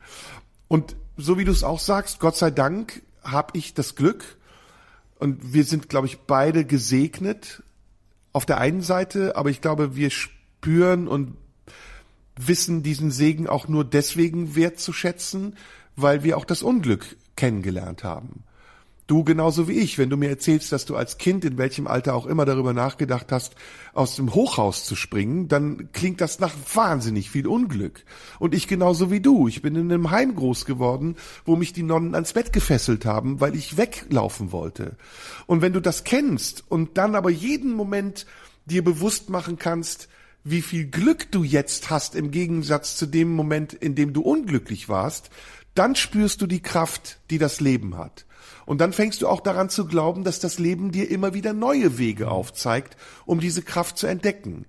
Und 0.68 0.96
so 1.18 1.38
wie 1.38 1.46
du 1.46 1.52
es 1.52 1.64
auch 1.64 1.80
sagst, 1.80 2.20
Gott 2.20 2.36
sei 2.36 2.52
Dank 2.52 3.02
habe 3.24 3.58
ich 3.58 3.74
das 3.74 3.96
Glück 3.96 4.38
und 5.20 5.54
wir 5.54 5.64
sind, 5.64 5.90
glaube 5.90 6.08
ich, 6.08 6.20
beide 6.20 6.66
gesegnet 6.66 7.64
auf 8.34 8.46
der 8.46 8.60
einen 8.60 8.82
Seite, 8.82 9.36
aber 9.36 9.50
ich 9.50 9.62
glaube, 9.62 9.96
wir 9.96 10.10
spüren 10.10 11.08
und 11.08 11.36
wissen 12.38 12.82
diesen 12.82 13.12
Segen 13.12 13.48
auch 13.48 13.68
nur 13.68 13.84
deswegen 13.84 14.56
wertzuschätzen, 14.56 15.58
weil 15.96 16.24
wir 16.24 16.38
auch 16.38 16.46
das 16.46 16.64
Unglück 16.64 17.18
kennengelernt 17.36 18.04
haben. 18.04 18.44
Du 19.12 19.26
genauso 19.26 19.68
wie 19.68 19.74
ich, 19.74 19.98
wenn 19.98 20.10
du 20.10 20.16
mir 20.16 20.30
erzählst, 20.30 20.72
dass 20.72 20.86
du 20.86 20.96
als 20.96 21.18
Kind 21.18 21.44
in 21.44 21.58
welchem 21.58 21.86
Alter 21.86 22.16
auch 22.16 22.26
immer 22.26 22.46
darüber 22.46 22.72
nachgedacht 22.72 23.34
hast, 23.34 23.56
aus 23.92 24.16
dem 24.16 24.34
Hochhaus 24.34 24.86
zu 24.86 24.96
springen, 24.96 25.50
dann 25.50 25.90
klingt 25.92 26.22
das 26.22 26.40
nach 26.40 26.54
wahnsinnig 26.74 27.30
viel 27.30 27.46
Unglück. 27.46 28.06
Und 28.40 28.56
ich 28.56 28.70
genauso 28.70 29.12
wie 29.12 29.20
du. 29.20 29.50
Ich 29.50 29.62
bin 29.62 29.76
in 29.76 29.92
einem 29.92 30.12
Heim 30.12 30.34
groß 30.34 30.64
geworden, 30.64 31.18
wo 31.44 31.58
mich 31.58 31.74
die 31.74 31.84
Nonnen 31.84 32.16
ans 32.16 32.32
Bett 32.32 32.54
gefesselt 32.54 33.04
haben, 33.04 33.42
weil 33.42 33.54
ich 33.54 33.76
weglaufen 33.76 34.54
wollte. 34.54 34.96
Und 35.46 35.62
wenn 35.62 35.74
du 35.74 35.82
das 35.82 36.06
kennst 36.06 36.64
und 36.70 36.98
dann 36.98 37.16
aber 37.16 37.32
jeden 37.32 37.74
Moment 37.74 38.26
dir 38.66 38.82
bewusst 38.82 39.30
machen 39.30 39.60
kannst, 39.60 40.08
wie 40.46 40.62
viel 40.62 40.86
Glück 40.86 41.30
du 41.34 41.44
jetzt 41.44 41.90
hast 41.90 42.16
im 42.16 42.32
Gegensatz 42.32 42.96
zu 42.96 43.08
dem 43.08 43.36
Moment, 43.36 43.74
in 43.74 43.94
dem 43.94 44.14
du 44.14 44.22
unglücklich 44.22 44.88
warst, 44.88 45.32
dann 45.76 45.98
spürst 45.98 46.42
du 46.42 46.48
die 46.48 46.62
Kraft, 46.62 47.20
die 47.30 47.40
das 47.40 47.60
Leben 47.60 47.98
hat. 47.98 48.26
Und 48.66 48.82
dann 48.82 48.94
fängst 48.94 49.22
du 49.22 49.28
auch 49.28 49.42
daran 49.42 49.70
zu 49.70 49.86
glauben, 49.86 50.24
dass 50.24 50.40
das 50.40 50.60
Leben 50.60 50.92
dir 50.92 51.10
immer 51.10 51.34
wieder 51.34 51.54
neue 51.54 51.98
Wege 51.98 52.30
aufzeigt, 52.30 52.98
um 53.26 53.40
diese 53.40 53.62
Kraft 53.62 53.98
zu 53.98 54.08
entdecken. 54.08 54.66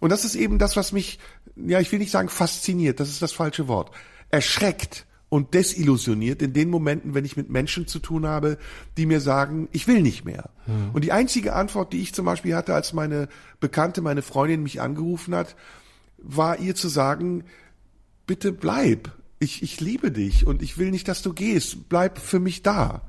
Und 0.00 0.10
das 0.10 0.24
ist 0.24 0.34
eben 0.34 0.58
das, 0.58 0.76
was 0.76 0.92
mich, 0.92 1.18
ja, 1.56 1.80
ich 1.80 1.92
will 1.92 1.98
nicht 1.98 2.10
sagen 2.10 2.28
fasziniert, 2.28 3.00
das 3.00 3.10
ist 3.10 3.22
das 3.22 3.32
falsche 3.32 3.68
Wort, 3.68 3.90
erschreckt 4.30 5.06
und 5.28 5.54
desillusioniert 5.54 6.42
in 6.42 6.52
den 6.52 6.70
Momenten, 6.70 7.14
wenn 7.14 7.24
ich 7.24 7.36
mit 7.36 7.50
Menschen 7.50 7.86
zu 7.86 8.00
tun 8.00 8.26
habe, 8.26 8.58
die 8.96 9.06
mir 9.06 9.20
sagen, 9.20 9.68
ich 9.72 9.86
will 9.86 10.02
nicht 10.02 10.24
mehr. 10.24 10.50
Hm. 10.66 10.90
Und 10.92 11.04
die 11.04 11.12
einzige 11.12 11.54
Antwort, 11.54 11.92
die 11.92 12.02
ich 12.02 12.12
zum 12.12 12.24
Beispiel 12.24 12.56
hatte, 12.56 12.74
als 12.74 12.92
meine 12.92 13.28
Bekannte, 13.60 14.02
meine 14.02 14.22
Freundin 14.22 14.62
mich 14.62 14.80
angerufen 14.80 15.34
hat, 15.34 15.54
war 16.18 16.58
ihr 16.58 16.74
zu 16.74 16.88
sagen, 16.88 17.44
bitte 18.26 18.52
bleib. 18.52 19.12
Ich, 19.38 19.62
ich 19.62 19.80
liebe 19.80 20.10
dich 20.10 20.46
und 20.46 20.62
ich 20.62 20.76
will 20.78 20.90
nicht, 20.90 21.08
dass 21.08 21.22
du 21.22 21.32
gehst. 21.32 21.88
Bleib 21.88 22.18
für 22.18 22.40
mich 22.40 22.62
da. 22.62 23.02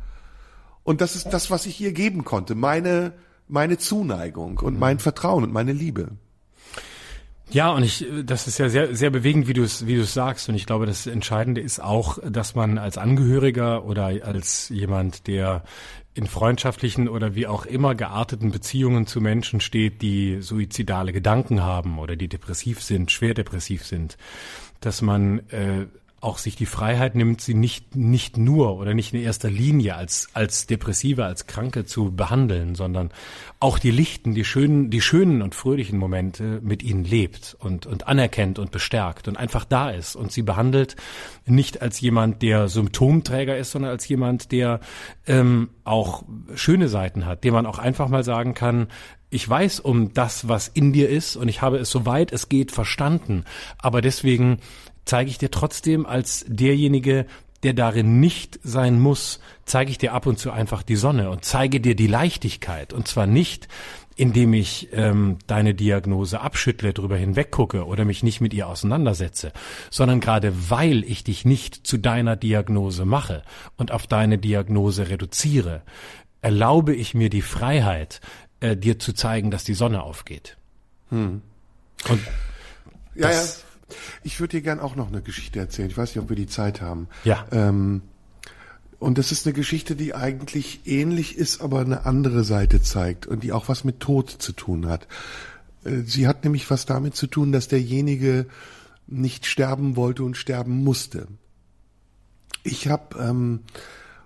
Und 0.84 1.02
das 1.02 1.16
ist 1.16 1.30
das, 1.30 1.52
was 1.52 1.66
ich 1.66 1.80
ihr 1.80 1.94
geben 1.94 2.24
konnte. 2.24 2.56
Meine, 2.56 3.14
meine 3.48 3.78
Zuneigung 3.78 4.60
und 4.60 4.80
mein 4.80 5.00
Vertrauen 5.00 5.44
und 5.44 5.54
meine 5.54 5.74
Liebe. 5.74 6.10
Ja, 7.52 7.72
und 7.72 7.84
ich, 7.84 8.06
das 8.24 8.48
ist 8.48 8.60
ja 8.60 8.70
sehr, 8.70 8.96
sehr 8.96 9.10
bewegend, 9.10 9.48
wie 9.48 9.54
du 9.54 9.62
es, 9.62 9.86
wie 9.86 9.96
du 9.96 10.02
es 10.02 10.14
sagst. 10.14 10.48
Und 10.48 10.56
ich 10.56 10.66
glaube, 10.66 10.86
das 10.86 11.06
Entscheidende 11.06 11.60
ist 11.60 11.84
auch, 11.84 12.18
dass 12.24 12.56
man 12.56 12.78
als 12.78 12.98
Angehöriger 12.98 13.84
oder 13.84 14.06
als 14.06 14.70
jemand, 14.70 15.28
der 15.28 15.64
in 16.14 16.28
freundschaftlichen 16.28 17.10
oder 17.10 17.36
wie 17.36 17.48
auch 17.48 17.66
immer 17.66 17.96
gearteten 17.96 18.52
Beziehungen 18.52 19.06
zu 19.06 19.22
Menschen 19.22 19.60
steht, 19.60 20.02
die 20.02 20.42
suizidale 20.42 21.14
Gedanken 21.14 21.62
haben 21.62 22.00
oder 22.00 22.16
die 22.16 22.28
depressiv 22.28 22.82
sind, 22.82 23.12
schwer 23.12 23.34
depressiv 23.34 23.86
sind, 23.86 24.18
dass 24.80 25.02
man 25.02 25.40
äh, 25.50 25.88
auch 26.22 26.38
sich 26.38 26.56
die 26.56 26.68
Freiheit 26.68 27.16
nimmt, 27.16 27.42
sie 27.42 27.56
nicht, 27.56 27.96
nicht 27.96 28.38
nur 28.38 28.78
oder 28.78 28.94
nicht 28.94 29.12
in 29.14 29.22
erster 29.22 29.50
Linie 29.50 29.96
als, 29.96 30.30
als 30.34 30.68
Depressive, 30.68 31.26
als 31.26 31.48
Kranke 31.48 31.84
zu 31.86 32.12
behandeln, 32.12 32.76
sondern 32.76 33.10
auch 33.60 33.80
die 33.80 33.90
lichten, 33.90 34.36
die 34.36 34.46
schönen, 34.46 34.92
die 34.92 35.02
schönen 35.02 35.42
und 35.42 35.56
fröhlichen 35.56 35.98
Momente 35.98 36.60
mit 36.62 36.84
ihnen 36.84 37.04
lebt 37.04 37.58
und, 37.60 37.88
und 37.88 38.08
anerkennt 38.08 38.60
und 38.60 38.72
bestärkt 38.72 39.28
und 39.28 39.36
einfach 39.36 39.66
da 39.66 39.90
ist 39.90 40.16
und 40.16 40.32
sie 40.32 40.44
behandelt 40.44 40.96
nicht 41.48 41.82
als 41.82 42.00
jemand, 42.00 42.44
der 42.44 42.68
Symptomträger 42.68 43.58
ist, 43.58 43.72
sondern 43.72 43.90
als 43.90 44.08
jemand, 44.08 44.52
der 44.52 44.80
ähm, 45.26 45.72
auch 45.84 46.24
schöne 46.54 46.88
Seiten 46.88 47.26
hat, 47.26 47.44
dem 47.44 47.56
man 47.56 47.66
auch 47.66 47.80
einfach 47.80 48.10
mal 48.10 48.24
sagen 48.24 48.54
kann, 48.54 48.88
ich 49.32 49.50
weiß 49.50 49.80
um 49.80 50.14
das, 50.14 50.50
was 50.50 50.68
in 50.68 50.92
dir 50.92 51.10
ist 51.10 51.38
und 51.38 51.48
ich 51.48 51.62
habe 51.62 51.78
es 51.78 51.90
soweit 51.90 52.34
es 52.34 52.50
geht 52.50 52.72
verstanden. 52.72 53.46
Aber 53.80 54.02
deswegen 54.02 54.60
zeige 55.06 55.30
ich 55.30 55.38
dir 55.38 55.52
trotzdem 55.52 56.06
als 56.06 56.46
derjenige, 56.48 57.26
der 57.64 57.74
darin 57.74 58.20
nicht 58.20 58.60
sein 58.64 59.00
muss, 59.00 59.40
zeige 59.66 59.92
ich 59.92 59.98
dir 59.98 60.14
ab 60.14 60.26
und 60.26 60.40
zu 60.40 60.52
einfach 60.52 60.84
die 60.84 60.96
Sonne 60.96 61.30
und 61.30 61.46
zeige 61.46 61.80
dir 61.80 61.96
die 61.96 62.08
Leichtigkeit. 62.08 62.92
Und 62.92 63.08
zwar 63.08 63.28
nicht, 63.28 63.68
indem 64.16 64.54
ich 64.54 64.90
ähm, 64.92 65.38
deine 65.48 65.74
Diagnose 65.74 66.42
abschüttle, 66.42 66.94
drüber 66.94 67.18
hinweggucke 67.18 67.86
oder 67.86 68.04
mich 68.04 68.24
nicht 68.24 68.42
mit 68.42 68.54
ihr 68.54 68.68
auseinandersetze, 68.68 69.54
sondern 69.90 70.20
gerade 70.20 70.70
weil 70.70 71.04
ich 71.04 71.24
dich 71.24 71.46
nicht 71.46 71.88
zu 71.88 71.98
deiner 71.98 72.36
Diagnose 72.36 73.06
mache 73.06 73.44
und 73.78 73.92
auf 73.92 74.08
deine 74.08 74.38
Diagnose 74.38 75.10
reduziere, 75.10 75.84
erlaube 76.42 76.96
ich 76.96 77.14
mir 77.14 77.30
die 77.30 77.42
Freiheit, 77.42 78.22
äh, 78.60 78.76
dir 78.76 79.00
zu 79.00 79.14
zeigen, 79.14 79.52
dass 79.52 79.64
die 79.64 79.76
Sonne 79.76 80.04
aufgeht. 80.04 80.58
Hm. 81.10 81.42
Und 82.10 82.22
ja, 83.16 83.28
das, 83.28 83.62
ja. 83.62 83.71
Ich 84.24 84.40
würde 84.40 84.58
dir 84.58 84.62
gern 84.62 84.80
auch 84.80 84.96
noch 84.96 85.08
eine 85.08 85.22
Geschichte 85.22 85.60
erzählen. 85.60 85.90
Ich 85.90 85.98
weiß 85.98 86.16
nicht, 86.16 86.24
ob 86.24 86.30
wir 86.30 86.36
die 86.36 86.48
Zeit 86.48 86.82
haben. 86.82 87.08
Ja. 87.24 87.46
Ähm, 87.52 88.02
und 89.00 89.18
das 89.18 89.32
ist 89.32 89.48
eine 89.48 89.54
Geschichte, 89.54 89.96
die 89.96 90.14
eigentlich 90.14 90.82
ähnlich 90.86 91.36
ist, 91.36 91.62
aber 91.62 91.80
eine 91.80 92.06
andere 92.06 92.44
Seite 92.44 92.82
zeigt 92.82 93.26
und 93.26 93.44
die 93.44 93.52
auch 93.52 93.68
was 93.68 93.84
mit 93.84 94.00
Tod 94.00 94.30
zu 94.30 94.52
tun 94.52 94.88
hat. 94.88 95.08
Äh, 95.84 96.02
sie 96.06 96.28
hat 96.28 96.44
nämlich 96.44 96.70
was 96.70 96.86
damit 96.86 97.16
zu 97.16 97.28
tun, 97.28 97.52
dass 97.52 97.68
derjenige 97.68 98.46
nicht 99.08 99.46
sterben 99.46 99.96
wollte 99.96 100.24
und 100.24 100.38
sterben 100.38 100.84
musste. 100.84 101.28
Ich 102.64 102.88
habe 102.88 103.18
ähm, 103.20 103.62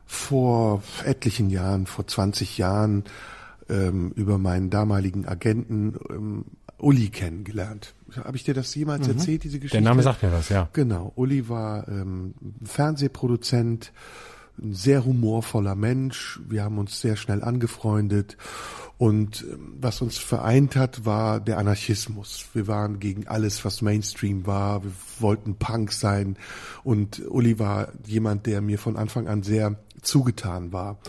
vor 0.06 0.84
etlichen 1.06 1.50
Jahren, 1.50 1.86
vor 1.86 2.06
20 2.06 2.58
Jahren, 2.58 3.06
ähm, 3.70 4.12
über 4.16 4.38
meinen 4.38 4.70
damaligen 4.70 5.26
Agenten 5.26 5.96
ähm, 6.10 6.46
Uli 6.78 7.10
kennengelernt. 7.10 7.94
Habe 8.16 8.38
ich 8.38 8.44
dir 8.44 8.54
das 8.54 8.74
jemals 8.76 9.08
mhm. 9.08 9.14
erzählt, 9.14 9.44
diese 9.44 9.60
Geschichte? 9.60 9.78
Der 9.78 9.90
Name 9.90 10.04
sagt 10.04 10.24
mir 10.24 10.32
was, 10.32 10.50
ja. 10.50 10.70
Genau. 10.74 11.12
Uli 11.16 11.50
war 11.50 11.88
ähm, 11.88 12.34
Fernsehproduzent, 12.64 13.92
ein 14.58 14.74
sehr 14.74 15.04
humorvoller 15.04 15.76
Mensch. 15.76 16.40
Wir 16.48 16.64
haben 16.64 16.78
uns 16.78 17.02
sehr 17.02 17.16
schnell 17.16 17.44
angefreundet. 17.44 18.38
Und 18.98 19.46
ähm, 19.52 19.74
was 19.80 20.02
uns 20.02 20.18
vereint 20.18 20.76
hat, 20.76 21.06
war 21.06 21.40
der 21.40 21.58
Anarchismus. 21.58 22.46
Wir 22.54 22.68
waren 22.68 23.00
gegen 23.00 23.28
alles, 23.28 23.66
was 23.66 23.82
Mainstream 23.82 24.46
war. 24.46 24.84
Wir 24.84 24.92
wollten 25.20 25.56
Punk 25.56 25.92
sein. 25.92 26.38
Und 26.84 27.22
Uli 27.28 27.60
war 27.60 27.92
jemand, 28.06 28.46
der 28.46 28.62
mir 28.62 28.80
von 28.80 28.96
Anfang 28.96 29.28
an 29.28 29.44
sehr 29.44 29.78
zugetan 30.02 30.72
war 30.72 31.00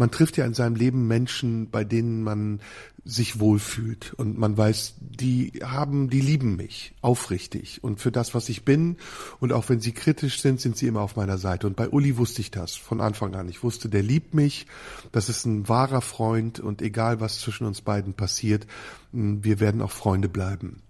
man 0.00 0.10
trifft 0.10 0.38
ja 0.38 0.46
in 0.46 0.54
seinem 0.54 0.76
Leben 0.76 1.06
Menschen, 1.06 1.68
bei 1.70 1.84
denen 1.84 2.22
man 2.22 2.60
sich 3.04 3.40
wohlfühlt. 3.40 4.14
Und 4.14 4.38
man 4.38 4.56
weiß, 4.56 4.94
die 5.00 5.52
haben, 5.62 6.10
die 6.10 6.20
lieben 6.20 6.56
mich 6.56 6.92
aufrichtig. 7.00 7.82
Und 7.82 8.00
für 8.00 8.12
das, 8.12 8.34
was 8.34 8.48
ich 8.48 8.64
bin 8.64 8.96
und 9.38 9.52
auch 9.52 9.68
wenn 9.68 9.80
sie 9.80 9.92
kritisch 9.92 10.40
sind, 10.40 10.60
sind 10.60 10.76
sie 10.76 10.86
immer 10.86 11.00
auf 11.00 11.16
meiner 11.16 11.38
Seite. 11.38 11.66
Und 11.66 11.76
bei 11.76 11.88
Uli 11.88 12.16
wusste 12.16 12.40
ich 12.40 12.50
das 12.50 12.74
von 12.74 13.00
Anfang 13.00 13.34
an. 13.34 13.48
Ich 13.48 13.62
wusste, 13.62 13.88
der 13.88 14.02
liebt 14.02 14.34
mich, 14.34 14.66
das 15.12 15.28
ist 15.28 15.44
ein 15.44 15.68
wahrer 15.68 16.00
Freund. 16.00 16.60
Und 16.60 16.82
egal 16.82 17.20
was 17.20 17.40
zwischen 17.40 17.66
uns 17.66 17.80
beiden 17.80 18.14
passiert, 18.14 18.66
wir 19.12 19.60
werden 19.60 19.82
auch 19.82 19.92
Freunde 19.92 20.28
bleiben. 20.28 20.82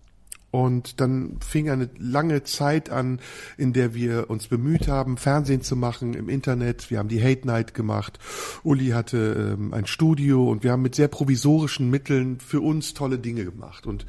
Und 0.50 1.00
dann 1.00 1.36
fing 1.40 1.70
eine 1.70 1.90
lange 1.96 2.42
Zeit 2.42 2.90
an, 2.90 3.20
in 3.56 3.72
der 3.72 3.94
wir 3.94 4.30
uns 4.30 4.48
bemüht 4.48 4.88
haben, 4.88 5.16
Fernsehen 5.16 5.62
zu 5.62 5.76
machen 5.76 6.14
im 6.14 6.28
Internet. 6.28 6.90
Wir 6.90 6.98
haben 6.98 7.08
die 7.08 7.22
Hate 7.22 7.46
Night 7.46 7.72
gemacht. 7.72 8.18
Uli 8.64 8.88
hatte 8.88 9.56
ähm, 9.58 9.72
ein 9.72 9.86
Studio 9.86 10.50
und 10.50 10.64
wir 10.64 10.72
haben 10.72 10.82
mit 10.82 10.94
sehr 10.96 11.08
provisorischen 11.08 11.88
Mitteln 11.88 12.40
für 12.40 12.60
uns 12.60 12.94
tolle 12.94 13.18
Dinge 13.18 13.44
gemacht. 13.44 13.86
Und 13.86 14.06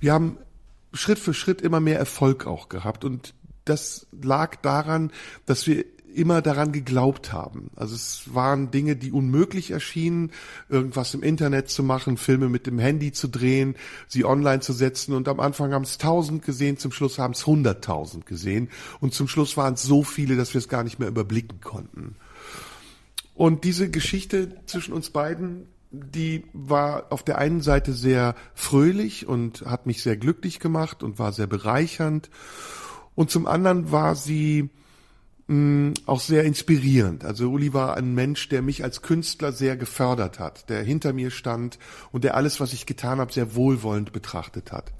wir 0.00 0.12
haben 0.12 0.38
Schritt 0.94 1.18
für 1.18 1.34
Schritt 1.34 1.60
immer 1.60 1.80
mehr 1.80 1.98
Erfolg 1.98 2.46
auch 2.46 2.68
gehabt. 2.70 3.04
Und 3.04 3.34
das 3.64 4.06
lag 4.22 4.56
daran, 4.56 5.10
dass 5.46 5.66
wir 5.66 5.84
immer 6.14 6.42
daran 6.42 6.72
geglaubt 6.72 7.32
haben. 7.32 7.70
Also 7.76 7.94
es 7.94 8.34
waren 8.34 8.70
Dinge, 8.70 8.96
die 8.96 9.12
unmöglich 9.12 9.70
erschienen, 9.70 10.30
irgendwas 10.68 11.14
im 11.14 11.22
Internet 11.22 11.68
zu 11.68 11.82
machen, 11.82 12.16
Filme 12.16 12.48
mit 12.48 12.66
dem 12.66 12.78
Handy 12.78 13.12
zu 13.12 13.28
drehen, 13.28 13.74
sie 14.08 14.24
online 14.24 14.60
zu 14.60 14.72
setzen 14.72 15.14
und 15.14 15.28
am 15.28 15.40
Anfang 15.40 15.72
haben 15.72 15.84
es 15.84 15.98
tausend 15.98 16.44
gesehen, 16.44 16.78
zum 16.78 16.92
Schluss 16.92 17.18
haben 17.18 17.34
es 17.34 17.46
hunderttausend 17.46 18.26
gesehen 18.26 18.68
und 19.00 19.14
zum 19.14 19.28
Schluss 19.28 19.56
waren 19.56 19.74
es 19.74 19.82
so 19.82 20.02
viele, 20.02 20.36
dass 20.36 20.54
wir 20.54 20.58
es 20.58 20.68
gar 20.68 20.84
nicht 20.84 20.98
mehr 20.98 21.08
überblicken 21.08 21.60
konnten. 21.60 22.16
Und 23.34 23.64
diese 23.64 23.90
Geschichte 23.90 24.56
zwischen 24.66 24.94
uns 24.94 25.10
beiden, 25.10 25.66
die 25.90 26.44
war 26.52 27.06
auf 27.10 27.22
der 27.22 27.38
einen 27.38 27.60
Seite 27.60 27.92
sehr 27.92 28.34
fröhlich 28.54 29.26
und 29.26 29.62
hat 29.62 29.86
mich 29.86 30.02
sehr 30.02 30.16
glücklich 30.16 30.60
gemacht 30.60 31.02
und 31.02 31.18
war 31.18 31.32
sehr 31.32 31.46
bereichernd 31.46 32.30
und 33.14 33.30
zum 33.30 33.46
anderen 33.46 33.92
war 33.92 34.16
sie 34.16 34.70
mh, 35.46 35.94
auch 36.06 36.20
sehr 36.20 36.44
inspirierend. 36.44 37.24
Also 37.24 37.50
Uli 37.50 37.72
war 37.72 37.96
ein 37.96 38.14
Mensch, 38.14 38.48
der 38.48 38.62
mich 38.62 38.84
als 38.84 39.02
Künstler 39.02 39.52
sehr 39.52 39.76
gefördert 39.76 40.38
hat, 40.38 40.68
der 40.68 40.82
hinter 40.82 41.12
mir 41.12 41.30
stand 41.30 41.78
und 42.12 42.24
der 42.24 42.34
alles, 42.36 42.60
was 42.60 42.72
ich 42.72 42.86
getan 42.86 43.18
habe, 43.18 43.32
sehr 43.32 43.54
wohlwollend 43.54 44.12
betrachtet 44.12 44.72
hat. 44.72 44.92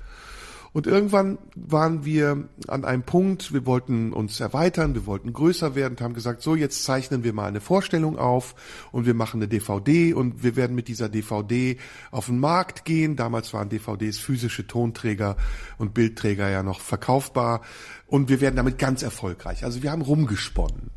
Und 0.74 0.88
irgendwann 0.88 1.38
waren 1.54 2.04
wir 2.04 2.48
an 2.66 2.84
einem 2.84 3.04
Punkt, 3.04 3.52
wir 3.52 3.64
wollten 3.64 4.12
uns 4.12 4.40
erweitern, 4.40 4.96
wir 4.96 5.06
wollten 5.06 5.32
größer 5.32 5.76
werden, 5.76 5.96
haben 6.00 6.14
gesagt, 6.14 6.42
so 6.42 6.56
jetzt 6.56 6.82
zeichnen 6.82 7.22
wir 7.22 7.32
mal 7.32 7.46
eine 7.46 7.60
Vorstellung 7.60 8.18
auf 8.18 8.56
und 8.90 9.06
wir 9.06 9.14
machen 9.14 9.40
eine 9.40 9.46
DVD 9.46 10.14
und 10.14 10.42
wir 10.42 10.56
werden 10.56 10.74
mit 10.74 10.88
dieser 10.88 11.08
DVD 11.08 11.78
auf 12.10 12.26
den 12.26 12.40
Markt 12.40 12.84
gehen. 12.84 13.14
Damals 13.14 13.54
waren 13.54 13.68
DVDs 13.68 14.18
physische 14.18 14.66
Tonträger 14.66 15.36
und 15.78 15.94
Bildträger 15.94 16.50
ja 16.50 16.64
noch 16.64 16.80
verkaufbar 16.80 17.60
und 18.08 18.28
wir 18.28 18.40
werden 18.40 18.56
damit 18.56 18.76
ganz 18.76 19.04
erfolgreich. 19.04 19.64
Also 19.64 19.84
wir 19.84 19.92
haben 19.92 20.02
rumgesponnen. 20.02 20.90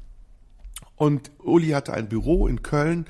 Und 0.96 1.30
Uli 1.38 1.70
hatte 1.70 1.94
ein 1.94 2.10
Büro 2.10 2.48
in 2.48 2.64
Köln, 2.64 3.06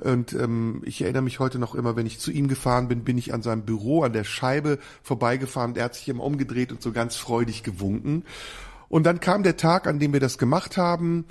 und 0.00 0.32
ähm, 0.32 0.82
ich 0.84 1.02
erinnere 1.02 1.22
mich 1.22 1.38
heute 1.38 1.58
noch 1.58 1.74
immer, 1.74 1.96
wenn 1.96 2.06
ich 2.06 2.18
zu 2.18 2.30
ihm 2.30 2.48
gefahren 2.48 2.88
bin, 2.88 3.04
bin 3.04 3.18
ich 3.18 3.32
an 3.32 3.42
seinem 3.42 3.62
Büro, 3.62 4.02
an 4.02 4.12
der 4.12 4.24
Scheibe 4.24 4.78
vorbeigefahren. 5.02 5.76
Er 5.76 5.84
hat 5.84 5.94
sich 5.94 6.08
immer 6.08 6.24
umgedreht 6.24 6.72
und 6.72 6.82
so 6.82 6.92
ganz 6.92 7.16
freudig 7.16 7.62
gewunken. 7.62 8.24
Und 8.88 9.04
dann 9.04 9.20
kam 9.20 9.42
der 9.42 9.56
Tag, 9.56 9.86
an 9.86 9.98
dem 9.98 10.12
wir 10.12 10.20
das 10.20 10.38
gemacht 10.38 10.76
haben. 10.76 11.24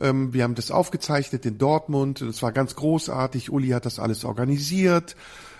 Ähm, 0.00 0.32
wir 0.32 0.44
haben 0.44 0.54
das 0.54 0.70
aufgezeichnet 0.70 1.46
in 1.46 1.58
Dortmund. 1.58 2.20
Es 2.22 2.42
war 2.42 2.52
ganz 2.52 2.74
großartig. 2.76 3.50
Uli 3.50 3.68
hat 3.68 3.86
das 3.86 3.98
alles 3.98 4.24
organisiert. 4.24 5.16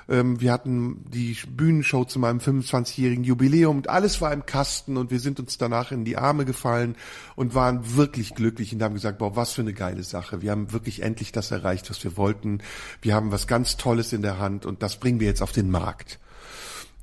Ähm, 0.08 0.40
wir 0.40 0.52
hatten 0.52 1.04
die 1.10 1.36
Bühnenshow 1.48 2.04
zu 2.04 2.18
meinem 2.18 2.38
25-jährigen 2.38 3.24
Jubiläum 3.24 3.76
und 3.76 3.90
alles 3.90 4.20
war 4.20 4.32
im 4.32 4.46
Kasten 4.46 4.96
und 4.96 5.10
wir 5.10 5.20
sind 5.20 5.38
uns 5.38 5.58
danach 5.58 5.92
in 5.92 6.04
die 6.04 6.16
Arme 6.16 6.44
gefallen 6.44 6.96
und 7.36 7.54
waren 7.54 7.96
wirklich 7.96 8.34
glücklich 8.34 8.72
und 8.72 8.82
haben 8.82 8.94
gesagt, 8.94 9.18
boah, 9.18 9.36
was 9.36 9.52
für 9.52 9.62
eine 9.62 9.74
geile 9.74 10.02
Sache. 10.02 10.40
Wir 10.42 10.50
haben 10.50 10.72
wirklich 10.72 11.02
endlich 11.02 11.32
das 11.32 11.50
erreicht, 11.50 11.90
was 11.90 12.02
wir 12.04 12.16
wollten. 12.16 12.60
Wir 13.02 13.14
haben 13.14 13.32
was 13.32 13.46
ganz 13.46 13.76
Tolles 13.76 14.12
in 14.12 14.22
der 14.22 14.38
Hand 14.38 14.64
und 14.64 14.82
das 14.82 14.96
bringen 14.96 15.20
wir 15.20 15.26
jetzt 15.26 15.42
auf 15.42 15.52
den 15.52 15.70
Markt. 15.70 16.18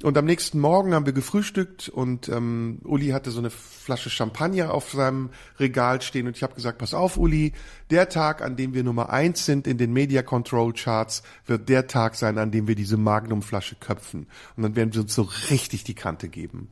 Und 0.06 0.20
am 0.20 0.26
nächsten 0.26 0.60
Morgen 0.60 0.94
haben 0.94 1.08
wir 1.08 1.14
gefrühstückt 1.14 1.90
und 1.90 2.30
ähm, 2.30 2.78
Uli 2.84 3.08
hatte 3.08 3.32
so 3.32 3.40
eine 3.40 3.50
Flasche 3.50 4.12
Champagner 4.12 4.72
auf 4.72 4.92
seinem 4.92 5.32
Regal 5.60 6.00
stehen 6.04 6.28
und 6.28 6.38
ich 6.38 6.44
habe 6.44 6.54
gesagt, 6.54 6.78
pass 6.78 6.94
auf, 6.94 7.18
Uli, 7.18 7.54
der 7.90 8.08
Tag, 8.08 8.44
an 8.44 8.56
dem 8.56 8.76
wir 8.76 8.84
Nummer 8.84 9.10
eins 9.10 9.48
sind 9.48 9.66
in 9.66 9.80
den 9.80 9.94
Media 9.94 10.22
Control 10.22 10.74
Charts, 10.74 11.24
wird 11.48 11.70
der 11.70 11.88
Tag 11.88 12.14
sein, 12.18 12.38
an 12.38 12.52
dem 12.52 12.68
wir 12.68 12.76
diese 12.76 12.98
Magnum-Flasche 12.98 13.78
köpfen. 13.80 14.28
Und 14.56 14.62
dann 14.62 14.76
werden 14.76 14.94
wir 14.94 15.02
uns 15.02 15.16
so 15.16 15.28
richtig 15.50 15.86
die 15.86 15.96
Kante 15.96 16.30
geben. 16.30 16.70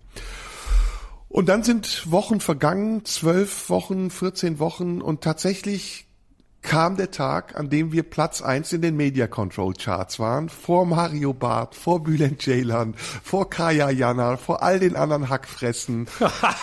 Und 1.27 1.49
dann 1.49 1.63
sind 1.63 2.11
Wochen 2.11 2.39
vergangen, 2.39 3.03
zwölf 3.03 3.67
Wochen, 3.71 4.11
14 4.11 4.59
Wochen 4.59 5.01
und 5.01 5.21
tatsächlich 5.21 6.05
kam 6.63 6.95
der 6.97 7.11
Tag, 7.11 7.55
an 7.55 7.69
dem 7.69 7.91
wir 7.91 8.03
Platz 8.03 8.41
eins 8.41 8.73
in 8.73 8.81
den 8.81 8.95
Media 8.95 9.27
Control 9.27 9.73
Charts 9.73 10.17
waren, 10.17 10.49
vor 10.49 10.85
Mario 10.85 11.33
Barth, 11.33 11.75
vor 11.75 12.01
Bülent 12.01 12.41
Ceylan, 12.41 12.95
vor 13.21 13.49
Kaya 13.49 13.91
Jana, 13.91 14.37
vor 14.37 14.63
all 14.63 14.79
den 14.79 14.95
anderen 14.95 15.29
Hackfressen. 15.29 16.07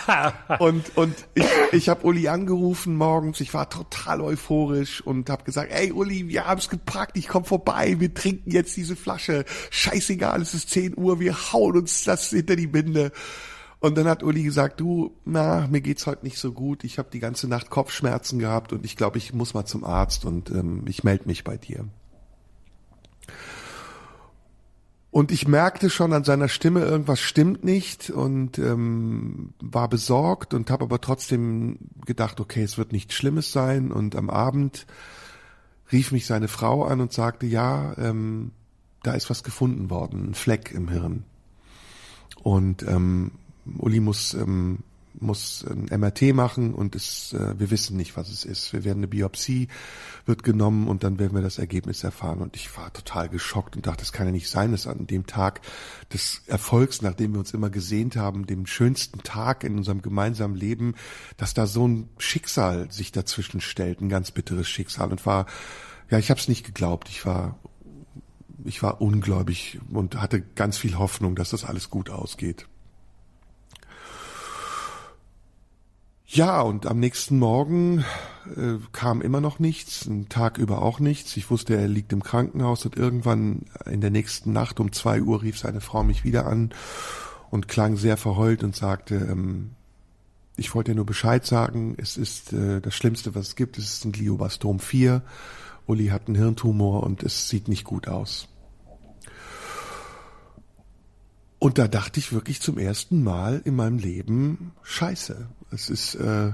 und 0.58 0.96
und 0.96 1.14
ich, 1.34 1.46
ich 1.72 1.88
habe 1.88 2.04
Uli 2.06 2.28
angerufen 2.28 2.96
morgens, 2.96 3.40
ich 3.40 3.54
war 3.54 3.68
total 3.68 4.22
euphorisch 4.22 5.00
und 5.02 5.30
habe 5.30 5.44
gesagt, 5.44 5.70
ey 5.70 5.92
Uli, 5.92 6.28
wir 6.28 6.46
haben's 6.46 6.70
gepackt, 6.70 7.16
ich 7.16 7.28
komm 7.28 7.44
vorbei, 7.44 7.96
wir 7.98 8.12
trinken 8.12 8.50
jetzt 8.50 8.76
diese 8.76 8.96
Flasche. 8.96 9.44
Scheißegal, 9.70 10.40
es 10.40 10.54
ist 10.54 10.70
10 10.70 10.96
Uhr, 10.96 11.20
wir 11.20 11.52
hauen 11.52 11.76
uns 11.76 12.04
das 12.04 12.30
hinter 12.30 12.56
die 12.56 12.66
Binde. 12.66 13.12
Und 13.80 13.96
dann 13.96 14.06
hat 14.06 14.22
Uli 14.22 14.42
gesagt, 14.42 14.78
du, 14.78 15.16
na, 15.24 15.66
mir 15.68 15.80
geht's 15.80 16.06
heute 16.06 16.24
nicht 16.24 16.38
so 16.38 16.52
gut. 16.52 16.84
Ich 16.84 16.98
habe 16.98 17.08
die 17.10 17.18
ganze 17.18 17.48
Nacht 17.48 17.70
Kopfschmerzen 17.70 18.38
gehabt 18.38 18.74
und 18.74 18.84
ich 18.84 18.94
glaube, 18.94 19.16
ich 19.16 19.32
muss 19.32 19.54
mal 19.54 19.64
zum 19.64 19.84
Arzt 19.84 20.26
und 20.26 20.50
ähm, 20.50 20.84
ich 20.86 21.02
melde 21.02 21.26
mich 21.26 21.44
bei 21.44 21.56
dir. 21.56 21.86
Und 25.10 25.32
ich 25.32 25.48
merkte 25.48 25.90
schon 25.90 26.12
an 26.12 26.22
seiner 26.22 26.48
Stimme, 26.48 26.84
irgendwas 26.84 27.20
stimmt 27.20 27.64
nicht 27.64 28.10
und 28.10 28.58
ähm, 28.58 29.54
war 29.60 29.88
besorgt 29.88 30.54
und 30.54 30.70
habe 30.70 30.84
aber 30.84 31.00
trotzdem 31.00 31.78
gedacht, 32.06 32.38
okay, 32.38 32.62
es 32.62 32.78
wird 32.78 32.92
nichts 32.92 33.14
Schlimmes 33.14 33.50
sein. 33.50 33.90
Und 33.90 34.14
am 34.14 34.30
Abend 34.30 34.86
rief 35.90 36.12
mich 36.12 36.26
seine 36.26 36.48
Frau 36.48 36.84
an 36.84 37.00
und 37.00 37.12
sagte, 37.12 37.46
ja, 37.46 37.96
ähm, 37.98 38.52
da 39.02 39.14
ist 39.14 39.30
was 39.30 39.42
gefunden 39.42 39.90
worden, 39.90 40.30
ein 40.30 40.34
Fleck 40.34 40.70
im 40.70 40.88
Hirn. 40.88 41.24
Und 42.42 42.84
ähm, 42.84 43.32
Uli 43.78 44.00
muss 44.00 44.34
ähm, 44.34 44.80
muss 45.18 45.64
ein 45.64 45.86
MRT 46.00 46.34
machen 46.34 46.74
und 46.74 46.94
es, 46.94 47.32
äh, 47.32 47.58
wir 47.58 47.70
wissen 47.70 47.96
nicht, 47.96 48.16
was 48.16 48.30
es 48.30 48.44
ist. 48.44 48.72
Wir 48.72 48.84
werden 48.84 48.98
eine 48.98 49.08
Biopsie 49.08 49.68
wird 50.26 50.42
genommen 50.42 50.88
und 50.88 51.02
dann 51.02 51.18
werden 51.18 51.34
wir 51.34 51.42
das 51.42 51.58
Ergebnis 51.58 52.04
erfahren. 52.04 52.40
Und 52.40 52.56
ich 52.56 52.76
war 52.76 52.92
total 52.92 53.28
geschockt 53.28 53.76
und 53.76 53.86
dachte, 53.86 54.00
das 54.00 54.12
kann 54.12 54.26
ja 54.26 54.32
nicht 54.32 54.48
sein, 54.48 54.72
dass 54.72 54.86
an 54.86 55.06
dem 55.06 55.26
Tag 55.26 55.60
des 56.12 56.42
Erfolgs, 56.46 57.02
nachdem 57.02 57.32
wir 57.32 57.40
uns 57.40 57.52
immer 57.52 57.70
gesehnt 57.70 58.16
haben, 58.16 58.46
dem 58.46 58.66
schönsten 58.66 59.22
Tag 59.22 59.64
in 59.64 59.76
unserem 59.76 60.02
gemeinsamen 60.02 60.54
Leben, 60.54 60.94
dass 61.36 61.54
da 61.54 61.66
so 61.66 61.86
ein 61.86 62.08
Schicksal 62.18 62.90
sich 62.90 63.12
dazwischen 63.12 63.60
stellt, 63.60 64.00
ein 64.00 64.08
ganz 64.08 64.30
bitteres 64.30 64.68
Schicksal. 64.68 65.10
Und 65.10 65.26
war, 65.26 65.46
ja, 66.10 66.18
ich 66.18 66.30
habe 66.30 66.40
es 66.40 66.48
nicht 66.48 66.64
geglaubt. 66.64 67.08
Ich 67.08 67.26
war 67.26 67.58
ich 68.64 68.82
war 68.82 69.00
ungläubig 69.00 69.80
und 69.90 70.20
hatte 70.20 70.42
ganz 70.42 70.76
viel 70.76 70.98
Hoffnung, 70.98 71.34
dass 71.34 71.48
das 71.48 71.64
alles 71.64 71.88
gut 71.88 72.10
ausgeht. 72.10 72.66
Ja, 76.32 76.60
und 76.60 76.86
am 76.86 77.00
nächsten 77.00 77.40
Morgen 77.40 78.04
äh, 78.56 78.76
kam 78.92 79.20
immer 79.20 79.40
noch 79.40 79.58
nichts, 79.58 80.06
einen 80.06 80.28
Tag 80.28 80.58
über 80.58 80.80
auch 80.80 81.00
nichts. 81.00 81.36
Ich 81.36 81.50
wusste, 81.50 81.74
er 81.74 81.88
liegt 81.88 82.12
im 82.12 82.22
Krankenhaus 82.22 82.84
und 82.84 82.96
irgendwann 82.96 83.62
in 83.84 84.00
der 84.00 84.10
nächsten 84.10 84.52
Nacht 84.52 84.78
um 84.78 84.92
zwei 84.92 85.22
Uhr 85.22 85.42
rief 85.42 85.58
seine 85.58 85.80
Frau 85.80 86.04
mich 86.04 86.22
wieder 86.22 86.46
an 86.46 86.70
und 87.50 87.66
klang 87.66 87.96
sehr 87.96 88.16
verheult 88.16 88.62
und 88.62 88.76
sagte, 88.76 89.16
ähm, 89.16 89.72
ich 90.54 90.72
wollte 90.72 90.92
dir 90.92 90.96
nur 90.98 91.06
Bescheid 91.06 91.44
sagen, 91.44 91.96
es 91.98 92.16
ist 92.16 92.52
äh, 92.52 92.80
das 92.80 92.94
Schlimmste, 92.94 93.34
was 93.34 93.48
es 93.48 93.56
gibt, 93.56 93.76
es 93.76 93.94
ist 93.94 94.04
ein 94.04 94.12
Gliobastom 94.12 94.78
4. 94.78 95.22
Uli 95.88 96.08
hat 96.08 96.28
einen 96.28 96.36
Hirntumor 96.36 97.02
und 97.02 97.24
es 97.24 97.48
sieht 97.48 97.66
nicht 97.66 97.82
gut 97.82 98.06
aus. 98.06 98.46
Und 101.60 101.76
da 101.76 101.88
dachte 101.88 102.18
ich 102.18 102.32
wirklich 102.32 102.62
zum 102.62 102.78
ersten 102.78 103.22
Mal 103.22 103.60
in 103.66 103.76
meinem 103.76 103.98
Leben, 103.98 104.72
scheiße, 104.82 105.46
es 105.70 105.90
ist 105.90 106.14
äh, 106.14 106.52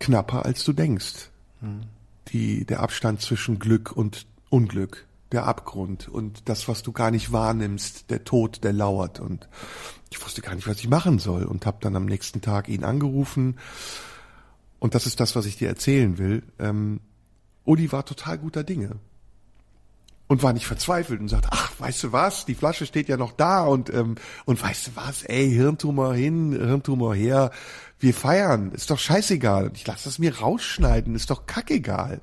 knapper 0.00 0.46
als 0.46 0.64
du 0.64 0.72
denkst. 0.72 1.30
Hm. 1.60 1.82
Die, 2.28 2.64
der 2.64 2.80
Abstand 2.80 3.20
zwischen 3.20 3.58
Glück 3.58 3.92
und 3.92 4.26
Unglück, 4.48 5.06
der 5.30 5.44
Abgrund 5.44 6.08
und 6.08 6.48
das, 6.48 6.68
was 6.68 6.82
du 6.82 6.92
gar 6.92 7.10
nicht 7.10 7.32
wahrnimmst, 7.32 8.10
der 8.10 8.24
Tod, 8.24 8.64
der 8.64 8.72
lauert. 8.72 9.20
Und 9.20 9.46
ich 10.10 10.24
wusste 10.24 10.40
gar 10.40 10.54
nicht, 10.54 10.66
was 10.66 10.78
ich 10.78 10.88
machen 10.88 11.18
soll 11.18 11.44
und 11.44 11.66
habe 11.66 11.76
dann 11.82 11.96
am 11.96 12.06
nächsten 12.06 12.40
Tag 12.40 12.70
ihn 12.70 12.82
angerufen. 12.82 13.58
Und 14.78 14.94
das 14.94 15.06
ist 15.06 15.20
das, 15.20 15.36
was 15.36 15.44
ich 15.44 15.56
dir 15.56 15.68
erzählen 15.68 16.16
will. 16.16 16.42
Ähm, 16.58 17.00
Uli 17.66 17.92
war 17.92 18.06
total 18.06 18.38
guter 18.38 18.64
Dinge 18.64 18.96
und 20.28 20.42
war 20.42 20.52
nicht 20.52 20.66
verzweifelt 20.66 21.20
und 21.20 21.28
sagte, 21.28 21.48
ach, 21.52 21.72
weißt 21.78 22.04
du 22.04 22.12
was, 22.12 22.46
die 22.46 22.54
Flasche 22.54 22.86
steht 22.86 23.08
ja 23.08 23.16
noch 23.16 23.32
da 23.32 23.64
und 23.64 23.92
ähm, 23.92 24.16
und 24.44 24.62
weißt 24.62 24.88
du 24.88 24.90
was, 24.94 25.22
ey, 25.22 25.50
Hirntumor 25.50 26.14
hin, 26.14 26.52
Hirntumor 26.52 27.14
her, 27.14 27.50
wir 27.98 28.12
feiern, 28.12 28.72
ist 28.72 28.90
doch 28.90 28.98
scheißegal. 28.98 29.70
Ich 29.74 29.86
lasse 29.86 30.04
das 30.04 30.18
mir 30.18 30.38
rausschneiden, 30.38 31.14
ist 31.14 31.30
doch 31.30 31.46
kackegal. 31.46 32.20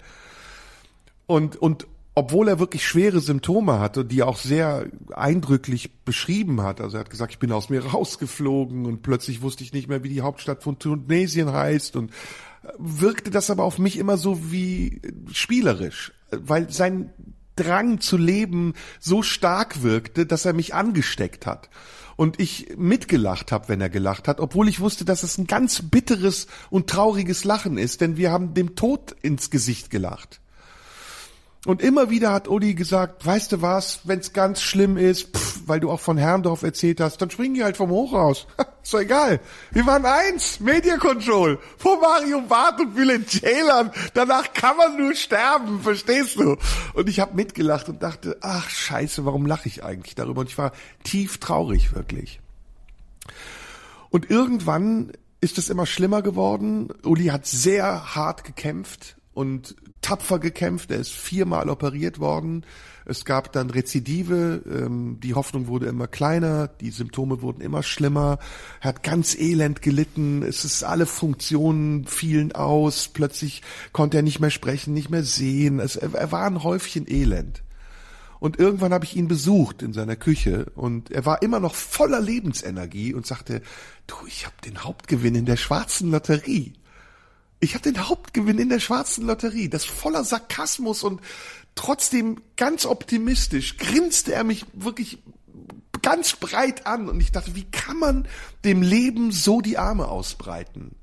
Und 1.26 1.56
und 1.56 1.88
obwohl 2.16 2.48
er 2.48 2.60
wirklich 2.60 2.86
schwere 2.86 3.22
Symptome 3.22 3.80
hatte, 3.80 4.06
die 4.06 4.20
er 4.20 4.28
auch 4.28 4.38
sehr 4.38 4.86
eindrücklich 5.16 6.04
beschrieben 6.06 6.62
hat. 6.62 6.80
Also 6.80 6.98
er 6.98 7.00
hat 7.02 7.10
gesagt, 7.10 7.32
ich 7.32 7.40
bin 7.40 7.52
aus 7.52 7.70
mir 7.70 7.86
rausgeflogen 7.86 8.86
und 8.86 9.02
plötzlich 9.02 9.42
wusste 9.42 9.64
ich 9.64 9.74
nicht 9.74 9.88
mehr, 9.88 10.04
wie 10.04 10.10
die 10.10 10.22
Hauptstadt 10.22 10.62
von 10.62 10.78
Tunesien 10.78 11.52
heißt 11.52 11.96
und 11.96 12.12
wirkte 12.78 13.32
das 13.32 13.50
aber 13.50 13.64
auf 13.64 13.80
mich 13.80 13.98
immer 13.98 14.18
so 14.18 14.52
wie 14.52 15.02
spielerisch, 15.32 16.14
weil 16.30 16.72
sein 16.72 17.12
Drang 17.56 18.00
zu 18.00 18.18
leben 18.18 18.74
so 19.00 19.22
stark 19.22 19.84
wirkte, 19.84 20.26
dass 20.26 20.46
er 20.46 20.54
mich 20.54 20.74
angesteckt 20.74 21.46
hat. 21.46 21.70
Und 22.16 22.40
ich 22.40 22.76
mitgelacht 22.78 23.52
habe, 23.52 23.70
wenn 23.70 23.82
er 23.82 23.90
gelacht 23.90 24.28
hat, 24.28 24.40
obwohl 24.40 24.70
ich 24.70 24.80
wusste, 24.80 25.04
dass 25.04 25.24
es 25.24 25.38
ein 25.38 25.48
ganz 25.48 25.82
bitteres 25.82 26.48
und 26.70 26.90
trauriges 26.90 27.44
Lachen 27.44 27.78
ist, 27.78 28.02
denn 28.02 28.18
wir 28.18 28.32
haben 28.32 28.54
dem 28.54 28.76
Tod 28.76 29.16
ins 29.24 29.50
Gesicht 29.50 29.90
gelacht. 29.90 30.40
Und 31.66 31.82
immer 31.82 32.10
wieder 32.10 32.34
hat 32.34 32.50
Uli 32.50 32.74
gesagt, 32.74 33.26
weißt 33.26 33.54
du 33.54 33.62
was, 33.62 34.02
wenn's 34.04 34.34
ganz 34.34 34.62
schlimm 34.62 34.98
ist, 34.98 35.34
pff, 35.34 35.62
weil 35.66 35.80
du 35.80 35.92
auch 35.92 36.02
von 36.02 36.18
Herrndorf 36.18 36.62
erzählt 36.62 37.00
hast, 37.00 37.22
dann 37.22 37.30
springen 37.30 37.54
die 37.54 37.64
halt 37.64 37.78
vom 37.78 37.90
Hochhaus. 37.90 38.48
ist 38.84 38.94
doch 38.94 39.00
egal. 39.00 39.40
Wir 39.72 39.86
waren 39.86 40.06
eins, 40.06 40.60
Media 40.60 40.98
Control, 40.98 41.58
vor 41.78 42.02
Mario 42.02 42.42
Barth 42.42 42.82
und 42.82 42.94
Bülent 42.96 43.30
Ceylan. 43.30 43.92
Danach 44.14 44.52
kann 44.52 44.76
man 44.76 44.98
nur 44.98 45.16
sterben, 45.16 45.80
verstehst 45.82 46.36
du? 46.36 46.58
Und 46.96 47.08
ich 47.08 47.22
habe 47.22 47.34
mitgelacht 47.34 47.88
und 47.88 48.04
dachte, 48.04 48.38
ach 48.42 48.70
scheiße, 48.70 49.24
warum 49.24 49.46
lache 49.46 49.70
ich 49.70 49.86
eigentlich 49.86 50.16
darüber? 50.16 50.42
Und 50.42 50.50
ich 50.50 50.58
war 50.58 50.74
tief 51.06 51.38
traurig, 51.38 51.96
wirklich. 51.96 52.42
Und 54.10 54.30
irgendwann 54.30 55.14
ist 55.40 55.58
es 55.58 55.70
immer 55.70 55.86
schlimmer 55.86 56.22
geworden. 56.22 56.90
Uli 57.04 57.28
hat 57.28 57.46
sehr 57.46 58.16
hart 58.16 58.44
gekämpft 58.44 59.16
und 59.34 59.76
tapfer 60.04 60.38
gekämpft. 60.38 60.92
Er 60.92 61.00
ist 61.00 61.12
viermal 61.12 61.70
operiert 61.70 62.20
worden. 62.20 62.64
Es 63.06 63.26
gab 63.26 63.52
dann 63.52 63.72
Rezidive. 63.72 64.62
Ähm, 64.70 65.20
die 65.22 65.34
Hoffnung 65.34 65.68
wurde 65.68 65.88
immer 65.88 66.08
kleiner. 66.08 66.68
Die 66.68 66.92
Symptome 66.92 67.42
wurden 67.42 67.62
immer 67.62 67.82
schlimmer. 67.82 68.38
Er 68.82 68.90
hat 68.90 69.04
ganz 69.04 69.36
elend 69.36 69.82
gelitten. 69.82 70.44
Es 70.44 70.64
ist 70.64 70.84
alle 70.84 71.08
Funktionen 71.08 72.06
fielen 72.06 72.52
aus. 72.52 73.08
Plötzlich 73.08 73.64
konnte 73.92 74.18
er 74.18 74.24
nicht 74.24 74.40
mehr 74.40 74.52
sprechen, 74.52 74.94
nicht 74.94 75.10
mehr 75.10 75.24
sehen. 75.24 75.80
Es, 75.80 75.96
er 75.96 76.32
war 76.32 76.46
ein 76.46 76.64
Häufchen 76.64 77.10
Elend. 77.10 77.64
Und 78.44 78.60
irgendwann 78.60 78.94
habe 78.94 79.06
ich 79.06 79.16
ihn 79.16 79.30
besucht 79.30 79.82
in 79.82 79.94
seiner 79.94 80.18
Küche 80.18 80.66
und 80.76 81.12
er 81.12 81.26
war 81.26 81.42
immer 81.42 81.62
noch 81.62 81.76
voller 81.76 82.20
Lebensenergie 82.20 83.14
und 83.14 83.26
sagte, 83.26 83.62
du, 84.06 84.16
ich 84.28 84.46
habe 84.46 84.56
den 84.66 84.84
Hauptgewinn 84.84 85.36
in 85.36 85.46
der 85.46 85.56
schwarzen 85.56 86.12
Lotterie. 86.12 86.74
Ich 87.64 87.76
habe 87.76 87.90
den 87.90 88.10
Hauptgewinn 88.10 88.60
in 88.60 88.68
der 88.68 88.82
schwarzen 88.82 89.26
Lotterie. 89.26 89.70
Das 89.70 89.86
voller 89.86 90.26
Sarkasmus 90.26 91.02
und 91.02 91.22
trotzdem 91.76 92.42
ganz 92.58 92.86
optimistisch 92.86 93.78
grinste 93.78 94.34
er 94.34 94.44
mich 94.44 94.66
wirklich 94.74 95.20
ganz 96.02 96.36
breit 96.36 96.86
an 96.86 97.08
und 97.08 97.22
ich 97.22 97.32
dachte, 97.32 97.56
wie 97.56 97.64
kann 97.64 97.98
man 97.98 98.28
dem 98.66 98.82
Leben 98.82 99.32
so 99.32 99.62
die 99.62 99.78
Arme 99.78 100.10
ausbreiten? 100.10 100.98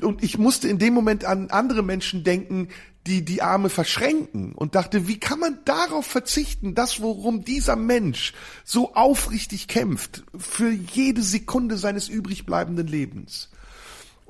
Und 0.00 0.24
ich 0.24 0.38
musste 0.38 0.66
in 0.66 0.80
dem 0.80 0.92
Moment 0.92 1.24
an 1.24 1.50
andere 1.50 1.84
Menschen 1.84 2.24
denken, 2.24 2.70
die 3.06 3.24
die 3.24 3.40
Arme 3.40 3.68
verschränken 3.68 4.54
und 4.54 4.74
dachte, 4.74 5.06
wie 5.06 5.20
kann 5.20 5.38
man 5.38 5.60
darauf 5.64 6.04
verzichten, 6.04 6.74
das, 6.74 7.00
worum 7.00 7.44
dieser 7.44 7.76
Mensch 7.76 8.32
so 8.64 8.94
aufrichtig 8.94 9.68
kämpft, 9.68 10.24
für 10.36 10.70
jede 10.70 11.22
Sekunde 11.22 11.76
seines 11.78 12.08
übrig 12.08 12.44
bleibenden 12.44 12.88
Lebens? 12.88 13.50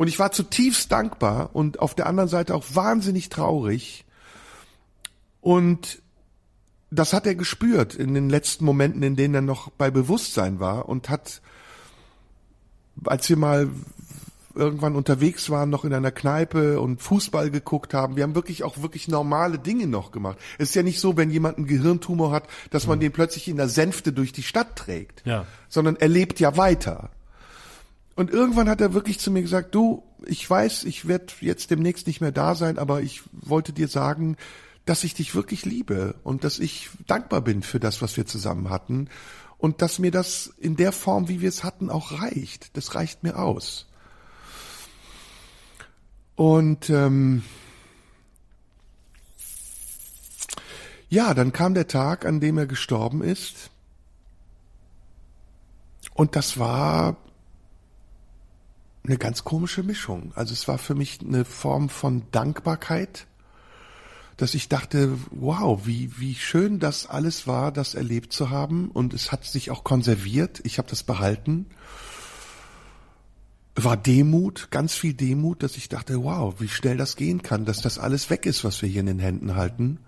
Und 0.03 0.09
ich 0.09 0.19
war 0.19 0.33
zutiefst 0.33 0.91
dankbar 0.91 1.51
und 1.53 1.79
auf 1.79 1.95
der 1.95 2.07
anderen 2.07 2.29
Seite 2.29 2.57
auch 2.57 2.65
wahnsinnig 2.73 3.29
traurig. 3.29 4.05
Und 5.41 6.03
das 6.91 7.13
hat 7.13 7.25
er 7.25 7.37
gespürt 7.37 7.95
in 7.95 8.13
den 8.13 8.29
letzten 8.29 8.65
Momenten, 8.65 9.01
in 9.05 9.15
denen 9.15 9.35
er 9.37 9.43
noch 9.43 9.71
bei 9.71 9.93
Bewusstsein 9.93 10.59
war 10.59 10.89
und 10.89 11.09
hat, 11.09 11.41
als 13.05 13.29
wir 13.29 13.37
mal 13.37 13.69
irgendwann 14.57 14.97
unterwegs 14.97 15.51
waren, 15.51 15.71
noch 15.71 15.85
in 15.85 15.95
einer 15.95 16.11
Kneipe 16.11 16.81
und 16.81 17.01
Fußball 17.01 17.53
geguckt 17.53 17.95
haben. 17.95 18.17
Wir 18.17 18.25
haben 18.25 18.35
wirklich 18.35 18.65
auch 18.65 18.83
wirklich 18.83 19.07
normale 19.07 19.61
Dinge 19.61 19.87
noch 19.87 20.11
gemacht. 20.11 20.37
Es 20.59 20.71
ist 20.71 20.75
ja 20.75 20.83
nicht 20.83 20.99
so, 20.99 21.17
wenn 21.17 21.31
jemand 21.31 21.59
einen 21.59 21.69
Gehirntumor 21.69 22.33
hat, 22.33 22.49
dass 22.71 22.89
man 22.89 22.99
mhm. 22.99 23.03
den 23.03 23.13
plötzlich 23.13 23.47
in 23.47 23.57
der 23.57 23.69
Sänfte 23.69 24.13
durch 24.13 24.33
die 24.33 24.43
Stadt 24.43 24.75
trägt, 24.75 25.25
ja. 25.25 25.47
sondern 25.69 25.95
er 25.95 26.09
lebt 26.09 26.41
ja 26.41 26.57
weiter. 26.57 27.11
Und 28.15 28.31
irgendwann 28.31 28.69
hat 28.69 28.81
er 28.81 28.95
wirklich 28.95 29.19
zu 29.19 29.31
mir 29.31 29.43
gesagt, 29.43 29.75
du, 29.75 30.03
ich 30.27 30.49
weiß, 30.49 30.85
ich 30.85 31.09
werde 31.09 31.33
jetzt 31.41 31.71
demnächst 31.71 32.07
nicht 32.07 32.21
mehr 32.21 32.33
da 32.33 32.55
sein, 32.55 32.79
aber 32.79 33.03
ich 33.03 33.23
wollte 33.33 33.73
dir 33.73 33.89
sagen, 33.89 34.37
dass 34.85 35.05
ich 35.05 35.15
dich 35.15 35.35
wirklich 35.35 35.65
liebe 35.65 36.15
und 36.23 36.45
dass 36.45 36.59
ich 36.59 36.91
dankbar 37.07 37.41
bin 37.41 37.63
für 37.63 37.81
das, 37.81 38.03
was 38.03 38.17
wir 38.17 38.27
zusammen 38.27 38.69
hatten 38.71 39.09
und 39.59 39.81
dass 39.81 39.99
mir 39.99 40.11
das 40.11 40.53
in 40.59 40.77
der 40.77 40.93
Form, 40.93 41.29
wie 41.29 41.41
wir 41.41 41.49
es 41.49 41.63
hatten, 41.63 41.89
auch 41.89 42.21
reicht. 42.21 42.77
Das 42.77 42.95
reicht 42.95 43.23
mir 43.23 43.39
aus. 43.39 43.87
Und 46.35 46.91
ähm, 46.91 47.45
ja, 51.09 51.33
dann 51.35 51.53
kam 51.53 51.75
der 51.75 51.87
Tag, 51.87 52.27
an 52.27 52.41
dem 52.41 52.59
er 52.59 52.67
gestorben 52.67 53.23
ist. 53.23 53.71
Und 56.15 56.35
das 56.35 56.59
war 56.59 57.17
eine 59.05 59.19
ganz 59.19 59.45
komische 59.45 59.83
Mischung. 59.83 60.33
Also 60.35 60.53
es 60.53 60.69
war 60.69 60.79
für 60.79 60.95
mich 60.95 61.21
eine 61.21 61.45
Form 61.45 61.89
von 61.89 62.23
Dankbarkeit, 62.31 63.27
dass 64.37 64.55
ich 64.55 64.69
dachte, 64.69 65.19
wow, 65.31 65.87
wie, 65.87 66.19
wie 66.19 66.35
schön 66.35 66.79
das 66.79 67.07
alles 67.07 67.47
war, 67.47 67.73
das 67.73 67.95
erlebt 67.95 68.33
zu 68.33 68.51
haben. 68.51 68.91
Und 68.91 69.15
es 69.15 69.33
hat 69.33 69.45
sich 69.45 69.71
auch 69.71 69.85
konserviert. 69.85 70.61
Ich 70.65 70.79
habe 70.79 70.89
das 70.89 71.03
behalten. 71.03 71.67
War 73.75 73.97
Demut, 73.97 74.69
ganz 74.71 74.95
viel 74.95 75.15
Demut, 75.15 75.63
dass 75.63 75.77
ich 75.77 75.89
dachte, 75.89 76.23
wow, 76.23 76.55
wie 76.59 76.69
schnell 76.69 76.97
das 76.97 77.17
gehen 77.17 77.43
kann, 77.43 77.65
dass 77.65 77.81
das 77.81 77.99
alles 77.99 78.31
weg 78.31 78.47
ist, 78.47 78.65
was 78.65 78.83
wir 78.83 78.89
hier 78.89 79.01
in 79.01 79.07
den 79.07 79.19
Händen 79.19 79.57
halten. 79.57 79.99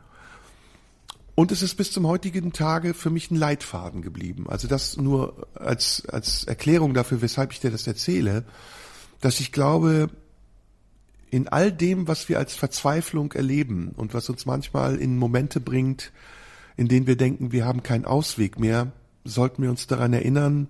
Und 1.35 1.51
es 1.51 1.63
ist 1.63 1.75
bis 1.75 1.91
zum 1.91 2.07
heutigen 2.07 2.53
Tage 2.53 2.95
für 2.95 3.11
mich 3.11 3.31
ein 3.31 3.37
Leitfaden 3.37 4.03
geblieben. 4.03 4.47
Also 4.49 4.69
das 4.69 4.97
nur 4.97 5.49
als, 5.55 6.07
als 6.07 6.45
Erklärung 6.45 6.95
dafür, 6.95 7.23
weshalb 7.23 7.53
ich 7.53 7.61
dir 7.61 7.71
das 7.71 7.87
erzähle, 7.87 8.45
dass 9.21 9.41
ich 9.41 9.51
glaube, 9.51 10.11
in 11.31 11.49
all 11.49 11.73
dem, 11.73 12.07
was 12.07 12.29
wir 12.29 12.39
als 12.39 12.55
Verzweiflung 12.55 13.33
erleben 13.33 13.93
und 13.97 14.15
was 14.15 14.29
uns 14.29 14.47
manchmal 14.47 14.97
in 14.97 15.19
Momente 15.19 15.59
bringt, 15.59 16.13
in 16.77 16.87
denen 16.87 17.09
wir 17.09 17.17
denken, 17.17 17.51
wir 17.51 17.65
haben 17.65 17.83
keinen 17.83 18.05
Ausweg 18.05 18.61
mehr, 18.61 18.93
sollten 19.25 19.63
wir 19.63 19.71
uns 19.71 19.89
daran 19.89 20.13
erinnern, 20.13 20.69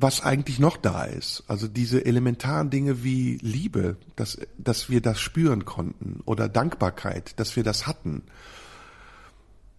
was 0.00 0.22
eigentlich 0.22 0.58
noch 0.58 0.76
da 0.76 1.04
ist. 1.04 1.44
Also 1.46 1.68
diese 1.68 2.04
elementaren 2.04 2.70
Dinge 2.70 3.04
wie 3.04 3.38
Liebe, 3.42 3.96
dass, 4.16 4.38
dass 4.58 4.88
wir 4.88 5.00
das 5.00 5.20
spüren 5.20 5.64
konnten 5.64 6.20
oder 6.24 6.48
Dankbarkeit, 6.48 7.38
dass 7.38 7.56
wir 7.56 7.64
das 7.64 7.86
hatten. 7.86 8.22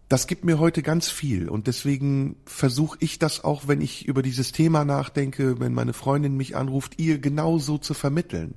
Das 0.09 0.27
gibt 0.27 0.43
mir 0.43 0.59
heute 0.59 0.83
ganz 0.83 1.09
viel 1.09 1.47
und 1.47 1.67
deswegen 1.67 2.35
versuche 2.45 2.97
ich 2.99 3.17
das 3.17 3.43
auch, 3.43 3.67
wenn 3.67 3.79
ich 3.79 4.05
über 4.05 4.21
dieses 4.21 4.51
Thema 4.51 4.83
nachdenke, 4.83 5.59
wenn 5.61 5.73
meine 5.73 5.93
Freundin 5.93 6.35
mich 6.35 6.55
anruft, 6.55 6.99
ihr 6.99 7.19
genauso 7.19 7.77
zu 7.77 7.93
vermitteln. 7.93 8.53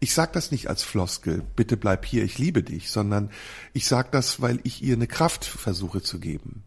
Ich 0.00 0.14
sage 0.14 0.32
das 0.32 0.50
nicht 0.50 0.68
als 0.68 0.82
Floskel, 0.82 1.42
bitte 1.56 1.76
bleib 1.76 2.06
hier, 2.06 2.24
ich 2.24 2.38
liebe 2.38 2.62
dich, 2.62 2.90
sondern 2.90 3.30
ich 3.74 3.86
sage 3.86 4.08
das, 4.12 4.40
weil 4.40 4.60
ich 4.64 4.82
ihr 4.82 4.94
eine 4.94 5.06
Kraft 5.06 5.44
versuche 5.44 6.02
zu 6.02 6.18
geben. 6.18 6.62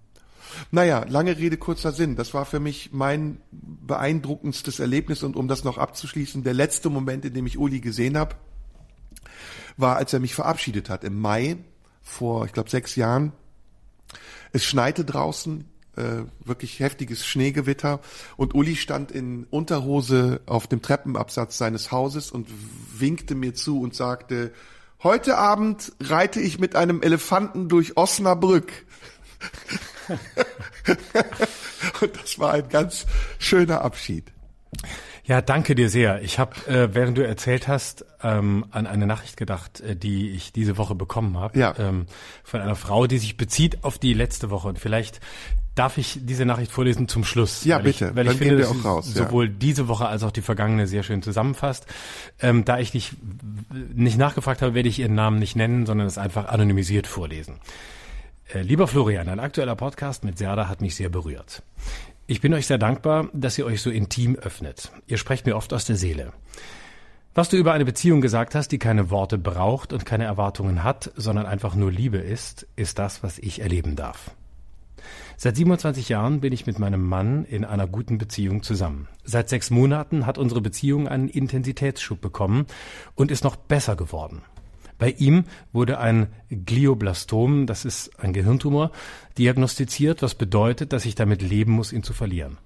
Naja, 0.72 1.06
lange 1.08 1.38
Rede, 1.38 1.58
kurzer 1.58 1.92
Sinn. 1.92 2.16
Das 2.16 2.34
war 2.34 2.46
für 2.46 2.60
mich 2.60 2.92
mein 2.92 3.42
beeindruckendstes 3.52 4.80
Erlebnis 4.80 5.24
und 5.24 5.36
um 5.36 5.48
das 5.48 5.64
noch 5.64 5.78
abzuschließen, 5.78 6.44
der 6.44 6.54
letzte 6.54 6.90
Moment, 6.90 7.26
in 7.26 7.34
dem 7.34 7.46
ich 7.46 7.58
Uli 7.58 7.80
gesehen 7.80 8.18
habe, 8.18 8.36
war, 9.78 9.98
als 9.98 10.14
er 10.14 10.20
mich 10.20 10.36
verabschiedet 10.36 10.90
hat 10.90 11.04
im 11.04 11.20
Mai 11.20 11.58
vor, 12.02 12.46
ich 12.46 12.54
glaube, 12.54 12.70
sechs 12.70 12.96
Jahren. 12.96 13.34
Es 14.52 14.64
schneite 14.64 15.06
draußen, 15.06 15.66
äh, 15.98 16.24
wirklich 16.44 16.80
heftiges 16.80 17.26
Schneegewitter 17.26 18.00
und 18.38 18.56
Uli 18.56 18.76
stand 18.76 19.12
in 19.12 19.46
Unterhose 19.50 20.42
auf 20.46 20.68
dem 20.68 20.82
Treppenabsatz 20.82 21.58
seines 21.58 21.92
Hauses 21.92 22.32
und 22.32 22.48
winkte 22.98 23.36
mir 23.36 23.54
zu 23.54 23.82
und 23.82 23.96
sagte, 23.96 24.54
heute 25.04 25.38
Abend 25.38 25.94
reite 26.00 26.40
ich 26.40 26.60
mit 26.60 26.76
einem 26.76 27.02
Elefanten 27.02 27.68
durch 27.68 27.98
Osnabrück. 27.98 28.72
Und 32.02 32.16
das 32.16 32.40
war 32.40 32.54
ein 32.54 32.70
ganz 32.70 33.06
schöner 33.40 33.82
Abschied. 33.82 34.32
Ja, 35.28 35.42
danke 35.42 35.76
dir 35.76 35.90
sehr. 35.90 36.22
Ich 36.22 36.40
habe, 36.40 36.56
äh, 36.68 36.96
während 36.96 37.18
du 37.18 37.28
erzählt 37.28 37.68
hast, 37.68 38.06
ähm, 38.24 38.66
an 38.72 38.88
eine 38.88 39.06
Nachricht 39.06 39.36
gedacht, 39.36 39.82
äh, 39.82 39.98
die 39.98 40.30
ich 40.30 40.54
diese 40.54 40.78
Woche 40.78 40.96
bekommen 40.96 41.38
habe. 41.38 41.60
Ja. 41.60 41.76
Ähm, 41.78 42.06
von 42.46 42.62
einer 42.62 42.76
Frau, 42.76 43.08
die 43.08 43.18
sich 43.18 43.36
bezieht 43.36 43.84
auf 43.84 43.98
die 43.98 44.14
letzte 44.14 44.50
Woche. 44.50 44.70
Und 44.70 44.80
vielleicht 44.80 45.20
darf 45.76 45.98
ich 45.98 46.20
diese 46.22 46.46
Nachricht 46.46 46.72
vorlesen 46.72 47.10
zum 47.10 47.26
Schluss. 47.26 47.66
Ja, 47.66 47.78
weil 47.78 47.84
bitte. 47.84 48.06
Ich, 48.06 48.16
weil 48.16 48.24
Dann 48.24 48.34
ich 48.34 48.40
finde, 48.40 48.58
dass 48.58 48.70
auch 48.70 48.86
raus, 48.86 49.08
sie 49.08 49.20
ja. 49.20 49.26
sowohl 49.26 49.50
diese 49.50 49.90
Woche 49.90 50.08
als 50.08 50.24
auch 50.24 50.32
die 50.32 50.42
vergangene 50.42 50.88
sehr 50.88 51.04
schön 51.04 51.22
zusammenfasst. 51.22 51.86
Ähm, 52.40 52.64
da 52.64 52.80
ich 52.80 52.92
dich 52.92 53.12
nicht 53.94 54.18
nachgefragt 54.18 54.62
habe, 54.62 54.76
werde 54.76 54.88
ich 54.88 54.98
ihren 55.00 55.16
Namen 55.16 55.40
nicht 55.40 55.58
nennen, 55.58 55.86
sondern 55.86 56.08
es 56.08 56.18
einfach 56.18 56.48
anonymisiert 56.48 57.06
vorlesen. 57.06 57.60
Äh, 58.54 58.62
Lieber 58.62 58.88
Florian, 58.88 59.28
ein 59.28 59.40
aktueller 59.42 59.76
Podcast 59.76 60.24
mit 60.24 60.38
Serda 60.38 60.70
hat 60.70 60.80
mich 60.80 60.96
sehr 60.96 61.10
berührt. 61.10 61.64
Ich 62.28 62.40
bin 62.40 62.54
euch 62.54 62.66
sehr 62.68 62.78
dankbar, 62.78 63.30
dass 63.34 63.58
ihr 63.58 63.66
euch 63.66 63.82
so 63.82 63.90
intim 63.90 64.36
öffnet. 64.36 64.92
Ihr 65.08 65.18
sprecht 65.18 65.46
mir 65.46 65.56
oft 65.56 65.74
aus 65.74 65.86
der 65.86 65.98
Seele. 65.98 66.32
Was 67.34 67.50
du 67.50 67.58
über 67.58 67.74
eine 67.74 67.86
Beziehung 67.86 68.22
gesagt 68.22 68.56
hast, 68.56 68.70
die 68.70 68.80
keine 68.80 69.10
Worte 69.10 69.38
braucht 69.38 69.92
und 69.94 70.06
keine 70.06 70.24
Erwartungen 70.24 70.84
hat, 70.84 71.12
sondern 71.16 71.46
einfach 71.46 71.76
nur 71.76 71.92
Liebe 71.92 72.18
ist, 72.18 72.68
ist 72.76 73.00
das, 73.00 73.22
was 73.22 73.38
ich 73.38 73.62
erleben 73.62 73.96
darf. 73.96 74.32
Seit 75.36 75.56
27 75.56 76.10
Jahren 76.10 76.40
bin 76.40 76.52
ich 76.52 76.66
mit 76.66 76.80
meinem 76.80 77.04
Mann 77.04 77.46
in 77.46 77.64
einer 77.64 77.86
guten 77.86 78.18
Beziehung 78.18 78.64
zusammen. 78.64 79.08
Seit 79.24 79.50
sechs 79.50 79.70
Monaten 79.70 80.26
hat 80.26 80.38
unsere 80.38 80.62
Beziehung 80.62 81.08
einen 81.08 81.28
Intensitätsschub 81.28 82.20
bekommen 82.20 82.66
und 83.14 83.30
ist 83.30 83.44
noch 83.44 83.56
besser 83.56 83.96
geworden. 83.96 84.42
Bei 84.98 85.12
ihm 85.12 85.46
wurde 85.72 86.00
ein 86.00 86.28
Glioblastom, 86.50 87.68
das 87.68 87.86
ist 87.86 88.20
ein 88.20 88.34
Gehirntumor, 88.34 88.92
diagnostiziert, 89.38 90.22
was 90.22 90.36
bedeutet, 90.36 90.94
dass 90.94 91.06
ich 91.06 91.16
damit 91.16 91.42
leben 91.42 91.72
muss, 91.74 91.94
ihn 91.94 92.04
zu 92.04 92.14
verlieren. 92.14 92.58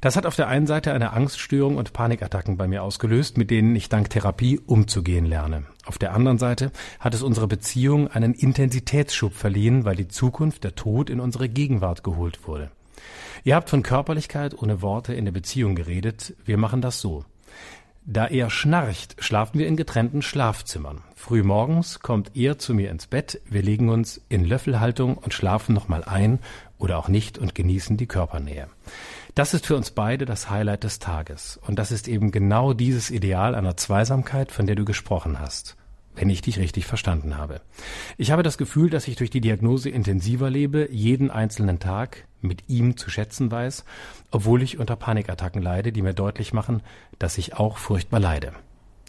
Das 0.00 0.14
hat 0.14 0.26
auf 0.26 0.36
der 0.36 0.46
einen 0.46 0.68
Seite 0.68 0.92
eine 0.92 1.12
Angststörung 1.12 1.76
und 1.76 1.92
Panikattacken 1.92 2.56
bei 2.56 2.68
mir 2.68 2.84
ausgelöst, 2.84 3.36
mit 3.36 3.50
denen 3.50 3.74
ich 3.74 3.88
dank 3.88 4.10
Therapie 4.10 4.60
umzugehen 4.64 5.26
lerne. 5.26 5.64
Auf 5.86 5.98
der 5.98 6.14
anderen 6.14 6.38
Seite 6.38 6.70
hat 7.00 7.14
es 7.14 7.22
unserer 7.22 7.48
Beziehung 7.48 8.06
einen 8.06 8.32
Intensitätsschub 8.32 9.34
verliehen, 9.34 9.84
weil 9.84 9.96
die 9.96 10.06
Zukunft, 10.06 10.62
der 10.62 10.76
Tod 10.76 11.10
in 11.10 11.18
unsere 11.18 11.48
Gegenwart 11.48 12.04
geholt 12.04 12.46
wurde. 12.46 12.70
Ihr 13.42 13.56
habt 13.56 13.70
von 13.70 13.82
Körperlichkeit 13.82 14.56
ohne 14.60 14.82
Worte 14.82 15.14
in 15.14 15.24
der 15.24 15.32
Beziehung 15.32 15.74
geredet. 15.74 16.34
Wir 16.44 16.58
machen 16.58 16.80
das 16.80 17.00
so. 17.00 17.24
Da 18.10 18.26
er 18.26 18.48
schnarcht, 18.48 19.16
schlafen 19.22 19.58
wir 19.58 19.66
in 19.66 19.76
getrennten 19.76 20.22
Schlafzimmern. 20.22 21.02
Früh 21.14 21.42
morgens 21.42 22.00
kommt 22.00 22.34
er 22.34 22.56
zu 22.56 22.72
mir 22.72 22.90
ins 22.90 23.06
Bett, 23.06 23.38
wir 23.44 23.60
legen 23.60 23.90
uns 23.90 24.22
in 24.30 24.46
Löffelhaltung 24.46 25.18
und 25.18 25.34
schlafen 25.34 25.74
nochmal 25.74 26.04
ein 26.04 26.38
oder 26.78 26.96
auch 26.96 27.08
nicht 27.08 27.36
und 27.36 27.54
genießen 27.54 27.98
die 27.98 28.06
Körpernähe. 28.06 28.68
Das 29.34 29.52
ist 29.52 29.66
für 29.66 29.76
uns 29.76 29.90
beide 29.90 30.24
das 30.24 30.48
Highlight 30.48 30.84
des 30.84 31.00
Tages. 31.00 31.60
Und 31.66 31.78
das 31.78 31.92
ist 31.92 32.08
eben 32.08 32.30
genau 32.30 32.72
dieses 32.72 33.10
Ideal 33.10 33.54
einer 33.54 33.76
Zweisamkeit, 33.76 34.52
von 34.52 34.66
der 34.66 34.76
du 34.76 34.86
gesprochen 34.86 35.38
hast 35.38 35.76
wenn 36.18 36.30
ich 36.30 36.42
dich 36.42 36.58
richtig 36.58 36.86
verstanden 36.86 37.36
habe. 37.36 37.60
Ich 38.16 38.30
habe 38.30 38.42
das 38.42 38.58
Gefühl, 38.58 38.90
dass 38.90 39.06
ich 39.06 39.16
durch 39.16 39.30
die 39.30 39.40
Diagnose 39.40 39.88
intensiver 39.88 40.50
lebe, 40.50 40.88
jeden 40.90 41.30
einzelnen 41.30 41.78
Tag 41.78 42.26
mit 42.40 42.64
ihm 42.68 42.96
zu 42.96 43.08
schätzen 43.08 43.50
weiß, 43.50 43.84
obwohl 44.30 44.62
ich 44.62 44.78
unter 44.78 44.96
Panikattacken 44.96 45.62
leide, 45.62 45.92
die 45.92 46.02
mir 46.02 46.14
deutlich 46.14 46.52
machen, 46.52 46.82
dass 47.18 47.38
ich 47.38 47.54
auch 47.54 47.78
furchtbar 47.78 48.20
leide. 48.20 48.52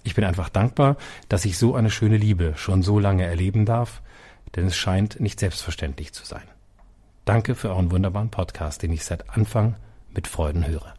Ich 0.03 0.15
bin 0.15 0.23
einfach 0.23 0.49
dankbar, 0.49 0.97
dass 1.27 1.45
ich 1.45 1.57
so 1.57 1.75
eine 1.75 1.89
schöne 1.89 2.17
Liebe 2.17 2.53
schon 2.55 2.83
so 2.83 2.99
lange 2.99 3.25
erleben 3.25 3.65
darf, 3.65 4.01
denn 4.55 4.67
es 4.67 4.77
scheint 4.77 5.19
nicht 5.19 5.39
selbstverständlich 5.39 6.13
zu 6.13 6.25
sein. 6.25 6.43
Danke 7.25 7.55
für 7.55 7.69
euren 7.69 7.91
wunderbaren 7.91 8.29
Podcast, 8.29 8.81
den 8.81 8.93
ich 8.93 9.03
seit 9.03 9.29
Anfang 9.29 9.75
mit 10.13 10.27
Freuden 10.27 10.65
höre. 10.65 10.98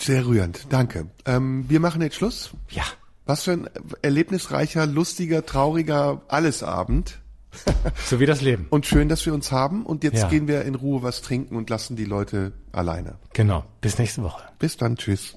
Sehr 0.00 0.26
rührend, 0.26 0.66
danke. 0.70 1.06
Ähm, 1.24 1.64
wir 1.68 1.80
machen 1.80 2.02
jetzt 2.02 2.16
Schluss. 2.16 2.50
Ja. 2.70 2.84
Was 3.24 3.42
für 3.44 3.52
ein 3.52 3.68
erlebnisreicher, 4.02 4.86
lustiger, 4.86 5.44
trauriger 5.44 6.22
Allesabend. 6.28 7.18
So 8.04 8.20
wie 8.20 8.26
das 8.26 8.42
Leben. 8.42 8.66
Und 8.68 8.84
schön, 8.86 9.08
dass 9.08 9.24
wir 9.24 9.32
uns 9.32 9.50
haben. 9.50 9.86
Und 9.86 10.04
jetzt 10.04 10.20
Ja. 10.22 10.28
gehen 10.28 10.46
wir 10.46 10.62
in 10.66 10.74
Ruhe 10.74 11.02
was 11.02 11.22
trinken 11.22 11.56
und 11.56 11.70
lassen 11.70 11.96
die 11.96 12.04
Leute 12.04 12.52
alleine. 12.70 13.14
Genau. 13.32 13.64
Bis 13.80 13.98
nächste 13.98 14.22
Woche. 14.22 14.42
Bis 14.58 14.76
dann, 14.76 14.96
tschüss. 14.96 15.36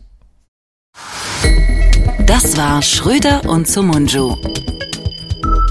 Das 2.26 2.57
war 2.57 2.81
Schröder 2.81 3.48
und 3.49 3.68
Sumunju. 3.68 4.36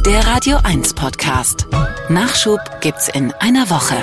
Der 0.06 0.26
Radio 0.26 0.56
1 0.64 0.94
Podcast. 0.94 1.66
Nachschub 2.08 2.60
gibt's 2.80 3.08
in 3.10 3.32
einer 3.34 3.68
Woche. 3.68 3.96